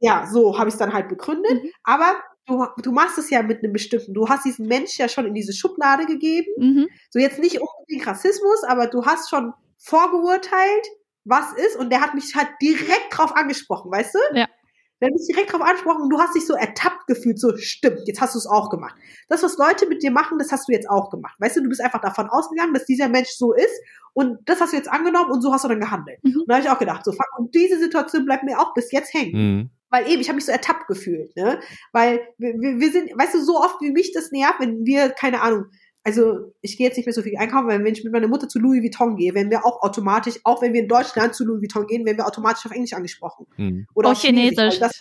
ja, 0.00 0.26
so 0.26 0.58
habe 0.58 0.68
ich 0.68 0.74
es 0.74 0.78
dann 0.78 0.92
halt 0.92 1.08
begründet. 1.08 1.62
Mhm. 1.62 1.70
Aber 1.84 2.16
du, 2.46 2.66
du 2.82 2.92
machst 2.92 3.18
es 3.18 3.30
ja 3.30 3.42
mit 3.42 3.62
einem 3.62 3.72
bestimmten, 3.72 4.14
du 4.14 4.28
hast 4.28 4.44
diesen 4.44 4.66
Mensch 4.66 4.98
ja 4.98 5.08
schon 5.08 5.26
in 5.26 5.34
diese 5.34 5.52
Schublade 5.52 6.06
gegeben. 6.06 6.50
Mhm. 6.58 6.88
So 7.10 7.18
jetzt 7.18 7.38
nicht 7.38 7.60
unbedingt 7.60 8.06
Rassismus, 8.06 8.64
aber 8.64 8.86
du 8.86 9.04
hast 9.04 9.30
schon 9.30 9.52
vorgeurteilt, 9.78 10.86
was 11.24 11.52
ist. 11.54 11.76
Und 11.76 11.90
der 11.90 12.00
hat 12.00 12.14
mich 12.14 12.34
halt 12.34 12.48
direkt 12.60 13.16
drauf 13.16 13.36
angesprochen, 13.36 13.90
weißt 13.90 14.14
du? 14.14 14.38
Ja. 14.38 14.48
Hat 15.02 15.12
mich 15.12 15.26
direkt 15.28 15.52
drauf 15.52 15.60
angesprochen 15.60 16.02
und 16.02 16.10
du 16.10 16.18
hast 16.18 16.34
dich 16.34 16.46
so 16.46 16.54
ertappt 16.54 17.06
gefühlt, 17.06 17.40
so 17.40 17.56
stimmt, 17.56 18.02
jetzt 18.06 18.20
hast 18.20 18.34
du 18.34 18.38
es 18.38 18.46
auch 18.46 18.70
gemacht. 18.70 18.94
Das, 19.28 19.42
was 19.42 19.58
Leute 19.58 19.86
mit 19.86 20.02
dir 20.02 20.10
machen, 20.10 20.38
das 20.38 20.52
hast 20.52 20.68
du 20.68 20.72
jetzt 20.72 20.88
auch 20.88 21.10
gemacht. 21.10 21.34
Weißt 21.38 21.56
du, 21.56 21.62
du 21.62 21.68
bist 21.68 21.82
einfach 21.82 22.00
davon 22.00 22.28
ausgegangen, 22.28 22.74
dass 22.74 22.84
dieser 22.84 23.08
Mensch 23.08 23.30
so 23.30 23.52
ist 23.52 23.74
und 24.14 24.38
das 24.46 24.60
hast 24.60 24.72
du 24.72 24.76
jetzt 24.76 24.90
angenommen 24.90 25.30
und 25.30 25.42
so 25.42 25.52
hast 25.52 25.64
du 25.64 25.68
dann 25.68 25.80
gehandelt. 25.80 26.18
Mhm. 26.22 26.40
Und 26.40 26.48
da 26.48 26.54
habe 26.54 26.64
ich 26.64 26.70
auch 26.70 26.78
gedacht, 26.78 27.04
so 27.04 27.12
fuck, 27.12 27.26
und 27.38 27.54
diese 27.54 27.78
Situation 27.78 28.24
bleibt 28.24 28.44
mir 28.44 28.60
auch 28.60 28.74
bis 28.74 28.92
jetzt 28.92 29.12
hängen. 29.14 29.32
Mhm. 29.32 29.70
Weil 29.90 30.08
eben, 30.10 30.22
ich 30.22 30.28
habe 30.28 30.36
mich 30.36 30.46
so 30.46 30.52
ertappt 30.52 30.86
gefühlt, 30.86 31.36
ne? 31.36 31.60
Weil 31.92 32.26
wir, 32.38 32.54
wir 32.54 32.90
sind, 32.90 33.10
weißt 33.10 33.34
du, 33.34 33.42
so 33.42 33.58
oft 33.58 33.80
wie 33.82 33.90
mich 33.90 34.12
das 34.12 34.30
nervt, 34.30 34.58
wenn 34.58 34.86
wir, 34.86 35.10
keine 35.10 35.42
Ahnung, 35.42 35.66
also 36.04 36.52
ich 36.60 36.76
gehe 36.76 36.86
jetzt 36.86 36.96
nicht 36.96 37.06
mehr 37.06 37.14
so 37.14 37.22
viel 37.22 37.36
einkaufen, 37.36 37.68
weil 37.68 37.84
wenn 37.84 37.94
ich 37.94 38.04
mit 38.04 38.12
meiner 38.12 38.28
Mutter 38.28 38.48
zu 38.48 38.58
Louis 38.58 38.82
Vuitton 38.82 39.16
gehe, 39.16 39.34
werden 39.34 39.50
wir 39.50 39.64
auch 39.64 39.82
automatisch, 39.82 40.40
auch 40.44 40.60
wenn 40.62 40.72
wir 40.72 40.82
in 40.82 40.88
Deutschland 40.88 41.34
zu 41.34 41.44
Louis 41.44 41.62
Vuitton 41.62 41.86
gehen, 41.86 42.04
werden 42.04 42.18
wir 42.18 42.26
automatisch 42.26 42.66
auf 42.66 42.72
Englisch 42.72 42.92
angesprochen. 42.92 43.46
Hm. 43.56 43.86
Oder 43.94 44.10
auf 44.10 44.20
Chinesisch. 44.20 44.56
Chinesisch 44.56 44.80
das, 44.80 45.00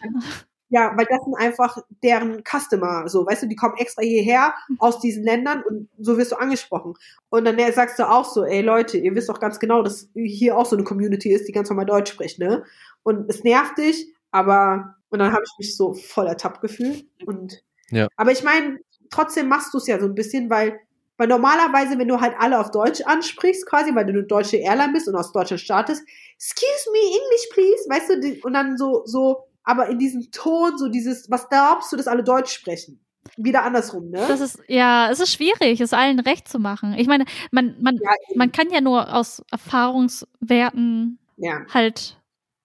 ja, 0.69 0.93
weil 0.95 1.05
das 1.09 1.19
sind 1.25 1.35
einfach 1.35 1.77
deren 2.01 2.43
Customer, 2.45 3.07
so, 3.09 3.25
weißt 3.25 3.43
du, 3.43 3.47
die 3.47 3.57
kommen 3.57 3.75
extra 3.77 4.03
hierher 4.03 4.53
aus 4.80 4.99
diesen 4.99 5.23
Ländern 5.23 5.63
und 5.63 5.89
so 5.97 6.17
wirst 6.17 6.31
du 6.31 6.38
angesprochen. 6.38 6.93
Und 7.30 7.43
dann 7.43 7.57
sagst 7.73 7.99
du 7.99 8.09
auch 8.09 8.23
so, 8.23 8.45
ey 8.45 8.61
Leute, 8.61 8.97
ihr 8.97 9.13
wisst 9.13 9.27
doch 9.27 9.41
ganz 9.41 9.59
genau, 9.59 9.81
dass 9.81 10.09
hier 10.13 10.57
auch 10.57 10.65
so 10.65 10.77
eine 10.77 10.85
Community 10.85 11.33
ist, 11.33 11.47
die 11.47 11.51
ganz 11.51 11.69
normal 11.69 11.88
Deutsch 11.88 12.13
spricht, 12.13 12.39
ne? 12.39 12.63
Und 13.03 13.30
es 13.30 13.43
nervt 13.43 13.80
dich, 13.80 14.13
aber, 14.31 14.95
und 15.09 15.19
dann 15.19 15.33
habe 15.33 15.43
ich 15.43 15.53
mich 15.59 15.75
so 15.75 15.93
voll 15.93 16.27
ertappt 16.27 16.61
gefühlt. 16.61 17.05
Und, 17.25 17.63
ja. 17.89 18.07
aber 18.15 18.31
ich 18.31 18.43
meine, 18.43 18.80
trotzdem 19.09 19.49
machst 19.49 19.73
du 19.73 19.77
es 19.77 19.88
ja 19.88 19.99
so 19.99 20.05
ein 20.05 20.15
bisschen, 20.15 20.49
weil 20.49 20.80
weil 21.22 21.27
normalerweise, 21.27 22.00
wenn 22.00 22.08
du 22.08 22.19
halt 22.19 22.33
alle 22.40 22.59
auf 22.59 22.72
Deutsch 22.72 23.01
ansprichst, 23.06 23.67
quasi, 23.67 23.93
weil 23.93 24.08
du 24.08 24.11
eine 24.11 24.24
deutsche 24.24 24.58
Airline 24.58 24.91
bist 24.91 25.08
und 25.08 25.16
aus 25.16 25.32
Deutschland 25.32 25.61
startest, 25.61 26.01
excuse 26.35 26.90
me, 26.91 26.98
English 26.98 27.50
please, 27.53 27.88
weißt 27.88 28.09
du, 28.09 28.48
und 28.48 28.53
dann 28.53 28.75
so, 28.75 29.03
so, 29.06 29.43
aber 29.64 29.88
in 29.90 30.00
diesem 30.00 30.32
Ton, 30.32 30.80
so 30.80 30.88
dieses, 30.88 31.30
was 31.30 31.48
glaubst 31.48 31.91
du, 31.91 31.95
dass 31.95 32.08
alle 32.08 32.24
Deutsch 32.24 32.51
sprechen? 32.51 33.00
Wieder 33.38 33.61
andersrum, 33.61 34.09
ne? 34.09 34.25
Das 34.27 34.41
ist, 34.41 34.64
ja, 34.67 35.11
es 35.11 35.19
ist 35.19 35.32
schwierig, 35.32 35.80
es 35.80 35.93
allen 35.93 36.19
recht 36.19 36.48
zu 36.48 36.58
machen. 36.58 36.95
Ich 36.98 37.06
meine, 37.06 37.25
man, 37.51 37.75
man, 37.80 37.98
ja, 37.98 38.09
man 38.33 38.51
kann 38.51 38.72
ja 38.72 38.82
nur 38.82 39.14
aus 39.14 39.43
Erfahrungswerten 39.51 41.19
ja. 41.38 41.59
halt 41.72 42.17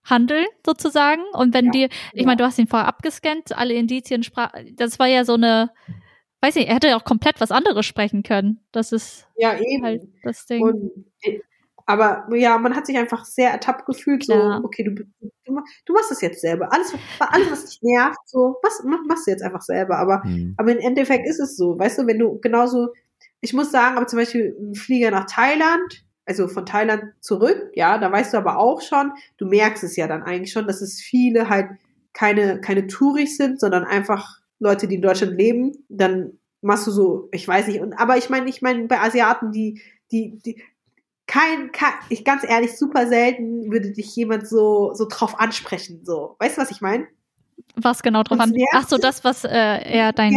handeln, 0.02 0.46
sozusagen. 0.64 1.20
Und 1.34 1.52
wenn 1.52 1.66
ja, 1.66 1.72
dir, 1.72 1.88
ich 2.14 2.24
meine, 2.24 2.38
du 2.38 2.44
hast 2.44 2.58
ihn 2.58 2.68
vorher 2.68 2.88
abgescannt, 2.88 3.54
alle 3.54 3.74
Indizien 3.74 4.22
sprach, 4.22 4.52
das 4.72 4.98
war 4.98 5.08
ja 5.08 5.26
so 5.26 5.34
eine, 5.34 5.72
weiß 6.40 6.54
nicht, 6.56 6.68
er 6.68 6.74
hätte 6.76 6.88
ja 6.88 6.96
auch 6.96 7.04
komplett 7.04 7.40
was 7.40 7.50
anderes 7.50 7.86
sprechen 7.86 8.22
können. 8.22 8.60
Das 8.72 8.92
ist 8.92 9.26
ja, 9.36 9.58
eben. 9.58 9.84
halt 9.84 10.02
das 10.22 10.46
Ding. 10.46 10.62
Und, 10.62 11.06
äh, 11.22 11.40
aber 11.86 12.26
ja, 12.34 12.58
man 12.58 12.74
hat 12.74 12.86
sich 12.86 12.98
einfach 12.98 13.24
sehr 13.24 13.50
ertappt 13.50 13.86
gefühlt, 13.86 14.24
Klar. 14.24 14.58
so, 14.58 14.64
okay, 14.64 14.82
du, 14.82 14.90
du, 14.92 15.06
du, 15.44 15.92
machst 15.92 16.10
das 16.10 16.20
jetzt 16.20 16.40
selber. 16.40 16.72
Alles, 16.72 16.92
alles, 17.20 17.50
was 17.50 17.66
dich 17.66 17.80
nervt, 17.82 18.18
so, 18.26 18.56
was 18.62 18.82
machst 19.06 19.26
du 19.26 19.30
jetzt 19.30 19.42
einfach 19.42 19.62
selber. 19.62 19.98
Aber, 19.98 20.22
mhm. 20.24 20.54
aber 20.56 20.72
im 20.72 20.78
Endeffekt 20.78 21.28
ist 21.28 21.38
es 21.38 21.56
so, 21.56 21.78
weißt 21.78 21.98
du, 21.98 22.06
wenn 22.08 22.18
du 22.18 22.40
genauso, 22.40 22.88
ich 23.40 23.52
muss 23.52 23.70
sagen, 23.70 23.96
aber 23.96 24.08
zum 24.08 24.18
Beispiel 24.18 24.56
ein 24.58 24.74
Flieger 24.74 25.12
nach 25.12 25.26
Thailand, 25.26 26.04
also 26.24 26.48
von 26.48 26.66
Thailand 26.66 27.04
zurück, 27.20 27.70
ja, 27.74 27.98
da 27.98 28.10
weißt 28.10 28.34
du 28.34 28.38
aber 28.38 28.58
auch 28.58 28.80
schon, 28.82 29.12
du 29.38 29.46
merkst 29.46 29.84
es 29.84 29.94
ja 29.94 30.08
dann 30.08 30.24
eigentlich 30.24 30.50
schon, 30.50 30.66
dass 30.66 30.80
es 30.80 31.00
viele 31.00 31.48
halt 31.48 31.68
keine, 32.12 32.60
keine 32.60 32.88
Touris 32.88 33.36
sind, 33.36 33.60
sondern 33.60 33.84
einfach 33.84 34.40
Leute, 34.58 34.88
die 34.88 34.96
in 34.96 35.02
Deutschland 35.02 35.36
leben, 35.36 35.72
dann 35.88 36.38
machst 36.62 36.86
du 36.86 36.90
so, 36.90 37.28
ich 37.32 37.46
weiß 37.46 37.68
nicht, 37.68 37.80
und 37.80 37.92
aber 37.94 38.16
ich 38.16 38.30
meine, 38.30 38.48
ich 38.48 38.62
meine, 38.62 38.86
bei 38.86 39.00
Asiaten, 39.00 39.52
die, 39.52 39.80
die, 40.10 40.38
die, 40.44 40.62
kein, 41.26 41.72
kein, 41.72 41.92
ich 42.08 42.24
ganz 42.24 42.44
ehrlich, 42.44 42.76
super 42.76 43.06
selten 43.06 43.70
würde 43.70 43.90
dich 43.90 44.14
jemand 44.16 44.48
so, 44.48 44.92
so 44.94 45.06
drauf 45.08 45.38
ansprechen, 45.38 46.04
so. 46.04 46.36
Weißt 46.38 46.56
du, 46.56 46.62
was 46.62 46.70
ich 46.70 46.80
meine? 46.80 47.06
Was 47.74 48.02
genau 48.02 48.22
drauf 48.22 48.38
an? 48.40 48.52
Ach 48.72 48.88
so, 48.88 48.96
das, 48.96 49.24
was 49.24 49.44
äh, 49.44 49.48
er 49.48 50.12
dein. 50.12 50.34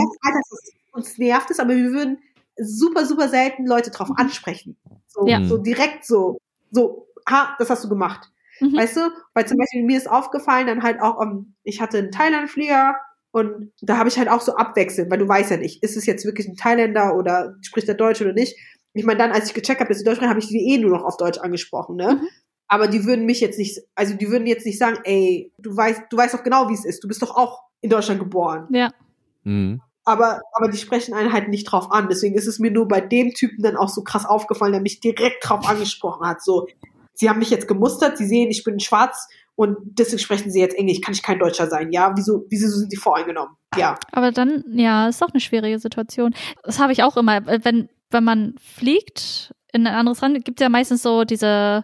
Uns 0.91 1.17
nervt 1.17 1.51
es, 1.51 1.59
aber 1.59 1.75
wir 1.75 1.91
würden 1.91 2.17
super, 2.57 3.05
super 3.05 3.29
selten 3.29 3.65
Leute 3.65 3.91
drauf 3.91 4.09
ansprechen. 4.15 4.77
So, 5.07 5.27
ja. 5.27 5.43
so 5.45 5.57
direkt 5.57 6.05
so, 6.05 6.39
so, 6.71 7.07
ha, 7.27 7.55
das 7.59 7.69
hast 7.69 7.83
du 7.83 7.89
gemacht. 7.89 8.31
Mhm. 8.59 8.75
Weißt 8.75 8.97
du? 8.97 9.11
Weil 9.33 9.47
zum 9.47 9.57
Beispiel 9.57 9.83
mir 9.83 9.97
ist 9.97 10.09
aufgefallen, 10.09 10.67
dann 10.67 10.83
halt 10.83 11.01
auch, 11.01 11.17
um, 11.17 11.27
ähm, 11.27 11.55
ich 11.63 11.81
hatte 11.81 11.99
einen 11.99 12.11
Thailand-Flieger, 12.11 12.95
und 13.31 13.71
da 13.81 13.97
habe 13.97 14.09
ich 14.09 14.17
halt 14.17 14.29
auch 14.29 14.41
so 14.41 14.55
abwechselnd, 14.55 15.11
weil 15.11 15.19
du 15.19 15.27
weißt 15.27 15.51
ja 15.51 15.57
nicht, 15.57 15.83
ist 15.83 15.97
es 15.97 16.05
jetzt 16.05 16.25
wirklich 16.25 16.47
ein 16.47 16.55
Thailänder 16.55 17.15
oder 17.15 17.55
spricht 17.61 17.87
er 17.87 17.95
Deutsch 17.95 18.21
oder 18.21 18.33
nicht. 18.33 18.57
Ich 18.93 19.05
meine, 19.05 19.19
dann, 19.19 19.31
als 19.31 19.47
ich 19.47 19.53
gecheckt 19.53 19.79
habe, 19.79 19.89
dass 19.89 19.99
sie 19.99 20.03
Deutsch 20.03 20.15
sprechen, 20.15 20.31
habe 20.31 20.39
ich 20.39 20.47
die 20.47 20.73
eh 20.73 20.77
nur 20.79 20.91
noch 20.91 21.03
auf 21.03 21.17
Deutsch 21.17 21.37
angesprochen, 21.37 21.95
ne? 21.95 22.19
Mhm. 22.21 22.27
Aber 22.67 22.87
die 22.87 23.05
würden 23.05 23.25
mich 23.25 23.39
jetzt 23.39 23.57
nicht, 23.57 23.79
also 23.95 24.13
die 24.13 24.29
würden 24.29 24.45
jetzt 24.45 24.65
nicht 24.65 24.77
sagen, 24.77 24.99
ey, 25.03 25.51
du 25.57 25.75
weißt, 25.75 26.03
du 26.09 26.17
weißt 26.17 26.35
doch 26.35 26.43
genau, 26.43 26.69
wie 26.69 26.75
es 26.75 26.85
ist. 26.85 27.03
Du 27.03 27.07
bist 27.07 27.21
doch 27.21 27.35
auch 27.35 27.63
in 27.81 27.89
Deutschland 27.89 28.19
geboren. 28.19 28.67
Ja. 28.71 28.91
Mhm. 29.43 29.81
Aber, 30.05 30.41
aber 30.53 30.69
die 30.69 30.77
sprechen 30.77 31.13
einen 31.13 31.33
halt 31.33 31.49
nicht 31.49 31.65
drauf 31.65 31.91
an. 31.91 32.07
Deswegen 32.09 32.35
ist 32.35 32.47
es 32.47 32.59
mir 32.59 32.71
nur 32.71 32.87
bei 32.87 33.01
dem 33.01 33.33
Typen 33.33 33.63
dann 33.63 33.75
auch 33.75 33.89
so 33.89 34.03
krass 34.03 34.25
aufgefallen, 34.25 34.71
der 34.71 34.81
mich 34.81 34.99
direkt 34.99 35.47
drauf 35.47 35.67
angesprochen 35.67 36.27
hat. 36.27 36.43
So, 36.43 36.67
sie 37.13 37.29
haben 37.29 37.39
mich 37.39 37.49
jetzt 37.49 37.67
gemustert, 37.67 38.17
sie 38.17 38.27
sehen, 38.27 38.49
ich 38.49 38.63
bin 38.63 38.79
schwarz 38.79 39.27
und 39.59 39.75
deswegen 39.81 40.19
sprechen 40.19 40.51
sie 40.51 40.61
jetzt 40.61 40.77
Englisch, 40.77 41.01
kann 41.01 41.13
ich 41.13 41.21
kein 41.21 41.37
Deutscher 41.37 41.67
sein, 41.67 41.91
ja? 41.91 42.13
Wieso, 42.15 42.45
wieso 42.49 42.69
sind 42.69 42.89
sie 42.89 42.95
voreingenommen? 42.95 43.57
Ja. 43.75 43.95
Aber 44.13 44.31
dann, 44.31 44.63
ja, 44.71 45.09
ist 45.09 45.21
doch 45.21 45.33
eine 45.33 45.41
schwierige 45.41 45.79
Situation. 45.79 46.33
Das 46.63 46.79
habe 46.79 46.93
ich 46.93 47.03
auch 47.03 47.17
immer, 47.17 47.45
wenn, 47.45 47.89
wenn 48.09 48.23
man 48.23 48.55
fliegt 48.57 49.53
in 49.73 49.85
ein 49.85 49.93
anderes 49.93 50.21
Land, 50.21 50.45
gibt 50.45 50.61
es 50.61 50.63
ja 50.63 50.69
meistens 50.69 51.03
so 51.03 51.25
diese, 51.25 51.83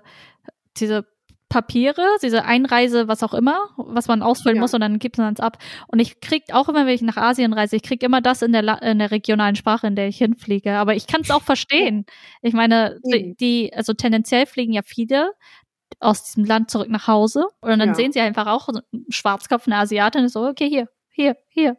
diese 0.78 1.06
Papiere, 1.50 2.02
diese 2.24 2.46
Einreise, 2.46 3.10
was 3.10 3.24
auch 3.24 3.34
immer, 3.34 3.68
was 3.76 4.08
man 4.08 4.22
ausfüllen 4.22 4.56
Ja. 4.56 4.62
muss 4.62 4.74
und 4.74 4.80
dann 4.80 4.98
gibt 4.98 5.18
man 5.18 5.34
es 5.34 5.42
ab. 5.42 5.58
Und 5.88 6.00
ich 6.00 6.22
krieg 6.22 6.44
auch 6.54 6.70
immer, 6.70 6.86
wenn 6.86 6.96
ich 6.96 7.02
nach 7.02 7.18
Asien 7.18 7.52
reise, 7.52 7.76
ich 7.76 7.84
krieg 7.84 8.04
immer 8.04 8.22
das 8.22 8.42
in 8.42 8.54
der, 8.54 8.62
La 8.62 8.76
in 8.76 9.00
der 9.00 9.12
regionalen 9.12 9.58
Sprache, 9.58 9.88
in 9.88 9.98
der 9.98 10.08
ich 10.08 10.18
hinfliege. 10.18 10.72
Aber 10.78 10.96
ich 10.96 11.08
kann 11.08 11.22
es 11.22 11.30
auch 11.30 11.44
verstehen. 11.44 12.06
Ich 12.42 12.54
meine, 12.54 13.00
die, 13.04 13.36
die, 13.38 13.74
also 13.76 13.92
tendenziell 13.92 14.46
fliegen 14.46 14.72
ja 14.72 14.82
viele 14.82 15.32
aus 16.00 16.24
diesem 16.24 16.46
Land 16.46 16.70
zurück 16.70 16.90
nach 16.90 17.08
Hause 17.08 17.46
und 17.62 17.80
dann 17.80 17.90
Ja. 17.90 17.94
sehen 17.96 18.12
sie 18.12 18.20
einfach 18.20 18.48
auch 18.48 18.68
so 18.72 18.80
einen 18.94 19.06
Schwarzkopf, 19.10 19.68
eine 19.68 19.78
Asiatin, 19.78 20.26
ist 20.26 20.34
so, 20.34 20.46
okay, 20.46 20.70
hier, 20.70 20.88
hier, 21.10 21.38
hier. 21.48 21.78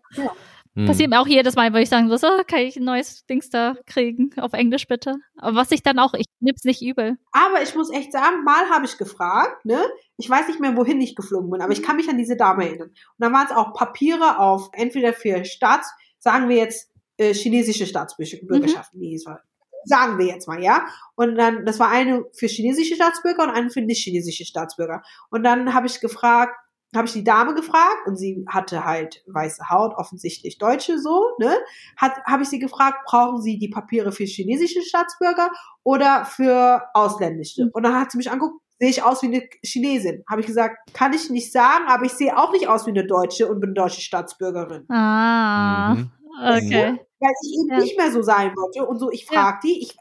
Hm. 0.74 0.86
Passiert 0.86 1.08
mir 1.08 1.20
auch 1.20 1.26
jedes 1.26 1.56
Mal, 1.56 1.72
wo 1.72 1.78
ich 1.78 1.88
sagen 1.88 2.10
so, 2.10 2.18
so, 2.18 2.28
kann 2.46 2.58
ich 2.58 2.76
ein 2.76 2.84
neues 2.84 3.24
Dings 3.24 3.48
da 3.48 3.76
kriegen, 3.86 4.30
auf 4.38 4.52
Englisch 4.52 4.86
bitte. 4.86 5.14
Aber 5.38 5.56
was 5.56 5.70
ich 5.70 5.82
dann 5.82 5.98
auch, 5.98 6.12
ich 6.12 6.26
nimm's 6.40 6.64
nicht 6.64 6.82
übel. 6.82 7.16
Aber 7.32 7.62
ich 7.62 7.74
muss 7.74 7.90
echt 7.90 8.12
sagen, 8.12 8.44
mal 8.44 8.68
habe 8.68 8.84
ich 8.84 8.98
gefragt, 8.98 9.64
ne? 9.64 9.82
Ich 10.18 10.28
weiß 10.28 10.48
nicht 10.48 10.60
mehr, 10.60 10.76
wohin 10.76 11.00
ich 11.00 11.16
geflogen 11.16 11.50
bin, 11.50 11.62
aber 11.62 11.72
ich 11.72 11.82
kann 11.82 11.96
mich 11.96 12.10
an 12.10 12.18
diese 12.18 12.36
Dame 12.36 12.66
erinnern. 12.66 12.88
Und 12.88 12.96
da 13.18 13.32
waren 13.32 13.46
es 13.46 13.56
auch 13.56 13.72
Papiere 13.72 14.38
auf, 14.38 14.68
entweder 14.72 15.14
für 15.14 15.46
Staats, 15.46 15.90
sagen 16.18 16.50
wir 16.50 16.56
jetzt, 16.56 16.90
äh, 17.16 17.32
chinesische 17.32 17.86
Staatsbürgerschaft. 17.86 18.92
Nee, 18.92 19.14
es 19.14 19.24
war, 19.24 19.40
sagen 19.86 20.18
wir 20.18 20.26
jetzt 20.26 20.48
mal, 20.48 20.62
ja. 20.62 20.84
Und 21.14 21.36
dann, 21.36 21.64
das 21.64 21.78
war 21.80 21.88
eine 21.88 22.24
für 22.34 22.46
chinesische 22.46 22.94
Staatsbürger 22.96 23.44
und 23.44 23.50
eine 23.50 23.70
für 23.70 23.80
nicht 23.80 24.02
chinesische 24.04 24.44
Staatsbürger. 24.44 25.02
Und 25.30 25.42
dann 25.44 25.72
habe 25.74 25.86
ich 25.86 26.00
gefragt, 26.00 26.54
habe 26.94 27.06
ich 27.08 27.12
die 27.12 27.24
Dame 27.24 27.54
gefragt 27.54 28.06
und 28.06 28.16
sie 28.16 28.44
hatte 28.48 28.84
halt 28.84 29.22
weiße 29.26 29.68
Haut, 29.70 29.94
offensichtlich 29.96 30.58
Deutsche 30.58 30.98
so, 30.98 31.30
ne? 31.40 31.54
Hat 31.96 32.12
habe 32.26 32.42
ich 32.44 32.48
sie 32.48 32.58
gefragt, 32.58 32.98
brauchen 33.06 33.42
Sie 33.42 33.58
die 33.58 33.68
Papiere 33.68 34.12
für 34.12 34.24
chinesische 34.24 34.82
Staatsbürger 34.82 35.50
oder 35.82 36.24
für 36.24 36.82
ausländische? 36.94 37.68
Und 37.72 37.82
dann 37.82 37.94
hat 37.98 38.12
sie 38.12 38.18
mich 38.18 38.30
angeguckt, 38.30 38.62
sehe 38.78 38.88
ich 38.90 39.02
aus 39.02 39.22
wie 39.22 39.26
eine 39.26 39.42
Chinesin? 39.64 40.22
Habe 40.30 40.40
ich 40.42 40.46
gesagt, 40.46 40.78
kann 40.94 41.12
ich 41.12 41.28
nicht 41.28 41.52
sagen, 41.52 41.84
aber 41.88 42.04
ich 42.04 42.12
sehe 42.12 42.36
auch 42.38 42.52
nicht 42.52 42.68
aus 42.68 42.86
wie 42.86 42.90
eine 42.90 43.06
Deutsche 43.06 43.48
und 43.48 43.60
bin 43.60 43.74
deutsche 43.74 44.00
Staatsbürgerin. 44.00 44.84
Ah, 44.90 45.94
Mhm. 45.94 46.10
okay. 46.38 47.05
Weil 47.20 47.32
ich 47.42 47.58
eben 47.58 47.70
Ja. 47.70 47.78
nicht 47.78 47.96
mehr 47.98 48.12
so 48.12 48.22
sein 48.22 48.54
wollte 48.56 48.86
und 48.86 48.98
so, 48.98 49.10
ich 49.10 49.26
frage 49.26 49.58
die, 49.64 49.82
ich, 49.82 49.96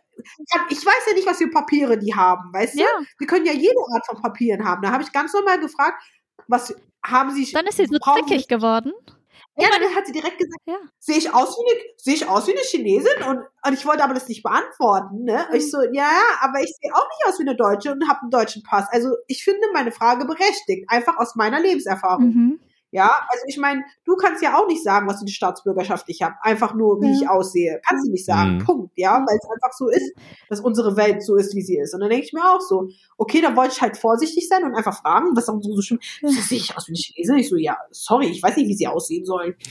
ich 0.69 0.85
weiß 0.85 1.06
ja 1.08 1.14
nicht, 1.14 1.27
was 1.27 1.38
für 1.38 1.50
Papiere 1.50 1.98
die 1.98 2.14
haben, 2.16 2.52
weißt 2.53 2.76
du? 2.76 2.82
Ja, 2.82 2.88
Wir 3.18 3.27
können 3.27 3.45
ja 3.45 3.53
jede 3.53 3.76
Art 3.94 4.06
von 4.08 4.22
Papieren 4.22 4.66
haben. 4.66 4.82
Da 4.82 4.92
habe 4.92 5.03
ich 5.03 5.11
ganz 5.11 5.34
normal 5.34 5.60
gefragt, 5.60 6.02
was 6.48 6.74
haben 7.06 7.32
Sie? 7.32 7.52
dann 7.52 7.66
ist 7.68 7.77
sie 7.77 7.85
so 7.85 7.98
zickig 8.16 8.48
geworden. 8.48 8.92
Ja, 9.58 9.69
dann 9.80 9.95
hat 9.95 10.06
sie 10.06 10.11
direkt 10.11 10.38
gesagt, 10.38 10.61
Ja. 10.66 10.76
sehe 11.00 11.18
ich 11.18 11.34
aus 11.34 11.56
wie 11.58 11.72
eine, 11.72 11.82
sehe 11.98 12.14
ich 12.16 12.27
aus 12.27 12.45
wie 12.48 12.52
eine 12.52 12.60
Chinesin? 12.61 13.24
Und, 13.26 13.40
und 13.66 13.74
ich 13.74 13.85
wollte 13.85 14.03
aber 14.03 14.14
das 14.14 14.27
nicht 14.27 14.44
beantworten, 14.44 15.24
ne? 15.24 15.48
Und 15.50 15.56
ich 15.56 15.72
so, 15.72 15.82
ja, 15.82 15.92
ja, 15.94 16.22
aber 16.42 16.60
ich 16.60 16.74
sehe 16.82 16.94
auch 16.94 17.08
nicht 17.08 17.26
aus 17.27 17.40
wie 17.40 17.44
eine 17.44 17.56
Deutsche 17.56 17.92
und 17.94 18.06
habe 18.10 18.22
einen 18.22 18.32
deutschen 18.32 18.64
Pass. 18.64 18.85
Also 18.92 19.16
ich 19.27 19.45
finde 19.45 19.61
meine 19.74 19.94
Frage 19.94 20.26
berechtigt, 20.26 20.85
einfach 20.90 21.18
aus 21.18 21.35
meiner 21.35 21.61
Lebenserfahrung. 21.61 22.26
Mhm. 22.34 22.60
Ja, 22.95 23.07
also 23.30 23.43
ich 23.48 23.57
meine, 23.57 23.83
du 24.06 24.15
kannst 24.15 24.41
ja 24.41 24.57
auch 24.57 24.67
nicht 24.67 24.82
sagen, 24.82 25.06
was 25.06 25.17
für 25.17 25.24
eine 25.24 25.30
Staatsbürgerschaft 25.32 26.06
ich 26.07 26.22
habe. 26.22 26.35
Einfach 26.41 26.74
nur, 26.74 27.01
wie 27.01 27.07
Ja. 27.07 27.14
ich 27.14 27.30
aussehe. 27.30 27.82
Kannst 27.85 28.07
du 28.07 28.11
nicht 28.11 28.25
sagen. 28.25 28.56
Mhm. 28.59 28.64
Punkt. 28.65 28.91
Ja, 28.95 29.17
weil 29.27 29.38
es 29.38 29.49
einfach 29.49 29.74
so 29.77 29.90
ist, 29.90 30.14
dass 30.48 30.61
unsere 30.61 30.95
Welt 30.95 31.22
so 31.22 31.35
ist, 31.35 31.53
wie 31.56 31.61
sie 31.61 31.77
ist. 31.77 31.93
Und 31.93 31.99
dann 31.99 32.09
denke 32.09 32.25
ich 32.25 32.32
mir 32.32 32.43
auch 32.49 32.61
so, 32.61 32.88
okay, 33.17 33.41
da 33.41 33.53
wollte 33.56 33.74
ich 33.75 33.82
halt 33.82 33.98
vorsichtig 33.98 34.48
sein 34.48 34.64
und 34.64 34.74
einfach 34.75 34.98
fragen, 35.01 35.35
was 35.35 35.49
auch 35.49 35.59
so, 35.61 35.75
so 35.75 35.82
schlimm. 35.82 35.99
Ja. 36.22 36.30
Sehe 36.30 36.57
ich 36.57 36.77
aus 36.77 36.88
wie 36.88 36.91
eine 36.91 36.98
Chinesin? 36.98 37.38
Ich 37.38 37.49
so, 37.49 37.57
ja, 37.57 37.77
sorry, 37.91 38.27
ich 38.27 38.41
weiß 38.41 38.56
nicht, 38.56 38.69
wie 38.69 38.75
sie 38.75 38.88
aussehen 38.88 39.25
sollen. 39.25 39.56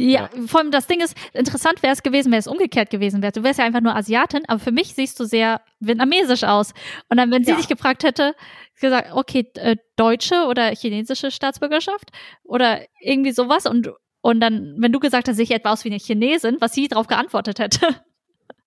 Ja, 0.00 0.30
vor 0.46 0.60
allem 0.60 0.70
das 0.70 0.86
Ding 0.86 1.00
ist, 1.00 1.16
interessant 1.32 1.82
wäre 1.82 1.92
es 1.92 2.04
gewesen, 2.04 2.30
wäre 2.30 2.38
es 2.38 2.46
umgekehrt 2.46 2.88
gewesen 2.88 3.20
wäre. 3.20 3.32
Du 3.32 3.42
wärst 3.42 3.58
ja 3.58 3.64
einfach 3.64 3.80
nur 3.80 3.96
Asiatin, 3.96 4.42
aber 4.46 4.60
für 4.60 4.70
mich 4.70 4.94
siehst 4.94 5.18
du 5.18 5.24
sehr 5.24 5.60
vietnamesisch 5.80 6.44
aus. 6.44 6.72
Und 7.08 7.16
dann, 7.18 7.30
wenn 7.30 7.44
sie 7.44 7.50
Ja. 7.52 7.56
dich 7.56 7.68
gefragt 7.68 8.02
hätte, 8.04 8.34
gesagt, 8.80 9.10
okay, 9.12 9.50
äh, 9.56 9.76
deutsche 9.96 10.46
oder 10.46 10.70
chinesische 10.70 11.30
Staatsbürgerschaft 11.30 12.10
oder 12.44 12.80
irgendwie 13.00 13.32
sowas 13.32 13.66
und 13.66 13.90
und 14.20 14.40
dann, 14.40 14.74
wenn 14.78 14.90
du 14.92 14.98
gesagt 14.98 15.28
hast, 15.28 15.36
sehe 15.36 15.44
ich 15.44 15.52
etwa 15.52 15.72
aus 15.72 15.84
wie 15.84 15.90
eine 15.90 15.98
Chinesin, 16.00 16.56
was 16.60 16.72
sie 16.74 16.88
darauf 16.88 17.06
geantwortet 17.06 17.60
hätte. 17.60 17.80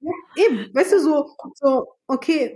Eben, 0.36 0.74
weißt 0.74 0.94
du, 0.94 1.00
so, 1.00 1.30
so, 1.56 1.88
okay, 2.08 2.56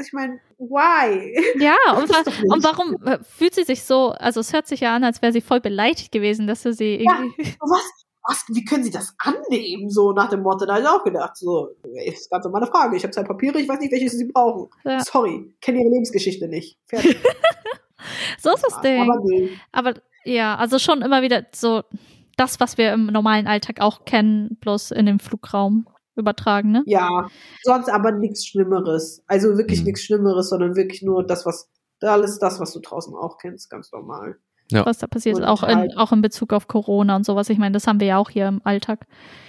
ich 0.00 0.12
meine, 0.12 0.40
why? 0.58 1.34
Ja, 1.62 1.76
und, 1.96 2.08
wa 2.10 2.22
und 2.54 2.64
warum 2.64 2.96
äh, 3.06 3.18
fühlt 3.22 3.54
sie 3.54 3.62
sich 3.64 3.84
so, 3.84 4.10
also 4.10 4.40
es 4.40 4.52
hört 4.52 4.66
sich 4.66 4.80
ja 4.80 4.94
an, 4.94 5.04
als 5.04 5.22
wäre 5.22 5.32
sie 5.32 5.40
voll 5.40 5.60
beleidigt 5.60 6.12
gewesen, 6.12 6.46
dass 6.46 6.62
du 6.64 6.72
sie 6.72 7.02
Ja. 7.02 7.20
irgendwie. 7.20 7.56
Was? 7.60 8.06
Was? 8.28 8.44
Wie 8.48 8.64
können 8.64 8.84
sie 8.84 8.90
das 8.90 9.14
annehmen? 9.18 9.88
So 9.88 10.12
nach 10.12 10.28
dem 10.28 10.42
Motto, 10.42 10.66
da 10.66 10.74
habe 10.74 10.82
ich 10.82 10.88
auch 10.88 11.02
gedacht, 11.02 11.36
so, 11.36 11.70
ist 12.04 12.30
ganz 12.30 12.44
normal 12.44 12.62
eine 12.62 12.70
Frage. 12.70 12.96
Ich 12.96 13.02
habe 13.02 13.10
zwei 13.12 13.22
Papiere, 13.22 13.58
ich 13.58 13.68
weiß 13.68 13.80
nicht, 13.80 13.90
welche 13.90 14.08
sie 14.10 14.26
brauchen. 14.26 14.68
Ja. 14.84 15.00
Sorry, 15.00 15.54
kenne 15.62 15.80
ihre 15.80 15.90
Lebensgeschichte 15.90 16.46
nicht. 16.48 16.78
Fertig. 16.86 17.16
So 18.38 18.54
ist 18.54 18.64
das 18.64 18.80
Ding. 18.80 19.02
Aber 19.02 19.20
nee. 19.24 19.50
Aber 19.72 19.94
ja, 20.24 20.56
also 20.56 20.78
schon 20.78 21.02
immer 21.02 21.20
wieder 21.22 21.46
so 21.52 21.82
das, 22.36 22.60
was 22.60 22.78
wir 22.78 22.92
im 22.92 23.06
normalen 23.06 23.46
Alltag 23.48 23.80
auch 23.80 24.04
kennen, 24.04 24.56
bloß 24.60 24.92
in 24.92 25.06
den 25.06 25.18
Flugraum 25.18 25.88
übertragen, 26.14 26.70
ne? 26.70 26.82
Ja, 26.86 27.26
sonst 27.62 27.88
aber 27.88 28.12
nichts 28.12 28.46
Schlimmeres. 28.46 29.22
Also 29.26 29.58
wirklich 29.58 29.80
Mhm. 29.80 29.86
nichts 29.86 30.02
Schlimmeres, 30.04 30.48
sondern 30.50 30.76
wirklich 30.76 31.02
nur 31.02 31.26
das, 31.26 31.44
was, 31.44 31.70
alles 32.00 32.38
das, 32.38 32.60
was 32.60 32.72
du 32.72 32.80
draußen 32.80 33.14
auch 33.14 33.38
kennst, 33.38 33.68
ganz 33.70 33.90
normal. 33.92 34.38
Ja. 34.70 34.84
Was 34.86 34.98
da 34.98 35.06
passiert 35.06 35.38
ist, 35.38 35.44
auch 35.44 35.62
in, 35.62 35.76
halt- 35.76 35.96
auch 35.96 36.12
in 36.12 36.20
Bezug 36.22 36.52
auf 36.52 36.68
Corona 36.68 37.16
und 37.16 37.24
sowas. 37.24 37.48
Ich 37.50 37.58
meine, 37.58 37.72
das 37.72 37.86
haben 37.86 38.00
wir 38.00 38.06
ja 38.08 38.18
auch 38.18 38.30
hier 38.30 38.48
im 38.48 38.60
Alltag 38.64 39.06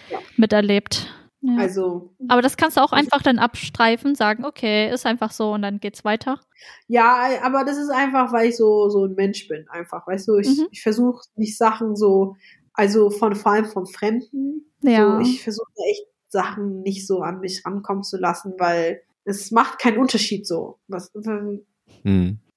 Ja. 0.09 0.17
miterlebt. 0.37 1.13
Ja. 1.41 1.55
Also, 1.57 2.13
Aber 2.27 2.41
das 2.41 2.57
kannst 2.57 2.75
du 2.77 2.81
auch 2.81 2.91
Also- 2.91 3.03
einfach 3.03 3.21
dann 3.21 3.39
abstreifen, 3.39 4.15
sagen, 4.15 4.43
okay, 4.45 4.91
ist 4.93 5.05
einfach 5.05 5.31
so 5.31 5.53
und 5.53 5.61
dann 5.61 5.79
geht's 5.79 6.03
weiter. 6.03 6.39
ja, 6.87 7.27
aber 7.43 7.63
das 7.63 7.77
ist 7.77 7.89
einfach, 7.89 8.33
weil 8.33 8.49
ich 8.49 8.57
so, 8.57 8.89
so 8.89 9.05
ein 9.05 9.13
Mensch 9.15 9.47
bin, 9.47 9.65
einfach. 9.69 10.05
Weißt 10.05 10.27
du, 10.27 10.37
ich, 10.37 10.47
Mhm. 10.49 10.67
ich 10.71 10.81
versuche 10.81 11.23
nicht 11.35 11.57
Sachen 11.57 11.95
so, 11.95 12.35
also 12.73 13.09
von, 13.09 13.35
vor 13.35 13.53
allem 13.53 13.65
von 13.65 13.85
Fremden, 13.87 14.65
Ja. 14.81 15.15
So, 15.15 15.19
ich 15.29 15.43
versuche 15.43 15.67
echt 15.89 16.05
Sachen 16.27 16.81
nicht 16.81 17.07
so 17.07 17.21
an 17.21 17.39
mich 17.39 17.63
rankommen 17.65 18.03
zu 18.03 18.17
lassen, 18.17 18.53
weil 18.57 19.01
es 19.25 19.51
macht 19.51 19.79
keinen 19.79 19.97
Unterschied 19.97 20.45
so. 20.47 20.79
Was, 20.87 21.11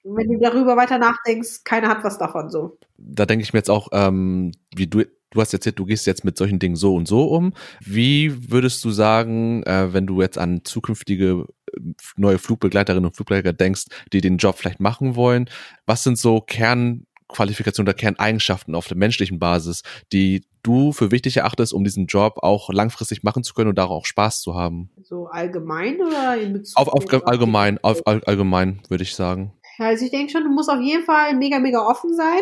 wenn 0.03 0.27
du 0.29 0.39
darüber 0.39 0.75
weiter 0.77 0.97
nachdenkst, 0.97 1.63
keiner 1.63 1.87
hat 1.87 2.03
was 2.03 2.17
davon 2.17 2.49
so. 2.49 2.77
Da 2.97 3.25
denke 3.25 3.43
ich 3.43 3.53
mir 3.53 3.59
jetzt 3.59 3.69
auch, 3.69 3.89
ähm, 3.91 4.51
wie 4.75 4.87
du, 4.87 5.03
du 5.31 5.41
hast 5.41 5.53
erzählt, 5.53 5.79
du 5.79 5.85
gehst 5.85 6.05
jetzt 6.05 6.23
mit 6.25 6.37
solchen 6.37 6.59
Dingen 6.59 6.75
so 6.75 6.95
und 6.95 7.07
so 7.07 7.25
um. 7.25 7.53
Wie 7.83 8.51
würdest 8.51 8.83
du 8.85 8.91
sagen, 8.91 9.63
äh, 9.63 9.93
wenn 9.93 10.07
du 10.07 10.21
jetzt 10.21 10.37
an 10.37 10.61
zukünftige 10.63 11.47
äh, 11.73 11.79
neue 12.17 12.37
Flugbegleiterinnen 12.37 13.05
und 13.05 13.15
Flugbegleiter 13.15 13.53
denkst, 13.53 13.85
die 14.11 14.21
den 14.21 14.37
Job 14.37 14.57
vielleicht 14.57 14.79
machen 14.79 15.15
wollen, 15.15 15.49
was 15.85 16.03
sind 16.03 16.17
so 16.17 16.41
Kernqualifikationen 16.41 17.89
oder 17.89 17.97
Kerneigenschaften 17.97 18.75
auf 18.75 18.87
der 18.87 18.97
menschlichen 18.97 19.39
Basis, 19.39 19.83
die 20.11 20.45
du 20.63 20.93
für 20.93 21.11
wichtig 21.11 21.37
erachtest, 21.37 21.73
um 21.73 21.83
diesen 21.83 22.05
Job 22.07 22.37
auch 22.37 22.69
langfristig 22.69 23.23
machen 23.23 23.43
zu 23.43 23.53
können 23.53 23.69
und 23.69 23.77
darauf 23.77 24.03
auch 24.03 24.05
Spaß 24.05 24.41
zu 24.41 24.55
haben? 24.55 24.89
So 25.01 25.27
allgemein 25.27 26.01
oder 26.01 26.37
in 26.41 26.53
Bezug 26.53 26.77
Auf, 26.77 26.87
auf 26.87 27.05
auf- 27.13 27.27
allgemein, 27.27 27.83
auf 27.83 28.05
all, 28.07 28.23
allgemein 28.23 28.81
würde 28.87 29.03
ich 29.03 29.15
sagen. 29.15 29.53
Ja, 29.79 29.85
also 29.87 30.05
ich 30.05 30.11
denke 30.11 30.31
schon, 30.31 30.43
du 30.43 30.49
musst 30.51 30.69
auf 30.69 30.79
jeden 30.79 31.03
Fall 31.03 31.35
mega, 31.35 31.59
mega 31.59 31.85
offen 31.85 32.13
sein. 32.15 32.41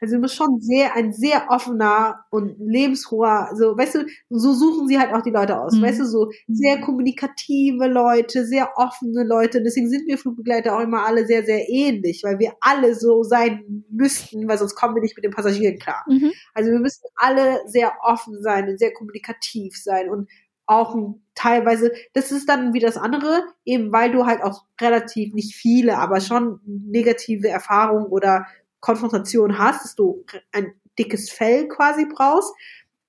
Also 0.00 0.14
du 0.16 0.22
musst 0.22 0.36
schon 0.36 0.58
sehr, 0.60 0.96
ein 0.96 1.12
sehr 1.12 1.46
offener 1.50 2.24
und 2.30 2.56
lebensfroher, 2.58 3.50
so, 3.54 3.76
weißt 3.76 3.96
du, 3.96 4.06
so 4.30 4.54
suchen 4.54 4.88
sie 4.88 4.98
halt 4.98 5.12
auch 5.12 5.20
die 5.22 5.30
Leute 5.30 5.60
aus, 5.60 5.74
Mhm. 5.76 5.82
weißt 5.82 6.00
du, 6.00 6.06
so 6.06 6.30
sehr 6.48 6.80
kommunikative 6.80 7.86
Leute, 7.86 8.46
sehr 8.46 8.70
offene 8.76 9.22
Leute. 9.22 9.62
Deswegen 9.62 9.90
sind 9.90 10.06
wir 10.08 10.16
Flugbegleiter 10.16 10.74
auch 10.76 10.80
immer 10.80 11.04
alle 11.04 11.26
sehr, 11.26 11.44
sehr 11.44 11.68
ähnlich, 11.68 12.22
weil 12.24 12.38
wir 12.38 12.54
alle 12.60 12.94
so 12.94 13.22
sein 13.22 13.84
müssten, 13.90 14.48
weil 14.48 14.56
sonst 14.58 14.74
kommen 14.76 14.94
wir 14.94 15.02
nicht 15.02 15.14
mit 15.16 15.24
den 15.24 15.32
Passagieren 15.32 15.78
klar. 15.78 16.04
Mhm. 16.08 16.32
Also 16.54 16.70
wir 16.70 16.80
müssen 16.80 17.04
alle 17.16 17.60
sehr 17.66 17.92
offen 18.02 18.40
sein 18.42 18.66
und 18.70 18.78
sehr 18.78 18.94
kommunikativ 18.94 19.76
sein 19.76 20.08
und 20.08 20.26
auch 20.70 20.96
teilweise, 21.34 21.92
das 22.12 22.30
ist 22.30 22.48
dann 22.48 22.72
wie 22.72 22.78
das 22.78 22.96
andere, 22.96 23.42
eben 23.64 23.92
weil 23.92 24.12
du 24.12 24.24
halt 24.24 24.42
auch 24.42 24.64
relativ 24.80 25.34
nicht 25.34 25.56
viele, 25.56 25.98
aber 25.98 26.20
schon 26.20 26.60
negative 26.64 27.48
Erfahrungen 27.48 28.06
oder 28.06 28.46
Konfrontation 28.78 29.58
hast, 29.58 29.84
dass 29.84 29.94
du 29.96 30.24
ein 30.52 30.72
dickes 30.98 31.30
Fell 31.30 31.66
quasi 31.66 32.06
brauchst. 32.06 32.54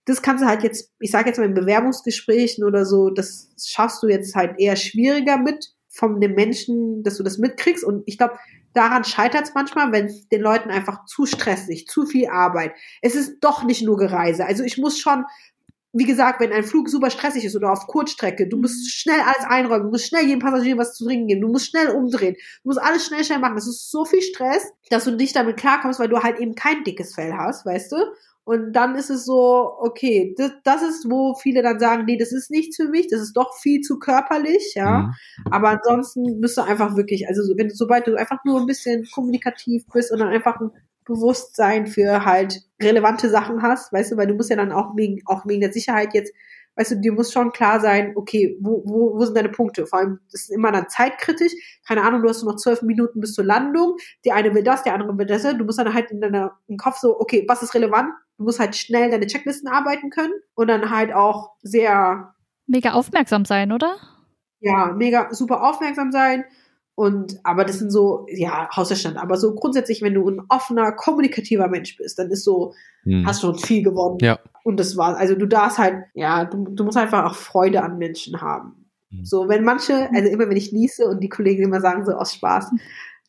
Das 0.05 0.23
kannst 0.23 0.43
du 0.43 0.47
halt 0.47 0.63
jetzt, 0.63 0.91
ich 0.99 1.11
sage 1.11 1.29
jetzt 1.29 1.37
mal 1.37 1.45
in 1.45 1.53
Bewerbungsgesprächen 1.53 2.63
oder 2.63 2.83
so, 2.83 3.11
das 3.11 3.53
schaffst 3.63 4.01
du 4.01 4.07
jetzt 4.07 4.35
halt 4.35 4.59
eher 4.59 4.75
schwieriger 4.75 5.37
mit 5.37 5.75
von 5.87 6.19
dem 6.19 6.33
Menschen, 6.33 7.03
dass 7.03 7.17
du 7.17 7.23
das 7.23 7.37
mitkriegst. 7.37 7.83
Und 7.83 8.03
ich 8.07 8.17
glaube, 8.17 8.39
daran 8.73 9.03
scheitert 9.03 9.43
es 9.43 9.53
manchmal, 9.53 9.91
wenn 9.91 10.05
es 10.05 10.27
den 10.29 10.41
Leuten 10.41 10.71
einfach 10.71 11.05
zu 11.05 11.25
stressig, 11.25 11.85
zu 11.87 12.05
viel 12.05 12.27
Arbeit. 12.27 12.73
Es 13.01 13.13
ist 13.13 13.39
doch 13.41 13.63
nicht 13.63 13.83
nur 13.83 13.97
Gereise. 13.97 14.45
Also 14.45 14.63
ich 14.63 14.77
muss 14.77 14.97
schon, 14.97 15.25
wie 15.93 16.05
gesagt, 16.05 16.39
wenn 16.39 16.53
ein 16.53 16.63
Flug 16.63 16.87
super 16.89 17.09
stressig 17.09 17.43
ist 17.43 17.55
oder 17.55 17.71
auf 17.71 17.87
Kurzstrecke, 17.87 18.47
du 18.47 18.57
musst 18.57 18.89
schnell 18.91 19.19
alles 19.19 19.43
einräumen, 19.45 19.83
du 19.85 19.89
musst 19.89 20.07
schnell 20.07 20.25
jedem 20.25 20.39
Passagier 20.39 20.77
was 20.77 20.93
zu 20.95 21.05
trinken 21.05 21.27
geben, 21.27 21.41
du 21.41 21.49
musst 21.49 21.67
schnell 21.67 21.89
umdrehen, 21.89 22.35
du 22.63 22.69
musst 22.69 22.81
alles 22.81 23.05
schnell, 23.05 23.23
schnell 23.23 23.39
machen. 23.39 23.55
Das 23.55 23.67
ist 23.67 23.91
so 23.91 24.05
viel 24.05 24.21
Stress, 24.21 24.63
dass 24.89 25.03
du 25.03 25.11
nicht 25.11 25.35
damit 25.35 25.57
klarkommst, 25.57 25.99
weil 25.99 26.09
du 26.09 26.19
halt 26.23 26.39
eben 26.39 26.55
kein 26.55 26.83
dickes 26.83 27.15
Fell 27.15 27.33
hast, 27.33 27.65
weißt 27.65 27.91
du? 27.91 27.97
Und 28.43 28.73
dann 28.73 28.95
ist 28.95 29.09
es 29.11 29.25
so, 29.25 29.71
okay, 29.79 30.33
das, 30.37 30.51
das 30.63 30.81
ist, 30.81 31.05
wo 31.09 31.35
viele 31.35 31.61
dann 31.61 31.79
sagen, 31.79 32.05
nee, 32.05 32.17
das 32.17 32.31
ist 32.31 32.49
nichts 32.49 32.75
für 32.75 32.87
mich, 32.87 33.07
das 33.07 33.21
ist 33.21 33.33
doch 33.37 33.55
viel 33.57 33.81
zu 33.81 33.99
körperlich, 33.99 34.73
ja. 34.75 35.03
Mhm. 35.03 35.13
Aber 35.51 35.69
ansonsten 35.69 36.41
bist 36.41 36.57
du 36.57 36.61
einfach 36.61 36.95
wirklich, 36.95 37.27
also 37.27 37.43
so- 37.43 37.55
wenn 37.57 37.67
du, 37.67 37.75
sobald 37.75 38.07
du 38.07 38.15
einfach 38.15 38.43
nur 38.43 38.59
ein 38.59 38.65
bisschen 38.65 39.07
kommunikativ 39.13 39.85
bist 39.93 40.11
und 40.11 40.19
dann 40.19 40.29
einfach 40.29 40.59
ein 40.59 40.71
Bewusstsein 41.11 41.87
für 41.87 42.25
halt 42.25 42.61
relevante 42.81 43.29
Sachen 43.29 43.61
hast, 43.61 43.93
weißt 43.93 44.11
du, 44.11 44.17
weil 44.17 44.27
du 44.27 44.33
musst 44.33 44.49
ja 44.49 44.55
dann 44.55 44.71
auch 44.71 44.95
wegen, 44.95 45.21
auch 45.25 45.45
wegen 45.45 45.61
der 45.61 45.73
Sicherheit 45.73 46.13
jetzt, 46.13 46.33
weißt 46.75 46.91
du, 46.91 46.95
dir 46.95 47.11
muss 47.13 47.31
schon 47.31 47.51
klar 47.51 47.79
sein, 47.79 48.13
okay, 48.15 48.57
wo, 48.61 48.83
wo, 48.85 49.17
wo 49.17 49.25
sind 49.25 49.35
deine 49.37 49.49
Punkte? 49.49 49.85
Vor 49.85 49.99
allem, 49.99 50.19
das 50.31 50.43
ist 50.43 50.51
immer 50.51 50.71
dann 50.71 50.89
zeitkritisch. 50.89 51.53
Keine 51.87 52.03
Ahnung, 52.03 52.21
du 52.21 52.29
hast 52.29 52.43
nur 52.43 52.53
noch 52.53 52.59
zwölf 52.59 52.81
Minuten 52.81 53.19
bis 53.19 53.33
zur 53.33 53.45
Landung. 53.45 53.97
Die 54.25 54.31
eine 54.31 54.53
will 54.55 54.63
das, 54.63 54.83
der 54.83 54.93
andere 54.93 55.17
will 55.17 55.25
das. 55.25 55.43
Du 55.43 55.65
musst 55.65 55.79
dann 55.79 55.93
halt 55.93 56.11
in 56.11 56.21
deiner, 56.21 56.57
im 56.67 56.77
Kopf 56.77 56.97
so, 56.97 57.19
okay, 57.19 57.43
was 57.47 57.61
ist 57.61 57.73
relevant? 57.75 58.13
Du 58.37 58.45
musst 58.45 58.59
halt 58.59 58.75
schnell 58.75 59.11
deine 59.11 59.27
Checklisten 59.27 59.69
arbeiten 59.69 60.09
können 60.09 60.33
und 60.55 60.67
dann 60.67 60.89
halt 60.89 61.13
auch 61.13 61.51
sehr 61.61 62.33
Mega 62.67 62.93
aufmerksam 62.93 63.43
sein, 63.43 63.71
oder? 63.71 63.97
ja, 64.61 64.93
mega 64.95 65.33
super 65.33 65.63
aufmerksam 65.63 66.11
sein. 66.11 66.45
Und, 66.95 67.39
aber 67.43 67.65
das 67.65 67.79
sind 67.79 67.89
so, 67.89 68.25
ja, 68.29 68.69
Hausverstand. 68.75 69.17
Aber 69.17 69.37
so 69.37 69.55
grundsätzlich, 69.55 70.01
wenn 70.01 70.13
du 70.13 70.29
ein 70.29 70.41
offener, 70.49 70.91
kommunikativer 70.91 71.67
Mensch 71.67 71.97
bist, 71.97 72.19
dann 72.19 72.29
ist 72.29 72.43
so, 72.43 72.73
Mhm. 73.03 73.25
hast 73.25 73.41
du 73.41 73.47
schon 73.47 73.57
viel 73.57 73.83
gewonnen. 73.83 74.17
Ja. 74.21 74.39
Und 74.63 74.79
das 74.79 74.95
war, 74.95 75.17
also 75.17 75.35
du 75.35 75.47
darfst 75.47 75.77
halt, 75.79 76.03
ja, 76.13 76.45
du, 76.45 76.65
du 76.65 76.83
musst 76.83 76.97
einfach 76.97 77.25
auch 77.25 77.35
Freude 77.35 77.81
an 77.83 77.97
Menschen 77.97 78.41
haben. 78.41 78.85
Mhm. 79.09 79.25
So, 79.25 79.49
wenn 79.49 79.63
manche, 79.63 80.09
also 80.13 80.29
immer 80.29 80.47
wenn 80.49 80.57
ich 80.57 80.71
niese 80.71 81.05
und 81.05 81.21
die 81.21 81.29
Kollegen 81.29 81.63
immer 81.63 81.81
sagen 81.81 82.05
so 82.05 82.13
aus 82.13 82.33
Spaß, 82.35 82.71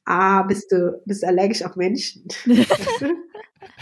ah, 0.05 0.43
bist 0.43 0.71
du, 0.73 1.01
bist 1.07 1.23
du 1.23 1.29
allergisch 1.29 1.65
auf 1.65 1.77
Menschen? 1.77 2.27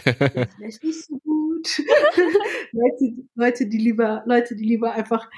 Vielleicht 0.05 0.85
nicht 0.85 1.07
so 1.07 1.19
gut. 1.19 1.83
Leute, 2.73 3.15
Leute, 3.35 3.67
die 3.67 3.79
lieber, 3.79 4.23
Leute, 4.27 4.55
die 4.55 4.65
lieber 4.65 4.93
einfach, 4.93 5.29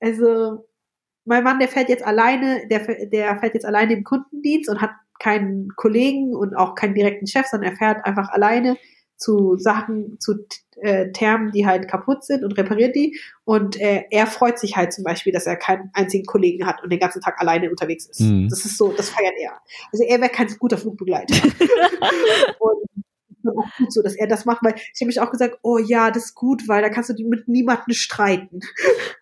also, 0.00 0.66
mein 1.24 1.44
Mann, 1.44 1.58
der 1.58 1.68
fährt 1.68 1.88
jetzt 1.88 2.04
alleine, 2.04 2.66
der, 2.68 2.80
der 3.06 3.38
fährt 3.38 3.54
jetzt 3.54 3.66
alleine 3.66 3.92
im 3.92 4.04
Kundendienst 4.04 4.68
und 4.68 4.80
hat 4.80 4.90
keinen 5.18 5.68
Kollegen 5.76 6.34
und 6.34 6.56
auch 6.56 6.74
keinen 6.74 6.94
direkten 6.94 7.26
Chef, 7.26 7.46
sondern 7.46 7.72
er 7.72 7.76
fährt 7.76 8.04
einfach 8.06 8.30
alleine 8.30 8.76
zu 9.20 9.56
Sachen, 9.58 10.18
zu 10.18 10.46
äh, 10.80 11.12
Termen, 11.12 11.52
die 11.52 11.66
halt 11.66 11.88
kaputt 11.88 12.24
sind 12.24 12.42
und 12.42 12.52
repariert 12.52 12.96
die. 12.96 13.18
Und 13.44 13.78
äh, 13.78 14.04
er 14.10 14.26
freut 14.26 14.58
sich 14.58 14.76
halt 14.76 14.94
zum 14.94 15.04
Beispiel, 15.04 15.32
dass 15.32 15.46
er 15.46 15.56
keinen 15.56 15.90
einzigen 15.92 16.24
Kollegen 16.24 16.66
hat 16.66 16.82
und 16.82 16.90
den 16.90 16.98
ganzen 16.98 17.20
Tag 17.20 17.38
alleine 17.38 17.68
unterwegs 17.68 18.06
ist. 18.06 18.20
Mhm. 18.20 18.48
Das 18.48 18.64
ist 18.64 18.78
so, 18.78 18.92
das 18.92 19.10
feiert 19.10 19.34
er. 19.38 19.60
Also 19.92 20.04
er 20.04 20.20
wäre 20.20 20.30
kein 20.30 20.48
guter 20.58 20.78
Flugbegleiter. 20.78 21.34
und 22.58 22.89
auch 23.48 23.76
gut 23.78 23.92
so, 23.92 24.02
dass 24.02 24.14
er 24.14 24.26
das 24.26 24.44
macht, 24.44 24.62
weil 24.62 24.74
ich 24.76 25.00
habe 25.00 25.06
mich 25.06 25.20
auch 25.20 25.30
gesagt, 25.30 25.58
oh 25.62 25.78
ja, 25.78 26.10
das 26.10 26.26
ist 26.26 26.34
gut, 26.34 26.68
weil 26.68 26.82
da 26.82 26.88
kannst 26.88 27.10
du 27.10 27.14
mit 27.28 27.48
niemandem 27.48 27.94
streiten. 27.94 28.60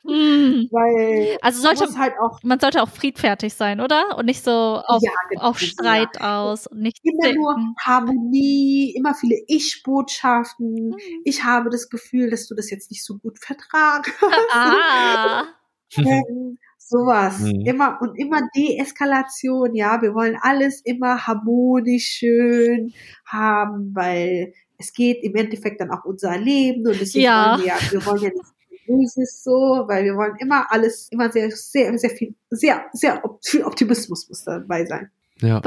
Hm. 0.07 0.69
Weil 0.73 1.39
Also 1.43 1.61
sollte, 1.61 1.87
halt 1.99 2.15
auch 2.21 2.43
man 2.43 2.59
sollte 2.61 2.83
auch 2.83 2.89
friedfertig 2.89 3.55
sein, 3.55 3.81
oder? 3.81 4.17
Und 4.17 4.27
nicht 4.27 4.43
so 4.43 4.51
auf, 4.51 5.03
Ja, 5.03 5.11
genau, 5.31 5.43
auf 5.43 5.59
Streit 5.59 6.17
ja. 6.19 6.43
aus 6.43 6.67
und 6.67 6.81
nicht 6.81 6.99
immer 7.03 7.33
nur 7.33 7.55
zicken. 7.55 7.75
Harmonie, 7.81 8.95
immer 8.97 9.15
viele 9.15 9.37
Ich-Botschaften. 9.47 10.93
Hm. 10.93 11.21
Ich 11.25 11.45
habe 11.45 11.71
das 11.71 11.89
Gefühl, 11.89 12.31
dass 12.31 12.47
du 12.47 12.55
das 12.55 12.71
jetzt 12.71 12.91
nicht 12.91 13.05
so 13.05 13.19
gut 13.19 13.39
vertragen 13.39 14.11
Ah. 14.53 15.45
Ähm, 15.97 16.59
sowas. 16.89 17.39
Mhm. 17.41 17.63
Immer 17.67 17.99
und 18.01 18.17
immer 18.19 18.41
Deeskalation, 18.57 19.75
ja. 19.75 20.01
Wir 20.03 20.15
wollen 20.15 20.37
alles 20.41 20.81
immer 20.83 21.27
harmonisch 21.27 22.07
schön 22.07 22.93
haben, 23.27 23.95
weil 23.95 24.53
es 24.79 24.93
geht 24.93 25.23
im 25.23 25.35
Endeffekt 25.35 25.81
dann 25.81 25.91
auch 25.91 26.05
unser 26.05 26.37
Leben 26.39 26.87
und 26.87 27.01
deswegen 27.01 27.25
Ja. 27.25 27.53
wollen 27.55 27.61
wir 27.63 27.67
ja, 27.69 27.77
wir 27.91 28.07
wollen 28.07 28.23
ja 28.23 28.31
nichts 28.31 28.55
Böses 28.87 29.43
so, 29.45 29.85
weil 29.87 30.05
wir 30.05 30.15
wollen 30.17 30.37
immer 30.39 30.65
alles, 30.71 31.09
immer 31.11 31.31
sehr, 31.31 31.51
sehr, 31.51 31.99
sehr 31.99 32.11
viel, 32.11 32.35
sehr, 32.49 32.85
sehr 32.93 33.23
viel 33.45 33.65
Optimismus 33.65 34.29
muss 34.31 34.45
dabei 34.45 34.87
sein. 34.87 35.11
Ja. 35.43 35.61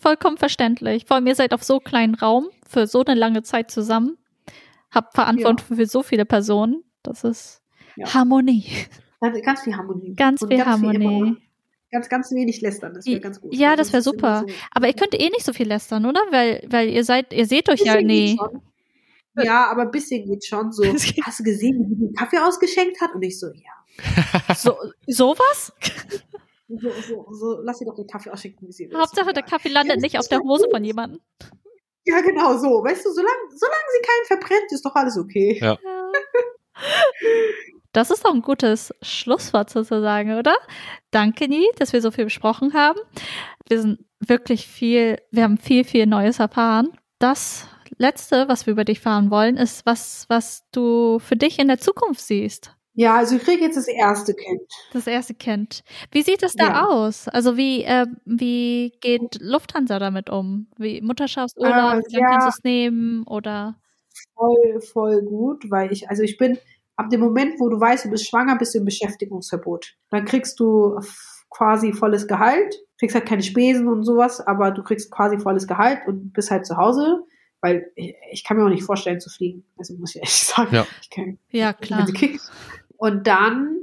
Vollkommen 0.00 0.36
verständlich. 0.38 1.04
Vor 1.06 1.16
allem, 1.16 1.26
ihr 1.26 1.34
seid 1.34 1.52
auf 1.52 1.62
so 1.62 1.80
kleinen 1.80 2.14
Raum 2.14 2.48
für 2.66 2.86
so 2.86 3.04
eine 3.04 3.18
lange 3.18 3.42
Zeit 3.42 3.70
zusammen. 3.70 4.16
Habt 4.90 5.14
Verantwortung 5.14 5.76
für 5.76 5.86
so 5.86 6.02
viele 6.02 6.24
Personen. 6.24 6.82
Das 7.02 7.24
ist 7.24 7.60
Ja. 7.96 8.14
Harmonie. 8.14 8.64
Ganz, 9.20 9.42
ganz 9.42 9.60
viel 9.62 9.76
Harmonie. 9.76 10.14
Ganz 10.14 10.42
Und 10.42 10.48
viel 10.48 10.58
immer- 10.60 10.66
Harmonie. 10.70 11.36
ganz, 11.90 12.08
ganz 12.08 12.30
wenig 12.32 12.60
lästern, 12.60 12.94
das 12.94 13.06
wäre 13.06 13.20
ganz 13.20 13.40
gut. 13.40 13.54
Ja, 13.54 13.70
Weil 13.70 13.76
das 13.76 13.92
wär 13.92 14.02
sonst 14.02 14.16
ist 14.16 14.22
immer 14.22 14.38
super. 14.40 14.52
so- 14.52 14.54
Aber 14.72 14.86
ihr 14.88 14.94
könnt 14.94 15.14
eh 15.14 15.30
nicht 15.30 15.44
so 15.44 15.52
viel 15.52 15.66
lästern, 15.68 16.04
oder? 16.06 16.20
Weil, 16.30 16.62
weil 16.68 16.88
ihr 16.90 17.04
seid, 17.04 17.32
ihr 17.32 17.46
seht 17.46 17.68
euch 17.68 17.80
ja 17.80 18.00
nie. 18.00 18.38
Ja, 19.42 19.66
aber 19.70 19.82
ein 19.82 19.90
bisschen 19.90 20.24
geht 20.26 20.44
schon 20.46 20.72
so. 20.72 20.82
Hast 21.24 21.40
du 21.40 21.44
gesehen, 21.44 21.78
wie 21.88 21.94
die 21.94 22.00
den 22.06 22.14
Kaffee 22.14 22.38
ausgeschenkt 22.38 23.00
hat? 23.00 23.14
Und 23.14 23.22
ich 23.22 23.38
so, 23.38 23.46
ja. 23.48 23.72
So, 24.56 24.74
sowas? 25.06 25.72
So, 26.68 26.90
so, 26.90 27.26
so, 27.32 27.60
lass 27.62 27.78
sie 27.78 27.84
doch 27.84 27.94
den 27.94 28.08
Kaffee 28.08 28.28
ausschenken, 28.28 28.66
wie 28.66 28.72
sie 28.72 28.90
will. 28.90 28.98
Hauptsache, 28.98 29.32
der 29.32 29.44
Kaffee 29.44 29.68
landet 29.68 29.98
Ja, 29.98 30.00
nicht 30.02 30.18
auf 30.18 30.26
der 30.26 30.40
Hose 30.40 30.64
gut. 30.64 30.72
von 30.72 30.82
jemandem. 30.84 31.20
Ja, 32.04 32.20
genau 32.22 32.58
so. 32.58 32.82
Weißt 32.82 33.06
du, 33.06 33.10
solange, 33.12 33.38
solange 33.54 33.84
sie 33.94 34.02
keinen 34.04 34.24
verbrennt, 34.40 34.72
ist 34.72 34.84
doch 34.84 34.96
alles 34.96 35.16
okay. 35.16 35.60
Ja. 35.62 35.78
Das 37.96 38.10
ist 38.10 38.26
doch 38.26 38.34
ein 38.34 38.42
gutes 38.42 38.92
Schlusswort 39.00 39.70
sozusagen, 39.70 40.34
oder? 40.38 40.54
Danke, 41.10 41.48
Nie, 41.48 41.64
dass 41.78 41.94
wir 41.94 42.02
so 42.02 42.10
viel 42.10 42.24
besprochen 42.24 42.74
haben. 42.74 42.98
Wir 43.68 43.80
sind 43.80 44.04
wirklich 44.20 44.66
viel, 44.66 45.18
wir 45.30 45.44
haben 45.44 45.56
viel, 45.56 45.82
viel 45.82 46.04
Neues 46.06 46.38
erfahren. 46.38 46.88
Das 47.18 47.66
Letzte, 47.96 48.48
was 48.48 48.66
wir 48.66 48.72
über 48.72 48.84
dich 48.84 49.00
fahren 49.00 49.30
wollen, 49.30 49.56
ist, 49.56 49.86
was, 49.86 50.26
was 50.28 50.64
du 50.72 51.18
für 51.20 51.36
dich 51.36 51.58
in 51.58 51.68
der 51.68 51.78
Zukunft 51.78 52.20
siehst. 52.20 52.72
Ja, 52.92 53.16
also 53.16 53.36
ich 53.36 53.42
kriege 53.42 53.62
jetzt 53.64 53.76
das 53.78 53.88
erste 53.88 54.34
Kind. 54.34 54.60
Das 54.92 55.06
erste 55.06 55.32
Kind. 55.32 55.82
Wie 56.10 56.20
sieht 56.22 56.42
es 56.42 56.52
da 56.52 56.66
Ja. 56.66 56.86
aus? 56.88 57.28
Also 57.28 57.56
wie, 57.56 57.82
äh, 57.84 58.06
wie 58.26 58.92
geht 59.00 59.38
Lufthansa 59.40 59.98
damit 59.98 60.28
um? 60.28 60.66
Wie 60.76 61.00
Mutterschaftsurlaub, 61.00 61.94
Äh, 61.94 62.02
ja. 62.10 62.26
kannst 62.26 62.46
du 62.46 62.50
es 62.50 62.64
nehmen? 62.64 63.22
Oder 63.26 63.76
Voll, 64.34 64.80
voll 64.82 65.22
gut, 65.22 65.70
weil 65.70 65.92
ich, 65.92 66.08
also 66.10 66.22
ich 66.22 66.36
bin, 66.36 66.58
ab 66.96 67.10
dem 67.10 67.20
Moment, 67.20 67.60
wo 67.60 67.68
du 67.68 67.78
weißt, 67.78 68.06
du 68.06 68.10
bist 68.10 68.28
schwanger, 68.28 68.56
bist 68.56 68.74
du 68.74 68.78
im 68.78 68.84
Beschäftigungsverbot. 68.84 69.94
Dann 70.10 70.24
kriegst 70.24 70.58
du 70.60 70.98
quasi 71.50 71.92
volles 71.92 72.26
Gehalt, 72.26 72.74
kriegst 72.98 73.14
halt 73.14 73.26
keine 73.26 73.42
Spesen 73.42 73.88
und 73.88 74.04
sowas, 74.04 74.40
aber 74.40 74.70
du 74.70 74.82
kriegst 74.82 75.10
quasi 75.10 75.38
volles 75.38 75.66
Gehalt 75.66 76.00
und 76.06 76.32
bist 76.32 76.50
halt 76.50 76.66
zu 76.66 76.76
Hause, 76.76 77.24
weil 77.60 77.90
ich, 77.94 78.14
ich 78.30 78.44
kann 78.44 78.56
mir 78.56 78.64
auch 78.64 78.70
nicht 78.70 78.84
vorstellen 78.84 79.20
zu 79.20 79.30
fliegen. 79.30 79.64
Also 79.78 79.94
muss 79.94 80.14
ich 80.14 80.16
ehrlich 80.16 80.32
sagen. 80.34 80.74
Ja. 80.74 80.86
Ich 81.02 81.10
kann, 81.10 81.38
ja, 81.50 81.72
klar. 81.72 82.06
Und 82.98 83.26
dann 83.26 83.76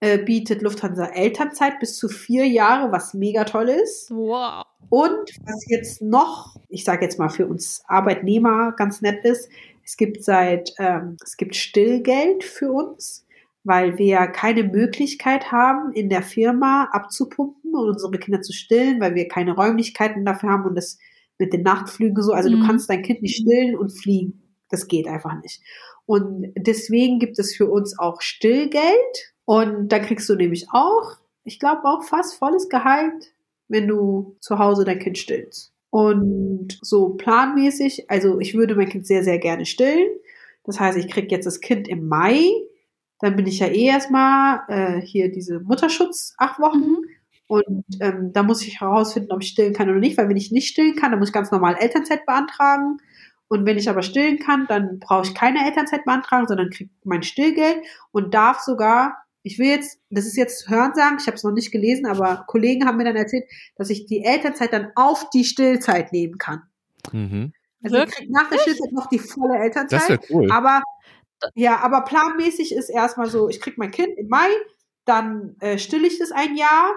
äh, 0.00 0.18
bietet 0.18 0.62
Lufthansa 0.62 1.06
Elternzeit 1.06 1.80
bis 1.80 1.96
zu 1.96 2.08
vier 2.08 2.46
Jahre, 2.46 2.92
was 2.92 3.14
mega 3.14 3.44
toll 3.44 3.68
ist. 3.68 4.10
Wow. 4.10 4.64
Und 4.88 5.30
was 5.44 5.64
jetzt 5.68 6.02
noch, 6.02 6.56
ich 6.68 6.84
sage 6.84 7.04
jetzt 7.04 7.18
mal 7.18 7.28
für 7.28 7.46
uns 7.46 7.82
Arbeitnehmer 7.86 8.72
ganz 8.76 9.00
nett 9.00 9.24
ist, 9.24 9.48
es 9.86 9.96
gibt 9.96 10.24
seit, 10.24 10.72
ähm, 10.78 11.16
es 11.24 11.36
gibt 11.36 11.56
Stillgeld 11.56 12.44
für 12.44 12.70
uns, 12.72 13.24
weil 13.64 13.98
wir 13.98 14.26
keine 14.28 14.64
Möglichkeit 14.64 15.52
haben, 15.52 15.92
in 15.92 16.08
der 16.10 16.22
Firma 16.22 16.88
abzupumpen 16.92 17.74
und 17.74 17.88
unsere 17.90 18.18
Kinder 18.18 18.42
zu 18.42 18.52
stillen, 18.52 19.00
weil 19.00 19.14
wir 19.14 19.28
keine 19.28 19.52
Räumlichkeiten 19.54 20.24
dafür 20.24 20.50
haben 20.50 20.64
und 20.66 20.74
das 20.74 20.98
mit 21.38 21.52
den 21.52 21.62
Nachtflügen 21.62 22.22
so. 22.22 22.32
Also 22.32 22.50
Mhm. 22.50 22.60
du 22.60 22.66
kannst 22.66 22.90
dein 22.90 23.02
Kind 23.02 23.22
nicht 23.22 23.36
stillen 23.36 23.76
und 23.76 23.90
fliegen. 23.90 24.42
Das 24.70 24.88
geht 24.88 25.06
einfach 25.06 25.40
nicht. 25.42 25.62
Und 26.06 26.52
deswegen 26.56 27.18
gibt 27.18 27.38
es 27.38 27.54
für 27.54 27.66
uns 27.70 27.98
auch 27.98 28.20
Stillgeld. 28.20 29.34
Und 29.44 29.88
da 29.90 29.98
kriegst 30.00 30.28
du 30.28 30.34
nämlich 30.34 30.66
auch, 30.72 31.16
ich 31.44 31.58
glaube 31.60 31.84
auch 31.84 32.02
fast 32.04 32.34
volles 32.36 32.68
Gehalt, 32.68 33.32
wenn 33.68 33.86
du 33.88 34.36
zu 34.40 34.58
Hause 34.58 34.84
dein 34.84 34.98
Kind 34.98 35.18
stillst. 35.18 35.72
Und 35.90 36.78
so 36.82 37.10
planmäßig, 37.10 38.10
also 38.10 38.40
ich 38.40 38.54
würde 38.54 38.74
mein 38.74 38.88
Kind 38.88 39.06
sehr, 39.06 39.22
sehr 39.22 39.38
gerne 39.38 39.66
stillen. 39.66 40.08
Das 40.64 40.80
heißt, 40.80 40.98
ich 40.98 41.08
krieg 41.08 41.30
jetzt 41.30 41.46
das 41.46 41.60
Kind 41.60 41.88
im 41.88 42.08
Mai. 42.08 42.50
Dann 43.20 43.36
bin 43.36 43.46
ich 43.46 43.60
ja 43.60 43.68
eh 43.68 43.86
erstmal 43.86 44.60
äh, 44.68 45.00
hier 45.00 45.30
diese 45.30 45.60
Mutterschutz 45.60 46.34
acht 46.38 46.60
Wochen. 46.60 46.78
Mhm. 46.78 47.04
Und 47.48 47.84
ähm, 48.00 48.32
da 48.32 48.42
muss 48.42 48.66
ich 48.66 48.80
herausfinden, 48.80 49.32
ob 49.32 49.42
ich 49.42 49.50
stillen 49.50 49.72
kann 49.72 49.88
oder 49.88 50.00
nicht, 50.00 50.18
weil 50.18 50.28
wenn 50.28 50.36
ich 50.36 50.50
nicht 50.50 50.68
stillen 50.68 50.96
kann, 50.96 51.12
dann 51.12 51.20
muss 51.20 51.28
ich 51.28 51.34
ganz 51.34 51.52
normal 51.52 51.76
Elternzeit 51.78 52.26
beantragen. 52.26 52.98
Und 53.48 53.64
wenn 53.64 53.78
ich 53.78 53.88
aber 53.88 54.02
stillen 54.02 54.40
kann, 54.40 54.66
dann 54.68 54.98
brauche 54.98 55.26
ich 55.26 55.34
keine 55.34 55.64
Elternzeit 55.64 56.04
beantragen, 56.04 56.48
sondern 56.48 56.70
kriege 56.70 56.90
mein 57.04 57.22
Stillgeld 57.22 57.78
und 58.10 58.34
darf 58.34 58.58
sogar, 58.58 59.16
ich 59.46 59.60
will 59.60 59.68
jetzt, 59.68 60.00
das 60.10 60.26
ist 60.26 60.36
jetzt 60.36 60.68
Hörensagen, 60.68 61.18
ich 61.20 61.28
habe 61.28 61.36
es 61.36 61.44
noch 61.44 61.52
nicht 61.52 61.70
gelesen, 61.70 62.04
aber 62.06 62.44
Kollegen 62.48 62.84
haben 62.84 62.96
mir 62.96 63.04
dann 63.04 63.14
erzählt, 63.14 63.44
dass 63.76 63.90
ich 63.90 64.04
die 64.06 64.24
Elternzeit 64.24 64.72
dann 64.72 64.90
auf 64.96 65.30
die 65.30 65.44
Stillzeit 65.44 66.12
nehmen 66.12 66.36
kann. 66.36 66.62
Mhm. 67.12 67.52
Also 67.80 67.96
ich 67.96 68.10
krieg 68.10 68.28
nach 68.28 68.50
der 68.50 68.58
Stillzeit 68.58 68.90
noch 68.90 69.06
die 69.06 69.20
volle 69.20 69.56
Elternzeit. 69.56 70.22
Das 70.22 70.30
cool. 70.30 70.50
Aber 70.50 70.82
ja, 71.54 71.78
aber 71.78 72.00
planmäßig 72.00 72.74
ist 72.74 72.88
erstmal 72.88 73.30
so, 73.30 73.48
ich 73.48 73.60
krieg 73.60 73.78
mein 73.78 73.92
Kind 73.92 74.18
im 74.18 74.26
Mai, 74.26 74.48
dann 75.04 75.54
äh, 75.60 75.78
stille 75.78 76.08
ich 76.08 76.18
das 76.18 76.32
ein 76.32 76.56
Jahr 76.56 76.90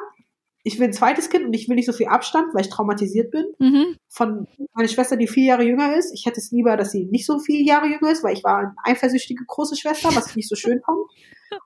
ich 0.64 0.78
will 0.80 0.88
ein 0.88 0.94
zweites 0.94 1.30
Kind 1.30 1.46
und 1.46 1.54
ich 1.54 1.70
will 1.70 1.76
nicht 1.76 1.86
so 1.86 1.94
viel 1.94 2.08
Abstand, 2.08 2.54
weil 2.54 2.62
ich 2.62 2.70
traumatisiert 2.70 3.32
bin 3.32 3.46
Mhm. 3.60 3.96
von 4.10 4.48
meiner 4.74 4.90
Schwester, 4.90 5.16
die 5.16 5.28
vier 5.28 5.46
Jahre 5.46 5.64
jünger 5.64 5.96
ist. 5.96 6.14
Ich 6.14 6.26
hätte 6.26 6.40
es 6.40 6.52
lieber, 6.52 6.76
dass 6.78 6.92
sie 6.92 7.06
nicht 7.06 7.26
so 7.26 7.40
viele 7.40 7.64
Jahre 7.64 7.88
jünger 7.88 8.12
ist, 8.12 8.24
weil 8.24 8.34
ich 8.34 8.44
war 8.44 8.58
eine 8.60 8.74
eifersüchtige 8.84 9.46
große 9.46 9.76
Schwester, 9.78 10.10
was 10.16 10.28
ich 10.30 10.36
nicht 10.36 10.50
so 10.50 10.56
schön 10.56 10.82
fand. 10.86 11.00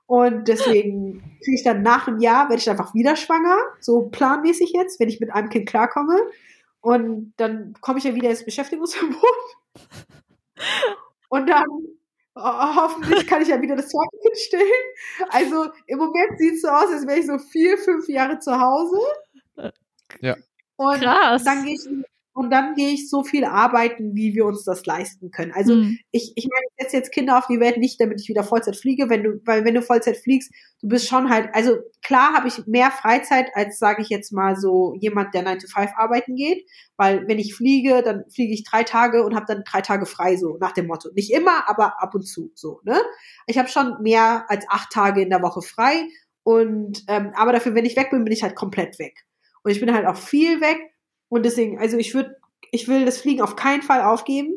Und 0.06 0.48
deswegen 0.48 1.38
kriege 1.42 1.56
ich 1.56 1.64
dann 1.64 1.82
nach 1.82 2.06
einem 2.08 2.18
Jahr, 2.20 2.48
werde 2.48 2.60
ich 2.62 2.70
einfach 2.70 2.94
wieder 2.94 3.16
schwanger, 3.16 3.56
so 3.80 4.08
planmäßig 4.10 4.72
jetzt, 4.74 4.98
wenn 5.00 5.08
ich 5.08 5.20
mit 5.20 5.32
einem 5.32 5.48
Kind 5.50 5.68
klarkomme. 5.68 6.16
Und 6.80 7.32
dann 7.36 7.74
komme 7.80 7.98
ich 7.98 8.04
ja 8.04 8.14
wieder 8.14 8.30
ins 8.30 8.44
Beschäftigungsverbot. 8.44 9.16
Und 11.28 11.48
dann 11.48 11.64
ho- 12.36 12.74
hoffentlich 12.76 13.26
kann 13.26 13.42
ich 13.42 13.48
ja 13.48 13.60
wieder 13.60 13.76
das 13.76 13.88
zweite 13.88 14.16
Kind 14.22 14.36
stillen. 14.38 15.28
Also 15.30 15.66
im 15.86 15.98
Moment 15.98 16.38
sieht 16.38 16.54
es 16.54 16.62
so 16.62 16.68
aus, 16.68 16.86
als 16.92 17.06
wäre 17.06 17.18
ich 17.18 17.26
so 17.26 17.38
vier, 17.38 17.78
fünf 17.78 18.08
Jahre 18.08 18.38
zu 18.38 18.58
Hause. 18.58 18.98
Ja. 20.20 20.36
Und 20.76 21.00
Krass. 21.00 21.44
dann 21.44 21.64
gehe 21.64 21.74
ich 21.74 21.88
und 22.34 22.50
dann 22.50 22.74
gehe 22.74 22.90
ich 22.90 23.08
so 23.08 23.22
viel 23.24 23.44
arbeiten, 23.44 24.14
wie 24.14 24.34
wir 24.34 24.44
uns 24.44 24.64
das 24.64 24.84
leisten 24.86 25.30
können. 25.30 25.52
Also 25.52 25.76
Mhm. 25.76 25.98
ich, 26.10 26.32
ich 26.36 26.48
meine, 26.52 26.66
ich 26.76 26.82
setze 26.84 26.96
jetzt 26.96 27.12
Kinder 27.12 27.38
auf 27.38 27.46
die 27.46 27.60
Welt 27.60 27.78
nicht, 27.78 28.00
damit 28.00 28.20
ich 28.20 28.28
wieder 28.28 28.44
Vollzeit 28.44 28.76
fliege, 28.76 29.08
wenn 29.08 29.22
du, 29.22 29.40
weil 29.44 29.64
wenn 29.64 29.74
du 29.74 29.82
Vollzeit 29.82 30.16
fliegst, 30.16 30.52
du 30.82 30.88
bist 30.88 31.08
schon 31.08 31.30
halt, 31.30 31.48
also 31.54 31.76
klar 32.02 32.34
habe 32.34 32.48
ich 32.48 32.66
mehr 32.66 32.90
Freizeit 32.90 33.46
als, 33.54 33.78
sage 33.78 34.02
ich 34.02 34.08
jetzt 34.08 34.32
mal 34.32 34.56
so, 34.56 34.94
jemand, 35.00 35.32
der 35.34 35.42
9 35.42 35.60
to 35.60 35.68
5 35.68 35.92
arbeiten 35.96 36.34
geht, 36.36 36.68
weil 36.96 37.26
wenn 37.28 37.38
ich 37.38 37.54
fliege, 37.54 38.02
dann 38.02 38.24
fliege 38.34 38.52
ich 38.52 38.64
drei 38.64 38.82
Tage 38.82 39.24
und 39.24 39.34
habe 39.34 39.46
dann 39.48 39.62
drei 39.64 39.80
Tage 39.80 40.04
frei, 40.06 40.36
so 40.36 40.58
nach 40.60 40.72
dem 40.72 40.86
Motto. 40.88 41.10
Nicht 41.14 41.32
immer, 41.32 41.68
aber 41.68 42.02
ab 42.02 42.14
und 42.14 42.22
zu 42.26 42.50
so, 42.54 42.80
ne? 42.84 43.00
Ich 43.46 43.58
habe 43.58 43.68
schon 43.68 44.02
mehr 44.02 44.44
als 44.48 44.64
acht 44.68 44.90
Tage 44.90 45.22
in 45.22 45.30
der 45.30 45.42
Woche 45.42 45.62
frei 45.62 46.04
und, 46.42 47.04
ähm, 47.08 47.32
aber 47.36 47.52
dafür, 47.52 47.74
wenn 47.74 47.84
ich 47.86 47.96
weg 47.96 48.10
bin, 48.10 48.24
bin 48.24 48.32
ich 48.32 48.42
halt 48.42 48.54
komplett 48.56 48.98
weg. 48.98 49.24
Und 49.62 49.70
ich 49.70 49.80
bin 49.80 49.94
halt 49.94 50.06
auch 50.06 50.16
viel 50.16 50.60
weg 50.60 50.78
und 51.28 51.44
deswegen, 51.44 51.78
also 51.78 51.96
ich 51.96 52.14
würde, 52.14 52.36
ich 52.70 52.88
will 52.88 53.04
das 53.04 53.18
Fliegen 53.18 53.42
auf 53.42 53.56
keinen 53.56 53.82
Fall 53.82 54.02
aufgeben. 54.02 54.54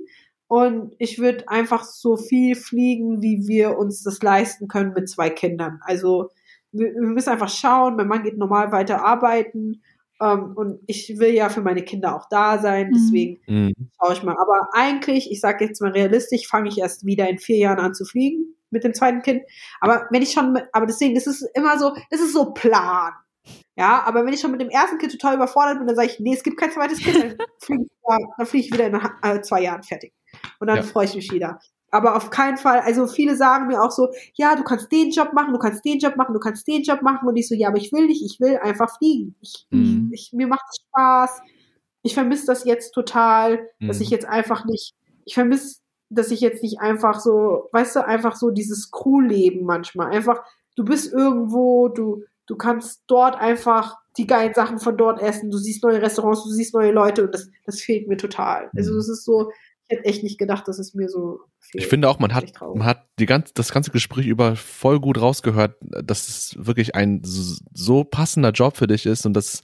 Und 0.50 0.96
ich 0.98 1.20
würde 1.20 1.50
einfach 1.50 1.84
so 1.84 2.16
viel 2.16 2.56
fliegen, 2.56 3.22
wie 3.22 3.48
wir 3.48 3.78
uns 3.78 4.02
das 4.02 4.22
leisten 4.22 4.70
können 4.70 4.94
mit 4.94 5.10
zwei 5.10 5.30
Kindern. 5.30 5.82
Also 5.84 6.30
wir, 6.72 6.94
wir 6.94 7.02
müssen 7.02 7.30
einfach 7.32 7.50
schauen, 7.50 7.98
mein 7.98 8.08
Mann 8.08 8.24
geht 8.24 8.38
normal 8.38 8.72
weiter 8.72 9.04
arbeiten. 9.04 9.82
Ähm, 10.22 10.54
und 10.56 10.80
ich 10.88 11.20
will 11.20 11.34
ja 11.34 11.50
für 11.50 11.62
meine 11.62 11.84
Kinder 11.84 12.16
auch 12.16 12.30
da 12.30 12.60
sein. 12.60 12.88
Mhm. 12.88 12.94
Deswegen 12.94 13.40
Mhm. 13.48 13.74
schaue 14.00 14.14
ich 14.14 14.24
mal. 14.24 14.38
Aber 14.38 14.70
eigentlich, 14.72 15.30
ich 15.32 15.42
sage 15.42 15.66
jetzt 15.66 15.82
mal 15.82 15.92
realistisch, 15.92 16.48
fange 16.48 16.70
ich 16.70 16.78
erst 16.78 17.06
wieder 17.06 17.28
in 17.30 17.40
vier 17.40 17.58
Jahren 17.58 17.80
an 17.80 17.94
zu 17.94 18.06
fliegen 18.06 18.56
mit 18.70 18.86
dem 18.86 18.94
zweiten 18.94 19.22
Kind. 19.22 19.44
Aber 19.82 20.08
wenn 20.12 20.22
ich 20.22 20.32
schon, 20.32 20.54
mit, 20.54 20.66
aber 20.72 20.86
deswegen, 20.86 21.16
das 21.16 21.28
ist 21.28 21.46
immer 21.56 21.78
so, 21.78 21.94
das 22.10 22.22
ist 22.22 22.34
so 22.34 22.54
Plan. 22.54 23.12
Ja, 23.78 24.04
aber 24.06 24.26
wenn 24.26 24.34
ich 24.34 24.42
schon 24.42 24.52
mit 24.52 24.60
dem 24.62 24.70
ersten 24.70 24.98
Kind 24.98 25.12
total 25.12 25.36
überfordert 25.36 25.78
bin, 25.78 25.88
dann 25.88 25.96
sage 25.96 26.08
ich, 26.10 26.20
nee, 26.20 26.34
es 26.34 26.44
gibt 26.44 26.58
kein 26.58 26.72
zweites 26.72 27.00
Kind, 27.00 27.16
dann 27.18 27.36
fliege 27.62 27.84
ich, 27.84 28.48
flieg 28.50 28.66
ich 28.66 28.74
wieder 28.74 28.88
in 28.88 29.00
äh, 29.24 29.42
zwei 29.42 29.62
Jahren 29.62 29.84
fertig. 29.84 30.14
Und 30.60 30.68
dann 30.68 30.78
Ja. 30.78 30.84
freue 30.84 31.06
ich 31.06 31.16
mich 31.16 31.32
wieder. 31.32 31.60
Aber 31.92 32.16
auf 32.18 32.32
keinen 32.32 32.58
Fall, 32.58 32.80
also 32.80 33.08
viele 33.08 33.36
sagen 33.38 33.68
mir 33.68 33.82
auch 33.82 33.92
so, 33.92 34.10
ja, 34.34 34.56
du 34.56 34.64
kannst 34.64 34.92
den 34.92 35.12
Job 35.12 35.32
machen, 35.34 35.54
du 35.54 35.60
kannst 35.60 35.86
den 35.86 36.00
Job 36.00 36.18
machen, 36.18 36.34
du 36.34 36.40
kannst 36.40 36.68
den 36.68 36.82
Job 36.82 37.02
machen. 37.02 37.28
Und 37.30 37.38
ich 37.38 37.48
so, 37.48 37.56
ja, 37.56 37.70
aber 37.70 37.78
ich 37.78 37.94
will 37.94 38.08
nicht, 38.08 38.24
ich 38.26 38.40
will 38.42 38.58
einfach 38.58 38.98
fliegen. 38.98 39.36
Ich, 39.42 39.68
Mhm. 39.70 40.10
ich, 40.14 40.32
mir 40.34 40.48
macht 40.48 40.66
es 40.70 40.78
Spaß. 40.90 41.42
Ich 42.02 42.14
vermisse 42.14 42.46
das 42.48 42.66
jetzt 42.66 42.92
total, 42.94 43.70
dass 43.80 43.98
Mhm. 43.98 44.04
ich 44.04 44.10
jetzt 44.10 44.26
einfach 44.26 44.66
nicht, 44.66 44.96
ich 45.26 45.34
vermisse, 45.36 45.80
dass 46.10 46.32
ich 46.32 46.42
jetzt 46.42 46.64
nicht 46.64 46.80
einfach 46.82 47.20
so, 47.20 47.70
weißt 47.72 47.98
du, 47.98 48.06
einfach 48.06 48.36
so 48.36 48.50
dieses 48.50 48.92
Crew-Leben 48.92 49.66
manchmal. 49.66 50.12
Einfach, 50.12 50.44
du 50.76 50.84
bist 50.84 51.14
irgendwo, 51.14 51.88
du, 51.90 52.24
du 52.48 52.56
kannst 52.56 53.03
dort 53.08 53.35
einfach 53.40 53.95
die 54.17 54.26
geilen 54.26 54.53
Sachen 54.53 54.80
von 54.80 54.98
dort 54.98 55.22
essen, 55.22 55.51
du 55.51 55.58
siehst 55.58 55.84
neue 55.84 56.01
Restaurants, 56.01 56.43
du 56.43 56.50
siehst 56.50 56.74
neue 56.74 56.92
Leute 56.92 57.24
und 57.26 57.34
das, 57.34 57.50
das 57.66 57.82
fehlt 57.82 58.08
mir 58.08 58.17
total. 58.17 58.72
Also 58.76 58.92
Mhm. 58.93 58.98
das 58.98 59.09
ist 59.09 59.26
so, 59.26 59.51
ich 59.88 59.95
hätte 59.98 60.06
echt 60.06 60.24
nicht 60.24 60.40
gedacht, 60.40 60.67
dass 60.67 60.80
es 60.80 60.95
mir 60.95 61.08
so 61.08 61.42
fehlt. 61.59 61.84
Ich 61.84 61.88
finde 61.88 62.09
auch, 62.09 62.19
man 62.19 62.34
hat, 62.34 62.51
man 62.61 62.85
hat 62.85 63.06
die 63.19 63.26
ganz, 63.26 63.53
das 63.53 63.72
ganze 63.72 63.92
Gespräch 63.92 64.26
über 64.26 64.56
voll 64.56 65.00
gut 65.00 65.22
rausgehört, 65.22 65.76
dass 65.82 66.27
es 66.27 66.56
wirklich 66.58 66.95
ein 66.95 67.22
so 67.24 68.03
passender 68.03 68.51
Job 68.51 68.76
für 68.76 68.88
dich 68.88 69.06
ist 69.06 69.26
und 69.26 69.34
das, 69.34 69.61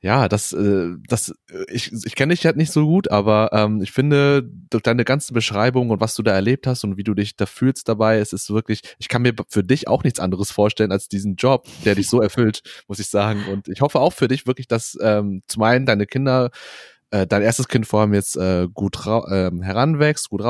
ja, 0.00 0.28
das, 0.28 0.52
äh, 0.52 0.90
das, 1.08 1.30
äh, 1.50 1.64
ich, 1.68 1.92
ich 1.92 2.14
kenne 2.14 2.32
dich 2.32 2.46
halt 2.46 2.56
nicht 2.56 2.72
so 2.72 2.86
gut, 2.86 3.10
aber 3.10 3.50
ähm, 3.52 3.82
ich 3.82 3.90
finde, 3.90 4.48
durch 4.70 4.82
deine 4.82 5.04
ganze 5.04 5.32
Beschreibung 5.32 5.90
und 5.90 6.00
was 6.00 6.14
du 6.14 6.22
da 6.22 6.32
erlebt 6.32 6.68
hast 6.68 6.84
und 6.84 6.96
wie 6.96 7.04
du 7.04 7.14
dich 7.14 7.36
da 7.36 7.46
fühlst 7.46 7.88
dabei, 7.88 8.18
es 8.18 8.32
ist 8.32 8.50
wirklich, 8.50 8.82
ich 8.98 9.08
kann 9.08 9.22
mir 9.22 9.34
für 9.48 9.64
dich 9.64 9.88
auch 9.88 10.04
nichts 10.04 10.20
anderes 10.20 10.52
vorstellen 10.52 10.92
als 10.92 11.08
diesen 11.08 11.34
Job, 11.34 11.66
der 11.84 11.96
dich 11.96 12.08
so 12.08 12.20
erfüllt, 12.22 12.62
muss 12.86 13.00
ich 13.00 13.08
sagen. 13.08 13.44
Und 13.50 13.66
ich 13.68 13.80
hoffe 13.80 13.98
auch 13.98 14.12
für 14.12 14.28
dich 14.28 14.46
wirklich, 14.46 14.68
dass 14.68 14.96
ähm, 15.00 15.42
zum 15.48 15.62
einen 15.64 15.84
deine 15.84 16.06
Kinder 16.06 16.50
äh, 17.10 17.26
dein 17.26 17.42
erstes 17.42 17.68
Kind 17.68 17.86
vor 17.86 18.02
allem 18.02 18.14
jetzt 18.14 18.36
äh, 18.36 18.68
gut 18.72 19.06
ra 19.06 19.24
ähm, 19.30 19.62
heranwächst, 19.62 20.28
gut 20.28 20.42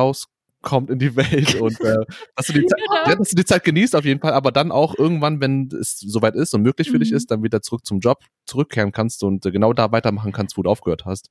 rauskommt 0.62 0.90
in 0.90 0.98
die 0.98 1.16
Welt 1.16 1.54
und 1.56 1.80
äh, 1.80 1.96
dass, 2.36 2.46
du 2.46 2.52
die 2.52 2.66
Zeit, 2.66 2.80
ja, 3.06 3.16
dass 3.16 3.30
du 3.30 3.36
die 3.36 3.44
Zeit 3.44 3.64
genießt 3.64 3.96
auf 3.96 4.04
jeden 4.04 4.20
Fall, 4.20 4.32
aber 4.32 4.52
dann 4.52 4.70
auch 4.70 4.94
irgendwann, 4.96 5.40
wenn 5.40 5.68
es 5.80 5.98
soweit 5.98 6.34
ist 6.34 6.54
und 6.54 6.62
möglich 6.62 6.90
für 6.90 6.98
dich 6.98 7.10
Mhm. 7.10 7.16
ist, 7.16 7.30
dann 7.30 7.42
wieder 7.42 7.62
zurück 7.62 7.84
zum 7.84 8.00
Job 8.00 8.18
zurückkehren 8.44 8.92
kannst 8.92 9.22
und 9.22 9.44
äh, 9.46 9.50
genau 9.50 9.72
da 9.72 9.92
weitermachen 9.92 10.32
kannst, 10.32 10.56
wo 10.56 10.62
du 10.62 10.70
aufgehört 10.70 11.04
hast. 11.04 11.30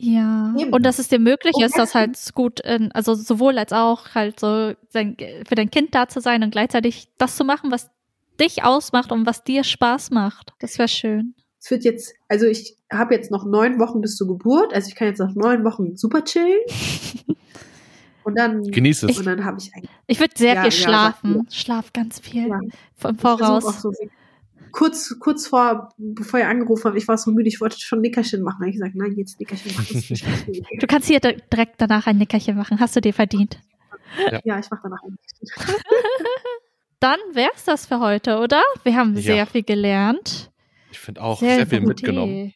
Ja, 0.00 0.54
und 0.70 0.84
dass 0.84 0.98
es 0.98 1.08
dir 1.08 1.18
möglich 1.18 1.54
ist, 1.60 1.76
das 1.76 1.94
halt 1.94 2.16
gut, 2.34 2.60
in, 2.60 2.92
also 2.92 3.14
sowohl 3.14 3.58
als 3.58 3.72
auch 3.72 4.14
halt 4.14 4.38
so 4.38 4.74
sein, 4.90 5.16
für 5.46 5.54
dein 5.54 5.70
Kind 5.70 5.94
da 5.94 6.06
zu 6.06 6.20
sein 6.20 6.42
und 6.44 6.50
gleichzeitig 6.50 7.08
das 7.18 7.36
zu 7.36 7.44
machen, 7.44 7.72
was 7.72 7.90
dich 8.38 8.62
ausmacht 8.62 9.10
und 9.10 9.26
was 9.26 9.42
dir 9.42 9.64
Spaß 9.64 10.10
macht. 10.10 10.52
Das 10.60 10.78
wäre 10.78 10.88
schön. 10.88 11.34
Es 11.60 11.70
wird 11.72 11.82
jetzt, 11.82 12.14
also 12.28 12.46
ich 12.46 12.76
habe 12.92 13.14
jetzt 13.14 13.32
noch 13.32 13.44
neun 13.44 13.80
Wochen 13.80 14.00
bis 14.00 14.14
zur 14.14 14.28
Geburt, 14.28 14.72
also 14.72 14.88
ich 14.88 14.94
kann 14.94 15.08
jetzt 15.08 15.18
noch 15.18 15.34
neun 15.34 15.64
Wochen 15.64 15.96
super 15.96 16.22
chillen. 16.22 16.60
Und 18.28 18.38
dann, 18.38 18.62
Genieß 18.62 19.04
es. 19.04 19.18
und 19.18 19.26
dann 19.26 19.44
habe 19.44 19.58
ich 19.58 19.72
eigentlich 19.74 19.90
Ich 20.06 20.20
würde 20.20 20.34
sehr 20.36 20.54
Ja, 20.54 20.62
viel 20.62 20.70
ja, 20.72 20.84
schlafen. 20.86 21.46
Schlaf 21.50 21.92
ganz 21.92 22.20
viel 22.20 22.48
Ja. 22.48 22.60
versuch 22.94 23.20
Voraus. 23.20 23.64
auch 23.64 23.72
so, 23.72 23.90
kurz, 24.72 25.16
kurz 25.18 25.46
vor, 25.46 25.88
bevor 25.96 26.40
ihr 26.40 26.48
angerufen 26.48 26.84
habt, 26.84 26.96
ich 26.98 27.08
war 27.08 27.16
so 27.16 27.30
müde, 27.30 27.48
ich 27.48 27.60
wollte 27.60 27.80
schon 27.80 28.00
Nickerchen 28.02 28.42
machen. 28.42 28.66
Ich 28.66 28.74
gesagt, 28.74 28.94
nein, 28.94 29.14
jetzt 29.16 29.40
Nickerchen 29.40 29.72
machen. 29.74 30.78
Du 30.78 30.86
kannst 30.86 31.08
hier 31.08 31.20
di- 31.20 31.36
direkt 31.52 31.80
danach 31.80 32.06
ein 32.06 32.18
Nickerchen 32.18 32.56
machen. 32.56 32.78
Hast 32.80 32.94
du 32.96 33.00
dir 33.00 33.14
verdient. 33.14 33.58
ja, 34.44 34.58
ich 34.58 34.70
mache 34.70 34.80
danach 34.82 35.02
ein 35.02 35.16
Nickerchen. 35.16 35.74
Dann 37.00 37.18
wär's 37.32 37.64
das 37.64 37.86
für 37.86 38.00
heute, 38.00 38.38
oder? 38.40 38.62
Wir 38.82 38.96
haben 38.96 39.14
Ja. 39.14 39.22
sehr 39.22 39.46
viel 39.46 39.62
gelernt. 39.62 40.50
Ich 40.90 40.98
finde 40.98 41.22
auch 41.22 41.38
sehr, 41.38 41.66
viel 41.66 41.78
gute 41.80 41.88
mitgenommen. 41.88 42.32
Idee. 42.32 42.54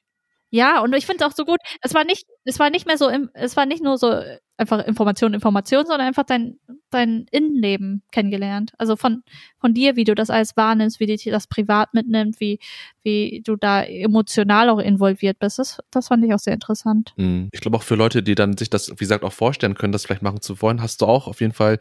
Ja, 0.51 0.81
und 0.83 0.93
ich 0.95 1.07
finde 1.07 1.25
es 1.25 1.31
auch 1.31 1.35
so 1.37 1.45
gut. 1.45 1.61
Es 1.81 1.95
war 1.95 2.05
nicht, 2.05 2.27
es 2.45 2.59
war 2.59 2.71
nicht 2.71 2.87
mehr 2.87 2.99
so, 2.99 3.11
es 3.35 3.57
war 3.57 3.67
nicht 3.67 3.83
nur 3.83 3.99
so 3.99 4.21
einfach 4.57 4.85
Information, 4.87 5.35
Information, 5.35 5.87
sondern 5.87 6.07
einfach 6.07 6.25
dein, 6.25 6.59
dein 6.91 7.27
Innenleben 7.31 8.03
kennengelernt. 8.13 8.73
Also 8.79 8.97
von, 8.97 9.23
von 9.59 9.75
dir, 9.75 9.97
wie 9.97 10.05
du 10.05 10.15
das 10.15 10.31
alles 10.31 10.57
wahrnimmst, 10.57 11.01
wie 11.01 11.07
dich 11.07 11.25
das 11.25 11.47
privat 11.47 11.95
mitnimmt, 11.95 12.41
wie, 12.41 12.59
wie 13.03 13.43
du 13.45 13.57
da 13.57 13.83
emotional 13.83 14.69
auch 14.71 14.79
involviert 14.79 15.39
bist. 15.39 15.59
Das, 15.59 15.81
das 15.91 16.09
fand 16.09 16.25
ich 16.25 16.35
auch 16.35 16.39
sehr 16.39 16.55
interessant. 16.55 17.13
Mhm. 17.17 17.49
Ich 17.53 17.61
glaube 17.61 17.77
auch 17.77 17.83
für 17.83 17.97
Leute, 17.97 18.23
die 18.23 18.35
dann 18.35 18.57
sich 18.57 18.71
das, 18.71 18.91
wie 18.91 18.97
gesagt, 18.97 19.25
auch 19.25 19.33
vorstellen 19.33 19.75
können, 19.75 19.93
das 19.93 20.05
vielleicht 20.05 20.23
machen 20.23 20.41
zu 20.41 20.61
wollen, 20.63 20.83
hast 20.83 21.03
du 21.03 21.07
auch 21.07 21.27
auf 21.27 21.41
jeden 21.41 21.55
Fall 21.55 21.79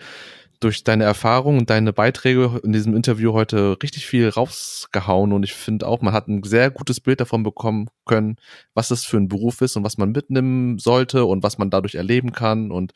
durch 0.62 0.84
deine 0.84 1.04
Erfahrung 1.04 1.58
und 1.58 1.70
deine 1.70 1.92
Beiträge 1.92 2.62
in 2.64 2.72
diesem 2.72 2.96
Interview 2.96 3.34
heute 3.34 3.78
richtig 3.82 4.06
viel 4.06 4.30
rausgehauen 4.30 5.34
und 5.34 5.44
ich 5.44 5.54
finde 5.54 5.88
auch, 5.88 6.02
man 6.02 6.14
hat 6.14 6.28
ein 6.28 6.44
sehr 6.44 6.70
gutes 6.70 7.02
Bild 7.02 7.20
davon 7.20 7.44
bekommen 7.44 7.90
können, 8.06 8.38
was 8.74 8.88
das 8.88 9.04
für 9.04 9.18
ein 9.18 9.28
Beruf 9.28 9.62
ist 9.62 9.76
und 9.76 9.84
was 9.84 9.98
man 9.98 10.12
mitnehmen 10.12 10.78
sollte 10.78 11.26
und 11.26 11.44
was 11.44 11.58
man 11.58 11.72
dadurch 11.72 11.96
erleben 11.96 12.32
kann 12.32 12.72
und 12.72 12.94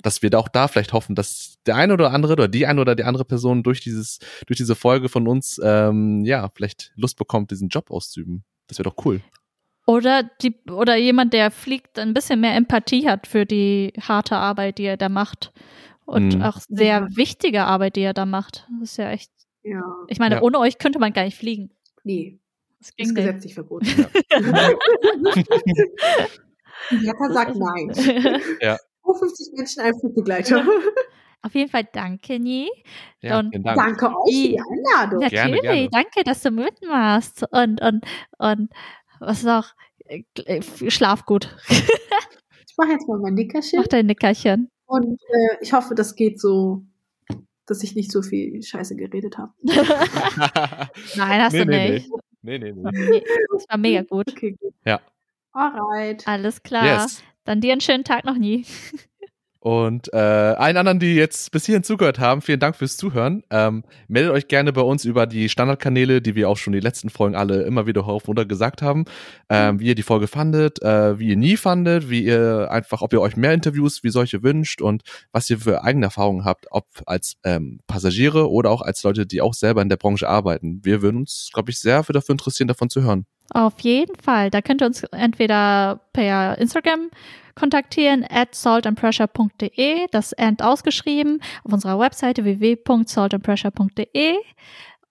dass 0.00 0.22
wir 0.22 0.30
da 0.30 0.38
auch 0.38 0.48
da 0.48 0.68
vielleicht 0.68 0.92
hoffen, 0.92 1.16
dass 1.16 1.56
der 1.66 1.74
eine 1.74 1.92
oder 1.92 2.12
andere 2.12 2.34
oder 2.34 2.48
die 2.48 2.66
eine 2.66 2.80
oder 2.80 2.94
die 2.94 3.04
andere 3.04 3.24
Person 3.24 3.64
durch 3.64 3.80
dieses, 3.80 4.20
durch 4.46 4.56
diese 4.56 4.76
Folge 4.76 5.08
von 5.08 5.26
uns, 5.26 5.60
ähm, 5.62 6.24
ja, 6.24 6.48
vielleicht 6.54 6.92
Lust 6.94 7.18
bekommt, 7.18 7.50
diesen 7.50 7.68
Job 7.68 7.90
auszuüben. 7.90 8.44
Das 8.68 8.78
wäre 8.78 8.88
doch 8.88 9.04
cool. 9.04 9.20
Oder 9.86 10.30
die, 10.42 10.54
oder 10.70 10.96
jemand, 10.96 11.32
der 11.32 11.50
fliegt, 11.50 11.98
ein 11.98 12.14
bisschen 12.14 12.40
mehr 12.40 12.54
Empathie 12.54 13.08
hat 13.08 13.26
für 13.26 13.46
die 13.46 13.92
harte 14.00 14.36
Arbeit, 14.36 14.78
die 14.78 14.84
er 14.84 14.98
da 14.98 15.08
macht. 15.08 15.50
Und 16.08 16.36
Mhm. 16.36 16.42
auch 16.42 16.58
sehr 16.68 16.86
Ja. 17.00 17.06
wichtige 17.16 17.64
Arbeit, 17.64 17.96
die 17.96 18.00
er 18.00 18.14
da 18.14 18.24
macht. 18.24 18.66
Das 18.80 18.92
ist 18.92 18.96
ja 18.96 19.10
echt. 19.10 19.30
Ja, 19.62 19.82
Ich 20.08 20.18
meine, 20.18 20.36
Ja. 20.36 20.42
ohne 20.42 20.58
euch 20.58 20.78
könnte 20.78 20.98
man 20.98 21.12
gar 21.12 21.24
nicht 21.24 21.36
fliegen. 21.36 21.70
nee, 22.02 22.38
Das 22.78 22.88
ist 22.88 22.98
nicht. 22.98 23.14
gesetzlich 23.14 23.52
verboten. 23.54 23.86
Die 26.90 27.04
Jacke 27.04 27.32
sagt 27.32 27.56
nein. 27.56 27.90
Ja. 28.62 28.76
50 29.04 29.48
Menschen, 29.56 29.80
ein 29.82 29.94
Flugbegleiter. 29.98 30.64
Auf 31.42 31.54
jeden 31.54 31.70
Fall 31.70 31.84
danke, 31.92 32.38
Nie. 32.38 32.68
Ja, 33.20 33.38
Und 33.38 33.54
Dank. 33.54 33.76
Danke 33.76 34.06
euch 34.08 34.34
für 34.34 34.48
die 34.48 34.60
Einladung. 34.60 35.20
Natürlich, 35.20 35.30
Gerne, 35.30 35.60
gerne. 35.60 35.88
danke, 35.90 36.24
dass 36.24 36.42
du 36.42 36.50
mitmachst. 36.50 37.44
Und, 37.50 37.80
und, 37.80 38.04
und 38.38 38.70
was 39.20 39.42
noch? 39.44 39.72
Äh, 40.06 40.62
Schlaf 40.90 41.24
gut. 41.26 41.54
Ich 41.68 42.74
mache 42.76 42.92
jetzt 42.92 43.08
mal 43.08 43.18
mein 43.18 43.34
Nickerchen. 43.34 43.80
Mach 43.80 43.86
dein 43.88 44.06
Nickerchen. 44.06 44.70
Und 44.88 45.20
äh, 45.22 45.56
ich 45.60 45.72
hoffe, 45.74 45.94
das 45.94 46.14
geht 46.16 46.40
so, 46.40 46.82
dass 47.66 47.82
ich 47.82 47.94
nicht 47.94 48.10
so 48.10 48.22
viel 48.22 48.62
Scheiße 48.62 48.96
geredet 48.96 49.36
habe. 49.36 49.52
Nein, 49.62 51.42
hast 51.42 51.52
Nee, 51.52 51.58
du 51.64 51.66
nee, 51.66 51.90
nicht. 51.90 52.10
Nee, 52.40 52.58
nee, 52.58 52.72
nee. 52.72 52.90
Nee, 52.92 53.22
Das 53.52 53.68
war 53.68 53.76
mega 53.76 54.02
gut. 54.02 54.32
Okay, 54.32 54.56
gut. 54.58 54.72
Ja. 54.86 55.00
Alright. 55.52 56.26
Alles 56.26 56.62
klar. 56.62 57.02
Yes. 57.02 57.22
Dann 57.44 57.60
dir 57.60 57.72
einen 57.72 57.80
schönen 57.82 58.04
Tag 58.04 58.24
noch 58.24 58.36
nie. 58.36 58.64
Und 59.60 60.12
äh, 60.12 60.16
allen 60.16 60.76
anderen, 60.76 61.00
die 61.00 61.14
jetzt 61.14 61.50
bis 61.50 61.66
hierhin 61.66 61.82
zugehört 61.82 62.20
haben, 62.20 62.42
vielen 62.42 62.60
Dank 62.60 62.76
fürs 62.76 62.96
Zuhören. 62.96 63.42
Ähm, 63.50 63.82
meldet 64.06 64.32
euch 64.32 64.46
gerne 64.46 64.72
bei 64.72 64.82
uns 64.82 65.04
über 65.04 65.26
die 65.26 65.48
Standardkanäle, 65.48 66.22
die 66.22 66.36
wir 66.36 66.48
auch 66.48 66.56
schon 66.56 66.72
die 66.72 66.80
letzten 66.80 67.10
Folgen 67.10 67.34
alle 67.34 67.62
immer 67.62 67.86
wieder 67.86 68.06
hoch 68.06 68.22
und 68.22 68.28
runter 68.28 68.46
gesagt 68.46 68.82
haben. 68.82 69.04
Ähm, 69.48 69.80
wie 69.80 69.86
ihr 69.86 69.94
die 69.96 70.04
Folge 70.04 70.28
fandet, 70.28 70.80
äh, 70.82 71.18
wie 71.18 71.30
ihr 71.30 71.36
nie 71.36 71.56
fandet, 71.56 72.08
wie 72.08 72.24
ihr 72.24 72.68
einfach, 72.70 73.02
ob 73.02 73.12
ihr 73.12 73.20
euch 73.20 73.36
mehr 73.36 73.52
Interviews 73.52 74.04
wie 74.04 74.10
solche 74.10 74.44
wünscht 74.44 74.80
und 74.80 75.02
was 75.32 75.50
ihr 75.50 75.58
für 75.58 75.82
eigene 75.82 76.06
Erfahrungen 76.06 76.44
habt, 76.44 76.66
ob 76.70 76.86
als 77.06 77.34
ähm, 77.42 77.80
Passagiere 77.88 78.50
oder 78.50 78.70
auch 78.70 78.82
als 78.82 79.02
Leute, 79.02 79.26
die 79.26 79.40
auch 79.40 79.54
selber 79.54 79.82
in 79.82 79.88
der 79.88 79.96
Branche 79.96 80.28
arbeiten. 80.28 80.80
Wir 80.84 81.02
würden 81.02 81.16
uns, 81.16 81.50
glaube 81.52 81.70
ich, 81.70 81.80
sehr 81.80 82.04
für 82.04 82.12
dafür 82.12 82.34
interessieren, 82.34 82.68
davon 82.68 82.90
zu 82.90 83.02
hören. 83.02 83.26
Auf 83.50 83.80
jeden 83.80 84.14
Fall. 84.16 84.50
Da 84.50 84.60
könnt 84.60 84.82
ihr 84.82 84.86
uns 84.86 85.02
entweder 85.04 86.00
per 86.12 86.58
Instagram 86.58 87.10
kontaktieren, 87.58 88.24
at 88.28 88.54
saltandpressure.de, 88.54 90.06
das 90.10 90.32
End 90.32 90.62
ausgeschrieben, 90.62 91.42
auf 91.64 91.72
unserer 91.72 91.98
Webseite 91.98 92.44
www.saltandpressure.de 92.44 94.36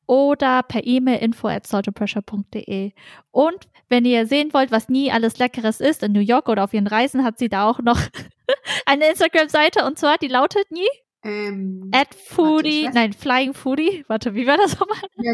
oder 0.08 0.64
per 0.64 0.86
E-Mail 0.88 1.20
info 1.20 1.48
at 1.50 1.68
saltandpressure.de. 1.68 2.94
Und 3.32 3.68
wenn 3.90 4.06
ihr 4.06 4.26
sehen 4.26 4.54
wollt, 4.54 4.72
was 4.72 4.88
nie 4.90 5.12
alles 5.12 5.38
Leckeres 5.38 5.80
ist 5.82 6.02
in 6.04 6.14
New 6.14 6.22
York 6.22 6.48
oder 6.50 6.64
auf 6.64 6.74
ihren 6.74 6.88
Reisen, 6.88 7.24
hat 7.26 7.38
sie 7.38 7.50
da 7.50 7.70
auch 7.70 7.80
noch 7.80 8.00
eine 8.86 9.10
Instagram-Seite 9.10 9.84
und 9.86 10.00
zwar, 10.00 10.18
die 10.18 10.28
lautet 10.30 10.72
nie 10.72 10.88
Ähm, 11.24 11.92
at 11.94 12.14
foodie, 12.16 12.88
weiß- 12.88 12.94
nein, 12.94 13.12
flying 13.14 13.54
foodie. 13.54 14.06
Warte, 14.08 14.34
wie 14.34 14.48
war 14.48 14.56
das 14.58 14.80
nochmal? 14.80 14.98
ja, 15.18 15.34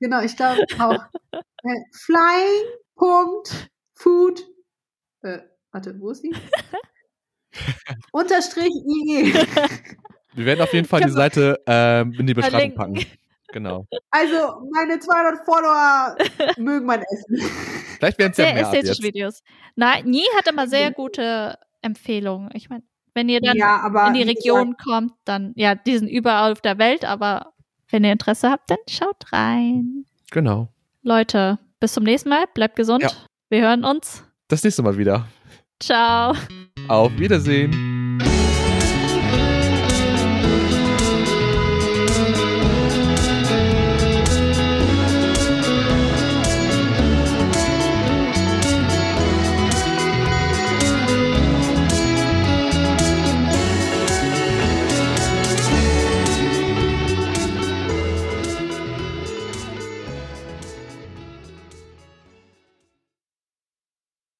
genau, 0.00 0.20
ich 0.20 0.36
glaube 0.36 0.60
auch. 0.78 1.02
Äh, 1.32 1.80
Flying.food. 2.96 4.44
Äh, 5.22 5.38
warte, 5.74 5.94
wo 6.00 6.10
ist 6.10 6.22
sie? 6.22 6.32
Unterstrich 8.12 8.72
IG. 8.72 9.34
Wir 10.34 10.46
werden 10.46 10.62
auf 10.62 10.72
jeden 10.72 10.86
Fall 10.86 11.00
die 11.00 11.06
Genau. 11.06 11.16
Seite 11.16 11.60
ähm, 11.66 12.12
in 12.18 12.26
die 12.26 12.34
Beschreibung 12.34 12.72
Verlinken. 12.74 12.94
packen. 13.04 13.18
Genau. 13.52 13.86
Also, 14.10 14.68
meine 14.72 14.98
200 14.98 15.44
Follower 15.44 16.16
mögen 16.58 16.86
mein 16.86 17.02
Essen. 17.02 17.38
Vielleicht 17.98 18.18
werden 18.18 18.32
es 18.32 18.38
ja 18.38 18.46
Sehr 18.46 18.54
mehr 18.54 18.62
ästhetische 18.64 18.92
jetzt. 18.94 19.02
Videos. 19.04 19.42
Nein, 19.76 20.06
Nie 20.06 20.24
hat 20.36 20.48
immer 20.48 20.66
sehr 20.66 20.90
gute 20.90 21.56
Empfehlungen. 21.82 22.50
Ich 22.54 22.68
meine, 22.68 22.82
wenn 23.14 23.28
ihr 23.28 23.40
dann 23.40 23.56
ja, 23.56 23.80
aber 23.80 24.08
in 24.08 24.14
die 24.14 24.22
Region 24.22 24.76
kommt, 24.76 25.12
dann, 25.24 25.52
ja, 25.54 25.76
die 25.76 25.98
sind 25.98 26.08
überall 26.08 26.50
auf 26.50 26.62
der 26.62 26.78
Welt, 26.78 27.04
aber 27.04 27.52
wenn 27.90 28.02
ihr 28.02 28.10
Interesse 28.10 28.50
habt, 28.50 28.68
dann 28.70 28.78
schaut 28.88 29.32
rein. 29.32 30.04
Genau. 30.32 30.68
Leute, 31.02 31.60
bis 31.78 31.92
zum 31.92 32.02
nächsten 32.02 32.30
Mal. 32.30 32.46
Bleibt 32.54 32.74
gesund. 32.74 33.02
Ja. 33.04 33.10
Wir 33.50 33.60
hören 33.60 33.84
uns. 33.84 34.24
Das 34.48 34.64
nächste 34.64 34.82
Mal 34.82 34.98
wieder. 34.98 35.28
Ciao. 35.80 36.34
Auf 36.88 37.16
Wiedersehen. 37.18 37.93